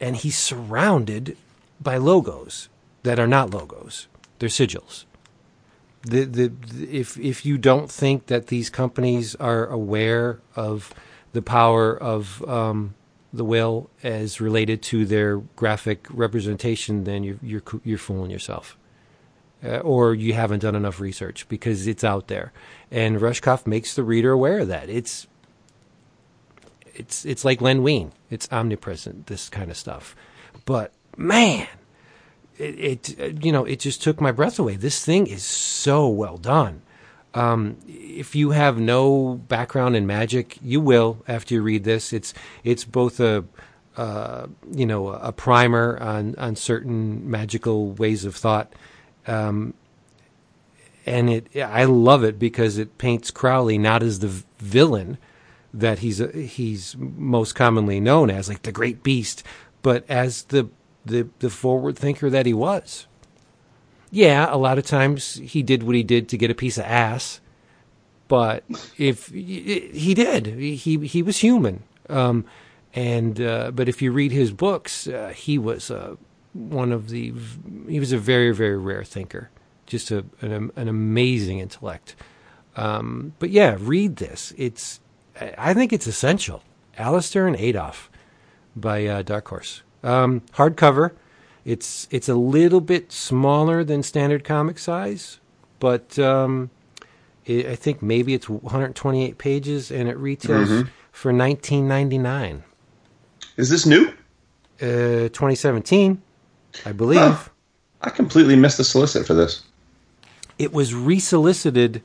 and 0.00 0.16
he's 0.16 0.36
surrounded 0.36 1.36
by 1.80 1.96
logos 1.96 2.68
that 3.02 3.18
are 3.18 3.26
not 3.26 3.50
logos; 3.50 4.06
they're 4.38 4.48
sigils. 4.48 5.04
The, 6.02 6.24
the, 6.24 6.48
the 6.48 6.98
if 6.98 7.18
if 7.18 7.44
you 7.46 7.58
don't 7.58 7.90
think 7.90 8.26
that 8.26 8.48
these 8.48 8.70
companies 8.70 9.34
are 9.36 9.66
aware 9.66 10.40
of 10.54 10.92
the 11.32 11.42
power 11.42 11.96
of 11.96 12.46
um, 12.48 12.94
the 13.32 13.44
will 13.44 13.90
as 14.02 14.40
related 14.40 14.82
to 14.82 15.06
their 15.06 15.38
graphic 15.38 16.06
representation, 16.10 17.04
then 17.04 17.24
you're 17.24 17.38
you're 17.42 17.62
you're 17.84 17.98
fooling 17.98 18.30
yourself 18.30 18.76
uh, 19.64 19.78
or 19.78 20.14
you 20.14 20.32
haven't 20.32 20.60
done 20.60 20.74
enough 20.74 21.00
research 21.00 21.48
because 21.48 21.86
it's 21.86 22.04
out 22.04 22.28
there. 22.28 22.52
And 22.90 23.18
Rushkoff 23.18 23.66
makes 23.66 23.94
the 23.94 24.02
reader 24.02 24.32
aware 24.32 24.60
of 24.60 24.68
that. 24.68 24.88
It's 24.88 25.26
it's 26.94 27.24
it's 27.24 27.44
like 27.44 27.60
Len 27.60 27.82
Wein. 27.82 28.12
It's 28.30 28.48
omnipresent. 28.50 29.26
This 29.26 29.48
kind 29.48 29.70
of 29.70 29.76
stuff. 29.76 30.16
But 30.64 30.92
man, 31.16 31.66
it, 32.58 33.18
it 33.18 33.44
you 33.44 33.52
know 33.52 33.64
it 33.64 33.80
just 33.80 34.02
took 34.02 34.20
my 34.20 34.32
breath 34.32 34.58
away. 34.58 34.76
This 34.76 35.04
thing 35.04 35.26
is 35.26 35.42
so 35.42 36.08
well 36.08 36.36
done. 36.36 36.82
Um, 37.32 37.76
if 37.86 38.34
you 38.34 38.50
have 38.50 38.78
no 38.78 39.34
background 39.34 39.96
in 39.96 40.06
magic, 40.06 40.58
you 40.62 40.80
will 40.80 41.22
after 41.28 41.54
you 41.54 41.62
read 41.62 41.84
this. 41.84 42.12
It's 42.12 42.34
it's 42.64 42.84
both 42.84 43.20
a 43.20 43.44
uh, 43.96 44.46
you 44.72 44.86
know 44.86 45.08
a 45.08 45.32
primer 45.32 45.98
on 46.00 46.34
on 46.36 46.56
certain 46.56 47.30
magical 47.30 47.92
ways 47.92 48.24
of 48.24 48.34
thought 48.34 48.72
um, 49.26 49.74
and 51.06 51.30
it, 51.30 51.56
I 51.56 51.84
love 51.84 52.24
it 52.24 52.38
because 52.38 52.78
it 52.78 52.98
paints 52.98 53.30
Crowley 53.30 53.78
not 53.78 54.02
as 54.02 54.18
the 54.20 54.42
villain 54.58 55.18
that 55.72 56.00
he's 56.00 56.18
he's 56.18 56.96
most 56.98 57.54
commonly 57.54 58.00
known 58.00 58.30
as, 58.30 58.48
like 58.48 58.62
the 58.62 58.72
great 58.72 59.02
beast, 59.02 59.42
but 59.82 60.04
as 60.08 60.44
the 60.44 60.68
the, 61.04 61.28
the 61.38 61.50
forward 61.50 61.96
thinker 61.96 62.28
that 62.28 62.46
he 62.46 62.52
was. 62.52 63.06
Yeah, 64.10 64.52
a 64.52 64.56
lot 64.56 64.78
of 64.78 64.84
times 64.84 65.34
he 65.34 65.62
did 65.62 65.82
what 65.82 65.94
he 65.94 66.02
did 66.02 66.28
to 66.30 66.36
get 66.36 66.50
a 66.50 66.54
piece 66.54 66.78
of 66.78 66.84
ass, 66.84 67.40
but 68.28 68.64
if 68.98 69.28
he 69.28 70.14
did, 70.14 70.46
he 70.46 70.98
he 71.06 71.22
was 71.22 71.38
human. 71.38 71.84
Um, 72.08 72.44
and 72.92 73.40
uh, 73.40 73.70
but 73.70 73.88
if 73.88 74.02
you 74.02 74.10
read 74.10 74.32
his 74.32 74.50
books, 74.50 75.06
uh, 75.06 75.32
he 75.34 75.58
was 75.58 75.90
a 75.90 76.18
one 76.52 76.90
of 76.90 77.08
the 77.10 77.32
he 77.88 78.00
was 78.00 78.12
a 78.12 78.18
very 78.18 78.52
very 78.52 78.76
rare 78.76 79.04
thinker, 79.04 79.50
just 79.86 80.10
a 80.10 80.24
an, 80.40 80.72
an 80.74 80.88
amazing 80.88 81.60
intellect. 81.60 82.16
Um, 82.76 83.34
but 83.38 83.50
yeah, 83.50 83.76
read 83.78 84.16
this. 84.16 84.52
It's 84.56 85.00
I 85.56 85.72
think 85.74 85.92
it's 85.92 86.06
essential. 86.08 86.62
Aleister 86.98 87.46
and 87.46 87.56
Adolf 87.56 88.10
by 88.74 89.06
uh, 89.06 89.22
Dark 89.22 89.48
Horse. 89.48 89.82
Um, 90.02 90.42
hardcover. 90.54 91.12
It's 91.64 92.08
it's 92.10 92.28
a 92.28 92.34
little 92.34 92.80
bit 92.80 93.12
smaller 93.12 93.84
than 93.84 94.02
standard 94.02 94.44
comic 94.44 94.78
size, 94.78 95.38
but 95.78 96.18
um, 96.18 96.70
it, 97.44 97.66
I 97.66 97.74
think 97.74 98.02
maybe 98.02 98.34
it's 98.34 98.48
128 98.48 99.38
pages, 99.38 99.90
and 99.90 100.08
it 100.08 100.16
retails 100.16 100.68
mm-hmm. 100.68 100.88
for 101.12 101.32
19.99. 101.32 102.62
Is 103.56 103.68
this 103.68 103.84
new? 103.84 104.08
Uh, 104.80 105.28
2017. 105.28 106.22
I 106.86 106.92
believe. 106.92 107.50
I 108.00 108.10
completely 108.10 108.56
missed 108.56 108.78
the 108.78 108.84
solicit 108.84 109.26
for 109.26 109.34
this. 109.34 109.62
It 110.58 110.72
was 110.72 110.94
resolicited. 110.94 112.02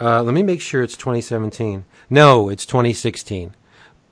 Uh, 0.00 0.22
let 0.22 0.34
me 0.34 0.42
make 0.42 0.60
sure 0.60 0.82
it's 0.82 0.96
2017. 0.96 1.84
No, 2.10 2.48
it's 2.48 2.66
2016. 2.66 3.54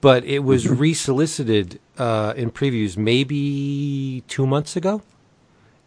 But 0.00 0.24
it 0.24 0.40
was 0.40 0.64
mm-hmm. 0.64 0.76
resolicited 0.76 1.80
uh, 2.00 2.32
in 2.34 2.50
previews 2.50 2.96
maybe 2.96 4.24
two 4.26 4.46
months 4.46 4.74
ago. 4.74 5.02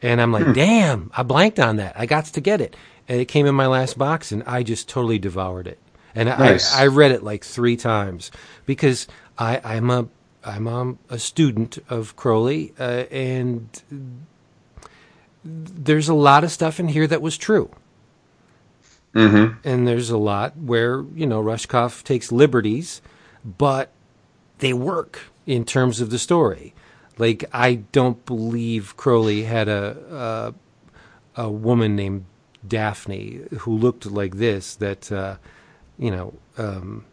And 0.01 0.21
I'm 0.21 0.31
like, 0.31 0.45
hmm. 0.45 0.53
damn, 0.53 1.11
I 1.15 1.23
blanked 1.23 1.59
on 1.59 1.77
that. 1.77 1.99
I 1.99 2.05
got 2.05 2.25
to 2.25 2.41
get 2.41 2.61
it. 2.61 2.75
and 3.07 3.19
it 3.19 3.25
came 3.25 3.45
in 3.45 3.55
my 3.55 3.67
last 3.67 3.97
box, 3.97 4.31
and 4.31 4.43
I 4.45 4.63
just 4.63 4.87
totally 4.87 5.17
devoured 5.19 5.67
it. 5.67 5.79
And 6.15 6.29
Nice. 6.29 6.73
I, 6.75 6.83
I 6.83 6.87
read 6.87 7.11
it 7.11 7.23
like 7.23 7.43
three 7.43 7.75
times 7.75 8.31
because 8.65 9.07
I, 9.37 9.59
I'm 9.63 9.89
a 9.89 10.07
I'm 10.45 10.67
um, 10.67 10.99
a 11.09 11.17
student 11.17 11.79
of 11.89 12.15
Crowley, 12.15 12.73
uh, 12.77 13.05
and 13.09 13.67
there's 15.43 16.09
a 16.09 16.13
lot 16.13 16.43
of 16.43 16.51
stuff 16.51 16.79
in 16.79 16.89
here 16.89 17.07
that 17.07 17.21
was 17.21 17.37
true. 17.37 17.71
Mm-hmm. 19.15 19.67
And 19.67 19.87
there's 19.87 20.09
a 20.09 20.17
lot 20.17 20.57
where, 20.57 21.03
you 21.15 21.25
know, 21.25 21.41
Rushkoff 21.41 22.03
takes 22.03 22.31
liberties, 22.31 23.01
but 23.45 23.91
they 24.59 24.73
work 24.73 25.19
in 25.45 25.65
terms 25.65 26.01
of 26.01 26.09
the 26.09 26.19
story. 26.19 26.73
Like, 27.17 27.45
I 27.53 27.75
don't 27.75 28.25
believe 28.25 28.97
Crowley 28.97 29.43
had 29.43 29.67
a, 29.67 30.53
a, 31.37 31.43
a 31.43 31.49
woman 31.51 31.95
named 31.95 32.25
Daphne 32.67 33.41
who 33.59 33.77
looked 33.77 34.05
like 34.05 34.37
this 34.37 34.75
that, 34.75 35.11
uh, 35.11 35.35
you 35.99 36.09
know, 36.09 36.33
um, 36.57 37.05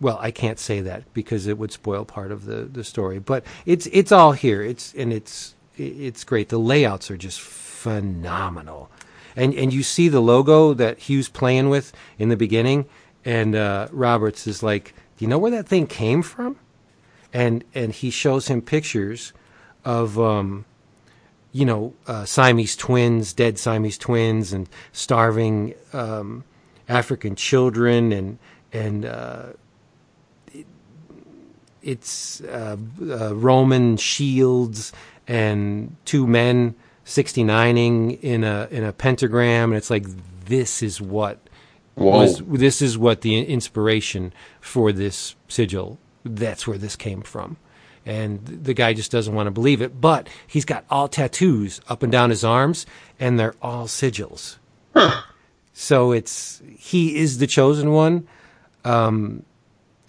well, 0.00 0.18
I 0.20 0.30
can't 0.30 0.58
say 0.58 0.80
that 0.80 1.12
because 1.12 1.46
it 1.46 1.58
would 1.58 1.72
spoil 1.72 2.04
part 2.04 2.30
of 2.30 2.44
the, 2.44 2.62
the 2.64 2.84
story. 2.84 3.18
But 3.18 3.44
it's 3.66 3.86
it's 3.86 4.12
all 4.12 4.32
here. 4.32 4.62
It's 4.62 4.94
and 4.94 5.12
it's 5.12 5.54
it's 5.76 6.24
great. 6.24 6.48
The 6.48 6.58
layouts 6.58 7.10
are 7.10 7.16
just 7.16 7.40
phenomenal, 7.40 8.90
and 9.34 9.54
and 9.54 9.72
you 9.72 9.82
see 9.82 10.08
the 10.08 10.20
logo 10.20 10.72
that 10.74 11.08
Hugh's 11.08 11.28
playing 11.28 11.68
with 11.68 11.92
in 12.18 12.28
the 12.28 12.36
beginning, 12.36 12.86
and 13.24 13.54
uh, 13.54 13.88
Roberts 13.90 14.46
is 14.46 14.62
like, 14.62 14.94
"Do 15.16 15.24
you 15.24 15.28
know 15.28 15.38
where 15.38 15.50
that 15.50 15.66
thing 15.66 15.86
came 15.86 16.22
from?" 16.22 16.56
And 17.32 17.64
and 17.74 17.92
he 17.92 18.10
shows 18.10 18.48
him 18.48 18.62
pictures 18.62 19.32
of. 19.84 20.18
Um, 20.18 20.64
you 21.50 21.64
know, 21.64 21.94
uh, 22.06 22.26
Siamese 22.26 22.76
twins, 22.76 23.32
dead 23.32 23.58
Siamese 23.58 23.96
twins, 23.96 24.52
and 24.52 24.68
starving 24.92 25.74
um, 25.94 26.44
African 26.88 27.34
children, 27.36 28.12
and 28.12 28.38
and 28.72 29.06
uh, 29.06 29.46
it's 31.82 32.40
uh, 32.42 32.76
uh, 33.00 33.34
Roman 33.34 33.96
shields 33.96 34.92
and 35.26 35.96
two 36.04 36.26
men 36.26 36.74
69ing 37.04 38.20
in 38.20 38.44
a 38.44 38.68
in 38.70 38.84
a 38.84 38.92
pentagram, 38.92 39.70
and 39.70 39.78
it's 39.78 39.90
like 39.90 40.06
this 40.44 40.82
is 40.82 41.00
what 41.00 41.38
Whoa. 41.94 42.10
was 42.10 42.42
this 42.46 42.82
is 42.82 42.98
what 42.98 43.22
the 43.22 43.40
inspiration 43.40 44.32
for 44.60 44.92
this 44.92 45.34
sigil. 45.48 45.98
That's 46.36 46.66
where 46.66 46.78
this 46.78 46.96
came 46.96 47.22
from. 47.22 47.56
And 48.06 48.44
the 48.46 48.74
guy 48.74 48.94
just 48.94 49.10
doesn't 49.10 49.34
want 49.34 49.48
to 49.48 49.50
believe 49.50 49.82
it, 49.82 50.00
but 50.00 50.28
he's 50.46 50.64
got 50.64 50.84
all 50.88 51.08
tattoos 51.08 51.80
up 51.88 52.02
and 52.02 52.10
down 52.10 52.30
his 52.30 52.44
arms, 52.44 52.86
and 53.20 53.38
they're 53.38 53.54
all 53.60 53.86
sigils. 53.86 54.56
So 55.80 56.10
it's 56.10 56.60
he 56.76 57.16
is 57.16 57.38
the 57.38 57.46
chosen 57.46 57.92
one. 57.92 58.26
Um, 58.84 59.44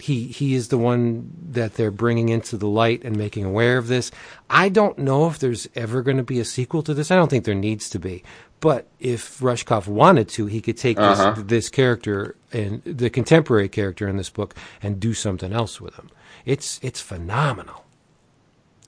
he 0.00 0.24
he 0.26 0.54
is 0.54 0.68
the 0.68 0.78
one 0.78 1.30
that 1.50 1.74
they're 1.74 1.92
bringing 1.92 2.28
into 2.28 2.56
the 2.56 2.66
light 2.66 3.04
and 3.04 3.16
making 3.16 3.44
aware 3.44 3.78
of 3.78 3.86
this. 3.86 4.10
I 4.48 4.68
don't 4.68 4.98
know 4.98 5.28
if 5.28 5.38
there's 5.38 5.68
ever 5.76 6.02
going 6.02 6.16
to 6.16 6.24
be 6.24 6.40
a 6.40 6.44
sequel 6.44 6.82
to 6.82 6.92
this. 6.94 7.12
I 7.12 7.16
don't 7.16 7.28
think 7.28 7.44
there 7.44 7.54
needs 7.54 7.88
to 7.90 8.00
be. 8.00 8.24
But 8.60 8.86
if 8.98 9.40
Rushkoff 9.40 9.86
wanted 9.86 10.28
to, 10.30 10.46
he 10.46 10.60
could 10.60 10.76
take 10.76 10.98
Uh-huh. 10.98 11.32
this 11.36 11.44
this 11.46 11.68
character 11.70 12.36
and 12.52 12.82
the 12.84 13.08
contemporary 13.10 13.68
character 13.68 14.06
in 14.06 14.16
this 14.18 14.28
book 14.30 14.54
and 14.82 15.00
do 15.00 15.14
something 15.14 15.52
else 15.52 15.80
with 15.80 15.94
him. 15.96 16.10
It's 16.44 16.78
it's 16.82 17.00
phenomenal. 17.00 17.84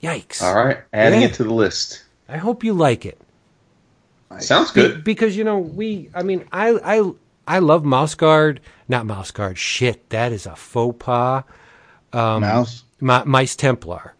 Yikes! 0.01 0.41
All 0.43 0.53
right, 0.55 0.77
adding 0.91 1.21
Yeah. 1.21 1.27
it 1.27 1.33
to 1.35 1.43
the 1.43 1.53
list. 1.53 2.03
I 2.29 2.37
hope 2.37 2.63
you 2.63 2.73
like 2.73 3.05
it. 3.05 3.19
Sounds 4.39 4.71
Be- 4.71 4.81
good. 4.81 5.03
because 5.03 5.37
you 5.37 5.43
know 5.43 5.59
we. 5.59 6.09
I 6.13 6.23
mean, 6.23 6.45
I 6.51 6.69
I 6.83 7.11
I 7.47 7.59
love 7.59 7.85
Mouse 7.85 8.15
Guard. 8.15 8.59
Not 8.87 9.05
Mouse 9.05 9.31
Guard. 9.31 9.57
Shit, 9.57 10.09
that 10.09 10.31
is 10.31 10.45
a 10.45 10.55
faux 10.55 10.95
pas. 11.03 11.43
Mouse. 12.13 12.83
Mi- 12.99 13.23
Mice 13.25 13.55
Templar. 13.55 14.13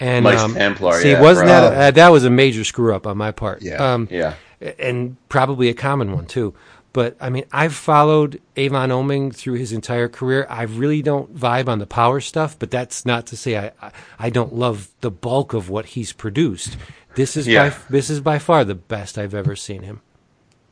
And 0.00 0.22
Mice 0.24 0.40
um, 0.40 0.54
Templar, 0.54 1.00
See, 1.00 1.10
yeah, 1.10 1.20
wasn't 1.20 1.48
right. 1.48 1.60
that 1.70 1.88
uh, 1.88 1.90
that 1.92 2.08
was 2.10 2.24
a 2.24 2.30
major 2.30 2.62
screw 2.64 2.94
up 2.94 3.06
on 3.06 3.16
my 3.16 3.32
part? 3.32 3.62
Yeah. 3.62 3.76
Um, 3.94 4.06
Yeah. 4.10 4.34
And 4.78 5.16
probably 5.28 5.68
a 5.68 5.74
common 5.74 6.12
one 6.12 6.26
too. 6.26 6.54
But 6.92 7.16
I 7.20 7.28
mean, 7.30 7.44
I've 7.52 7.74
followed 7.74 8.40
Avon 8.56 8.88
Oeming 8.90 9.34
through 9.34 9.54
his 9.54 9.72
entire 9.72 10.08
career. 10.08 10.46
I 10.50 10.62
really 10.62 11.02
don't 11.02 11.34
vibe 11.36 11.68
on 11.68 11.78
the 11.78 11.86
power 11.86 12.18
stuff, 12.20 12.58
but 12.58 12.70
that's 12.70 13.04
not 13.06 13.26
to 13.28 13.36
say 13.36 13.56
I 13.58 13.72
I, 13.80 13.92
I 14.18 14.30
don't 14.30 14.54
love 14.54 14.88
the 15.00 15.10
bulk 15.10 15.52
of 15.54 15.68
what 15.70 15.86
he's 15.86 16.12
produced. 16.12 16.76
This 17.14 17.36
is 17.36 17.46
Yeah. 17.46 17.70
by 17.70 17.76
this 17.90 18.10
is 18.10 18.20
by 18.20 18.38
far 18.38 18.64
the 18.64 18.74
best 18.74 19.18
I've 19.18 19.34
ever 19.34 19.54
seen 19.54 19.82
him. 19.82 20.00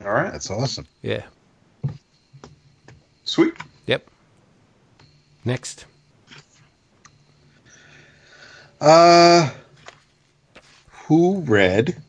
All 0.05 0.11
right. 0.13 0.33
That's 0.33 0.51
awesome. 0.51 0.87
Yeah. 1.03 1.23
Sweet. 3.25 3.55
Yep. 3.87 4.09
Next. 5.45 5.85
Uh, 8.81 9.51
who 11.07 11.41
read 11.41 12.03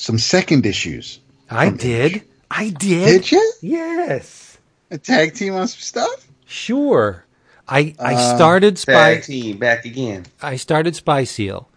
some 0.00 0.18
second 0.18 0.66
issues? 0.66 1.20
I 1.50 1.70
did. 1.70 2.22
I 2.50 2.70
did. 2.70 3.22
Did 3.22 3.32
you? 3.32 3.52
Yes. 3.60 4.58
A 4.90 4.98
tag 4.98 5.34
team 5.34 5.54
on 5.54 5.68
some 5.68 5.80
stuff? 5.80 6.28
Sure. 6.46 7.24
I 7.68 7.94
I 8.00 8.14
Uh, 8.14 8.36
started 8.36 8.78
Spy 8.78 8.92
Tag 9.14 9.22
team 9.24 9.58
back 9.58 9.84
again. 9.84 10.26
I 10.42 10.56
started 10.56 10.96
Spy 10.96 11.22
Seal, 11.24 11.68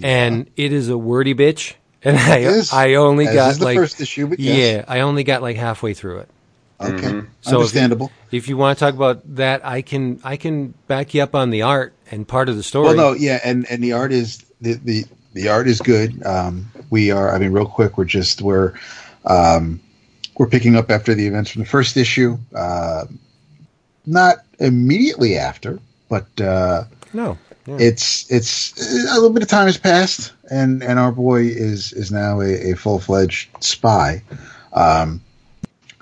and 0.00 0.48
it 0.56 0.72
is 0.72 0.88
a 0.88 0.96
wordy 0.96 1.34
bitch, 1.34 1.74
and 2.04 2.16
I 2.16 2.38
is. 2.38 2.72
I 2.72 2.94
only 2.94 3.24
got 3.24 3.50
is 3.52 3.58
the 3.58 3.64
like 3.64 3.76
first 3.76 4.00
issue, 4.00 4.28
but 4.28 4.38
yes. 4.38 4.56
yeah, 4.56 4.84
I 4.86 5.00
only 5.00 5.24
got 5.24 5.42
like 5.42 5.56
halfway 5.56 5.94
through 5.94 6.18
it. 6.20 6.28
Okay, 6.80 7.22
So 7.40 7.50
if- 7.50 7.54
understandable. 7.54 8.10
If 8.30 8.48
you 8.48 8.56
want 8.56 8.78
to 8.78 8.84
talk 8.84 8.94
about 8.94 9.36
that, 9.36 9.64
I 9.66 9.82
can 9.82 10.20
I 10.24 10.36
can 10.36 10.74
back 10.86 11.12
you 11.14 11.22
up 11.22 11.34
on 11.34 11.50
the 11.50 11.62
art 11.62 11.92
and 12.10 12.26
part 12.26 12.48
of 12.48 12.56
the 12.56 12.62
story. 12.62 12.86
Well, 12.94 12.96
no, 12.96 13.12
yeah, 13.14 13.40
and 13.44 13.66
and 13.68 13.82
the 13.82 13.92
art 13.94 14.12
is 14.12 14.44
the 14.60 14.74
the, 14.74 15.04
the 15.32 15.48
art 15.48 15.68
is 15.68 15.80
good. 15.80 16.24
Um, 16.24 16.70
we 16.90 17.10
are, 17.10 17.34
I 17.34 17.38
mean, 17.38 17.52
real 17.52 17.66
quick, 17.66 17.96
we're 17.96 18.04
just 18.04 18.42
we're 18.42 18.74
um, 19.24 19.80
we're 20.36 20.48
picking 20.48 20.76
up 20.76 20.90
after 20.90 21.14
the 21.14 21.26
events 21.26 21.50
from 21.50 21.62
the 21.62 21.68
first 21.68 21.96
issue. 21.96 22.38
Uh, 22.54 23.04
not 24.06 24.38
immediately 24.58 25.36
after, 25.36 25.78
but 26.08 26.26
uh, 26.40 26.84
no. 27.12 27.38
Yeah. 27.66 27.76
it's 27.78 28.28
it's 28.28 28.72
a 29.08 29.14
little 29.14 29.30
bit 29.30 29.44
of 29.44 29.48
time 29.48 29.66
has 29.66 29.78
passed, 29.78 30.32
and 30.50 30.82
and 30.82 30.98
our 30.98 31.12
boy 31.12 31.42
is 31.42 31.92
is 31.92 32.10
now 32.10 32.40
a, 32.40 32.72
a 32.72 32.76
full 32.76 32.98
fledged 32.98 33.50
spy. 33.62 34.22
Um, 34.72 35.22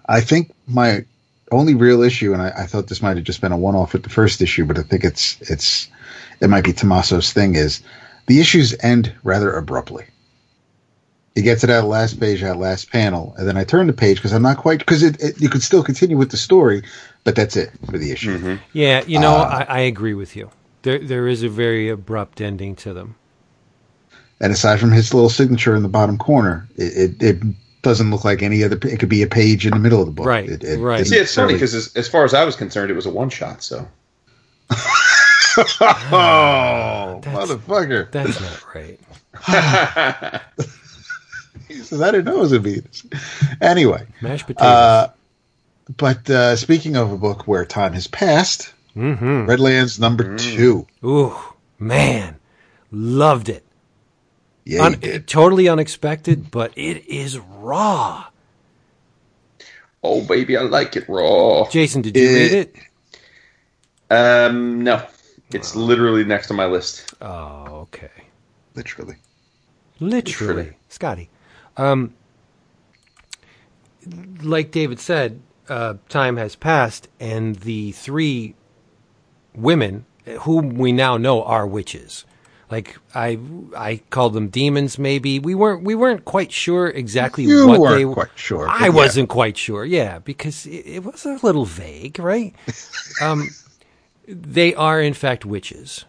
I 0.08 0.22
think 0.22 0.52
my 0.66 1.04
only 1.52 1.74
real 1.74 2.02
issue, 2.02 2.32
and 2.32 2.40
I, 2.40 2.52
I 2.56 2.66
thought 2.66 2.86
this 2.86 3.02
might 3.02 3.16
have 3.16 3.26
just 3.26 3.42
been 3.42 3.52
a 3.52 3.58
one 3.58 3.74
off 3.74 3.92
with 3.92 4.04
the 4.04 4.08
first 4.08 4.40
issue, 4.40 4.64
but 4.64 4.78
I 4.78 4.82
think 4.82 5.04
it's 5.04 5.38
it's 5.42 5.88
it 6.40 6.48
might 6.48 6.64
be 6.64 6.72
Tommaso's 6.72 7.32
thing 7.32 7.56
is 7.56 7.82
the 8.26 8.40
issues 8.40 8.74
end 8.82 9.12
rather 9.22 9.52
abruptly. 9.52 10.06
He 11.34 11.42
gets 11.42 11.62
it 11.62 11.70
out 11.70 11.84
last 11.84 12.18
page, 12.18 12.42
out 12.42 12.58
last 12.58 12.90
panel, 12.90 13.34
and 13.38 13.46
then 13.46 13.56
I 13.56 13.64
turn 13.64 13.86
the 13.86 13.92
page 13.92 14.16
because 14.16 14.32
I'm 14.32 14.42
not 14.42 14.56
quite 14.56 14.80
because 14.80 15.02
it, 15.02 15.20
it 15.22 15.40
you 15.40 15.48
could 15.48 15.62
still 15.62 15.82
continue 15.82 16.16
with 16.16 16.30
the 16.30 16.36
story, 16.36 16.82
but 17.24 17.36
that's 17.36 17.56
it 17.56 17.70
for 17.86 17.98
the 17.98 18.10
issue. 18.10 18.58
yeah, 18.72 19.04
you 19.06 19.18
know, 19.20 19.36
uh, 19.36 19.64
I, 19.68 19.78
I 19.78 19.80
agree 19.80 20.14
with 20.14 20.34
you. 20.34 20.50
There 20.82 20.98
there 20.98 21.28
is 21.28 21.42
a 21.42 21.48
very 21.48 21.88
abrupt 21.88 22.40
ending 22.40 22.74
to 22.76 22.92
them. 22.92 23.14
And 24.40 24.52
aside 24.52 24.80
from 24.80 24.90
his 24.90 25.12
little 25.12 25.28
signature 25.28 25.76
in 25.76 25.82
the 25.82 25.88
bottom 25.88 26.16
corner, 26.16 26.66
it, 26.76 27.20
it, 27.20 27.22
it 27.22 27.42
doesn't 27.82 28.10
look 28.10 28.24
like 28.24 28.42
any 28.42 28.64
other. 28.64 28.78
It 28.82 28.98
could 28.98 29.08
be 29.08 29.22
a 29.22 29.26
page 29.26 29.66
in 29.66 29.72
the 29.72 29.78
middle 29.78 30.00
of 30.00 30.06
the 30.06 30.12
book. 30.12 30.26
Right, 30.26 30.48
It, 30.48 30.64
it 30.64 30.78
right. 30.78 31.06
See, 31.06 31.16
it's 31.16 31.34
funny 31.34 31.52
because 31.54 31.74
as, 31.74 31.94
as 31.94 32.08
far 32.08 32.24
as 32.24 32.34
I 32.34 32.44
was 32.44 32.56
concerned, 32.56 32.90
it 32.90 32.94
was 32.94 33.06
a 33.06 33.10
one 33.10 33.28
shot. 33.28 33.62
So 33.62 33.86
oh, 35.58 37.20
That's- 37.22 37.48
motherfucker! 37.50 38.10
That's 38.10 38.40
not 38.40 38.74
right. 38.74 40.42
He 41.68 41.76
says, 41.76 42.00
I 42.02 42.10
didn't 42.10 42.24
know 42.24 42.38
it 42.38 42.40
was 42.40 42.52
a 42.52 42.58
Venus. 42.58 43.04
Anyway, 43.60 44.04
Mashed 44.20 44.48
potatoes. 44.48 44.66
uh, 44.66 45.08
but 45.96 46.28
uh, 46.28 46.56
speaking 46.56 46.96
of 46.96 47.12
a 47.12 47.16
book 47.16 47.46
where 47.46 47.64
time 47.64 47.92
has 47.92 48.08
passed, 48.08 48.72
mm-hmm. 48.96 49.46
Redlands 49.46 50.00
number 50.00 50.36
two. 50.36 50.84
Ooh, 51.04 51.36
man, 51.78 52.36
loved 52.90 53.48
it. 53.48 53.64
Yeah, 54.64 54.82
Un- 54.86 54.98
did. 54.98 55.28
totally 55.28 55.68
unexpected, 55.68 56.50
but 56.50 56.72
it 56.76 57.06
is 57.08 57.38
raw. 57.38 58.26
oh 60.02 60.22
baby, 60.26 60.56
I 60.56 60.62
like 60.62 60.96
it 60.96 61.08
raw. 61.08 61.68
Jason, 61.70 62.02
did 62.02 62.16
you 62.16 62.22
It- 62.28 62.34
read 62.34 62.52
it? 62.52 62.76
Um, 64.12 64.82
no, 64.82 65.06
it's 65.52 65.74
literally 65.76 66.24
next 66.24 66.50
on 66.50 66.56
my 66.56 66.66
list. 66.66 67.14
Oh, 67.20 67.80
okay. 67.92 68.10
literally. 68.74 69.16
Literally, 70.00 70.54
Literally. 70.54 70.76
Scotty. 70.88 71.28
Um, 71.76 72.14
like 74.42 74.70
David 74.70 74.98
said, 75.00 75.40
uh, 75.68 75.94
time 76.08 76.36
has 76.36 76.56
passed, 76.56 77.08
and 77.20 77.56
the 77.56 77.92
three 77.92 78.54
women, 79.54 80.06
whom 80.40 80.70
we 80.70 80.92
now 80.92 81.16
know 81.16 81.42
are 81.44 81.66
witches, 81.66 82.24
Like 82.70 82.96
I 83.14 83.38
I 83.76 84.00
called 84.10 84.32
them 84.32 84.48
demons. 84.48 84.98
Maybe 84.98 85.38
we 85.38 85.54
weren't 85.54 85.82
we 85.84 85.94
weren't 85.94 86.24
quite 86.24 86.52
sure 86.52 86.88
exactly 86.88 87.44
You 87.44 87.66
what 87.66 87.80
weren't 87.80 87.96
they 87.98 88.04
were. 88.06 88.14
quite 88.14 88.30
sure, 88.36 88.68
I 88.68 88.88
yeah. 88.88 88.88
wasn't 88.88 89.28
quite 89.28 89.56
sure. 89.58 89.84
Yeah, 89.84 90.20
because 90.20 90.66
it, 90.66 90.86
it 90.86 91.04
was 91.04 91.24
a 91.26 91.38
little 91.42 91.64
vague, 91.66 92.18
right? 92.18 92.54
um, 93.20 93.48
they 94.30 94.74
are 94.74 95.00
in 95.00 95.14
fact 95.14 95.44
witches, 95.44 96.04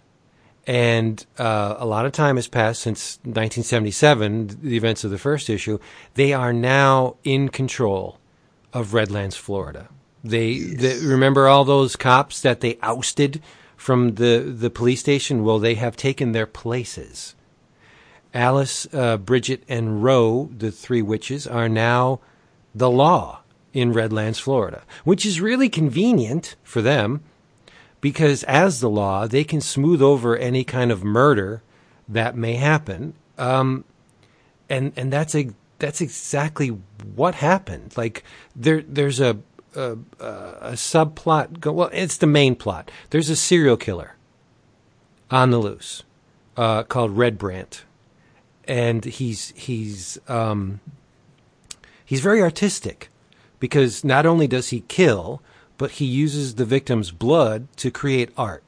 and 0.67 1.25
uh, 1.37 1.75
a 1.77 1.85
lot 1.85 2.05
of 2.05 2.11
time 2.11 2.35
has 2.35 2.47
passed 2.47 2.81
since 2.81 3.17
1977, 3.23 4.59
the 4.61 4.77
events 4.77 5.03
of 5.03 5.11
the 5.11 5.17
first 5.17 5.49
issue. 5.49 5.79
They 6.13 6.33
are 6.33 6.53
now 6.53 7.15
in 7.23 7.49
control 7.49 8.19
of 8.73 8.93
Redlands, 8.93 9.35
Florida. 9.35 9.89
They, 10.23 10.59
they 10.59 10.99
remember 11.03 11.47
all 11.47 11.65
those 11.65 11.95
cops 11.95 12.41
that 12.41 12.61
they 12.61 12.77
ousted 12.81 13.41
from 13.75 14.15
the 14.15 14.53
the 14.55 14.69
police 14.69 14.99
station. 14.99 15.43
Well, 15.43 15.57
they 15.57 15.73
have 15.75 15.97
taken 15.97 16.31
their 16.31 16.45
places. 16.45 17.35
Alice, 18.33 18.87
uh, 18.93 19.17
Bridget, 19.17 19.63
and 19.67 20.03
Roe, 20.03 20.49
the 20.55 20.71
three 20.71 21.01
witches, 21.01 21.47
are 21.47 21.67
now 21.67 22.21
the 22.73 22.89
law 22.89 23.41
in 23.73 23.91
Redlands, 23.91 24.39
Florida, 24.39 24.83
which 25.03 25.25
is 25.25 25.41
really 25.41 25.67
convenient 25.67 26.55
for 26.63 26.81
them 26.81 27.21
because 28.01 28.43
as 28.43 28.79
the 28.79 28.89
law, 28.89 29.27
they 29.27 29.43
can 29.43 29.61
smooth 29.61 30.01
over 30.01 30.35
any 30.35 30.63
kind 30.63 30.91
of 30.91 31.03
murder 31.03 31.61
that 32.09 32.35
may 32.35 32.55
happen. 32.55 33.13
Um, 33.37 33.85
and 34.69 34.91
and 34.95 35.13
that's 35.13 35.35
a 35.35 35.49
that's 35.79 36.01
exactly 36.01 36.69
what 37.15 37.35
happened. 37.35 37.95
Like 37.95 38.23
there 38.55 38.81
there's 38.81 39.19
a 39.19 39.37
a, 39.75 39.97
a 40.19 40.71
subplot. 40.73 41.59
Go, 41.59 41.71
well, 41.71 41.89
it's 41.93 42.17
the 42.17 42.27
main 42.27 42.55
plot. 42.55 42.91
There's 43.11 43.29
a 43.29 43.35
serial 43.35 43.77
killer 43.77 44.15
on 45.29 45.51
the 45.51 45.59
loose 45.59 46.03
uh, 46.57 46.83
called 46.83 47.17
Red 47.17 47.37
Brant, 47.37 47.83
and 48.67 49.05
he's 49.05 49.53
he's 49.55 50.19
um, 50.27 50.79
he's 52.03 52.21
very 52.21 52.41
artistic 52.41 53.09
because 53.59 54.03
not 54.03 54.25
only 54.25 54.47
does 54.47 54.69
he 54.69 54.81
kill, 54.81 55.41
but 55.81 55.93
he 55.93 56.05
uses 56.05 56.53
the 56.53 56.63
victim's 56.63 57.09
blood 57.09 57.67
to 57.75 57.89
create 57.89 58.29
art. 58.37 58.63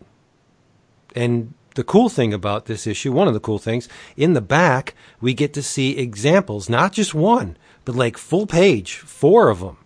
And 1.15 1.53
the 1.75 1.83
cool 1.83 2.09
thing 2.09 2.33
about 2.33 2.65
this 2.65 2.87
issue, 2.87 3.11
one 3.11 3.27
of 3.27 3.35
the 3.35 3.39
cool 3.39 3.59
things, 3.59 3.87
in 4.17 4.33
the 4.33 4.41
back, 4.41 4.95
we 5.21 5.35
get 5.35 5.53
to 5.53 5.61
see 5.61 5.95
examples, 5.95 6.69
not 6.69 6.91
just 6.91 7.13
one, 7.13 7.55
but 7.85 7.93
like 7.93 8.17
full 8.17 8.47
page, 8.47 8.95
four 8.95 9.49
of 9.49 9.59
them. 9.59 9.77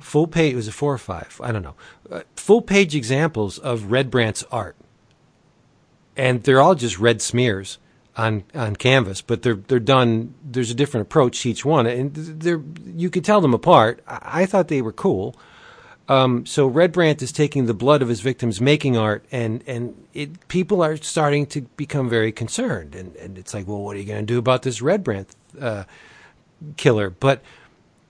Full 0.00 0.26
page, 0.26 0.56
was 0.56 0.66
it 0.66 0.72
four 0.72 0.92
or 0.92 0.98
five? 0.98 1.40
I 1.40 1.52
don't 1.52 1.62
know. 1.62 1.76
Uh, 2.10 2.22
full 2.34 2.62
page 2.62 2.96
examples 2.96 3.58
of 3.58 3.82
Redbrandt's 3.82 4.42
art. 4.50 4.74
And 6.16 6.42
they're 6.42 6.60
all 6.60 6.74
just 6.74 6.98
red 6.98 7.22
smears 7.22 7.78
on 8.16 8.42
on 8.56 8.74
canvas, 8.74 9.22
but 9.22 9.42
they're 9.42 9.54
they're 9.68 9.78
done. 9.78 10.34
There's 10.42 10.72
a 10.72 10.74
different 10.74 11.06
approach 11.06 11.42
to 11.42 11.50
each 11.50 11.64
one, 11.64 11.86
and 11.86 12.12
they're 12.12 12.60
you 12.84 13.08
could 13.08 13.24
tell 13.24 13.40
them 13.40 13.54
apart. 13.54 14.02
I, 14.08 14.42
I 14.42 14.46
thought 14.46 14.66
they 14.66 14.82
were 14.82 14.92
cool. 14.92 15.36
Um, 16.08 16.44
so 16.46 16.68
Redbrandt 16.68 17.22
is 17.22 17.32
taking 17.32 17.66
the 17.66 17.74
blood 17.74 18.02
of 18.02 18.08
his 18.08 18.20
victims, 18.20 18.60
making 18.60 18.96
art, 18.96 19.24
and 19.30 19.62
and 19.66 20.06
it, 20.12 20.48
people 20.48 20.82
are 20.82 20.96
starting 20.96 21.46
to 21.46 21.62
become 21.76 22.08
very 22.08 22.32
concerned, 22.32 22.94
and, 22.94 23.14
and 23.16 23.38
it's 23.38 23.54
like, 23.54 23.68
well, 23.68 23.78
what 23.78 23.96
are 23.96 24.00
you 24.00 24.06
going 24.06 24.20
to 24.20 24.26
do 24.26 24.38
about 24.38 24.62
this 24.62 24.80
Redbrandt 24.80 25.28
uh, 25.60 25.84
killer? 26.76 27.10
But 27.10 27.40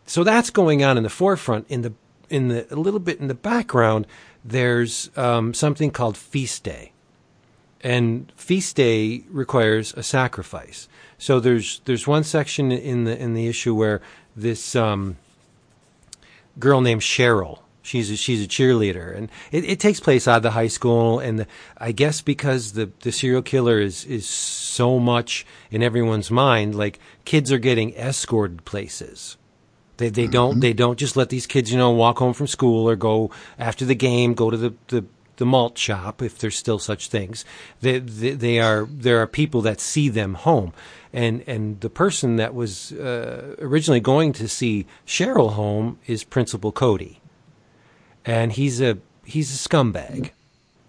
so 0.06 0.24
that's 0.24 0.50
going 0.50 0.82
on 0.82 0.96
in 0.96 1.02
the 1.02 1.10
forefront. 1.10 1.66
In 1.68 1.82
the 1.82 1.92
in 2.30 2.48
the 2.48 2.72
a 2.74 2.76
little 2.76 3.00
bit 3.00 3.20
in 3.20 3.28
the 3.28 3.34
background, 3.34 4.06
there's 4.42 5.10
um, 5.16 5.52
something 5.52 5.90
called 5.90 6.16
feast 6.16 6.64
day, 6.64 6.92
and 7.82 8.32
feast 8.36 8.74
day 8.74 9.24
requires 9.28 9.92
a 9.94 10.02
sacrifice. 10.02 10.88
So 11.18 11.40
there's 11.40 11.82
there's 11.84 12.06
one 12.06 12.24
section 12.24 12.72
in 12.72 13.04
the 13.04 13.16
in 13.20 13.34
the 13.34 13.48
issue 13.48 13.74
where 13.74 14.00
this 14.34 14.74
um, 14.74 15.18
girl 16.58 16.80
named 16.80 17.02
Cheryl. 17.02 17.58
She's 17.82 18.10
a, 18.10 18.16
she's 18.16 18.44
a 18.44 18.48
cheerleader, 18.48 19.16
and 19.16 19.28
it, 19.50 19.64
it 19.64 19.80
takes 19.80 20.00
place 20.00 20.28
out 20.28 20.38
of 20.38 20.42
the 20.42 20.52
high 20.52 20.68
school. 20.68 21.18
And 21.18 21.40
the, 21.40 21.46
I 21.76 21.92
guess 21.92 22.20
because 22.20 22.72
the, 22.72 22.90
the 23.00 23.12
serial 23.12 23.42
killer 23.42 23.80
is 23.80 24.04
is 24.04 24.26
so 24.26 24.98
much 24.98 25.44
in 25.70 25.82
everyone's 25.82 26.30
mind, 26.30 26.74
like 26.74 27.00
kids 27.24 27.50
are 27.50 27.58
getting 27.58 27.94
escorted 27.96 28.64
places. 28.64 29.36
They 30.02 30.08
they 30.08 30.26
don't 30.26 30.58
they 30.58 30.72
don't 30.72 30.98
just 30.98 31.16
let 31.16 31.28
these 31.28 31.46
kids 31.46 31.70
you 31.70 31.78
know 31.78 31.90
walk 31.90 32.18
home 32.18 32.32
from 32.32 32.48
school 32.48 32.88
or 32.88 32.96
go 32.96 33.30
after 33.58 33.84
the 33.84 33.94
game 33.94 34.34
go 34.34 34.50
to 34.50 34.56
the 34.56 34.74
the, 34.88 35.04
the 35.36 35.46
malt 35.46 35.78
shop 35.78 36.20
if 36.22 36.38
there's 36.38 36.56
still 36.56 36.80
such 36.80 37.08
things. 37.08 37.44
They, 37.80 38.00
they 38.00 38.30
they 38.30 38.58
are 38.58 38.88
there 38.90 39.20
are 39.20 39.28
people 39.28 39.60
that 39.62 39.80
see 39.80 40.08
them 40.08 40.34
home, 40.34 40.72
and 41.12 41.44
and 41.46 41.80
the 41.80 41.90
person 41.90 42.34
that 42.36 42.52
was 42.52 42.90
uh, 42.92 43.54
originally 43.60 44.00
going 44.00 44.32
to 44.34 44.48
see 44.48 44.86
Cheryl 45.06 45.52
home 45.52 46.00
is 46.06 46.24
Principal 46.24 46.72
Cody, 46.72 47.21
and 48.24 48.52
he's 48.52 48.80
a 48.80 48.98
he's 49.24 49.50
a 49.54 49.68
scumbag. 49.68 50.30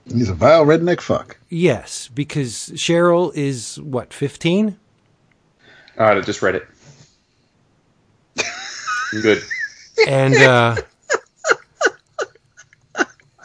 He's 0.05 0.29
a 0.29 0.33
vile 0.33 0.65
redneck 0.65 0.99
fuck. 0.99 1.37
Yes, 1.49 2.09
because 2.13 2.71
Cheryl 2.75 3.33
is 3.35 3.79
what 3.79 4.13
fifteen. 4.13 4.77
All 5.97 6.07
right, 6.07 6.17
I 6.17 6.21
just 6.21 6.41
read 6.41 6.55
it. 6.55 6.67
Good. 9.21 9.43
and 10.07 10.33
uh, 10.35 10.75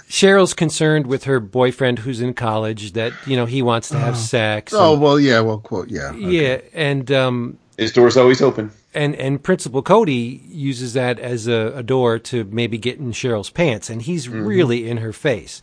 Cheryl's 0.08 0.54
concerned 0.54 1.06
with 1.06 1.24
her 1.24 1.38
boyfriend 1.40 1.98
who's 2.00 2.20
in 2.22 2.32
college 2.34 2.92
that 2.92 3.12
you 3.26 3.36
know 3.36 3.44
he 3.46 3.60
wants 3.62 3.88
to 3.90 3.98
have 3.98 4.16
sex. 4.16 4.72
Oh 4.74 4.94
and- 4.94 5.02
well, 5.02 5.20
yeah, 5.20 5.40
well, 5.40 5.58
quote, 5.58 5.88
yeah, 5.88 6.10
okay. 6.10 6.18
yeah, 6.18 6.60
and 6.72 7.10
um, 7.12 7.58
His 7.76 7.92
door's 7.92 8.16
always 8.16 8.40
open. 8.40 8.70
And 8.98 9.14
and 9.16 9.42
Principal 9.42 9.82
Cody 9.82 10.42
uses 10.48 10.92
that 10.94 11.18
as 11.18 11.46
a, 11.46 11.72
a 11.76 11.82
door 11.82 12.18
to 12.18 12.44
maybe 12.44 12.76
get 12.78 12.98
in 12.98 13.12
Cheryl's 13.12 13.50
pants, 13.50 13.88
and 13.90 14.02
he's 14.02 14.28
really 14.28 14.88
in 14.90 14.96
her 14.98 15.12
face. 15.12 15.62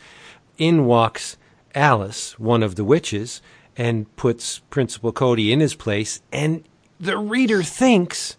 In 0.57 0.85
walks 0.85 1.37
Alice, 1.75 2.39
one 2.39 2.63
of 2.63 2.75
the 2.75 2.83
witches, 2.85 3.41
and 3.75 4.13
puts 4.15 4.59
Principal 4.69 5.11
Cody 5.11 5.51
in 5.51 5.59
his 5.59 5.75
place, 5.75 6.21
and 6.31 6.63
the 6.99 7.17
reader 7.17 7.61
thinks 7.61 8.37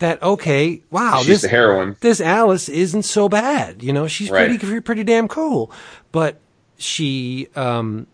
that 0.00 0.22
okay, 0.22 0.82
wow, 0.90 1.18
She's 1.18 1.26
this 1.28 1.42
the 1.42 1.48
heroine. 1.48 1.96
this 2.00 2.20
Alice 2.20 2.68
isn't 2.68 3.02
so 3.04 3.28
bad. 3.28 3.82
You 3.82 3.92
know, 3.92 4.06
she's 4.06 4.30
Right. 4.30 4.58
pretty 4.60 4.80
pretty 4.80 5.04
damn 5.04 5.28
cool. 5.28 5.72
But 6.12 6.40
she 6.76 7.48
um, 7.56 8.06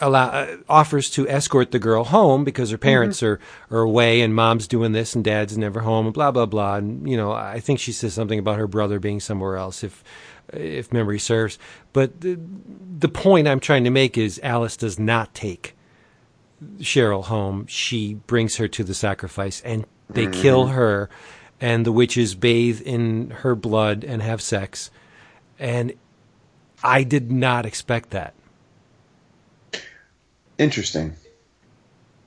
allow, 0.00 0.28
uh, 0.28 0.56
offers 0.68 1.10
to 1.10 1.28
escort 1.28 1.70
the 1.70 1.78
girl 1.78 2.04
home 2.04 2.44
because 2.44 2.70
her 2.70 2.78
parents 2.78 3.22
are, 3.22 3.40
are 3.70 3.80
away 3.80 4.20
and 4.20 4.34
mom's 4.34 4.68
doing 4.68 4.92
this 4.92 5.14
and 5.14 5.24
dad's 5.24 5.58
never 5.58 5.80
home 5.80 6.06
and 6.06 6.14
blah 6.14 6.30
blah 6.30 6.46
blah. 6.46 6.76
And 6.76 7.08
you 7.08 7.16
know, 7.16 7.32
I 7.32 7.60
think 7.60 7.80
she 7.80 7.92
says 7.92 8.14
something 8.14 8.38
about 8.38 8.58
her 8.58 8.66
brother 8.66 8.98
being 8.98 9.20
somewhere 9.20 9.56
else 9.56 9.82
if 9.82 10.04
if 10.52 10.92
memory 10.92 11.18
serves. 11.18 11.58
But 11.92 12.20
the, 12.20 12.38
the 12.98 13.08
point 13.08 13.48
I'm 13.48 13.60
trying 13.60 13.84
to 13.84 13.90
make 13.90 14.16
is 14.16 14.40
Alice 14.42 14.76
does 14.76 14.98
not 14.98 15.34
take 15.34 15.76
Cheryl 16.78 17.24
home. 17.24 17.66
She 17.66 18.14
brings 18.14 18.56
her 18.56 18.68
to 18.68 18.84
the 18.84 18.94
sacrifice, 18.94 19.60
and 19.62 19.86
they 20.08 20.26
kill 20.26 20.68
her, 20.68 21.08
and 21.60 21.84
the 21.84 21.92
witches 21.92 22.34
bathe 22.34 22.80
in 22.80 23.30
her 23.30 23.54
blood 23.54 24.04
and 24.04 24.22
have 24.22 24.40
sex. 24.40 24.90
And 25.58 25.92
I 26.82 27.02
did 27.02 27.30
not 27.30 27.66
expect 27.66 28.10
that. 28.10 28.34
Interesting. 30.58 31.14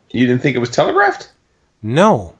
You 0.09 0.27
didn't 0.27 0.41
think 0.41 0.55
it 0.55 0.59
was 0.59 0.69
telegraphed? 0.69 1.31
No, 1.81 2.35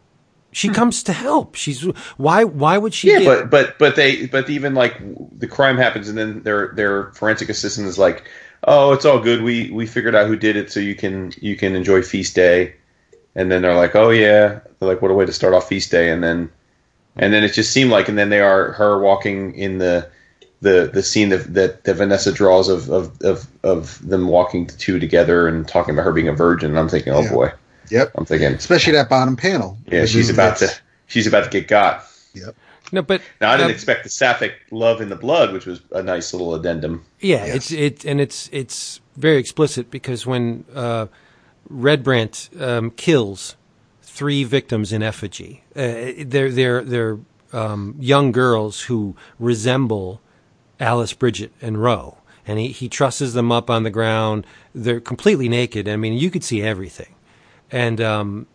she 0.51 0.67
hmm. 0.67 0.73
comes 0.73 1.03
to 1.03 1.13
help. 1.13 1.55
She's 1.55 1.81
why? 2.17 2.43
Why 2.43 2.77
would 2.77 2.93
she? 2.93 3.11
Yeah, 3.11 3.19
get- 3.19 3.25
but 3.25 3.49
but 3.49 3.79
but 3.79 3.95
they 3.95 4.27
but 4.27 4.49
even 4.49 4.73
like 4.73 4.97
the 5.37 5.47
crime 5.47 5.77
happens 5.77 6.09
and 6.09 6.17
then 6.17 6.43
their 6.43 6.73
their 6.75 7.11
forensic 7.13 7.49
assistant 7.49 7.87
is 7.87 7.97
like, 7.97 8.23
oh, 8.63 8.93
it's 8.93 9.05
all 9.05 9.19
good. 9.19 9.41
We 9.41 9.71
we 9.71 9.85
figured 9.87 10.15
out 10.15 10.27
who 10.27 10.35
did 10.35 10.55
it, 10.55 10.71
so 10.71 10.79
you 10.79 10.95
can 10.95 11.31
you 11.39 11.55
can 11.55 11.75
enjoy 11.75 12.01
feast 12.01 12.35
day. 12.35 12.75
And 13.33 13.49
then 13.49 13.61
they're 13.61 13.75
like, 13.75 13.95
oh 13.95 14.09
yeah, 14.09 14.59
they're 14.79 14.89
like, 14.89 15.01
what 15.01 15.11
a 15.11 15.13
way 15.13 15.25
to 15.25 15.31
start 15.31 15.53
off 15.53 15.69
feast 15.69 15.89
day. 15.89 16.09
And 16.09 16.21
then 16.21 16.51
and 17.15 17.33
then 17.33 17.43
it 17.43 17.53
just 17.53 17.71
seemed 17.71 17.91
like, 17.91 18.09
and 18.09 18.17
then 18.17 18.29
they 18.29 18.41
are 18.41 18.73
her 18.73 18.99
walking 18.99 19.55
in 19.55 19.77
the 19.77 20.09
the 20.61 20.89
the 20.93 21.01
scene 21.03 21.29
that 21.29 21.53
that, 21.53 21.83
that 21.85 21.93
Vanessa 21.95 22.31
draws 22.31 22.69
of, 22.69 22.89
of 22.89 23.19
of 23.21 23.47
of 23.63 24.07
them 24.07 24.27
walking 24.27 24.67
the 24.67 24.73
two 24.73 24.99
together 24.99 25.47
and 25.47 25.67
talking 25.67 25.93
about 25.95 26.03
her 26.05 26.11
being 26.13 26.27
a 26.27 26.33
virgin. 26.33 26.69
And 26.71 26.79
I'm 26.79 26.89
thinking, 26.89 27.13
oh 27.13 27.21
Yeah. 27.21 27.31
boy, 27.33 27.51
Yep. 27.89 28.11
I'm 28.15 28.25
thinking, 28.25 28.53
Especially 28.53 28.93
that 28.93 29.09
bottom 29.09 29.35
panel. 29.35 29.77
yeah, 29.87 30.05
she's 30.05 30.29
about 30.29 30.57
to 30.57 30.69
she's 31.07 31.27
about 31.27 31.43
to 31.45 31.49
get 31.49 31.67
got. 31.67 32.05
Yep. 32.33 32.55
no, 32.93 33.01
but 33.01 33.21
Now 33.41 33.51
I 33.51 33.57
didn't 33.57 33.71
uh, 33.71 33.73
expect 33.73 34.03
the 34.03 34.09
sapphic 34.09 34.53
love 34.71 35.01
in 35.01 35.09
the 35.09 35.15
blood, 35.15 35.51
which 35.51 35.65
was 35.65 35.81
a 35.91 36.01
nice 36.03 36.31
little 36.33 36.53
addendum. 36.55 37.03
Yeah, 37.19 37.45
Yes. 37.45 37.55
it's 37.55 37.71
it 37.71 38.05
and 38.05 38.21
it's 38.21 38.49
it's 38.53 39.01
very 39.17 39.37
explicit 39.37 39.89
because 39.91 40.25
when 40.25 40.63
uh, 40.75 41.07
Redbrandt 41.69 42.61
um, 42.61 42.91
kills 42.91 43.55
three 44.01 44.43
victims 44.43 44.91
in 44.93 45.01
effigy, 45.03 45.63
uh, 45.75 46.23
they're 46.25 46.51
they're 46.51 46.83
they're 46.83 47.17
um, 47.53 47.95
young 47.99 48.31
girls 48.31 48.81
who 48.83 49.15
resemble 49.39 50.21
Alice, 50.81 51.13
Bridget, 51.13 51.51
and 51.61 51.81
Roe, 51.81 52.17
and 52.45 52.59
he 52.59 52.69
he 52.69 52.89
trusses 52.89 53.33
them 53.33 53.51
up 53.51 53.69
on 53.69 53.83
the 53.83 53.89
ground. 53.91 54.45
They're 54.75 54.99
completely 54.99 55.47
naked. 55.47 55.87
I 55.87 55.95
mean, 55.95 56.13
you 56.13 56.29
could 56.31 56.43
see 56.43 56.61
everything, 56.61 57.13
and 57.71 58.01
um, 58.01 58.47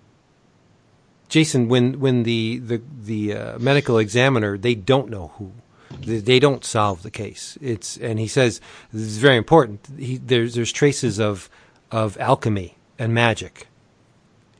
Jason, 1.28 1.68
when 1.68 2.00
when 2.00 2.24
the 2.24 2.58
the 2.58 2.82
the 3.04 3.34
uh, 3.34 3.58
medical 3.58 3.98
examiner, 3.98 4.58
they 4.58 4.74
don't 4.74 5.08
know 5.08 5.32
who. 5.38 5.52
They, 5.98 6.40
don't 6.40 6.62
solve 6.64 7.02
the 7.02 7.10
case. 7.10 7.56
It's 7.62 7.96
and 7.96 8.18
he 8.18 8.26
says 8.26 8.60
this 8.92 9.02
is 9.02 9.18
very 9.18 9.36
important. 9.36 9.86
He, 9.98 10.18
there's 10.18 10.54
there's 10.54 10.70
traces 10.72 11.18
of 11.18 11.48
of 11.90 12.18
alchemy 12.18 12.76
and 12.98 13.14
magic 13.14 13.68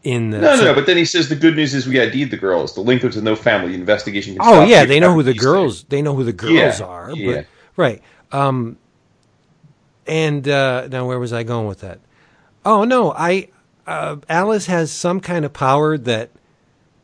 in 0.03 0.31
the. 0.31 0.39
No, 0.39 0.51
no, 0.53 0.57
so- 0.57 0.65
no. 0.67 0.75
But 0.75 0.87
then 0.87 0.97
he 0.97 1.05
says 1.05 1.29
the 1.29 1.37
good 1.37 1.57
news 1.57 1.75
is 1.75 1.87
we 1.87 2.01
ID'd 2.01 2.31
the 2.31 2.37
girls. 2.37 2.75
The 2.75 2.81
link 2.81 3.03
to 3.03 3.21
no 3.21 3.37
family 3.37 3.75
investigation. 3.75 4.39
Oh 4.41 4.65
yeah, 4.65 4.87
they 4.87 4.99
know 4.99 5.13
who 5.13 5.23
the 5.23 5.35
girls. 5.35 5.81
things. 5.81 5.89
They 5.91 6.01
know 6.01 6.15
who 6.15 6.25
the 6.25 6.33
girls 6.33 6.81
Yeah, 6.81 6.87
are. 6.87 7.11
yeah. 7.13 7.35
But, 7.35 7.47
right. 7.77 8.03
Um, 8.33 8.79
and 10.07 10.49
uh, 10.49 10.89
now 10.89 11.07
where 11.07 11.19
was 11.19 11.33
I 11.33 11.43
going 11.43 11.67
with 11.67 11.81
that? 11.81 12.01
Oh 12.65 12.85
no, 12.85 13.13
I 13.13 13.49
uh, 13.87 14.17
Alice 14.29 14.67
has 14.67 14.91
some 14.91 15.21
kind 15.21 15.45
of 15.45 15.53
power 15.53 15.97
that 15.99 16.31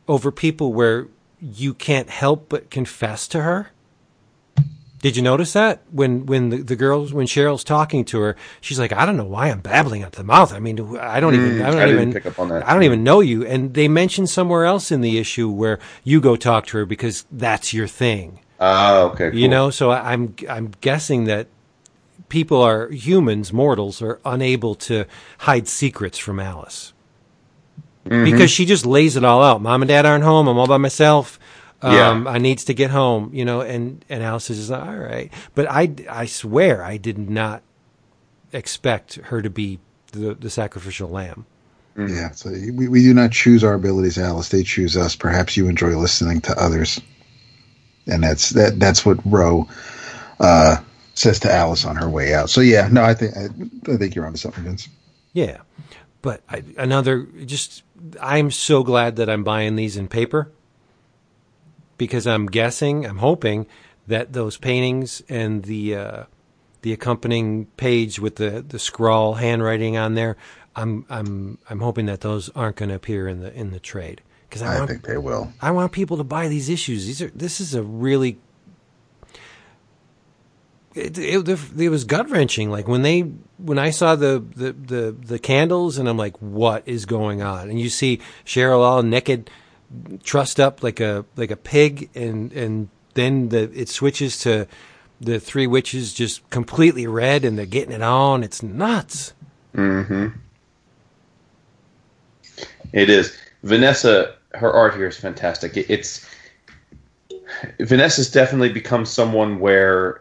over 0.08 0.30
people 0.32 0.72
where 0.72 1.08
you 1.40 1.74
can't 1.74 2.10
help 2.10 2.48
but 2.48 2.70
confess 2.70 3.26
to 3.28 3.42
her. 3.42 3.70
Did 5.00 5.16
you 5.16 5.22
notice 5.22 5.52
that 5.54 5.82
when 5.90 6.26
when 6.26 6.50
the, 6.50 6.58
the 6.58 6.76
girls 6.76 7.12
when 7.12 7.26
Cheryl's 7.26 7.64
talking 7.64 8.04
to 8.06 8.20
her, 8.20 8.36
she's 8.60 8.78
like, 8.78 8.92
I 8.92 9.04
don't 9.04 9.16
know 9.16 9.24
why 9.24 9.48
I'm 9.48 9.60
babbling 9.60 10.02
at 10.02 10.12
the 10.12 10.22
mouth. 10.22 10.52
I 10.52 10.60
mean, 10.60 10.96
I 10.96 11.18
don't 11.18 11.34
even 11.34 11.60
I 11.60 11.70
don't 11.72 11.80
Mm, 11.80 11.82
I 11.82 11.90
even 11.90 12.12
pick 12.12 12.26
up 12.26 12.38
on 12.38 12.48
that. 12.50 12.68
I 12.68 12.72
don't 12.72 12.84
even 12.84 13.02
know 13.02 13.18
you. 13.18 13.44
And 13.44 13.74
they 13.74 13.88
mention 13.88 14.28
somewhere 14.28 14.64
else 14.64 14.92
in 14.92 15.00
the 15.00 15.18
issue 15.18 15.50
where 15.50 15.80
you 16.04 16.20
go 16.20 16.36
talk 16.36 16.66
to 16.66 16.78
her 16.78 16.86
because 16.86 17.26
that's 17.32 17.74
your 17.74 17.88
thing. 17.88 18.38
Ah, 18.64 19.00
okay. 19.10 19.30
Cool. 19.30 19.38
You 19.40 19.48
know, 19.48 19.70
so 19.70 19.90
I- 19.90 20.12
I'm 20.12 20.34
I'm 20.48 20.72
guessing 20.80 21.24
that 21.24 21.48
people 22.28 22.62
are 22.62 22.88
humans, 22.90 23.52
mortals 23.52 24.00
are 24.00 24.20
unable 24.24 24.74
to 24.76 25.04
hide 25.38 25.66
secrets 25.68 26.16
from 26.18 26.38
Alice. 26.38 26.92
Mm-hmm. 28.06 28.24
Because 28.24 28.50
she 28.50 28.64
just 28.64 28.86
lays 28.86 29.16
it 29.16 29.24
all 29.24 29.42
out. 29.42 29.60
Mom 29.62 29.82
and 29.82 29.88
dad 29.88 30.06
aren't 30.06 30.24
home. 30.24 30.48
I'm 30.48 30.58
all 30.58 30.66
by 30.66 30.76
myself. 30.78 31.38
Um, 31.82 31.92
Yeah. 32.24 32.30
I 32.30 32.38
needs 32.38 32.64
to 32.66 32.74
get 32.74 32.90
home, 32.90 33.30
you 33.32 33.44
know, 33.44 33.60
and, 33.60 34.04
and 34.08 34.22
Alice 34.22 34.50
is 34.50 34.58
just 34.58 34.70
all 34.72 34.96
right. 34.96 35.32
But 35.54 35.66
I, 35.70 35.92
I 36.08 36.26
swear 36.26 36.82
I 36.84 36.96
did 36.96 37.18
not 37.18 37.62
expect 38.52 39.16
her 39.16 39.42
to 39.42 39.50
be 39.50 39.78
the, 40.12 40.34
the 40.34 40.50
sacrificial 40.50 41.08
lamb. 41.08 41.46
Yeah, 41.96 42.30
so 42.30 42.50
we, 42.50 42.88
we 42.88 43.02
do 43.02 43.12
not 43.12 43.32
choose 43.32 43.62
our 43.62 43.74
abilities, 43.74 44.16
Alice. 44.18 44.48
They 44.48 44.62
choose 44.62 44.96
us. 44.96 45.14
Perhaps 45.14 45.56
you 45.56 45.68
enjoy 45.68 45.96
listening 45.96 46.40
to 46.42 46.58
others, 46.58 47.00
and 48.06 48.22
that's 48.22 48.50
that. 48.50 48.78
That's 48.78 49.04
what 49.04 49.18
Roe 49.24 49.68
uh, 50.40 50.76
says 51.14 51.38
to 51.40 51.52
Alice 51.52 51.84
on 51.84 51.96
her 51.96 52.08
way 52.08 52.34
out. 52.34 52.50
So 52.50 52.60
yeah, 52.60 52.88
no, 52.90 53.02
I 53.02 53.14
think 53.14 53.36
I, 53.36 53.92
I 53.92 53.96
think 53.96 54.14
you're 54.14 54.26
onto 54.26 54.38
something, 54.38 54.64
Vince. 54.64 54.88
Yeah. 55.32 55.58
But 56.22 56.40
I, 56.48 56.62
another, 56.78 57.24
just, 57.44 57.82
I'm 58.20 58.52
so 58.52 58.84
glad 58.84 59.16
that 59.16 59.28
I'm 59.28 59.42
buying 59.42 59.74
these 59.74 59.96
in 59.96 60.06
paper 60.06 60.52
because 61.98 62.28
I'm 62.28 62.46
guessing, 62.46 63.04
I'm 63.04 63.18
hoping 63.18 63.66
that 64.06 64.32
those 64.32 64.56
paintings 64.56 65.22
and 65.28 65.64
the, 65.64 65.96
uh, 65.96 66.22
the 66.82 66.92
accompanying 66.92 67.66
page 67.76 68.20
with 68.20 68.36
the, 68.36 68.64
the 68.66 68.78
scrawl 68.78 69.34
handwriting 69.34 69.96
on 69.96 70.14
there, 70.14 70.36
I'm, 70.76 71.04
I'm, 71.10 71.58
I'm 71.68 71.80
hoping 71.80 72.06
that 72.06 72.20
those 72.20 72.48
aren't 72.50 72.76
going 72.76 72.90
to 72.90 72.94
appear 72.94 73.26
in 73.26 73.40
the, 73.40 73.52
in 73.52 73.72
the 73.72 73.80
trade. 73.80 74.20
Cause 74.52 74.60
I, 74.60 74.74
I 74.74 74.78
want, 74.80 74.90
think 74.90 75.06
they 75.06 75.16
will. 75.16 75.50
I 75.62 75.70
want 75.70 75.92
people 75.92 76.18
to 76.18 76.24
buy 76.24 76.48
these 76.48 76.68
issues. 76.68 77.06
These 77.06 77.22
are, 77.22 77.30
this 77.30 77.58
is 77.58 77.74
a 77.74 77.82
really, 77.82 78.38
it, 80.94 81.16
it, 81.16 81.48
it 81.48 81.88
was 81.88 82.04
gut 82.04 82.28
wrenching. 82.28 82.70
Like 82.70 82.86
when 82.86 83.00
they, 83.00 83.20
when 83.56 83.78
I 83.78 83.88
saw 83.88 84.14
the, 84.14 84.44
the, 84.54 84.72
the, 84.74 85.16
the 85.18 85.38
candles 85.38 85.96
and 85.96 86.06
I'm 86.06 86.18
like, 86.18 86.36
what 86.36 86.82
is 86.84 87.06
going 87.06 87.40
on? 87.40 87.70
And 87.70 87.80
you 87.80 87.88
see 87.88 88.20
Cheryl 88.44 88.80
all 88.80 89.02
naked, 89.02 89.48
trussed 90.22 90.60
up 90.60 90.82
like 90.82 91.00
a, 91.00 91.24
like 91.34 91.50
a 91.50 91.56
pig. 91.56 92.10
And, 92.14 92.52
and 92.52 92.90
then 93.14 93.48
the, 93.48 93.70
it 93.72 93.88
switches 93.88 94.38
to 94.40 94.68
the 95.18 95.40
three 95.40 95.66
witches 95.66 96.12
just 96.12 96.48
completely 96.50 97.06
red 97.06 97.46
and 97.46 97.56
they're 97.56 97.64
getting 97.64 97.94
it 97.94 98.02
on. 98.02 98.44
It's 98.44 98.62
nuts. 98.62 99.32
Mm-hmm. 99.74 100.26
It 102.92 103.08
is. 103.08 103.34
Vanessa, 103.62 104.34
her 104.54 104.72
art 104.72 104.94
here 104.94 105.06
is 105.06 105.16
fantastic. 105.16 105.76
It, 105.76 105.86
it's 105.90 106.26
Vanessa's 107.80 108.30
definitely 108.30 108.70
become 108.70 109.04
someone 109.04 109.58
where 109.60 110.20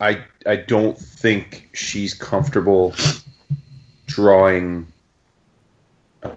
I 0.00 0.22
I 0.46 0.56
don't 0.56 0.98
think 0.98 1.68
she's 1.72 2.14
comfortable 2.14 2.94
drawing 4.06 4.86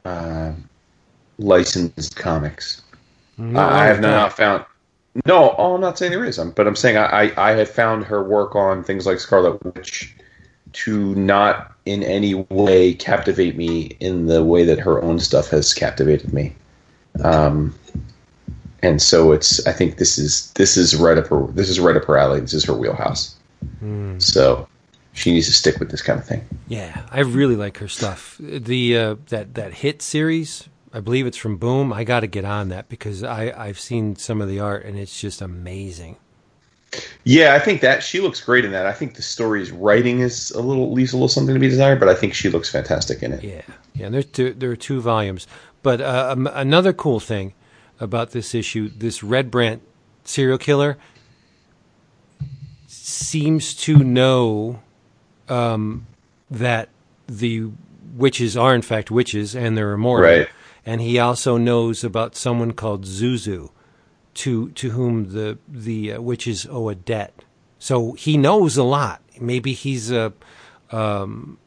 uh, 0.05 0.51
licensed 1.38 2.15
comics. 2.15 2.81
I 3.39 3.81
I 3.81 3.85
have 3.85 4.01
not 4.01 4.34
found. 4.34 4.65
No, 5.26 5.55
oh, 5.57 5.76
I'm 5.76 5.81
not 5.81 5.97
saying 5.97 6.11
there 6.11 6.26
is, 6.26 6.39
I'm- 6.39 6.51
but 6.55 6.65
I'm 6.68 6.76
saying 6.76 6.97
I, 6.97 7.26
I, 7.26 7.49
I 7.49 7.51
had 7.51 7.68
found 7.68 8.03
her 8.05 8.23
work 8.23 8.55
on 8.55 8.84
things 8.84 9.05
like 9.05 9.19
Scarlet 9.19 9.64
Witch 9.64 10.15
to 10.73 11.14
not 11.14 11.72
in 11.85 12.01
any 12.01 12.34
way 12.49 12.95
captivate 12.95 13.55
me 13.55 13.95
in 13.99 14.26
the 14.26 14.43
way 14.43 14.64
that 14.64 14.80
her 14.80 15.01
own 15.03 15.19
stuff 15.19 15.49
has 15.49 15.72
captivated 15.72 16.34
me. 16.34 16.55
Um, 17.23 17.76
and 18.81 19.02
so 19.02 19.31
it's 19.31 19.65
I 19.65 19.72
think 19.72 19.98
this 19.98 20.18
is 20.18 20.52
this 20.53 20.77
is 20.77 20.95
right 20.95 21.18
up 21.18 21.27
her 21.27 21.48
this 21.48 21.69
is 21.69 21.80
right 21.80 21.95
up 21.95 22.06
her 22.06 22.18
alley. 22.18 22.40
This 22.40 22.53
is 22.53 22.64
her 22.65 22.73
wheelhouse. 22.73 23.35
So 24.19 24.68
she 25.14 25.31
needs 25.31 25.48
to 25.48 25.53
stick 25.53 25.80
with 25.80 25.91
this 25.91 26.02
kind 26.02 26.19
of 26.19 26.26
thing. 26.26 26.44
Yeah, 26.68 27.03
I 27.11 27.22
really 27.22 27.56
like 27.56 27.77
her 27.77 27.88
stuff. 27.88 28.38
The 28.40 28.98
uh, 28.98 29.15
that 29.27 29.53
that 29.56 29.73
hit 29.76 30.02
series, 30.02 30.68
I 30.91 30.99
believe 30.99 31.27
it's 31.27 31.38
from 31.38 31.57
Boom. 31.57 31.94
I 31.94 32.03
got 32.03 32.22
to 32.22 32.27
get 32.27 32.45
on 32.45 32.69
that 32.69 32.90
because 32.90 33.23
I 33.23 33.52
I've 33.56 33.80
seen 33.80 34.15
some 34.15 34.41
of 34.41 34.49
the 34.49 34.60
art 34.60 34.85
and 34.85 34.98
it's 34.98 35.19
just 35.19 35.41
amazing. 35.41 36.18
Yeah, 37.23 37.56
I 37.56 37.60
think 37.60 37.81
that 37.81 38.03
she 38.03 38.19
looks 38.19 38.40
great 38.41 38.65
in 38.65 38.72
that. 38.72 38.85
I 38.85 38.94
think 38.94 39.15
the 39.15 39.22
story's 39.23 39.72
writing 39.72 40.19
is 40.19 40.52
a 40.52 40.61
little 40.61 40.91
leaves 40.91 41.14
a 41.14 41.15
little 41.15 41.27
something 41.27 41.53
to 41.53 41.60
be 41.60 41.69
desired, 41.69 41.99
but 41.99 42.10
I 42.10 42.15
think 42.15 42.34
she 42.34 42.49
looks 42.49 42.69
fantastic 42.69 43.23
in 43.23 43.34
it. 43.34 43.44
Yeah, 43.44 43.61
yeah. 43.95 44.06
And 44.06 44.14
there's 44.14 44.26
two, 44.26 44.53
there 44.53 44.69
are 44.69 44.76
two 44.76 45.02
volumes, 45.02 45.48
but 45.84 46.01
uh, 46.01 46.30
um, 46.31 46.47
another 46.51 46.93
cool 46.93 47.19
thing 47.19 47.53
about 47.99 48.31
this 48.31 48.55
issue, 48.55 48.89
this 48.89 49.22
Red 49.22 49.51
Brant 49.51 49.81
serial 50.23 50.57
killer 50.57 50.97
seems 52.88 53.73
to 53.76 53.97
know 53.97 54.81
um, 55.49 56.07
that 56.49 56.89
the 57.27 57.69
witches 58.15 58.55
are 58.57 58.73
in 58.73 58.81
fact 58.81 59.11
witches 59.11 59.55
and 59.55 59.77
they're 59.77 59.93
immortal. 59.93 60.30
Right. 60.30 60.49
And 60.85 61.01
he 61.01 61.19
also 61.19 61.57
knows 61.57 62.03
about 62.03 62.35
someone 62.35 62.73
called 62.73 63.05
Zuzu, 63.05 63.69
to 64.34 64.69
to 64.72 64.89
whom 64.89 65.31
the 65.31 65.57
the 65.68 66.14
uh, 66.14 66.22
witches 66.22 66.68
owe 66.69 66.89
a 66.89 66.95
debt. 66.95 67.43
So 67.80 68.14
he 68.14 68.38
knows 68.38 68.77
a 68.77 68.84
lot. 68.84 69.22
Maybe 69.39 69.73
he's 69.73 70.11
a 70.11 70.34
um, 70.91 71.57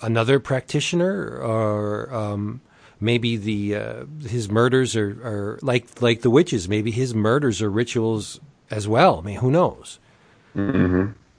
another 0.00 0.38
practitioner, 0.38 1.38
or 1.38 2.14
um, 2.14 2.60
maybe 3.00 3.36
the 3.36 3.76
uh, 3.76 4.04
his 4.26 4.50
murders 4.50 4.96
are, 4.96 5.10
are 5.22 5.58
like 5.62 6.00
like 6.00 6.22
the 6.22 6.30
witches. 6.30 6.68
Maybe 6.68 6.90
his 6.90 7.14
murders 7.14 7.60
are 7.62 7.70
rituals 7.70 8.40
as 8.70 8.88
well. 8.88 9.18
I 9.18 9.22
mean, 9.22 9.36
who 9.38 9.50
knows? 9.50 9.98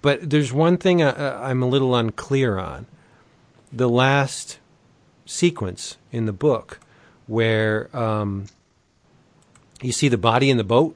But 0.01 0.29
there's 0.29 0.53
one 0.53 0.77
thing 0.77 1.01
I, 1.01 1.49
I'm 1.49 1.63
a 1.63 1.67
little 1.67 1.95
unclear 1.95 2.57
on. 2.59 2.85
The 3.71 3.89
last 3.89 4.59
sequence 5.25 5.97
in 6.11 6.25
the 6.25 6.33
book 6.33 6.79
where 7.27 7.89
um, 7.95 8.45
you 9.81 9.91
see 9.91 10.07
the 10.07 10.17
body 10.17 10.49
in 10.49 10.57
the 10.57 10.63
boat. 10.63 10.95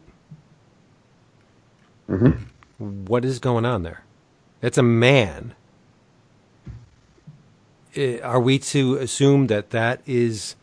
What 2.77 3.25
is 3.25 3.39
going 3.39 3.65
on 3.65 3.83
there? 3.83 4.03
It's 4.61 4.77
a 4.77 4.83
man. 4.83 5.55
Uh, 7.97 8.19
Are 8.21 8.39
we 8.39 8.59
to 8.59 8.95
assume 8.97 9.47
that 9.47 9.71
that 9.71 10.01
is 10.05 10.55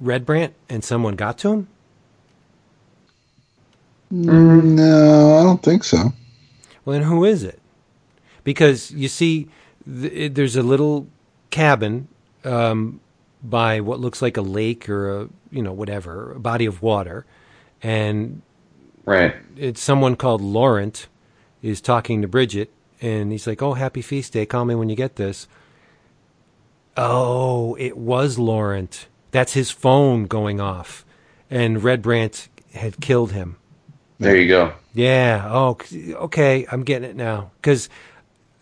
Red 0.00 0.26
Redbrandt 0.26 0.52
and 0.68 0.84
someone 0.84 1.16
got 1.16 1.38
to 1.38 1.52
him? 1.52 1.68
No, 4.10 5.38
I 5.38 5.42
don't 5.42 5.62
think 5.62 5.84
so. 5.84 6.12
Well, 6.84 6.98
then 6.98 7.02
who 7.08 7.24
is 7.24 7.42
it? 7.42 7.60
Because 8.44 8.90
you 8.92 9.08
see, 9.08 9.48
th- 9.84 10.34
there's 10.34 10.56
a 10.56 10.62
little 10.62 11.08
cabin 11.50 12.08
um, 12.44 13.00
by 13.42 13.80
what 13.80 14.00
looks 14.00 14.22
like 14.22 14.36
a 14.36 14.42
lake 14.42 14.88
or 14.88 15.22
a 15.22 15.28
you 15.50 15.62
know 15.62 15.72
whatever 15.72 16.32
a 16.32 16.40
body 16.40 16.66
of 16.66 16.82
water, 16.82 17.26
and 17.82 18.42
Right. 19.04 19.34
it's 19.56 19.80
someone 19.82 20.16
called 20.16 20.40
Laurent 20.40 21.08
is 21.62 21.80
talking 21.80 22.22
to 22.22 22.28
Bridget, 22.28 22.70
and 23.00 23.32
he's 23.32 23.46
like, 23.46 23.62
"Oh, 23.62 23.74
happy 23.74 24.02
feast 24.02 24.32
day! 24.34 24.46
Call 24.46 24.64
me 24.64 24.74
when 24.76 24.88
you 24.88 24.96
get 24.96 25.16
this." 25.16 25.48
Oh, 26.96 27.76
it 27.78 27.96
was 27.96 28.38
Laurent. 28.38 29.06
That's 29.30 29.52
his 29.52 29.70
phone 29.70 30.24
going 30.26 30.60
off, 30.60 31.04
and 31.50 31.78
Redbrandt 31.78 32.48
had 32.72 33.00
killed 33.00 33.32
him. 33.32 33.56
There 34.18 34.36
you 34.36 34.48
go. 34.48 34.72
Yeah. 34.94 35.46
Oh, 35.50 35.76
okay. 35.94 36.66
I'm 36.72 36.84
getting 36.84 37.10
it 37.10 37.16
now. 37.16 37.50
Because 37.60 37.90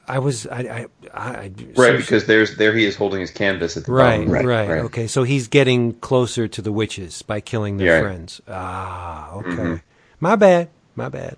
I 0.08 0.18
was 0.18 0.48
I 0.48 0.58
I, 0.60 0.86
I 1.14 1.50
Right, 1.76 1.92
so- 1.92 1.96
because 1.98 2.26
there's 2.26 2.56
there 2.56 2.72
he 2.76 2.84
is 2.84 2.96
holding 2.96 3.20
his 3.20 3.30
canvas 3.30 3.76
at 3.76 3.84
the 3.86 3.92
right, 3.92 4.18
bottom. 4.18 4.32
right 4.32 4.44
Right, 4.44 4.68
right 4.68 4.78
okay 4.82 5.06
so 5.06 5.22
he's 5.22 5.48
getting 5.48 5.94
closer 5.94 6.46
to 6.48 6.60
the 6.60 6.72
witches 6.72 7.22
by 7.22 7.40
killing 7.40 7.78
their 7.78 7.86
Yeah. 7.86 8.00
friends 8.02 8.42
ah 8.46 9.32
okay 9.36 9.48
Mm-hmm. 9.48 9.74
my 10.20 10.36
bad 10.36 10.68
my 10.94 11.08
bad 11.08 11.36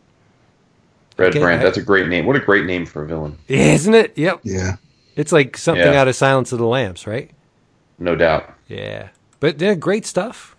Red 1.16 1.28
Okay, 1.31 1.39
Brand. 1.40 1.60
I- 1.60 1.64
That's 1.64 1.77
a 1.78 1.82
great 1.82 2.09
name. 2.09 2.27
What 2.27 2.35
a 2.36 2.40
great 2.40 2.64
name 2.66 2.86
for 2.86 3.02
a 3.05 3.06
villain. 3.06 3.39
isn't 3.47 3.94
it 3.94 4.16
yep 4.18 4.40
Yeah. 4.43 4.77
It's 5.16 5.32
like 5.32 5.56
something 5.56 5.93
Yeah. 5.93 6.01
out 6.01 6.09
of 6.09 6.14
Silence 6.16 6.52
of 6.52 6.59
the 6.59 6.66
Lambs 6.66 7.06
right 7.06 7.30
No 7.98 8.14
doubt. 8.14 8.52
yeah 8.68 9.09
but 9.40 9.59
they're 9.59 9.74
great 9.76 10.06
stuff 10.06 10.55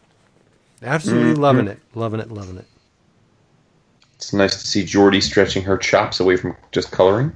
absolutely 0.83 1.31
Mm-hmm. 1.33 1.41
loving 1.41 1.67
it 1.67 1.79
loving 1.95 2.19
it 2.19 2.31
loving 2.31 2.57
it 2.57 2.65
It's 4.15 4.33
nice 4.33 4.59
to 4.61 4.67
see 4.67 4.83
Jordie 4.83 5.21
stretching 5.21 5.63
her 5.63 5.77
chops 5.77 6.19
away 6.19 6.37
from 6.37 6.55
just 6.71 6.91
coloring. 6.91 7.31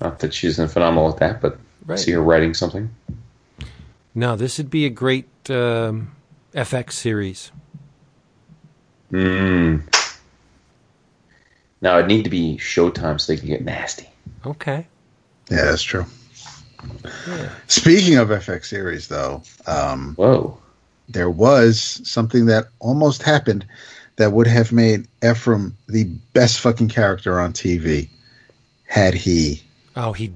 Not 0.00 0.18
that 0.20 0.32
she's 0.34 0.56
phenomenal 0.56 1.08
at 1.10 1.18
that, 1.18 1.40
but 1.40 1.58
Right. 1.86 1.98
see 1.98 2.12
her 2.12 2.22
writing 2.22 2.54
something. 2.54 2.88
no 4.14 4.34
this 4.36 4.58
would 4.58 4.70
be 4.70 4.86
a 4.86 4.90
great 4.90 5.28
um, 5.50 6.12
FX 6.54 6.92
series 6.92 7.50
Mm. 9.12 9.82
Now 11.80 11.98
it'd 11.98 12.08
need 12.08 12.24
to 12.24 12.30
be 12.30 12.56
Showtime 12.58 13.20
so 13.20 13.32
they 13.32 13.38
can 13.38 13.48
get 13.48 13.64
nasty. 13.64 14.08
okay 14.44 14.86
Yeah, 15.50 15.64
that's 15.66 15.82
true. 15.82 16.04
Speaking 17.68 18.16
of 18.16 18.28
FX 18.28 18.66
series, 18.66 19.08
though, 19.08 19.42
um, 19.66 20.14
Whoa. 20.16 20.58
there 21.08 21.30
was 21.30 22.00
something 22.08 22.46
that 22.46 22.68
almost 22.78 23.22
happened 23.22 23.66
that 24.16 24.32
would 24.32 24.46
have 24.46 24.72
made 24.72 25.06
Ephraim 25.24 25.76
the 25.88 26.04
best 26.32 26.60
fucking 26.60 26.88
character 26.88 27.38
on 27.38 27.52
TV 27.52 28.08
had 28.86 29.14
he. 29.14 29.62
oh 29.96 30.12
he 30.12 30.32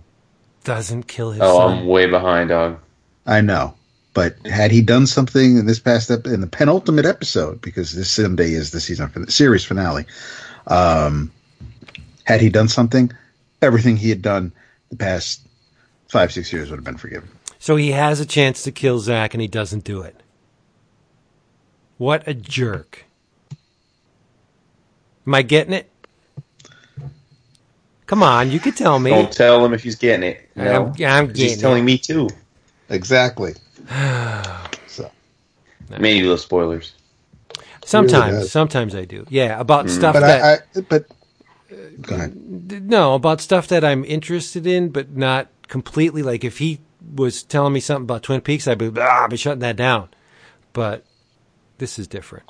doesn't 0.65 1.05
kill 1.07 1.31
his 1.33 1.41
Oh, 1.43 1.59
son 1.59 1.79
I'm 1.79 1.87
way 1.87 2.07
behind, 2.07 2.51
dog. 2.51 2.79
I 3.27 3.41
know, 3.41 3.75
but 4.13 4.37
had 4.47 4.71
he 4.71 4.83
done 4.83 5.07
something 5.07 5.57
in 5.57 5.67
this 5.67 5.79
past 5.79 6.11
ep- 6.11 6.27
in 6.27 6.41
the 6.41 6.47
penultimate 6.47 7.07
episode, 7.07 7.61
because 7.61 7.93
this 7.93 8.11
Sunday 8.11 8.53
is 8.53 8.71
the 8.71 8.81
season 8.81 9.09
fin- 9.09 9.29
series 9.29 9.65
finale, 9.65 10.05
um, 10.67 11.31
had 12.25 12.41
he 12.41 12.49
done 12.49 12.69
something, 12.69 13.11
everything 13.63 13.97
he 13.97 14.09
had 14.11 14.23
done 14.23 14.53
the 14.91 14.97
past 14.97 15.47
five 16.09 16.33
six 16.33 16.53
years 16.53 16.71
would 16.71 16.77
have 16.77 16.85
been 16.85 16.97
forgiven. 16.97 17.29
So 17.59 17.77
he 17.77 17.93
has 17.93 18.21
a 18.21 18.27
chance 18.27 18.63
to 18.65 18.73
kill 18.73 18.99
Zach 19.01 19.35
and 19.35 19.41
he 19.41 19.49
doesn't 19.49 19.85
do 19.85 20.03
it. 20.03 20.23
What 21.99 22.27
a 22.27 22.35
jerk. 22.35 23.05
Am 25.27 25.35
I 25.35 25.43
getting 25.43 25.75
it? 25.75 25.91
Come 28.07 28.23
on, 28.23 28.51
you 28.51 28.59
could 28.59 28.77
tell 28.77 28.99
me. 28.99 29.11
Don't 29.11 29.33
tell 29.33 29.65
him 29.65 29.73
if 29.73 29.83
he's 29.83 29.95
getting 29.95 30.25
it. 30.31 30.49
No. 30.57 30.65
I'm, 30.65 31.05
I'm 31.05 31.27
'Cause 31.29 31.37
getting 31.37 31.49
he's 31.51 31.61
telling 31.61 31.83
it. 31.83 31.87
me 31.87 31.99
too. 31.99 32.29
Exactly. 32.89 33.55
so 34.89 35.11
Maybe 35.99 36.23
little 36.23 36.39
spoilers. 36.39 36.95
Sometimes, 37.85 38.35
really 38.35 38.49
sometimes 38.49 38.95
I 38.95 39.05
do. 39.05 39.27
Yeah, 39.29 39.61
about 39.61 39.87
mm. 39.87 39.91
stuff 39.91 40.15
but 40.15 40.21
that 40.21 40.43
I, 40.77 40.79
I 40.79 40.83
but 40.89 41.07
go 42.03 42.15
ahead. 42.17 42.83
no, 42.89 43.15
about 43.15 43.41
stuff 43.41 43.69
that 43.69 43.85
I'm 43.85 44.05
interested 44.05 44.67
in, 44.67 44.91
but 44.91 45.17
not 45.17 45.49
completely. 45.69 46.23
Like 46.23 46.45
if 46.45 46.59
he 46.59 46.81
was 47.15 47.43
telling 47.43 47.73
me 47.73 47.81
something 47.81 48.05
about 48.05 48.23
Twin 48.23 48.41
Peaks, 48.41 48.67
I'd 48.69 48.79
be 48.79 48.91
ah, 48.99 49.25
I'd 49.25 49.31
be 49.31 49.37
shutting 49.37 49.61
that 49.61 49.77
down. 49.77 50.09
But 50.73 51.05
this 51.79 51.99
is 51.99 52.07
different. 52.07 52.45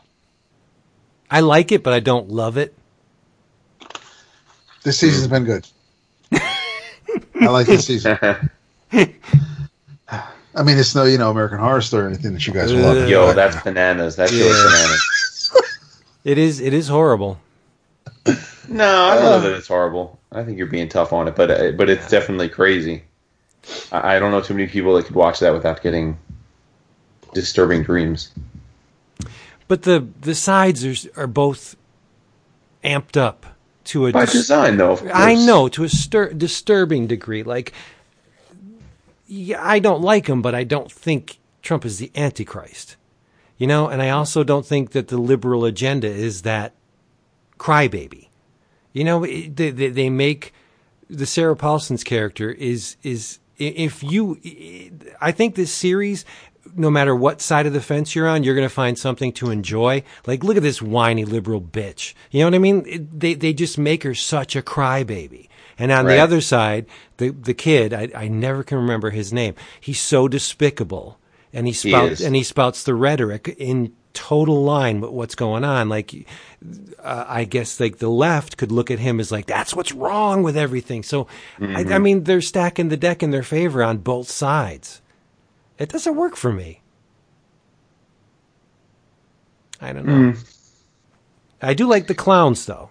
I 1.30 1.40
like 1.40 1.70
it, 1.72 1.82
but 1.82 1.92
I 1.92 2.00
don't 2.00 2.28
love 2.28 2.56
it. 2.56 2.74
This 4.82 4.98
season's 4.98 5.28
been 5.28 5.44
good. 5.44 5.66
I 6.32 7.46
like 7.46 7.66
this 7.66 7.86
season. 7.86 8.18
I 10.52 10.62
mean, 10.64 10.78
it's 10.78 10.94
no, 10.94 11.04
you 11.04 11.16
know, 11.18 11.30
American 11.30 11.58
Horror 11.58 11.80
Story 11.80 12.04
or 12.04 12.08
anything 12.08 12.32
that 12.32 12.46
you 12.46 12.52
guys 12.52 12.72
love. 12.72 13.08
Yo, 13.08 13.32
that's 13.32 13.62
bananas. 13.62 14.16
That's 14.16 14.32
show's 14.32 14.40
Yeah. 14.56 14.64
bananas. 14.64 15.06
It 16.22 16.36
is. 16.36 16.60
It 16.60 16.74
is 16.74 16.88
horrible. 16.88 17.40
No, 18.68 19.04
I 19.04 19.14
don't 19.14 19.24
know 19.24 19.40
that 19.40 19.56
it's 19.56 19.68
horrible. 19.68 20.18
I 20.32 20.44
think 20.44 20.58
you're 20.58 20.66
being 20.66 20.88
tough 20.88 21.12
on 21.12 21.28
it, 21.28 21.36
but 21.36 21.50
uh, 21.50 21.72
but 21.72 21.90
it's 21.90 22.08
definitely 22.08 22.48
crazy. 22.48 23.04
I, 23.90 24.16
I 24.16 24.18
don't 24.18 24.30
know 24.30 24.40
too 24.40 24.54
many 24.54 24.68
people 24.68 24.94
that 24.94 25.06
could 25.06 25.16
watch 25.16 25.40
that 25.40 25.52
without 25.52 25.82
getting 25.82 26.18
disturbing 27.32 27.82
dreams. 27.82 28.32
But 29.68 29.82
the 29.82 30.06
the 30.20 30.34
sides 30.34 30.84
are 30.84 31.10
are 31.16 31.26
both 31.26 31.76
amped 32.84 33.16
up 33.16 33.46
to 33.84 34.06
a 34.06 34.12
By 34.12 34.24
dis- 34.24 34.32
design, 34.32 34.76
though. 34.76 34.92
Of 34.92 35.00
course. 35.00 35.12
I 35.14 35.34
know 35.34 35.68
to 35.68 35.84
a 35.84 35.88
stir- 35.88 36.32
disturbing 36.32 37.06
degree. 37.06 37.42
Like, 37.42 37.72
yeah, 39.26 39.64
I 39.64 39.78
don't 39.78 40.02
like 40.02 40.26
him, 40.28 40.42
but 40.42 40.54
I 40.54 40.64
don't 40.64 40.90
think 40.90 41.38
Trump 41.62 41.84
is 41.84 41.98
the 41.98 42.10
Antichrist. 42.14 42.96
You 43.58 43.66
know, 43.66 43.88
and 43.88 44.00
I 44.00 44.10
also 44.10 44.42
don't 44.42 44.64
think 44.64 44.92
that 44.92 45.08
the 45.08 45.18
liberal 45.18 45.64
agenda 45.64 46.08
is 46.08 46.42
that 46.42 46.72
crybaby. 47.58 48.28
You 48.92 49.04
know, 49.04 49.24
it- 49.24 49.56
they, 49.56 49.70
they, 49.70 49.88
they 49.88 50.10
make 50.10 50.52
the 51.08 51.26
Sarah 51.26 51.56
Paulson's 51.56 52.04
character 52.04 52.50
is 52.50 52.96
is 53.02 53.38
if 53.58 54.02
you, 54.02 54.40
I 55.20 55.32
think 55.32 55.54
this 55.54 55.70
series, 55.72 56.24
no 56.74 56.88
matter 56.90 57.14
what 57.14 57.42
side 57.42 57.66
of 57.66 57.72
the 57.74 57.80
fence 57.82 58.14
you're 58.14 58.26
on, 58.28 58.42
you're 58.42 58.54
going 58.54 58.66
to 58.68 58.74
find 58.74 58.98
something 58.98 59.32
to 59.34 59.50
enjoy. 59.50 60.02
Like, 60.26 60.42
look 60.44 60.56
at 60.56 60.62
this 60.62 60.80
whiny 60.80 61.24
liberal 61.26 61.60
bitch. 61.60 62.14
You 62.30 62.40
know 62.40 62.46
what 62.46 62.54
I 62.54 62.58
mean? 62.58 62.84
It, 62.86 63.20
they 63.20 63.34
they 63.34 63.52
just 63.52 63.76
make 63.76 64.02
her 64.04 64.14
such 64.14 64.56
a 64.56 64.62
crybaby. 64.62 65.48
And 65.78 65.90
on 65.92 66.04
Right. 66.06 66.16
the 66.16 66.20
other 66.22 66.40
side, 66.40 66.86
the 67.18 67.30
the 67.30 67.54
kid, 67.54 67.92
I, 67.92 68.08
I 68.14 68.28
never 68.28 68.62
can 68.62 68.78
remember 68.78 69.10
his 69.10 69.32
name. 69.32 69.54
He's 69.80 70.00
so 70.00 70.26
despicable, 70.28 71.18
and 71.52 71.66
he 71.66 71.72
spouts 71.72 72.20
is. 72.20 72.20
and 72.22 72.34
he 72.36 72.42
spouts 72.42 72.82
the 72.84 72.94
rhetoric 72.94 73.54
in 73.58 73.92
total 74.12 74.62
line 74.62 75.00
with 75.00 75.10
what's 75.10 75.34
going 75.34 75.64
on. 75.64 75.88
Like, 75.88 76.14
uh, 76.98 77.24
I 77.28 77.44
guess 77.44 77.80
like 77.80 77.98
the 77.98 78.08
left 78.10 78.56
could 78.56 78.72
look 78.72 78.90
at 78.90 78.98
him 78.98 79.20
as 79.20 79.32
like 79.32 79.46
that's 79.46 79.74
what's 79.74 79.92
wrong 79.92 80.42
with 80.42 80.56
everything. 80.56 81.02
So, 81.02 81.26
I, 81.60 81.64
I 81.64 81.66
mm-hmm. 81.84 82.02
mean, 82.02 82.24
they're 82.24 82.40
stacking 82.40 82.88
the 82.88 82.96
deck 82.96 83.22
in 83.22 83.30
their 83.30 83.42
favor 83.42 83.82
on 83.82 83.98
both 83.98 84.30
sides. 84.30 85.00
It 85.78 85.88
doesn't 85.88 86.16
work 86.16 86.36
for 86.36 86.52
me. 86.52 86.82
I 89.80 89.92
don't 89.92 90.06
know. 90.06 90.32
Mm. 90.32 90.56
I 91.62 91.74
do 91.74 91.86
like 91.86 92.06
the 92.06 92.14
clowns 92.14 92.66
though. 92.66 92.90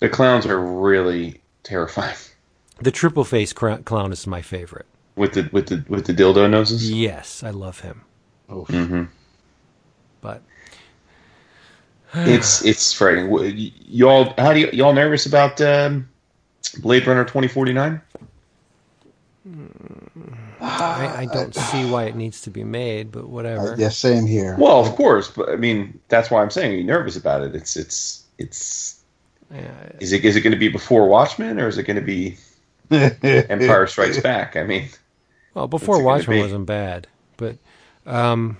The 0.00 0.08
clowns 0.08 0.46
are 0.46 0.58
really 0.58 1.40
terrifying 1.62 2.16
The 2.80 2.90
triple 2.90 3.24
face 3.24 3.52
cr- 3.52 3.76
clown 3.84 4.12
is 4.12 4.26
my 4.26 4.40
favorite. 4.40 4.86
with 5.16 5.34
the 5.34 5.48
with 5.52 5.68
the 5.68 5.84
with 5.88 6.06
the 6.06 6.14
dildo 6.14 6.48
noses. 6.48 6.90
Yes, 6.90 7.42
I 7.42 7.50
love 7.50 7.80
him. 7.80 8.02
Oof. 8.50 8.68
Mm-hmm. 8.68 9.04
But 10.20 10.42
It's 12.14 12.64
it's 12.64 12.92
frightening. 12.92 13.72
Y'all, 13.86 14.34
how 14.38 14.52
do 14.52 14.60
you, 14.60 14.70
y'all 14.72 14.92
nervous 14.92 15.26
about 15.26 15.60
um, 15.60 16.08
Blade 16.78 17.06
Runner 17.06 17.24
twenty 17.24 17.48
forty 17.48 17.72
nine? 17.72 18.00
I, 20.60 21.22
I 21.22 21.24
don't 21.26 21.54
see 21.54 21.90
why 21.90 22.04
it 22.04 22.16
needs 22.16 22.42
to 22.42 22.50
be 22.50 22.64
made. 22.64 23.10
But 23.10 23.28
whatever. 23.28 23.72
Uh, 23.72 23.76
yeah, 23.76 23.88
same 23.88 24.26
here. 24.26 24.56
Well, 24.58 24.80
of 24.84 24.94
course, 24.96 25.30
but 25.30 25.48
I 25.48 25.56
mean 25.56 25.98
that's 26.08 26.30
why 26.30 26.42
I'm 26.42 26.50
saying 26.50 26.72
you're 26.72 26.84
nervous 26.84 27.16
about 27.16 27.42
it. 27.42 27.54
It's 27.54 27.76
it's 27.76 28.24
it's. 28.38 28.96
Yeah, 29.52 29.68
Is 29.98 30.12
it 30.12 30.24
is 30.24 30.36
it 30.36 30.42
going 30.42 30.52
to 30.52 30.58
be 30.58 30.68
before 30.68 31.08
Watchmen 31.08 31.58
or 31.58 31.66
is 31.66 31.76
it 31.76 31.82
going 31.82 31.96
to 31.96 32.02
be 32.02 32.36
Empire 32.90 33.86
Strikes 33.88 34.20
Back? 34.20 34.54
I 34.56 34.62
mean, 34.62 34.88
Well, 35.54 35.66
before 35.66 35.94
What's 35.96 36.24
it 36.24 36.26
gonna 36.26 36.36
Watchmen 36.36 36.36
be? 36.36 36.42
wasn't 36.42 36.66
bad, 36.66 37.08
but 37.36 37.56
um, 38.06 38.58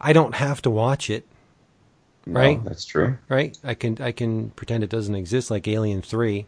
I 0.00 0.12
don't 0.12 0.34
have 0.34 0.62
to 0.62 0.70
watch 0.70 1.10
it, 1.10 1.26
no, 2.28 2.40
Right. 2.40 2.62
That's 2.62 2.84
true. 2.84 3.16
right? 3.28 3.58
I 3.64 3.74
can 3.74 3.96
I 4.00 4.12
can 4.12 4.50
pretend 4.50 4.84
it 4.84 4.90
doesn't 4.90 5.14
exist, 5.14 5.50
like 5.50 5.66
Alien 5.66 6.02
Three. 6.02 6.46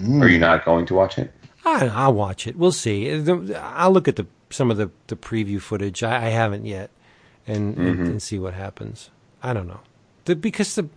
Mm. 0.00 0.20
Are 0.20 0.28
you 0.28 0.38
not 0.38 0.64
going 0.64 0.84
to 0.86 0.94
watch 0.94 1.16
it? 1.16 1.32
I, 1.64 1.86
I'll 1.86 2.12
watch 2.12 2.46
it. 2.46 2.56
We'll 2.56 2.72
see. 2.72 3.10
Uh, 3.10 3.58
I'll 3.60 3.92
look 3.92 4.08
at 4.08 4.16
the 4.16 4.26
some 4.50 4.70
of 4.70 4.76
the, 4.76 4.90
the 5.06 5.16
preview 5.16 5.60
footage. 5.60 6.02
I, 6.02 6.26
I 6.26 6.28
haven't 6.30 6.66
yet, 6.66 6.90
and, 7.46 7.76
and 7.76 7.94
mm-hmm. 7.94 8.04
and 8.04 8.22
see 8.22 8.38
what 8.38 8.54
happens. 8.54 9.10
I 9.42 9.52
don't 9.52 9.68
know, 9.68 9.80
the, 10.24 10.34
because 10.34 10.74
the 10.74 10.88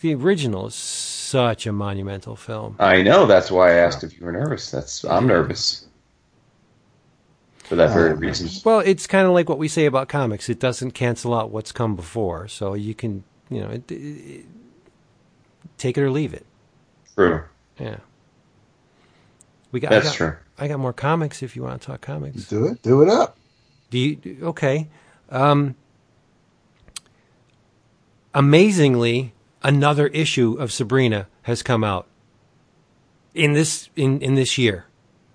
the 0.00 0.14
original 0.14 0.68
is 0.68 0.74
such 0.74 1.66
a 1.66 1.72
monumental 1.72 2.36
film. 2.36 2.76
I 2.78 3.02
know. 3.02 3.26
That's 3.26 3.50
why 3.50 3.72
I 3.72 3.74
asked 3.74 4.02
if 4.02 4.18
you 4.18 4.24
were 4.24 4.32
nervous. 4.32 4.70
That's 4.70 5.04
I'm 5.04 5.26
nervous 5.26 5.86
for 7.70 7.76
that 7.76 7.94
very 7.94 8.14
reason. 8.14 8.50
Well, 8.64 8.80
it's 8.80 9.06
kind 9.06 9.28
of 9.28 9.32
like 9.32 9.48
what 9.48 9.58
we 9.58 9.68
say 9.68 9.86
about 9.86 10.08
comics. 10.08 10.48
It 10.50 10.58
doesn't 10.58 10.90
cancel 10.90 11.32
out 11.32 11.52
what's 11.52 11.72
come 11.72 11.96
before, 11.96 12.48
so 12.48 12.74
you 12.74 12.94
can 12.94 13.22
you 13.48 13.60
know 13.62 13.68
it, 13.70 13.90
it, 13.92 14.46
take 15.78 15.96
it 15.96 16.02
or 16.02 16.10
leave 16.10 16.34
it. 16.34 16.44
True. 17.14 17.44
Yeah. 17.78 17.98
We 19.72 19.80
got. 19.80 19.90
That's 19.90 20.06
I 20.06 20.10
got, 20.10 20.16
true. 20.16 20.36
I 20.58 20.68
got 20.68 20.80
more 20.80 20.92
comics 20.92 21.44
if 21.44 21.54
you 21.54 21.62
want 21.62 21.80
to 21.80 21.86
talk 21.86 22.00
comics. 22.00 22.48
Do 22.48 22.66
it. 22.66 22.82
Do 22.82 23.02
it 23.02 23.08
up. 23.08 23.38
Do 23.90 23.98
you? 23.98 24.38
Okay. 24.42 24.88
Um, 25.30 25.76
amazingly, 28.34 29.32
another 29.62 30.08
issue 30.08 30.56
of 30.58 30.72
Sabrina 30.72 31.28
has 31.42 31.62
come 31.62 31.84
out. 31.84 32.08
in 33.34 33.52
this 33.52 33.88
in 33.96 34.20
in 34.22 34.34
this 34.34 34.58
year. 34.58 34.86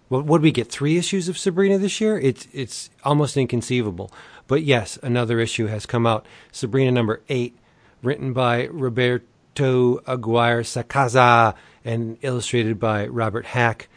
What 0.07 0.25
what 0.25 0.37
did 0.39 0.43
we 0.43 0.51
get? 0.51 0.69
Three 0.69 0.97
issues 0.97 1.27
of 1.27 1.37
Sabrina 1.37 1.77
this 1.77 1.99
year. 1.99 2.17
It's 2.19 2.47
it's 2.53 2.89
almost 3.03 3.37
inconceivable. 3.37 4.11
But 4.47 4.63
yes, 4.63 4.99
another 5.01 5.39
issue 5.39 5.67
has 5.67 5.85
come 5.85 6.05
out. 6.05 6.25
Sabrina 6.51 6.91
number 6.91 7.21
eight, 7.29 7.57
written 8.03 8.33
by 8.33 8.67
Roberto 8.67 9.99
Aguirre 10.05 10.63
Sacasa 10.63 11.55
and 11.83 12.17
illustrated 12.21 12.79
by 12.79 13.07
Robert 13.07 13.47
Hack. 13.47 13.87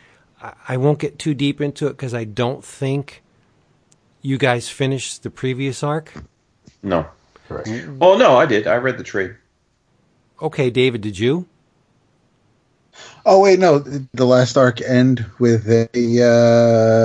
I, 0.41 0.55
I 0.69 0.77
won't 0.79 0.99
get 0.99 1.19
too 1.19 1.35
deep 1.35 1.61
into 1.61 1.87
it 1.87 1.91
because 1.91 2.15
I 2.15 2.25
don't 2.25 2.65
think 2.65 3.23
you 4.23 4.39
guys 4.39 4.69
finished 4.69 5.23
the 5.23 5.31
previous 5.31 5.83
arc. 5.83 6.15
No. 6.83 7.07
Correct. 7.49 7.69
Mm-hmm. 7.69 7.99
Oh 8.01 8.17
no, 8.17 8.37
I 8.37 8.47
did. 8.47 8.67
I 8.67 8.77
read 8.77 8.99
the 8.99 9.05
trade. 9.05 9.37
Okay, 10.41 10.71
David, 10.71 11.01
did 11.01 11.19
you? 11.19 11.47
Oh 13.27 13.41
wait, 13.41 13.59
no. 13.59 13.79
The 13.79 14.27
last 14.27 14.57
arc 14.57 14.81
end 14.81 15.25
with 15.39 15.69
a 15.69 15.89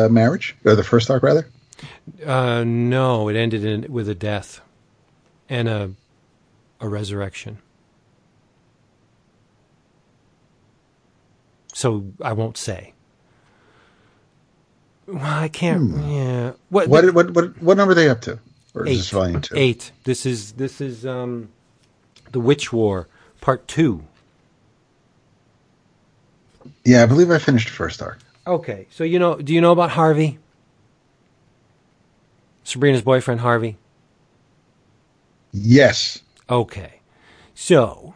uh, 0.08 0.10
marriage, 0.12 0.56
or 0.66 0.76
the 0.76 0.84
first 0.84 1.10
arc 1.10 1.24
rather. 1.24 1.48
Uh, 2.26 2.64
no, 2.64 3.30
it 3.30 3.36
ended 3.36 3.66
in, 3.66 3.92
with 3.92 4.08
a 4.10 4.16
death 4.16 4.62
and 5.50 5.68
a 5.68 5.92
a 6.80 6.88
resurrection. 6.88 7.60
So 11.74 12.06
I 12.22 12.34
won't 12.34 12.58
say. 12.58 12.94
Well, 15.08 15.20
I 15.22 15.50
can't. 15.50 15.98
Yeah. 16.06 16.54
What? 16.70 16.88
What 16.88 17.14
what 17.14 17.32
what 17.32 17.62
what 17.62 17.78
number 17.78 17.92
are 17.92 17.96
they 17.96 18.10
up 18.10 18.22
to? 18.22 18.40
Or 18.74 18.86
is 18.86 18.92
eight. 18.92 18.98
this 18.98 19.10
volume 19.10 19.42
two? 19.42 19.56
Eight. 19.58 19.92
This 20.04 20.26
is 20.26 20.54
this 20.54 20.80
is 20.80 21.06
um, 21.06 21.50
the 22.32 22.40
Witch 22.40 22.72
War 22.72 23.08
Part 23.42 23.68
Two. 23.68 24.06
Yeah, 26.86 27.04
I 27.04 27.06
believe 27.06 27.32
I 27.32 27.38
finished 27.38 27.68
the 27.68 27.74
first 27.74 28.02
arc. 28.02 28.20
Okay, 28.46 28.88
so 28.90 29.04
you 29.04 29.20
know, 29.20 29.36
do 29.36 29.54
you 29.54 29.62
know 29.62 29.72
about 29.72 29.92
Harvey? 29.92 30.40
Sabrina's 32.64 33.02
boyfriend, 33.02 33.42
Harvey. 33.42 33.78
Yes. 35.52 36.22
Okay. 36.50 37.02
So, 37.54 38.16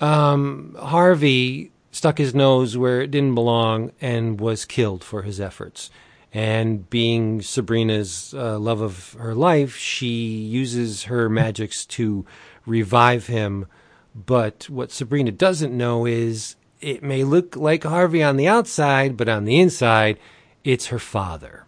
um, 0.00 0.76
Harvey 0.78 1.70
stuck 1.90 2.18
his 2.18 2.34
nose 2.34 2.76
where 2.76 3.00
it 3.00 3.10
didn't 3.10 3.34
belong 3.34 3.92
and 4.00 4.40
was 4.40 4.64
killed 4.64 5.04
for 5.04 5.22
his 5.22 5.40
efforts. 5.40 5.90
And 6.34 6.90
being 6.90 7.40
Sabrina's 7.40 8.34
uh, 8.36 8.58
love 8.58 8.80
of 8.82 9.14
her 9.14 9.34
life, 9.34 9.76
she 9.76 10.08
uses 10.08 11.04
her 11.04 11.30
magics 11.30 11.86
to 11.86 12.26
revive 12.66 13.28
him. 13.28 13.66
But 14.14 14.68
what 14.68 14.90
Sabrina 14.90 15.30
doesn't 15.30 15.74
know 15.74 16.04
is 16.04 16.56
it 16.80 17.02
may 17.02 17.24
look 17.24 17.56
like 17.56 17.84
Harvey 17.84 18.22
on 18.22 18.36
the 18.36 18.48
outside, 18.48 19.16
but 19.16 19.28
on 19.28 19.44
the 19.44 19.58
inside, 19.58 20.18
it's 20.64 20.86
her 20.86 20.98
father. 20.98 21.64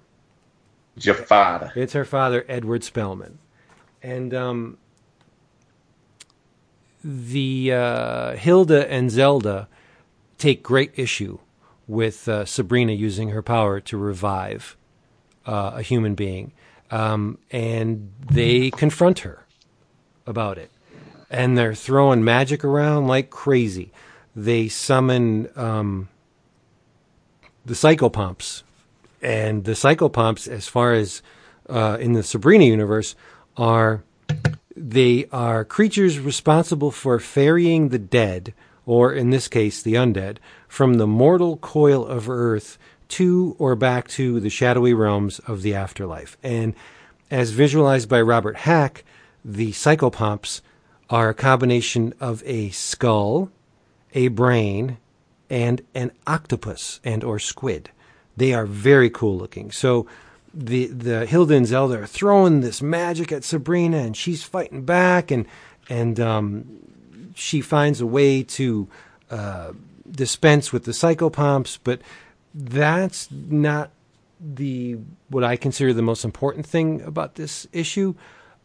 It's 0.96 1.06
your 1.06 1.14
father. 1.14 1.72
It's 1.76 1.92
her 1.92 2.04
father, 2.04 2.44
Edward 2.48 2.82
Spellman. 2.84 3.38
And 4.02 4.34
um, 4.34 4.78
the 7.04 7.72
uh, 7.72 8.36
Hilda 8.36 8.90
and 8.90 9.10
Zelda 9.10 9.68
take 10.38 10.62
great 10.62 10.92
issue 10.96 11.38
with 11.86 12.28
uh, 12.28 12.44
Sabrina 12.44 12.92
using 12.92 13.30
her 13.30 13.42
power 13.42 13.80
to 13.80 13.96
revive 13.96 14.76
uh, 15.46 15.72
a 15.74 15.82
human 15.82 16.14
being. 16.14 16.52
Um, 16.90 17.38
and 17.50 18.12
they 18.30 18.70
confront 18.70 19.20
her 19.20 19.46
about 20.26 20.58
it. 20.58 20.70
And 21.30 21.56
they're 21.56 21.74
throwing 21.74 22.24
magic 22.24 22.64
around 22.64 23.06
like 23.06 23.30
crazy. 23.30 23.92
They 24.34 24.68
summon 24.68 25.48
um, 25.56 26.08
the 27.64 27.74
psychopomps 27.74 28.62
and 29.20 29.64
the 29.64 29.72
psychopomps, 29.72 30.48
as 30.48 30.68
far 30.68 30.92
as 30.92 31.22
uh, 31.68 31.98
in 32.00 32.12
the 32.12 32.22
Sabrina 32.22 32.64
universe, 32.64 33.14
are 33.56 34.04
they 34.76 35.26
are 35.32 35.64
creatures 35.64 36.18
responsible 36.20 36.90
for 36.90 37.18
ferrying 37.18 37.88
the 37.88 37.98
dead, 37.98 38.54
or 38.86 39.12
in 39.12 39.30
this 39.30 39.48
case, 39.48 39.82
the 39.82 39.94
undead, 39.94 40.38
from 40.68 40.94
the 40.94 41.06
mortal 41.06 41.56
coil 41.56 42.06
of 42.06 42.28
earth 42.28 42.78
to 43.08 43.56
or 43.58 43.74
back 43.74 44.06
to 44.08 44.38
the 44.38 44.50
shadowy 44.50 44.94
realms 44.94 45.40
of 45.40 45.62
the 45.62 45.74
afterlife. 45.74 46.36
And 46.42 46.74
as 47.30 47.50
visualized 47.50 48.08
by 48.08 48.20
Robert 48.20 48.58
Hack, 48.58 49.04
the 49.44 49.72
psychopomps 49.72 50.60
are 51.10 51.30
a 51.30 51.34
combination 51.34 52.14
of 52.20 52.42
a 52.46 52.70
skull, 52.70 53.50
a 54.14 54.28
brain, 54.28 54.98
and 55.50 55.82
an 55.94 56.12
octopus 56.26 57.00
and 57.04 57.24
or 57.24 57.38
squid. 57.38 57.90
They 58.36 58.54
are 58.54 58.66
very 58.66 59.10
cool 59.10 59.36
looking. 59.36 59.70
So 59.70 60.06
the 60.54 60.86
the 60.86 61.26
Hilda 61.26 61.54
and 61.54 61.68
are 61.70 62.06
throwing 62.06 62.60
this 62.60 62.80
magic 62.82 63.32
at 63.32 63.44
Sabrina, 63.44 63.98
and 63.98 64.16
she's 64.16 64.42
fighting 64.42 64.82
back, 64.84 65.30
and 65.30 65.46
and 65.88 66.20
um, 66.20 66.64
she 67.34 67.60
finds 67.60 68.00
a 68.00 68.06
way 68.06 68.42
to 68.42 68.88
uh, 69.30 69.72
dispense 70.10 70.72
with 70.72 70.84
the 70.84 70.92
psychopomps, 70.92 71.78
but 71.82 72.00
that's 72.54 73.28
not 73.30 73.90
the 74.40 74.98
what 75.28 75.44
I 75.44 75.56
consider 75.56 75.92
the 75.92 76.02
most 76.02 76.24
important 76.24 76.66
thing 76.66 77.02
about 77.02 77.34
this 77.34 77.66
issue. 77.72 78.14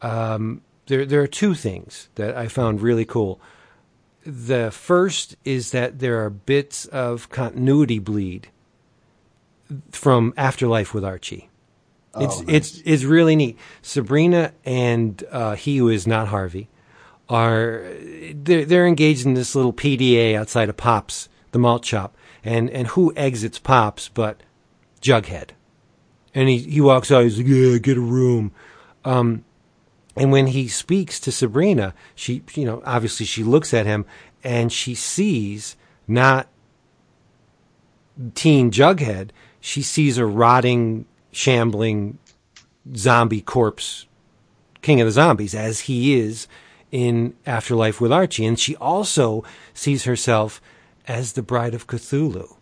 Um, 0.02 0.62
there 0.88 1.06
there 1.06 1.22
are 1.22 1.28
two 1.28 1.54
things 1.54 2.10
that 2.16 2.36
I 2.36 2.48
found 2.48 2.82
really 2.82 3.06
cool. 3.06 3.40
The 4.26 4.72
first 4.72 5.36
is 5.44 5.72
that 5.72 6.00
there 6.00 6.24
are 6.24 6.30
bits 6.30 6.86
of 6.86 7.30
continuity 7.30 8.00
bleed 8.00 8.48
from 9.92 10.34
Afterlife 10.38 10.94
with 10.94 11.04
Archie. 11.04 11.50
It's 12.16 12.40
Oh, 12.42 12.46
it's 12.48 12.82
it's 12.86 13.04
really 13.04 13.36
neat. 13.36 13.58
Sabrina 13.82 14.54
and 14.64 15.24
uh, 15.32 15.56
he 15.56 15.78
who 15.78 15.90
is 15.90 16.06
not 16.06 16.28
Harvey 16.28 16.70
are 17.28 17.84
they're, 18.34 18.66
they're 18.66 18.86
engaged 18.88 19.26
in 19.26 19.34
this 19.34 19.56
little 19.56 19.74
PDA 19.74 20.36
outside 20.36 20.70
of 20.70 20.78
Pops, 20.78 21.28
the 21.52 21.60
malt 21.60 21.84
shop, 21.84 22.16
and 22.44 22.70
and 22.70 22.90
who 22.90 23.12
exits 23.16 23.58
Pops 23.58 24.10
but 24.10 24.42
Jughead, 25.02 25.50
and 26.36 26.48
he 26.50 26.60
he 26.60 26.82
walks 26.82 27.12
out. 27.12 27.24
He's 27.24 27.40
like, 27.40 27.48
"Yeah, 27.48 27.78
get 27.80 27.98
a 27.98 28.02
room." 28.02 28.52
Um, 29.04 29.44
and 30.16 30.32
when 30.32 30.48
he 30.48 30.68
speaks 30.68 31.20
to 31.22 31.32
Sabrina, 31.32 31.94
she 32.16 32.44
you 32.54 32.66
know 32.66 32.82
obviously 32.86 33.26
she 33.26 33.44
looks 33.44 33.74
at 33.74 33.86
him 33.86 34.06
and 34.44 34.72
she 34.72 34.96
sees 34.96 35.76
not 36.08 36.48
teen 38.36 38.72
Jughead. 38.72 39.30
She 39.60 39.82
sees 39.82 40.18
a 40.18 40.26
rotting, 40.26 41.06
shambling 41.32 42.20
zombie 42.96 43.42
corpse, 43.42 44.06
king 44.82 45.00
of 45.00 45.08
the 45.08 45.12
zombies, 45.12 45.56
as 45.56 45.82
he 45.82 46.20
is 46.20 46.48
in 46.92 47.34
Afterlife 47.46 48.02
with 48.02 48.12
Archie. 48.12 48.46
And 48.46 48.60
she 48.60 48.76
also 48.76 49.44
sees 49.74 50.04
herself 50.04 50.62
as 51.08 51.34
the 51.34 51.42
bride 51.42 51.74
of 51.74 51.88
Cthulhu. 51.88 52.56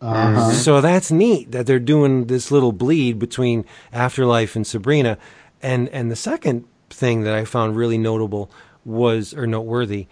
Uh-huh. 0.00 0.52
So 0.52 0.80
that's 0.80 1.10
neat 1.10 1.50
that 1.50 1.66
they're 1.66 1.80
doing 1.80 2.26
this 2.26 2.50
little 2.50 2.72
bleed 2.72 3.18
between 3.18 3.64
Afterlife 3.92 4.54
and 4.54 4.66
Sabrina. 4.66 5.18
And 5.62 5.88
and 5.88 6.10
the 6.10 6.16
second 6.16 6.64
thing 6.90 7.22
that 7.22 7.34
I 7.34 7.44
found 7.44 7.76
really 7.76 7.98
notable 7.98 8.50
was 8.84 9.34
or 9.34 9.46
noteworthy 9.46 10.06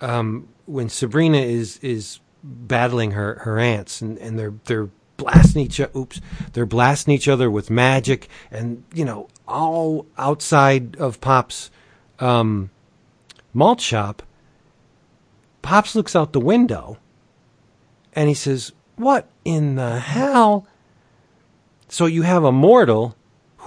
um, 0.00 0.48
when 0.66 0.88
Sabrina 0.88 1.38
is 1.38 1.78
is 1.78 2.20
battling 2.42 3.12
her 3.12 3.40
her 3.40 3.58
aunts 3.58 4.00
and, 4.00 4.16
and 4.18 4.38
they're 4.38 4.54
they're 4.64 4.88
blasting 5.16 5.62
each 5.62 5.80
oops 5.96 6.20
they're 6.52 6.64
blasting 6.64 7.12
each 7.12 7.26
other 7.26 7.50
with 7.50 7.70
magic 7.70 8.28
and 8.52 8.84
you 8.94 9.04
know 9.04 9.28
all 9.48 10.06
outside 10.16 10.96
of 10.96 11.20
Pop's 11.20 11.70
um, 12.20 12.70
malt 13.52 13.80
shop. 13.80 14.22
Pops 15.62 15.94
looks 15.94 16.14
out 16.14 16.32
the 16.32 16.40
window 16.40 16.98
and 18.12 18.28
he 18.28 18.34
says, 18.34 18.72
What 18.96 19.28
in 19.44 19.74
the 19.74 19.98
hell? 19.98 20.66
So 21.88 22.06
you 22.06 22.22
have 22.22 22.44
a 22.44 22.52
mortal 22.52 23.16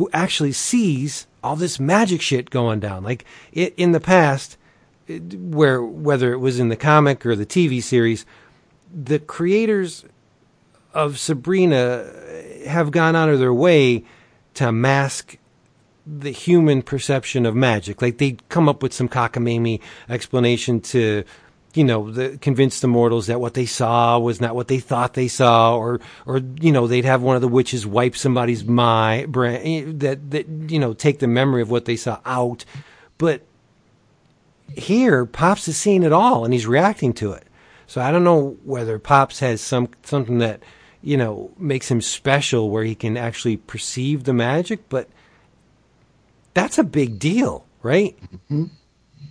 who 0.01 0.09
actually 0.13 0.51
sees 0.51 1.27
all 1.43 1.55
this 1.55 1.79
magic 1.79 2.21
shit 2.21 2.49
going 2.49 2.79
down. 2.79 3.03
Like 3.03 3.23
it, 3.53 3.71
in 3.77 3.91
the 3.91 3.99
past, 3.99 4.57
it- 5.07 5.35
where 5.35 5.79
whether 5.83 6.33
it 6.33 6.39
was 6.39 6.59
in 6.59 6.69
the 6.69 6.75
comic 6.75 7.23
or 7.23 7.35
the 7.35 7.45
TV 7.45 7.83
series, 7.83 8.25
the 8.91 9.19
creators 9.19 10.03
of 10.91 11.19
Sabrina 11.19 12.11
have 12.65 12.89
gone 12.89 13.15
out 13.15 13.29
of 13.29 13.37
their 13.37 13.53
way 13.53 14.03
to 14.55 14.71
mask 14.71 15.37
the 16.07 16.31
human 16.31 16.81
perception 16.81 17.45
of 17.45 17.55
magic. 17.55 18.01
Like 18.01 18.17
they 18.17 18.37
come 18.49 18.67
up 18.67 18.81
with 18.81 18.93
some 18.93 19.07
cockamamie 19.07 19.81
explanation 20.09 20.81
to, 20.81 21.23
you 21.73 21.84
know, 21.84 22.11
the, 22.11 22.38
convince 22.38 22.80
the 22.80 22.88
mortals 22.88 23.27
that 23.27 23.39
what 23.39 23.53
they 23.53 23.65
saw 23.65 24.19
was 24.19 24.41
not 24.41 24.56
what 24.56 24.68
they 24.68 24.80
thought 24.80 25.14
they 25.14 25.27
saw, 25.27 25.76
or, 25.76 25.99
or 26.26 26.41
you 26.60 26.72
know, 26.72 26.88
they'd 26.88 27.06
have 27.06 27.22
one 27.22 27.35
of 27.35 27.41
the 27.41 27.48
witches 27.48 27.85
wipe 27.85 28.15
somebody's 28.15 28.64
mind, 28.64 29.31
brain, 29.31 29.99
that 29.99 30.31
that 30.31 30.48
you 30.48 30.80
know, 30.80 30.93
take 30.93 31.19
the 31.19 31.27
memory 31.27 31.61
of 31.61 31.72
what 31.72 31.85
they 31.85 31.95
saw 31.95 32.19
out. 32.26 32.65
But 33.18 33.43
here, 34.76 35.26
Pops 35.26 35.68
is 35.68 35.77
seeing 35.77 36.03
it 36.03 36.14
all 36.14 36.45
and 36.45 36.53
he's 36.53 36.68
reacting 36.68 37.14
to 37.14 37.34
it. 37.34 37.45
So 37.88 38.02
I 38.02 38.11
don't 38.11 38.23
know 38.23 38.57
whether 38.64 38.99
Pops 38.99 39.39
has 39.39 39.61
some 39.61 39.89
something 40.03 40.38
that 40.39 40.61
you 41.02 41.18
know 41.18 41.52
makes 41.57 41.89
him 41.89 42.02
special, 42.02 42.69
where 42.69 42.84
he 42.84 42.95
can 42.95 43.18
actually 43.18 43.57
perceive 43.57 44.23
the 44.23 44.34
magic, 44.34 44.88
but 44.89 45.10
that's 46.53 46.77
a 46.77 46.84
big 46.84 47.19
deal, 47.19 47.65
right? 47.81 48.18
Mm-hmm. 48.34 48.65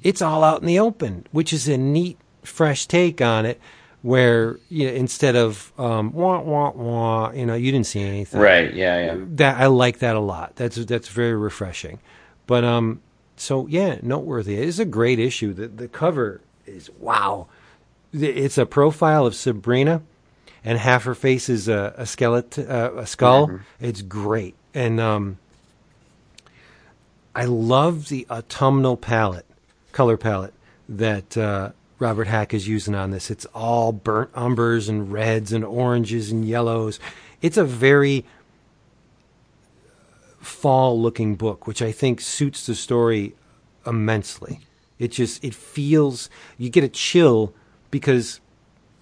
It's 0.03 0.23
all 0.23 0.45
out 0.45 0.61
in 0.61 0.67
the 0.67 0.79
open, 0.79 1.27
which 1.33 1.53
is 1.53 1.69
a 1.69 1.77
neat, 1.77 2.19
fresh 2.43 2.87
take 2.87 3.21
on 3.21 3.47
it. 3.47 3.61
Where 4.03 4.59
you 4.71 4.87
know, 4.87 4.95
instead 4.95 5.37
of 5.37 5.73
um, 5.79 6.13
wah 6.15 6.41
wah 6.41 6.71
wah, 6.71 7.33
you 7.33 7.45
know, 7.45 7.55
you 7.55 7.71
didn't 7.71 7.87
see 7.87 8.01
anything, 8.01 8.41
Right. 8.41 8.73
Yeah. 8.73 8.99
Yeah. 8.99 9.17
that 9.33 9.61
I 9.61 9.67
like 9.67 9.99
that 9.99 10.17
a 10.17 10.21
lot. 10.21 10.57
That's 10.57 10.77
that's 10.87 11.09
very 11.09 11.35
refreshing. 11.37 11.99
But 12.47 12.65
um, 12.65 13.03
so 13.37 13.67
yeah, 13.67 13.99
noteworthy. 14.03 14.55
It 14.57 14.65
is 14.65 14.79
a 14.81 14.87
great 14.87 15.19
issue. 15.19 15.53
The 15.53 15.69
the 15.69 15.87
cover 15.87 16.41
is 16.65 16.89
wow. 16.99 17.49
It's 18.15 18.57
a 18.57 18.65
profile 18.65 19.27
of 19.27 19.35
Sabrina, 19.35 20.01
and 20.65 20.79
half 20.79 21.05
her 21.05 21.15
face 21.15 21.51
is 21.51 21.69
a, 21.69 21.93
a 21.99 22.07
skeleton, 22.07 22.71
uh, 22.71 22.93
a 22.97 23.07
skull. 23.07 23.61
It's 23.81 24.01
great, 24.01 24.55
and 24.73 24.99
um, 24.99 25.37
I 27.35 27.45
love 27.45 28.09
the 28.09 28.27
autumnal 28.31 28.97
palette, 28.97 29.47
color 29.93 30.17
palette 30.17 30.55
that 30.89 31.37
uh, 31.37 31.71
Robert 32.01 32.27
Hack 32.27 32.55
is 32.55 32.67
using 32.67 32.95
on 32.95 33.11
this. 33.11 33.31
It's 33.31 33.45
all 33.55 33.93
burnt 33.93 34.33
umbers 34.33 34.89
and 34.89 35.13
reds 35.13 35.53
and 35.53 35.65
oranges 35.65 36.33
and 36.33 36.45
yellows. 36.45 36.99
It's 37.43 37.59
a 37.59 37.65
very 37.65 38.25
fall 40.41 41.01
looking 41.01 41.37
book, 41.37 41.67
which 41.67 41.83
I 41.83 41.93
think 41.93 42.23
suits 42.23 42.67
the 42.67 42.75
story 42.75 43.35
immensely. 43.87 44.61
It 44.99 45.13
just 45.13 45.45
it 45.45 45.55
feels 45.55 46.31
you 46.57 46.71
get 46.71 46.85
a 46.85 46.89
chill 46.89 47.55
because 47.91 48.41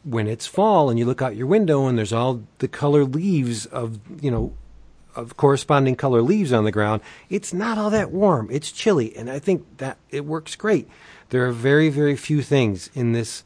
when 0.05 0.27
it's 0.27 0.47
fall 0.47 0.91
and 0.91 0.99
you 0.99 1.05
look 1.05 1.23
out 1.23 1.37
your 1.37 1.47
window 1.47 1.87
and 1.87 1.97
there's 1.97 2.13
all 2.13 2.43
the 2.59 2.69
color 2.69 3.05
leaves 3.05 3.67
of 3.67 4.01
you 4.21 4.31
know 4.31 4.53
of 5.15 5.37
corresponding 5.37 5.97
color 5.97 6.23
leaves 6.23 6.53
on 6.53 6.65
the 6.65 6.73
ground, 6.73 7.01
it's 7.29 7.53
not 7.53 7.79
all 7.79 7.91
that 7.91 8.11
warm. 8.11 8.49
It's 8.51 8.71
chilly, 8.71 9.17
and 9.17 9.31
I 9.31 9.39
think 9.39 9.65
that 9.79 9.99
it 10.11 10.25
works 10.25 10.55
great. 10.57 10.89
There 11.31 11.47
are 11.47 11.53
very 11.53 11.89
very 11.89 12.17
few 12.17 12.43
things 12.43 12.91
in 12.95 13.13
this 13.13 13.45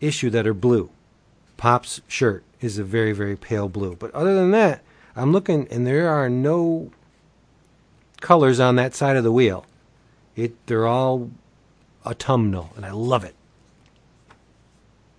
issue 0.00 0.30
that 0.30 0.46
are 0.46 0.54
blue. 0.54 0.90
Pop's 1.56 2.00
shirt 2.08 2.44
is 2.60 2.78
a 2.78 2.84
very 2.84 3.12
very 3.12 3.36
pale 3.36 3.68
blue, 3.68 3.96
but 3.96 4.12
other 4.14 4.34
than 4.34 4.50
that, 4.52 4.82
I'm 5.14 5.32
looking 5.32 5.68
and 5.70 5.86
there 5.86 6.08
are 6.08 6.28
no 6.28 6.90
colors 8.20 8.58
on 8.60 8.76
that 8.76 8.94
side 8.94 9.16
of 9.16 9.24
the 9.24 9.32
wheel. 9.32 9.64
It 10.34 10.54
they're 10.66 10.86
all 10.86 11.30
autumnal, 12.04 12.72
and 12.76 12.84
I 12.84 12.90
love 12.92 13.24
it. 13.24 13.34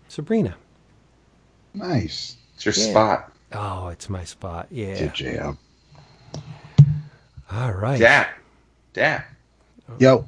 Sabrina. 0.08 0.56
Nice. 1.74 2.38
It's 2.56 2.66
your 2.66 2.74
Yeah. 2.76 2.92
spot. 2.92 3.32
Oh, 3.54 3.88
it's 3.90 4.10
my 4.10 4.24
spot. 4.24 4.68
Yeah. 4.72 4.98
Good 5.00 5.14
jam. 5.14 5.58
All 7.52 7.72
right. 7.72 8.00
Dad. 8.00 8.28
Dad. 8.94 9.24
Oh. 9.90 9.94
Yo. 10.00 10.28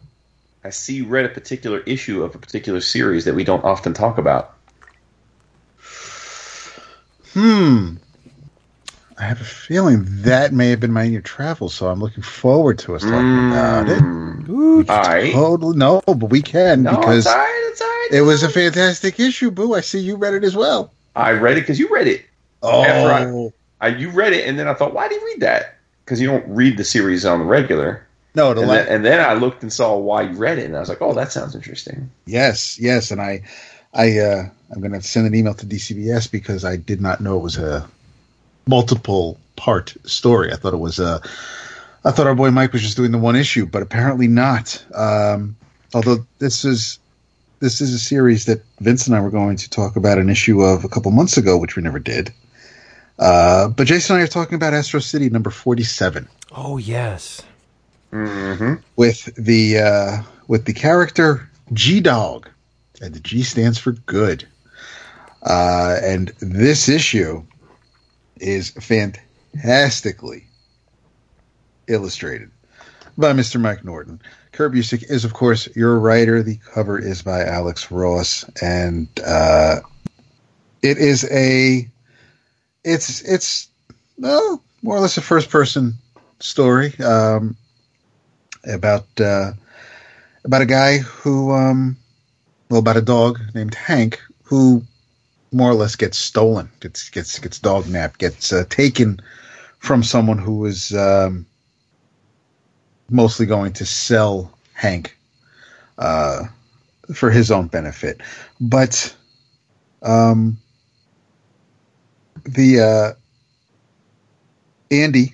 I 0.64 0.70
see 0.72 0.96
you 0.96 1.06
read 1.06 1.26
a 1.26 1.30
particular 1.30 1.80
issue 1.82 2.24
of 2.24 2.36
a 2.36 2.38
particular 2.38 2.82
series 2.82 3.26
that 3.26 3.34
we 3.34 3.44
don't 3.44 3.64
often 3.64 3.94
talk 3.94 4.18
about. 4.18 4.56
Hmm. 7.34 7.96
I 9.18 9.24
have 9.24 9.42
a 9.42 9.46
feeling 9.46 10.06
that 10.08 10.54
may 10.54 10.70
have 10.70 10.80
been 10.80 10.94
my 10.94 11.04
year 11.04 11.22
travel, 11.22 11.70
so 11.70 11.90
I'm 11.90 12.00
looking 12.00 12.24
forward 12.24 12.80
to 12.80 12.96
us 12.96 13.02
talking 13.04 13.50
about 13.50 13.90
it. 13.90 14.02
Ooh, 14.50 14.84
right. 14.84 15.34
Totally 15.34 15.78
no, 15.78 16.02
but 16.06 16.30
we 16.30 16.42
can 16.42 16.84
No, 16.84 16.96
because 16.96 17.26
it's 17.26 17.28
all 17.28 17.38
right. 17.38 17.68
It's 17.70 17.82
all 17.82 17.88
right. 17.88 18.10
it 18.14 18.22
was 18.22 18.44
a 18.44 18.50
fantastic 18.50 19.20
issue. 19.20 19.52
Boo! 19.52 19.76
I 19.76 19.82
see 19.82 20.00
you 20.00 20.16
read 20.16 20.34
it 20.34 20.44
as 20.44 20.56
well. 20.56 20.94
I 21.16 21.32
read 21.32 21.58
it 21.58 21.62
because 21.62 21.80
you 21.80 21.90
read 21.90 22.08
it. 22.08 22.26
Oh, 22.62 22.84
After 22.84 23.52
I, 23.82 23.88
you 23.90 24.10
read 24.10 24.34
it, 24.34 24.48
and 24.48 24.58
then 24.58 24.68
I 24.68 24.74
thought, 24.74 24.94
why 24.94 25.08
did 25.08 25.22
you 25.22 25.28
read 25.28 25.42
that? 25.42 25.76
Because 26.04 26.20
you 26.20 26.28
don't 26.28 26.46
read 26.48 26.78
the 26.78 26.84
series 26.84 27.26
on 27.26 27.40
the 27.40 27.46
regular. 27.46 28.06
No, 28.40 28.54
the 28.54 28.62
And 28.62 28.70
la- 28.70 28.76
then, 28.76 28.88
and 28.88 29.06
then 29.06 29.20
I 29.20 29.34
looked 29.34 29.62
and 29.64 29.72
saw 29.72 29.98
why 29.98 30.22
you 30.24 30.38
read 30.38 30.58
it, 30.60 30.66
and 30.66 30.76
I 30.76 30.80
was 30.80 30.90
like, 30.90 31.02
oh, 31.02 31.14
that 31.14 31.32
sounds 31.32 31.56
interesting. 31.56 32.10
yes, 32.26 32.80
yes, 32.80 33.12
and 33.12 33.22
I, 33.22 33.44
I, 33.94 34.18
uh, 34.20 34.44
I'm 34.72 34.80
going 34.80 34.94
to 34.94 35.02
send 35.02 35.28
an 35.28 35.36
email 35.36 35.54
to 35.56 35.66
DCBS 35.66 36.32
because 36.32 36.64
I 36.64 36.76
did 36.78 37.02
not 37.02 37.20
know 37.22 37.38
it 37.38 37.44
was 37.44 37.58
a 37.58 37.88
multiple 38.68 39.38
part 39.56 39.94
story. 40.06 40.52
I 40.54 40.56
thought 40.56 40.74
it 40.74 40.78
was 40.78 41.00
a, 41.00 41.22
I 42.06 42.12
thought 42.12 42.28
our 42.28 42.36
boy 42.36 42.52
Mike 42.52 42.72
was 42.74 42.82
just 42.82 42.98
doing 42.98 43.12
the 43.12 43.18
one 43.18 43.36
issue, 43.36 43.66
but 43.66 43.82
apparently 43.82 44.28
not. 44.28 44.84
Um, 44.96 45.56
although 45.94 46.26
this 46.40 46.64
is 46.66 47.00
this 47.60 47.82
is 47.82 47.94
a 47.94 48.00
series 48.00 48.46
that 48.46 48.64
Vince 48.80 49.06
and 49.08 49.16
I 49.16 49.20
were 49.22 49.30
going 49.32 49.58
to 49.58 49.70
talk 49.70 49.98
about 49.98 50.18
an 50.18 50.30
issue 50.30 50.62
of 50.62 50.86
a 50.86 50.90
couple 50.90 51.12
months 51.12 51.36
ago, 51.38 51.58
which 51.58 51.76
we 51.76 51.82
never 51.84 52.00
did. 52.00 52.32
Uh, 53.18 53.68
but 53.68 53.86
Jason 53.86 54.16
and 54.16 54.22
I 54.22 54.24
are 54.24 54.28
talking 54.30 54.56
about 54.56 54.74
Astro 54.74 55.02
City 55.02 55.30
number 55.30 55.50
47. 55.50 56.26
Oh, 56.56 56.78
yes. 56.78 57.42
Mm-hmm. 58.12 58.76
with 58.96 59.26
the 59.36 59.80
uh, 59.80 60.24
with 60.48 60.66
the 60.66 60.74
character 60.74 61.48
G 61.74 62.00
Dog, 62.00 62.50
and 63.02 63.14
the 63.14 63.20
G 63.20 63.44
stands 63.44 63.78
for 63.78 63.92
good. 63.92 64.48
Uh, 65.44 65.98
and 66.04 66.30
this 66.40 66.90
issue 66.90 67.44
is 68.40 68.72
fantastically 68.72 70.46
illustrated 71.88 72.52
by 73.18 73.34
Mr. 73.34 73.60
Mike 73.60 73.86
Norton. 73.86 74.22
Kurt 74.52 74.74
Busiek 74.74 75.10
is, 75.10 75.24
of 75.24 75.34
course, 75.34 75.74
your 75.76 76.00
writer. 76.00 76.44
The 76.44 76.58
cover 76.58 77.00
is 77.00 77.22
by 77.22 77.46
Alex 77.46 77.92
Ross, 77.92 78.44
and 78.62 79.08
uh, 79.26 79.78
it 80.82 80.98
is 80.98 81.30
a 81.32 81.88
it's 82.84 83.22
it's 83.22 83.68
well 84.18 84.62
more 84.82 84.96
or 84.96 85.00
less 85.00 85.18
a 85.18 85.22
first 85.22 85.50
person 85.50 85.94
story 86.40 86.98
um, 87.00 87.56
about 88.66 89.08
uh, 89.20 89.52
about 90.44 90.62
a 90.62 90.66
guy 90.66 90.98
who 91.00 91.52
um, 91.52 91.98
well 92.70 92.80
about 92.80 92.98
a 92.98 93.02
dog 93.02 93.40
named 93.54 93.76
Hank 93.76 94.22
who 94.44 94.84
more 95.52 95.72
or 95.72 95.76
less 95.76 95.96
gets 95.96 96.18
stolen 96.18 96.70
gets 96.80 97.10
gets 97.10 97.40
gets 97.40 97.60
dog 97.60 97.88
napped 97.88 98.20
gets 98.20 98.54
uh, 98.54 98.64
taken 98.70 99.20
from 99.80 100.04
someone 100.04 100.38
who 100.38 100.66
is 100.66 100.94
um, 100.94 101.46
mostly 103.10 103.46
going 103.46 103.74
to 103.74 103.86
sell 103.86 104.52
Hank 104.74 105.18
uh, 105.98 106.46
for 107.14 107.30
his 107.32 107.52
own 107.52 107.68
benefit. 107.68 108.22
But 108.60 109.16
um, 110.02 110.58
the 112.44 112.80
uh, 112.80 113.14
Andy 114.92 115.34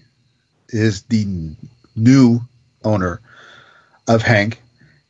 is 0.70 1.04
the 1.04 1.56
new 1.96 2.42
owner 2.86 3.22
of 4.08 4.22
Hank. 4.22 4.62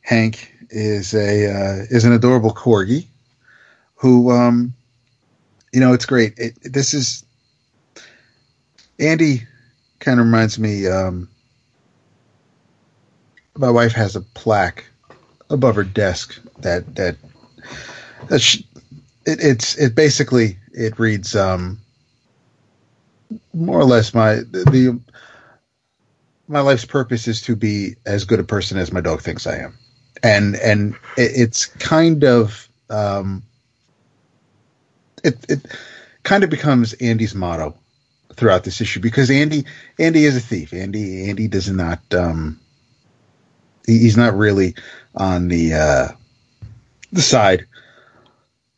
Hank 0.02 0.52
is 0.70 1.14
a 1.14 1.50
uh, 1.50 1.86
is 1.90 2.04
an 2.04 2.12
adorable 2.12 2.52
corgi 2.52 3.06
who, 3.94 4.30
um, 4.30 4.74
you 5.72 5.80
know, 5.80 5.92
it's 5.92 6.06
great. 6.06 6.34
It, 6.38 6.54
this 6.62 6.94
is 6.94 7.24
Andy. 8.98 9.42
Kind 10.00 10.20
of 10.20 10.26
reminds 10.26 10.58
me. 10.58 10.86
Um, 10.86 11.28
my 13.56 13.70
wife 13.70 13.92
has 13.92 14.14
a 14.16 14.20
plaque 14.20 14.84
above 15.50 15.74
her 15.76 15.84
desk 15.84 16.38
that 16.58 16.94
that 16.96 17.16
that 18.28 18.40
sh- 18.40 18.62
it, 19.26 19.42
it's 19.42 19.76
it 19.76 19.94
basically 19.94 20.56
it 20.72 20.98
reads 20.98 21.34
um, 21.34 21.80
more 23.54 23.78
or 23.78 23.84
less 23.84 24.14
my 24.14 24.36
the, 24.36 24.64
the 24.70 25.00
my 26.48 26.60
life's 26.60 26.84
purpose 26.84 27.28
is 27.28 27.42
to 27.42 27.56
be 27.56 27.96
as 28.06 28.24
good 28.24 28.40
a 28.40 28.44
person 28.44 28.78
as 28.78 28.92
my 28.92 29.00
dog 29.00 29.20
thinks 29.20 29.46
I 29.46 29.58
am, 29.58 29.78
and 30.22 30.56
and 30.56 30.94
it, 31.16 31.32
it's 31.34 31.66
kind 31.66 32.24
of 32.24 32.68
um, 32.90 33.42
it 35.24 35.44
it 35.48 35.66
kind 36.22 36.44
of 36.44 36.50
becomes 36.50 36.92
Andy's 36.94 37.34
motto 37.34 37.76
throughout 38.34 38.64
this 38.64 38.80
issue 38.80 39.00
because 39.00 39.30
Andy 39.30 39.64
Andy 39.98 40.24
is 40.24 40.36
a 40.36 40.40
thief. 40.40 40.72
Andy 40.72 41.28
Andy 41.28 41.48
does 41.48 41.70
not 41.70 42.00
um, 42.14 42.60
he, 43.86 43.98
he's 43.98 44.16
not 44.16 44.36
really 44.36 44.74
on 45.14 45.48
the 45.48 45.74
uh, 45.74 46.08
the 47.12 47.22
side 47.22 47.66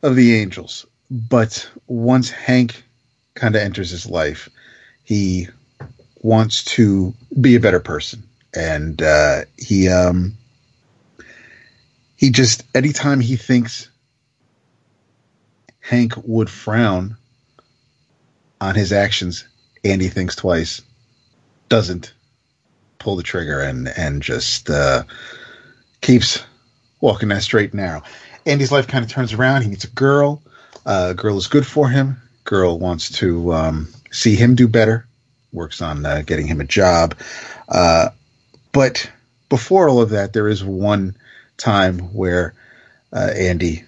of 0.02 0.16
the 0.16 0.36
angels, 0.36 0.86
but 1.10 1.68
once 1.86 2.30
Hank 2.30 2.84
kind 3.34 3.56
of 3.56 3.62
enters 3.62 3.90
his 3.90 4.06
life, 4.06 4.48
he 5.04 5.48
wants 6.22 6.64
to 6.64 7.14
be 7.40 7.56
a 7.56 7.60
better 7.60 7.80
person, 7.80 8.22
and 8.54 9.02
uh, 9.02 9.42
he 9.58 9.88
um, 9.88 10.36
he 12.16 12.30
just 12.30 12.64
anytime 12.76 13.20
he 13.20 13.36
thinks 13.36 13.90
Hank 15.80 16.14
would 16.24 16.50
frown 16.50 17.16
on 18.60 18.74
his 18.76 18.92
actions, 18.92 19.46
Andy 19.84 20.08
thinks 20.08 20.36
twice, 20.36 20.82
doesn't 21.68 22.14
pull 22.98 23.16
the 23.16 23.24
trigger, 23.24 23.60
and 23.60 23.88
and 23.96 24.22
just 24.22 24.70
uh, 24.70 25.04
keeps 26.02 26.44
walking 27.00 27.30
that 27.30 27.42
straight 27.42 27.72
and 27.72 27.80
narrow. 27.82 28.02
Andy's 28.46 28.72
life 28.72 28.88
kind 28.88 29.04
of 29.04 29.10
turns 29.10 29.32
around. 29.34 29.62
He 29.62 29.68
meets 29.68 29.84
a 29.84 29.90
girl 29.90 30.42
Uh, 30.86 31.14
girl 31.14 31.38
is 31.38 31.48
good 31.48 31.66
for 31.66 31.90
him. 31.90 32.16
Girl 32.44 32.78
wants 32.78 33.10
to 33.18 33.54
um, 33.54 33.88
see 34.12 34.36
him 34.36 34.56
do 34.56 34.68
better. 34.68 35.07
Works 35.52 35.80
on 35.80 36.04
uh, 36.04 36.22
getting 36.26 36.46
him 36.46 36.60
a 36.60 36.64
job. 36.64 37.16
Uh, 37.68 38.10
but 38.72 39.10
before 39.48 39.88
all 39.88 40.00
of 40.00 40.10
that, 40.10 40.32
there 40.32 40.48
is 40.48 40.62
one 40.62 41.16
time 41.56 41.98
where 42.14 42.54
uh, 43.12 43.30
Andy 43.34 43.84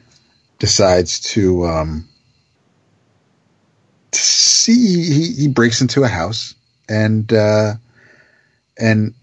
decides 0.59 1.20
to, 1.20 1.66
um, 1.66 2.09
to 4.11 4.19
see 4.19 5.03
he, 5.03 5.32
he 5.32 5.49
breaks 5.49 5.81
into 5.81 6.03
a 6.03 6.09
house 6.09 6.55
and 6.91 7.32
uh, 7.32 7.74
and 8.77 9.15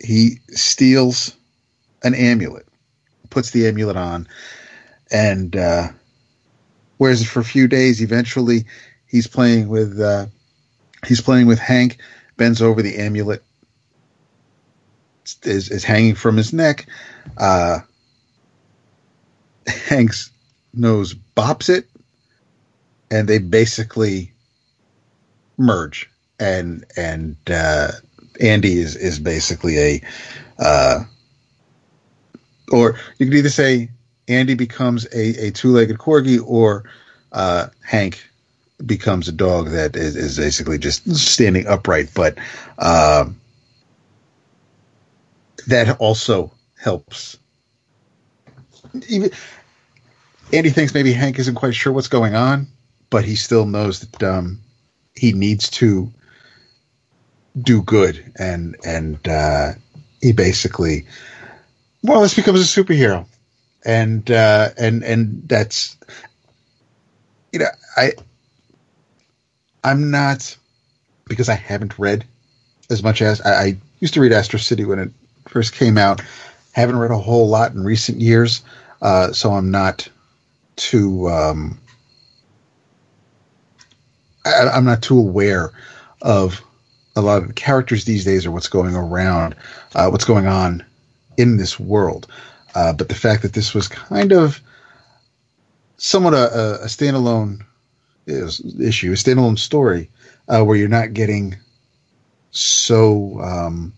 he 0.00 0.40
steals 0.50 1.34
an 2.02 2.14
amulet, 2.14 2.66
puts 3.30 3.50
the 3.50 3.66
amulet 3.66 3.96
on, 3.96 4.28
and 5.10 5.56
uh, 5.56 5.88
wears 6.98 7.22
it 7.22 7.26
for 7.26 7.40
a 7.40 7.44
few 7.44 7.66
days. 7.66 8.02
Eventually, 8.02 8.66
he's 9.06 9.26
playing 9.26 9.68
with 9.68 9.98
uh, 9.98 10.26
he's 11.06 11.20
playing 11.20 11.46
with 11.46 11.58
Hank. 11.58 11.98
Bends 12.36 12.60
over 12.60 12.82
the 12.82 12.96
amulet 12.98 13.42
is 15.42 15.70
is 15.70 15.84
hanging 15.84 16.14
from 16.14 16.36
his 16.36 16.52
neck. 16.52 16.86
Uh, 17.36 17.80
Hank's 19.66 20.30
nose 20.72 21.14
bops 21.14 21.68
it, 21.68 21.88
and 23.10 23.28
they 23.28 23.38
basically 23.38 24.32
merge. 25.56 26.10
And 26.40 26.84
and 26.96 27.36
uh, 27.48 27.92
Andy 28.40 28.78
is 28.78 28.96
is 28.96 29.18
basically 29.18 29.78
a, 29.78 30.02
uh, 30.58 31.04
or 32.72 32.98
you 33.18 33.26
could 33.26 33.34
either 33.34 33.50
say 33.50 33.90
Andy 34.26 34.54
becomes 34.54 35.06
a, 35.06 35.46
a 35.46 35.50
two 35.52 35.70
legged 35.70 35.98
corgi, 35.98 36.40
or 36.44 36.84
uh, 37.32 37.68
Hank 37.84 38.28
becomes 38.86 39.28
a 39.28 39.32
dog 39.32 39.70
that 39.70 39.96
is, 39.96 40.16
is 40.16 40.36
basically 40.36 40.78
just 40.78 41.14
standing 41.16 41.66
upright. 41.66 42.10
But 42.14 42.38
uh, 42.78 43.26
that 45.66 45.98
also 45.98 46.52
helps. 46.78 47.38
Even 49.08 49.30
Andy 50.52 50.70
thinks 50.70 50.94
maybe 50.94 51.12
Hank 51.12 51.38
isn't 51.38 51.54
quite 51.54 51.74
sure 51.74 51.92
what's 51.92 52.08
going 52.08 52.34
on, 52.34 52.68
but 53.10 53.24
he 53.24 53.34
still 53.36 53.66
knows 53.66 54.00
that 54.00 54.22
um, 54.22 54.60
he 55.14 55.32
needs 55.32 55.70
to 55.70 56.12
do 57.60 57.82
good, 57.82 58.32
and 58.36 58.76
and 58.84 59.26
uh, 59.28 59.72
he 60.20 60.32
basically 60.32 61.06
or 62.06 62.18
less 62.18 62.34
becomes 62.34 62.60
a 62.60 62.82
superhero, 62.82 63.26
and 63.84 64.30
uh, 64.30 64.70
and 64.76 65.02
and 65.02 65.48
that's 65.48 65.96
you 67.52 67.60
know 67.60 67.68
I 67.96 68.12
I'm 69.84 70.10
not 70.10 70.56
because 71.28 71.48
I 71.48 71.54
haven't 71.54 71.98
read 71.98 72.24
as 72.90 73.02
much 73.02 73.22
as 73.22 73.40
I, 73.42 73.62
I 73.62 73.76
used 74.00 74.14
to 74.14 74.20
read 74.20 74.32
Astro 74.32 74.58
City 74.58 74.84
when 74.84 74.98
it 74.98 75.10
first 75.48 75.74
came 75.74 75.98
out. 75.98 76.22
Haven't 76.72 76.98
read 76.98 77.10
a 77.10 77.18
whole 77.18 77.48
lot 77.48 77.72
in 77.72 77.84
recent 77.84 78.20
years, 78.20 78.62
uh, 79.02 79.32
so 79.32 79.52
I'm 79.52 79.70
not 79.70 80.08
too. 80.76 81.28
Um, 81.28 81.78
I, 84.44 84.68
I'm 84.68 84.84
not 84.84 85.02
too 85.02 85.18
aware 85.18 85.70
of 86.22 86.60
a 87.14 87.20
lot 87.20 87.42
of 87.42 87.48
the 87.48 87.54
characters 87.54 88.04
these 88.04 88.24
days 88.24 88.44
or 88.44 88.50
what's 88.50 88.68
going 88.68 88.96
around, 88.96 89.54
uh, 89.94 90.08
what's 90.08 90.24
going 90.24 90.46
on 90.46 90.84
in 91.36 91.58
this 91.58 91.78
world. 91.78 92.26
Uh, 92.74 92.92
but 92.92 93.08
the 93.08 93.14
fact 93.14 93.42
that 93.42 93.52
this 93.52 93.72
was 93.72 93.86
kind 93.86 94.32
of 94.32 94.60
somewhat 95.96 96.34
a, 96.34 96.82
a 96.82 96.86
standalone 96.86 97.64
is, 98.26 98.60
issue, 98.80 99.12
a 99.12 99.14
standalone 99.14 99.58
story, 99.58 100.10
uh, 100.48 100.62
where 100.62 100.76
you're 100.76 100.88
not 100.88 101.12
getting 101.12 101.56
so 102.50 103.40
um, 103.40 103.92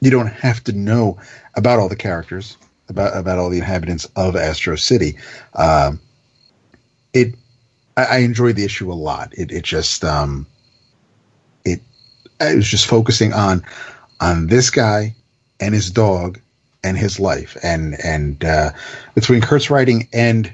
you 0.00 0.10
don't 0.10 0.28
have 0.28 0.62
to 0.64 0.72
know 0.72 1.18
about 1.54 1.78
all 1.78 1.88
the 1.88 1.96
characters, 1.96 2.56
about 2.88 3.16
about 3.16 3.38
all 3.38 3.50
the 3.50 3.58
inhabitants 3.58 4.06
of 4.16 4.36
Astro 4.36 4.76
City. 4.76 5.16
Um, 5.54 6.00
it, 7.12 7.34
I, 7.96 8.04
I 8.04 8.16
enjoyed 8.18 8.56
the 8.56 8.64
issue 8.64 8.92
a 8.92 8.94
lot. 8.94 9.32
It 9.36 9.50
it 9.50 9.64
just 9.64 10.04
um, 10.04 10.46
it 11.64 11.80
I 12.40 12.54
was 12.54 12.68
just 12.68 12.86
focusing 12.86 13.32
on 13.32 13.64
on 14.20 14.48
this 14.48 14.70
guy 14.70 15.14
and 15.60 15.74
his 15.74 15.90
dog 15.90 16.38
and 16.84 16.96
his 16.96 17.18
life 17.18 17.56
and 17.62 17.98
and 18.04 18.44
uh, 18.44 18.72
between 19.14 19.40
Kurt's 19.40 19.70
writing 19.70 20.08
and 20.12 20.52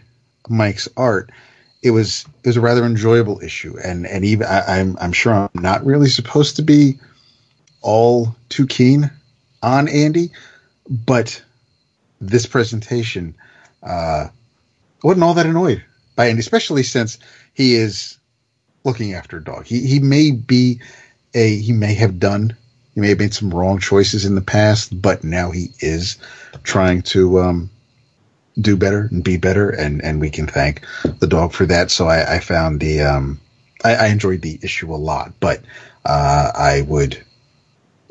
Mike's 0.48 0.89
art, 0.97 1.30
it 1.82 1.90
was 1.90 2.24
it 2.44 2.48
was 2.48 2.56
a 2.56 2.60
rather 2.60 2.84
enjoyable 2.84 3.40
issue 3.42 3.76
and 3.82 4.06
and 4.06 4.24
even 4.24 4.46
I, 4.46 4.80
I'm 4.80 4.96
I'm 5.00 5.12
sure 5.12 5.32
I'm 5.32 5.62
not 5.62 5.84
really 5.84 6.09
supposed 6.09 6.56
to 6.56 6.62
be 6.62 6.98
all 7.82 8.34
too 8.48 8.66
keen 8.66 9.10
on 9.62 9.88
Andy, 9.88 10.30
but 10.88 11.42
this 12.20 12.46
presentation 12.46 13.34
uh, 13.82 14.28
wasn't 15.02 15.24
all 15.24 15.34
that 15.34 15.46
annoyed 15.46 15.84
by 16.14 16.28
Andy, 16.28 16.40
especially 16.40 16.82
since 16.84 17.18
he 17.54 17.74
is 17.74 18.18
looking 18.84 19.14
after 19.14 19.38
a 19.38 19.44
dog. 19.44 19.66
He 19.66 19.86
he 19.86 19.98
may 19.98 20.30
be 20.30 20.80
a 21.34 21.56
he 21.56 21.72
may 21.72 21.94
have 21.94 22.18
done 22.18 22.56
he 22.94 23.00
may 23.00 23.09
have 23.09 23.18
made 23.18 23.34
some 23.34 23.52
wrong 23.52 23.78
choices 23.78 24.24
in 24.24 24.34
the 24.34 24.42
past, 24.42 25.00
but 25.00 25.24
now 25.24 25.50
he 25.50 25.70
is 25.80 26.18
trying 26.62 27.02
to 27.02 27.40
um, 27.40 27.70
do 28.60 28.76
better 28.76 29.08
and 29.10 29.24
be 29.24 29.36
better, 29.36 29.70
and 29.70 30.02
and 30.02 30.20
we 30.20 30.30
can 30.30 30.46
thank 30.46 30.82
the 31.20 31.26
dog 31.26 31.52
for 31.52 31.66
that. 31.66 31.90
So 31.90 32.08
I, 32.08 32.36
I 32.36 32.40
found 32.40 32.80
the 32.80 33.00
um, 33.02 33.40
I, 33.84 33.94
I 33.94 34.06
enjoyed 34.08 34.42
the 34.42 34.58
issue 34.62 34.92
a 34.94 34.96
lot, 34.96 35.32
but 35.40 35.62
uh, 36.04 36.52
I 36.54 36.82
would 36.82 37.22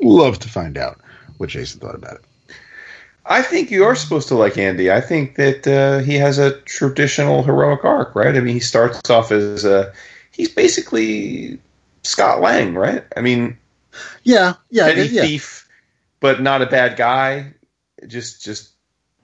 love 0.00 0.38
to 0.40 0.48
find 0.48 0.76
out 0.76 1.00
what 1.38 1.50
Jason 1.50 1.80
thought 1.80 1.94
about 1.94 2.14
it. 2.14 2.24
I 3.24 3.42
think 3.42 3.70
you 3.70 3.84
are 3.84 3.94
supposed 3.94 4.28
to 4.28 4.34
like 4.34 4.58
Andy. 4.58 4.90
I 4.90 5.00
think 5.00 5.36
that 5.36 5.66
uh, 5.66 6.00
he 6.00 6.14
has 6.16 6.38
a 6.38 6.60
traditional 6.62 7.44
heroic 7.44 7.84
arc, 7.84 8.16
right? 8.16 8.36
I 8.36 8.40
mean, 8.40 8.54
he 8.54 8.60
starts 8.60 9.08
off 9.10 9.30
as 9.30 9.64
a, 9.64 9.92
he's 10.32 10.48
basically 10.48 11.60
Scott 12.02 12.40
Lang, 12.40 12.74
right? 12.74 13.04
I 13.16 13.20
mean, 13.20 13.58
Yeah, 14.24 14.54
yeah, 14.70 14.86
petty 14.86 15.08
yeah. 15.08 15.22
thief, 15.22 15.68
but 16.18 16.42
not 16.42 16.62
a 16.62 16.66
bad 16.66 16.96
guy. 16.96 17.54
Just 18.08 18.42
just 18.42 18.71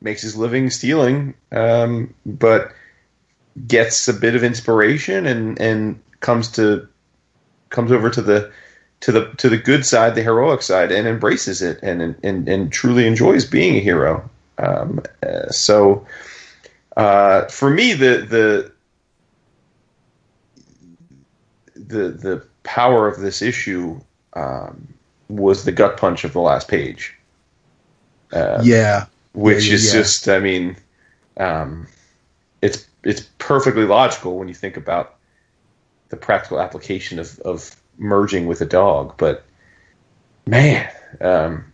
makes 0.00 0.22
his 0.22 0.36
living 0.36 0.70
stealing, 0.70 1.34
um, 1.52 2.14
but 2.24 2.72
gets 3.66 4.06
a 4.08 4.14
bit 4.14 4.34
of 4.34 4.44
inspiration 4.44 5.26
and 5.26 5.60
and 5.60 6.00
comes 6.20 6.48
to 6.52 6.86
comes 7.70 7.92
over 7.92 8.10
to 8.10 8.22
the 8.22 8.52
to 9.00 9.12
the 9.12 9.26
to 9.36 9.48
the 9.48 9.56
good 9.56 9.86
side, 9.86 10.14
the 10.14 10.22
heroic 10.22 10.62
side, 10.62 10.90
and 10.92 11.06
embraces 11.06 11.62
it 11.62 11.78
and 11.82 12.16
and 12.22 12.48
and 12.48 12.72
truly 12.72 13.06
enjoys 13.06 13.44
being 13.44 13.76
a 13.76 13.80
hero. 13.80 14.28
Um, 14.58 15.00
uh, 15.22 15.48
so, 15.50 16.06
uh, 16.96 17.46
for 17.46 17.70
me, 17.70 17.92
the 17.92 18.26
the 18.28 18.72
the 21.74 22.08
the 22.10 22.46
power 22.64 23.06
of 23.08 23.20
this 23.20 23.40
issue 23.40 24.00
um, 24.34 24.94
was 25.28 25.64
the 25.64 25.72
gut 25.72 25.96
punch 25.96 26.24
of 26.24 26.32
the 26.32 26.40
last 26.40 26.68
page. 26.68 27.14
Uh, 28.32 28.60
yeah, 28.62 29.06
which 29.32 29.68
is 29.68 29.86
yeah. 29.86 30.00
just, 30.00 30.28
I 30.28 30.38
mean, 30.38 30.76
um, 31.36 31.86
it's 32.62 32.86
it's 33.04 33.22
perfectly 33.38 33.84
logical 33.84 34.38
when 34.38 34.48
you 34.48 34.54
think 34.54 34.76
about 34.76 35.14
the 36.08 36.16
practical 36.16 36.60
application 36.60 37.18
of, 37.18 37.38
of 37.40 37.76
merging 37.98 38.46
with 38.46 38.60
a 38.60 38.66
dog. 38.66 39.14
But 39.16 39.44
man, 40.46 40.90
um, 41.20 41.72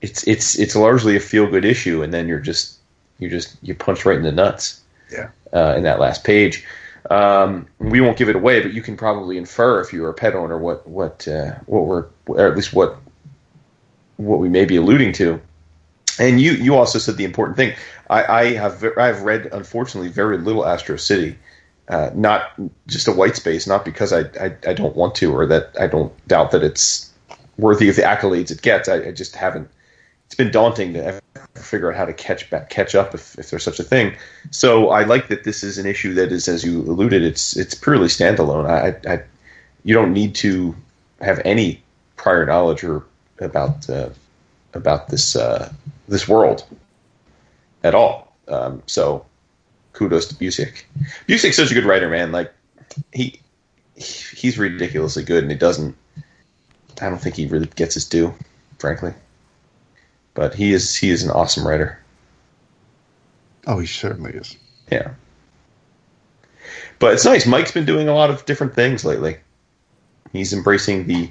it's 0.00 0.26
it's 0.26 0.58
it's 0.58 0.76
largely 0.76 1.16
a 1.16 1.20
feel 1.20 1.46
good 1.46 1.64
issue, 1.64 2.02
and 2.02 2.12
then 2.12 2.28
you're 2.28 2.40
just 2.40 2.78
you 3.18 3.28
just 3.28 3.56
you 3.62 3.74
punch 3.74 4.04
right 4.04 4.16
in 4.16 4.22
the 4.22 4.32
nuts. 4.32 4.80
Yeah. 5.10 5.28
Uh, 5.52 5.74
in 5.76 5.84
that 5.84 6.00
last 6.00 6.24
page, 6.24 6.64
um, 7.10 7.68
we 7.78 8.00
won't 8.00 8.16
give 8.16 8.28
it 8.28 8.34
away, 8.34 8.60
but 8.60 8.72
you 8.72 8.82
can 8.82 8.96
probably 8.96 9.36
infer 9.36 9.80
if 9.80 9.92
you're 9.92 10.08
a 10.08 10.14
pet 10.14 10.34
owner 10.34 10.58
what 10.58 10.86
what 10.88 11.28
uh, 11.28 11.52
what 11.66 11.84
we're 11.84 12.06
or 12.26 12.48
at 12.48 12.56
least 12.56 12.72
what 12.72 12.98
what 14.16 14.38
we 14.38 14.48
may 14.48 14.64
be 14.64 14.76
alluding 14.76 15.12
to. 15.12 15.40
And 16.18 16.40
you 16.40 16.52
you 16.52 16.76
also 16.76 16.98
said 16.98 17.16
the 17.16 17.24
important 17.24 17.56
thing. 17.56 17.74
I, 18.08 18.24
I 18.24 18.52
have 18.52 18.84
I 18.98 19.06
have 19.06 19.22
read 19.22 19.48
unfortunately 19.52 20.10
very 20.10 20.38
little 20.38 20.66
Astro 20.66 20.96
City. 20.96 21.36
Uh, 21.88 22.10
not 22.14 22.52
just 22.86 23.08
a 23.08 23.12
white 23.12 23.36
space, 23.36 23.66
not 23.66 23.84
because 23.84 24.10
I, 24.10 24.20
I, 24.40 24.56
I 24.66 24.72
don't 24.72 24.96
want 24.96 25.14
to 25.16 25.34
or 25.34 25.44
that 25.44 25.76
I 25.78 25.86
don't 25.86 26.12
doubt 26.26 26.50
that 26.52 26.62
it's 26.62 27.12
worthy 27.58 27.90
of 27.90 27.96
the 27.96 28.02
accolades 28.02 28.50
it 28.50 28.62
gets. 28.62 28.88
I, 28.88 29.08
I 29.08 29.12
just 29.12 29.36
haven't. 29.36 29.68
It's 30.24 30.34
been 30.34 30.50
daunting 30.50 30.94
to 30.94 31.20
figure 31.56 31.90
out 31.90 31.96
how 31.98 32.06
to 32.06 32.14
catch 32.14 32.48
back, 32.48 32.70
catch 32.70 32.94
up 32.94 33.14
if, 33.14 33.38
if 33.38 33.50
there's 33.50 33.62
such 33.62 33.78
a 33.78 33.84
thing. 33.84 34.14
So 34.50 34.88
I 34.88 35.02
like 35.02 35.28
that 35.28 35.44
this 35.44 35.62
is 35.62 35.76
an 35.76 35.84
issue 35.84 36.14
that 36.14 36.32
is, 36.32 36.48
as 36.48 36.64
you 36.64 36.80
alluded, 36.82 37.22
it's 37.22 37.54
it's 37.54 37.74
purely 37.74 38.08
standalone. 38.08 38.66
I, 38.66 39.12
I 39.12 39.22
you 39.84 39.94
don't 39.94 40.14
need 40.14 40.34
to 40.36 40.74
have 41.20 41.42
any 41.44 41.82
prior 42.16 42.46
knowledge 42.46 42.82
or 42.82 43.04
about 43.40 43.88
uh, 43.90 44.08
about 44.72 45.08
this 45.08 45.36
uh, 45.36 45.70
this 46.08 46.28
world 46.28 46.64
at 47.82 47.94
all. 47.94 48.36
Um, 48.48 48.82
so 48.86 49.24
kudos 49.92 50.26
to 50.26 50.34
Busiek. 50.34 50.82
Busiek's 51.28 51.56
such 51.56 51.70
a 51.70 51.74
good 51.74 51.84
writer, 51.84 52.08
man. 52.08 52.32
Like 52.32 52.52
he 53.12 53.40
he's 53.96 54.58
ridiculously 54.58 55.24
good, 55.24 55.42
and 55.42 55.50
he 55.50 55.58
doesn't. 55.58 55.96
I 57.00 57.08
don't 57.08 57.20
think 57.20 57.36
he 57.36 57.46
really 57.46 57.66
gets 57.74 57.94
his 57.94 58.04
due, 58.04 58.34
frankly. 58.78 59.12
But 60.34 60.54
he 60.54 60.72
is 60.72 60.96
he 60.96 61.10
is 61.10 61.22
an 61.22 61.30
awesome 61.30 61.66
writer. 61.66 61.98
Oh, 63.66 63.78
he 63.78 63.86
certainly 63.86 64.32
is. 64.32 64.56
Yeah. 64.90 65.12
But 66.98 67.14
it's 67.14 67.24
nice. 67.24 67.46
Mike's 67.46 67.72
been 67.72 67.86
doing 67.86 68.08
a 68.08 68.14
lot 68.14 68.30
of 68.30 68.44
different 68.46 68.74
things 68.74 69.04
lately. 69.04 69.38
He's 70.32 70.52
embracing 70.52 71.06
the 71.06 71.30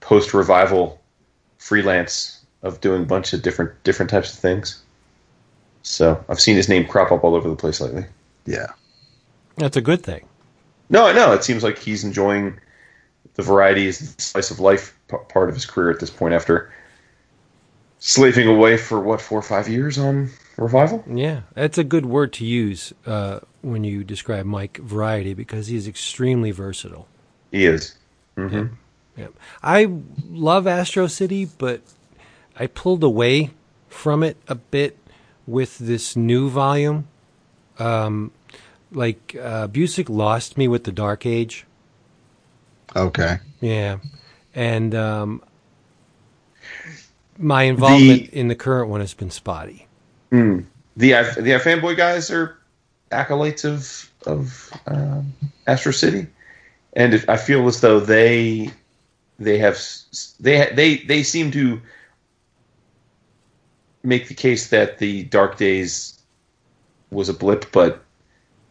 post 0.00 0.34
revival 0.34 1.00
freelance 1.58 2.35
of 2.66 2.80
doing 2.80 3.02
a 3.02 3.06
bunch 3.06 3.32
of 3.32 3.42
different 3.42 3.82
different 3.84 4.10
types 4.10 4.32
of 4.32 4.38
things. 4.38 4.82
So 5.82 6.22
I've 6.28 6.40
seen 6.40 6.56
his 6.56 6.68
name 6.68 6.86
crop 6.86 7.12
up 7.12 7.22
all 7.24 7.34
over 7.34 7.48
the 7.48 7.56
place 7.56 7.80
lately. 7.80 8.04
Yeah. 8.44 8.66
That's 9.56 9.76
a 9.76 9.80
good 9.80 10.02
thing. 10.02 10.26
No, 10.90 11.12
no, 11.12 11.32
it 11.32 11.44
seems 11.44 11.62
like 11.62 11.78
he's 11.78 12.04
enjoying 12.04 12.58
the 13.34 13.42
varieties, 13.42 14.14
the 14.16 14.22
slice 14.22 14.50
of 14.50 14.60
life 14.60 14.98
p- 15.08 15.16
part 15.28 15.48
of 15.48 15.54
his 15.54 15.66
career 15.66 15.90
at 15.90 16.00
this 16.00 16.10
point 16.10 16.34
after 16.34 16.72
slaving 17.98 18.46
away 18.48 18.76
for 18.76 19.00
what 19.00 19.20
four 19.20 19.38
or 19.38 19.42
five 19.42 19.68
years 19.68 19.98
on 19.98 20.30
revival. 20.56 21.04
Yeah, 21.06 21.42
that's 21.54 21.78
a 21.78 21.84
good 21.84 22.06
word 22.06 22.32
to 22.34 22.44
use 22.44 22.92
uh, 23.06 23.40
when 23.62 23.84
you 23.84 24.04
describe 24.04 24.46
Mike 24.46 24.78
Variety 24.78 25.34
because 25.34 25.66
he's 25.68 25.88
extremely 25.88 26.50
versatile. 26.50 27.08
He 27.50 27.66
is. 27.66 27.96
hmm 28.36 28.66
Yeah. 29.16 29.28
I 29.62 29.88
love 30.30 30.66
Astro 30.66 31.06
City, 31.06 31.46
but 31.46 31.80
I 32.58 32.66
pulled 32.66 33.02
away 33.04 33.50
from 33.88 34.22
it 34.22 34.36
a 34.48 34.54
bit 34.54 34.98
with 35.46 35.78
this 35.78 36.16
new 36.16 36.48
volume. 36.48 37.08
Um, 37.78 38.32
like 38.92 39.36
uh, 39.40 39.68
Busiek 39.68 40.08
lost 40.08 40.56
me 40.56 40.66
with 40.68 40.84
the 40.84 40.92
Dark 40.92 41.26
Age. 41.26 41.66
Okay. 42.94 43.38
Yeah, 43.60 43.98
and 44.54 44.94
um, 44.94 45.42
my 47.38 47.64
involvement 47.64 48.30
The- 48.30 48.38
in 48.38 48.48
the 48.48 48.54
current 48.54 48.88
one 48.88 49.00
has 49.00 49.14
been 49.14 49.30
spotty. 49.30 49.86
The 50.30 50.64
the 50.96 51.54
uh, 51.54 51.60
fanboy 51.60 51.96
guys 51.96 52.30
are 52.30 52.58
acolytes 53.12 53.64
of 53.64 54.10
of 54.26 54.70
um, 54.86 55.32
Astro 55.66 55.92
City, 55.92 56.26
and 56.94 57.14
if, 57.14 57.28
I 57.28 57.36
feel 57.36 57.66
as 57.68 57.80
though 57.80 58.00
they 58.00 58.70
they 59.38 59.58
have 59.58 59.78
they 60.40 60.70
they 60.74 60.96
they 60.98 61.22
seem 61.22 61.50
to 61.52 61.80
make 64.06 64.28
the 64.28 64.34
case 64.34 64.68
that 64.68 64.98
the 64.98 65.24
Dark 65.24 65.56
Days 65.56 66.18
was 67.10 67.28
a 67.28 67.34
blip, 67.34 67.70
but 67.72 68.02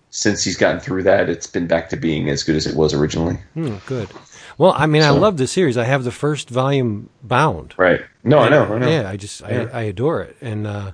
since 0.09 0.43
he's 0.43 0.55
gotten 0.55 0.79
through 0.79 1.03
that, 1.03 1.29
it's 1.29 1.45
been 1.47 1.67
back 1.67 1.89
to 1.89 1.97
being 1.97 2.29
as 2.29 2.41
good 2.43 2.55
as 2.55 2.65
it 2.65 2.75
was 2.75 2.93
originally. 2.93 3.35
Hmm, 3.53 3.75
good. 3.85 4.09
Well, 4.57 4.73
I 4.75 4.85
mean, 4.85 5.03
I 5.03 5.09
love 5.09 5.35
the 5.35 5.47
series. 5.47 5.77
I 5.77 5.83
have 5.83 6.05
the 6.05 6.11
first 6.11 6.49
volume 6.49 7.09
bound. 7.21 7.73
Right? 7.77 8.01
No, 8.23 8.39
I 8.39 8.47
know. 8.47 8.63
I 8.63 8.77
know. 8.79 8.89
Yeah, 8.89 9.09
I 9.09 9.17
just 9.17 9.41
Yeah. 9.41 9.67
I, 9.73 9.79
I 9.79 9.81
adore 9.83 10.21
it, 10.21 10.37
and 10.39 10.65
uh, 10.65 10.91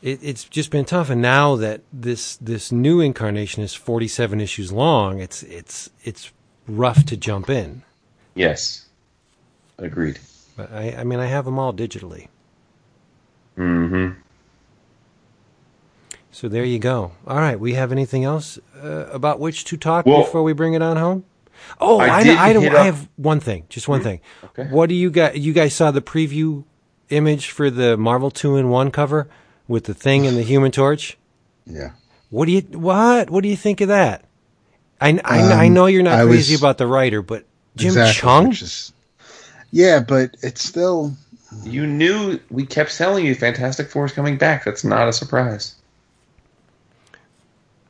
it, 0.00 0.20
it's 0.22 0.44
just 0.44 0.70
been 0.70 0.84
tough. 0.84 1.10
And 1.10 1.20
now 1.20 1.56
that 1.56 1.80
this 1.92 2.36
this 2.36 2.70
new 2.70 3.00
incarnation 3.00 3.64
is 3.64 3.74
forty 3.74 4.06
seven 4.06 4.40
issues 4.40 4.70
long, 4.70 5.18
it's 5.18 5.42
it's 5.42 5.90
it's 6.04 6.30
rough 6.68 7.04
to 7.06 7.16
jump 7.16 7.50
in. 7.50 7.82
Yes. 8.36 8.86
Agreed. 9.78 10.20
But 10.56 10.72
I, 10.72 10.96
I 10.98 11.04
mean, 11.04 11.18
I 11.18 11.26
have 11.26 11.44
them 11.44 11.58
all 11.58 11.72
digitally. 11.72 12.28
Hmm 13.56 14.10
So 16.30 16.48
there 16.48 16.64
you 16.64 16.78
go. 16.78 17.12
All 17.26 17.36
right, 17.38 17.58
we 17.58 17.74
have 17.74 17.92
anything 17.92 18.24
else 18.24 18.58
uh, 18.82 19.06
about 19.10 19.40
which 19.40 19.64
to 19.64 19.76
talk 19.76 20.06
Well- 20.06 20.22
before 20.24 20.42
we 20.42 20.52
bring 20.52 20.74
it 20.74 20.82
on 20.82 20.96
home? 20.96 21.24
Oh, 21.80 21.98
I 21.98 22.06
I, 22.06 22.20
I, 22.20 22.52
I, 22.52 22.80
I 22.80 22.84
have 22.84 23.08
one 23.16 23.40
thing, 23.40 23.64
just 23.70 23.88
one 23.88 24.02
thing. 24.02 24.20
Okay. 24.44 24.64
What 24.70 24.90
do 24.90 24.94
you 24.94 25.10
guys? 25.10 25.38
You 25.38 25.54
guys 25.54 25.74
saw 25.74 25.90
the 25.90 26.02
preview 26.02 26.64
image 27.08 27.50
for 27.50 27.70
the 27.70 27.96
Marvel 27.96 28.30
two 28.30 28.56
in 28.56 28.68
one 28.68 28.90
cover 28.90 29.26
with 29.66 29.84
the 29.84 29.94
Thing 29.94 30.26
and 30.26 30.36
the 30.36 30.42
Human 30.52 30.70
Torch. 30.70 31.16
Yeah. 31.64 31.92
What 32.28 32.44
do 32.44 32.52
you 32.52 32.60
what? 32.60 33.30
What 33.30 33.42
do 33.42 33.48
you 33.48 33.56
think 33.56 33.80
of 33.80 33.88
that? 33.88 34.24
I 35.00 35.18
I, 35.24 35.40
Um, 35.40 35.52
I 35.58 35.68
know 35.68 35.86
you're 35.86 36.02
not 36.02 36.26
crazy 36.26 36.52
was- 36.54 36.60
about 36.60 36.76
the 36.76 36.86
writer, 36.86 37.22
but 37.22 37.44
Jim 37.74 37.88
Exactly, 37.88 38.20
Chung. 38.20 38.50
is- 38.52 38.92
yeah, 39.72 40.00
but 40.06 40.36
it's 40.42 40.62
still. 40.62 41.16
You 41.62 41.86
knew 41.86 42.40
we 42.50 42.66
kept 42.66 42.96
telling 42.96 43.24
you 43.24 43.34
Fantastic 43.34 43.88
Four 43.88 44.06
is 44.06 44.12
coming 44.12 44.36
back. 44.36 44.64
That's 44.64 44.84
not 44.84 45.08
a 45.08 45.12
surprise. 45.12 45.74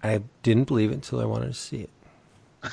I 0.02 0.22
didn't 0.42 0.64
believe 0.64 0.90
it 0.90 0.94
until 0.94 1.20
I 1.20 1.24
wanted 1.24 1.48
to 1.48 1.54
see 1.54 1.82
it. 1.82 1.90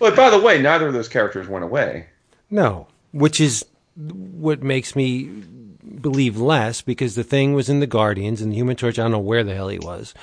But 0.00 0.16
by 0.16 0.30
the 0.30 0.40
way, 0.40 0.62
neither 0.62 0.86
of 0.86 0.94
those 0.94 1.08
characters 1.08 1.46
went 1.46 1.62
away. 1.62 2.06
No, 2.50 2.86
which 3.12 3.38
is 3.38 3.66
what 3.96 4.62
makes 4.62 4.96
me 4.96 5.24
believe 5.24 6.38
less 6.38 6.80
because 6.80 7.14
the 7.14 7.22
Thing 7.24 7.52
was 7.52 7.68
in 7.68 7.80
the 7.80 7.86
Guardians 7.86 8.40
and 8.40 8.50
the 8.50 8.56
Human 8.56 8.76
Torch. 8.76 8.98
I 8.98 9.02
don't 9.02 9.10
know 9.10 9.18
where 9.18 9.44
the 9.44 9.54
hell 9.54 9.68
he 9.68 9.78
was, 9.78 10.14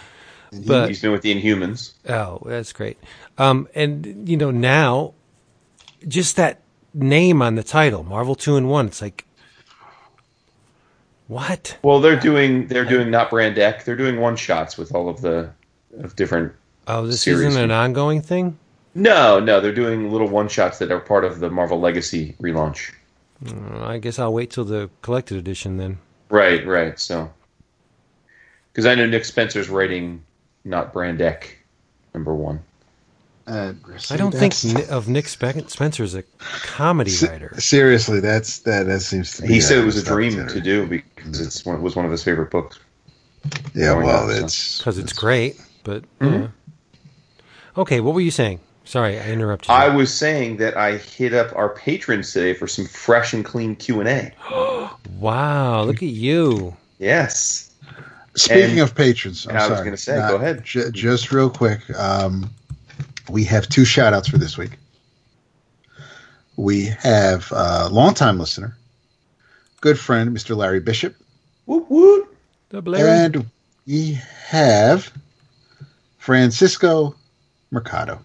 but 0.66 0.88
He's 0.88 1.00
been 1.00 1.12
with 1.12 1.22
the 1.22 1.40
Inhumans. 1.40 1.94
Oh, 2.10 2.42
that's 2.44 2.74
great. 2.74 2.98
Um, 3.38 3.68
and 3.76 4.28
you 4.28 4.36
know 4.36 4.50
now, 4.50 5.14
just 6.08 6.38
that 6.38 6.62
name 6.96 7.44
on 7.44 7.54
the 7.54 7.64
title, 7.64 8.04
Marvel 8.04 8.34
Two 8.34 8.56
and 8.58 8.68
One. 8.68 8.88
It's 8.88 9.02
like, 9.02 9.25
what? 11.28 11.78
Well, 11.82 12.00
they're 12.02 12.20
doing 12.20 12.68
they're 12.68 12.86
doing 12.86 13.10
Not 13.10 13.30
Brand 13.30 13.58
Echh. 13.58 13.84
They're 13.84 13.95
doing 13.95 14.20
one 14.20 14.36
shots 14.36 14.78
with 14.78 14.94
all 14.94 15.10
of 15.10 15.22
the 15.22 15.52
of 16.00 16.16
different. 16.16 16.54
Oh, 16.88 17.08
this 17.08 17.22
Series. 17.22 17.48
isn't 17.48 17.64
an 17.64 17.72
ongoing 17.72 18.22
thing. 18.22 18.58
No, 18.94 19.40
no, 19.40 19.60
they're 19.60 19.74
doing 19.74 20.12
little 20.12 20.30
one 20.30 20.48
shots 20.48 20.78
that 20.80 20.92
are 20.92 21.00
part 21.00 21.26
of 21.26 21.40
the 21.40 21.50
Marvel 21.50 21.80
Legacy 21.80 22.36
relaunch. 22.40 22.92
Uh, 23.45 23.84
I 23.86 23.98
guess 23.98 24.20
I'll 24.20 24.34
wait 24.34 24.52
till 24.52 24.64
the 24.64 24.90
collected 25.02 25.38
edition 25.38 25.78
then. 25.78 25.98
Right, 26.30 26.66
right. 26.66 26.98
So, 26.98 27.32
because 28.72 28.86
I 28.86 28.95
know 28.95 29.06
Nick 29.06 29.26
Spencer's 29.26 29.68
writing 29.68 30.24
Not 30.64 30.94
Brand 30.94 31.20
Echh 31.20 31.48
number 32.14 32.34
one. 32.34 32.62
Uh, 33.48 33.74
I 34.10 34.18
don't 34.18 34.32
think 34.34 34.56
that's- 34.56 34.90
of 34.90 35.08
Nick 35.08 35.28
Spe- 35.28 35.68
Spencer 35.70 36.04
as 36.04 36.16
a 36.16 36.24
comedy 36.40 37.12
Se- 37.12 37.28
writer. 37.30 37.54
Seriously, 37.60 38.20
that's 38.20 38.60
that. 38.60 38.88
That 38.88 39.02
seems 39.02 39.36
to 39.36 39.44
be. 39.44 39.50
He 39.50 39.62
said 39.62 39.78
it 39.78 39.86
was 39.86 39.98
a 39.98 40.04
dream 40.04 40.48
to 40.48 40.60
do 40.62 40.88
because 40.88 41.40
it's 41.40 41.64
one, 41.64 41.82
was 41.84 41.96
one 41.96 42.06
of 42.06 42.12
his 42.12 42.24
favorite 42.24 42.50
books. 42.50 42.80
Yeah, 43.76 43.94
well, 43.94 44.30
up, 44.30 44.44
it's 44.44 44.80
because 44.80 44.98
it's 44.98 45.14
great. 45.14 45.62
But 45.84 46.04
yeah. 46.20 46.48
okay, 47.78 48.00
what 48.00 48.16
were 48.16 48.22
you 48.22 48.32
saying? 48.32 48.60
Sorry, 48.84 49.20
I 49.20 49.30
interrupted. 49.32 49.70
You. 49.70 49.76
I 49.76 49.90
was 49.90 50.12
saying 50.14 50.58
that 50.58 50.76
I 50.78 50.98
hit 50.98 51.34
up 51.34 51.56
our 51.56 51.70
patrons 51.70 52.34
today 52.34 52.54
for 52.56 52.68
some 52.68 52.86
fresh 52.86 53.34
and 53.34 53.46
clean 53.46 53.76
Q 53.76 54.00
and 54.00 54.10
A. 54.10 54.32
wow, 55.20 55.84
look 55.84 55.98
at 55.98 56.10
you. 56.10 56.76
Yes. 56.98 57.72
Speaking 58.36 58.72
And- 58.72 58.80
of 58.82 58.96
patrons, 58.96 59.46
I'm 59.46 59.52
and 59.56 59.60
I 59.60 59.70
was 59.70 59.82
gonna 59.82 59.98
say, 59.98 60.16
go 60.28 60.36
ahead. 60.38 60.64
ju- 60.64 60.92
just 60.92 61.32
real 61.32 61.50
quick, 61.50 61.80
um, 61.98 62.50
we 63.30 63.44
have 63.45 63.68
two 63.70 63.86
shout 63.86 64.14
outs 64.14 64.28
for 64.28 64.38
this 64.38 64.58
week. 64.58 64.78
We 66.58 66.86
have 66.86 67.52
a 67.52 67.90
longtime 67.90 68.40
listener, 68.40 68.78
good 69.82 70.00
friend, 70.00 70.36
Mr. 70.36 70.56
Larry 70.56 70.80
Bishop, 70.80 71.16
Woot 71.66 71.90
woot. 71.90 72.28
The 72.70 72.82
Blair. 72.82 73.08
and 73.08 73.45
we 73.86 74.14
have 74.48 75.12
Francisco 76.18 77.16
Mercado. 77.72 78.20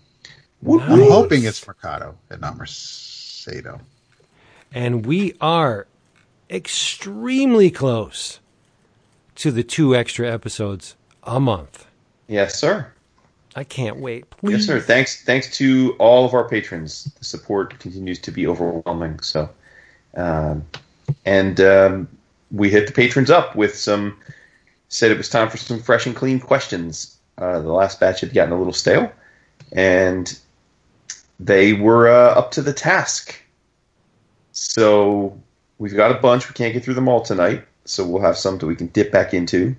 Woot 0.63 0.83
I'm 0.83 1.01
hoping 1.01 1.45
it's 1.45 1.67
Mercado 1.67 2.17
and 2.31 2.41
not 2.41 2.57
Mercedo. 2.57 3.81
and 4.73 5.05
we 5.07 5.35
are 5.41 5.87
extremely 6.49 7.71
close 7.71 8.41
to 9.37 9.51
the 9.51 9.63
two 9.65 9.97
extra 9.97 10.31
episodes 10.31 10.95
a 11.25 11.41
month. 11.41 11.87
Yes, 12.29 12.59
sir. 12.61 12.93
I 13.57 13.65
can't 13.65 13.99
wait. 13.99 14.31
Please. 14.31 14.53
Yes, 14.53 14.67
sir. 14.67 14.81
Thanks, 14.81 15.25
thanks 15.25 15.57
to 15.59 15.97
all 15.99 16.25
of 16.25 16.35
our 16.35 16.49
patrons. 16.49 17.05
The 17.19 17.25
support 17.25 17.79
continues 17.79 18.19
to 18.21 18.31
be 18.31 18.47
overwhelming. 18.47 19.21
So, 19.21 19.51
um, 20.17 20.65
and 21.25 21.61
um, 21.61 22.09
we 22.51 22.71
hit 22.71 22.87
the 22.87 22.93
patrons 22.93 23.31
up 23.31 23.57
with 23.57 23.75
some. 23.77 24.17
Said 24.93 25.13
it 25.13 25.19
was 25.19 25.29
time 25.29 25.49
for 25.49 25.57
some 25.57 25.81
fresh 25.81 26.07
and 26.07 26.17
clean 26.17 26.41
questions. 26.41 27.17
Uh, 27.39 27.61
the 27.61 27.73
last 27.73 28.01
batch 28.01 28.21
had 28.21 28.35
gotten 28.35 28.53
a 28.53 28.59
little 28.59 28.73
stale, 28.73 29.13
and 29.71 30.37
they 31.39 31.73
were 31.73 32.09
uh, 32.09 32.35
up 32.35 32.51
to 32.53 32.63
the 32.63 32.73
task. 32.73 33.41
So 34.51 35.39
we've 35.79 35.95
got 35.95 36.11
a 36.11 36.15
bunch. 36.15 36.49
We 36.49 36.55
can't 36.55 36.75
get 36.75 36.85
through 36.85 36.95
them 36.95 37.09
all 37.09 37.21
tonight, 37.21 37.65
so 37.85 38.05
we'll 38.05 38.23
have 38.23 38.37
some 38.37 38.59
that 38.59 38.67
we 38.67 38.75
can 38.75 38.89
dip 38.89 39.13
back 39.13 39.33
into. 39.33 39.77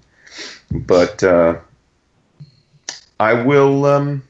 But 0.71 1.23
uh, 1.23 1.59
I 3.21 3.33
will. 3.33 3.85
Um, 3.85 4.23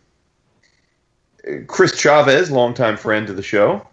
Chris 1.67 1.97
Chavez, 1.97 2.51
longtime 2.51 2.97
friend 2.97 3.29
of 3.29 3.37
the 3.37 3.41
show, 3.41 3.87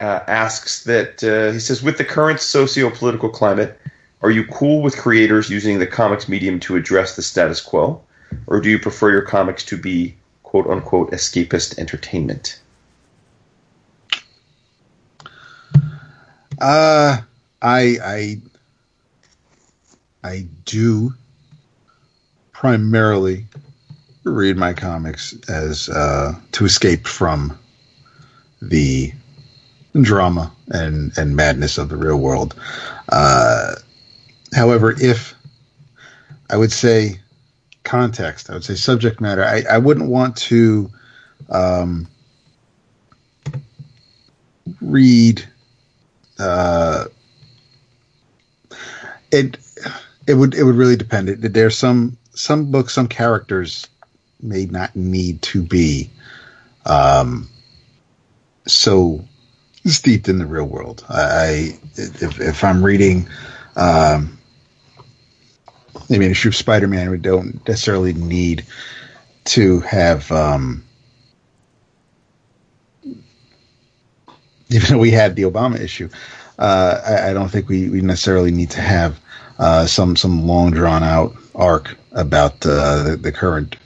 uh, 0.00 0.20
asks 0.26 0.84
that 0.84 1.24
uh, 1.24 1.52
he 1.52 1.58
says, 1.58 1.82
with 1.82 1.96
the 1.96 2.04
current 2.04 2.40
socio-political 2.40 3.30
climate, 3.30 3.80
Are 4.20 4.30
you 4.30 4.44
cool 4.48 4.82
with 4.82 4.98
creators 4.98 5.48
using 5.48 5.78
the 5.78 5.86
comics 5.86 6.28
medium 6.28 6.60
to 6.60 6.76
address 6.76 7.16
the 7.16 7.22
status 7.22 7.60
quo, 7.62 8.02
or 8.48 8.60
do 8.60 8.68
you 8.68 8.78
prefer 8.78 9.10
your 9.10 9.22
comics 9.22 9.64
to 9.64 9.78
be 9.78 10.14
quote 10.42 10.66
unquote 10.66 11.10
escapist 11.12 11.78
entertainment? 11.78 12.60
Uh, 16.60 17.22
I 17.62 17.96
I 18.04 18.40
I 20.22 20.46
do 20.66 21.14
primarily 22.58 23.46
read 24.24 24.56
my 24.56 24.72
comics 24.72 25.32
as 25.48 25.88
uh, 25.88 26.34
to 26.50 26.64
escape 26.64 27.06
from 27.06 27.56
the 28.60 29.12
drama 30.00 30.52
and 30.66 31.16
and 31.16 31.36
madness 31.36 31.78
of 31.78 31.88
the 31.88 31.96
real 31.96 32.16
world. 32.16 32.56
Uh, 33.10 33.76
however, 34.52 34.92
if 35.00 35.36
I 36.50 36.56
would 36.56 36.72
say 36.72 37.20
context, 37.84 38.50
I 38.50 38.54
would 38.54 38.64
say 38.64 38.74
subject 38.74 39.20
matter. 39.20 39.44
I, 39.44 39.62
I 39.70 39.78
wouldn't 39.78 40.10
want 40.10 40.36
to 40.48 40.90
um, 41.50 42.08
read 44.80 45.46
uh, 46.40 47.04
it. 49.30 49.58
It 50.26 50.34
would 50.34 50.54
it 50.54 50.64
would 50.64 50.74
really 50.74 50.96
depend. 50.96 51.28
It, 51.28 51.52
there's 51.52 51.78
some 51.78 52.18
some 52.38 52.70
books, 52.70 52.94
some 52.94 53.08
characters 53.08 53.88
may 54.40 54.66
not 54.66 54.94
need 54.94 55.42
to 55.42 55.60
be 55.60 56.08
um, 56.86 57.48
so 58.64 59.24
steeped 59.84 60.28
in 60.28 60.38
the 60.38 60.46
real 60.46 60.66
world. 60.66 61.04
I 61.08 61.76
if, 61.96 62.40
if 62.40 62.62
I'm 62.62 62.84
reading 62.84 63.28
um, 63.74 64.38
maybe 66.08 66.26
an 66.26 66.30
issue 66.30 66.48
of 66.48 66.54
Spider-Man, 66.54 67.10
we 67.10 67.18
don't 67.18 67.66
necessarily 67.66 68.12
need 68.12 68.64
to 69.46 69.80
have. 69.80 70.30
Um, 70.30 70.84
even 74.70 74.92
though 74.92 74.98
we 74.98 75.10
had 75.10 75.34
the 75.34 75.42
Obama 75.42 75.80
issue, 75.80 76.08
uh, 76.60 77.00
I, 77.04 77.30
I, 77.30 77.32
don't 77.32 77.48
think 77.48 77.68
we, 77.68 77.88
we 77.88 78.00
necessarily 78.00 78.52
need 78.52 78.70
to 78.70 78.80
have 78.80 79.18
uh, 79.58 79.86
some 79.86 80.14
some 80.14 80.46
long 80.46 80.70
drawn 80.70 81.02
out 81.02 81.34
arc 81.54 81.96
about 82.18 82.66
uh, 82.66 83.02
the, 83.04 83.16
the 83.16 83.32
current 83.32 83.76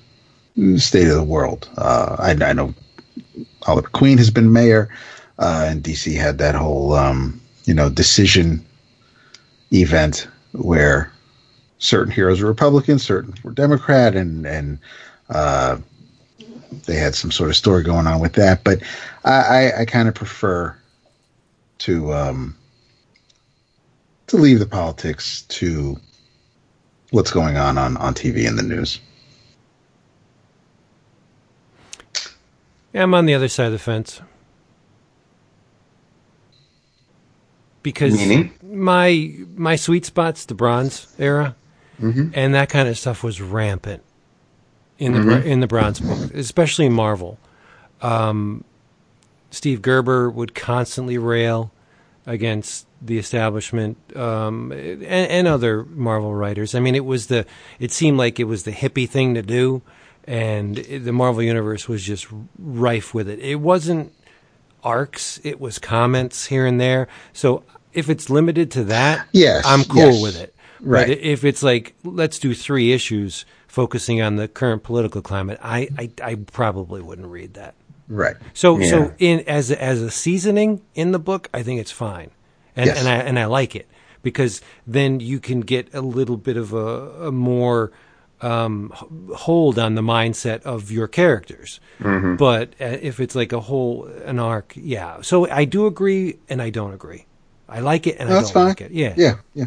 state 0.76 1.06
of 1.06 1.16
the 1.16 1.22
world. 1.22 1.68
Uh, 1.76 2.16
I, 2.18 2.30
I, 2.44 2.52
know 2.52 2.74
Oliver 3.66 3.88
Queen 3.88 4.18
has 4.18 4.30
been 4.30 4.52
mayor, 4.52 4.88
uh, 5.38 5.66
and 5.68 5.82
DC 5.82 6.16
had 6.16 6.38
that 6.38 6.54
whole 6.54 6.94
um, 6.94 7.40
you 7.64 7.74
know 7.74 7.90
decision 7.90 8.64
event 9.72 10.26
where 10.52 11.12
certain 11.78 12.12
heroes 12.12 12.40
were 12.40 12.48
Republican, 12.48 12.98
certain 12.98 13.34
were 13.42 13.52
Democrat, 13.52 14.16
and 14.16 14.46
and 14.46 14.78
uh, 15.28 15.76
they 16.86 16.96
had 16.96 17.14
some 17.14 17.30
sort 17.30 17.50
of 17.50 17.56
story 17.56 17.82
going 17.82 18.06
on 18.06 18.18
with 18.18 18.32
that. 18.34 18.64
But 18.64 18.82
I, 19.24 19.32
I, 19.32 19.80
I 19.80 19.84
kind 19.84 20.08
of 20.08 20.14
prefer 20.14 20.74
to 21.78 22.12
um, 22.14 22.56
to 24.28 24.36
leave 24.38 24.58
the 24.58 24.66
politics 24.66 25.42
to 25.42 25.98
what's 27.12 27.30
going 27.30 27.56
on 27.56 27.78
on, 27.78 27.96
on 27.98 28.14
TV 28.14 28.48
and 28.48 28.58
the 28.58 28.62
news. 28.62 28.98
Yeah, 32.92 33.04
I'm 33.04 33.14
on 33.14 33.26
the 33.26 33.34
other 33.34 33.48
side 33.48 33.66
of 33.66 33.72
the 33.72 33.78
fence. 33.78 34.20
Because 37.82 38.14
Meaning? 38.14 38.52
my 38.62 39.34
my 39.56 39.76
sweet 39.76 40.04
spot's 40.04 40.44
the 40.44 40.54
Bronze 40.54 41.12
era, 41.18 41.56
mm-hmm. 42.00 42.28
and 42.32 42.54
that 42.54 42.68
kind 42.68 42.88
of 42.88 42.96
stuff 42.96 43.24
was 43.24 43.40
rampant 43.40 44.02
in 44.98 45.14
the 45.14 45.18
mm-hmm. 45.18 45.48
in 45.48 45.60
the 45.60 45.66
Bronze 45.66 45.98
book, 45.98 46.32
especially 46.32 46.88
Marvel. 46.88 47.38
Um, 48.00 48.64
Steve 49.50 49.82
Gerber 49.82 50.30
would 50.30 50.54
constantly 50.54 51.18
rail 51.18 51.72
against 52.24 52.86
the 53.04 53.18
establishment 53.18 53.98
um, 54.16 54.72
and, 54.72 55.02
and, 55.02 55.48
other 55.48 55.84
Marvel 55.84 56.34
writers. 56.34 56.74
I 56.74 56.80
mean, 56.80 56.94
it 56.94 57.04
was 57.04 57.26
the 57.26 57.44
it 57.80 57.90
seemed 57.90 58.18
like 58.18 58.38
it 58.38 58.44
was 58.44 58.62
the 58.62 58.72
hippie 58.72 59.08
thing 59.08 59.34
to 59.34 59.42
do, 59.42 59.82
and 60.24 60.76
the 60.76 61.12
Marvel 61.12 61.42
universe 61.42 61.88
was 61.88 62.02
just 62.02 62.26
rife 62.58 63.12
with 63.12 63.28
it. 63.28 63.38
It 63.40 63.56
wasn't 63.56 64.12
arcs; 64.84 65.40
it 65.42 65.60
was 65.60 65.78
comments 65.78 66.46
here 66.46 66.66
and 66.66 66.80
there. 66.80 67.08
So 67.32 67.64
if 67.92 68.08
it's 68.08 68.30
limited 68.30 68.70
to 68.72 68.84
that, 68.84 69.26
yes, 69.32 69.64
I'm 69.66 69.84
cool 69.84 70.12
yes. 70.12 70.22
with 70.22 70.40
it. 70.40 70.54
Right. 70.80 71.08
But 71.08 71.18
if 71.18 71.44
it's 71.44 71.62
like 71.62 71.94
let's 72.04 72.38
do 72.38 72.54
three 72.54 72.92
issues 72.92 73.44
focusing 73.68 74.20
on 74.20 74.36
the 74.36 74.48
current 74.48 74.82
political 74.82 75.22
climate, 75.22 75.58
I 75.62 75.88
I, 75.98 76.10
I 76.22 76.34
probably 76.34 77.00
wouldn't 77.00 77.28
read 77.28 77.54
that. 77.54 77.74
Right. 78.08 78.36
So 78.52 78.78
Yeah. 78.78 78.90
so 78.90 79.14
in 79.18 79.40
as 79.46 79.70
as 79.70 80.02
a 80.02 80.10
seasoning 80.10 80.82
in 80.94 81.12
the 81.12 81.18
book, 81.18 81.48
I 81.54 81.62
think 81.62 81.80
it's 81.80 81.92
fine, 81.92 82.30
and 82.76 82.86
Yes. 82.86 82.98
and 82.98 83.08
I 83.08 83.16
and 83.16 83.38
I 83.38 83.44
like 83.46 83.76
it 83.76 83.88
because 84.22 84.60
then 84.86 85.20
you 85.20 85.40
can 85.40 85.60
get 85.60 85.92
a 85.94 86.00
little 86.00 86.36
bit 86.36 86.56
of 86.56 86.72
a, 86.72 87.26
a 87.28 87.32
more 87.32 87.92
um, 88.40 88.92
hold 89.36 89.78
on 89.78 89.94
the 89.94 90.02
mindset 90.02 90.62
of 90.62 90.90
your 90.90 91.06
characters. 91.06 91.80
Mm-hmm. 92.00 92.36
But 92.36 92.70
uh, 92.80 92.98
if 93.00 93.20
it's 93.20 93.34
like 93.34 93.52
a 93.52 93.60
whole 93.60 94.06
an 94.24 94.38
arc, 94.38 94.72
yeah. 94.76 95.20
So 95.22 95.48
I 95.48 95.64
do 95.64 95.86
agree 95.86 96.38
and 96.48 96.60
I 96.60 96.70
don't 96.70 96.92
agree. 96.92 97.26
I 97.68 97.80
like 97.80 98.06
it 98.06 98.16
and 98.18 98.28
I 98.28 98.32
don't 98.40 98.50
fine. 98.52 98.66
like 98.66 98.80
it. 98.80 98.90
Yeah. 98.90 99.14
Yeah, 99.16 99.34
yeah. 99.54 99.66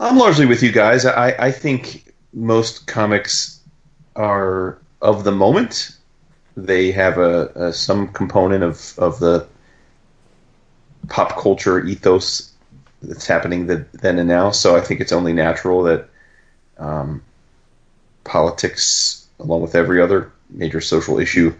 I'm 0.00 0.18
largely 0.18 0.46
with 0.46 0.62
you 0.62 0.72
guys. 0.72 1.04
I, 1.06 1.28
I 1.38 1.52
think 1.52 2.12
most 2.32 2.86
comics 2.86 3.60
are 4.16 4.78
of 5.00 5.24
the 5.24 5.32
moment. 5.32 5.96
They 6.56 6.90
have 6.92 7.18
a, 7.18 7.46
a 7.54 7.72
some 7.72 8.08
component 8.08 8.64
of, 8.64 8.94
of 8.98 9.18
the 9.20 9.46
pop 11.08 11.36
culture 11.40 11.84
ethos 11.84 12.52
that's 13.02 13.26
happening 13.26 13.66
the, 13.66 13.86
then 13.92 14.18
and 14.18 14.28
now. 14.28 14.50
So 14.50 14.76
I 14.76 14.80
think 14.80 15.00
it's 15.00 15.12
only 15.12 15.32
natural 15.32 15.82
that 15.84 16.08
um, 16.78 17.22
politics, 18.24 19.26
along 19.38 19.62
with 19.62 19.74
every 19.74 20.00
other 20.00 20.32
major 20.50 20.80
social 20.80 21.18
issue, 21.18 21.54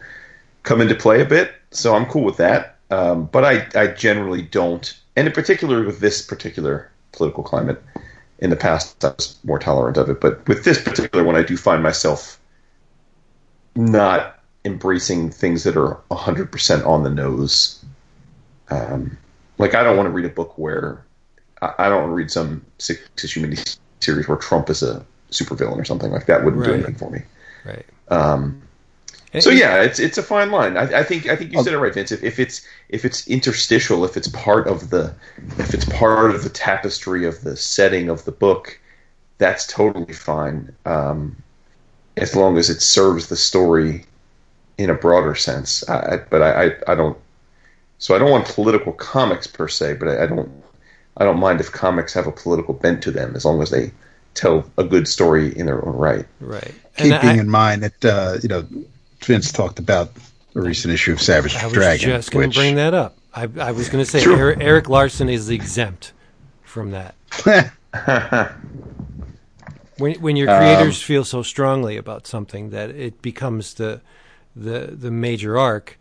come 0.62 0.80
into 0.80 0.94
play 0.94 1.20
a 1.20 1.24
bit. 1.24 1.52
So 1.70 1.94
I'm 1.94 2.06
cool 2.06 2.24
with 2.24 2.36
that. 2.36 2.78
Um, 2.90 3.26
but 3.26 3.44
I, 3.44 3.66
I 3.74 3.86
generally 3.88 4.42
don't, 4.42 4.94
and 5.16 5.26
in 5.26 5.32
particular 5.32 5.84
with 5.84 6.00
this 6.00 6.22
particular 6.22 6.90
political 7.12 7.42
climate, 7.42 7.82
in 8.38 8.50
the 8.50 8.56
past 8.56 9.04
I 9.04 9.08
was 9.08 9.38
more 9.44 9.58
tolerant 9.58 9.96
of 9.96 10.10
it. 10.10 10.20
But 10.20 10.46
with 10.46 10.64
this 10.64 10.82
particular 10.82 11.24
one, 11.24 11.36
I 11.36 11.42
do 11.42 11.56
find 11.56 11.82
myself 11.82 12.38
not 13.74 14.38
embracing 14.64 15.30
things 15.30 15.64
that 15.64 15.76
are 15.76 15.98
100% 16.10 16.86
on 16.86 17.02
the 17.02 17.10
nose. 17.10 17.82
Um, 18.68 19.16
like, 19.62 19.74
I 19.74 19.82
don't 19.82 19.96
want 19.96 20.06
to 20.06 20.10
read 20.10 20.26
a 20.26 20.34
book 20.34 20.56
where 20.58 21.02
I, 21.62 21.72
I 21.78 21.88
don't 21.88 22.00
want 22.02 22.10
to 22.10 22.14
read 22.14 22.30
some 22.30 22.64
six 22.78 23.00
issue 23.24 23.40
mini 23.40 23.56
series 24.00 24.28
where 24.28 24.36
Trump 24.38 24.68
is 24.70 24.82
a 24.82 25.04
supervillain 25.30 25.78
or 25.78 25.84
something 25.84 26.10
like 26.12 26.26
that. 26.26 26.44
Wouldn't 26.44 26.62
do 26.64 26.70
anything 26.74 26.94
for 26.96 27.10
me. 27.10 27.22
Right. 27.64 27.86
Um, 28.08 28.60
so 29.40 29.48
yeah, 29.50 29.80
it's 29.82 29.98
it's 29.98 30.18
a 30.18 30.22
fine 30.22 30.50
line. 30.50 30.76
I, 30.76 30.82
I 31.00 31.04
think 31.04 31.26
I 31.28 31.36
think 31.36 31.52
you 31.52 31.58
said 31.64 31.72
it 31.72 31.78
right, 31.78 31.94
Vince. 31.94 32.12
If, 32.12 32.22
if 32.22 32.38
it's 32.38 32.66
if 32.90 33.04
it's 33.06 33.26
interstitial, 33.28 34.04
if 34.04 34.16
it's 34.18 34.28
part 34.28 34.66
of 34.66 34.90
the 34.90 35.14
if 35.58 35.72
it's 35.72 35.86
part 35.86 36.34
of 36.34 36.42
the 36.44 36.50
tapestry 36.50 37.24
of 37.24 37.40
the 37.42 37.56
setting 37.56 38.10
of 38.10 38.24
the 38.26 38.32
book, 38.32 38.78
that's 39.38 39.66
totally 39.66 40.12
fine. 40.12 40.74
Um, 40.84 41.34
as 42.18 42.36
long 42.36 42.58
as 42.58 42.68
it 42.68 42.82
serves 42.82 43.28
the 43.28 43.36
story 43.36 44.04
in 44.76 44.90
a 44.90 44.94
broader 44.94 45.34
sense. 45.34 45.88
I, 45.88 46.14
I- 46.14 46.24
but 46.28 46.42
I, 46.42 46.64
I 46.66 46.72
I 46.88 46.94
don't. 46.94 47.16
So 48.02 48.16
I 48.16 48.18
don't 48.18 48.32
want 48.32 48.48
political 48.48 48.92
comics 48.92 49.46
per 49.46 49.68
se, 49.68 49.94
but 49.94 50.08
I, 50.08 50.24
I 50.24 50.26
don't 50.26 50.50
I 51.18 51.24
don't 51.24 51.38
mind 51.38 51.60
if 51.60 51.70
comics 51.70 52.12
have 52.14 52.26
a 52.26 52.32
political 52.32 52.74
bent 52.74 53.00
to 53.04 53.12
them 53.12 53.36
as 53.36 53.44
long 53.44 53.62
as 53.62 53.70
they 53.70 53.92
tell 54.34 54.68
a 54.76 54.82
good 54.82 55.06
story 55.06 55.56
in 55.56 55.66
their 55.66 55.86
own 55.86 55.94
right. 55.94 56.26
Right. 56.40 56.74
Keeping 56.96 57.12
I, 57.12 57.38
in 57.38 57.48
mind 57.48 57.84
that 57.84 58.04
uh, 58.04 58.38
you 58.42 58.48
know 58.48 58.66
Vince 59.20 59.52
talked 59.52 59.78
about 59.78 60.10
a 60.56 60.60
recent 60.60 60.92
issue 60.92 61.12
of 61.12 61.22
Savage 61.22 61.52
Dragon. 61.52 61.64
I 61.64 61.68
was 61.68 61.74
Dragon, 61.74 62.08
just 62.08 62.32
going 62.32 62.50
to 62.50 62.58
bring 62.58 62.74
that 62.74 62.92
up. 62.92 63.16
I, 63.34 63.48
I 63.60 63.70
was 63.70 63.88
going 63.88 64.04
to 64.04 64.10
say 64.10 64.18
Sure. 64.18 64.36
Erik, 64.36 64.60
Erik 64.60 64.88
Larsen 64.88 65.28
is 65.28 65.48
exempt 65.48 66.12
from 66.64 66.90
that. 66.90 67.14
When 69.98 70.14
when 70.20 70.36
your 70.36 70.48
creators 70.48 71.00
feel 71.00 71.24
so 71.24 71.44
strongly 71.44 71.96
about 71.96 72.26
something 72.26 72.70
that 72.70 72.90
it 72.90 73.22
becomes 73.22 73.74
the 73.74 74.00
the 74.56 74.86
the 74.92 75.12
major 75.12 75.56
arc, 75.56 75.98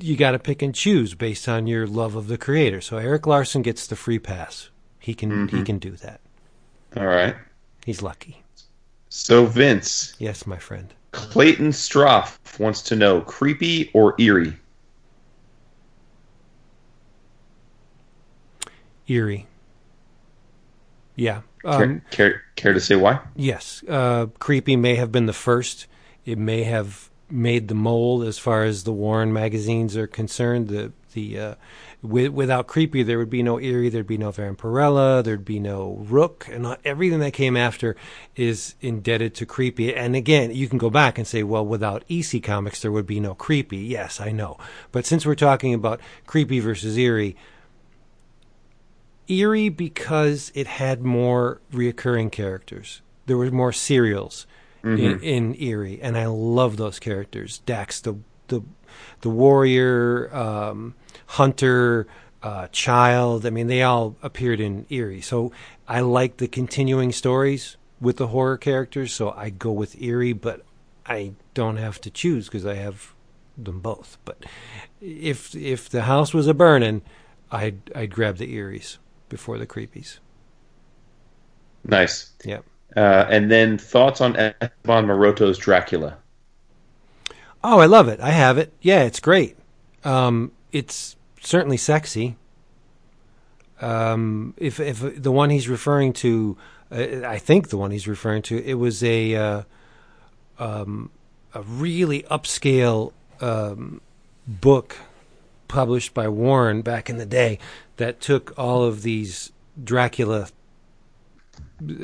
you 0.00 0.16
got 0.16 0.32
to 0.32 0.38
pick 0.38 0.62
and 0.62 0.74
choose 0.74 1.14
based 1.14 1.48
on 1.48 1.66
your 1.66 1.86
love 1.86 2.14
of 2.16 2.28
the 2.28 2.38
creator. 2.38 2.80
So 2.80 2.96
Erik 2.98 3.26
Larsen 3.26 3.62
gets 3.62 3.86
the 3.86 3.96
free 3.96 4.18
pass. 4.18 4.70
He 4.98 5.14
can 5.14 5.48
he 5.48 5.62
can 5.62 5.78
do 5.78 5.92
that. 5.92 6.20
All 6.96 7.06
right. 7.06 7.34
He's 7.84 8.00
lucky. 8.02 8.42
So 9.08 9.46
Vince, 9.46 10.14
Yes, 10.18 10.46
my 10.46 10.58
friend. 10.58 10.92
Clayton 11.12 11.68
Stroff 11.70 12.38
wants 12.58 12.82
to 12.82 12.96
know 12.96 13.20
creepy 13.20 13.90
or 13.92 14.14
eerie? 14.18 14.54
Eerie. 19.06 19.46
Yeah. 21.16 21.42
Care, 21.62 21.82
Um, 21.84 22.02
care, 22.10 22.42
care 22.56 22.72
to 22.72 22.80
say 22.80 22.96
why? 22.96 23.20
yes. 23.36 23.82
Uh, 23.88 24.26
Creepy 24.38 24.76
may 24.76 24.96
have 24.96 25.12
been 25.12 25.26
the 25.26 25.32
first. 25.32 25.86
It 26.24 26.38
may 26.38 26.64
have 26.64 27.10
made 27.30 27.68
the 27.68 27.74
mold 27.74 28.24
as 28.24 28.38
far 28.38 28.64
as 28.64 28.84
the 28.84 28.92
Warren 28.92 29.32
magazines 29.32 29.96
are 29.96 30.06
concerned. 30.06 30.68
The 30.68 30.92
the 31.12 31.38
uh, 31.38 31.54
with, 32.02 32.32
without 32.32 32.66
Creepy, 32.66 33.02
there 33.02 33.18
would 33.18 33.30
be 33.30 33.42
no 33.42 33.58
Eerie, 33.58 33.88
there'd 33.88 34.06
be 34.06 34.18
no 34.18 34.30
Vampirella, 34.30 35.24
there'd 35.24 35.44
be 35.44 35.58
no 35.58 36.04
Rook, 36.06 36.46
and 36.50 36.64
not- 36.64 36.80
everything 36.84 37.20
that 37.20 37.32
came 37.32 37.56
after 37.56 37.96
is 38.36 38.74
indebted 38.82 39.34
to 39.36 39.46
Creepy. 39.46 39.94
And 39.94 40.14
again, 40.14 40.54
you 40.54 40.68
can 40.68 40.76
go 40.76 40.90
back 40.90 41.16
and 41.16 41.26
say, 41.26 41.42
well, 41.42 41.64
without 41.64 42.04
EC 42.10 42.42
Comics, 42.42 42.82
there 42.82 42.92
would 42.92 43.06
be 43.06 43.20
no 43.20 43.34
Creepy. 43.34 43.78
Yes, 43.78 44.20
I 44.20 44.32
know. 44.32 44.58
But 44.92 45.06
since 45.06 45.24
we're 45.24 45.34
talking 45.34 45.72
about 45.72 46.00
Creepy 46.26 46.60
versus 46.60 46.98
Eerie, 46.98 47.36
eerie 49.26 49.70
because 49.70 50.52
it 50.54 50.66
had 50.66 51.02
more 51.02 51.62
reoccurring 51.72 52.30
characters. 52.30 53.00
There 53.24 53.38
were 53.38 53.50
more 53.50 53.72
serials 53.72 54.46
in, 54.84 55.20
in 55.20 55.54
Eerie, 55.58 56.00
and 56.02 56.16
I 56.16 56.26
love 56.26 56.76
those 56.76 56.98
characters. 56.98 57.58
Dax, 57.66 58.00
the 58.00 58.16
the 58.48 58.62
the 59.22 59.30
warrior, 59.30 60.34
um, 60.34 60.94
hunter, 61.26 62.06
uh, 62.42 62.68
child. 62.68 63.46
I 63.46 63.50
mean, 63.50 63.66
they 63.66 63.82
all 63.82 64.16
appeared 64.22 64.60
in 64.60 64.86
Eerie. 64.90 65.22
So 65.22 65.52
I 65.88 66.00
like 66.00 66.36
the 66.36 66.48
continuing 66.48 67.12
stories 67.12 67.76
with 68.00 68.18
the 68.18 68.28
horror 68.28 68.58
characters. 68.58 69.12
So 69.12 69.30
I 69.30 69.50
go 69.50 69.72
with 69.72 70.00
Eerie, 70.00 70.34
but 70.34 70.62
I 71.06 71.32
don't 71.54 71.78
have 71.78 72.00
to 72.02 72.10
choose 72.10 72.46
because 72.46 72.66
I 72.66 72.74
have 72.74 73.14
them 73.56 73.80
both. 73.80 74.18
But 74.24 74.44
if 75.00 75.54
if 75.54 75.88
the 75.88 76.02
house 76.02 76.34
was 76.34 76.46
a 76.46 76.54
burning, 76.54 77.02
I'd 77.50 77.90
I'd 77.94 78.14
grab 78.14 78.36
the 78.36 78.54
Eeries 78.54 78.98
before 79.28 79.58
the 79.58 79.66
creepies. 79.66 80.18
Nice. 81.84 82.32
Yeah. 82.44 82.60
Uh, 82.96 83.26
and 83.28 83.50
then 83.50 83.76
thoughts 83.78 84.20
on 84.20 84.36
Esteban 84.36 85.06
Maroto's 85.06 85.58
Dracula. 85.58 86.16
Oh, 87.62 87.80
I 87.80 87.86
love 87.86 88.08
it. 88.08 88.20
I 88.20 88.30
have 88.30 88.58
it. 88.58 88.72
Yeah, 88.80 89.02
it's 89.02 89.20
great. 89.20 89.56
Um, 90.04 90.52
it's 90.70 91.16
certainly 91.40 91.76
sexy. 91.76 92.36
Um, 93.80 94.54
if 94.56 94.78
if 94.78 95.22
the 95.22 95.32
one 95.32 95.50
he's 95.50 95.68
referring 95.68 96.12
to, 96.14 96.56
uh, 96.92 97.22
I 97.26 97.38
think 97.38 97.70
the 97.70 97.76
one 97.76 97.90
he's 97.90 98.06
referring 98.06 98.42
to, 98.42 98.62
it 98.62 98.74
was 98.74 99.02
a 99.02 99.34
uh, 99.34 99.62
um, 100.58 101.10
a 101.54 101.62
really 101.62 102.22
upscale 102.24 103.12
um, 103.40 104.00
book 104.46 104.96
published 105.68 106.14
by 106.14 106.28
Warren 106.28 106.82
back 106.82 107.10
in 107.10 107.16
the 107.16 107.26
day 107.26 107.58
that 107.96 108.20
took 108.20 108.56
all 108.58 108.84
of 108.84 109.02
these 109.02 109.52
Dracula 109.82 110.48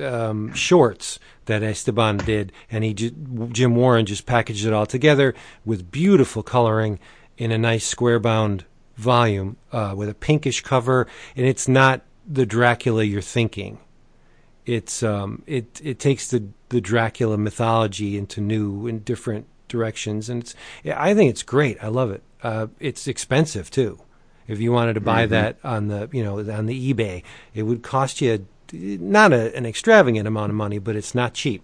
um, 0.03 0.53
shorts 0.55 1.19
that 1.47 1.63
Esteban 1.63 2.19
did, 2.19 2.53
and 2.71 2.85
he 2.85 2.95
Jim 2.95 3.75
Warren 3.75 4.07
just 4.07 4.27
packaged 4.27 4.67
it 4.67 4.73
all 4.73 4.87
together 4.87 5.35
with 5.65 5.91
beautiful 5.91 6.43
coloring 6.43 6.99
in 7.37 7.51
a 7.51 7.59
nice 7.59 7.87
square 7.87 8.21
bound 8.21 8.65
volume 8.97 9.57
uh, 9.73 9.95
with 9.97 10.09
a 10.09 10.15
pinkish 10.15 10.63
cover, 10.63 11.07
and 11.35 11.47
it's 11.47 11.67
not 11.67 12.03
the 12.27 12.47
Dracula 12.47 13.03
you're 13.03 13.23
thinking. 13.23 13.79
It's 14.67 15.03
um, 15.03 15.43
it 15.47 15.81
it 15.83 15.99
takes 15.99 16.29
the 16.29 16.49
the 16.69 16.81
Dracula 16.81 17.37
mythology 17.37 18.17
into 18.17 18.41
new 18.41 18.87
and 18.87 19.05
different 19.05 19.47
directions, 19.69 20.29
and 20.29 20.43
it's 20.43 20.55
I 20.85 21.15
think 21.15 21.31
it's 21.31 21.43
great. 21.43 21.83
I 21.83 21.89
love 21.89 22.11
it. 22.11 22.23
Uh, 22.43 22.69
it's 22.79 23.09
expensive 23.09 23.71
too. 23.71 24.01
If 24.47 24.61
you 24.61 24.73
wanted 24.73 24.95
to 24.95 25.01
buy 25.01 25.27
that 25.27 25.59
on 25.65 25.89
the 25.89 26.09
you 26.13 26.23
know 26.23 26.39
on 26.39 26.67
the 26.67 26.95
eBay, 26.95 27.23
it 27.55 27.63
would 27.63 27.83
cost 27.83 28.21
you 28.21 28.47
not 28.73 29.33
a, 29.33 29.55
an 29.57 29.67
extravagant 29.67 30.27
amount 30.29 30.51
of 30.51 30.57
money, 30.57 30.79
but 30.79 30.97
it's 30.97 31.15
not 31.15 31.35
cheap. 31.35 31.63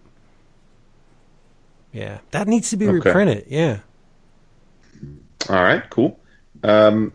Yeah, 1.92 2.18
that 2.32 2.46
needs 2.48 2.70
to 2.70 2.76
be 2.76 2.86
Okay. 2.86 2.94
reprinted. 2.96 3.44
Yeah. 3.48 3.78
All 5.48 5.62
right, 5.62 5.88
cool. 5.90 6.18
Um, 6.62 7.12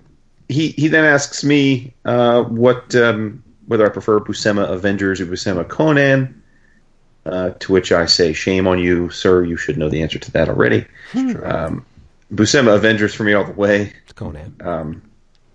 he 0.48 0.70
he 0.70 0.88
then 0.88 1.06
asks 1.06 1.44
me 1.44 1.94
uh, 2.06 2.44
what 2.44 2.94
um, 2.96 3.44
whether 3.68 3.86
I 3.86 3.90
prefer 3.90 4.20
Buscema 4.20 4.70
Avengers 4.70 5.20
or 5.22 5.26
Buscema 5.26 5.68
Conan. 5.68 6.38
Uh, 7.24 7.52
to 7.60 7.72
which 7.72 7.92
I 7.92 8.08
say, 8.08 8.34
shame 8.34 8.68
on 8.68 8.80
you, 8.80 9.12
sir. 9.12 9.44
You 9.44 9.56
should 9.56 9.78
know 9.78 9.90
the 9.90 10.02
answer 10.02 10.18
to 10.18 10.32
that 10.32 10.50
already. 10.50 10.88
Um, 11.14 11.86
Buscema 12.34 12.74
Avengers 12.74 13.14
for 13.14 13.24
me 13.24 13.34
all 13.34 13.44
the 13.46 13.52
way. 13.52 13.94
It's 14.04 14.14
Conan. 14.14 14.56
Um, 14.62 15.04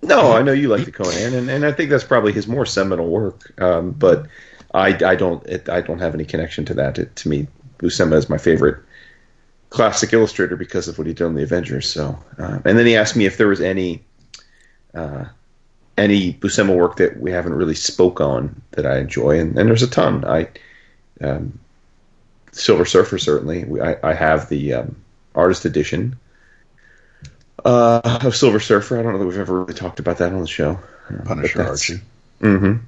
no, 0.07 0.33
I 0.33 0.43
know 0.43 0.52
you 0.52 0.68
like 0.68 0.85
the 0.85 0.93
Conan, 0.93 1.35
and, 1.35 1.51
and 1.51 1.67
I 1.67 1.73
think 1.73 1.91
that's 1.91 2.05
probably 2.05 2.33
his 2.33 2.47
more 2.47 2.65
seminal 2.67 3.09
work. 3.09 3.52
Um, 3.60 3.91
but 3.91 4.26
I, 4.75 4.89
I 5.05 5.15
don't 5.15 5.44
it, 5.47 5.68
I 5.68 5.81
don't 5.81 5.99
have 5.99 6.15
any 6.15 6.25
connection 6.25 6.65
to 6.67 6.75
that. 6.75 6.99
It, 6.99 7.15
to 7.17 7.28
me, 7.28 7.47
Buscema 7.78 8.15
is 8.15 8.28
my 8.28 8.39
favorite 8.39 8.83
classic 9.70 10.12
illustrator 10.12 10.57
because 10.57 10.89
of 10.89 10.99
what 10.99 11.07
he 11.07 11.12
did 11.12 11.25
on 11.25 11.35
the 11.35 11.43
Avengers. 11.43 11.91
So, 11.91 12.18
uh, 12.39 12.60
and 12.65 12.78
then 12.78 12.86
he 12.86 12.97
asked 12.97 13.17
me 13.17 13.26
if 13.26 13.36
there 13.36 13.49
was 13.49 13.60
any 13.60 14.02
uh, 14.94 15.25
any 15.99 16.35
Buscema 16.35 16.76
work 16.76 16.97
that 16.97 17.18
we 17.20 17.31
haven't 17.31 17.55
really 17.55 17.75
spoke 17.75 18.20
on 18.20 18.62
that 18.73 18.86
I 18.86 18.99
enjoy, 18.99 19.39
and, 19.41 19.59
and 19.59 19.68
there's 19.68 19.83
a 19.83 19.91
ton. 19.91 20.25
I 20.25 20.49
um, 21.20 21.59
Silver 22.52 22.85
Surfer 22.85 23.18
certainly. 23.18 23.81
I, 23.81 23.97
I 24.02 24.15
have 24.15 24.49
the 24.49 24.73
um, 24.75 24.97
artist 25.35 25.65
edition 25.65 26.17
uh, 27.65 28.20
of 28.25 28.36
Silver 28.36 28.60
Surfer. 28.60 28.99
I 28.99 29.02
don't 29.02 29.12
know 29.12 29.18
that 29.18 29.26
we've 29.26 29.39
ever 29.39 29.60
really 29.60 29.75
talked 29.75 29.99
about 30.01 30.18
that 30.18 30.33
on 30.33 30.41
the 30.41 30.47
show. 30.47 30.78
Uh, 31.09 31.23
Punisher 31.25 31.59
but 31.59 31.62
that's- 31.65 31.91
Archie. 31.91 32.02
Mhm. 32.41 32.81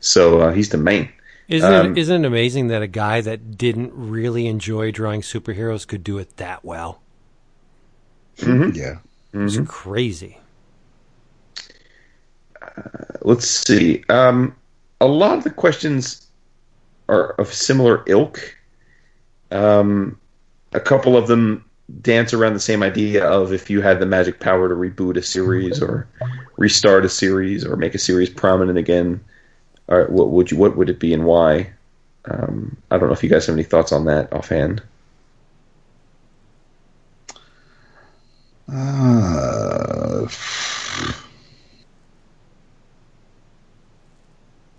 So 0.00 0.40
uh, 0.40 0.52
he's 0.52 0.68
the 0.70 0.78
main. 0.78 1.08
Isn't 1.48 1.72
Um, 1.72 1.92
it, 1.92 1.98
isn't 1.98 2.24
it 2.24 2.26
amazing 2.26 2.68
that 2.68 2.80
a 2.82 2.86
guy 2.86 3.20
that 3.22 3.56
didn't 3.58 3.92
really 3.94 4.46
enjoy 4.46 4.90
drawing 4.92 5.20
superheroes 5.20 5.86
could 5.86 6.04
do 6.04 6.18
it 6.18 6.36
that 6.36 6.64
well? 6.64 7.00
Yeah. 8.36 8.98
It's 9.34 9.58
crazy. 9.66 10.38
let's 13.22 13.46
see. 13.48 14.02
Um, 14.08 14.54
a 15.00 15.06
lot 15.06 15.38
of 15.38 15.44
the 15.44 15.50
questions 15.50 16.26
are 17.08 17.32
of 17.32 17.52
similar 17.52 18.02
ilk. 18.06 18.56
Um, 19.50 20.18
a 20.72 20.80
couple 20.80 21.16
of 21.16 21.26
them 21.26 21.64
dance 22.02 22.32
around 22.32 22.54
the 22.54 22.60
same 22.60 22.82
idea 22.82 23.24
of 23.26 23.52
if 23.52 23.70
you 23.70 23.80
had 23.80 24.00
the 24.00 24.06
magic 24.06 24.40
power 24.40 24.68
to 24.68 24.74
reboot 24.74 25.16
a 25.16 25.22
series 25.22 25.82
or 25.82 26.06
restart 26.56 27.04
a 27.04 27.08
series 27.08 27.64
or 27.64 27.76
make 27.76 27.94
a 27.94 27.98
series 27.98 28.30
prominent 28.30 28.78
again, 28.78 29.20
or 29.88 30.06
what 30.06 30.30
would 30.30 30.50
you 30.50 30.56
what 30.56 30.76
would 30.76 30.90
it 30.90 30.98
be 30.98 31.12
and 31.12 31.24
why? 31.24 31.70
Um, 32.26 32.76
I 32.90 32.98
don't 32.98 33.08
know 33.08 33.14
if 33.14 33.22
you 33.22 33.30
guys 33.30 33.46
have 33.46 33.54
any 33.54 33.64
thoughts 33.64 33.92
on 33.92 34.04
that 34.04 34.32
offhand. 34.32 34.82
Uh, 38.68 40.28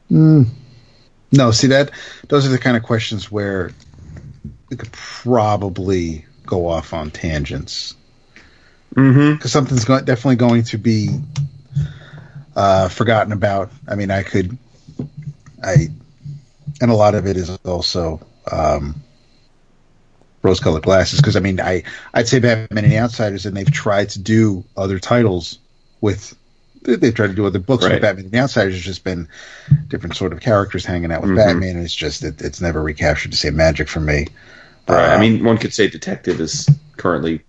mm, 0.09 0.47
no, 1.33 1.51
see 1.51 1.67
that 1.67 1.91
those 2.29 2.45
are 2.45 2.49
the 2.49 2.57
kind 2.57 2.77
of 2.77 2.83
questions 2.83 3.29
where 3.29 3.71
we 4.69 4.77
could 4.77 4.91
probably 4.93 6.25
go 6.51 6.67
off 6.67 6.93
on 6.93 7.09
tangents 7.11 7.95
Mm-hmm. 8.95 9.35
because 9.37 9.53
something's 9.53 9.85
go- 9.85 10.01
definitely 10.01 10.35
going 10.35 10.63
to 10.63 10.77
be 10.77 11.17
uh, 12.57 12.89
forgotten 12.89 13.31
about. 13.31 13.71
I 13.87 13.95
mean, 13.95 14.11
I 14.11 14.21
could, 14.23 14.57
I, 15.63 15.87
and 16.81 16.91
a 16.91 16.93
lot 16.93 17.15
of 17.15 17.25
it 17.25 17.37
is 17.37 17.49
also 17.63 18.19
um, 18.51 19.01
rose-colored 20.43 20.83
glasses 20.83 21.21
because 21.21 21.37
I 21.37 21.39
mean, 21.39 21.61
I 21.61 21.83
I'd 22.13 22.27
say 22.27 22.39
Batman 22.39 22.83
and 22.83 22.91
the 22.91 22.97
Outsiders, 22.97 23.45
and 23.45 23.55
they've 23.55 23.71
tried 23.71 24.09
to 24.09 24.19
do 24.19 24.65
other 24.75 24.99
titles 24.99 25.57
with. 26.01 26.35
they- 26.81 26.97
They've 26.97 27.15
tried 27.15 27.27
to 27.27 27.33
do 27.33 27.45
other 27.45 27.59
books 27.59 27.85
Right. 27.85 27.93
with 27.93 28.01
Batman 28.01 28.25
and 28.25 28.33
the 28.33 28.39
Outsiders. 28.39 28.75
It's 28.75 28.83
just 28.83 29.05
been 29.05 29.29
different 29.87 30.17
sort 30.17 30.33
of 30.33 30.41
characters 30.41 30.83
hanging 30.85 31.13
out 31.13 31.21
with 31.21 31.31
Mhm. 31.31 31.37
Batman, 31.37 31.75
and 31.77 31.85
it's 31.85 31.95
just 31.95 32.23
it, 32.25 32.41
it's 32.41 32.59
never 32.59 32.81
recaptured 32.83 33.31
the 33.31 33.37
same 33.37 33.55
magic 33.55 33.87
for 33.87 34.01
me. 34.01 34.27
Right. 34.87 35.09
I 35.09 35.15
Uh, 35.15 35.19
mean, 35.19 35.43
one 35.43 35.57
could 35.57 35.73
say 35.73 35.87
Detective 35.87 36.39
is 36.41 36.69
currently 36.97 37.41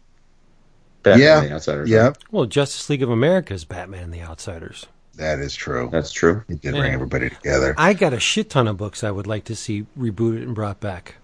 Batman 1.02 1.20
Yeah. 1.22 1.40
the 1.40 1.52
Outsiders. 1.52 1.88
yeah, 1.90 2.12
Well, 2.30 2.46
Justice 2.46 2.88
League 2.88 3.02
of 3.02 3.10
America 3.10 3.54
is 3.54 3.64
Batman 3.64 4.10
the 4.10 4.20
Outsiders. 4.22 4.86
that 5.16 5.40
is 5.40 5.54
true. 5.54 5.88
That's 5.92 6.12
true. 6.12 6.42
It 6.48 6.60
did 6.60 6.74
Yeah. 6.74 6.80
bring 6.80 6.92
everybody 6.94 7.30
together. 7.30 7.74
I 7.76 7.92
got 7.94 8.12
a 8.12 8.20
shit 8.20 8.48
ton 8.50 8.68
of 8.68 8.76
books 8.76 9.02
I 9.04 9.10
would 9.10 9.26
like 9.26 9.44
to 9.44 9.56
see 9.56 9.86
rebooted 9.98 10.42
and 10.42 10.54
brought 10.54 10.80
back. 10.80 11.16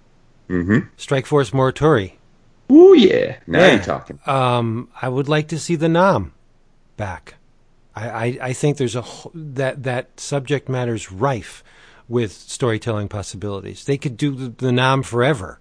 Mm-hmm. 0.51 0.89
Strike 0.97 1.27
Force 1.27 1.51
Morituri. 1.51 2.13
Ooh, 2.71 2.95
yeah. 2.97 3.37
Now 3.47 3.61
Yeah. 3.61 3.75
you're 3.75 3.83
talking. 3.85 4.19
Um, 4.27 4.89
I 5.01 5.09
would 5.09 5.29
like 5.29 5.49
to 5.49 5.59
see 5.59 5.77
the 5.77 5.89
Nam 5.89 6.33
back. 6.97 7.35
I, 7.95 8.09
I, 8.09 8.39
I 8.43 8.53
think 8.53 8.77
there's 8.77 8.97
a 8.97 9.05
that 9.35 9.83
that 9.85 10.21
subject 10.21 10.69
matter's 10.69 11.11
rife 11.13 11.63
with 12.09 12.33
storytelling 12.33 13.09
possibilities. 13.09 13.85
They 13.85 13.97
could 13.99 14.17
do 14.17 14.35
the, 14.35 14.49
the 14.67 14.73
Nam 14.73 15.03
forever, 15.03 15.61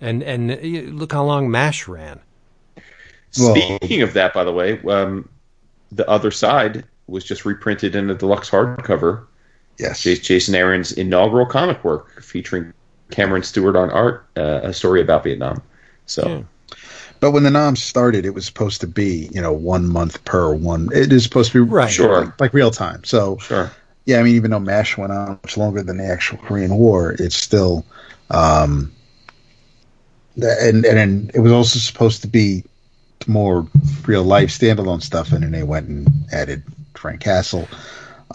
and 0.00 0.22
and 0.22 0.50
uh, 0.52 0.56
look 0.92 1.12
how 1.12 1.24
long 1.24 1.50
MASH 1.50 1.88
ran. 1.88 2.20
Well- 3.38 3.54
Speaking 3.54 4.02
of 4.02 4.12
that, 4.14 4.32
by 4.34 4.44
the 4.44 4.52
way, 4.52 4.80
um, 4.88 5.28
the 5.92 6.08
other 6.08 6.30
side 6.30 6.84
was 7.06 7.24
just 7.24 7.44
reprinted 7.44 7.94
in 7.94 8.10
a 8.10 8.14
deluxe 8.14 8.50
hardcover 8.50 9.24
Yes. 9.78 10.02
Jason 10.02 10.54
Aaron's 10.54 10.92
inaugural 10.92 11.44
comic 11.44 11.84
work 11.84 12.22
featuring 12.22 12.72
Cameron 13.10 13.42
Stewart 13.42 13.76
on 13.76 13.90
art, 13.90 14.26
uh, 14.36 14.60
a 14.62 14.72
story 14.72 15.02
about 15.02 15.24
Vietnam. 15.24 15.60
So. 16.06 16.26
Yeah. 16.26 16.42
But 17.20 17.32
when 17.32 17.42
the 17.42 17.50
Nam 17.50 17.76
started, 17.76 18.24
it 18.24 18.30
was 18.34 18.46
supposed 18.46 18.80
to 18.80 18.86
be, 18.86 19.28
you 19.32 19.40
know, 19.40 19.52
one 19.52 19.86
month 19.86 20.22
per 20.24 20.54
one. 20.54 20.88
It 20.94 21.12
is 21.12 21.24
supposed 21.24 21.52
to 21.52 21.64
be 21.64 21.70
Right. 21.70 21.90
Sure. 21.90 22.24
like, 22.24 22.40
like 22.40 22.54
real 22.54 22.70
time. 22.70 23.04
So 23.04 23.36
Sure. 23.38 23.70
yeah, 24.06 24.18
I 24.18 24.22
mean, 24.22 24.34
even 24.34 24.50
though 24.50 24.60
MASH 24.60 24.96
went 24.96 25.12
on 25.12 25.38
much 25.42 25.56
longer 25.58 25.82
than 25.82 25.98
the 25.98 26.04
actual 26.06 26.38
Korean 26.38 26.74
War, 26.74 27.14
it's 27.18 27.36
still, 27.36 27.84
um, 28.30 28.90
the- 28.90 28.95
and 30.40 30.84
and 30.84 31.30
it 31.34 31.40
was 31.40 31.52
also 31.52 31.78
supposed 31.78 32.22
to 32.22 32.28
be 32.28 32.64
more 33.26 33.66
real 34.06 34.22
life 34.24 34.50
standalone 34.50 35.02
stuff, 35.02 35.32
and 35.32 35.42
then 35.42 35.50
they 35.50 35.62
went 35.62 35.88
and 35.88 36.08
added 36.32 36.62
Frank 36.94 37.20
Castle. 37.20 37.68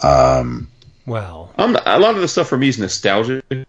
Um, 0.02 0.68
Well, 1.06 1.52
Um, 1.58 1.76
a 1.86 1.98
lot 1.98 2.14
of 2.14 2.20
the 2.20 2.28
stuff 2.28 2.48
for 2.48 2.58
me 2.58 2.68
is 2.68 2.78
nostalgic, 2.78 3.44
and, 3.50 3.66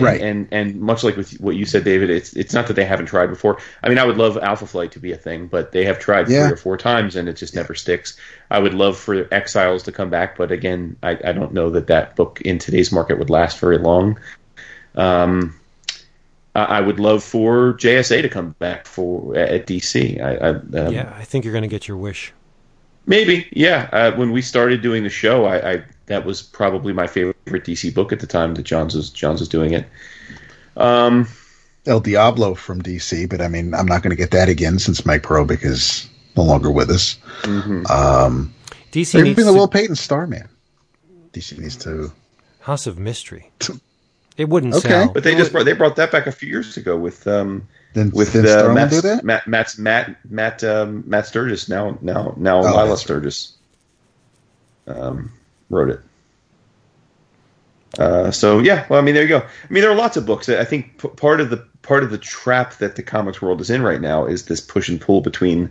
Right. 0.00 0.22
And 0.22 0.48
and 0.50 0.80
much 0.80 1.04
like 1.04 1.16
with 1.18 1.32
what 1.38 1.54
you 1.54 1.66
said, 1.66 1.84
David, 1.84 2.08
it's 2.08 2.32
it's 2.32 2.54
not 2.54 2.66
that 2.68 2.74
they 2.74 2.84
haven't 2.84 3.06
tried 3.06 3.26
before. 3.26 3.58
I 3.82 3.90
mean, 3.90 3.98
I 3.98 4.06
would 4.06 4.16
love 4.16 4.38
Alpha 4.38 4.66
Flight 4.66 4.92
to 4.92 4.98
be 4.98 5.12
a 5.12 5.16
thing, 5.18 5.48
but 5.48 5.72
they 5.72 5.84
have 5.84 5.98
tried 5.98 6.30
Yeah. 6.30 6.44
three 6.44 6.54
or 6.54 6.56
four 6.56 6.76
times, 6.78 7.14
and 7.14 7.28
it 7.28 7.34
just 7.36 7.54
never 7.54 7.74
sticks. 7.74 8.16
I 8.50 8.58
would 8.58 8.72
love 8.72 8.96
for 8.96 9.28
Exiles 9.32 9.82
to 9.82 9.92
come 9.92 10.08
back, 10.08 10.38
but 10.38 10.50
again, 10.50 10.96
I, 11.02 11.18
I 11.22 11.32
don't 11.32 11.52
know 11.52 11.68
that 11.70 11.88
that 11.88 12.16
book 12.16 12.40
in 12.40 12.58
today's 12.58 12.90
market 12.90 13.18
would 13.18 13.28
last 13.28 13.58
very 13.58 13.76
long. 13.76 14.18
Um, 14.94 15.54
I 16.54 16.64
I 16.64 16.80
would 16.80 17.00
love 17.00 17.22
for 17.22 17.74
JSA 17.74 18.22
to 18.22 18.28
come 18.28 18.54
back 18.58 18.86
for 18.86 19.36
at 19.36 19.66
DC. 19.66 20.20
I, 20.20 20.34
I 20.34 20.48
um, 20.50 20.92
yeah, 20.92 21.12
I 21.16 21.24
think 21.24 21.44
you're 21.44 21.52
going 21.52 21.62
to 21.62 21.68
get 21.68 21.88
your 21.88 21.96
wish. 21.96 22.32
Maybe, 23.06 23.48
yeah. 23.50 23.88
Uh, 23.92 24.12
when 24.12 24.30
we 24.30 24.42
started 24.42 24.80
doing 24.80 25.02
the 25.02 25.08
show, 25.10 25.44
I, 25.44 25.72
I 25.72 25.82
that 26.06 26.24
was 26.24 26.40
probably 26.42 26.92
my 26.92 27.06
favorite 27.06 27.36
DC 27.64 27.92
book 27.92 28.12
at 28.12 28.20
the 28.20 28.26
time 28.26 28.54
that 28.54 28.62
Johns 28.62 28.94
was 28.94 29.10
Johns 29.10 29.40
was 29.40 29.48
doing 29.48 29.72
it. 29.72 29.86
Um, 30.76 31.26
El 31.86 32.00
Diablo 32.00 32.54
from 32.54 32.80
DC, 32.80 33.28
but 33.28 33.40
I 33.40 33.48
mean, 33.48 33.74
I'm 33.74 33.86
not 33.86 34.02
going 34.02 34.10
to 34.10 34.16
get 34.16 34.30
that 34.30 34.48
again 34.48 34.78
since 34.78 35.04
Mike 35.04 35.22
Probic 35.22 35.64
is 35.64 36.08
no 36.36 36.44
longer 36.44 36.70
with 36.70 36.90
us. 36.90 37.18
mhm. 37.42 37.90
Um, 37.90 38.54
DC 38.92 39.14
maybe 39.14 39.28
needs 39.30 39.44
the 39.44 39.50
to- 39.50 39.52
Will 39.52 39.68
Payton 39.68 39.96
Starman. 39.96 40.48
DC 41.32 41.58
needs 41.58 41.76
to. 41.76 42.12
House 42.60 42.86
of 42.86 42.98
Mystery. 42.98 43.50
It 44.36 44.48
wouldn't 44.48 44.74
Okay. 44.74 44.88
sell. 44.88 45.08
But 45.12 45.24
they 45.24 45.34
just 45.34 45.52
brought 45.52 45.64
they 45.64 45.72
brought 45.74 45.96
that 45.96 46.10
back 46.10 46.26
a 46.26 46.32
few 46.32 46.48
years 46.48 46.76
ago 46.76 46.96
with 46.96 47.26
um 47.26 47.68
Then 47.94 48.10
with 48.14 48.32
then 48.32 48.46
uh, 48.46 48.74
Matt, 48.74 48.90
do 48.90 49.00
that. 49.02 49.24
Matt 49.24 49.46
Matt 49.46 49.78
Matt 49.78 50.16
Matt 50.30 50.64
um, 50.64 51.04
Matt 51.06 51.26
Sturges 51.26 51.68
now 51.68 51.98
now 52.00 52.34
now 52.36 52.60
Oh, 52.60 52.62
Lila 52.64 52.88
that's 52.90 53.02
Sturges 53.02 53.52
um, 54.86 55.30
wrote 55.70 55.90
it. 55.90 56.00
Uh, 57.98 58.30
so 58.30 58.58
yeah, 58.58 58.86
well, 58.88 58.98
I 58.98 59.02
mean, 59.02 59.14
there 59.14 59.22
you 59.22 59.28
go. 59.28 59.38
I 59.40 59.72
mean, 59.72 59.82
there 59.82 59.90
are 59.90 59.96
lots 59.96 60.16
of 60.16 60.24
books. 60.24 60.48
I 60.48 60.64
think 60.64 60.98
p- 60.98 61.08
part 61.08 61.40
of 61.40 61.50
the 61.50 61.58
part 61.82 62.02
of 62.02 62.10
the 62.10 62.18
trap 62.18 62.78
that 62.78 62.96
the 62.96 63.02
comics 63.02 63.42
world 63.42 63.60
is 63.60 63.68
in 63.68 63.82
right 63.82 64.00
now 64.00 64.24
is 64.24 64.46
this 64.46 64.60
push 64.60 64.88
and 64.88 65.00
pull 65.00 65.20
between 65.20 65.70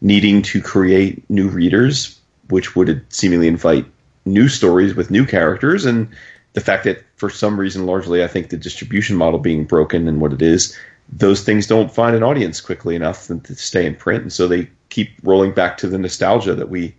needing 0.00 0.42
to 0.42 0.60
create 0.60 1.28
new 1.30 1.48
readers, 1.48 2.18
which 2.48 2.74
would 2.74 3.04
seemingly 3.10 3.46
invite 3.46 3.86
new 4.24 4.48
stories 4.48 4.94
with 4.94 5.10
new 5.10 5.24
characters, 5.24 5.84
and 5.84 6.08
the 6.54 6.60
fact 6.60 6.84
that 6.84 7.04
for 7.16 7.30
some 7.30 7.58
reason, 7.58 7.86
largely, 7.86 8.22
I 8.22 8.28
think 8.28 8.50
the 8.50 8.56
distribution 8.56 9.16
model 9.16 9.38
being 9.38 9.64
broken 9.64 10.06
and 10.08 10.20
what 10.20 10.32
it 10.32 10.42
is, 10.42 10.76
those 11.08 11.42
things 11.42 11.66
don't 11.66 11.92
find 11.92 12.14
an 12.14 12.22
audience 12.22 12.60
quickly 12.60 12.94
enough 12.94 13.26
to 13.26 13.54
stay 13.54 13.86
in 13.86 13.94
print, 13.94 14.22
and 14.22 14.32
so 14.32 14.46
they 14.48 14.68
keep 14.90 15.10
rolling 15.22 15.52
back 15.52 15.78
to 15.78 15.88
the 15.88 15.98
nostalgia 15.98 16.54
that 16.54 16.68
we 16.68 16.94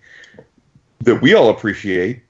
that 1.01 1.21
we 1.21 1.33
all 1.33 1.49
appreciate. 1.49 2.21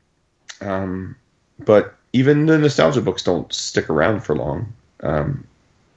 Um, 0.62 1.16
but 1.60 1.96
even 2.14 2.46
the 2.46 2.58
nostalgia 2.58 3.02
books 3.02 3.24
don't 3.24 3.52
stick 3.54 3.90
around 3.90 4.22
for 4.22 4.36
long. 4.36 4.74
Um, 5.02 5.46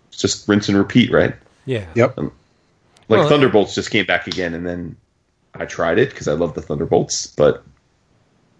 it's 0.08 0.18
just 0.18 0.48
rinse 0.48 0.68
and 0.68 0.78
repeat, 0.78 1.10
right? 1.10 1.34
Yeah. 1.66 1.86
Yep. 1.94 2.18
Like 2.18 2.30
Well- 3.08 3.28
Thunderbolts 3.28 3.74
just 3.74 3.90
came 3.90 4.06
back 4.06 4.26
again, 4.26 4.54
and 4.54 4.66
then 4.66 4.96
I 5.54 5.64
tried 5.66 5.98
it 5.98 6.10
because 6.10 6.28
I 6.28 6.32
love 6.32 6.54
the 6.54 6.62
Thunderbolts, 6.62 7.26
but 7.28 7.64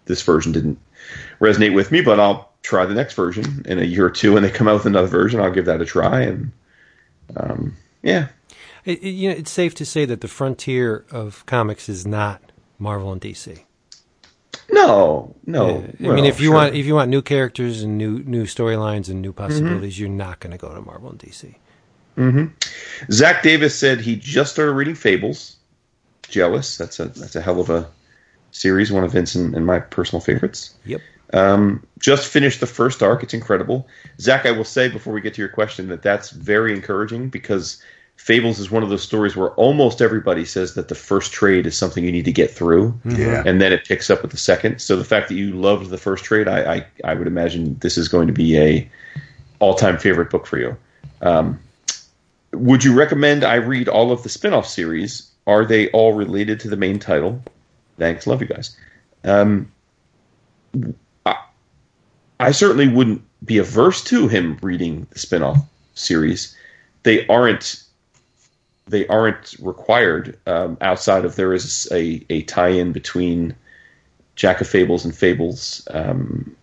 this 0.05 0.21
version 0.21 0.51
didn't 0.51 0.79
resonate 1.39 1.73
with 1.73 1.91
me. 1.91 2.01
But 2.01 2.19
I'll 2.19 2.46
try 2.63 2.85
the 2.85 2.93
next 2.93 3.13
version 3.13 3.63
in 3.65 3.79
a 3.79 3.83
year 3.83 4.05
or 4.05 4.09
two 4.11 4.35
and 4.35 4.45
they 4.45 4.49
come 4.49 4.67
out 4.67 4.75
with 4.75 4.85
another 4.85 5.07
version. 5.07 5.39
I'll 5.39 5.51
give 5.51 5.65
that 5.65 5.81
a 5.81 5.85
try, 5.85 6.21
and 6.21 6.51
um, 7.35 7.75
yeah, 8.03 8.27
It, 8.85 9.03
it- 9.03 9.09
you 9.11 9.29
know, 9.29 9.35
it's 9.35 9.51
safe 9.51 9.73
to 9.75 9.85
say 9.85 10.05
that 10.05 10.21
the 10.21 10.27
frontier 10.27 11.05
of 11.11 11.45
comics 11.45 11.87
is 11.89 12.05
not 12.07 12.41
Marvel 12.79 13.11
and 13.11 13.21
DC. 13.21 13.59
no, 14.71 15.35
no. 15.45 15.85
Yeah. 15.99 16.11
I 16.11 16.15
mean, 16.15 16.25
if 16.25 16.39
you 16.39 16.47
sure. 16.47 16.55
want 16.55 16.75
if 16.75 16.85
you 16.85 16.93
want 16.95 17.09
new 17.09 17.21
characters 17.21 17.81
and 17.83 17.97
new 17.97 18.19
new 18.23 18.43
storylines 18.45 19.09
and 19.09 19.21
new 19.21 19.31
Mm-hmm. 19.33 19.43
possibilities, 19.43 19.99
you're 19.99 20.09
not 20.09 20.39
going 20.39 20.51
to 20.51 20.57
go 20.57 20.73
to 20.73 20.81
Marvel 20.81 21.09
and 21.09 21.19
DC. 21.19 21.55
Zach 23.11 23.43
Davis 23.43 23.77
said 23.77 24.01
he 24.01 24.15
just 24.15 24.53
started 24.53 24.71
reading 24.73 24.95
Fables. 24.95 25.57
Jealous. 26.27 26.77
That's 26.77 26.99
a 26.99 27.05
that's 27.05 27.35
a 27.35 27.41
hell 27.41 27.59
of 27.61 27.69
a 27.69 27.87
series. 28.51 28.91
One 28.91 29.03
of 29.03 29.11
Vince 29.11 29.35
and, 29.35 29.53
and 29.55 29.65
my 29.65 29.79
personal 29.79 30.19
favorites. 30.21 30.73
Yep. 30.85 31.01
Um, 31.33 31.85
just 31.99 32.27
finished 32.27 32.59
the 32.61 32.67
first 32.67 33.03
arc. 33.03 33.23
It's 33.23 33.33
incredible. 33.33 33.87
Zach, 34.19 34.45
I 34.45 34.51
will 34.51 34.63
say 34.63 34.87
before 34.87 35.13
we 35.13 35.21
get 35.21 35.33
to 35.33 35.41
your 35.41 35.49
question 35.49 35.87
that 35.89 36.01
that's 36.01 36.29
very 36.29 36.73
encouraging 36.73 37.29
because 37.29 37.81
Fables 38.15 38.59
is 38.59 38.71
one 38.71 38.81
of 38.81 38.89
those 38.89 39.03
stories 39.03 39.35
where 39.35 39.49
almost 39.51 40.01
everybody 40.01 40.43
says 40.43 40.73
that 40.73 40.87
the 40.87 40.95
first 40.95 41.31
trade 41.31 41.67
is 41.67 41.77
something 41.77 42.03
you 42.03 42.11
need 42.11 42.25
to 42.25 42.31
get 42.31 42.49
through, 42.49 42.99
Yeah. 43.05 43.43
and 43.45 43.61
then 43.61 43.71
it 43.71 43.85
picks 43.85 44.09
up 44.09 44.23
with 44.23 44.31
the 44.31 44.37
second. 44.37 44.79
So 44.79 44.95
the 44.95 45.03
fact 45.03 45.27
that 45.27 45.35
you 45.35 45.51
loved 45.53 45.91
the 45.91 45.99
first 45.99 46.23
trade, 46.23 46.47
I 46.47 46.75
I, 46.77 46.85
I 47.03 47.13
would 47.13 47.27
imagine 47.27 47.77
this 47.79 47.95
is 47.97 48.07
going 48.07 48.25
to 48.27 48.33
be 48.33 48.57
a 48.57 48.89
all 49.59 49.75
time 49.75 49.97
favorite 49.99 50.29
book 50.31 50.47
for 50.47 50.57
you. 50.57 50.75
Um, 51.21 51.59
would 52.53 52.83
you 52.83 52.93
recommend 52.97 53.43
I 53.43 53.55
read 53.55 53.87
all 53.87 54.11
of 54.11 54.23
the 54.23 54.29
spin 54.29 54.53
off 54.53 54.67
series? 54.67 55.29
Are 55.45 55.63
they 55.65 55.89
all 55.91 56.13
related 56.13 56.59
to 56.61 56.69
the 56.69 56.77
main 56.77 56.97
title? 56.99 57.43
Thanks. 57.99 58.25
Love 58.25 58.41
you 58.41 58.47
guys. 58.47 58.75
Um, 59.23 59.71
I, 62.39 62.51
certainly 62.51 62.87
wouldn't 62.87 63.21
be 63.45 63.57
averse 63.57 64.03
to 64.05 64.27
him 64.27 64.57
reading 64.61 65.07
the 65.11 65.19
spin 65.19 65.43
off 65.43 65.57
series. 65.95 66.55
They 67.03 67.25
aren't. 67.27 67.83
They 68.89 69.05
aren't 69.07 69.55
required 69.59 70.39
um, 70.47 70.77
outside 70.79 71.25
of 71.25 71.35
there 71.35 71.53
is 71.53 71.89
a, 71.91 72.25
a 72.29 72.43
tie 72.43 72.69
in 72.69 72.93
between 72.93 73.53
Jack 74.37 74.61
of 74.61 74.67
Fables 74.67 75.03
and 75.03 75.13
Fables 75.13 75.85
um, 75.91 76.55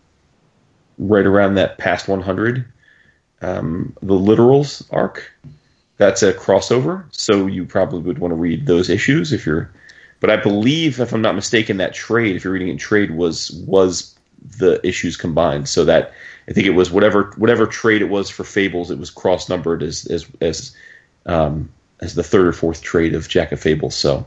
right 0.96 1.26
around 1.26 1.56
that 1.56 1.76
past 1.76 2.08
100 2.08 2.64
um, 3.44 3.94
the 4.02 4.14
literals 4.14 4.86
arc. 4.90 5.30
That's 5.96 6.22
a 6.22 6.32
crossover, 6.32 7.04
so 7.10 7.46
you 7.46 7.64
probably 7.64 8.00
would 8.00 8.18
want 8.18 8.32
to 8.32 8.36
read 8.36 8.66
those 8.66 8.90
issues 8.90 9.32
if 9.32 9.46
you're. 9.46 9.70
But 10.20 10.30
I 10.30 10.36
believe, 10.36 10.98
if 10.98 11.12
I'm 11.12 11.20
not 11.20 11.34
mistaken, 11.34 11.76
that 11.76 11.92
trade, 11.92 12.34
if 12.34 12.44
you're 12.44 12.52
reading 12.52 12.68
in 12.68 12.78
trade, 12.78 13.12
was 13.12 13.50
was 13.66 14.13
the 14.44 14.80
issues 14.86 15.16
combined. 15.16 15.68
So 15.68 15.84
that 15.84 16.12
I 16.48 16.52
think 16.52 16.66
it 16.66 16.70
was 16.70 16.90
whatever 16.90 17.32
whatever 17.36 17.66
trade 17.66 18.02
it 18.02 18.08
was 18.08 18.30
for 18.30 18.44
Fables, 18.44 18.90
it 18.90 18.98
was 18.98 19.10
cross 19.10 19.48
numbered 19.48 19.82
as 19.82 20.06
as 20.06 20.26
as 20.40 20.76
um, 21.26 21.70
as 22.00 22.14
the 22.14 22.22
third 22.22 22.46
or 22.46 22.52
fourth 22.52 22.82
trade 22.82 23.14
of 23.14 23.28
Jack 23.28 23.52
of 23.52 23.60
Fables. 23.60 23.94
So, 23.94 24.26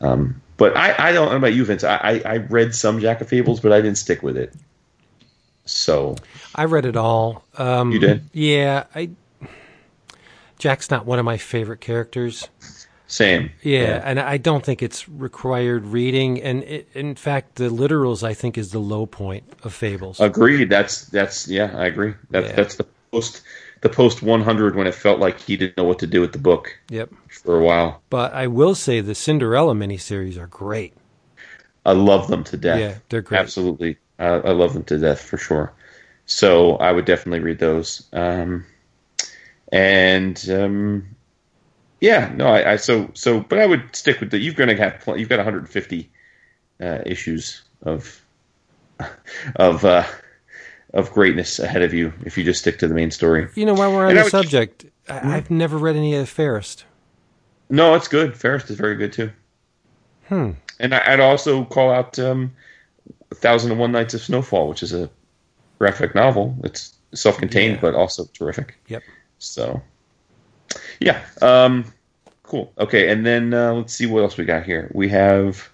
um, 0.00 0.40
but 0.56 0.76
I 0.76 1.10
I 1.10 1.12
don't 1.12 1.30
know 1.30 1.36
about 1.36 1.54
you, 1.54 1.64
Vince. 1.64 1.84
I, 1.84 1.96
I 1.96 2.22
I 2.24 2.36
read 2.36 2.74
some 2.74 3.00
Jack 3.00 3.20
of 3.20 3.28
Fables, 3.28 3.60
but 3.60 3.72
I 3.72 3.80
didn't 3.80 3.98
stick 3.98 4.22
with 4.22 4.36
it. 4.36 4.54
So 5.64 6.16
I 6.54 6.64
read 6.64 6.84
it 6.84 6.96
all. 6.96 7.44
Um, 7.56 7.92
You 7.92 7.98
did? 7.98 8.24
Yeah. 8.32 8.84
I. 8.94 9.10
Jack's 10.58 10.90
not 10.90 11.04
one 11.04 11.18
of 11.18 11.24
my 11.24 11.36
favorite 11.36 11.80
characters. 11.80 12.48
Same. 13.06 13.50
Yeah, 13.62 14.00
and 14.04 14.18
I 14.18 14.38
don't 14.38 14.64
think 14.64 14.82
it's 14.82 15.08
required 15.08 15.84
reading. 15.86 16.40
And 16.40 16.62
it, 16.64 16.88
in 16.94 17.14
fact, 17.14 17.56
the 17.56 17.68
literals 17.68 18.22
I 18.22 18.34
think 18.34 18.56
is 18.56 18.72
the 18.72 18.78
low 18.78 19.06
point 19.06 19.44
of 19.62 19.74
Fables. 19.74 20.20
Agreed. 20.20 20.70
That's 20.70 21.06
that's 21.06 21.46
yeah, 21.48 21.72
I 21.76 21.86
agree. 21.86 22.14
That's 22.30 22.48
Yeah. 22.48 22.56
that's 22.56 22.74
the 22.76 22.86
post 23.10 23.42
the 23.82 23.88
post 23.90 24.22
100 24.22 24.76
when 24.76 24.86
it 24.86 24.94
felt 24.94 25.20
like 25.20 25.38
he 25.38 25.56
didn't 25.58 25.76
know 25.76 25.84
what 25.84 25.98
to 25.98 26.06
do 26.06 26.22
with 26.22 26.32
the 26.32 26.38
book 26.38 26.74
yep. 26.88 27.10
for 27.28 27.58
a 27.60 27.62
while. 27.62 28.00
But 28.08 28.32
I 28.32 28.46
will 28.46 28.74
say 28.74 29.02
the 29.02 29.14
Cinderella 29.14 29.74
miniseries 29.74 30.38
are 30.38 30.46
great. 30.46 30.94
I 31.84 31.92
love 31.92 32.28
them 32.28 32.44
to 32.44 32.56
death. 32.56 32.80
Yeah, 32.80 32.94
they're 33.10 33.20
great. 33.20 33.40
Absolutely, 33.40 33.98
I, 34.18 34.26
I 34.28 34.52
love 34.52 34.72
them 34.72 34.84
to 34.84 34.98
death 34.98 35.20
for 35.20 35.36
sure. 35.36 35.74
So 36.24 36.76
I 36.76 36.92
would 36.92 37.04
definitely 37.04 37.40
read 37.40 37.58
those. 37.58 38.08
Um, 38.14 38.64
and 39.70 40.48
um, 40.50 41.13
yeah, 42.04 42.32
no, 42.36 42.46
I, 42.46 42.72
I 42.72 42.76
so 42.76 43.10
so, 43.14 43.40
but 43.40 43.58
I 43.58 43.66
would 43.66 43.94
stick 43.96 44.20
with 44.20 44.30
the. 44.30 44.38
You're 44.38 44.54
going 44.54 44.68
to 44.68 44.76
have 44.76 45.00
pl- 45.00 45.16
you've 45.18 45.28
got 45.28 45.36
150 45.38 46.10
uh, 46.80 46.98
issues 47.06 47.62
of 47.82 48.22
of 49.56 49.84
uh, 49.84 50.04
of 50.92 51.10
greatness 51.12 51.58
ahead 51.58 51.82
of 51.82 51.92
you 51.94 52.12
if 52.24 52.36
you 52.38 52.44
just 52.44 52.60
stick 52.60 52.78
to 52.80 52.88
the 52.88 52.94
main 52.94 53.10
story. 53.10 53.48
You 53.54 53.66
know, 53.66 53.74
while 53.74 53.92
we're 53.92 54.04
on 54.04 54.10
And 54.10 54.18
the 54.18 54.22
would- 54.24 54.30
subject, 54.30 54.84
I, 55.08 55.36
I've 55.36 55.50
never 55.50 55.78
read 55.78 55.96
any 55.96 56.14
of 56.14 56.28
Fairest. 56.28 56.84
No, 57.70 57.94
it's 57.94 58.08
good. 58.08 58.36
Fairest 58.36 58.70
is 58.70 58.76
very 58.76 58.94
good 58.96 59.12
too. 59.12 59.30
Hmm. 60.28 60.52
And 60.80 60.94
I, 60.94 61.02
I'd 61.12 61.20
also 61.20 61.64
call 61.64 61.90
out 61.90 62.18
um, 62.18 62.52
Thousand 63.34 63.70
and 63.70 63.80
One 63.80 63.92
Nights 63.92 64.14
of 64.14 64.20
Snowfall, 64.20 64.68
which 64.68 64.82
is 64.82 64.92
a 64.92 65.08
graphic 65.78 66.14
novel. 66.14 66.56
It's 66.64 66.94
self-contained, 67.14 67.76
Yeah. 67.76 67.80
but 67.80 67.94
also 67.94 68.26
terrific. 68.34 68.74
Yep. 68.88 69.02
So, 69.38 69.80
yeah, 71.00 71.24
um, 71.42 71.84
cool. 72.42 72.72
Okay, 72.78 73.10
and 73.10 73.24
then 73.24 73.54
uh, 73.54 73.72
let's 73.72 73.94
see 73.94 74.06
what 74.06 74.22
else 74.22 74.36
we 74.36 74.44
got 74.44 74.64
here. 74.64 74.90
We 74.94 75.08
have. 75.08 75.68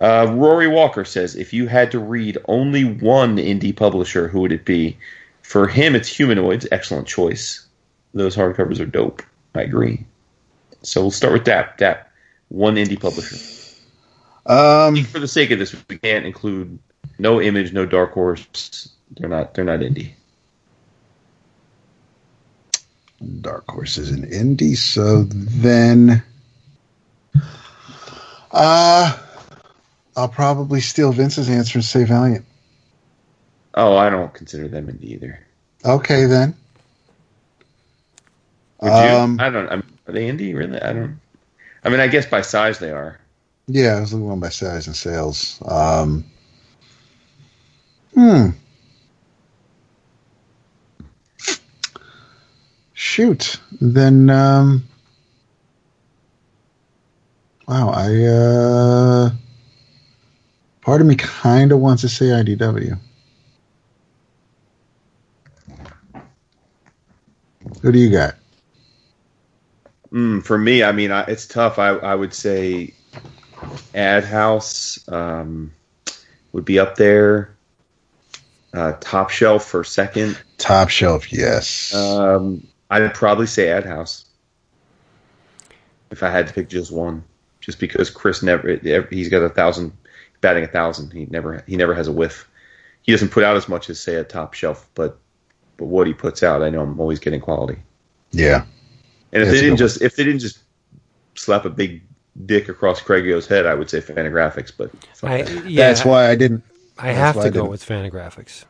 Uh, 0.00 0.26
Rory 0.36 0.66
Walker 0.66 1.04
says, 1.04 1.36
if 1.36 1.52
you 1.52 1.68
had 1.68 1.92
to 1.92 2.00
read 2.00 2.36
only 2.46 2.82
one 2.82 3.36
indie 3.36 3.74
publisher, 3.74 4.26
who 4.26 4.40
would 4.40 4.50
it 4.50 4.64
be? 4.64 4.96
For 5.42 5.68
him, 5.68 5.94
it's 5.94 6.08
Humanoids. 6.08 6.66
Excellent 6.72 7.06
choice. 7.06 7.68
Those 8.12 8.34
hardcovers 8.34 8.80
are 8.80 8.86
dope. 8.86 9.22
I 9.54 9.62
agree. 9.62 10.04
So 10.82 11.02
we'll 11.02 11.10
start 11.12 11.32
with 11.32 11.44
that. 11.44 11.78
That 11.78 12.10
one 12.48 12.74
indie 12.74 13.00
publisher. 13.00 13.36
Um, 14.46 15.04
For 15.04 15.20
the 15.20 15.28
sake 15.28 15.52
of 15.52 15.58
this, 15.58 15.74
we 15.88 15.98
can't 15.98 16.26
include 16.26 16.78
no 17.18 17.40
Image, 17.40 17.72
no 17.72 17.86
Dark 17.86 18.12
Horse. 18.12 18.88
They're 19.16 19.28
not. 19.28 19.54
They're 19.54 19.64
not 19.64 19.80
indie. 19.80 20.12
Dark 23.40 23.68
Horse 23.68 23.98
is 23.98 24.10
an 24.10 24.26
indie, 24.30 24.76
so 24.76 25.24
then 25.24 26.22
uh 28.50 29.18
I'll 30.16 30.28
probably 30.28 30.80
steal 30.80 31.12
Vince's 31.12 31.48
answer 31.48 31.78
and 31.78 31.84
say 31.84 32.04
Valiant. 32.04 32.44
Oh, 33.74 33.96
I 33.96 34.10
don't 34.10 34.32
consider 34.34 34.68
them 34.68 34.88
indie 34.88 35.04
either. 35.04 35.46
Okay 35.84 36.26
then. 36.26 36.54
Would 38.80 38.88
you? 38.88 38.92
Um, 38.92 39.40
I 39.40 39.48
don't. 39.48 39.68
I'm, 39.68 39.98
are 40.06 40.12
they 40.12 40.28
indie? 40.28 40.54
Really? 40.54 40.80
I 40.80 40.92
don't. 40.92 41.20
I 41.84 41.88
mean, 41.88 42.00
I 42.00 42.08
guess 42.08 42.26
by 42.26 42.42
size 42.42 42.78
they 42.78 42.90
are. 42.90 43.18
Yeah, 43.68 43.96
I 43.96 44.00
was 44.00 44.12
looking 44.12 44.28
one 44.28 44.40
by 44.40 44.48
size 44.48 44.86
and 44.86 44.96
sales. 44.96 45.62
Um, 45.64 46.24
hmm. 48.14 48.50
Shoot. 53.02 53.58
Then, 53.80 54.30
um, 54.30 54.84
wow, 57.66 57.90
I, 57.90 58.24
uh, 58.24 59.30
part 60.82 61.00
of 61.00 61.08
me 61.08 61.16
kind 61.16 61.72
of 61.72 61.80
wants 61.80 62.02
to 62.02 62.08
say 62.08 62.26
IDW. 62.26 62.96
Who 67.82 67.92
do 67.92 67.98
you 67.98 68.08
got? 68.08 68.36
Mm, 70.12 70.44
for 70.46 70.56
me, 70.56 70.84
I 70.84 70.92
mean, 70.92 71.10
I, 71.10 71.24
it's 71.24 71.48
tough. 71.48 71.80
I, 71.80 71.88
I 71.88 72.14
would 72.14 72.32
say 72.32 72.94
Ad 73.96 74.24
House 74.24 75.06
um, 75.08 75.72
would 76.52 76.64
be 76.64 76.78
up 76.78 76.94
there. 76.94 77.56
Uh, 78.72 78.92
top 79.00 79.28
Shelf 79.30 79.64
for 79.66 79.82
second. 79.82 80.40
Top 80.56 80.88
shelf, 80.88 81.32
yes. 81.32 81.92
Um, 81.92 82.68
I'd 82.92 83.14
probably 83.14 83.46
say 83.46 83.70
Ad 83.70 83.84
House 83.84 84.26
if 86.10 86.22
I 86.22 86.30
had 86.30 86.46
to 86.46 86.52
pick 86.52 86.68
just 86.68 86.92
one. 86.92 87.24
Just 87.60 87.78
because 87.78 88.10
Chris 88.10 88.42
never, 88.42 88.76
he's 89.10 89.28
got 89.28 89.42
a 89.42 89.48
thousand, 89.48 89.92
batting 90.40 90.64
a 90.64 90.68
thousand. 90.68 91.12
He 91.12 91.26
never, 91.26 91.62
he 91.66 91.76
never 91.76 91.94
has 91.94 92.08
a 92.08 92.12
whiff. 92.12 92.48
He 93.02 93.12
doesn't 93.12 93.28
put 93.30 93.44
out 93.44 93.56
as 93.56 93.68
much 93.68 93.88
as 93.88 94.00
say 94.00 94.16
a 94.16 94.24
Top 94.24 94.52
Shelf, 94.54 94.88
but 94.94 95.18
but 95.76 95.86
what 95.86 96.06
he 96.08 96.12
puts 96.12 96.42
out, 96.42 96.62
I 96.62 96.70
know 96.70 96.82
I'm 96.82 96.98
always 97.00 97.18
getting 97.20 97.40
quality. 97.40 97.78
yeah. 98.32 98.64
And 99.32 99.42
if 99.42 99.48
That's 99.48 99.60
they 99.60 99.60
didn't 99.62 99.76
good 99.78 99.78
just 99.78 100.02
if 100.02 100.16
they 100.16 100.24
didn't 100.24 100.40
just 100.40 100.58
slap 101.36 101.64
a 101.64 101.70
big 101.70 102.02
dick 102.46 102.68
across 102.68 103.00
Craigio's 103.00 103.46
head, 103.46 103.64
I 103.64 103.74
would 103.74 103.88
say 103.88 104.00
Fantagraphics. 104.00 104.72
But 104.76 104.90
I, 105.22 105.42
that. 105.42 105.70
yeah, 105.70 105.86
That's 105.88 106.04
why 106.04 106.28
I 106.28 106.34
didn't. 106.34 106.64
I 106.98 107.12
have 107.12 107.38
to 107.42 107.48
I 107.48 107.50
go 107.50 107.62
didn't. 107.62 107.70
with 107.70 107.84
Fantagraphics. 107.86 108.64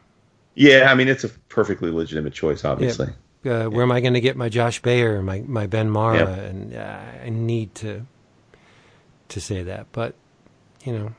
yeah, 0.54 0.90
I 0.90 0.94
mean 0.94 1.08
it's 1.08 1.24
a 1.24 1.28
perfectly 1.30 1.90
legitimate 1.90 2.32
choice, 2.34 2.64
obviously. 2.64 3.08
Uh, 3.44 3.64
where 3.66 3.82
am 3.82 3.90
I 3.90 4.00
going 4.00 4.14
to 4.14 4.20
get 4.20 4.36
my 4.36 4.48
Josh 4.48 4.80
Bayer, 4.82 5.20
my 5.20 5.42
my 5.46 5.66
Ben 5.66 5.90
Marra, 5.90 6.18
Yep. 6.18 6.38
and 6.50 6.76
uh, 6.76 7.00
I 7.24 7.28
need 7.28 7.74
to 7.76 8.06
to 9.28 9.40
say 9.40 9.62
that, 9.64 9.86
but 9.92 10.14
you 10.84 10.92
know, 10.92 11.12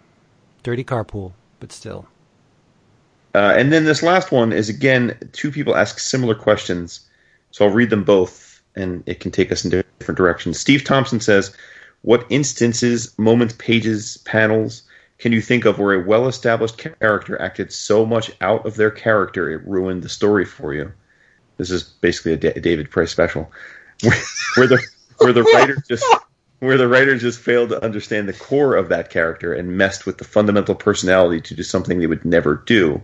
dirty 0.63 0.83
carpool, 0.83 1.33
but 1.59 1.71
still. 1.71 2.07
Uh, 3.35 3.55
and 3.57 3.73
then 3.73 3.83
this 3.85 4.03
last 4.03 4.31
one 4.31 4.53
is 4.53 4.69
again 4.69 5.17
two 5.33 5.51
people 5.51 5.75
ask 5.75 5.99
similar 5.99 6.35
questions, 6.35 7.01
so 7.51 7.65
I'll 7.65 7.73
read 7.73 7.89
them 7.89 8.03
both, 8.03 8.61
and 8.75 9.03
it 9.05 9.19
can 9.19 9.31
take 9.31 9.51
us 9.51 9.65
in 9.65 9.71
different 9.71 10.17
directions. 10.17 10.59
Steve 10.59 10.83
Thompson 10.83 11.19
says, 11.19 11.55
"What 12.03 12.25
instances, 12.29 13.13
moments, 13.17 13.55
pages, 13.57 14.17
panels 14.25 14.83
can 15.17 15.31
you 15.31 15.41
think 15.41 15.65
of 15.65 15.79
where 15.79 15.93
a 15.93 16.03
well-established 16.05 16.77
character 16.77 17.41
acted 17.41 17.71
so 17.71 18.05
much 18.05 18.31
out 18.41 18.65
of 18.65 18.75
their 18.75 18.91
character 18.91 19.49
it 19.49 19.65
ruined 19.67 20.03
the 20.03 20.09
story 20.09 20.45
for 20.45 20.73
you?" 20.73 20.91
This 21.57 21.71
is 21.71 21.83
basically 21.83 22.33
a 22.33 22.59
David 22.59 22.89
Price 22.89 23.11
special, 23.11 23.51
where, 24.01 24.15
where 24.55 24.67
the 24.67 24.87
where 25.17 25.33
the 25.33 25.43
writer 25.43 25.77
just 25.87 26.05
where 26.59 26.77
the 26.77 26.87
writer 26.87 27.17
just 27.17 27.39
failed 27.39 27.69
to 27.69 27.83
understand 27.83 28.27
the 28.27 28.33
core 28.33 28.75
of 28.75 28.87
that 28.87 29.09
character 29.09 29.53
and 29.53 29.77
messed 29.77 30.05
with 30.05 30.17
the 30.17 30.23
fundamental 30.23 30.73
personality 30.73 31.41
to 31.41 31.53
do 31.53 31.61
something 31.61 31.99
they 31.99 32.07
would 32.07 32.23
never 32.23 32.55
do. 32.55 33.01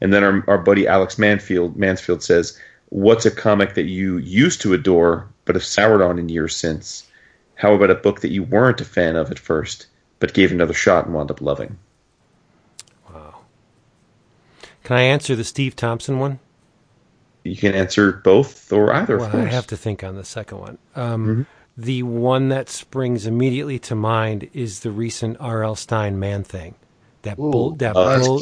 And 0.00 0.10
then 0.10 0.24
our, 0.24 0.42
our 0.48 0.58
buddy 0.58 0.86
Alex 0.86 1.16
Manfield 1.16 1.76
Mansfield 1.76 2.22
says, 2.22 2.58
"What's 2.88 3.26
a 3.26 3.30
comic 3.30 3.74
that 3.74 3.84
you 3.84 4.16
used 4.18 4.62
to 4.62 4.72
adore 4.72 5.28
but 5.44 5.54
have 5.54 5.64
soured 5.64 6.02
on 6.02 6.18
in 6.18 6.28
years 6.28 6.56
since? 6.56 7.06
How 7.54 7.74
about 7.74 7.90
a 7.90 7.94
book 7.94 8.20
that 8.20 8.30
you 8.30 8.42
weren't 8.42 8.80
a 8.80 8.84
fan 8.84 9.16
of 9.16 9.30
at 9.30 9.38
first 9.38 9.86
but 10.18 10.34
gave 10.34 10.50
another 10.50 10.74
shot 10.74 11.04
and 11.04 11.14
wound 11.14 11.30
up 11.30 11.40
loving?" 11.40 11.78
Wow. 13.12 13.40
Can 14.82 14.96
I 14.96 15.02
answer 15.02 15.36
the 15.36 15.44
Steve 15.44 15.76
Thompson 15.76 16.18
one? 16.18 16.38
You 17.48 17.56
can 17.56 17.74
answer 17.74 18.12
both 18.12 18.72
or 18.72 18.92
either. 18.92 19.18
Well, 19.18 19.28
of 19.28 19.34
I 19.34 19.44
have 19.46 19.66
to 19.68 19.76
think 19.76 20.04
on 20.04 20.16
the 20.16 20.24
second 20.24 20.58
one. 20.58 20.78
Um, 20.94 21.46
The 21.76 22.02
one 22.02 22.48
that 22.48 22.68
springs 22.68 23.26
immediately 23.26 23.78
to 23.80 23.94
mind 23.94 24.50
is 24.52 24.80
the 24.80 24.90
recent 24.90 25.36
R.L. 25.38 25.76
Stine 25.76 26.18
Man 26.18 26.42
Thing. 26.42 26.74
That 27.22 27.36
bull, 27.36 27.72
that 27.76 27.94
that's 27.94 28.26
bull, 28.26 28.40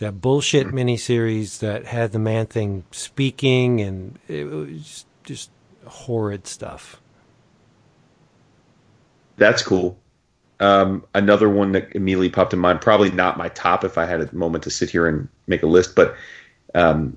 that 0.00 0.20
bullshit 0.20 0.68
miniseries 0.68 1.60
that 1.60 1.86
had 1.86 2.12
the 2.12 2.18
Man 2.18 2.46
Thing 2.46 2.84
speaking, 2.90 3.80
and 3.80 4.18
it 4.28 4.44
was 4.44 5.04
just 5.24 5.50
horrid 5.86 6.46
stuff. 6.46 7.00
That's 9.36 9.62
cool. 9.62 9.98
Um, 10.58 11.04
another 11.14 11.48
one 11.48 11.72
that 11.72 11.94
immediately 11.94 12.30
popped 12.30 12.52
in 12.52 12.58
mind, 12.58 12.80
probably 12.80 13.10
not 13.10 13.36
my 13.36 13.48
top 13.50 13.84
if 13.84 13.98
I 13.98 14.06
had 14.06 14.20
a 14.20 14.34
moment 14.34 14.64
to 14.64 14.70
sit 14.70 14.90
here 14.90 15.06
and 15.06 15.28
make 15.46 15.62
a 15.62 15.66
list, 15.66 15.94
but 15.94 16.16
um, 16.74 17.16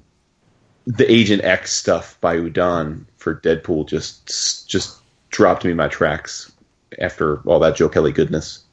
the 0.90 1.09
Agent 1.09 1.43
X 1.43 1.72
stuff 1.72 2.19
by 2.19 2.35
Udon 2.35 3.06
for 3.18 3.35
Deadpool 3.35 3.88
just 3.88 4.68
just 4.68 5.00
dropped 5.30 5.64
me 5.64 5.72
in 5.72 5.77
my 5.77 5.88
tracks 5.88 6.51
after 7.00 7.42
all 7.42 7.59
that 7.59 7.76
Joe 7.76 7.90
Kelly 7.90 8.11
goodness. 8.11 8.64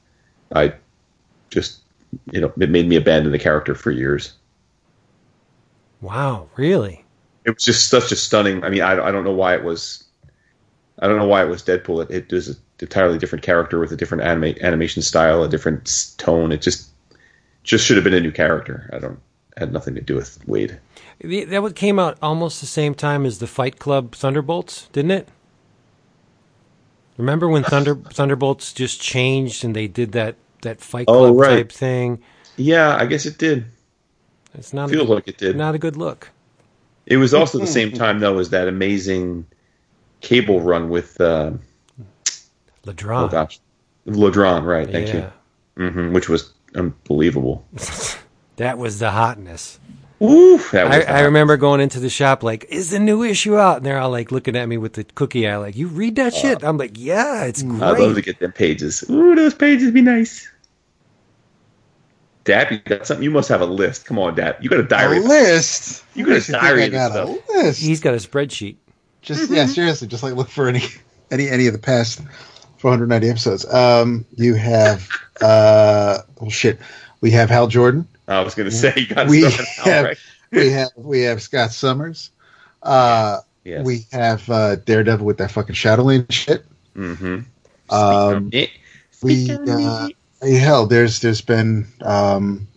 I 0.55 0.73
just 1.51 1.83
you 2.33 2.41
know 2.41 2.51
it 2.59 2.71
made 2.71 2.89
me 2.89 2.97
abandon 2.97 3.33
the 3.33 3.39
character 3.39 3.75
for 3.75 3.91
years. 3.91 4.33
Wow, 6.01 6.49
really? 6.57 7.05
It 7.45 7.51
was 7.55 7.63
just 7.63 7.91
such 7.91 8.11
a 8.11 8.17
stunning. 8.17 8.65
I 8.65 8.71
mean, 8.71 8.83
I, 8.83 8.93
I 8.93 9.11
don't 9.13 9.25
know 9.25 9.35
why 9.35 9.55
it 9.55 9.63
was. 9.63 10.03
I 10.99 11.09
don't 11.09 11.19
know 11.19 11.27
why 11.27 11.43
it 11.43 11.49
was 11.51 11.63
Deadpool. 11.63 12.11
It, 12.11 12.11
it 12.11 12.33
was 12.33 12.49
an 12.49 12.57
entirely 12.81 13.19
different 13.19 13.45
character 13.45 13.79
with 13.79 13.93
a 13.93 13.97
different 13.97 14.25
anima- 14.25 14.59
animation 14.63 15.03
style, 15.03 15.43
a 15.43 15.49
different 15.49 16.15
tone. 16.17 16.51
It 16.51 16.63
just 16.63 16.89
just 17.63 17.85
should 17.85 17.99
have 17.99 18.05
been 18.05 18.15
a 18.15 18.21
new 18.21 18.33
character. 18.33 18.89
I 18.95 19.01
don't 19.01 19.21
had 19.57 19.73
nothing 19.73 19.95
to 19.95 20.01
do 20.01 20.17
with 20.17 20.39
Wade. 20.47 20.79
The- 21.21 21.45
That 21.45 21.75
came 21.77 21.99
out 21.99 22.19
almost 22.23 22.61
the 22.61 22.67
same 22.67 22.95
time 22.95 23.25
as 23.25 23.39
the 23.39 23.47
Fight 23.47 23.79
Club 23.79 24.15
Thunderbolts, 24.15 24.89
didn't 24.93 25.13
it? 25.13 25.29
Remember 27.17 27.49
when 27.49 27.65
Thunder 27.65 27.95
Thunderbolts 28.13 28.73
just 28.73 29.01
changed 29.01 29.65
and 29.65 29.75
they 29.75 29.87
did 29.89 30.13
that 30.13 30.37
that 30.63 30.81
Fight 30.81 31.07
Oh, 31.09 31.19
Club 31.33 31.37
right. 31.39 31.57
type 31.57 31.73
thing? 31.73 32.19
Yeah, 32.57 32.97
I 32.97 33.07
guess 33.07 33.27
it 33.27 33.39
did. 33.39 33.67
It's 34.55 34.73
not 34.73 34.91
Feels 34.91 35.09
a, 35.09 35.13
like 35.15 35.29
it 35.29 35.39
did. 35.39 35.57
not 35.57 35.75
a 35.75 35.79
good 35.79 35.97
look. 35.97 36.31
It 37.07 37.19
was 37.19 37.33
also 37.35 37.59
the 37.59 37.67
same 37.67 37.93
time 37.93 38.19
though 38.19 38.39
as 38.39 38.51
that 38.51 38.69
amazing 38.69 39.47
cable 40.23 40.61
run 40.61 40.89
with 40.89 41.21
uh, 41.21 41.53
Ladronn. 42.85 43.25
oh 43.25 43.29
gosh, 43.29 43.61
Ladronn. 44.07 44.65
Right, 44.65 44.91
thank 44.91 45.09
yeah. 45.09 45.31
you. 45.77 45.91
hmm 45.91 46.13
which 46.13 46.29
was 46.29 46.53
unbelievable. 46.75 47.65
That 48.57 48.79
was 48.79 48.99
the 48.99 49.11
hotness. 49.11 49.79
Ooh, 50.23 50.57
that 50.73 50.87
I, 50.87 50.99
was 50.99 51.07
I 51.07 51.21
remember 51.23 51.59
going 51.59 51.81
into 51.81 52.01
the 52.01 52.09
shop 52.09 52.43
like, 52.43 52.65
"Is 52.71 52.91
the 52.91 52.99
new 52.99 53.23
issue 53.23 53.59
out?" 53.59 53.79
And 53.79 53.87
they're 53.87 53.99
all 53.99 54.11
like 54.11 54.33
looking 54.33 54.57
at 54.57 54.67
me 54.67 54.79
with 54.79 54.95
the 54.95 55.05
cookie 55.05 55.47
eye, 55.47 55.57
like, 55.59 55.77
"You 55.77 55.89
read 55.89 56.17
that 56.17 56.33
shit?" 56.33 56.65
I'm 56.65 56.79
like, 56.79 56.93
"Yeah, 56.95 57.45
it's 57.45 57.63
great." 57.63 57.83
I'd 57.83 57.99
love 57.99 58.15
to 58.15 58.23
get 58.23 58.39
them 58.41 58.53
pages. 58.53 59.05
Ooh, 59.11 59.35
those 59.35 59.53
pages 59.53 59.91
be 59.91 60.01
nice. 60.01 60.49
Dap, 62.45 62.71
you 62.71 62.79
got 62.79 63.07
something? 63.07 63.25
You 63.25 63.31
must 63.31 63.49
have 63.49 63.61
a 63.61 63.67
list. 63.67 64.07
Come 64.07 64.19
on, 64.19 64.37
Dap. 64.37 64.63
You 64.63 64.71
got 64.71 64.81
a 64.81 64.85
diary. 64.85 65.19
A 65.19 65.21
list. 65.21 66.05
You 66.15 66.25
got 66.25 66.31
a 66.31 66.35
Makes 66.35 66.49
you 66.49 66.55
diary 66.55 66.83
I 66.83 66.87
of 66.87 66.93
got 66.93 67.13
stuff. 67.13 67.29
a 67.29 67.53
list. 67.59 67.81
He's 67.83 68.01
got 68.01 68.15
a 68.15 68.19
spreadsheet. 68.19 68.77
Just 69.21 69.51
yeah, 69.51 69.67
seriously, 69.67 70.09
just 70.09 70.23
like 70.23 70.35
look 70.35 70.49
for 70.49 70.69
any 70.69 70.83
any 71.31 71.49
any 71.49 71.67
of 71.67 71.73
the 71.75 71.79
past 71.79 72.21
490 72.79 73.29
episodes. 73.29 73.67
Um, 73.75 74.25
you 74.37 74.55
have 74.55 75.09
uh, 75.43 76.19
oh 76.41 76.49
shit. 76.49 76.79
We 77.21 77.33
have 77.33 77.51
Hal 77.51 77.67
Jordan. 77.67 78.07
I 78.29 78.41
was 78.41 78.55
going 78.55 78.69
to 78.69 78.75
say 78.75 78.93
you 78.97 79.07
got 79.07 79.29
We 79.29 79.43
have- 79.43 80.05
right. 80.05 80.19
We 80.53 80.71
have 80.71 80.91
we 80.97 81.23
have 81.23 81.43
Scott 81.43 81.73
Summers. 81.73 82.31
Uh, 82.83 83.41
Yes. 83.67 83.85
We 83.85 84.07
have 84.13 84.49
uh, 84.49 84.77
Daredevil 84.77 85.27
with 85.27 85.39
that 85.39 85.51
fucking 85.51 85.75
Shadowland 85.75 86.33
shit. 86.33 86.65
mm-hmm. 86.97 87.41
Um, 87.91 88.53
we 89.25 89.51
uh, 89.51 90.09
hell, 90.41 90.87
there's 90.87 91.19
there's 91.19 91.41
been 91.41 91.89
um, 92.03 92.69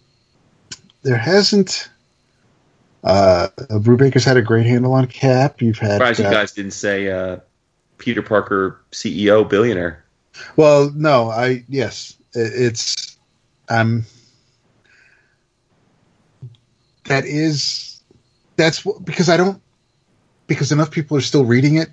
there 1.03 1.15
hasn't. 1.15 1.89
Uh, 3.03 3.49
Brubaker's 3.69 4.23
had 4.25 4.35
a 4.37 4.41
great 4.41 4.65
handle 4.65 4.93
on 4.93 5.05
Cap. 5.05 5.61
You've 5.61 5.77
had 5.77 5.93
surprised 5.93 6.19
you 6.19 6.25
uh, 6.25 6.31
guys 6.31 6.53
didn't 6.53 6.71
say 6.71 7.11
uh, 7.11 7.37
Peter 7.99 8.23
Parker, 8.23 8.81
CEO, 8.91 9.47
billionaire. 9.47 10.03
Well, 10.55 10.91
no, 10.95 11.29
I 11.29 11.63
yes, 11.69 12.17
it, 12.33 12.51
it's 12.55 13.15
um 13.69 14.05
that 17.09 17.25
is 17.25 18.01
that's 18.55 18.85
because 19.03 19.29
I 19.29 19.37
don't 19.37 19.61
because 20.47 20.71
enough 20.71 20.91
people 20.91 21.17
are 21.17 21.21
still 21.21 21.43
reading 21.43 21.75
it 21.75 21.89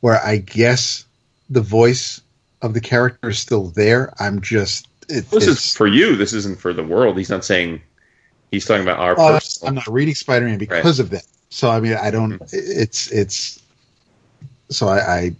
where 0.00 0.20
I 0.24 0.38
guess 0.38 1.04
the 1.50 1.60
voice 1.60 2.20
of 2.62 2.72
the 2.74 2.80
character 2.80 3.30
is 3.30 3.38
still 3.38 3.66
there. 3.68 4.14
I'm 4.18 4.40
just 4.40 4.88
it, 5.08 5.28
This 5.30 5.46
is 5.46 5.74
for 5.74 5.86
you. 5.86 6.16
This 6.16 6.32
isn't 6.32 6.60
for 6.60 6.72
the 6.72 6.84
world. 6.84 7.18
He's 7.18 7.30
not 7.30 7.44
saying. 7.44 7.82
He's 8.50 8.64
talking 8.64 8.82
about 8.82 8.98
our 8.98 9.16
personal. 9.16 9.68
I'm 9.68 9.74
not 9.74 9.88
reading 9.88 10.14
Spider-Man 10.14 10.58
because 10.58 11.00
of 11.00 11.10
that. 11.10 11.24
So 11.50 11.70
I 11.70 11.80
mean, 11.80 11.94
I 11.94 12.10
don't. 12.10 12.40
It's 12.52 13.10
it's. 13.10 13.60
So 14.70 14.88
I, 14.88 14.98
I 14.98 15.36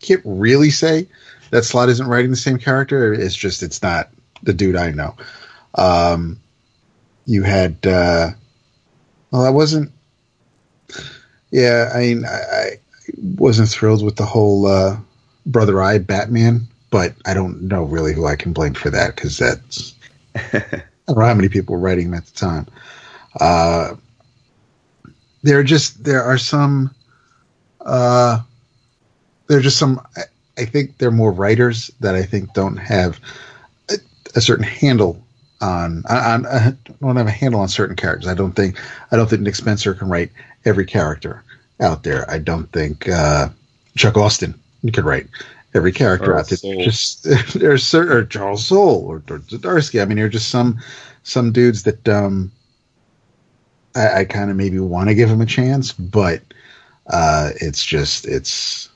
can't 0.00 0.22
really 0.24 0.70
say 0.70 1.06
that 1.50 1.64
Slott 1.64 1.88
isn't 1.90 2.06
writing 2.06 2.30
the 2.30 2.36
same 2.36 2.58
character. 2.58 3.14
It's 3.14 3.36
just 3.36 3.62
it's 3.62 3.82
not 3.82 4.10
the 4.42 4.52
dude 4.52 4.76
I 4.76 4.90
know. 4.90 5.14
Um, 5.76 6.40
you 7.24 7.44
had. 7.44 7.86
uh 7.86 8.30
Well, 9.34 9.44
I 9.44 9.50
wasn't. 9.50 9.90
Yeah, 11.50 11.90
I 11.92 11.98
mean, 11.98 12.24
I, 12.24 12.28
I 12.52 12.70
wasn't 13.36 13.68
thrilled 13.68 14.04
with 14.04 14.14
the 14.14 14.24
whole 14.24 14.68
uh, 14.68 14.96
Brother 15.44 15.82
Eye 15.82 15.98
Batman, 15.98 16.68
but 16.90 17.16
I 17.26 17.34
don't 17.34 17.62
know 17.62 17.82
really 17.82 18.14
who 18.14 18.26
I 18.26 18.36
can 18.36 18.52
blame 18.52 18.74
for 18.74 18.90
that 18.90 19.16
because 19.16 19.38
that's. 19.38 19.92
I 20.36 20.52
don't 21.08 21.18
know 21.18 21.24
how 21.24 21.34
many 21.34 21.48
people 21.48 21.72
were 21.74 21.80
writing 21.80 22.14
at 22.14 22.26
the 22.26 22.32
time. 22.32 22.68
Uh, 23.40 23.96
there 25.42 25.58
are 25.58 25.64
just 25.64 26.04
there 26.04 26.22
are 26.22 26.38
some. 26.38 26.94
Uh, 27.80 28.38
there 29.48 29.58
are 29.58 29.62
just 29.62 29.78
some. 29.78 30.00
I, 30.16 30.22
I 30.58 30.64
think 30.64 30.98
there 30.98 31.08
are 31.08 31.12
more 31.12 31.32
writers 31.32 31.90
that 31.98 32.14
I 32.14 32.22
think 32.22 32.54
don't 32.54 32.76
have 32.76 33.18
a, 33.90 33.94
a 34.36 34.40
certain 34.40 34.64
handle 34.64 35.23
on 35.64 36.04
on, 36.08 36.46
on 36.46 36.78
don't 37.00 37.16
have 37.16 37.26
a 37.26 37.30
handle 37.30 37.60
on 37.60 37.68
certain 37.68 37.96
characters. 37.96 38.28
I 38.28 38.34
don't 38.34 38.52
think 38.52 38.78
I 39.10 39.16
don't 39.16 39.28
think 39.28 39.42
Nick 39.42 39.54
Spencer 39.56 39.94
can 39.94 40.08
write 40.08 40.30
every 40.64 40.84
character 40.86 41.42
out 41.80 42.02
there. 42.02 42.28
I 42.30 42.38
don't 42.38 42.70
think 42.72 43.08
uh, 43.08 43.48
Chuck 43.96 44.16
Austen 44.16 44.54
could 44.92 45.04
write 45.04 45.26
every 45.74 45.92
character 45.92 46.38
out 46.38 46.48
there. 46.48 46.76
Just 46.84 47.24
there's 47.54 47.84
certain 47.84 48.28
Charles 48.28 48.66
Soule 48.66 49.04
or, 49.06 49.16
or 49.16 49.38
Zdarsky. 49.40 50.00
I 50.00 50.04
mean, 50.04 50.16
there 50.16 50.26
are 50.26 50.30
just 50.30 50.50
some 50.50 50.78
some 51.22 51.52
dudes 51.52 51.82
that 51.84 52.06
um, 52.08 52.52
I, 53.94 54.20
I 54.20 54.24
kind 54.24 54.50
of 54.50 54.56
maybe 54.56 54.78
want 54.78 55.08
to 55.08 55.14
give 55.14 55.30
him 55.30 55.40
a 55.40 55.46
chance, 55.46 55.92
but 55.92 56.42
uh, 57.08 57.50
it's 57.60 57.84
just 57.84 58.26
it's 58.26 58.88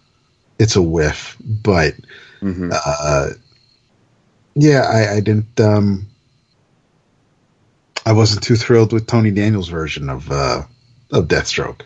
it's 0.59 0.77
a 0.77 0.83
whiff. 0.83 1.37
But 1.41 1.95
Mhm. 2.41 2.73
uh, 2.73 3.31
yeah, 4.55 4.83
I, 4.83 5.17
I 5.17 5.21
didn't. 5.21 5.61
Um, 5.61 6.07
I 8.09 8.13
wasn't 8.13 8.43
too 8.43 8.57
thrilled 8.57 8.95
with 8.95 9.07
Tony 9.07 9.31
Daniel's 9.31 9.69
version 9.69 10.09
of 10.09 10.33
uh, 10.33 10.63
of 11.11 11.29
Deathstroke. 11.29 11.83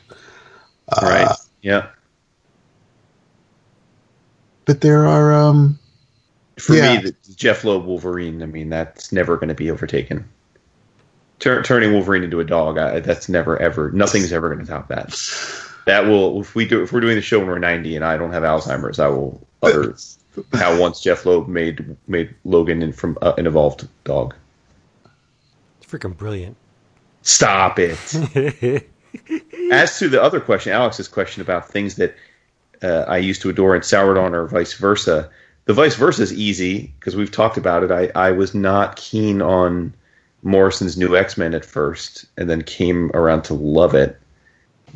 Uh, 0.88 1.00
right. 1.02 1.36
Yeah. 1.62 1.88
But 4.64 4.82
there 4.82 5.04
are. 5.04 5.32
Um, 5.34 5.80
For 6.60 6.76
Yeah. 6.76 7.00
me, 7.00 7.10
the 7.10 7.34
Jeph 7.34 7.64
Loeb 7.64 7.86
Wolverine. 7.86 8.40
I 8.40 8.46
mean, 8.46 8.70
that's 8.70 9.10
never 9.10 9.36
going 9.36 9.48
to 9.48 9.54
be 9.56 9.68
overtaken. 9.68 10.24
Tur- 11.40 11.64
turning 11.64 11.92
Wolverine 11.92 12.22
into 12.22 12.38
a 12.38 12.44
dog. 12.44 12.78
I, 12.78 13.00
that's 13.00 13.28
never 13.28 13.60
ever. 13.60 13.90
Nothing's 13.90 14.32
ever 14.32 14.48
going 14.54 14.64
to 14.64 14.70
top 14.70 14.86
that. 14.88 15.20
That 15.86 16.04
will. 16.06 16.40
If 16.42 16.54
we 16.54 16.68
do. 16.68 16.84
If 16.84 16.92
we're 16.92 17.00
doing 17.00 17.16
the 17.16 17.22
show 17.22 17.40
when 17.40 17.48
we're 17.48 17.58
ninety 17.58 17.96
and 17.96 18.04
I 18.04 18.16
don't 18.16 18.30
have 18.30 18.44
Alzheimer's, 18.44 19.00
I 19.00 19.08
will 19.08 19.44
utter 19.60 19.96
how 20.52 20.78
once 20.78 21.00
Jeph 21.00 21.26
Loeb 21.26 21.48
made 21.48 21.96
made 22.06 22.32
Logan 22.44 22.80
in, 22.80 22.92
from 22.92 23.18
uh, 23.20 23.32
an 23.36 23.48
evolved 23.48 23.88
dog. 24.04 24.36
Freaking 25.92 26.16
brilliant. 26.16 26.56
Stop 27.20 27.78
it. 27.78 27.98
As 29.70 29.98
to 29.98 30.08
the 30.08 30.22
other 30.22 30.40
question, 30.40 30.72
Alex's 30.72 31.06
question 31.06 31.42
about 31.42 31.68
things 31.68 31.96
that 31.96 32.16
uh, 32.82 33.04
I 33.06 33.18
used 33.18 33.42
to 33.42 33.50
adore 33.50 33.74
and 33.74 33.84
soured 33.84 34.16
on, 34.16 34.34
or 34.34 34.46
vice 34.46 34.72
versa, 34.72 35.28
the 35.66 35.74
vice 35.74 35.94
versa 35.94 36.22
is 36.22 36.32
easy 36.32 36.94
because 36.98 37.14
we've 37.14 37.30
talked 37.30 37.58
about 37.58 37.84
it. 37.84 37.90
I, 37.90 38.10
I 38.14 38.30
was 38.30 38.54
not 38.54 38.96
keen 38.96 39.42
on 39.42 39.92
Morrison's 40.42 40.96
new 40.96 41.14
X 41.14 41.36
Men 41.36 41.52
at 41.52 41.64
first, 41.64 42.24
and 42.38 42.48
then 42.48 42.62
came 42.62 43.10
around 43.12 43.42
to 43.42 43.54
love 43.54 43.94
it. 43.94 44.18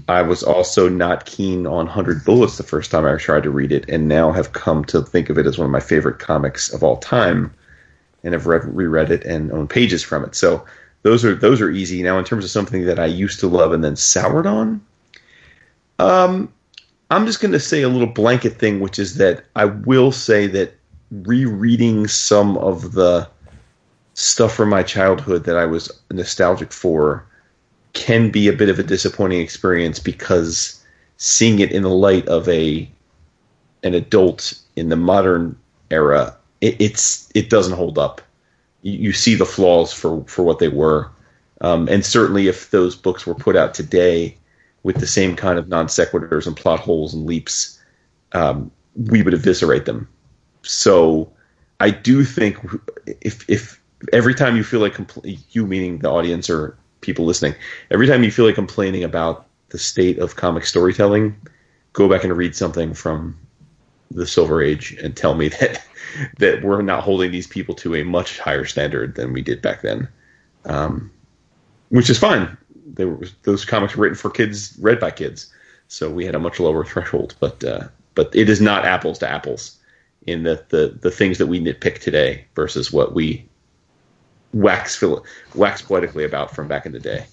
I 0.08 0.22
was 0.22 0.42
also 0.42 0.88
not 0.88 1.26
keen 1.26 1.66
on 1.66 1.86
Hundred 1.86 2.24
Bullets 2.24 2.56
the 2.56 2.62
first 2.62 2.90
time 2.90 3.04
I 3.04 3.16
tried 3.16 3.42
to 3.42 3.50
read 3.50 3.70
it, 3.70 3.84
and 3.90 4.08
now 4.08 4.32
have 4.32 4.54
come 4.54 4.82
to 4.86 5.02
think 5.02 5.28
of 5.28 5.36
it 5.36 5.46
as 5.46 5.58
one 5.58 5.66
of 5.66 5.72
my 5.72 5.80
favorite 5.80 6.20
comics 6.20 6.72
of 6.72 6.82
all 6.82 6.96
time, 6.96 7.52
and 8.24 8.32
have 8.32 8.46
read, 8.46 8.64
reread 8.64 9.10
it 9.10 9.24
and 9.24 9.52
own 9.52 9.68
pages 9.68 10.02
from 10.02 10.24
it. 10.24 10.34
So 10.34 10.64
those 11.06 11.24
are 11.24 11.36
those 11.36 11.60
are 11.60 11.70
easy. 11.70 12.02
Now, 12.02 12.18
in 12.18 12.24
terms 12.24 12.44
of 12.44 12.50
something 12.50 12.84
that 12.86 12.98
I 12.98 13.06
used 13.06 13.38
to 13.38 13.46
love 13.46 13.72
and 13.72 13.84
then 13.84 13.94
soured 13.94 14.44
on, 14.44 14.84
um, 16.00 16.52
I'm 17.12 17.26
just 17.26 17.40
going 17.40 17.52
to 17.52 17.60
say 17.60 17.82
a 17.82 17.88
little 17.88 18.08
blanket 18.08 18.58
thing, 18.58 18.80
which 18.80 18.98
is 18.98 19.16
that 19.18 19.44
I 19.54 19.66
will 19.66 20.10
say 20.10 20.48
that 20.48 20.74
rereading 21.12 22.08
some 22.08 22.58
of 22.58 22.92
the 22.92 23.28
stuff 24.14 24.52
from 24.52 24.68
my 24.68 24.82
childhood 24.82 25.44
that 25.44 25.56
I 25.56 25.64
was 25.64 25.92
nostalgic 26.10 26.72
for 26.72 27.24
can 27.92 28.30
be 28.30 28.48
a 28.48 28.52
bit 28.52 28.68
of 28.68 28.80
a 28.80 28.82
disappointing 28.82 29.40
experience 29.40 30.00
because 30.00 30.82
seeing 31.18 31.60
it 31.60 31.70
in 31.70 31.82
the 31.84 31.88
light 31.88 32.26
of 32.26 32.48
a 32.48 32.90
an 33.84 33.94
adult 33.94 34.60
in 34.74 34.88
the 34.88 34.96
modern 34.96 35.56
era, 35.92 36.36
it, 36.60 36.74
it's 36.80 37.30
it 37.36 37.48
doesn't 37.48 37.76
hold 37.76 37.96
up. 37.96 38.20
You, 38.88 39.12
see 39.12 39.34
the 39.34 39.46
flaws 39.46 39.92
for 39.92 40.24
for 40.26 40.44
what 40.44 40.60
they 40.60 40.68
were, 40.68 41.10
um, 41.60 41.88
and 41.88 42.04
certainly 42.04 42.46
if 42.46 42.70
those 42.70 42.94
books 42.94 43.26
were 43.26 43.34
put 43.34 43.56
out 43.56 43.74
today 43.74 44.36
with 44.84 44.96
the 45.00 45.06
same 45.06 45.34
kind 45.34 45.58
of 45.58 45.68
non 45.68 45.86
sequiturs 45.86 46.46
and 46.46 46.56
plot 46.56 46.78
holes 46.78 47.12
and 47.12 47.26
leaps, 47.26 47.82
um, 48.32 48.70
we 48.94 49.22
would 49.22 49.34
eviscerate 49.34 49.86
them. 49.86 50.08
So 50.62 51.32
I 51.80 51.90
do 51.90 52.24
think 52.24 52.58
if 53.20 53.48
if 53.50 53.80
every 54.12 54.34
time 54.34 54.56
you 54.56 54.62
feel 54.62 54.80
like 54.80 54.94
compl- 54.94 55.38
you 55.50 55.66
meaning 55.66 55.98
the 55.98 56.10
audience 56.10 56.48
or 56.48 56.78
people 57.00 57.24
listening, 57.24 57.54
every 57.90 58.06
time 58.06 58.22
you 58.22 58.30
feel 58.30 58.46
like 58.46 58.54
complaining 58.54 59.04
about 59.04 59.46
the 59.70 59.78
state 59.78 60.18
of 60.18 60.36
comic 60.36 60.64
storytelling, 60.64 61.36
go 61.92 62.08
back 62.08 62.24
and 62.24 62.36
read 62.36 62.54
something 62.54 62.94
from 62.94 63.36
the 64.10 64.26
Silver 64.26 64.62
Age 64.62 64.92
and 65.02 65.16
tell 65.16 65.34
me 65.34 65.48
that 65.60 65.82
that 66.38 66.62
we're 66.62 66.82
not 66.82 67.02
holding 67.02 67.30
these 67.30 67.46
people 67.46 67.74
to 67.74 67.94
a 67.94 68.04
much 68.04 68.38
higher 68.38 68.64
standard 68.64 69.14
than 69.14 69.32
we 69.32 69.42
did 69.42 69.60
back 69.60 69.82
then, 69.82 70.08
um, 70.64 71.10
which 71.90 72.08
is 72.08 72.18
fine. 72.18 72.56
Were, 72.96 73.20
those 73.42 73.64
comics 73.64 73.96
were 73.96 74.02
written 74.02 74.16
for 74.16 74.30
kids, 74.30 74.76
read 74.80 75.00
by 75.00 75.10
kids, 75.10 75.52
so 75.88 76.10
we 76.10 76.24
had 76.24 76.34
a 76.34 76.38
much 76.38 76.60
lower 76.60 76.84
threshold. 76.84 77.34
But 77.40 77.62
uh, 77.64 77.88
but 78.14 78.34
it 78.34 78.48
is 78.48 78.60
not 78.60 78.84
apples 78.84 79.18
to 79.18 79.28
apples 79.28 79.78
in 80.26 80.44
that 80.44 80.70
the 80.70 80.96
the 81.00 81.10
things 81.10 81.38
that 81.38 81.46
we 81.46 81.60
nitpick 81.60 82.00
today 82.00 82.44
versus 82.54 82.92
what 82.92 83.14
we 83.14 83.46
wax 84.52 85.02
wax 85.54 85.82
poetically 85.82 86.24
about 86.24 86.54
from 86.54 86.68
back 86.68 86.86
in 86.86 86.92
the 86.92 87.00
day. 87.00 87.26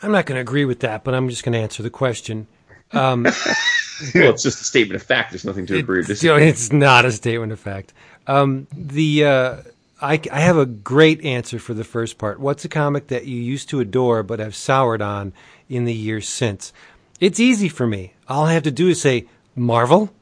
I'm 0.00 0.12
not 0.12 0.26
going 0.26 0.36
to 0.36 0.40
agree 0.40 0.64
with 0.64 0.80
that, 0.80 1.02
but 1.02 1.14
I'm 1.14 1.28
just 1.28 1.42
going 1.42 1.54
to 1.54 1.58
answer 1.58 1.82
the 1.82 1.90
question. 1.90 2.46
Um, 2.92 3.22
well, 4.14 4.30
it's 4.30 4.42
just 4.42 4.60
a 4.60 4.64
statement 4.64 5.00
of 5.00 5.06
fact. 5.06 5.32
There's 5.32 5.44
nothing 5.44 5.66
to 5.66 5.78
agree 5.78 5.98
with. 5.98 6.10
It's, 6.10 6.22
you 6.22 6.30
know, 6.30 6.36
it's 6.36 6.72
not 6.72 7.04
a 7.04 7.12
statement 7.12 7.52
of 7.52 7.60
fact. 7.60 7.92
Um, 8.26 8.66
the 8.72 9.24
uh, 9.24 9.56
I, 10.00 10.20
I 10.30 10.40
have 10.40 10.56
a 10.56 10.66
great 10.66 11.24
answer 11.24 11.58
for 11.58 11.74
the 11.74 11.84
first 11.84 12.18
part. 12.18 12.40
What's 12.40 12.64
a 12.64 12.68
comic 12.68 13.08
that 13.08 13.26
you 13.26 13.40
used 13.40 13.68
to 13.70 13.80
adore 13.80 14.22
but 14.22 14.38
have 14.38 14.54
soured 14.54 15.02
on 15.02 15.32
in 15.68 15.84
the 15.84 15.94
years 15.94 16.28
since? 16.28 16.72
It's 17.20 17.40
easy 17.40 17.68
for 17.68 17.86
me. 17.86 18.14
All 18.28 18.44
I 18.44 18.52
have 18.52 18.62
to 18.64 18.70
do 18.70 18.88
is 18.88 19.00
say 19.00 19.26
Marvel 19.56 20.12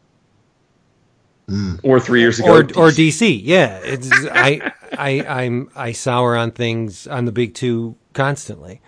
or 1.82 2.00
three 2.00 2.20
years 2.20 2.40
ago, 2.40 2.50
or 2.50 2.58
or 2.60 2.90
DC. 2.90 3.40
Yeah, 3.42 3.78
it's 3.84 4.10
I 4.12 4.72
I 4.92 5.22
I'm 5.22 5.70
I 5.76 5.92
sour 5.92 6.36
on 6.36 6.50
things 6.50 7.06
on 7.06 7.24
the 7.24 7.32
big 7.32 7.54
two 7.54 7.96
constantly 8.14 8.80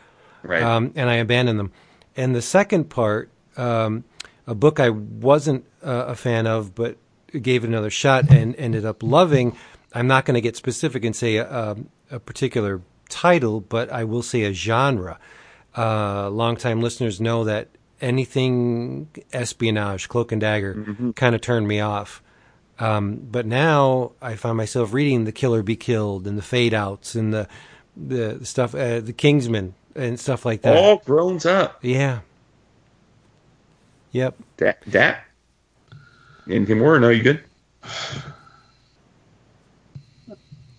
right? 0.43 0.63
um, 0.63 0.93
and 0.97 1.09
I 1.09 1.15
abandon 1.17 1.57
them. 1.57 1.73
And 2.17 2.35
the 2.35 2.43
second 2.43 2.91
part, 2.91 3.31
um, 3.59 4.05
a 4.47 4.55
book 4.55 4.81
I 4.81 4.91
wasn't 4.91 5.65
uh, 5.83 6.07
a 6.09 6.15
fan 6.15 6.47
of, 6.47 6.75
but 6.75 6.97
gave 7.43 7.65
it 7.65 7.69
another 7.69 7.91
shot 7.91 8.31
and 8.31 8.57
ended 8.57 8.85
up 8.87 9.03
loving. 9.03 9.57
I'm 9.93 10.07
not 10.07 10.25
going 10.25 10.35
to 10.35 10.41
get 10.41 10.57
specific 10.57 11.05
and 11.05 11.15
say 11.15 11.37
a, 11.37 11.47
a, 11.47 11.77
a 12.13 12.21
particular 12.21 12.81
title, 13.09 13.61
but 13.61 13.91
I 13.91 14.05
will 14.05 14.23
say 14.23 14.45
a 14.45 14.53
genre. 14.53 15.19
Uh, 15.77 16.31
longtime 16.31 16.81
listeners 16.81 17.21
know 17.21 17.45
that 17.45 17.69
anything 18.01 19.09
espionage, 19.33 20.09
cloak 20.09 20.33
and 20.33 20.41
dagger, 20.41 21.13
kind 21.15 21.35
of 21.35 21.41
turned 21.41 21.69
me 21.69 21.81
off. 21.81 22.23
Um, 22.79 23.17
but 23.17 23.45
now 23.45 24.13
I 24.23 24.37
find 24.37 24.57
myself 24.57 24.93
reading 24.93 25.25
The 25.25 25.33
Kill 25.33 25.55
or 25.55 25.63
Be 25.63 25.77
Killed 25.77 26.27
and 26.27 26.39
the 26.39 26.43
Fade 26.43 26.75
Outs 26.75 27.15
and 27.15 27.35
the 27.35 27.49
the, 27.97 28.37
the 28.39 28.47
stuff, 28.47 28.75
uh, 28.75 29.01
the 29.01 29.13
Kingsman 29.13 29.75
and 29.97 30.21
stuff 30.21 30.47
like 30.47 30.63
that. 30.63 30.77
All 30.77 30.99
grown 30.99 31.41
up. 31.47 31.81
Yeah. 31.83 32.21
Yep. 34.13 34.37
Dat, 34.57 34.77
dat. 34.91 35.17
Anything 36.49 36.79
more? 36.79 36.99
No, 36.99 37.09
you 37.11 37.23
good? 37.23 37.43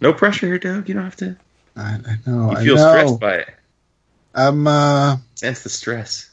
No 0.01 0.13
pressure 0.13 0.47
here, 0.47 0.59
Doug. 0.59 0.87
You 0.87 0.95
don't 0.95 1.03
have 1.03 1.15
to. 1.17 1.35
I, 1.75 1.81
I 2.05 2.15
know. 2.25 2.51
You 2.51 2.57
I 2.57 2.63
feel 2.63 2.75
know. 2.75 2.89
stressed 2.91 3.19
by 3.19 3.35
it. 3.35 3.49
I'm 4.35 4.67
uh 4.67 5.17
Sense 5.35 5.63
the 5.63 5.69
stress. 5.69 6.29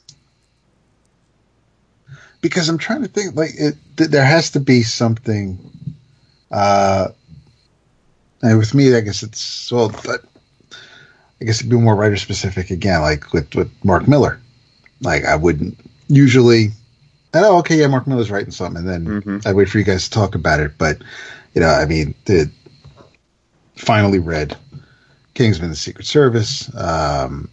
because 2.40 2.68
I'm 2.68 2.78
trying 2.78 3.02
to 3.02 3.08
think 3.08 3.34
like 3.36 3.50
it. 3.58 3.74
Th- 3.96 4.10
there 4.10 4.24
has 4.24 4.50
to 4.52 4.60
be 4.60 4.82
something. 4.82 5.58
Uh, 6.50 7.08
and 8.42 8.58
with 8.58 8.74
me, 8.74 8.94
I 8.94 9.00
guess 9.00 9.22
it's 9.22 9.72
well. 9.72 9.88
But 10.04 10.24
I 11.40 11.44
guess 11.44 11.58
it'd 11.60 11.70
be 11.70 11.76
more 11.76 11.96
writer 11.96 12.16
specific 12.16 12.70
again, 12.70 13.00
like 13.00 13.32
with 13.32 13.54
with 13.54 13.70
Mark 13.84 14.06
Millar. 14.06 14.40
Like 15.00 15.24
I 15.24 15.36
wouldn't 15.36 15.78
usually. 16.08 16.70
I 17.34 17.40
know, 17.40 17.58
okay, 17.58 17.76
yeah, 17.76 17.86
Mark 17.86 18.06
Millar's 18.06 18.30
writing 18.30 18.50
something, 18.50 18.78
and 18.78 18.88
then 18.88 19.22
Mhm. 19.22 19.46
I 19.46 19.52
wait 19.52 19.68
for 19.68 19.78
you 19.78 19.84
guys 19.84 20.04
to 20.04 20.10
talk 20.10 20.34
about 20.34 20.60
it. 20.60 20.72
But 20.78 20.98
you 21.54 21.60
know, 21.60 21.68
I 21.68 21.84
mean, 21.84 22.14
the 22.24 22.50
finally 23.76 24.18
read 24.18 24.56
Kingsman: 25.34 25.70
The 25.70 25.76
Secret 25.76 26.06
Service, 26.06 26.74
um, 26.74 27.48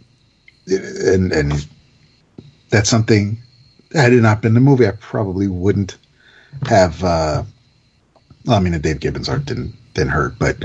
and 0.66 1.32
and 1.32 1.66
that's 2.70 2.88
something 2.88 3.38
had 3.92 4.12
it 4.12 4.20
not 4.22 4.42
been 4.42 4.54
the 4.54 4.60
movie, 4.60 4.86
I 4.86 4.92
probably 4.92 5.48
wouldn't 5.48 5.96
have. 6.66 7.02
Uh, 7.04 7.44
well, 8.44 8.56
I 8.56 8.60
mean, 8.60 8.72
the 8.72 8.78
Dave 8.78 9.00
Gibbons 9.00 9.28
art 9.28 9.44
didn't 9.44 9.74
didn't 9.94 10.10
hurt, 10.12 10.38
but 10.38 10.56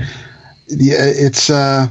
yeah, 0.66 0.96
it's 0.98 1.50
uh, 1.50 1.88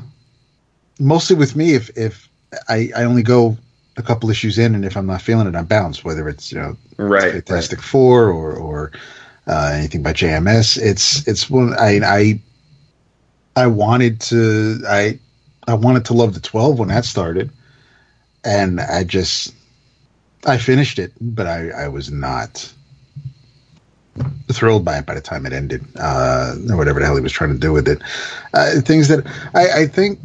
mostly 1.00 1.36
with 1.36 1.56
me. 1.56 1.74
If 1.74 1.96
if 1.98 2.30
I, 2.68 2.90
I 2.96 3.04
only 3.04 3.24
go 3.24 3.58
a 4.00 4.04
couple 4.04 4.30
issues 4.30 4.58
in, 4.58 4.74
and 4.74 4.86
if 4.86 4.98
I'm 4.98 5.06
not 5.06 5.22
feeling 5.22 5.46
it, 5.46 5.56
I 5.56 5.62
bounce. 5.62 6.04
Whether 6.04 6.28
it's 6.28 6.52
you 6.52 6.60
know 6.60 6.78
Right. 6.98 7.34
Fantastic 7.34 7.82
Four 7.82 8.30
or 8.30 8.54
or 8.54 8.92
uh, 9.46 9.72
anything 9.76 10.02
by 10.02 10.14
JMS, 10.14 10.78
it's 10.82 11.28
it's 11.28 11.50
one 11.50 11.74
I 11.78 12.00
I 12.04 12.42
I 13.56 13.68
wanted 13.68 14.22
to 14.22 14.82
I 14.88 15.20
I 15.68 15.74
wanted 15.76 16.06
to 16.06 16.14
love 16.14 16.34
the 16.34 16.40
twelve 16.40 16.80
when 16.80 16.88
that 16.88 17.06
started, 17.06 17.52
and 18.44 18.80
I 18.80 19.04
just 19.04 19.54
I 20.48 20.58
finished 20.58 20.98
it, 20.98 21.12
but 21.20 21.46
I 21.46 21.70
I 21.70 21.88
was 21.90 22.10
not 22.10 22.74
thrilled 24.52 24.84
by 24.84 24.98
it 24.98 25.06
by 25.06 25.14
the 25.14 25.22
time 25.22 25.46
it 25.46 25.54
ended, 25.54 25.86
uh, 25.98 26.56
or 26.70 26.78
whatever 26.78 27.00
the 27.00 27.06
hell 27.06 27.16
he 27.16 27.22
was 27.22 27.32
trying 27.32 27.54
to 27.54 27.60
do 27.60 27.72
with 27.72 27.88
it. 27.88 28.02
Uh, 28.54 28.82
things 28.82 29.08
that 29.10 29.26
I, 29.54 29.82
I 29.84 29.88
think 29.88 30.20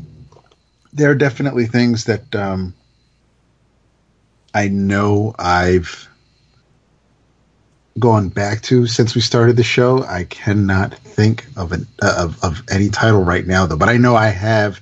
there 0.93 1.11
are 1.11 1.15
definitely 1.15 1.67
things 1.67 2.05
that 2.05 2.35
um, 2.35 2.75
I 4.55 4.69
know 4.69 5.35
I've 5.39 6.09
gone 7.99 8.29
back 8.29 8.63
to 8.63 8.87
since 8.87 9.15
we 9.15 9.21
started 9.21 9.57
the 9.57 9.65
show. 9.65 10.05
I 10.05 10.25
cannot 10.25 10.95
think 10.95 11.47
of 11.57 11.73
an 11.73 11.87
of, 12.01 12.43
of 12.43 12.63
any 12.71 12.89
title 12.89 13.23
right 13.23 13.47
now 13.47 13.67
though, 13.67 13.77
but 13.77 13.89
I 13.89 13.97
know 13.97 14.15
I 14.15 14.29
have 14.29 14.81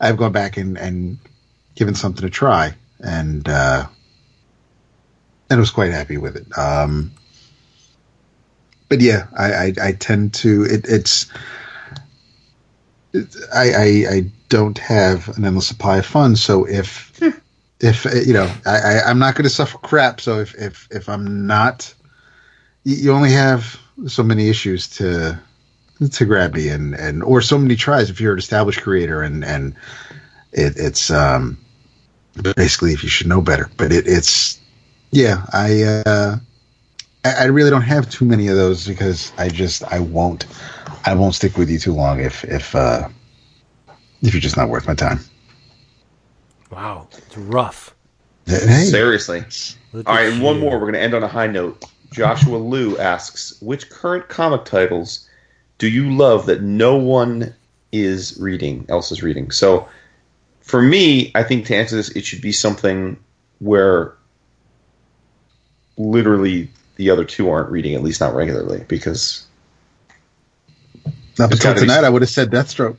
I've 0.00 0.18
gone 0.18 0.32
back 0.32 0.56
and, 0.56 0.76
and 0.78 1.18
given 1.74 1.94
something 1.94 2.24
a 2.24 2.30
try 2.30 2.74
and 3.00 3.48
uh 3.48 3.86
and 5.50 5.60
was 5.60 5.70
quite 5.70 5.90
happy 5.92 6.18
with 6.18 6.36
it. 6.36 6.58
Um 6.58 7.10
but 8.90 9.00
yeah, 9.00 9.26
I, 9.36 9.52
I, 9.54 9.72
I 9.82 9.92
tend 9.92 10.34
to 10.34 10.64
it, 10.64 10.84
it's 10.86 11.26
it, 13.14 13.34
I, 13.54 13.72
I 13.72 14.14
I 14.16 14.30
don't 14.50 14.78
have 14.78 15.28
an 15.36 15.44
endless 15.44 15.66
supply 15.66 15.98
of 15.98 16.06
funds, 16.06 16.42
so 16.42 16.66
if 16.66 17.18
if 17.84 18.04
you 18.26 18.32
know 18.32 18.50
I, 18.66 18.76
I 18.78 19.02
I'm 19.10 19.18
not 19.18 19.34
going 19.34 19.44
to 19.44 19.50
suffer 19.50 19.78
crap. 19.78 20.20
So 20.20 20.40
if 20.40 20.54
if 20.54 20.88
if 20.90 21.08
I'm 21.08 21.46
not, 21.46 21.94
you, 22.84 22.96
you 22.96 23.12
only 23.12 23.32
have 23.32 23.78
so 24.06 24.22
many 24.22 24.48
issues 24.48 24.88
to 24.98 25.38
to 26.10 26.24
grab 26.24 26.54
me 26.54 26.68
and 26.68 26.94
and 26.94 27.22
or 27.22 27.40
so 27.40 27.58
many 27.58 27.76
tries 27.76 28.10
if 28.10 28.20
you're 28.20 28.32
an 28.32 28.38
established 28.38 28.82
creator 28.82 29.22
and 29.22 29.44
and 29.44 29.74
it, 30.52 30.76
it's 30.76 31.10
um 31.10 31.58
basically 32.56 32.92
if 32.92 33.02
you 33.04 33.08
should 33.08 33.28
know 33.28 33.40
better. 33.40 33.70
But 33.76 33.92
it, 33.92 34.06
it's 34.08 34.58
yeah 35.10 35.46
I. 35.52 35.82
uh 35.82 36.36
I 37.24 37.44
I 37.44 37.44
really 37.44 37.70
don't 37.70 37.82
have 37.82 38.10
too 38.10 38.26
many 38.26 38.48
of 38.48 38.56
those 38.56 38.86
because 38.86 39.32
I 39.38 39.48
just 39.48 39.82
I 39.84 39.98
won't 39.98 40.44
I 41.06 41.14
won't 41.14 41.34
stick 41.34 41.56
with 41.56 41.70
you 41.70 41.78
too 41.78 41.94
long 41.94 42.20
if 42.20 42.44
if 42.44 42.74
uh 42.74 43.08
if 44.22 44.34
you're 44.34 44.40
just 44.42 44.56
not 44.56 44.68
worth 44.68 44.86
my 44.86 44.94
time. 44.94 45.20
Wow. 46.74 47.08
It's 47.16 47.36
rough. 47.38 47.94
Hey, 48.46 48.84
Seriously. 48.84 49.44
Look 49.92 50.08
All 50.08 50.14
right, 50.14 50.32
and 50.32 50.42
one 50.42 50.56
you. 50.56 50.62
more. 50.62 50.72
We're 50.72 50.80
going 50.80 50.94
to 50.94 51.00
end 51.00 51.14
on 51.14 51.22
a 51.22 51.28
high 51.28 51.46
note. 51.46 51.84
Joshua 52.12 52.56
Liu 52.58 52.98
asks, 52.98 53.60
which 53.62 53.88
current 53.90 54.28
comic 54.28 54.64
titles 54.64 55.28
do 55.78 55.88
you 55.88 56.14
love 56.16 56.46
that 56.46 56.62
no 56.62 56.96
one 56.96 57.54
is 57.92 58.36
reading, 58.40 58.86
else 58.88 59.10
is 59.12 59.22
reading? 59.22 59.50
So, 59.50 59.88
for 60.60 60.82
me, 60.82 61.30
I 61.34 61.42
think 61.42 61.66
to 61.66 61.76
answer 61.76 61.96
this, 61.96 62.10
it 62.10 62.24
should 62.24 62.40
be 62.40 62.52
something 62.52 63.16
where 63.60 64.14
literally 65.96 66.70
the 66.96 67.10
other 67.10 67.24
two 67.24 67.48
aren't 67.50 67.70
reading, 67.70 67.94
at 67.94 68.02
least 68.02 68.20
not 68.20 68.34
regularly, 68.34 68.84
because 68.88 69.46
up 71.06 71.12
There's 71.36 71.52
until 71.52 71.58
gotta 71.58 71.74
be- 71.74 71.80
tonight 71.86 72.04
I 72.04 72.08
would 72.10 72.22
have 72.22 72.30
said 72.30 72.50
Deathstroke. 72.50 72.96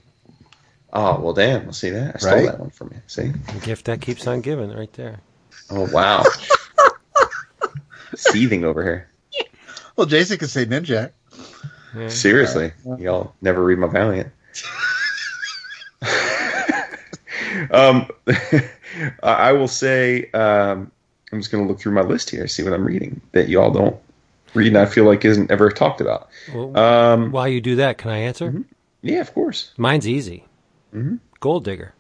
Oh 0.96 1.20
well, 1.20 1.34
damn. 1.34 1.64
Well, 1.66 1.74
see 1.74 1.92
that 1.92 2.16
I 2.16 2.18
stole 2.20 2.34
Right? 2.34 2.46
that 2.46 2.60
one 2.60 2.70
from 2.72 2.90
you. 2.94 3.02
See? 3.08 3.28
The 3.54 3.60
gift 3.64 3.86
that 3.86 4.02
keeps 4.02 4.26
on 4.28 4.42
giving, 4.42 4.72
right 4.76 4.92
there. 4.94 5.20
Oh 5.70 5.88
wow, 5.92 6.24
seething 8.16 8.64
over 8.66 8.84
here. 8.84 9.10
Well, 9.96 10.08
Jason 10.08 10.38
could 10.38 10.50
say 10.50 10.66
Ninja. 10.66 11.12
Yeah. 11.96 12.08
Seriously, 12.10 12.72
y'all 12.98 13.34
never 13.42 13.64
read 13.64 13.78
my 13.78 13.88
Valiant. 13.88 14.32
um, 17.72 18.08
I 18.28 18.70
I 19.24 19.52
will 19.54 19.68
say 19.68 20.30
um, 20.32 20.92
I'm 21.32 21.40
just 21.40 21.52
going 21.52 21.64
to 21.64 21.68
look 21.70 21.80
through 21.80 21.94
my 21.94 22.02
list 22.02 22.30
here, 22.30 22.48
see 22.48 22.64
what 22.64 22.74
I'm 22.74 22.86
reading 22.86 23.22
that 23.32 23.50
y'all 23.50 23.72
don't 23.72 23.96
read, 24.54 24.68
and 24.68 24.78
I 24.78 24.86
feel 24.86 25.06
like 25.06 25.24
isn't 25.26 25.52
ever 25.52 25.70
talked 25.70 26.02
about. 26.02 26.30
Well, 26.54 26.78
Um, 26.78 27.32
while 27.32 27.48
you 27.48 27.62
do 27.62 27.76
that, 27.78 27.98
can 27.98 28.12
I 28.12 28.18
answer? 28.20 28.50
Mm-hmm. 28.50 28.62
yeah, 29.02 29.20
of 29.22 29.34
course. 29.34 29.72
Mine's 29.78 30.08
easy. 30.08 30.45
Mhm. 30.96 31.20
Gold 31.42 31.66
Digger. 31.66 31.94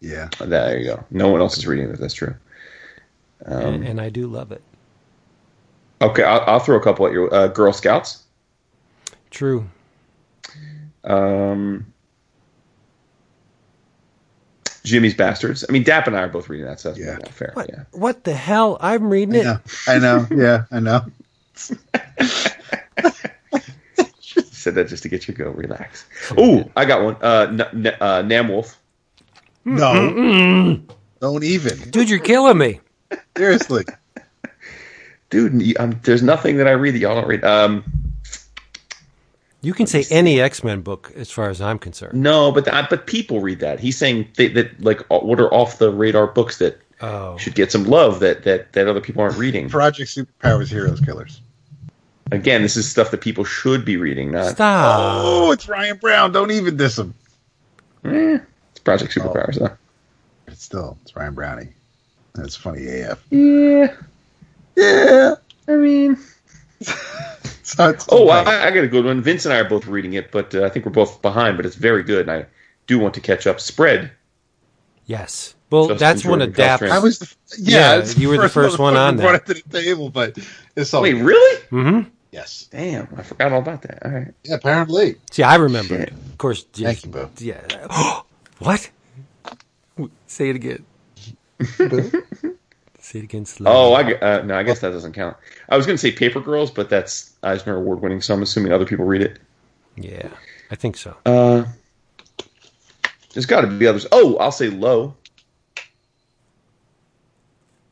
Yeah. 0.00 0.28
There 0.40 0.78
you 0.78 0.84
go. 0.84 1.04
No 1.10 1.28
one 1.30 1.40
else 1.40 1.56
is 1.56 1.66
reading 1.66 1.88
it. 1.90 1.98
That's 2.00 2.14
true. 2.14 2.34
Um, 3.46 3.62
and, 3.74 3.84
and 3.84 4.00
I 4.00 4.08
do 4.08 4.26
love 4.26 4.50
it. 4.52 4.62
Okay, 6.00 6.24
I'll, 6.24 6.40
I'll 6.46 6.58
throw 6.60 6.76
a 6.76 6.82
couple 6.82 7.06
at 7.06 7.12
you. 7.12 7.28
Uh, 7.30 7.52
Grrl 7.52 7.72
Scouts. 7.74 8.24
True. 9.30 9.68
Um, 11.04 11.86
Jimmy's 14.84 15.14
Bastards. 15.14 15.64
I 15.68 15.72
mean, 15.72 15.84
Dap 15.84 16.08
and 16.08 16.16
I 16.16 16.22
are 16.22 16.28
both 16.28 16.48
reading 16.48 16.66
that, 16.66 16.80
so 16.80 16.88
that's 16.90 17.00
Yeah. 17.00 17.12
not 17.14 17.28
fair. 17.28 17.52
What? 17.54 17.68
Yeah. 17.70 17.84
What 17.92 18.24
the 18.24 18.34
hell? 18.34 18.76
I'm 18.80 19.08
reading 19.08 19.36
it. 19.36 19.44
Yeah. 19.44 19.58
I 19.86 19.98
know. 19.98 20.26
Yeah, 20.30 20.64
I 20.72 20.80
know. 20.80 21.04
Said 24.72 24.84
that 24.84 24.88
just 24.88 25.02
to 25.02 25.08
get 25.10 25.28
you 25.28 25.34
to 25.34 25.44
go. 25.44 25.50
Relax. 25.50 26.06
Oh, 26.38 26.70
I 26.76 26.84
got 26.86 27.02
one. 27.04 27.16
Uh, 27.20 27.46
N- 27.50 27.86
N- 27.86 27.96
uh, 28.00 28.22
Namwolf. 28.22 28.76
No. 29.64 30.80
Don't 31.20 31.44
even. 31.44 31.90
Dude, 31.90 32.08
you're 32.08 32.18
killing 32.18 32.56
me. 32.58 32.80
Seriously. 33.36 33.84
Dude, 35.30 35.60
you- 35.62 35.74
um, 35.78 36.00
there's 36.04 36.22
nothing 36.22 36.56
that 36.56 36.66
I 36.66 36.72
read 36.72 36.94
that 36.94 36.98
y'all 37.00 37.14
don't 37.14 37.28
read. 37.28 37.44
Um, 37.44 37.84
You 39.60 39.74
can 39.74 39.86
say 39.86 40.04
any 40.10 40.40
X 40.40 40.64
Men 40.64 40.80
book 40.80 41.12
as 41.16 41.30
far 41.30 41.50
as 41.50 41.60
I'm 41.60 41.78
concerned. 41.78 42.14
no, 42.20 42.50
but 42.50 42.66
uh, 42.66 42.86
but 42.88 43.06
people 43.06 43.40
read 43.40 43.60
that. 43.60 43.78
He's 43.78 43.96
saying 43.98 44.28
they, 44.36 44.48
that 44.48 44.80
like 44.82 45.00
uh, 45.10 45.18
what 45.20 45.38
are 45.38 45.52
off 45.52 45.78
the 45.78 45.90
radar 45.92 46.26
books 46.28 46.56
that 46.58 46.78
Oh. 47.02 47.36
should 47.36 47.56
get 47.56 47.70
some 47.72 47.84
love 47.84 48.20
that 48.20 48.44
that 48.44 48.72
that 48.72 48.88
other 48.88 49.00
people 49.00 49.22
aren't 49.22 49.36
reading. 49.36 49.68
Project 49.68 50.08
Superpowers 50.10 50.68
Heroes 50.68 51.00
Killers. 51.00 51.41
Again, 52.32 52.62
this 52.62 52.76
is 52.76 52.88
stuff 52.90 53.10
that 53.10 53.20
people 53.20 53.44
should 53.44 53.84
be 53.84 53.96
reading. 53.96 54.30
Not 54.32 54.52
Stop. 54.52 55.00
Oh, 55.24 55.52
it's 55.52 55.68
Ryan 55.68 55.98
Brown. 55.98 56.32
Don't 56.32 56.50
even 56.50 56.76
diss 56.76 56.98
him. 56.98 57.14
eh, 58.04 58.38
it's 58.70 58.80
Project 58.80 59.14
Superpowers 59.14 59.58
though. 59.58 59.76
It's 60.46 60.62
still 60.64 60.98
it's 61.02 61.14
Ryan 61.14 61.34
Brownie. 61.34 61.68
That's 62.34 62.56
funny 62.56 62.86
AF. 62.86 63.22
Yeah, 63.30 63.94
Yeah. 64.76 65.34
I 65.68 65.72
mean, 65.72 66.16
So 67.62 67.94
Oh. 68.08 68.28
I, 68.28 68.66
I 68.66 68.70
got 68.70 68.84
a 68.84 68.88
good 68.88 69.04
one. 69.04 69.20
Vince 69.22 69.44
and 69.46 69.54
I 69.54 69.58
are 69.58 69.68
both 69.68 69.86
reading 69.86 70.14
it, 70.14 70.30
but 70.32 70.54
uh, 70.54 70.64
I 70.64 70.68
think 70.68 70.84
we're 70.84 70.92
both 70.92 71.22
behind. 71.22 71.56
But 71.56 71.66
it's 71.66 71.76
very 71.76 72.02
good, 72.02 72.28
and 72.28 72.30
I 72.30 72.46
do 72.86 72.98
want 72.98 73.14
to 73.14 73.20
catch 73.20 73.46
up. 73.46 73.60
Spread. 73.60 74.10
Yes. 75.06 75.54
Well, 75.70 75.88
Justin 75.88 75.98
that's 75.98 76.24
one 76.24 76.38
Jordan 76.40 76.48
of 76.50 76.56
Dapp's. 76.56 76.82
Caltrans. 76.82 76.90
I 76.90 76.98
was, 76.98 77.18
the, 77.18 77.34
yeah, 77.58 77.78
Yeah, 77.94 77.98
it's 78.00 78.18
you 78.18 78.28
were 78.28 78.36
the 78.38 78.48
first 78.48 78.78
one 78.78 78.96
on 78.96 79.14
who 79.14 79.22
brought 79.22 79.36
it 79.36 79.46
to 79.46 79.54
the 79.54 79.80
table, 79.82 80.10
but 80.10 80.36
it's 80.76 80.92
all 80.92 81.02
Wait, 81.02 81.14
really? 81.14 81.62
Mm-hmm. 81.70 82.08
Yes, 82.32 82.68
Damn, 82.72 83.06
I 83.16 83.22
forgot 83.22 83.52
all 83.52 83.60
about 83.60 83.82
that. 83.82 84.04
All 84.04 84.10
right. 84.10 84.34
yeah, 84.42 84.54
apparently. 84.56 85.16
See, 85.30 85.42
I 85.44 85.54
remember. 85.56 85.98
Shit. 85.98 86.10
Of 86.10 86.38
course. 86.38 86.64
just- 86.64 86.82
Thank 86.82 87.04
you, 87.04 87.10
Bo. 87.10 87.30
Yeah. 87.38 88.22
what? 88.58 88.90
Say 90.26 90.48
it 90.50 90.56
again. 90.56 90.84
Say 92.98 93.18
it 93.18 93.24
again 93.24 93.44
slowly. 93.44 93.76
Oh, 93.76 93.92
I 93.92 94.14
uh, 94.14 94.42
no, 94.42 94.56
I 94.56 94.62
guess 94.62 94.80
that 94.80 94.90
doesn't 94.90 95.12
count. 95.12 95.36
I 95.68 95.76
was 95.76 95.86
going 95.86 95.94
to 95.96 96.00
say 96.00 96.12
Paper 96.12 96.40
Girls, 96.40 96.70
but 96.70 96.88
that's 96.88 97.34
Eisner 97.42 97.76
Award 97.76 98.00
winning, 98.00 98.20
so 98.20 98.32
I'm 98.32 98.42
assuming 98.42 98.72
other 98.72 98.86
people 98.86 99.04
read 99.04 99.22
it. 99.22 99.38
Yeah, 99.96 100.28
I 100.70 100.76
think 100.76 100.96
so. 100.96 101.16
Uh, 101.26 101.64
there's 103.34 103.46
got 103.46 103.62
to 103.62 103.66
be 103.66 103.86
others. 103.86 104.06
Oh, 104.12 104.36
I'll 104.38 104.52
say 104.52 104.70
Low. 104.70 105.14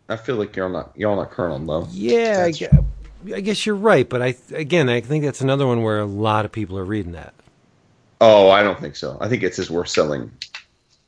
I 0.09 0.17
feel 0.17 0.37
like 0.37 0.57
you're 0.57 0.69
not 0.69 0.93
you're 0.97 1.15
not 1.15 1.31
current 1.31 1.55
on 1.55 1.67
Low. 1.67 1.87
Yeah, 1.91 2.49
I 3.35 3.41
guess, 3.41 3.67
you're 3.67 3.75
right, 3.75 4.09
but 4.09 4.23
I 4.23 4.35
again, 4.53 4.89
I 4.89 5.01
think 5.01 5.25
that's 5.25 5.41
another 5.41 5.67
one 5.67 5.83
where 5.83 6.01
a 6.01 6.07
lot 6.07 6.45
of 6.45 6.53
people 6.53 6.79
are 6.79 6.85
reading 6.85 7.13
that. 7.13 7.35
Oh, 8.21 8.51
I 8.51 8.63
don't 8.63 8.79
think 8.79 8.97
so. 8.97 9.17
I 9.21 9.29
think 9.29 9.43
it's 9.43 9.57
his 9.57 9.71
worst 9.71 9.95
selling. 9.95 10.31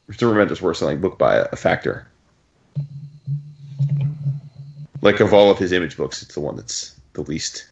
It's 0.08 0.16
a 0.16 0.18
tremendous 0.18 0.60
worst 0.60 0.80
selling 0.80 1.00
book 1.00 1.18
by 1.18 1.36
a, 1.36 1.56
factor. 1.56 2.06
Like 5.00 5.20
of 5.20 5.32
all 5.34 5.50
of 5.50 5.58
his 5.58 5.72
image 5.72 5.96
books, 5.96 6.22
it's 6.22 6.34
the 6.34 6.40
one 6.40 6.56
that's 6.56 6.94
the 7.12 7.22
least. 7.22 7.68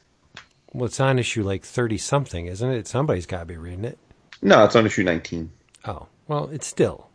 Well, 0.72 0.86
it's 0.86 1.00
on 1.00 1.18
issue 1.18 1.42
like 1.42 1.64
thirty 1.64 1.98
something, 1.98 2.46
isn't 2.46 2.70
it? 2.70 2.86
Somebody's 2.86 3.26
got 3.26 3.40
to 3.40 3.46
be 3.46 3.56
reading 3.56 3.84
it. 3.84 3.98
No, 4.42 4.64
it's 4.64 4.74
on 4.74 4.86
issue 4.86 5.02
19. 5.04 5.50
Oh, 5.84 6.06
well, 6.28 6.48
it's 6.50 6.66
still 6.66 7.08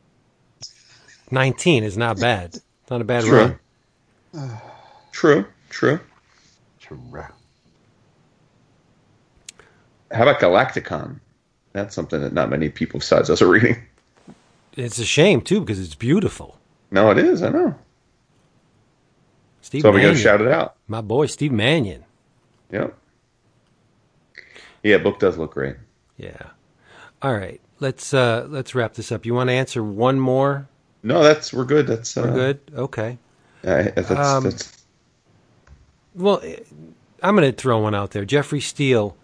nineteen 1.31 1.83
is 1.83 1.97
not 1.97 2.19
bad. 2.19 2.55
It's 2.55 2.89
not 2.89 3.01
a 3.01 3.05
bad 3.05 3.23
True. 3.23 3.57
run. 4.33 4.59
True, 5.11 5.45
true. 5.69 5.99
True. 6.85 6.99
How 10.11 10.21
about 10.21 10.39
Galacticon? 10.39 11.19
That's 11.73 11.95
something 11.95 12.21
that 12.21 12.31
not 12.31 12.49
many 12.49 12.69
people 12.69 12.99
besides 12.99 13.29
us 13.29 13.41
are 13.41 13.47
reading. 13.49 13.81
It's 14.77 14.99
a 14.99 15.05
shame 15.05 15.41
too 15.41 15.61
because 15.61 15.79
it's 15.79 15.95
beautiful. 15.95 16.59
No, 16.91 17.09
it 17.09 17.17
is. 17.17 17.41
I 17.41 17.49
know. 17.49 17.75
Steve 19.61 19.81
So 19.81 19.91
we 19.91 20.01
got 20.01 20.09
to 20.09 20.15
shout 20.15 20.41
it 20.41 20.47
out. 20.47 20.75
my 20.87 21.01
boy 21.01 21.25
Steve 21.25 21.51
Mannion. 21.51 22.03
Yep. 22.71 22.95
Yeah, 24.83 24.97
book 24.99 25.17
does 25.19 25.37
look 25.37 25.53
great. 25.53 25.77
Yeah. 26.17 26.49
All 27.21 27.33
right, 27.33 27.59
let's 27.79 28.13
uh 28.13 28.45
let's 28.49 28.75
wrap 28.75 28.93
this 28.93 29.11
up. 29.11 29.25
You 29.25 29.33
want 29.33 29.49
to 29.49 29.53
answer 29.53 29.83
one 29.83 30.19
more? 30.19 30.67
No, 31.01 31.23
that's 31.23 31.51
we're 31.51 31.65
good. 31.65 31.87
That's 31.87 32.15
uh, 32.15 32.21
We're 32.21 32.33
good. 32.33 32.59
Okay. 32.75 33.17
Uh, 33.63 33.83
that's, 33.95 34.11
Um, 34.11 34.43
that's 34.43 34.84
Well, 36.15 36.41
I'm 37.21 37.35
going 37.35 37.51
to 37.51 37.55
throw 37.55 37.79
one 37.79 37.93
out 37.93 38.11
there. 38.11 38.25
Jeffrey 38.25 38.61
Steele 38.61 39.15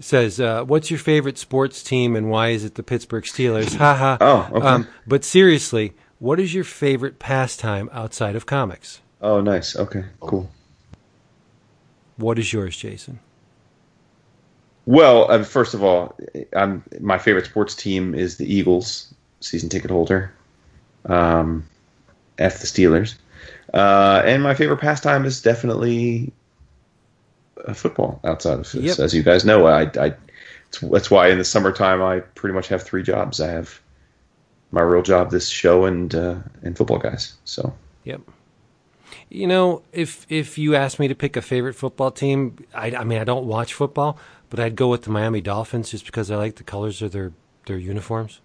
says, 0.00 0.40
uh, 0.40 0.64
"What's 0.64 0.90
your 0.90 0.98
favorite 0.98 1.38
sports 1.38 1.82
team 1.82 2.16
and 2.16 2.30
why 2.30 2.48
is 2.48 2.64
it 2.64 2.74
the 2.74 2.82
Pittsburgh 2.82 3.24
Steelers?" 3.24 3.74
Ha 3.76 3.94
ha. 3.94 4.16
Oh, 4.20 4.56
okay. 4.56 4.66
Um, 4.66 4.88
but 5.06 5.24
seriously, 5.24 5.92
what 6.18 6.40
is 6.40 6.54
your 6.54 6.64
favorite 6.64 7.18
pastime 7.18 7.88
outside 7.92 8.36
of 8.36 8.46
comics? 8.46 9.00
oh 9.20 9.40
nice. 9.40 9.76
Okay, 9.76 10.04
cool. 10.20 10.50
What 12.16 12.38
is 12.38 12.52
yours, 12.52 12.76
Jason? 12.76 13.18
Well, 14.86 15.30
uh, 15.30 15.42
first 15.42 15.74
of 15.74 15.82
all, 15.82 16.16
I'm 16.54 16.82
my 17.00 17.18
favorite 17.18 17.46
sports 17.46 17.74
team 17.74 18.14
is 18.14 18.36
the 18.36 18.52
Eagles, 18.52 19.12
season 19.40 19.68
ticket 19.68 19.90
holder. 19.90 20.32
Um, 21.06 21.66
F 22.38 22.60
the 22.60 22.66
Steelers, 22.66 23.14
uh, 23.74 24.22
and 24.24 24.42
my 24.42 24.54
favorite 24.54 24.78
pastime 24.78 25.24
is 25.26 25.42
definitely 25.42 26.32
uh, 27.66 27.74
football. 27.74 28.20
Outside 28.24 28.60
of 28.60 28.72
this, 28.72 28.98
Yep. 28.98 28.98
as 29.00 29.14
you 29.14 29.22
guys 29.22 29.44
know, 29.44 29.66
I, 29.66 29.82
I 30.00 30.14
it's, 30.68 30.78
that's 30.80 31.10
why 31.10 31.28
in 31.28 31.38
the 31.38 31.44
summertime 31.44 32.00
I 32.02 32.20
pretty 32.20 32.54
much 32.54 32.68
have 32.68 32.82
three 32.82 33.02
jobs. 33.02 33.40
I 33.40 33.48
have 33.50 33.80
my 34.70 34.80
real 34.80 35.02
job, 35.02 35.30
this 35.30 35.48
show, 35.48 35.84
and 35.84 36.14
uh, 36.14 36.36
and 36.62 36.76
football 36.76 36.98
guys. 36.98 37.34
So 37.44 37.74
Yep. 38.04 38.22
You 39.28 39.46
know, 39.46 39.82
if 39.92 40.26
if 40.28 40.58
you 40.58 40.74
asked 40.74 40.98
me 40.98 41.08
to 41.08 41.14
pick 41.14 41.36
a 41.36 41.42
favorite 41.42 41.74
football 41.74 42.10
team, 42.10 42.56
I, 42.74 42.94
I 42.96 43.04
mean, 43.04 43.18
I 43.20 43.24
don't 43.24 43.46
watch 43.46 43.74
football, 43.74 44.18
but 44.50 44.58
I'd 44.60 44.76
go 44.76 44.88
with 44.88 45.02
the 45.02 45.10
Miami 45.10 45.40
Dolphins 45.40 45.90
just 45.90 46.06
because 46.06 46.30
I 46.30 46.36
like 46.36 46.56
the 46.56 46.64
colors 46.64 47.02
of 47.02 47.12
their 47.12 47.32
their 47.66 47.78
uniforms. 47.78 48.40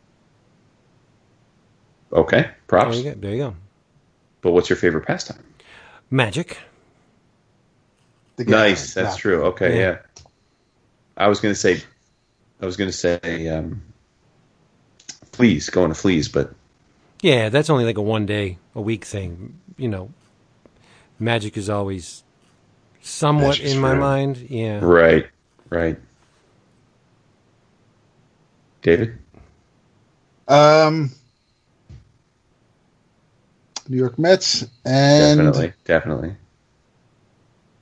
okay, 2.13 2.41
There 2.41 2.53
props. 2.67 2.97
you 2.97 3.03
go. 3.03 3.13
There 3.19 3.31
you 3.31 3.37
go. 3.37 3.55
But 4.41 4.51
what's 4.51 4.69
your 4.69 4.77
favorite 4.77 5.05
pastime? 5.05 5.43
Magic. 6.11 6.57
The 8.37 8.45
Nice, 8.45 8.93
that's 8.93 9.15
nah. 9.15 9.15
true. 9.15 9.43
Okay, 9.45 9.75
Yeah. 9.75 9.81
yeah. 9.81 9.97
I 11.17 11.27
was 11.27 11.39
gonna 11.41 11.55
say, 11.55 11.83
I 12.61 12.65
was 12.65 12.77
gonna 12.77 12.91
say, 12.91 13.47
um, 13.49 13.81
fleas, 15.33 15.69
going 15.69 15.89
to 15.89 15.95
fleas, 15.95 16.29
but 16.29 16.53
Yeah, 17.21 17.49
that's 17.49 17.69
only 17.69 17.85
like 17.85 17.97
a 17.97 18.01
one 18.01 18.25
day 18.25 18.57
a 18.75 18.81
week 18.81 19.05
thing. 19.05 19.59
You 19.77 19.89
know, 19.89 20.11
magic 21.19 21.57
is 21.57 21.69
always 21.69 22.23
somewhat 23.01 23.59
Magic's 23.59 23.61
in 23.61 23.79
my 23.79 23.93
forever. 23.93 23.95
mind. 23.95 24.37
Yeah. 24.49 24.85
right, 24.85 25.27
right. 25.69 25.97
David, 28.81 29.19
Um, 30.47 31.11
New 33.89 33.97
York 33.97 34.19
Mets 34.19 34.65
and 34.85 35.39
definitely, 35.39 35.73
definitely. 35.83 36.35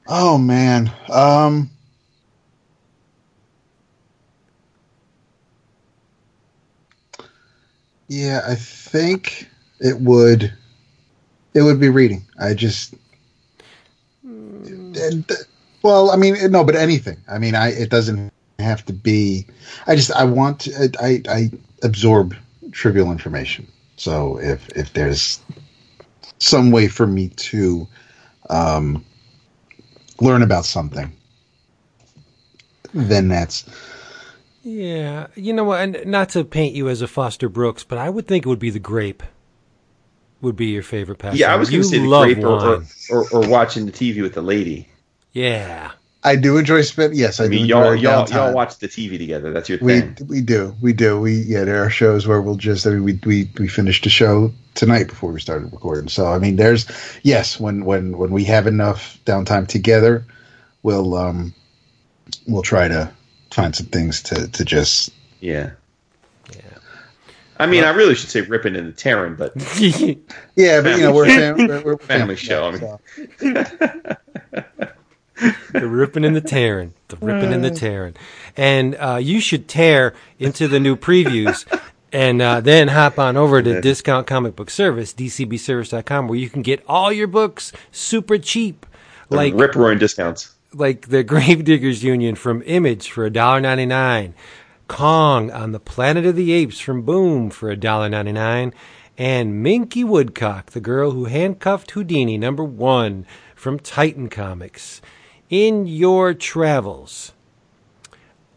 oh 0.07 0.37
man, 0.37 0.91
um, 1.09 1.69
yeah, 8.07 8.41
I 8.47 8.55
think 8.55 9.49
it 9.81 9.99
would 9.99 10.53
it 11.53 11.61
would 11.61 11.79
be 11.79 11.89
reading. 11.89 12.25
I 12.39 12.53
just 12.53 12.95
and, 14.23 15.29
uh, 15.29 15.35
well, 15.83 16.11
I 16.11 16.15
mean, 16.15 16.35
no, 16.51 16.63
but 16.63 16.75
anything. 16.75 17.17
I 17.29 17.37
mean, 17.37 17.53
I 17.53 17.71
it 17.71 17.89
doesn't 17.89 18.31
have 18.59 18.85
to 18.85 18.93
be. 18.93 19.45
I 19.87 19.95
just 19.95 20.11
I 20.11 20.23
want 20.23 20.61
to, 20.61 20.89
I 21.01 21.21
I 21.29 21.51
absorb 21.83 22.33
trivial 22.71 23.11
information. 23.11 23.67
So 23.97 24.39
if 24.39 24.69
if 24.69 24.93
there's 24.93 25.41
some 26.39 26.71
way 26.71 26.87
for 26.87 27.07
me 27.07 27.29
to 27.29 27.87
um, 28.49 29.03
learn 30.21 30.41
about 30.41 30.65
something, 30.65 31.11
then 32.93 33.27
that's 33.27 33.65
Yeah. 34.63 35.27
You 35.35 35.53
know 35.53 35.63
what? 35.63 35.81
And 35.81 36.05
not 36.05 36.29
to 36.29 36.43
paint 36.43 36.75
you 36.75 36.89
as 36.89 37.01
a 37.01 37.07
Foster 37.07 37.49
Brooks, 37.49 37.83
but 37.83 37.97
I 37.97 38.09
would 38.09 38.27
think 38.27 38.45
it 38.45 38.49
would 38.49 38.59
be 38.59 38.69
the 38.69 38.79
grape. 38.79 39.23
Would 40.41 40.55
be 40.55 40.67
your 40.67 40.83
favorite 40.83 41.17
pastime. 41.17 41.39
Yeah, 41.39 41.51
I 41.51 41.55
was 41.55 41.71
You 41.71 41.79
gonna 41.79 41.89
say 41.89 41.99
the 41.99 42.07
grape 42.07 42.37
or, 42.43 42.47
or, 42.47 42.77
wine. 42.77 42.87
or, 43.09 43.29
or 43.31 43.49
watching 43.49 43.85
the 43.87 43.91
TV 43.91 44.21
with 44.21 44.33
the 44.35 44.41
lady. 44.41 44.87
Yeah. 45.33 45.91
I 46.27 46.35
do 46.35 46.57
enjoy 46.57 46.81
spend. 46.81 47.15
Yes, 47.15 47.39
I, 47.39 47.45
I 47.45 47.47
mean, 47.47 47.61
enjoy 47.63 47.77
y'all, 47.77 47.87
our 47.87 47.95
y'all, 47.95 48.25
downtime. 48.25 48.31
y'all 48.33 48.53
watch 48.53 48.77
the 48.79 48.87
TV 48.87 49.17
together. 49.17 49.51
That's 49.51 49.69
your 49.69 49.79
We 49.79 50.01
thing. 50.01 50.17
we 50.27 50.41
do 50.41 50.75
we 50.81 50.93
do 50.93 51.19
we 51.19 51.33
yeah 51.41 51.63
there 51.63 51.83
are 51.83 51.89
shows 51.89 52.27
where 52.27 52.41
we'll 52.41 52.55
just 52.55 52.85
I 52.85 52.91
mean 52.91 53.03
we 53.03 53.19
we 53.25 53.49
we 53.57 53.67
finished 53.67 54.05
a 54.05 54.09
show 54.09 54.51
tonight 54.75 55.07
before 55.07 55.31
we 55.31 55.39
started 55.39 55.71
recording 55.71 56.07
so 56.07 56.27
I 56.27 56.37
mean 56.37 56.55
there's 56.57 56.85
yes 57.23 57.59
when 57.59 57.85
when 57.85 58.17
when 58.17 58.31
we 58.31 58.43
have 58.43 58.67
enough 58.67 59.17
downtime 59.25 59.67
together 59.67 60.23
we'll 60.83 61.15
um 61.15 61.53
we'll 62.47 62.61
try 62.61 62.87
to 62.87 63.11
find 63.51 63.75
some 63.75 63.87
things 63.87 64.21
to 64.23 64.47
to 64.49 64.63
just 64.65 65.09
Yeah. 65.39 65.71
Yeah. 66.53 66.61
I 67.59 67.65
mean, 67.65 67.83
I 67.83 67.89
really 67.89 68.13
should 68.13 68.29
say 68.29 68.41
ripping 68.41 68.75
and 68.75 68.95
tearing, 68.95 69.33
but 69.35 69.51
yeah 70.55 70.81
but 70.81 70.95
you 70.97 71.03
know 71.03 71.11
we're 71.13 71.25
a 71.25 71.29
fam- 71.29 71.57
we're, 71.67 71.81
we're 71.83 71.97
Family 71.97 72.35
family 72.35 72.35
show, 72.35 72.65
I 72.67 72.71
mean. 72.71 73.65
so. 73.71 74.15
the 75.71 75.87
ripping 75.87 76.25
and 76.25 76.35
the 76.35 76.41
tearing, 76.41 76.93
the 77.09 77.17
ripping 77.17 77.53
and 77.53 77.63
the 77.63 77.71
tearing, 77.71 78.15
and 78.55 78.95
uh, 78.95 79.15
you 79.21 79.39
should 79.39 79.67
tear 79.67 80.13
into 80.39 80.67
the 80.67 80.79
new 80.79 80.95
previews, 80.95 81.65
and 82.11 82.41
uh, 82.41 82.59
then 82.61 82.87
hop 82.89 83.19
on 83.19 83.37
over 83.37 83.61
to 83.61 83.81
Discount 83.81 84.27
Comic 84.27 84.55
Book 84.55 84.69
Service, 84.69 85.13
DCBService.com, 85.13 86.27
where 86.27 86.39
you 86.39 86.49
can 86.49 86.61
get 86.61 86.83
all 86.87 87.11
your 87.11 87.27
books 87.27 87.71
super 87.91 88.37
cheap, 88.37 88.85
like 89.29 89.53
rip 89.53 89.75
roaring 89.75 89.99
discounts. 89.99 90.55
like 90.73 91.09
the 91.09 91.23
Gravediggers 91.23 92.03
Union 92.03 92.35
from 92.35 92.63
Image 92.65 93.09
for 93.11 93.29
$1.99, 93.29 94.33
Kong 94.87 95.51
on 95.51 95.71
the 95.73 95.79
Planet 95.79 96.25
of 96.25 96.35
the 96.35 96.51
Apes 96.53 96.79
from 96.79 97.01
Boom 97.01 97.49
for 97.49 97.75
$1.99, 97.75 98.73
and 99.17 99.61
Minky 99.63 100.03
Woodcock, 100.03 100.71
the 100.71 100.79
girl 100.79 101.11
who 101.11 101.25
handcuffed 101.25 101.91
Houdini, 101.91 102.37
number 102.37 102.63
one 102.63 103.25
from 103.55 103.79
Titan 103.79 104.29
Comics. 104.29 105.01
In 105.49 105.87
your 105.87 106.33
travels, 106.33 107.31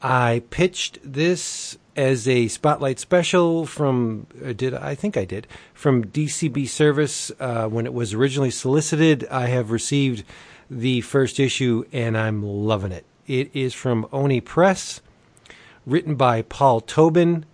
I 0.02 0.42
pitched 0.50 0.98
this 1.04 1.78
as 1.94 2.26
a 2.26 2.48
spotlight 2.48 2.98
special 2.98 3.64
from 3.64 4.26
uh, 4.44 4.52
did 4.52 4.74
I 4.74 4.96
think 4.96 5.16
I 5.16 5.24
did 5.24 5.46
from 5.72 6.06
DCB 6.06 6.66
Service 6.66 7.30
uh, 7.38 7.68
when 7.68 7.86
it 7.86 7.94
was 7.94 8.12
originally 8.12 8.50
solicited. 8.50 9.24
I 9.30 9.46
have 9.46 9.70
received 9.70 10.24
the 10.68 11.00
first 11.02 11.38
issue 11.38 11.84
and 11.92 12.18
I'm 12.18 12.42
loving 12.42 12.90
it. 12.90 13.04
It 13.28 13.52
is 13.54 13.72
from 13.72 14.08
Oni 14.10 14.40
Press, 14.40 15.00
written 15.86 16.16
by 16.16 16.42
Paul 16.42 16.80
Tobin, 16.80 17.46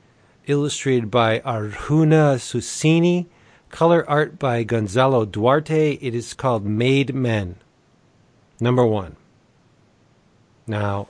illustrated 0.47 1.11
by 1.11 1.41
Arjuna 1.41 2.37
Susini, 2.37 3.27
color 3.69 4.09
art 4.09 4.39
by 4.39 4.63
Gonzalo 4.63 5.27
Duarte. 5.27 5.99
It 6.01 6.15
is 6.15 6.33
called 6.33 6.65
Made 6.65 7.15
Men. 7.15 7.57
Number 8.59 8.87
one. 8.87 9.17
Now, 10.67 11.09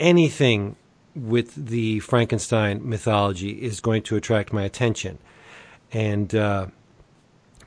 anything 0.00 0.76
with 1.14 1.66
the 1.66 2.00
Frankenstein 2.00 2.88
mythology 2.88 3.50
is 3.62 3.80
going 3.80 4.02
to 4.04 4.16
attract 4.16 4.52
my 4.52 4.62
attention. 4.62 5.18
And 5.92 6.34
uh, 6.34 6.66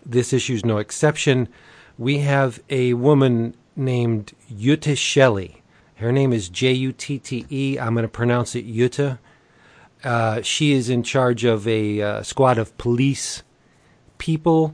this 0.05 0.33
issue 0.33 0.53
is 0.53 0.65
no 0.65 0.77
exception. 0.77 1.49
We 1.97 2.19
have 2.19 2.61
a 2.69 2.93
woman 2.93 3.55
named 3.75 4.33
Jutta 4.51 4.97
Shelley. 4.97 5.61
Her 5.95 6.11
name 6.11 6.33
is 6.33 6.49
J 6.49 6.71
U 6.71 6.91
T 6.91 7.19
T 7.19 7.45
E. 7.49 7.77
I'm 7.79 7.93
going 7.93 8.03
to 8.03 8.09
pronounce 8.09 8.55
it 8.55 8.67
Jutta. 8.67 9.19
Uh, 10.03 10.41
she 10.41 10.71
is 10.71 10.89
in 10.89 11.03
charge 11.03 11.43
of 11.43 11.67
a 11.67 12.01
uh, 12.01 12.23
squad 12.23 12.57
of 12.57 12.75
police 12.79 13.43
people, 14.17 14.73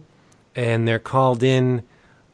and 0.56 0.88
they're 0.88 1.00
called 1.00 1.44
in 1.44 1.84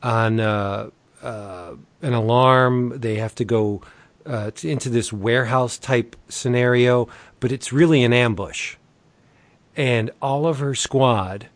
on 0.04 0.40
uh, 0.40 0.90
uh 1.24 1.76
an 2.02 2.14
alarm. 2.14 3.00
They 3.00 3.16
have 3.16 3.34
to 3.36 3.46
go 3.46 3.82
uh, 4.26 4.52
into 4.62 4.90
this 4.90 5.12
warehouse 5.12 5.78
type 5.78 6.16
scenario, 6.30 7.08
but 7.40 7.52
it's 7.52 7.74
really 7.74 8.04
an 8.04 8.14
ambush. 8.14 8.78
And 9.76 10.12
all 10.22 10.46
of 10.46 10.60
her 10.60 10.76
squad 10.76 11.48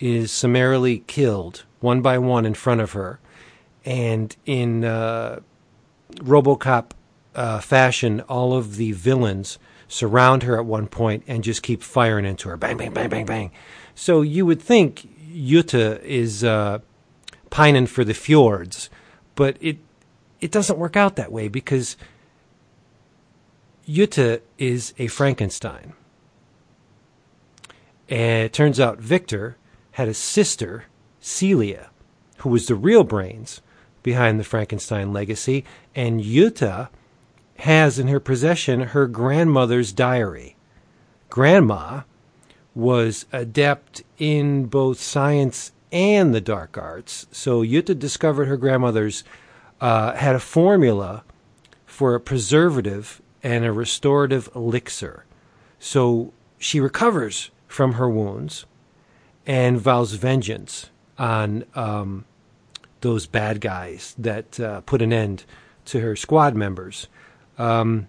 is 0.00 0.32
summarily 0.32 0.98
killed 1.06 1.64
one 1.80 2.02
by 2.02 2.18
one 2.18 2.44
in 2.44 2.54
front 2.54 2.80
of 2.80 2.92
her. 2.92 3.20
And 3.84 4.34
in 4.44 4.84
uh, 4.84 5.40
Robocop 6.16 6.90
uh, 7.34 7.60
fashion, 7.60 8.20
all 8.22 8.54
of 8.54 8.76
the 8.76 8.92
villains 8.92 9.58
surround 9.86 10.42
her 10.42 10.58
at 10.58 10.64
one 10.64 10.86
point 10.88 11.22
and 11.26 11.44
just 11.44 11.62
keep 11.62 11.82
firing 11.82 12.24
into 12.24 12.48
her. 12.48 12.56
Bang, 12.56 12.76
bang, 12.76 12.92
bang, 12.92 13.08
bang, 13.08 13.26
bang. 13.26 13.50
So 13.94 14.22
you 14.22 14.46
would 14.46 14.60
think 14.60 15.08
Jutta 15.32 16.02
is 16.02 16.42
uh, 16.42 16.80
pining 17.50 17.86
for 17.86 18.04
the 18.04 18.14
fjords, 18.14 18.90
but 19.34 19.56
it 19.60 19.78
it 20.44 20.50
doesn't 20.50 20.78
work 20.78 20.94
out 20.94 21.16
that 21.16 21.32
way 21.32 21.48
because 21.48 21.96
Jutta 23.88 24.42
is 24.58 24.92
a 24.98 25.06
Frankenstein. 25.06 25.94
And 28.10 28.44
it 28.44 28.52
turns 28.52 28.78
out 28.78 28.98
Victor 28.98 29.56
had 29.92 30.06
a 30.06 30.12
sister, 30.12 30.84
Celia, 31.18 31.88
who 32.40 32.50
was 32.50 32.66
the 32.66 32.74
real 32.74 33.04
brains 33.04 33.62
behind 34.02 34.38
the 34.38 34.44
Frankenstein 34.44 35.14
legacy, 35.14 35.64
and 35.94 36.20
Jutta 36.20 36.90
has 37.60 37.98
in 37.98 38.08
her 38.08 38.20
possession 38.20 38.80
her 38.80 39.06
grandmother's 39.06 39.92
diary. 39.92 40.56
Grandma 41.30 42.02
was 42.74 43.24
adept 43.32 44.02
in 44.18 44.66
both 44.66 45.00
science 45.00 45.72
and 45.90 46.34
the 46.34 46.42
dark 46.42 46.76
arts, 46.76 47.26
so 47.32 47.62
Jutta 47.62 47.98
discovered 47.98 48.44
her 48.44 48.58
grandmother's 48.58 49.24
uh, 49.80 50.14
had 50.14 50.34
a 50.34 50.40
formula 50.40 51.24
for 51.86 52.14
a 52.14 52.20
preservative 52.20 53.20
and 53.42 53.64
a 53.64 53.72
restorative 53.72 54.48
elixir. 54.54 55.24
So 55.78 56.32
she 56.58 56.80
recovers 56.80 57.50
from 57.68 57.94
her 57.94 58.08
wounds 58.08 58.66
and 59.46 59.78
vows 59.78 60.12
vengeance 60.12 60.90
on 61.18 61.64
um, 61.74 62.24
those 63.00 63.26
bad 63.26 63.60
guys 63.60 64.14
that 64.18 64.58
uh, 64.58 64.80
put 64.80 65.02
an 65.02 65.12
end 65.12 65.44
to 65.84 66.00
her 66.00 66.16
squad 66.16 66.54
members. 66.54 67.06
Um, 67.58 68.08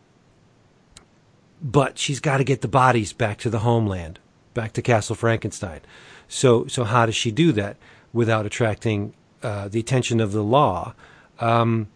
but 1.61 1.97
she's 1.97 2.19
got 2.19 2.37
to 2.37 2.43
get 2.43 2.61
the 2.61 2.67
bodies 2.67 3.11
back 3.13 3.37
to 3.39 3.49
the 3.49 3.59
homeland, 3.59 4.19
back 4.53 4.71
to 4.73 4.81
Castle 4.81 5.15
Frankenstein. 5.15 5.81
So, 6.27 6.67
so 6.67 6.83
how 6.83 7.05
does 7.05 7.15
she 7.15 7.31
do 7.31 7.51
that 7.51 7.77
without 8.13 8.45
attracting 8.45 9.13
uh, 9.43 9.67
the 9.67 9.79
attention 9.79 10.19
of 10.19 10.31
the 10.31 10.43
law? 10.43 10.93
Um, 11.39 11.87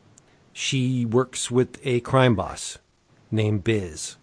she 0.53 1.06
works 1.06 1.50
with 1.50 1.80
a 1.84 2.00
crime 2.01 2.35
boss 2.35 2.77
named 3.32 3.64
Biz, 3.64 4.18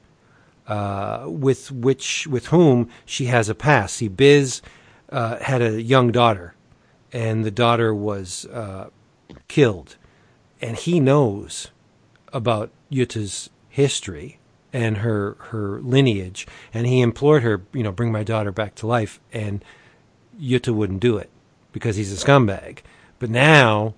uh, 0.67 1.25
with 1.27 1.71
which 1.71 2.27
with 2.27 2.47
whom 2.47 2.89
she 3.05 3.27
has 3.27 3.49
a 3.49 3.55
past. 3.55 3.97
See, 3.97 4.09
Biz 4.09 4.63
uh, 5.11 5.39
had 5.39 5.63
a 5.63 5.83
young 5.83 6.13
daughter, 6.13 6.55
and 7.13 7.45
the 7.45 7.51
daughter 7.51 7.95
was 7.95 8.45
uh, 8.47 8.91
killed, 9.49 9.97
and 10.61 10.77
he 10.77 11.01
knows 11.01 11.69
about 12.33 12.71
Yuta's 12.91 13.51
history 13.69 14.39
and 14.73 14.99
her 14.99 15.37
her 15.51 15.81
lineage, 15.81 16.47
and 16.75 16.87
he 16.87 17.01
implored 17.01 17.43
her, 17.43 17.63
you 17.73 17.83
know, 17.83 17.93
bring 17.93 18.13
my 18.13 18.23
daughter 18.23 18.53
back 18.53 18.75
to 18.77 18.87
life, 18.87 19.21
and 19.33 19.65
Yuta 20.39 20.75
wouldn't 20.75 21.01
do 21.01 21.17
it 21.17 21.31
because 21.73 21.97
he's 21.97 22.13
a 22.13 22.27
scumbag. 22.27 22.81
But 23.19 23.31
now 23.31 23.95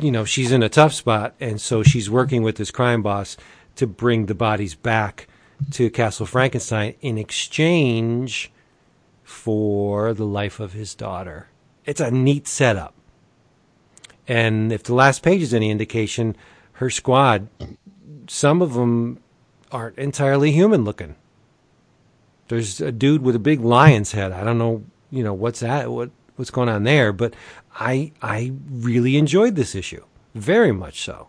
you 0.00 0.10
know, 0.10 0.24
she's 0.24 0.52
in 0.52 0.62
a 0.62 0.68
tough 0.68 0.92
spot, 0.92 1.34
and 1.40 1.60
so 1.60 1.82
she's 1.82 2.10
working 2.10 2.42
with 2.42 2.56
this 2.56 2.70
crime 2.70 3.02
boss 3.02 3.36
to 3.76 3.86
bring 3.86 4.26
the 4.26 4.34
bodies 4.34 4.74
back 4.74 5.28
to 5.72 5.90
Castle 5.90 6.26
Frankenstein 6.26 6.94
in 7.00 7.18
exchange 7.18 8.52
for 9.22 10.12
the 10.12 10.26
life 10.26 10.60
of 10.60 10.72
his 10.72 10.94
daughter. 10.94 11.48
It's 11.84 12.00
a 12.00 12.10
neat 12.10 12.46
setup. 12.46 12.94
And 14.28 14.72
if 14.72 14.82
the 14.82 14.94
last 14.94 15.22
page 15.22 15.42
is 15.42 15.54
any 15.54 15.70
indication, 15.70 16.36
her 16.74 16.90
squad, 16.90 17.48
some 18.28 18.62
of 18.62 18.74
them 18.74 19.18
aren't 19.70 19.98
entirely 19.98 20.52
human 20.52 20.84
looking. 20.84 21.16
There's 22.48 22.80
a 22.80 22.92
dude 22.92 23.22
with 23.22 23.34
a 23.34 23.40
big 23.40 23.60
lion's 23.60 24.12
head. 24.12 24.32
I 24.32 24.44
don't 24.44 24.58
know, 24.58 24.84
you 25.10 25.24
know, 25.24 25.34
what's 25.34 25.60
that? 25.60 25.90
What 25.90 26.10
what's 26.42 26.50
going 26.50 26.68
on 26.68 26.82
there, 26.82 27.12
but 27.12 27.34
I 27.78 28.10
I 28.20 28.52
really 28.68 29.16
enjoyed 29.16 29.54
this 29.54 29.76
issue, 29.76 30.04
very 30.34 30.72
much 30.72 31.02
so. 31.02 31.28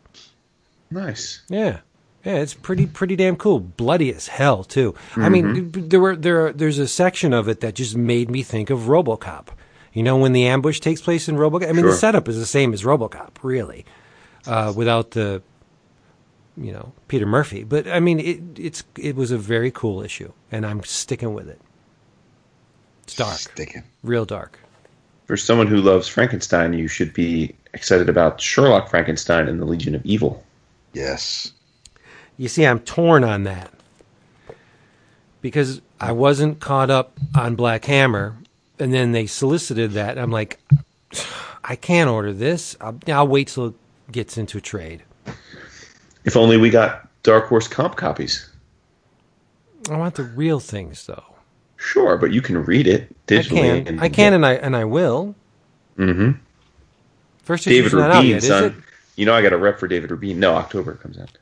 Nice. 0.90 1.44
Yeah. 1.50 1.80
Yeah, 2.26 2.36
it's 2.36 2.54
pretty 2.54 2.88
pretty 2.88 3.16
damn 3.16 3.36
cool. 3.36 3.60
Bloody 3.60 4.14
as 4.14 4.28
hell 4.28 4.64
too. 4.64 4.94
Mm-hmm. 4.94 5.22
I 5.22 5.30
mean, 5.30 5.46
mm-hmm. 5.46 5.88
there 5.90 6.00
were 6.00 6.16
there 6.16 6.54
there's 6.54 6.80
a 6.80 6.88
section 6.88 7.34
of 7.34 7.48
it 7.48 7.60
that 7.60 7.76
just 7.76 7.96
made 7.98 8.32
me 8.32 8.44
think 8.44 8.70
of 8.70 8.82
RoboCop. 8.82 9.48
You 9.92 10.04
know, 10.04 10.18
when 10.18 10.32
the 10.32 10.48
ambush 10.48 10.80
takes 10.80 11.02
place 11.02 11.28
in 11.28 11.36
RoboCop. 11.36 11.68
I 11.68 11.74
mean, 11.74 11.84
sure. 11.84 11.92
the 11.92 11.98
setup 11.98 12.28
is 12.30 12.40
the 12.40 12.46
same 12.46 12.74
as 12.74 12.84
RoboCop, 12.84 13.44
really, 13.44 13.86
uh, 14.48 14.74
without 14.76 15.12
the 15.12 15.44
you 16.56 16.72
know 16.72 16.94
Peter 17.10 17.26
Murphy. 17.26 17.66
But 17.66 17.90
I 17.90 18.00
mean, 18.00 18.22
it 18.22 18.42
it's 18.58 18.86
it 18.98 19.18
was 19.18 19.32
a 19.32 19.38
very 19.38 19.70
cool 19.70 20.02
issue, 20.02 20.32
and 20.50 20.66
I'm 20.66 20.82
sticking 20.84 21.34
with 21.34 21.50
it. 21.50 21.60
It's 23.04 23.16
dark, 23.16 23.38
sticking, 23.38 23.84
real 24.02 24.24
dark 24.24 24.63
for 25.26 25.38
someone 25.38 25.68
who 25.68 25.78
loves 25.78 26.08
Frankenstein, 26.08 26.74
you 26.74 26.88
should 26.88 27.14
be 27.14 27.56
excited 27.74 28.10
about 28.10 28.40
Sherlock 28.40 28.90
Frankenstein 28.90 29.48
and 29.48 29.60
the 29.60 29.66
Legion 29.66 29.96
of 29.96 30.06
Evil. 30.06 30.44
Yes. 30.94 31.54
You 32.38 32.48
see, 32.48 32.66
I'm 32.66 32.80
torn 32.80 33.24
on 33.24 33.44
that 33.44 33.72
because 35.42 35.82
I 36.00 36.12
wasn't 36.12 36.60
caught 36.60 36.90
up 36.90 37.18
on 37.36 37.56
Black 37.56 37.86
Hammer, 37.86 38.36
and 38.80 38.94
then 38.94 39.12
they 39.12 39.28
solicited 39.28 39.92
that. 39.92 40.18
I'm 40.18 40.32
like, 40.32 40.60
I 41.64 41.76
can't 41.76 42.10
order 42.10 42.34
this. 42.34 42.76
I'll, 42.82 43.00
I'll 43.08 43.28
wait 43.28 43.50
till 43.50 43.68
it 43.68 43.76
gets 44.12 44.38
into 44.38 44.60
trade. 44.60 45.04
If 46.26 46.36
only 46.38 46.58
we 46.58 46.70
got 46.70 47.08
Dark 47.24 47.48
Horse 47.48 47.68
comp 47.68 47.96
copies. 47.96 48.50
I 49.90 49.98
want 49.98 50.16
the 50.16 50.24
real 50.24 50.60
things, 50.60 51.06
though. 51.06 51.33
Sure, 51.84 52.18
but 52.18 52.32
you 52.32 52.42
can 52.42 52.64
read 52.64 52.88
it 52.88 53.14
digitally. 53.28 53.58
I 53.58 53.84
can, 53.84 53.88
and, 53.88 54.02
I 54.02 54.10
can, 54.10 54.34
and 54.34 54.46
I 54.46 54.54
and 54.54 54.74
I 54.74 54.86
will. 54.86 55.36
Mm-hmm. 55.98 56.32
First 57.44 57.66
David 57.66 57.92
Rubin, 57.92 58.26
yet, 58.26 58.42
son. 58.42 58.84
You 59.18 59.26
know 59.26 59.34
I 59.34 59.42
got 59.42 59.52
a 59.52 59.58
rep 59.58 59.80
for 59.80 59.90
David 59.90 60.10
Rubin. 60.10 60.40
No, 60.40 60.56
October 60.56 60.94
comes 60.94 61.20
out. 61.20 61.38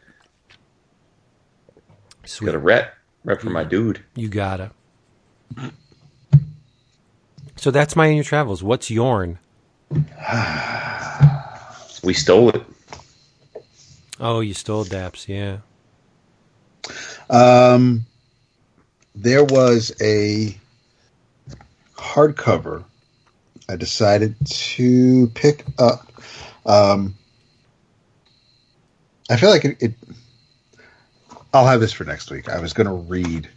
Sweet. 2.25 2.47
Got 2.47 2.55
a 2.55 2.59
rep 2.59 2.95
rep 3.23 3.39
for 3.39 3.51
my 3.51 3.63
dude. 3.63 4.03
You 4.15 4.29
gotta. 4.29 4.71
So 7.55 7.69
that's 7.69 7.95
my 7.95 8.07
in 8.07 8.15
your 8.15 8.23
travels. 8.23 8.63
What's 8.63 8.89
yourn? 8.89 9.37
we 12.03 12.15
stole 12.15 12.49
it. 12.49 12.63
Oh, 14.19 14.39
you 14.39 14.55
stole 14.55 14.85
Daps, 14.85 15.27
yeah. 15.27 15.57
Um, 17.29 18.07
there 19.15 19.43
was 19.43 19.91
a 20.01 20.57
hardcover 21.95 22.83
I 23.71 23.77
decided 23.77 24.35
to 24.45 25.27
pick 25.27 25.65
up. 25.79 26.11
Um, 26.65 27.15
I 29.29 29.37
feel 29.37 29.49
like 29.49 29.63
it, 29.63 29.77
it, 29.81 29.93
I'll 31.53 31.65
have 31.65 31.79
this 31.79 31.93
for 31.93 32.03
next 32.03 32.29
week. 32.31 32.49
I 32.49 32.59
was 32.59 32.73
going 32.73 32.87
to 32.87 32.93
read. 32.93 33.47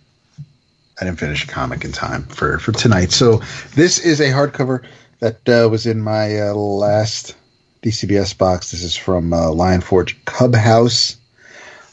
I 1.00 1.04
didn't 1.04 1.18
finish 1.18 1.42
a 1.42 1.48
comic 1.48 1.84
in 1.84 1.90
time 1.90 2.22
for 2.26 2.60
for 2.60 2.70
tonight. 2.70 3.10
So 3.10 3.38
this 3.74 3.98
is 3.98 4.20
a 4.20 4.30
hardcover 4.30 4.84
that 5.18 5.48
uh, 5.48 5.68
was 5.68 5.84
in 5.84 6.00
my 6.00 6.38
uh, 6.38 6.54
last 6.54 7.34
DCBS 7.82 8.38
box. 8.38 8.70
This 8.70 8.84
is 8.84 8.96
from 8.96 9.32
uh, 9.32 9.50
Lion 9.50 9.80
Forge 9.80 10.24
Cub 10.26 10.54
House. 10.54 11.16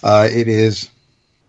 Uh, 0.03 0.27
it 0.31 0.47
is 0.47 0.90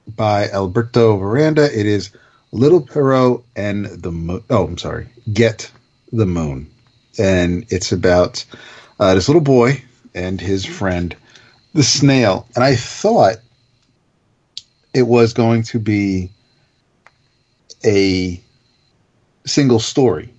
by 0.06 0.48
Alberto 0.48 1.18
Varanda. 1.18 1.66
It 1.66 1.86
is 1.86 2.10
Little 2.50 2.80
Pierrot 2.80 3.42
and 3.56 3.86
the 3.86 4.12
Moon. 4.12 4.44
Oh, 4.50 4.64
I'm 4.66 4.78
sorry. 4.78 5.08
Get 5.32 5.70
the 6.12 6.26
Moon. 6.26 6.70
And 7.18 7.66
it's 7.68 7.92
about 7.92 8.44
uh, 8.98 9.14
this 9.14 9.28
little 9.28 9.42
boy 9.42 9.82
and 10.14 10.40
his 10.40 10.64
friend, 10.64 11.14
the 11.74 11.82
snail. 11.82 12.46
And 12.54 12.64
I 12.64 12.76
thought 12.76 13.36
it 14.94 15.02
was 15.02 15.32
going 15.32 15.62
to 15.64 15.78
be 15.78 16.30
a 17.84 18.40
single 19.46 19.80
story 19.80 20.32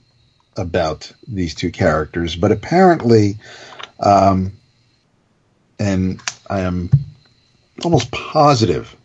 about 0.56 1.12
these 1.28 1.56
two 1.56 1.72
characters, 1.72 2.36
but 2.36 2.52
apparently, 2.52 3.40
um, 4.00 4.54
and 5.80 6.22
I 6.50 6.62
am 6.62 6.90
almost 7.84 8.12
positive. 8.12 8.96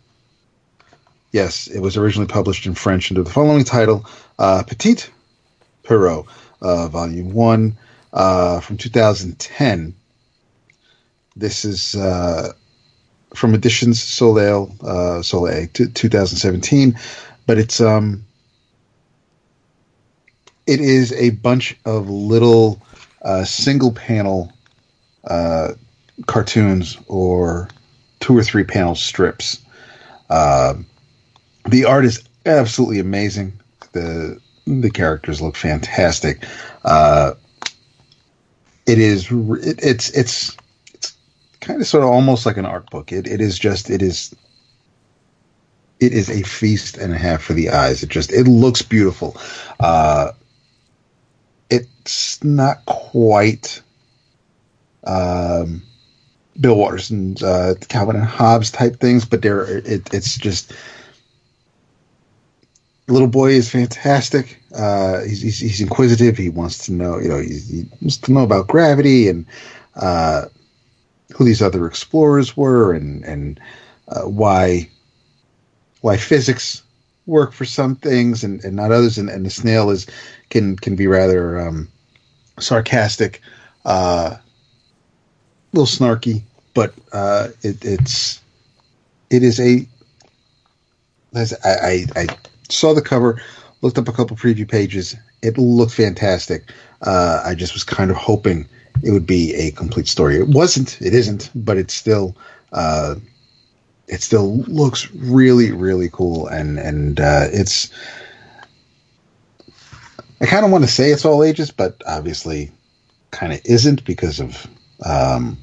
Yes, 1.31 1.67
it 1.67 1.79
was 1.79 1.95
originally 1.95 2.27
published 2.27 2.65
in 2.65 2.73
French 2.73 3.11
under 3.11 3.21
the 3.23 3.29
following 3.29 3.63
title 3.63 4.05
uh, 4.39 4.63
Petite 4.63 5.11
Pierrot, 5.83 6.25
uh, 6.61 6.87
Volume 6.87 7.33
1 7.33 7.77
uh, 8.13 8.59
from 8.61 8.77
2010. 8.77 9.93
This 11.35 11.65
is 11.65 11.95
uh, 11.95 12.53
from 13.35 13.53
Editions 13.53 14.01
Soleil, 14.01 14.75
uh, 14.81 15.21
Soleil, 15.21 15.67
t- 15.67 15.87
2017, 15.87 16.97
but 17.45 17.59
it's 17.59 17.79
um, 17.79 18.25
it 20.65 20.79
is 20.79 21.13
a 21.13 21.29
bunch 21.31 21.77
of 21.85 22.09
little 22.09 22.81
uh, 23.21 23.43
single 23.43 23.91
panel 23.91 24.51
uh, 25.25 25.73
cartoons 26.25 26.97
or 27.07 27.69
two 28.19 28.35
or 28.35 28.43
three 28.43 28.63
panel 28.63 28.95
strips. 28.95 29.61
Uh, 30.29 30.75
the 31.69 31.85
art 31.85 32.05
is 32.05 32.23
absolutely 32.45 32.99
amazing. 32.99 33.59
the 33.93 34.39
The 34.65 34.91
characters 34.91 35.41
look 35.41 35.55
fantastic. 35.55 36.43
Uh, 36.83 37.33
it 38.85 38.97
is. 38.97 39.31
It, 39.31 39.79
it's 39.83 40.09
it's 40.11 40.57
it's 40.93 41.13
kind 41.61 41.81
of 41.81 41.87
sort 41.87 42.03
of 42.03 42.09
almost 42.09 42.45
like 42.45 42.57
an 42.57 42.65
art 42.65 42.89
book. 42.89 43.11
It 43.11 43.27
it 43.27 43.41
is 43.41 43.57
just 43.57 43.89
it 43.89 44.01
is. 44.01 44.35
It 45.99 46.13
is 46.13 46.29
a 46.29 46.43
feast 46.43 46.97
and 46.97 47.13
a 47.13 47.17
half 47.17 47.41
for 47.41 47.53
the 47.53 47.69
eyes. 47.69 48.03
It 48.03 48.09
just 48.09 48.31
it 48.31 48.47
looks 48.47 48.81
beautiful. 48.81 49.35
Uh, 49.79 50.31
it's 51.69 52.43
not 52.43 52.85
quite 52.85 53.81
um, 55.03 55.83
Bill 56.59 56.75
Watterson's 56.75 57.43
uh, 57.43 57.75
Calvin 57.89 58.15
and 58.15 58.25
Hobbes 58.25 58.71
type 58.71 58.99
things, 58.99 59.25
but 59.25 59.41
there 59.41 59.65
it, 59.65 60.13
it's 60.13 60.37
just 60.37 60.73
little 63.11 63.27
boy 63.27 63.51
is 63.51 63.69
fantastic. 63.69 64.61
Uh, 64.75 65.21
he's, 65.21 65.41
he's, 65.41 65.59
he's 65.59 65.81
inquisitive. 65.81 66.37
He 66.37 66.49
wants 66.49 66.85
to 66.85 66.93
know, 66.93 67.19
you 67.19 67.27
know, 67.27 67.39
he, 67.39 67.85
wants 68.01 68.17
to 68.17 68.31
know 68.31 68.43
about 68.43 68.67
gravity 68.67 69.27
and 69.27 69.45
uh, 69.95 70.45
who 71.35 71.43
these 71.43 71.61
other 71.61 71.85
explorers 71.85 72.55
were 72.55 72.93
and 72.93 73.23
and 73.23 73.59
uh, 74.07 74.21
why 74.23 74.89
why 76.01 76.17
physics 76.17 76.83
work 77.25 77.53
for 77.53 77.65
some 77.65 77.95
things 77.95 78.43
and, 78.43 78.63
and 78.63 78.75
not 78.75 78.91
others. 78.91 79.17
And, 79.17 79.29
and 79.29 79.45
the 79.45 79.49
snail 79.49 79.89
is 79.89 80.07
can 80.49 80.75
can 80.75 80.95
be 80.95 81.07
rather 81.07 81.59
um, 81.59 81.87
sarcastic, 82.59 83.41
uh, 83.85 84.35
a 84.35 84.41
little 85.73 85.85
snarky, 85.85 86.43
but 86.73 86.93
uh, 87.13 87.49
it, 87.61 87.83
it's 87.83 88.41
it 89.29 89.43
is 89.43 89.59
a. 89.59 89.87
I, 91.35 91.45
I, 91.63 92.05
I 92.15 92.27
saw 92.71 92.93
the 92.93 93.01
cover, 93.01 93.41
looked 93.81 93.97
up 93.97 94.07
a 94.07 94.13
couple 94.13 94.35
preview 94.35 94.69
pages. 94.69 95.15
It 95.41 95.57
looked 95.57 95.93
fantastic. 95.93 96.71
Uh, 97.01 97.41
I 97.45 97.55
just 97.55 97.73
was 97.73 97.83
kind 97.83 98.11
of 98.11 98.17
hoping 98.17 98.67
it 99.03 99.11
would 99.11 99.25
be 99.25 99.53
a 99.55 99.71
complete 99.71 100.07
story. 100.07 100.37
It 100.37 100.49
wasn't. 100.49 101.01
It 101.01 101.13
isn't. 101.13 101.49
But 101.55 101.77
it's 101.77 101.93
still. 101.93 102.35
Uh, 102.71 103.15
it 104.07 104.21
still 104.21 104.57
looks 104.63 105.11
really, 105.13 105.71
really 105.71 106.09
cool, 106.11 106.47
and 106.47 106.79
and 106.79 107.19
uh, 107.19 107.47
it's. 107.51 107.91
I 110.41 110.45
kind 110.45 110.65
of 110.65 110.71
want 110.71 110.83
to 110.83 110.89
say 110.89 111.11
it's 111.11 111.25
all 111.25 111.43
ages, 111.43 111.69
but 111.69 112.01
obviously, 112.07 112.71
kind 113.31 113.53
of 113.53 113.61
isn't 113.65 114.03
because 114.05 114.39
of 114.39 114.67
um, 115.05 115.57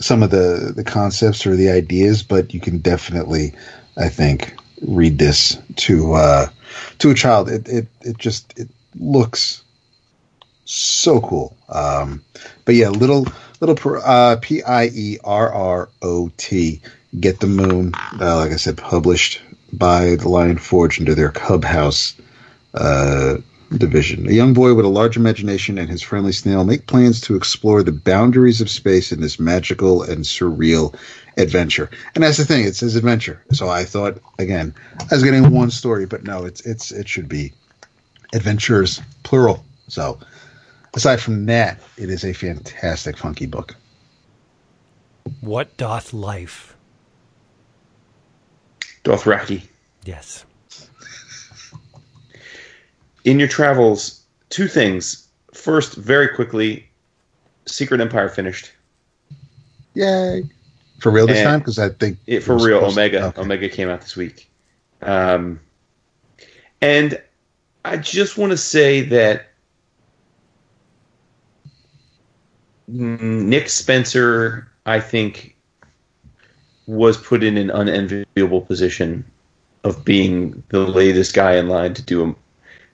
some 0.00 0.22
of 0.22 0.30
the 0.30 0.72
the 0.74 0.84
concepts 0.84 1.46
or 1.46 1.54
the 1.54 1.70
ideas. 1.70 2.22
But 2.22 2.52
you 2.52 2.60
can 2.60 2.78
definitely, 2.78 3.54
I 3.96 4.08
think, 4.08 4.57
read 4.82 5.18
this 5.18 5.58
to 5.76 6.14
uh, 6.14 6.48
to 6.98 7.10
a 7.10 7.14
child. 7.14 7.48
It 7.48 7.68
it 7.68 7.86
it 8.02 8.18
just 8.18 8.58
it 8.58 8.68
looks 8.98 9.62
so 10.64 11.20
cool. 11.20 11.56
Um, 11.68 12.22
but 12.64 12.74
yeah, 12.74 12.88
little 12.88 13.26
little 13.60 14.00
uh, 14.04 14.36
P 14.40 14.62
I 14.62 14.86
E 14.86 15.18
R 15.24 15.52
R 15.52 15.88
O 16.02 16.30
T. 16.36 16.80
Get 17.20 17.40
the 17.40 17.46
Moon. 17.46 17.92
Uh, 18.20 18.36
like 18.36 18.52
I 18.52 18.56
said, 18.56 18.76
published 18.76 19.40
by 19.72 20.16
the 20.16 20.28
Lion 20.28 20.58
Forge 20.58 21.00
under 21.00 21.14
their 21.14 21.30
Cub 21.30 21.64
House 21.64 22.14
uh, 22.74 23.38
division. 23.76 24.28
A 24.28 24.32
young 24.32 24.54
boy 24.54 24.74
with 24.74 24.84
a 24.84 24.90
large 24.90 25.16
imagination 25.16 25.78
and 25.78 25.88
his 25.88 26.02
friendly 26.02 26.32
snail 26.32 26.64
make 26.64 26.86
plans 26.86 27.20
to 27.22 27.36
explore 27.36 27.82
the 27.82 27.92
boundaries 27.92 28.60
of 28.60 28.70
space 28.70 29.12
in 29.12 29.20
this 29.20 29.38
magical 29.38 30.02
and 30.02 30.24
surreal 30.24 30.94
adventure. 31.38 31.88
And 32.14 32.24
that's 32.24 32.36
the 32.36 32.44
thing; 32.44 32.64
it 32.64 32.76
says 32.76 32.96
adventure. 32.96 33.42
So 33.52 33.68
I 33.68 33.84
thought 33.84 34.20
again, 34.38 34.74
I 35.00 35.14
was 35.14 35.22
getting 35.22 35.50
one 35.50 35.70
story, 35.70 36.06
but 36.06 36.24
no, 36.24 36.44
it's 36.44 36.60
it's 36.66 36.92
it 36.92 37.08
should 37.08 37.28
be 37.28 37.52
adventures 38.32 39.00
plural. 39.22 39.64
So 39.88 40.18
aside 40.94 41.20
from 41.20 41.46
that, 41.46 41.80
it 41.96 42.10
is 42.10 42.24
a 42.24 42.32
fantastic, 42.32 43.16
funky 43.16 43.46
book. 43.46 43.74
What 45.40 45.76
doth 45.76 46.12
life? 46.12 46.76
doth 49.04 49.24
Dothraki. 49.24 49.62
Yes. 50.04 50.44
In 53.24 53.38
your 53.38 53.48
travels, 53.48 54.22
two 54.48 54.68
things. 54.68 55.28
First, 55.52 55.94
very 55.96 56.28
quickly, 56.28 56.88
Secret 57.66 58.00
Empire 58.00 58.28
finished. 58.28 58.72
Yay! 59.94 60.44
For 60.98 61.10
real 61.12 61.26
this 61.26 61.38
And- 61.38 61.46
time, 61.46 61.58
because 61.60 61.78
I 61.78 61.90
think 61.90 62.18
It, 62.26 62.40
for 62.40 62.54
was 62.54 62.66
real, 62.66 62.78
Omega. 62.84 63.26
okay. 63.26 63.40
Omega 63.40 63.68
came 63.68 63.88
out 63.88 64.00
this 64.00 64.16
week. 64.16 64.50
Um, 65.02 65.60
and 66.80 67.20
I 67.84 67.96
just 67.98 68.36
want 68.36 68.50
to 68.50 68.56
say 68.56 69.02
that 69.02 69.46
Nick 72.88 73.68
Spencer, 73.68 74.68
I 74.86 75.00
think, 75.00 75.56
was 76.86 77.16
put 77.18 77.42
in 77.44 77.56
an 77.58 77.70
unenviable 77.70 78.62
position 78.62 79.24
of 79.84 80.04
being 80.04 80.62
the 80.70 80.80
latest 80.80 81.34
guy 81.34 81.56
in 81.56 81.68
line 81.68 81.94
to 81.94 82.02
do 82.02 82.30
a, 82.30 82.34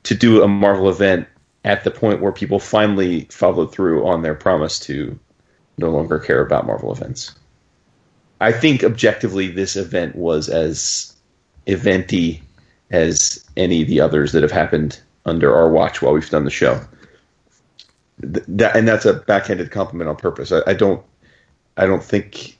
to 0.02 0.14
do 0.14 0.42
a 0.42 0.48
Marvel 0.48 0.90
event 0.90 1.26
at 1.64 1.84
the 1.84 1.90
point 1.90 2.20
where 2.20 2.32
people 2.32 2.58
finally 2.58 3.26
followed 3.30 3.72
through 3.72 4.06
on 4.06 4.22
their 4.22 4.34
promise 4.34 4.78
to 4.80 5.18
no 5.78 5.90
longer 5.90 6.18
care 6.18 6.44
about 6.44 6.66
Marvel 6.66 6.92
events. 6.92 7.34
I 8.44 8.52
think 8.52 8.84
objectively 8.84 9.48
this 9.48 9.74
event 9.74 10.16
was 10.16 10.50
as 10.50 11.16
eventy 11.66 12.42
as 12.90 13.42
any 13.56 13.80
of 13.80 13.88
the 13.88 14.02
others 14.02 14.32
that 14.32 14.42
have 14.42 14.52
happened 14.52 15.00
under 15.24 15.56
our 15.56 15.70
watch 15.70 16.02
while 16.02 16.12
we've 16.12 16.28
done 16.28 16.44
the 16.44 16.50
show. 16.50 16.78
Th- 18.20 18.44
that 18.46 18.76
and 18.76 18.86
that's 18.86 19.06
a 19.06 19.14
backhanded 19.14 19.70
compliment 19.70 20.10
on 20.10 20.16
purpose. 20.16 20.52
I, 20.52 20.60
I 20.66 20.74
don't 20.74 21.02
I 21.78 21.86
don't 21.86 22.04
think 22.04 22.58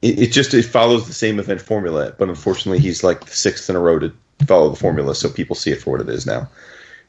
it, 0.00 0.18
it 0.18 0.32
just 0.32 0.54
it 0.54 0.64
follows 0.64 1.06
the 1.06 1.12
same 1.12 1.38
event 1.38 1.60
formula, 1.60 2.14
but 2.18 2.30
unfortunately 2.30 2.78
he's 2.78 3.04
like 3.04 3.26
the 3.26 3.36
sixth 3.36 3.68
in 3.68 3.76
a 3.76 3.80
row 3.80 3.98
to 3.98 4.10
follow 4.46 4.70
the 4.70 4.76
formula, 4.76 5.14
so 5.14 5.28
people 5.28 5.56
see 5.56 5.72
it 5.72 5.82
for 5.82 5.90
what 5.90 6.00
it 6.00 6.08
is 6.08 6.24
now, 6.24 6.48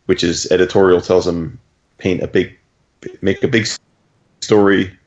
which 0.07 0.25
is 0.25 0.51
editorial 0.51 0.99
tells 0.99 1.25
him 1.25 1.57
paint 1.99 2.21
a 2.21 2.27
big 2.27 2.57
make 3.21 3.41
a 3.43 3.47
big 3.47 3.65
story 4.41 4.98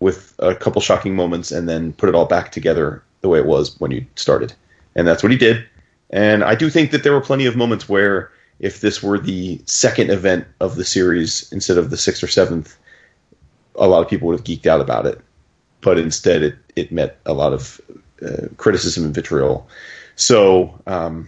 with 0.00 0.34
a 0.38 0.54
couple 0.54 0.80
shocking 0.80 1.16
moments 1.16 1.50
and 1.50 1.68
then 1.68 1.92
put 1.94 2.08
it 2.08 2.14
all 2.14 2.26
back 2.26 2.52
together 2.52 3.02
the 3.22 3.28
way 3.28 3.38
it 3.38 3.46
was 3.46 3.78
when 3.80 3.90
you 3.90 4.06
started. 4.16 4.52
And 4.94 5.06
that's 5.06 5.22
what 5.22 5.32
he 5.32 5.38
did. 5.38 5.64
And 6.10 6.44
I 6.44 6.54
do 6.54 6.70
think 6.70 6.90
that 6.90 7.02
there 7.02 7.12
were 7.12 7.20
plenty 7.20 7.46
of 7.46 7.56
moments 7.56 7.88
where 7.88 8.30
if 8.58 8.80
this 8.80 9.02
were 9.02 9.18
the 9.18 9.60
second 9.64 10.10
event 10.10 10.46
of 10.60 10.76
the 10.76 10.84
series 10.84 11.50
instead 11.52 11.78
of 11.78 11.90
the 11.90 11.96
sixth 11.96 12.22
or 12.22 12.28
seventh, 12.28 12.76
a 13.76 13.88
lot 13.88 14.02
of 14.02 14.08
people 14.08 14.28
would 14.28 14.38
have 14.38 14.46
geeked 14.46 14.66
out 14.66 14.80
about 14.80 15.06
it. 15.06 15.20
But 15.80 15.98
instead, 15.98 16.42
it, 16.42 16.56
it 16.76 16.92
met 16.92 17.18
a 17.24 17.32
lot 17.32 17.52
of 17.52 17.80
uh, 18.22 18.48
criticism 18.58 19.04
and 19.04 19.14
vitriol. 19.14 19.66
So 20.16 20.78
um, 20.86 21.26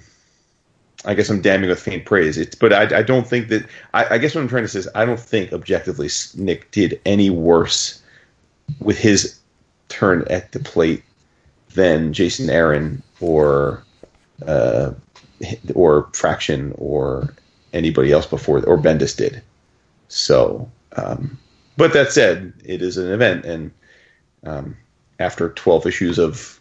I 1.07 1.15
guess 1.15 1.31
I'm 1.31 1.41
damning 1.41 1.71
with 1.71 1.81
faint 1.81 2.05
praise. 2.05 2.37
It's, 2.37 2.55
but 2.55 2.73
I, 2.73 2.99
I 2.99 3.03
don't 3.03 3.27
think 3.27 3.49
that. 3.49 3.67
I, 3.95 4.15
I, 4.15 4.19
guess 4.19 4.35
what 4.35 4.43
I'm 4.43 4.49
trying 4.49 4.65
to 4.65 4.69
say 4.69 4.81
is 4.81 4.89
I 4.95 5.07
don't 5.07 5.19
think 5.19 5.53
objectively 5.53 6.11
Nick 6.37 6.71
did 6.71 7.01
any 7.07 7.31
worse 7.31 8.02
with 8.81 8.99
his 8.99 9.39
turn 9.89 10.25
at 10.31 10.53
the 10.53 10.61
plate 10.61 11.03
than 11.75 12.13
Jason 12.13 12.51
Aaron 12.51 13.03
or 13.21 13.83
uh, 14.47 14.93
or 15.75 16.09
Fraction 16.13 16.75
or 16.79 17.35
anybody 17.73 18.13
else 18.13 18.27
before 18.27 18.65
or 18.65 18.79
Bendis 18.79 19.17
did. 19.17 19.43
So, 20.09 20.71
um, 20.97 21.39
but 21.77 21.93
that 21.95 22.13
said, 22.13 22.53
it 22.65 22.83
is 22.83 22.97
an 22.97 23.11
event, 23.11 23.45
and 23.45 23.71
um, 24.45 24.77
after 25.19 25.51
12 25.51 25.87
issues 25.87 26.19
of 26.19 26.61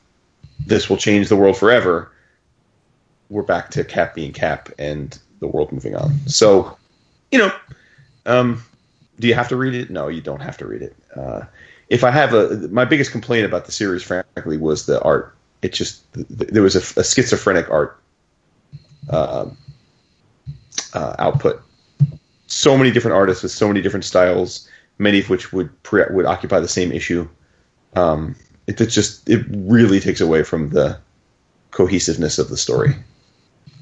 this 0.66 0.90
will 0.90 0.98
change 0.98 1.28
the 1.28 1.36
world 1.36 1.58
forever, 1.58 2.12
we're 3.30 3.42
back 3.42 3.70
to 3.72 3.84
Cap 3.84 4.16
being 4.16 4.32
Cap 4.32 4.70
and 4.78 5.18
the 5.40 5.48
world 5.48 5.72
moving 5.72 5.96
on. 5.96 6.18
So, 6.28 6.78
you 7.32 7.40
know, 7.40 7.52
um, 8.26 8.64
do 9.20 9.28
you 9.28 9.34
have 9.34 9.50
to 9.50 9.56
read 9.56 9.74
it? 9.74 9.90
No, 9.90 10.08
you 10.08 10.22
don't 10.22 10.42
have 10.42 10.58
to 10.58 10.68
read 10.68 10.82
it. 10.82 10.96
Uh, 11.16 11.42
if 11.92 12.06
I 12.06 12.10
have 12.10 12.34
a, 12.34 12.70
my 12.70 12.86
biggest 12.86 13.11
complaint 13.11 13.45
about 13.45 13.66
the 13.66 13.72
series, 13.74 14.02
frankly, 14.02 14.58
was 14.58 14.86
the 14.86 15.02
art. 15.02 15.36
It 15.61 15.74
just 15.74 16.03
there 16.14 16.64
was 16.64 16.76
a, 16.76 17.00
a 17.00 17.03
schizophrenic 17.03 17.70
art 17.70 18.02
uh, 19.10 19.50
uh, 20.94 21.16
output. 21.20 21.61
So 22.48 22.78
many 22.78 22.92
different 22.92 23.16
artists 23.16 23.44
with 23.44 23.52
so 23.52 23.68
many 23.68 23.82
different 23.82 24.06
styles, 24.06 24.70
many 25.00 25.20
of 25.20 25.30
which 25.30 25.52
would 25.52 25.84
pre- 25.84 26.06
would 26.10 26.26
occupy 26.26 26.61
the 26.61 26.68
same 26.68 26.94
issue. 26.94 27.28
Um, 27.95 28.36
it, 28.68 28.80
it 28.80 28.88
just 28.88 29.30
it 29.30 29.45
really 29.50 30.00
takes 30.00 30.22
away 30.22 30.44
from 30.44 30.70
the 30.70 30.98
cohesiveness 31.72 32.40
of 32.40 32.48
the 32.48 32.58
story, 32.58 32.95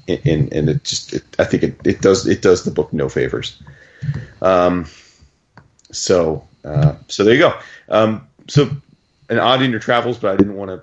and, 0.08 0.52
and 0.52 0.68
it 0.68 0.82
just 0.82 1.14
it, 1.14 1.22
I 1.38 1.44
think 1.44 1.62
it, 1.62 1.80
it 1.84 2.00
does 2.00 2.26
it 2.26 2.42
does 2.42 2.64
the 2.64 2.72
book 2.72 2.92
no 2.92 3.08
favors. 3.08 3.62
Um, 4.42 4.86
so 5.92 6.44
uh, 6.64 6.94
so 7.08 7.24
there 7.24 7.34
you 7.34 7.40
go. 7.40 7.58
Um, 7.88 8.26
so 8.48 8.70
an 9.28 9.38
odd 9.38 9.62
in 9.62 9.70
your 9.70 9.80
travels, 9.80 10.18
but 10.18 10.32
I 10.32 10.36
didn't 10.36 10.56
want 10.56 10.70
to 10.70 10.82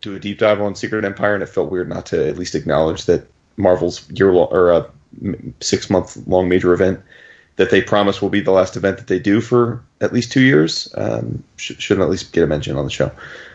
do 0.00 0.16
a 0.16 0.20
deep 0.20 0.38
dive 0.38 0.60
on 0.60 0.74
Secret 0.74 1.04
Empire, 1.04 1.34
and 1.34 1.42
it 1.42 1.48
felt 1.48 1.70
weird 1.70 1.88
not 1.88 2.06
to 2.06 2.28
at 2.28 2.36
least 2.36 2.54
acknowledge 2.54 3.06
that 3.06 3.26
Marvel's 3.56 4.08
year 4.10 4.32
long 4.32 4.48
or 4.50 4.70
a 4.70 4.90
six 5.60 5.88
month 5.88 6.16
long 6.26 6.48
major 6.48 6.72
event 6.72 7.00
that 7.56 7.70
they 7.70 7.80
promise 7.80 8.20
will 8.20 8.30
be 8.30 8.40
the 8.40 8.50
last 8.50 8.76
event 8.76 8.98
that 8.98 9.06
they 9.06 9.18
do 9.18 9.40
for 9.40 9.82
at 10.00 10.12
least 10.12 10.32
two 10.32 10.40
years. 10.40 10.92
Um, 10.96 11.42
sh- 11.56 11.78
should 11.78 12.00
at 12.00 12.10
least 12.10 12.32
get 12.32 12.42
a 12.42 12.46
mention 12.46 12.76
on 12.76 12.84
the 12.84 12.90
show. 12.90 13.12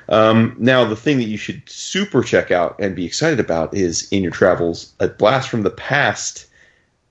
Um, 0.07 0.55
now, 0.57 0.85
the 0.85 0.95
thing 0.95 1.17
that 1.17 1.25
you 1.25 1.37
should 1.37 1.61
super 1.69 2.23
check 2.23 2.49
out 2.49 2.79
and 2.79 2.95
be 2.95 3.05
excited 3.05 3.39
about 3.39 3.73
is 3.73 4.09
in 4.11 4.23
your 4.23 4.31
travels, 4.31 4.93
a 4.99 5.09
blast 5.09 5.49
from 5.49 5.63
the 5.63 5.69
past. 5.69 6.45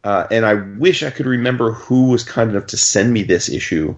Uh, 0.02 0.26
and 0.30 0.46
I 0.46 0.54
wish 0.54 1.02
I 1.02 1.10
could 1.10 1.26
remember 1.26 1.72
who 1.72 2.08
was 2.08 2.24
kind 2.24 2.50
enough 2.50 2.66
to 2.68 2.76
send 2.76 3.12
me 3.12 3.22
this 3.22 3.48
issue. 3.48 3.94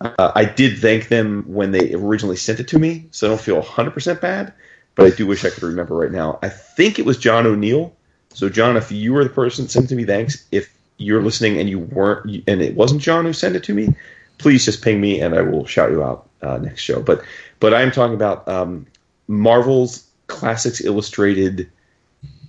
Uh, 0.00 0.32
I 0.34 0.44
did 0.44 0.78
thank 0.78 1.08
them 1.08 1.44
when 1.46 1.70
they 1.70 1.94
originally 1.94 2.36
sent 2.36 2.60
it 2.60 2.68
to 2.68 2.78
me, 2.78 3.06
so 3.10 3.26
I 3.26 3.30
don't 3.30 3.40
feel 3.40 3.62
100% 3.62 4.20
bad, 4.20 4.52
but 4.94 5.06
I 5.06 5.10
do 5.10 5.26
wish 5.26 5.44
I 5.44 5.50
could 5.50 5.62
remember 5.62 5.96
right 5.96 6.10
now. 6.10 6.38
I 6.42 6.48
think 6.48 6.98
it 6.98 7.06
was 7.06 7.16
John 7.16 7.46
O'Neill. 7.46 7.94
So, 8.34 8.48
John, 8.48 8.76
if 8.76 8.92
you 8.92 9.14
were 9.14 9.24
the 9.24 9.30
person 9.30 9.68
sent 9.68 9.88
to 9.88 9.96
me, 9.96 10.04
thanks. 10.04 10.46
If 10.52 10.70
you're 10.98 11.22
listening 11.22 11.58
and 11.58 11.68
you 11.68 11.78
weren't, 11.78 12.44
and 12.46 12.60
it 12.60 12.74
wasn't 12.74 13.00
John 13.00 13.24
who 13.24 13.32
sent 13.32 13.56
it 13.56 13.64
to 13.64 13.74
me, 13.74 13.94
please 14.38 14.64
just 14.64 14.82
ping 14.82 15.00
me 15.00 15.20
and 15.20 15.34
I 15.34 15.42
will 15.42 15.66
shout 15.66 15.90
you 15.90 16.02
out 16.02 16.28
uh, 16.42 16.58
next 16.58 16.82
show. 16.82 17.00
But 17.00 17.22
but 17.60 17.72
I'm 17.74 17.90
talking 17.90 18.14
about 18.14 18.46
um, 18.48 18.86
Marvel's 19.28 20.06
Classics 20.26 20.80
Illustrated 20.82 21.70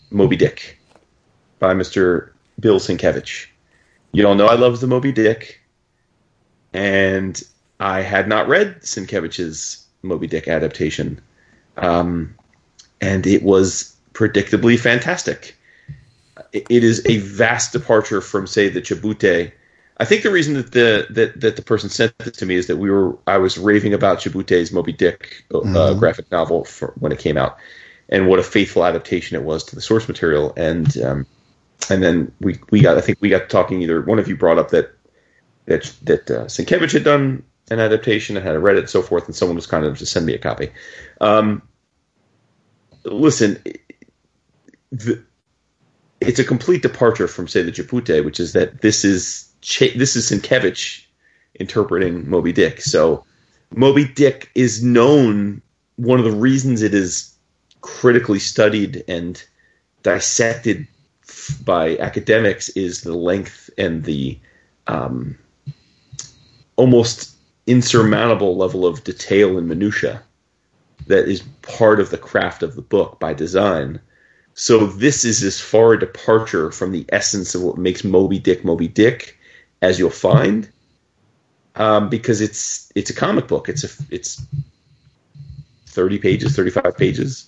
Moby 0.10 0.36
Dick 0.36 0.78
by 1.60 1.74
Mr. 1.74 2.32
Bill 2.60 2.80
Sienkiewicz. 2.80 3.48
You 4.12 4.28
all 4.28 4.36
know 4.36 4.48
I 4.48 4.56
love 4.56 4.80
the 4.80 4.88
Moby 4.88 5.12
Dick, 5.12 5.62
and 6.78 7.44
I 7.80 8.02
had 8.02 8.28
not 8.28 8.48
read 8.48 8.82
Sienkiewicz's 8.82 9.86
Moby 10.02 10.28
Dick 10.28 10.48
adaptation, 10.48 11.20
um, 11.78 12.36
and 13.02 13.28
it 13.28 13.44
was 13.44 13.96
predictably 14.14 14.80
fantastic 14.80 15.58
it 16.54 16.84
is 16.84 17.06
a 17.06 17.18
vast 17.18 17.74
departure 17.74 18.22
from 18.22 18.48
say 18.48 18.70
the 18.70 18.82
Chabouté. 18.82 19.52
I 20.00 20.06
think 20.06 20.24
the 20.24 20.32
reason 20.32 20.54
that 20.56 20.72
the 20.72 21.08
that, 21.10 21.40
that 21.42 21.56
the 21.56 21.62
person 21.62 21.90
sent 21.90 22.18
this 22.20 22.38
to 22.38 22.46
me 22.46 22.56
is 22.56 22.68
that 22.68 22.78
we 22.78 22.90
were 22.90 23.18
I 23.28 23.38
was 23.38 23.58
raving 23.58 23.94
about 23.94 24.20
Chabouté's 24.20 24.72
Moby 24.72 24.94
Dick 24.94 25.44
uh, 25.54 25.60
mm-hmm. 25.60 26.00
graphic 26.00 26.32
novel 26.32 26.66
for, 26.66 26.94
when 27.00 27.12
it 27.12 27.20
came 27.20 27.38
out, 27.38 27.58
and 28.10 28.28
what 28.28 28.40
a 28.40 28.44
faithful 28.44 28.86
adaptation 28.86 29.36
it 29.36 29.44
was 29.44 29.64
to 29.66 29.76
the 29.76 29.82
source 29.82 30.08
material. 30.08 30.54
And 30.56 30.96
um, 31.02 31.26
and 31.90 32.04
then 32.04 32.32
we 32.42 32.60
we 32.70 32.82
got 32.82 32.98
I 32.98 33.02
think 33.02 33.20
we 33.22 33.30
got 33.30 33.50
talking. 33.50 33.82
Either 33.82 34.02
one 34.02 34.20
of 34.20 34.28
you 34.28 34.38
brought 34.38 34.60
up 34.60 34.70
that 34.70 34.97
that 35.68 35.94
that 36.04 36.32
uh, 36.32 36.46
Sienkiewicz 36.46 36.94
had 36.94 37.04
done 37.04 37.44
an 37.70 37.80
adaptation 37.80 38.36
and 38.36 38.46
had 38.46 38.58
read 38.58 38.78
it 38.78 38.80
and 38.80 38.90
so 38.90 39.02
forth, 39.02 39.26
and 39.28 39.36
someone 39.36 39.56
was 39.56 39.68
kind 39.68 39.86
of 39.86 39.98
to 40.00 40.06
send 40.06 40.26
me 40.26 40.34
a 40.34 40.40
copy. 40.40 40.72
Um, 41.22 41.62
listen, 43.04 43.62
the, 44.92 45.24
it's 46.22 46.40
a 46.40 46.44
complete 46.44 46.82
departure 46.82 47.28
from 47.28 47.48
say 47.48 47.62
the 47.62 47.72
Chabouté, 47.72 48.24
which 48.26 48.40
is 48.40 48.54
that 48.54 48.82
this 48.82 49.06
is 49.06 49.52
this 49.96 50.16
is 50.16 50.32
Sienkiewicz 50.32 51.06
interpreting 51.60 52.30
Moby 52.30 52.54
Dick. 52.54 52.82
So 52.82 53.26
Moby 53.76 54.06
Dick 54.06 54.50
is 54.56 54.84
known. 54.84 55.62
One 55.98 56.20
of 56.20 56.26
the 56.26 56.32
reasons 56.32 56.82
it 56.82 56.94
is 56.94 57.36
critically 57.82 58.40
studied 58.40 59.04
and 59.08 59.44
dissected 60.04 60.88
by 61.66 61.98
academics 61.98 62.70
is 62.70 63.02
the 63.02 63.16
length 63.16 63.70
and 63.78 64.04
the 64.04 64.40
um, 64.86 65.38
almost 66.78 67.36
insurmountable 67.68 68.56
level 68.56 68.86
of 68.86 69.04
detail 69.04 69.58
and 69.58 69.68
minutia 69.68 70.24
that 71.08 71.28
is 71.28 71.42
part 71.62 72.00
of 72.00 72.10
the 72.10 72.18
craft 72.18 72.64
of 72.64 72.76
the 72.76 72.82
book 72.82 73.20
by 73.20 73.34
design 73.34 74.00
so 74.60 74.88
this 74.88 75.24
is 75.24 75.44
as 75.44 75.62
far 75.62 75.94
a 75.94 76.00
departure 76.00 76.72
from 76.72 76.92
the 76.92 77.06
essence 77.10 77.54
of 77.54 77.62
what 77.62 77.78
makes 77.78 78.04
Moby 78.04 78.40
Dick 78.40 78.66
Moby 78.66 78.88
Dick 78.88 79.38
as 79.84 80.00
you'll 80.00 80.10
find, 80.10 80.68
um, 81.76 82.10
because 82.10 82.42
it's 82.42 82.92
it's 82.96 83.12
a 83.12 83.14
comic 83.14 83.48
book. 83.48 83.70
It's 83.70 83.84
a 83.84 84.04
it's 84.10 84.42
thirty 85.86 86.18
pages, 86.18 86.56
thirty 86.56 86.72
five 86.72 86.98
pages, 86.98 87.48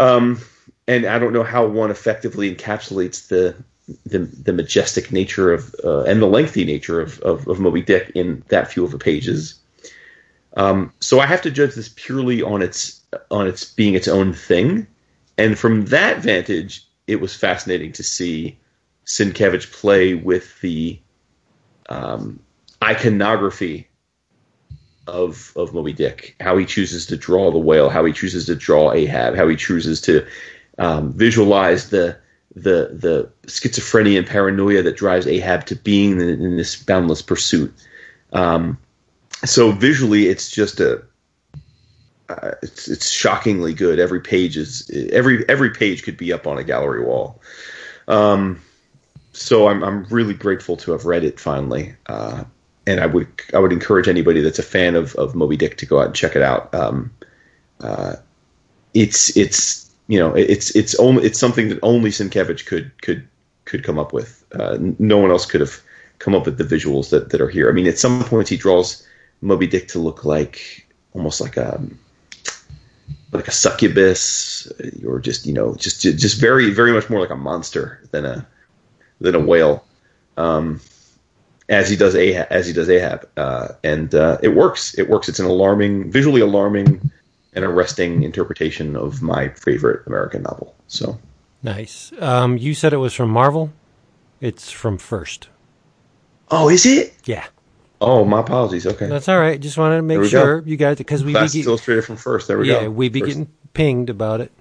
um, 0.00 0.40
and 0.88 1.06
I 1.06 1.20
don't 1.20 1.32
know 1.32 1.44
how 1.44 1.64
one 1.64 1.92
effectively 1.92 2.52
encapsulates 2.52 3.28
the 3.28 3.54
the, 4.06 4.18
the 4.18 4.52
majestic 4.52 5.12
nature 5.12 5.52
of 5.52 5.74
uh, 5.84 6.02
and 6.02 6.22
the 6.22 6.26
lengthy 6.26 6.64
nature 6.64 7.00
of, 7.00 7.20
of, 7.20 7.46
of 7.48 7.60
Moby 7.60 7.82
Dick 7.82 8.12
in 8.14 8.42
that 8.48 8.70
few 8.70 8.84
of 8.84 8.90
the 8.90 8.98
pages. 8.98 9.60
Um, 10.56 10.92
so 11.00 11.20
I 11.20 11.26
have 11.26 11.42
to 11.42 11.50
judge 11.50 11.74
this 11.74 11.92
purely 11.96 12.42
on 12.42 12.62
its 12.62 13.02
on 13.30 13.46
its 13.46 13.64
being 13.64 13.94
its 13.94 14.08
own 14.08 14.32
thing 14.32 14.86
and 15.36 15.58
from 15.58 15.86
that 15.86 16.20
vantage, 16.20 16.86
it 17.06 17.20
was 17.20 17.34
fascinating 17.34 17.92
to 17.92 18.02
see 18.02 18.58
Sienkiewicz 19.06 19.70
play 19.72 20.14
with 20.14 20.60
the 20.60 20.98
um, 21.88 22.40
iconography 22.82 23.88
of 25.06 25.52
of 25.56 25.74
Moby 25.74 25.92
Dick, 25.92 26.34
how 26.40 26.56
he 26.56 26.64
chooses 26.64 27.04
to 27.06 27.16
draw 27.16 27.50
the 27.50 27.58
whale, 27.58 27.90
how 27.90 28.04
he 28.04 28.12
chooses 28.12 28.46
to 28.46 28.54
draw 28.54 28.92
Ahab, 28.92 29.36
how 29.36 29.46
he 29.48 29.56
chooses 29.56 30.00
to 30.02 30.26
um, 30.78 31.12
visualize 31.12 31.90
the 31.90 32.16
the 32.54 32.90
the 32.92 33.30
schizophrenia 33.46 34.18
and 34.18 34.26
paranoia 34.26 34.82
that 34.82 34.96
drives 34.96 35.26
Ahab 35.26 35.66
to 35.66 35.76
being 35.76 36.20
in, 36.20 36.28
in 36.28 36.56
this 36.56 36.76
boundless 36.76 37.22
pursuit. 37.22 37.72
Um, 38.32 38.78
so 39.44 39.72
visually, 39.72 40.26
it's 40.26 40.50
just 40.50 40.80
a 40.80 41.02
uh, 42.28 42.52
it's 42.62 42.88
it's 42.88 43.10
shockingly 43.10 43.74
good. 43.74 43.98
Every 43.98 44.20
page 44.20 44.56
is 44.56 44.90
every 45.12 45.48
every 45.48 45.70
page 45.70 46.02
could 46.02 46.16
be 46.16 46.32
up 46.32 46.46
on 46.46 46.58
a 46.58 46.64
gallery 46.64 47.04
wall. 47.04 47.40
Um, 48.08 48.60
so 49.32 49.68
I'm 49.68 49.82
I'm 49.82 50.04
really 50.04 50.34
grateful 50.34 50.76
to 50.78 50.92
have 50.92 51.04
read 51.04 51.24
it 51.24 51.38
finally. 51.40 51.94
Uh, 52.06 52.44
and 52.86 53.00
I 53.00 53.06
would 53.06 53.28
I 53.52 53.58
would 53.58 53.72
encourage 53.72 54.08
anybody 54.08 54.40
that's 54.40 54.58
a 54.58 54.64
fan 54.64 54.94
of, 54.94 55.14
of 55.16 55.34
Moby 55.34 55.56
Dick 55.56 55.76
to 55.78 55.86
go 55.86 56.00
out 56.00 56.06
and 56.06 56.14
check 56.14 56.36
it 56.36 56.42
out. 56.42 56.72
Um, 56.74 57.10
uh, 57.80 58.16
it's 58.94 59.36
it's 59.36 59.83
you 60.08 60.18
know 60.18 60.34
it's 60.34 60.74
it's 60.76 60.94
only 60.96 61.24
it's 61.24 61.38
something 61.38 61.68
that 61.68 61.78
only 61.82 62.10
Sienkiewicz 62.10 62.66
could 62.66 62.90
could 63.02 63.26
could 63.64 63.82
come 63.82 63.98
up 63.98 64.12
with. 64.12 64.44
Uh, 64.52 64.78
no 64.98 65.16
one 65.18 65.30
else 65.30 65.46
could 65.46 65.60
have 65.60 65.80
come 66.18 66.34
up 66.34 66.44
with 66.44 66.58
the 66.58 66.64
visuals 66.64 67.10
that, 67.10 67.30
that 67.30 67.40
are 67.40 67.48
here. 67.48 67.68
I 67.68 67.72
mean, 67.72 67.86
at 67.86 67.98
some 67.98 68.22
points 68.24 68.50
he 68.50 68.56
draws 68.56 69.06
Moby 69.40 69.66
Dick 69.66 69.88
to 69.88 69.98
look 69.98 70.24
like 70.24 70.86
almost 71.12 71.40
like 71.40 71.56
a 71.56 71.80
like 73.32 73.48
a 73.48 73.52
succubus 73.52 74.70
or 75.06 75.18
just 75.18 75.46
you 75.46 75.52
know 75.52 75.74
just 75.74 76.02
just 76.02 76.40
very 76.40 76.70
very 76.70 76.92
much 76.92 77.10
more 77.10 77.20
like 77.20 77.30
a 77.30 77.36
monster 77.36 78.00
than 78.12 78.24
a 78.24 78.46
than 79.20 79.34
a 79.34 79.40
whale 79.40 79.84
um, 80.36 80.80
as 81.68 81.88
he 81.88 81.96
does 81.96 82.14
Ahab, 82.14 82.46
as 82.50 82.66
he 82.66 82.72
does 82.72 82.88
Ahab 82.88 83.28
uh, 83.36 83.68
and 83.82 84.14
uh, 84.14 84.38
it 84.42 84.54
works 84.54 84.94
it 84.98 85.08
works 85.08 85.28
it's 85.28 85.40
an 85.40 85.46
alarming 85.46 86.10
visually 86.10 86.40
alarming 86.40 87.10
an 87.54 87.64
arresting 87.64 88.22
interpretation 88.22 88.96
of 88.96 89.22
my 89.22 89.48
favorite 89.50 90.06
American 90.06 90.42
novel. 90.42 90.74
So 90.88 91.18
Nice. 91.62 92.12
Um, 92.18 92.58
you 92.58 92.74
said 92.74 92.92
it 92.92 92.98
was 92.98 93.14
from 93.14 93.30
Marvel. 93.30 93.72
It's 94.40 94.70
from 94.70 94.98
First. 94.98 95.48
Oh, 96.50 96.68
is 96.68 96.84
it? 96.84 97.14
Yeah, 97.24 97.46
Oh, 98.00 98.22
my 98.24 98.40
apologies. 98.40 98.86
Okay. 98.86 99.06
that's 99.06 99.28
all 99.30 99.38
right. 99.40 99.58
Just 99.58 99.78
wanted 99.78 99.96
to 99.96 100.02
make 100.02 100.28
sure 100.28 100.62
you 100.66 100.76
guys 100.76 100.98
because 100.98 101.24
we 101.24 101.32
be 101.32 101.38
Classic 101.38 101.62
get, 101.62 101.68
Illustrated 101.68 102.02
from 102.02 102.16
first. 102.16 102.48
There 102.48 102.58
we 102.58 102.68
yeah 102.68 102.82
go. 102.84 102.90
we 102.90 103.08
be 103.08 103.20
First. 103.20 103.28
getting 103.30 103.48
pinged 103.72 104.10
about 104.10 104.42
it. 104.42 104.52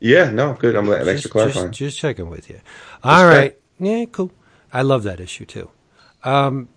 Yeah, 0.00 0.30
no, 0.30 0.54
good. 0.54 0.74
I'm 0.76 0.86
glad. 0.86 1.04
Thanks 1.04 1.22
for 1.22 1.28
clarifying. 1.28 1.68
Just, 1.68 1.78
just 1.78 1.98
checking 1.98 2.30
with 2.30 2.48
you. 2.48 2.60
All 3.04 3.26
right. 3.26 3.54
Yeah, 3.78 4.04
cool. 4.06 4.30
I 4.72 4.80
love 4.82 5.02
that 5.02 5.20
issue 5.20 5.44
too. 5.44 5.70
Um, 6.24 6.68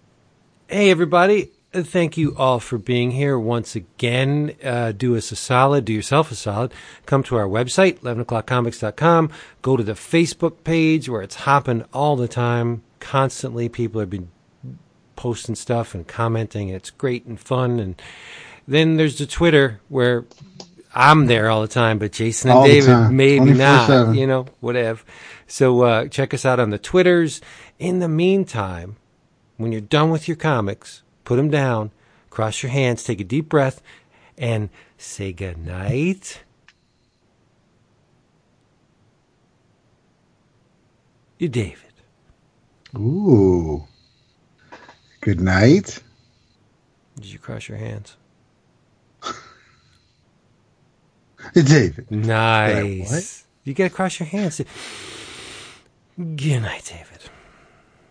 hey, 0.68 0.90
everybody. 0.92 1.52
Uh, 1.74 1.84
Thank 1.84 2.18
you 2.18 2.36
all 2.38 2.60
for 2.60 2.78
being 2.78 3.12
here 3.12 3.38
once 3.38 3.76
again. 3.76 4.56
Uh, 4.64 4.92
do 4.92 5.16
us 5.16 5.32
a 5.32 5.36
solid, 5.36 5.86
do 5.86 5.94
yourself 5.94 6.32
a 6.32 6.36
solid. 6.36 6.74
Come 7.06 7.24
to 7.24 7.36
our 7.36 7.48
website, 7.48 8.00
11o'clockcomics.com. 8.00 9.32
Go 9.62 9.78
to 9.78 9.84
the 9.84 9.94
Facebook 9.94 10.64
page 10.64 11.10
where 11.10 11.22
it's 11.22 11.36
hopping 11.36 11.84
all 11.94 12.16
the 12.16 12.28
time. 12.28 12.84
Constantly, 13.00 13.70
people 13.70 14.00
have 14.00 14.10
been 14.10 14.30
posting 15.16 15.56
stuff 15.56 15.94
and 15.94 16.08
commenting. 16.08 16.70
It's 16.70 16.90
great 16.90 17.26
and 17.26 17.40
fun. 17.40 17.80
And 17.80 18.02
then 18.68 18.98
there's 18.98 19.18
the 19.18 19.26
Twitter 19.26 19.80
where 19.90 20.26
I'm 20.94 21.28
there 21.28 21.50
all 21.50 21.62
the 21.62 21.68
time, 21.68 22.00
but 22.00 22.12
Jason 22.14 22.50
and 22.50 22.60
All 22.60 22.66
David 22.66 23.12
maybe 23.12 23.54
not. 23.54 24.16
You 24.16 24.26
know, 24.26 24.48
whatever. 24.60 25.02
So 25.48 25.82
uh, 25.84 26.08
check 26.08 26.34
us 26.34 26.46
out 26.46 26.60
on 26.60 26.70
the 26.70 26.78
Twitters. 26.78 27.42
In 27.78 28.00
the 28.00 28.08
meantime, 28.08 28.96
when 29.58 29.72
you're 29.72 29.82
done 29.82 30.10
with 30.10 30.28
your 30.28 30.38
comics, 30.38 31.04
put 31.30 31.36
them 31.36 31.52
down, 31.52 31.92
cross 32.32 32.64
your 32.64 32.72
hands, 32.72 33.04
take 33.04 33.22
a 33.22 33.24
deep 33.24 33.48
breath, 33.50 33.84
and 34.36 34.68
say 34.98 35.32
good 35.32 35.60
night. 35.64 36.42
You, 41.38 41.48
David. 41.48 41.94
Ooh. 42.98 43.84
Good 45.22 45.40
night. 45.40 46.02
Did 47.18 47.26
you 47.28 47.38
cross 47.38 47.70
your 47.70 47.78
hands? 47.78 48.18
David. 51.54 52.10
Nice. 52.10 53.46
You 53.66 53.76
got 53.76 53.84
to 53.84 53.90
cross 53.92 54.20
your 54.20 54.26
hands. 54.26 54.60
Good 56.18 56.62
night, 56.64 56.86
David. 56.86 57.30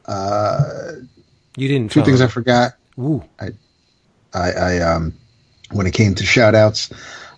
Uh, 0.06 0.92
You 1.56 1.66
didn't. 1.66 1.90
two 1.90 2.04
things 2.04 2.20
I 2.20 2.28
forgot. 2.28 2.74
Ooh. 2.98 3.22
I, 3.40 3.50
I, 4.34 4.78
um, 4.80 5.14
when 5.70 5.86
it 5.86 5.94
came 5.94 6.14
to 6.14 6.24
shout 6.24 6.54
outs, 6.54 6.90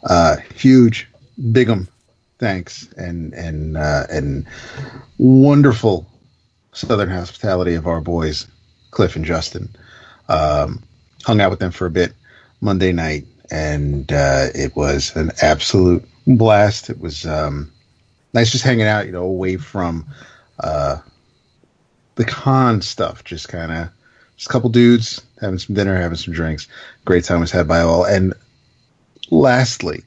uh, 0.04 0.36
huge, 0.54 1.08
bigum 1.52 1.88
thanks 2.38 2.90
and, 2.96 3.32
and, 3.34 3.76
uh, 3.76 4.06
and 4.10 4.46
wonderful 5.18 6.06
Southern 6.72 7.10
hospitality 7.10 7.74
of 7.74 7.86
our 7.86 8.00
boys, 8.00 8.46
Cliff 8.90 9.16
and 9.16 9.24
Justin. 9.24 9.68
Um, 10.28 10.82
hung 11.24 11.40
out 11.40 11.50
with 11.50 11.58
them 11.58 11.72
for 11.72 11.86
a 11.86 11.90
bit 11.90 12.14
Monday 12.60 12.92
night 12.92 13.26
and, 13.50 14.10
uh, 14.12 14.46
it 14.54 14.74
was 14.76 15.14
an 15.16 15.30
absolute 15.42 16.04
blast. 16.26 16.88
It 16.88 17.00
was, 17.00 17.26
um, 17.26 17.70
nice 18.32 18.52
just 18.52 18.64
hanging 18.64 18.86
out, 18.86 19.06
you 19.06 19.12
know, 19.12 19.24
away 19.24 19.56
from, 19.56 20.06
uh, 20.60 20.98
the 22.14 22.24
con 22.24 22.80
stuff, 22.80 23.24
just 23.24 23.48
kind 23.48 23.72
of 23.72 23.88
just 24.40 24.48
a 24.48 24.52
couple 24.52 24.70
dudes 24.70 25.20
having 25.38 25.58
some 25.58 25.76
dinner, 25.76 25.94
having 25.94 26.16
some 26.16 26.32
drinks. 26.32 26.66
Great 27.04 27.24
time 27.24 27.40
was 27.40 27.50
had 27.50 27.68
by 27.68 27.80
all. 27.80 28.04
And 28.04 28.32
lastly, 29.30 30.02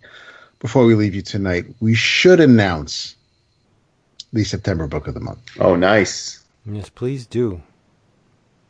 before 0.57 0.85
we 0.87 0.95
leave 0.95 1.13
you 1.13 1.21
tonight, 1.21 1.65
we 1.81 1.93
should 1.93 2.39
announce 2.39 3.15
the 4.33 4.43
September 4.43 4.87
book 4.87 5.07
of 5.07 5.13
the 5.13 5.19
month. 5.19 5.37
oh, 5.59 5.75
nice. 5.75 6.43
Yes, 6.65 6.89
please 6.89 7.27
do. 7.27 7.61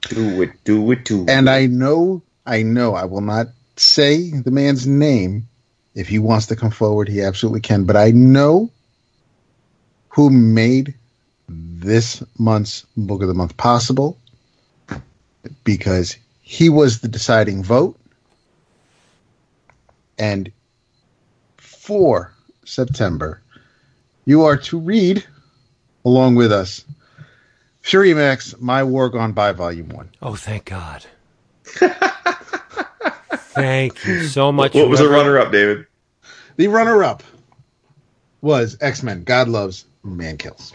Do 0.01 0.41
it. 0.41 0.51
Do 0.65 0.91
it. 0.91 1.05
Do. 1.05 1.23
it. 1.23 1.29
And 1.29 1.49
I 1.49 1.67
know, 1.67 2.21
I 2.45 2.61
know, 2.61 2.95
I 2.95 3.05
will 3.05 3.21
not 3.21 3.47
say 3.77 4.31
the 4.31 4.51
man's 4.51 4.85
name. 4.85 5.47
If 5.95 6.09
he 6.09 6.19
wants 6.19 6.47
to 6.47 6.57
come 6.57 6.71
forward, 6.71 7.07
he 7.07 7.21
absolutely 7.21 7.61
can. 7.61 7.85
But 7.85 7.95
I 7.95 8.11
know 8.11 8.69
who 10.09 10.29
made 10.29 10.93
this 11.47 12.21
month's 12.37 12.85
book 12.97 13.21
of 13.21 13.29
the 13.29 13.33
month 13.33 13.55
possible 13.55 14.17
because 15.63 16.17
he 16.41 16.69
was 16.69 16.99
the 16.99 17.07
deciding 17.07 17.63
vote. 17.63 17.97
And 20.17 20.51
for 21.57 22.33
September, 22.65 23.41
you 24.25 24.43
are 24.43 24.57
to 24.57 24.79
read 24.79 25.25
along 26.05 26.35
with 26.35 26.51
us 26.51 26.85
Fury 27.81 28.13
Max, 28.13 28.55
My 28.59 28.83
War 28.83 29.09
Gone 29.09 29.33
By, 29.33 29.51
Volume 29.51 29.89
1. 29.89 30.09
Oh, 30.21 30.35
thank 30.35 30.65
God. 30.65 31.05
thank 31.65 31.95
you 34.05 34.27
so 34.27 34.51
much. 34.51 34.73
what 34.73 34.89
was 34.89 34.99
the 34.99 35.09
runner-up, 35.09 35.51
David? 35.51 35.87
The 36.55 36.67
runner 36.67 37.03
up 37.03 37.23
was 38.41 38.77
X 38.79 39.03
Men 39.03 39.23
God 39.23 39.49
Loves, 39.49 39.85
Man 40.03 40.37
Kills. 40.37 40.73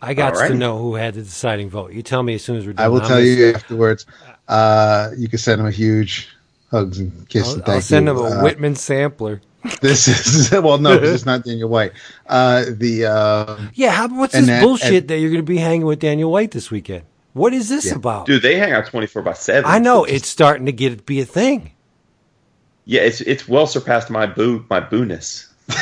I 0.00 0.14
got 0.14 0.34
to 0.48 0.54
know 0.54 0.78
who 0.78 0.94
had 0.94 1.14
the 1.14 1.22
deciding 1.22 1.70
vote. 1.70 1.92
You 1.92 2.02
tell 2.02 2.22
me 2.22 2.34
as 2.34 2.42
soon 2.44 2.56
as 2.56 2.66
we're 2.66 2.72
done. 2.74 2.84
I 2.84 2.88
will 2.88 3.00
I'm 3.02 3.08
tell 3.08 3.16
gonna- 3.18 3.24
you 3.26 3.52
afterwards. 3.52 4.06
Uh, 4.46 5.10
you 5.16 5.28
can 5.28 5.38
send 5.38 5.60
him 5.60 5.66
a 5.66 5.70
huge 5.70 6.28
hugs 6.70 6.98
and 6.98 7.28
kiss 7.28 7.48
I'll, 7.48 7.54
and 7.54 7.64
thank 7.64 7.74
I'll 7.76 7.82
send 7.82 8.06
you. 8.06 8.12
him 8.12 8.18
a 8.18 8.38
Uh, 8.38 8.42
Whitman 8.42 8.76
sampler. 8.76 9.40
This 9.82 10.06
is 10.08 10.50
well, 10.52 10.78
no, 10.78 10.98
'cause 10.98 11.08
it's 11.10 11.26
not 11.26 11.44
Daniel 11.44 11.68
White. 11.68 11.92
Uh, 12.28 12.64
the 12.70 13.06
uh, 13.06 13.58
Yeah, 13.74 13.90
how, 13.90 14.08
what's 14.08 14.32
this 14.32 14.46
that- 14.46 14.62
bullshit 14.62 14.94
and- 14.94 15.08
that 15.08 15.18
you're 15.18 15.30
going 15.30 15.42
to 15.44 15.52
be 15.52 15.58
hanging 15.58 15.84
with 15.86 15.98
Daniel 15.98 16.30
White 16.30 16.52
this 16.52 16.70
weekend? 16.70 17.02
What 17.34 17.52
is 17.52 17.68
this 17.68 17.86
Yeah. 17.86 17.96
about? 17.96 18.26
Dude, 18.26 18.42
they 18.42 18.56
hang 18.56 18.72
out 18.72 18.86
24 18.86 19.22
by 19.22 19.32
7. 19.34 19.64
I 19.68 19.78
know 19.78 20.04
It's 20.04 20.12
just- 20.12 20.22
it's 20.22 20.28
starting 20.30 20.66
to 20.66 20.72
get 20.72 20.96
to 20.96 21.02
be 21.02 21.20
a 21.20 21.24
thing. 21.26 21.72
Yeah, 22.86 23.02
it's 23.02 23.20
it's 23.20 23.46
well 23.48 23.66
surpassed 23.66 24.08
my 24.10 24.24
boo 24.26 24.64
my 24.70 24.80
boo-ness. 24.80 25.46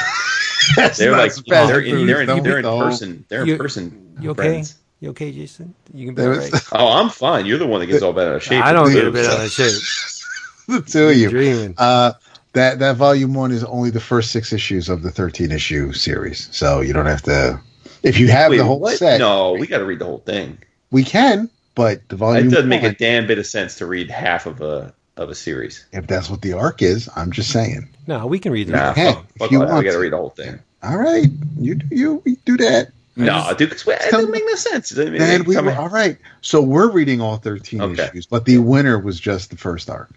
that's 0.74 0.98
They're 0.98 1.12
like 1.12 1.32
surprising 1.32 1.68
they're 1.68 1.80
in, 1.80 1.90
food, 1.96 2.08
they're 2.08 2.20
in, 2.22 2.26
don't 2.26 2.42
they're 2.42 2.56
in 2.58 2.62
know. 2.62 2.78
person. 2.80 3.24
They're 3.28 3.42
in 3.42 3.48
You- 3.48 3.56
person. 3.56 4.16
You 4.20 4.30
okay? 4.30 4.42
friends. 4.42 4.76
You 5.00 5.10
okay, 5.10 5.30
Jason? 5.30 5.74
You 5.92 6.06
can 6.06 6.14
be 6.14 6.22
There 6.22 6.30
was- 6.30 6.50
right. 6.52 6.62
Oh, 6.72 6.88
I'm 6.88 7.10
fine. 7.10 7.44
You're 7.46 7.58
the 7.58 7.66
one 7.66 7.80
that 7.80 7.86
gets 7.86 8.02
all 8.02 8.12
bent 8.14 8.30
out 8.30 8.36
of 8.36 8.42
shape. 8.42 8.64
I 8.64 8.72
don't 8.72 8.90
get 8.92 9.06
a 9.06 9.10
bit 9.10 9.26
out 9.26 9.44
of 9.44 9.50
shape. 9.50 9.72
the 10.68 10.80
two 10.82 11.08
of 11.10 11.16
you. 11.16 11.28
Dreaming. 11.28 11.74
Uh, 11.76 12.12
that 12.54 12.78
that 12.78 12.96
volume 12.96 13.34
one 13.34 13.52
is 13.52 13.62
only 13.64 13.90
the 13.90 14.00
first 14.00 14.30
six 14.32 14.52
issues 14.54 14.88
of 14.88 15.02
the 15.02 15.10
thirteen 15.10 15.52
issue 15.52 15.92
series, 15.92 16.48
so 16.50 16.80
you 16.80 16.94
don't 16.94 17.04
have 17.06 17.20
to. 17.22 17.60
If 18.02 18.18
you 18.18 18.28
have 18.28 18.50
Wait, 18.50 18.56
the 18.58 18.64
whole 18.64 18.80
what? 18.80 18.96
set, 18.96 19.18
No, 19.18 19.52
we 19.52 19.66
got 19.66 19.78
to 19.78 19.84
read 19.84 19.98
the 19.98 20.06
whole 20.06 20.18
thing. 20.20 20.58
we 20.90 21.04
can. 21.04 21.50
But 21.74 22.08
the 22.08 22.16
volume 22.16 22.48
It 22.48 22.50
doesn't 22.52 22.68
make 22.70 22.82
a 22.84 22.92
damn 22.94 23.26
bit 23.26 23.38
of 23.38 23.46
sense 23.46 23.74
to 23.76 23.86
read 23.86 24.10
half 24.10 24.46
of 24.46 24.62
a 24.62 24.94
of 25.16 25.30
a 25.30 25.34
series. 25.34 25.84
if 25.92 26.06
that's 26.06 26.28
what 26.28 26.42
the 26.42 26.52
arc 26.52 26.82
is. 26.82 27.08
I'm 27.16 27.30
just 27.32 27.50
saying. 27.50 27.88
No, 28.06 28.26
we 28.26 28.38
can 28.38 28.52
read 28.52 28.68
Nah, 28.68 28.92
that. 28.92 28.96
Hey, 28.96 29.12
fuck, 29.12 29.24
if 29.34 29.36
fuck 29.38 29.50
you 29.50 29.58
want 29.60 29.70
I 29.72 29.74
got 29.76 29.82
to 29.82 29.90
to. 29.92 29.98
read 29.98 30.12
the 30.12 30.16
whole 30.16 30.30
thing. 30.30 30.58
All 30.82 30.98
right, 30.98 31.26
you 31.58 31.74
do 31.76 31.86
you 31.94 32.22
we 32.24 32.36
do 32.44 32.56
that. 32.58 32.90
No, 33.18 33.50
dude, 33.56 33.70
'cause 33.70 33.84
it 33.88 34.10
doesn't 34.10 34.30
make 34.30 34.44
no 34.46 34.54
sense. 34.56 34.92
It 34.92 34.96
doesn't 34.96 35.16
Then 35.16 35.44
we 35.44 35.54
come 35.54 35.64
were, 35.66 35.72
all 35.72 35.88
right. 35.88 36.18
So 36.42 36.60
we're 36.60 36.90
reading 36.90 37.22
all 37.22 37.38
13 37.38 37.80
Okay. 37.80 38.04
issues, 38.04 38.26
but 38.26 38.44
the 38.44 38.58
winner 38.58 38.98
was 38.98 39.18
just 39.18 39.48
the 39.50 39.56
first 39.56 39.88
arc. 39.88 40.10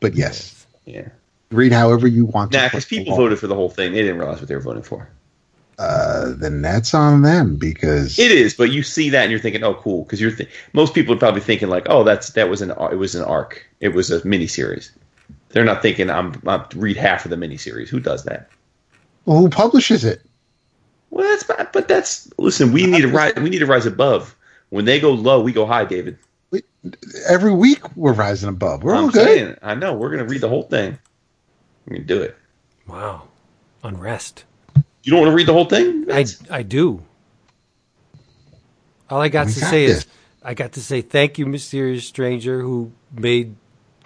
But 0.00 0.14
yes, 0.14 0.66
yeah. 0.86 1.08
read 1.50 1.72
however 1.72 2.06
you 2.06 2.24
want 2.24 2.52
Nah, 2.52 2.60
to. 2.62 2.66
because 2.68 2.86
people 2.86 3.14
voted 3.16 3.38
for 3.38 3.48
the 3.48 3.54
whole 3.54 3.68
thing. 3.68 3.92
They 3.92 4.00
didn't 4.00 4.16
realize 4.18 4.38
what 4.40 4.48
they 4.48 4.54
were 4.54 4.62
voting 4.62 4.82
for. 4.82 5.10
Uh, 5.78 6.32
then 6.36 6.60
that's 6.60 6.92
on 6.92 7.22
them 7.22 7.54
because 7.54 8.18
It 8.18 8.32
is, 8.32 8.52
but 8.52 8.72
you 8.72 8.82
see 8.82 9.10
that 9.10 9.22
and 9.22 9.30
you're 9.30 9.38
thinking, 9.40 9.62
"Oh, 9.62 9.74
cool," 9.74 10.02
because 10.02 10.20
you're 10.20 10.32
th- 10.32 10.48
most 10.72 10.92
people 10.92 11.14
are 11.14 11.18
probably 11.18 11.40
thinking 11.40 11.68
like, 11.68 11.86
"Oh, 11.88 12.02
that's 12.02 12.30
that 12.30 12.50
was 12.50 12.60
an 12.62 12.70
it 12.90 12.96
was 12.96 13.14
an 13.14 13.22
arc. 13.22 13.64
It 13.80 13.90
was 13.90 14.10
a 14.10 14.20
miniseries." 14.22 14.90
They're 15.50 15.64
not 15.64 15.80
thinking, 15.80 16.10
"I'm 16.10 16.42
I'm 16.46 16.64
read 16.74 16.96
half 16.96 17.24
of 17.24 17.30
the 17.30 17.36
miniseries." 17.36 17.88
Who 17.88 18.00
does 18.00 18.24
that? 18.24 18.50
well, 19.24 19.38
who 19.38 19.48
publishes 19.48 20.04
it? 20.04 20.22
Well, 21.10 21.28
that's 21.28 21.44
bad, 21.44 21.68
but 21.72 21.86
that's 21.86 22.28
listen. 22.38 22.72
We 22.72 22.84
need 22.86 23.02
to 23.02 23.08
rise. 23.08 23.34
We 23.36 23.48
need 23.48 23.60
to 23.60 23.66
rise 23.66 23.86
above. 23.86 24.34
When 24.70 24.84
they 24.84 24.98
go 24.98 25.12
low, 25.12 25.40
we 25.42 25.52
go 25.52 25.64
high, 25.64 25.84
David. 25.84 26.18
Every 27.28 27.52
week 27.52 27.96
we're 27.96 28.12
rising 28.12 28.48
above. 28.48 28.82
We're 28.82 28.94
all 28.94 29.04
I'm 29.04 29.10
good. 29.10 29.24
saying, 29.26 29.56
I 29.62 29.74
know. 29.74 29.94
We're 29.94 30.10
gonna 30.10 30.24
read 30.24 30.40
the 30.40 30.48
whole 30.48 30.62
thing. 30.64 30.98
We're 31.86 31.96
gonna 31.96 32.06
do 32.06 32.22
it. 32.22 32.36
Wow. 32.86 33.28
Unrest. 33.84 34.44
You 35.02 35.12
don't 35.12 35.20
want 35.20 35.30
to 35.30 35.36
read 35.36 35.46
the 35.46 35.52
whole 35.52 35.64
thing? 35.64 36.06
I, 36.12 36.26
I 36.50 36.62
do. 36.62 37.02
All 39.10 39.20
I 39.20 39.28
got 39.28 39.46
We 39.46 39.52
to 39.54 39.60
got 39.60 39.70
say 39.70 39.86
this. 39.86 39.98
is 39.98 40.06
I 40.42 40.54
got 40.54 40.72
to 40.72 40.80
say 40.80 41.00
thank 41.00 41.38
you, 41.38 41.46
mysterious 41.46 42.04
stranger, 42.06 42.60
who 42.60 42.92
made 43.12 43.56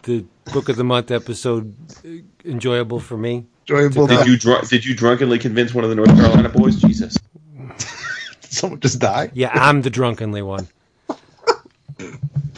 the 0.05 0.25
book 0.53 0.69
of 0.69 0.77
the 0.77 0.85
month 0.85 1.11
episode 1.11 1.75
uh, 2.05 2.09
enjoyable 2.49 3.01
for 3.01 3.17
me. 3.17 3.47
Enjoyable. 3.69 4.07
Did 4.07 4.27
you 4.27 4.37
drunk? 4.39 4.69
Did 4.69 4.85
you 4.85 4.95
drunkenly 4.95 5.39
convince 5.39 5.75
one 5.75 5.85
of 5.85 5.91
the 5.91 5.97
North 5.97 6.15
Carolina 6.15 6.49
boys? 6.49 6.77
Jesus. 6.81 7.17
Someone 8.41 8.81
just 8.81 8.99
died. 8.99 9.33
Yeah, 9.35 9.51
I'm 9.53 9.83
the 9.83 9.91
drunkenly 9.91 10.43
one. 10.43 10.69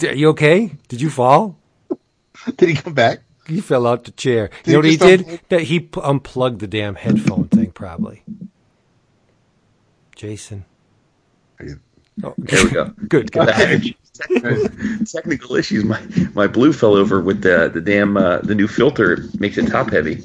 Are 0.03 0.15
you 0.15 0.29
okay? 0.31 0.73
Did 0.89 1.01
you 1.01 1.09
fall? 1.11 1.57
Did 2.57 2.69
he 2.69 2.75
come 2.75 2.95
back? 2.95 3.21
He 3.47 3.61
fell 3.61 3.87
out 3.87 4.05
the 4.05 4.11
chair. 4.13 4.51
Did 4.63 4.67
you 4.67 4.73
know 4.75 4.79
what 4.79 4.85
he 4.87 4.91
he 4.93 4.97
just 4.97 5.27
did? 5.27 5.41
That 5.49 5.61
he 5.63 5.81
p- 5.81 6.01
unplugged 6.03 6.61
the 6.61 6.67
damn 6.67 6.95
headphone 6.95 7.49
thing, 7.49 7.71
probably. 7.73 8.23
Jason. 10.17 10.65
Oh, 12.23 12.35
There 12.39 12.65
we 12.65 12.71
go. 12.71 12.85
good. 13.09 13.33
good. 13.33 13.49
technical, 14.15 14.69
technical 15.05 15.57
issues. 15.57 15.85
My 15.85 16.01
my 16.35 16.47
blue 16.47 16.73
fell 16.73 16.95
over 16.95 17.21
with 17.21 17.43
the 17.43 17.69
the 17.73 17.81
damn 17.81 18.17
uh, 18.17 18.39
the 18.39 18.55
new 18.55 18.69
filter 18.69 19.15
It 19.15 19.41
makes 19.41 19.59
it 19.59 19.67
top 19.67 19.91
heavy. 19.91 20.23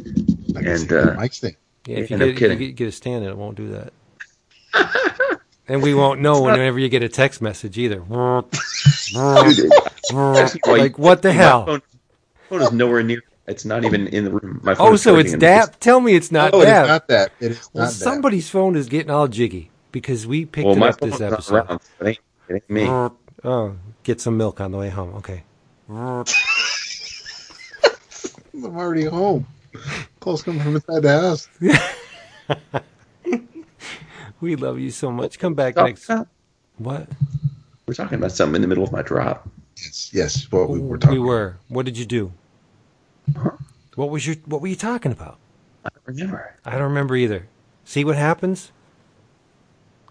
I 0.56 0.60
can 0.62 0.68
And, 0.68 0.80
see 0.80 0.86
the 0.88 1.12
uh, 1.14 1.16
Mike's 1.16 1.40
thing. 1.40 1.56
Yeah, 1.88 1.98
if 1.98 2.12
you 2.12 2.18
No 2.18 2.32
get, 2.32 2.52
if 2.52 2.60
you 2.60 2.68
get, 2.68 2.76
get 2.76 2.88
a 2.90 2.92
stand 2.92 3.24
in, 3.24 3.32
it 3.32 3.38
won't 3.38 3.58
do 3.58 3.70
that. 3.70 3.94
and 5.68 5.82
we 5.82 5.96
won't 5.96 6.22
know 6.22 6.42
whenever 6.44 6.78
you 6.78 6.88
get 6.90 7.02
a 7.02 7.10
text 7.10 7.42
message 7.42 7.80
either. 7.80 8.00
like 10.68 11.00
what 11.00 11.22
the 11.24 11.30
My 11.30 11.34
hell? 11.34 11.80
Phone, 12.50 12.60
phone 12.60 12.62
is 12.68 12.74
oh. 12.74 12.76
nowhere 12.76 13.04
near. 13.04 13.24
It's 13.48 13.66
not 13.66 13.84
even 13.84 14.08
in 14.08 14.26
the 14.26 14.32
room. 14.32 14.60
My 14.64 14.76
phone 14.76 14.94
Oh, 14.94 14.96
so 14.96 15.16
it's 15.18 15.32
charging 15.32 15.34
and 15.34 15.42
DAP? 15.72 15.80
Tell 15.80 16.00
me 16.02 16.14
it's 16.16 16.32
not 16.32 16.54
oh, 16.54 16.62
it 16.62 16.68
is 16.68 16.88
not 16.88 17.08
that. 17.08 17.32
It 17.40 17.52
is 17.52 17.70
well, 17.74 17.86
not 17.86 17.90
that. 17.92 17.98
somebody's 17.98 18.50
phone 18.50 18.76
is 18.76 18.88
getting 18.88 19.10
all 19.10 19.28
jiggy 19.28 19.72
because 19.92 20.28
we 20.28 20.46
picked 20.46 20.66
Well, 20.68 20.76
it 20.76 20.80
my 20.80 20.90
up 20.90 21.00
this 21.00 21.10
phone's 21.18 21.22
not 21.22 21.34
episode. 21.34 21.56
around. 21.56 21.80
so 21.82 22.06
It 22.06 22.08
ain't, 22.08 22.20
it 22.50 22.54
ain't 22.54 22.70
me. 22.70 22.86
Oh, 23.44 23.76
get 24.04 24.22
some 24.22 24.38
milk 24.38 24.62
on 24.62 24.72
the 24.72 24.78
way 24.78 24.90
home. 24.90 25.16
Okay. 25.16 25.44
I'm 25.90 26.26
already 28.78 29.06
home. 29.06 29.48
Calls 30.20 30.44
coming 30.44 30.62
from 30.62 30.76
inside 30.76 31.02
the 31.02 31.22
house. 31.22 31.48
We 34.42 34.56
love 34.56 34.80
you 34.80 34.90
so 34.92 35.12
much. 35.12 35.38
Come 35.38 35.54
back 35.54 35.74
Oh, 35.78 35.86
next. 35.86 36.10
What? 36.78 37.10
We're 37.86 37.94
talking 37.94 38.18
about 38.18 38.32
something 38.32 38.56
in 38.56 38.62
the 38.62 38.68
middle 38.70 38.84
of 38.86 38.92
my 38.92 39.02
drop. 39.02 39.50
Yes, 39.84 40.10
yes. 40.14 40.52
What 40.52 40.70
we 40.70 40.80
were 40.80 40.98
talking. 40.98 41.20
We 41.20 41.26
were. 41.26 41.58
What 41.68 41.86
did 41.86 41.98
you 41.98 42.06
do? 42.06 42.34
What 43.96 44.10
was 44.10 44.26
your? 44.26 44.36
What 44.46 44.62
were 44.62 44.68
you 44.68 44.76
talking 44.76 45.12
about? 45.12 45.38
I 45.86 45.90
don't 45.90 46.18
remember. 46.18 46.56
I 46.66 46.72
don't 46.72 46.84
remember 46.84 47.16
either. 47.16 47.48
See 47.86 48.04
what 48.04 48.16
happens? 48.16 48.72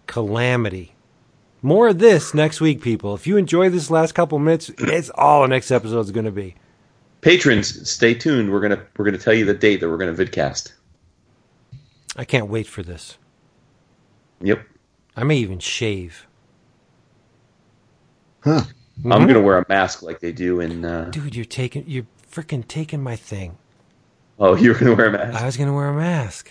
Calamity. 0.06 0.94
More 1.60 1.88
of 1.88 1.98
this 1.98 2.34
next 2.34 2.60
week, 2.60 2.80
people. 2.82 3.14
If 3.14 3.26
you 3.26 3.36
enjoy 3.36 3.68
this 3.68 3.90
last 3.90 4.14
couple 4.14 4.38
minutes, 4.38 4.70
it's 4.78 5.10
all 5.14 5.42
the 5.42 5.48
next 5.48 5.70
episode 5.70 6.00
is 6.00 6.10
going 6.12 6.26
to 6.26 6.30
be. 6.32 6.54
Patrons, 7.20 7.90
stay 7.90 8.14
tuned. 8.14 8.52
We're 8.52 8.60
gonna 8.60 8.84
we're 8.96 9.04
gonna 9.04 9.18
tell 9.18 9.34
you 9.34 9.44
the 9.44 9.54
date 9.54 9.80
that 9.80 9.88
we're 9.88 9.96
gonna 9.96 10.14
vidcast. 10.14 10.72
I 12.16 12.24
can't 12.24 12.48
wait 12.48 12.66
for 12.66 12.82
this. 12.82 13.18
Yep. 14.40 14.64
I 15.16 15.24
may 15.24 15.36
even 15.36 15.58
shave. 15.58 16.26
Huh. 18.44 18.62
I'm 19.04 19.26
gonna 19.26 19.40
wear 19.40 19.58
a 19.58 19.66
mask 19.68 20.02
like 20.02 20.20
they 20.20 20.32
do 20.32 20.60
in. 20.60 20.84
Uh, 20.84 21.04
Dude, 21.10 21.34
you're 21.34 21.44
taking, 21.44 21.84
you're 21.86 22.06
freaking 22.30 22.66
taking 22.66 23.02
my 23.02 23.16
thing. 23.16 23.56
oh, 24.38 24.54
you're 24.56 24.74
gonna 24.74 24.94
wear 24.94 25.06
a 25.06 25.12
mask. 25.12 25.40
I 25.42 25.46
was 25.46 25.56
going 25.56 25.68
to 25.68 25.74
wear 25.74 25.88
a 25.88 25.94
mask. 25.94 26.50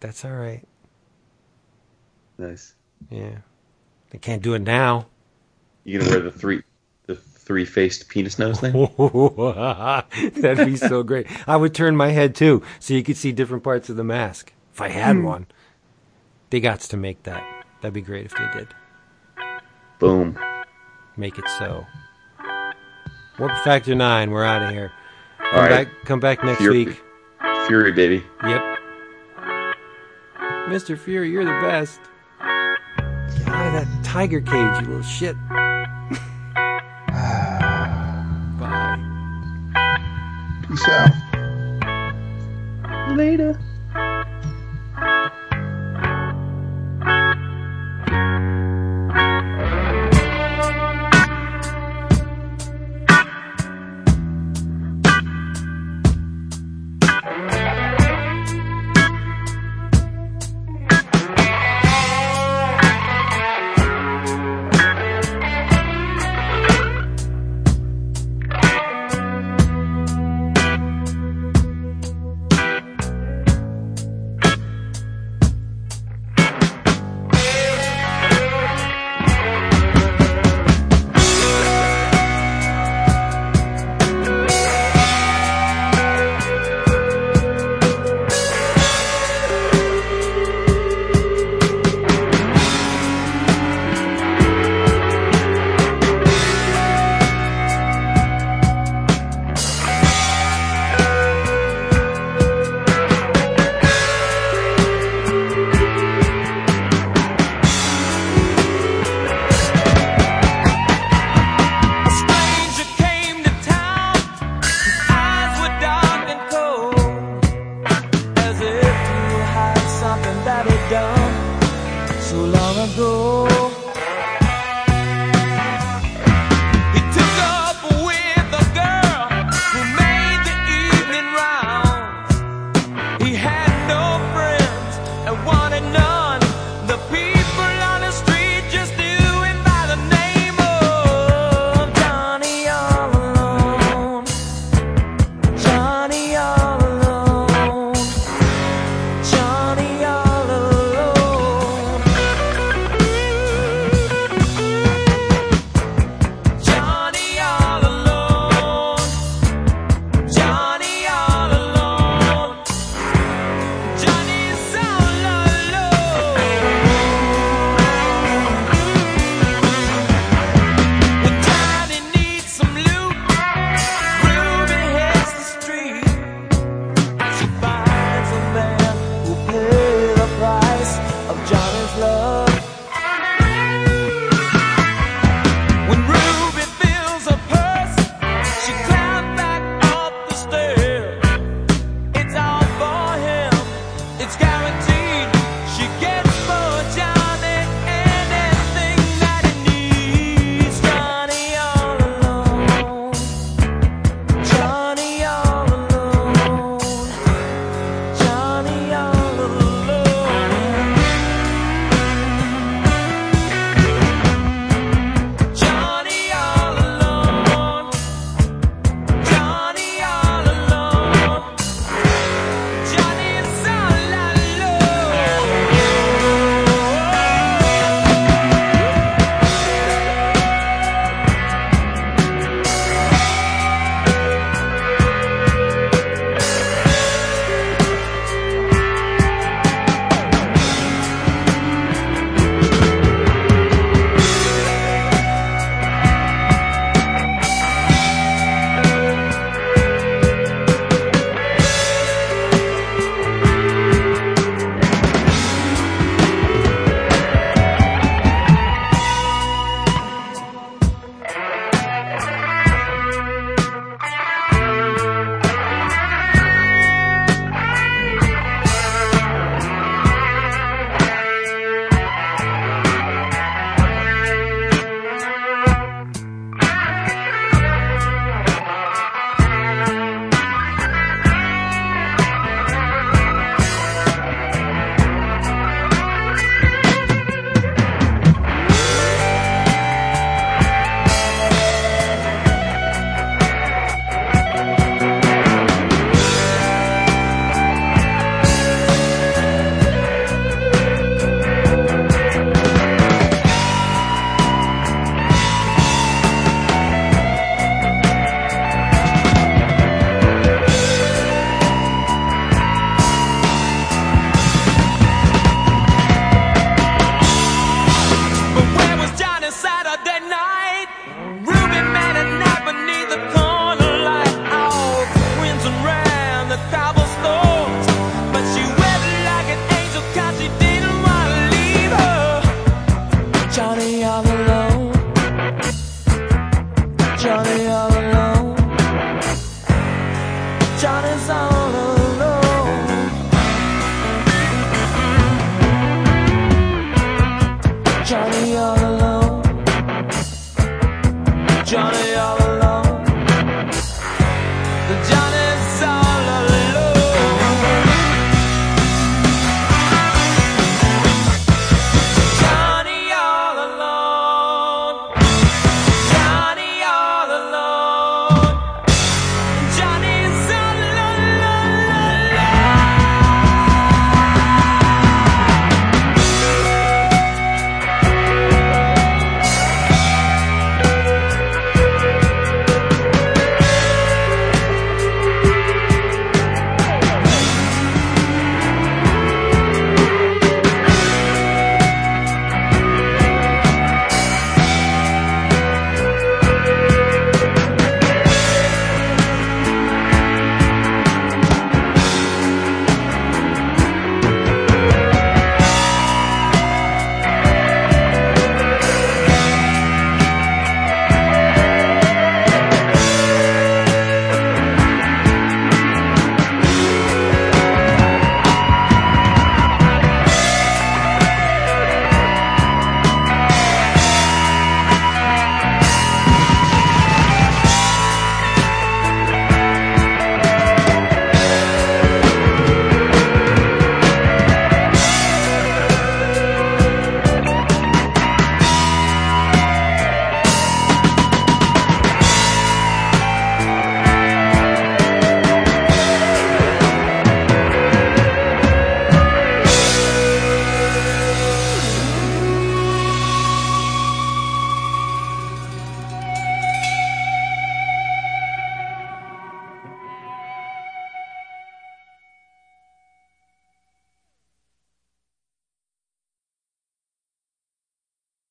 That's 0.00 0.24
all 0.24 0.32
right. 0.32 0.62
Nice. 2.38 2.74
Yeah. 3.10 3.38
I 4.12 4.18
can't 4.18 4.42
do 4.42 4.54
it 4.54 4.60
now. 4.60 5.06
You 5.84 5.98
gonna 5.98 6.10
wear 6.10 6.20
the 6.20 6.30
three 6.42 6.62
the 7.06 7.16
three 7.16 7.64
faced 7.64 8.08
penis 8.08 8.38
nose 8.38 8.60
thing? 8.60 8.72
That'd 10.40 10.66
be 10.66 10.76
so 10.76 11.02
great. 11.02 11.26
I 11.48 11.56
would 11.56 11.74
turn 11.74 11.96
my 11.96 12.08
head 12.10 12.34
too, 12.34 12.62
so 12.80 12.94
you 12.94 13.02
could 13.02 13.16
see 13.16 13.32
different 13.32 13.62
parts 13.64 13.88
of 13.88 13.96
the 13.96 14.04
mask. 14.04 14.52
If 14.72 14.80
I 14.80 14.88
had 14.88 15.22
one, 15.22 15.46
they 16.50 16.60
got 16.60 16.80
to 16.80 16.96
make 16.96 17.22
that. 17.24 17.42
That'd 17.80 17.94
be 17.94 18.00
great 18.02 18.26
if 18.26 18.34
they 18.36 18.46
did. 18.58 18.68
Boom. 19.98 20.38
Make 21.16 21.38
it 21.38 21.44
so. 21.58 21.86
Warp 23.38 23.52
Factor 23.64 23.94
Nine. 23.94 24.30
We're 24.30 24.44
out 24.44 24.62
of 24.62 24.70
here. 24.70 24.92
Come 25.38 25.46
All 25.54 25.60
right. 25.60 25.70
back. 25.70 25.88
Come 26.04 26.20
back 26.20 26.44
next 26.44 26.58
Fury. 26.58 26.86
week. 26.86 27.02
Fury, 27.66 27.92
baby. 27.92 28.24
Yep. 28.46 28.62
Mr. 30.68 30.98
Fury, 30.98 31.30
you're 31.30 31.44
the 31.44 31.60
best. 31.66 32.00
Get 32.40 33.48
out 33.48 33.66
of 33.68 33.72
that 33.74 34.04
tiger 34.04 34.40
cage, 34.40 34.80
you 34.82 34.86
little 34.88 35.02
shit. 35.02 35.36
Bye. 38.58 38.98
Peace 40.68 40.88
out. 40.88 41.12
Later. 43.16 43.58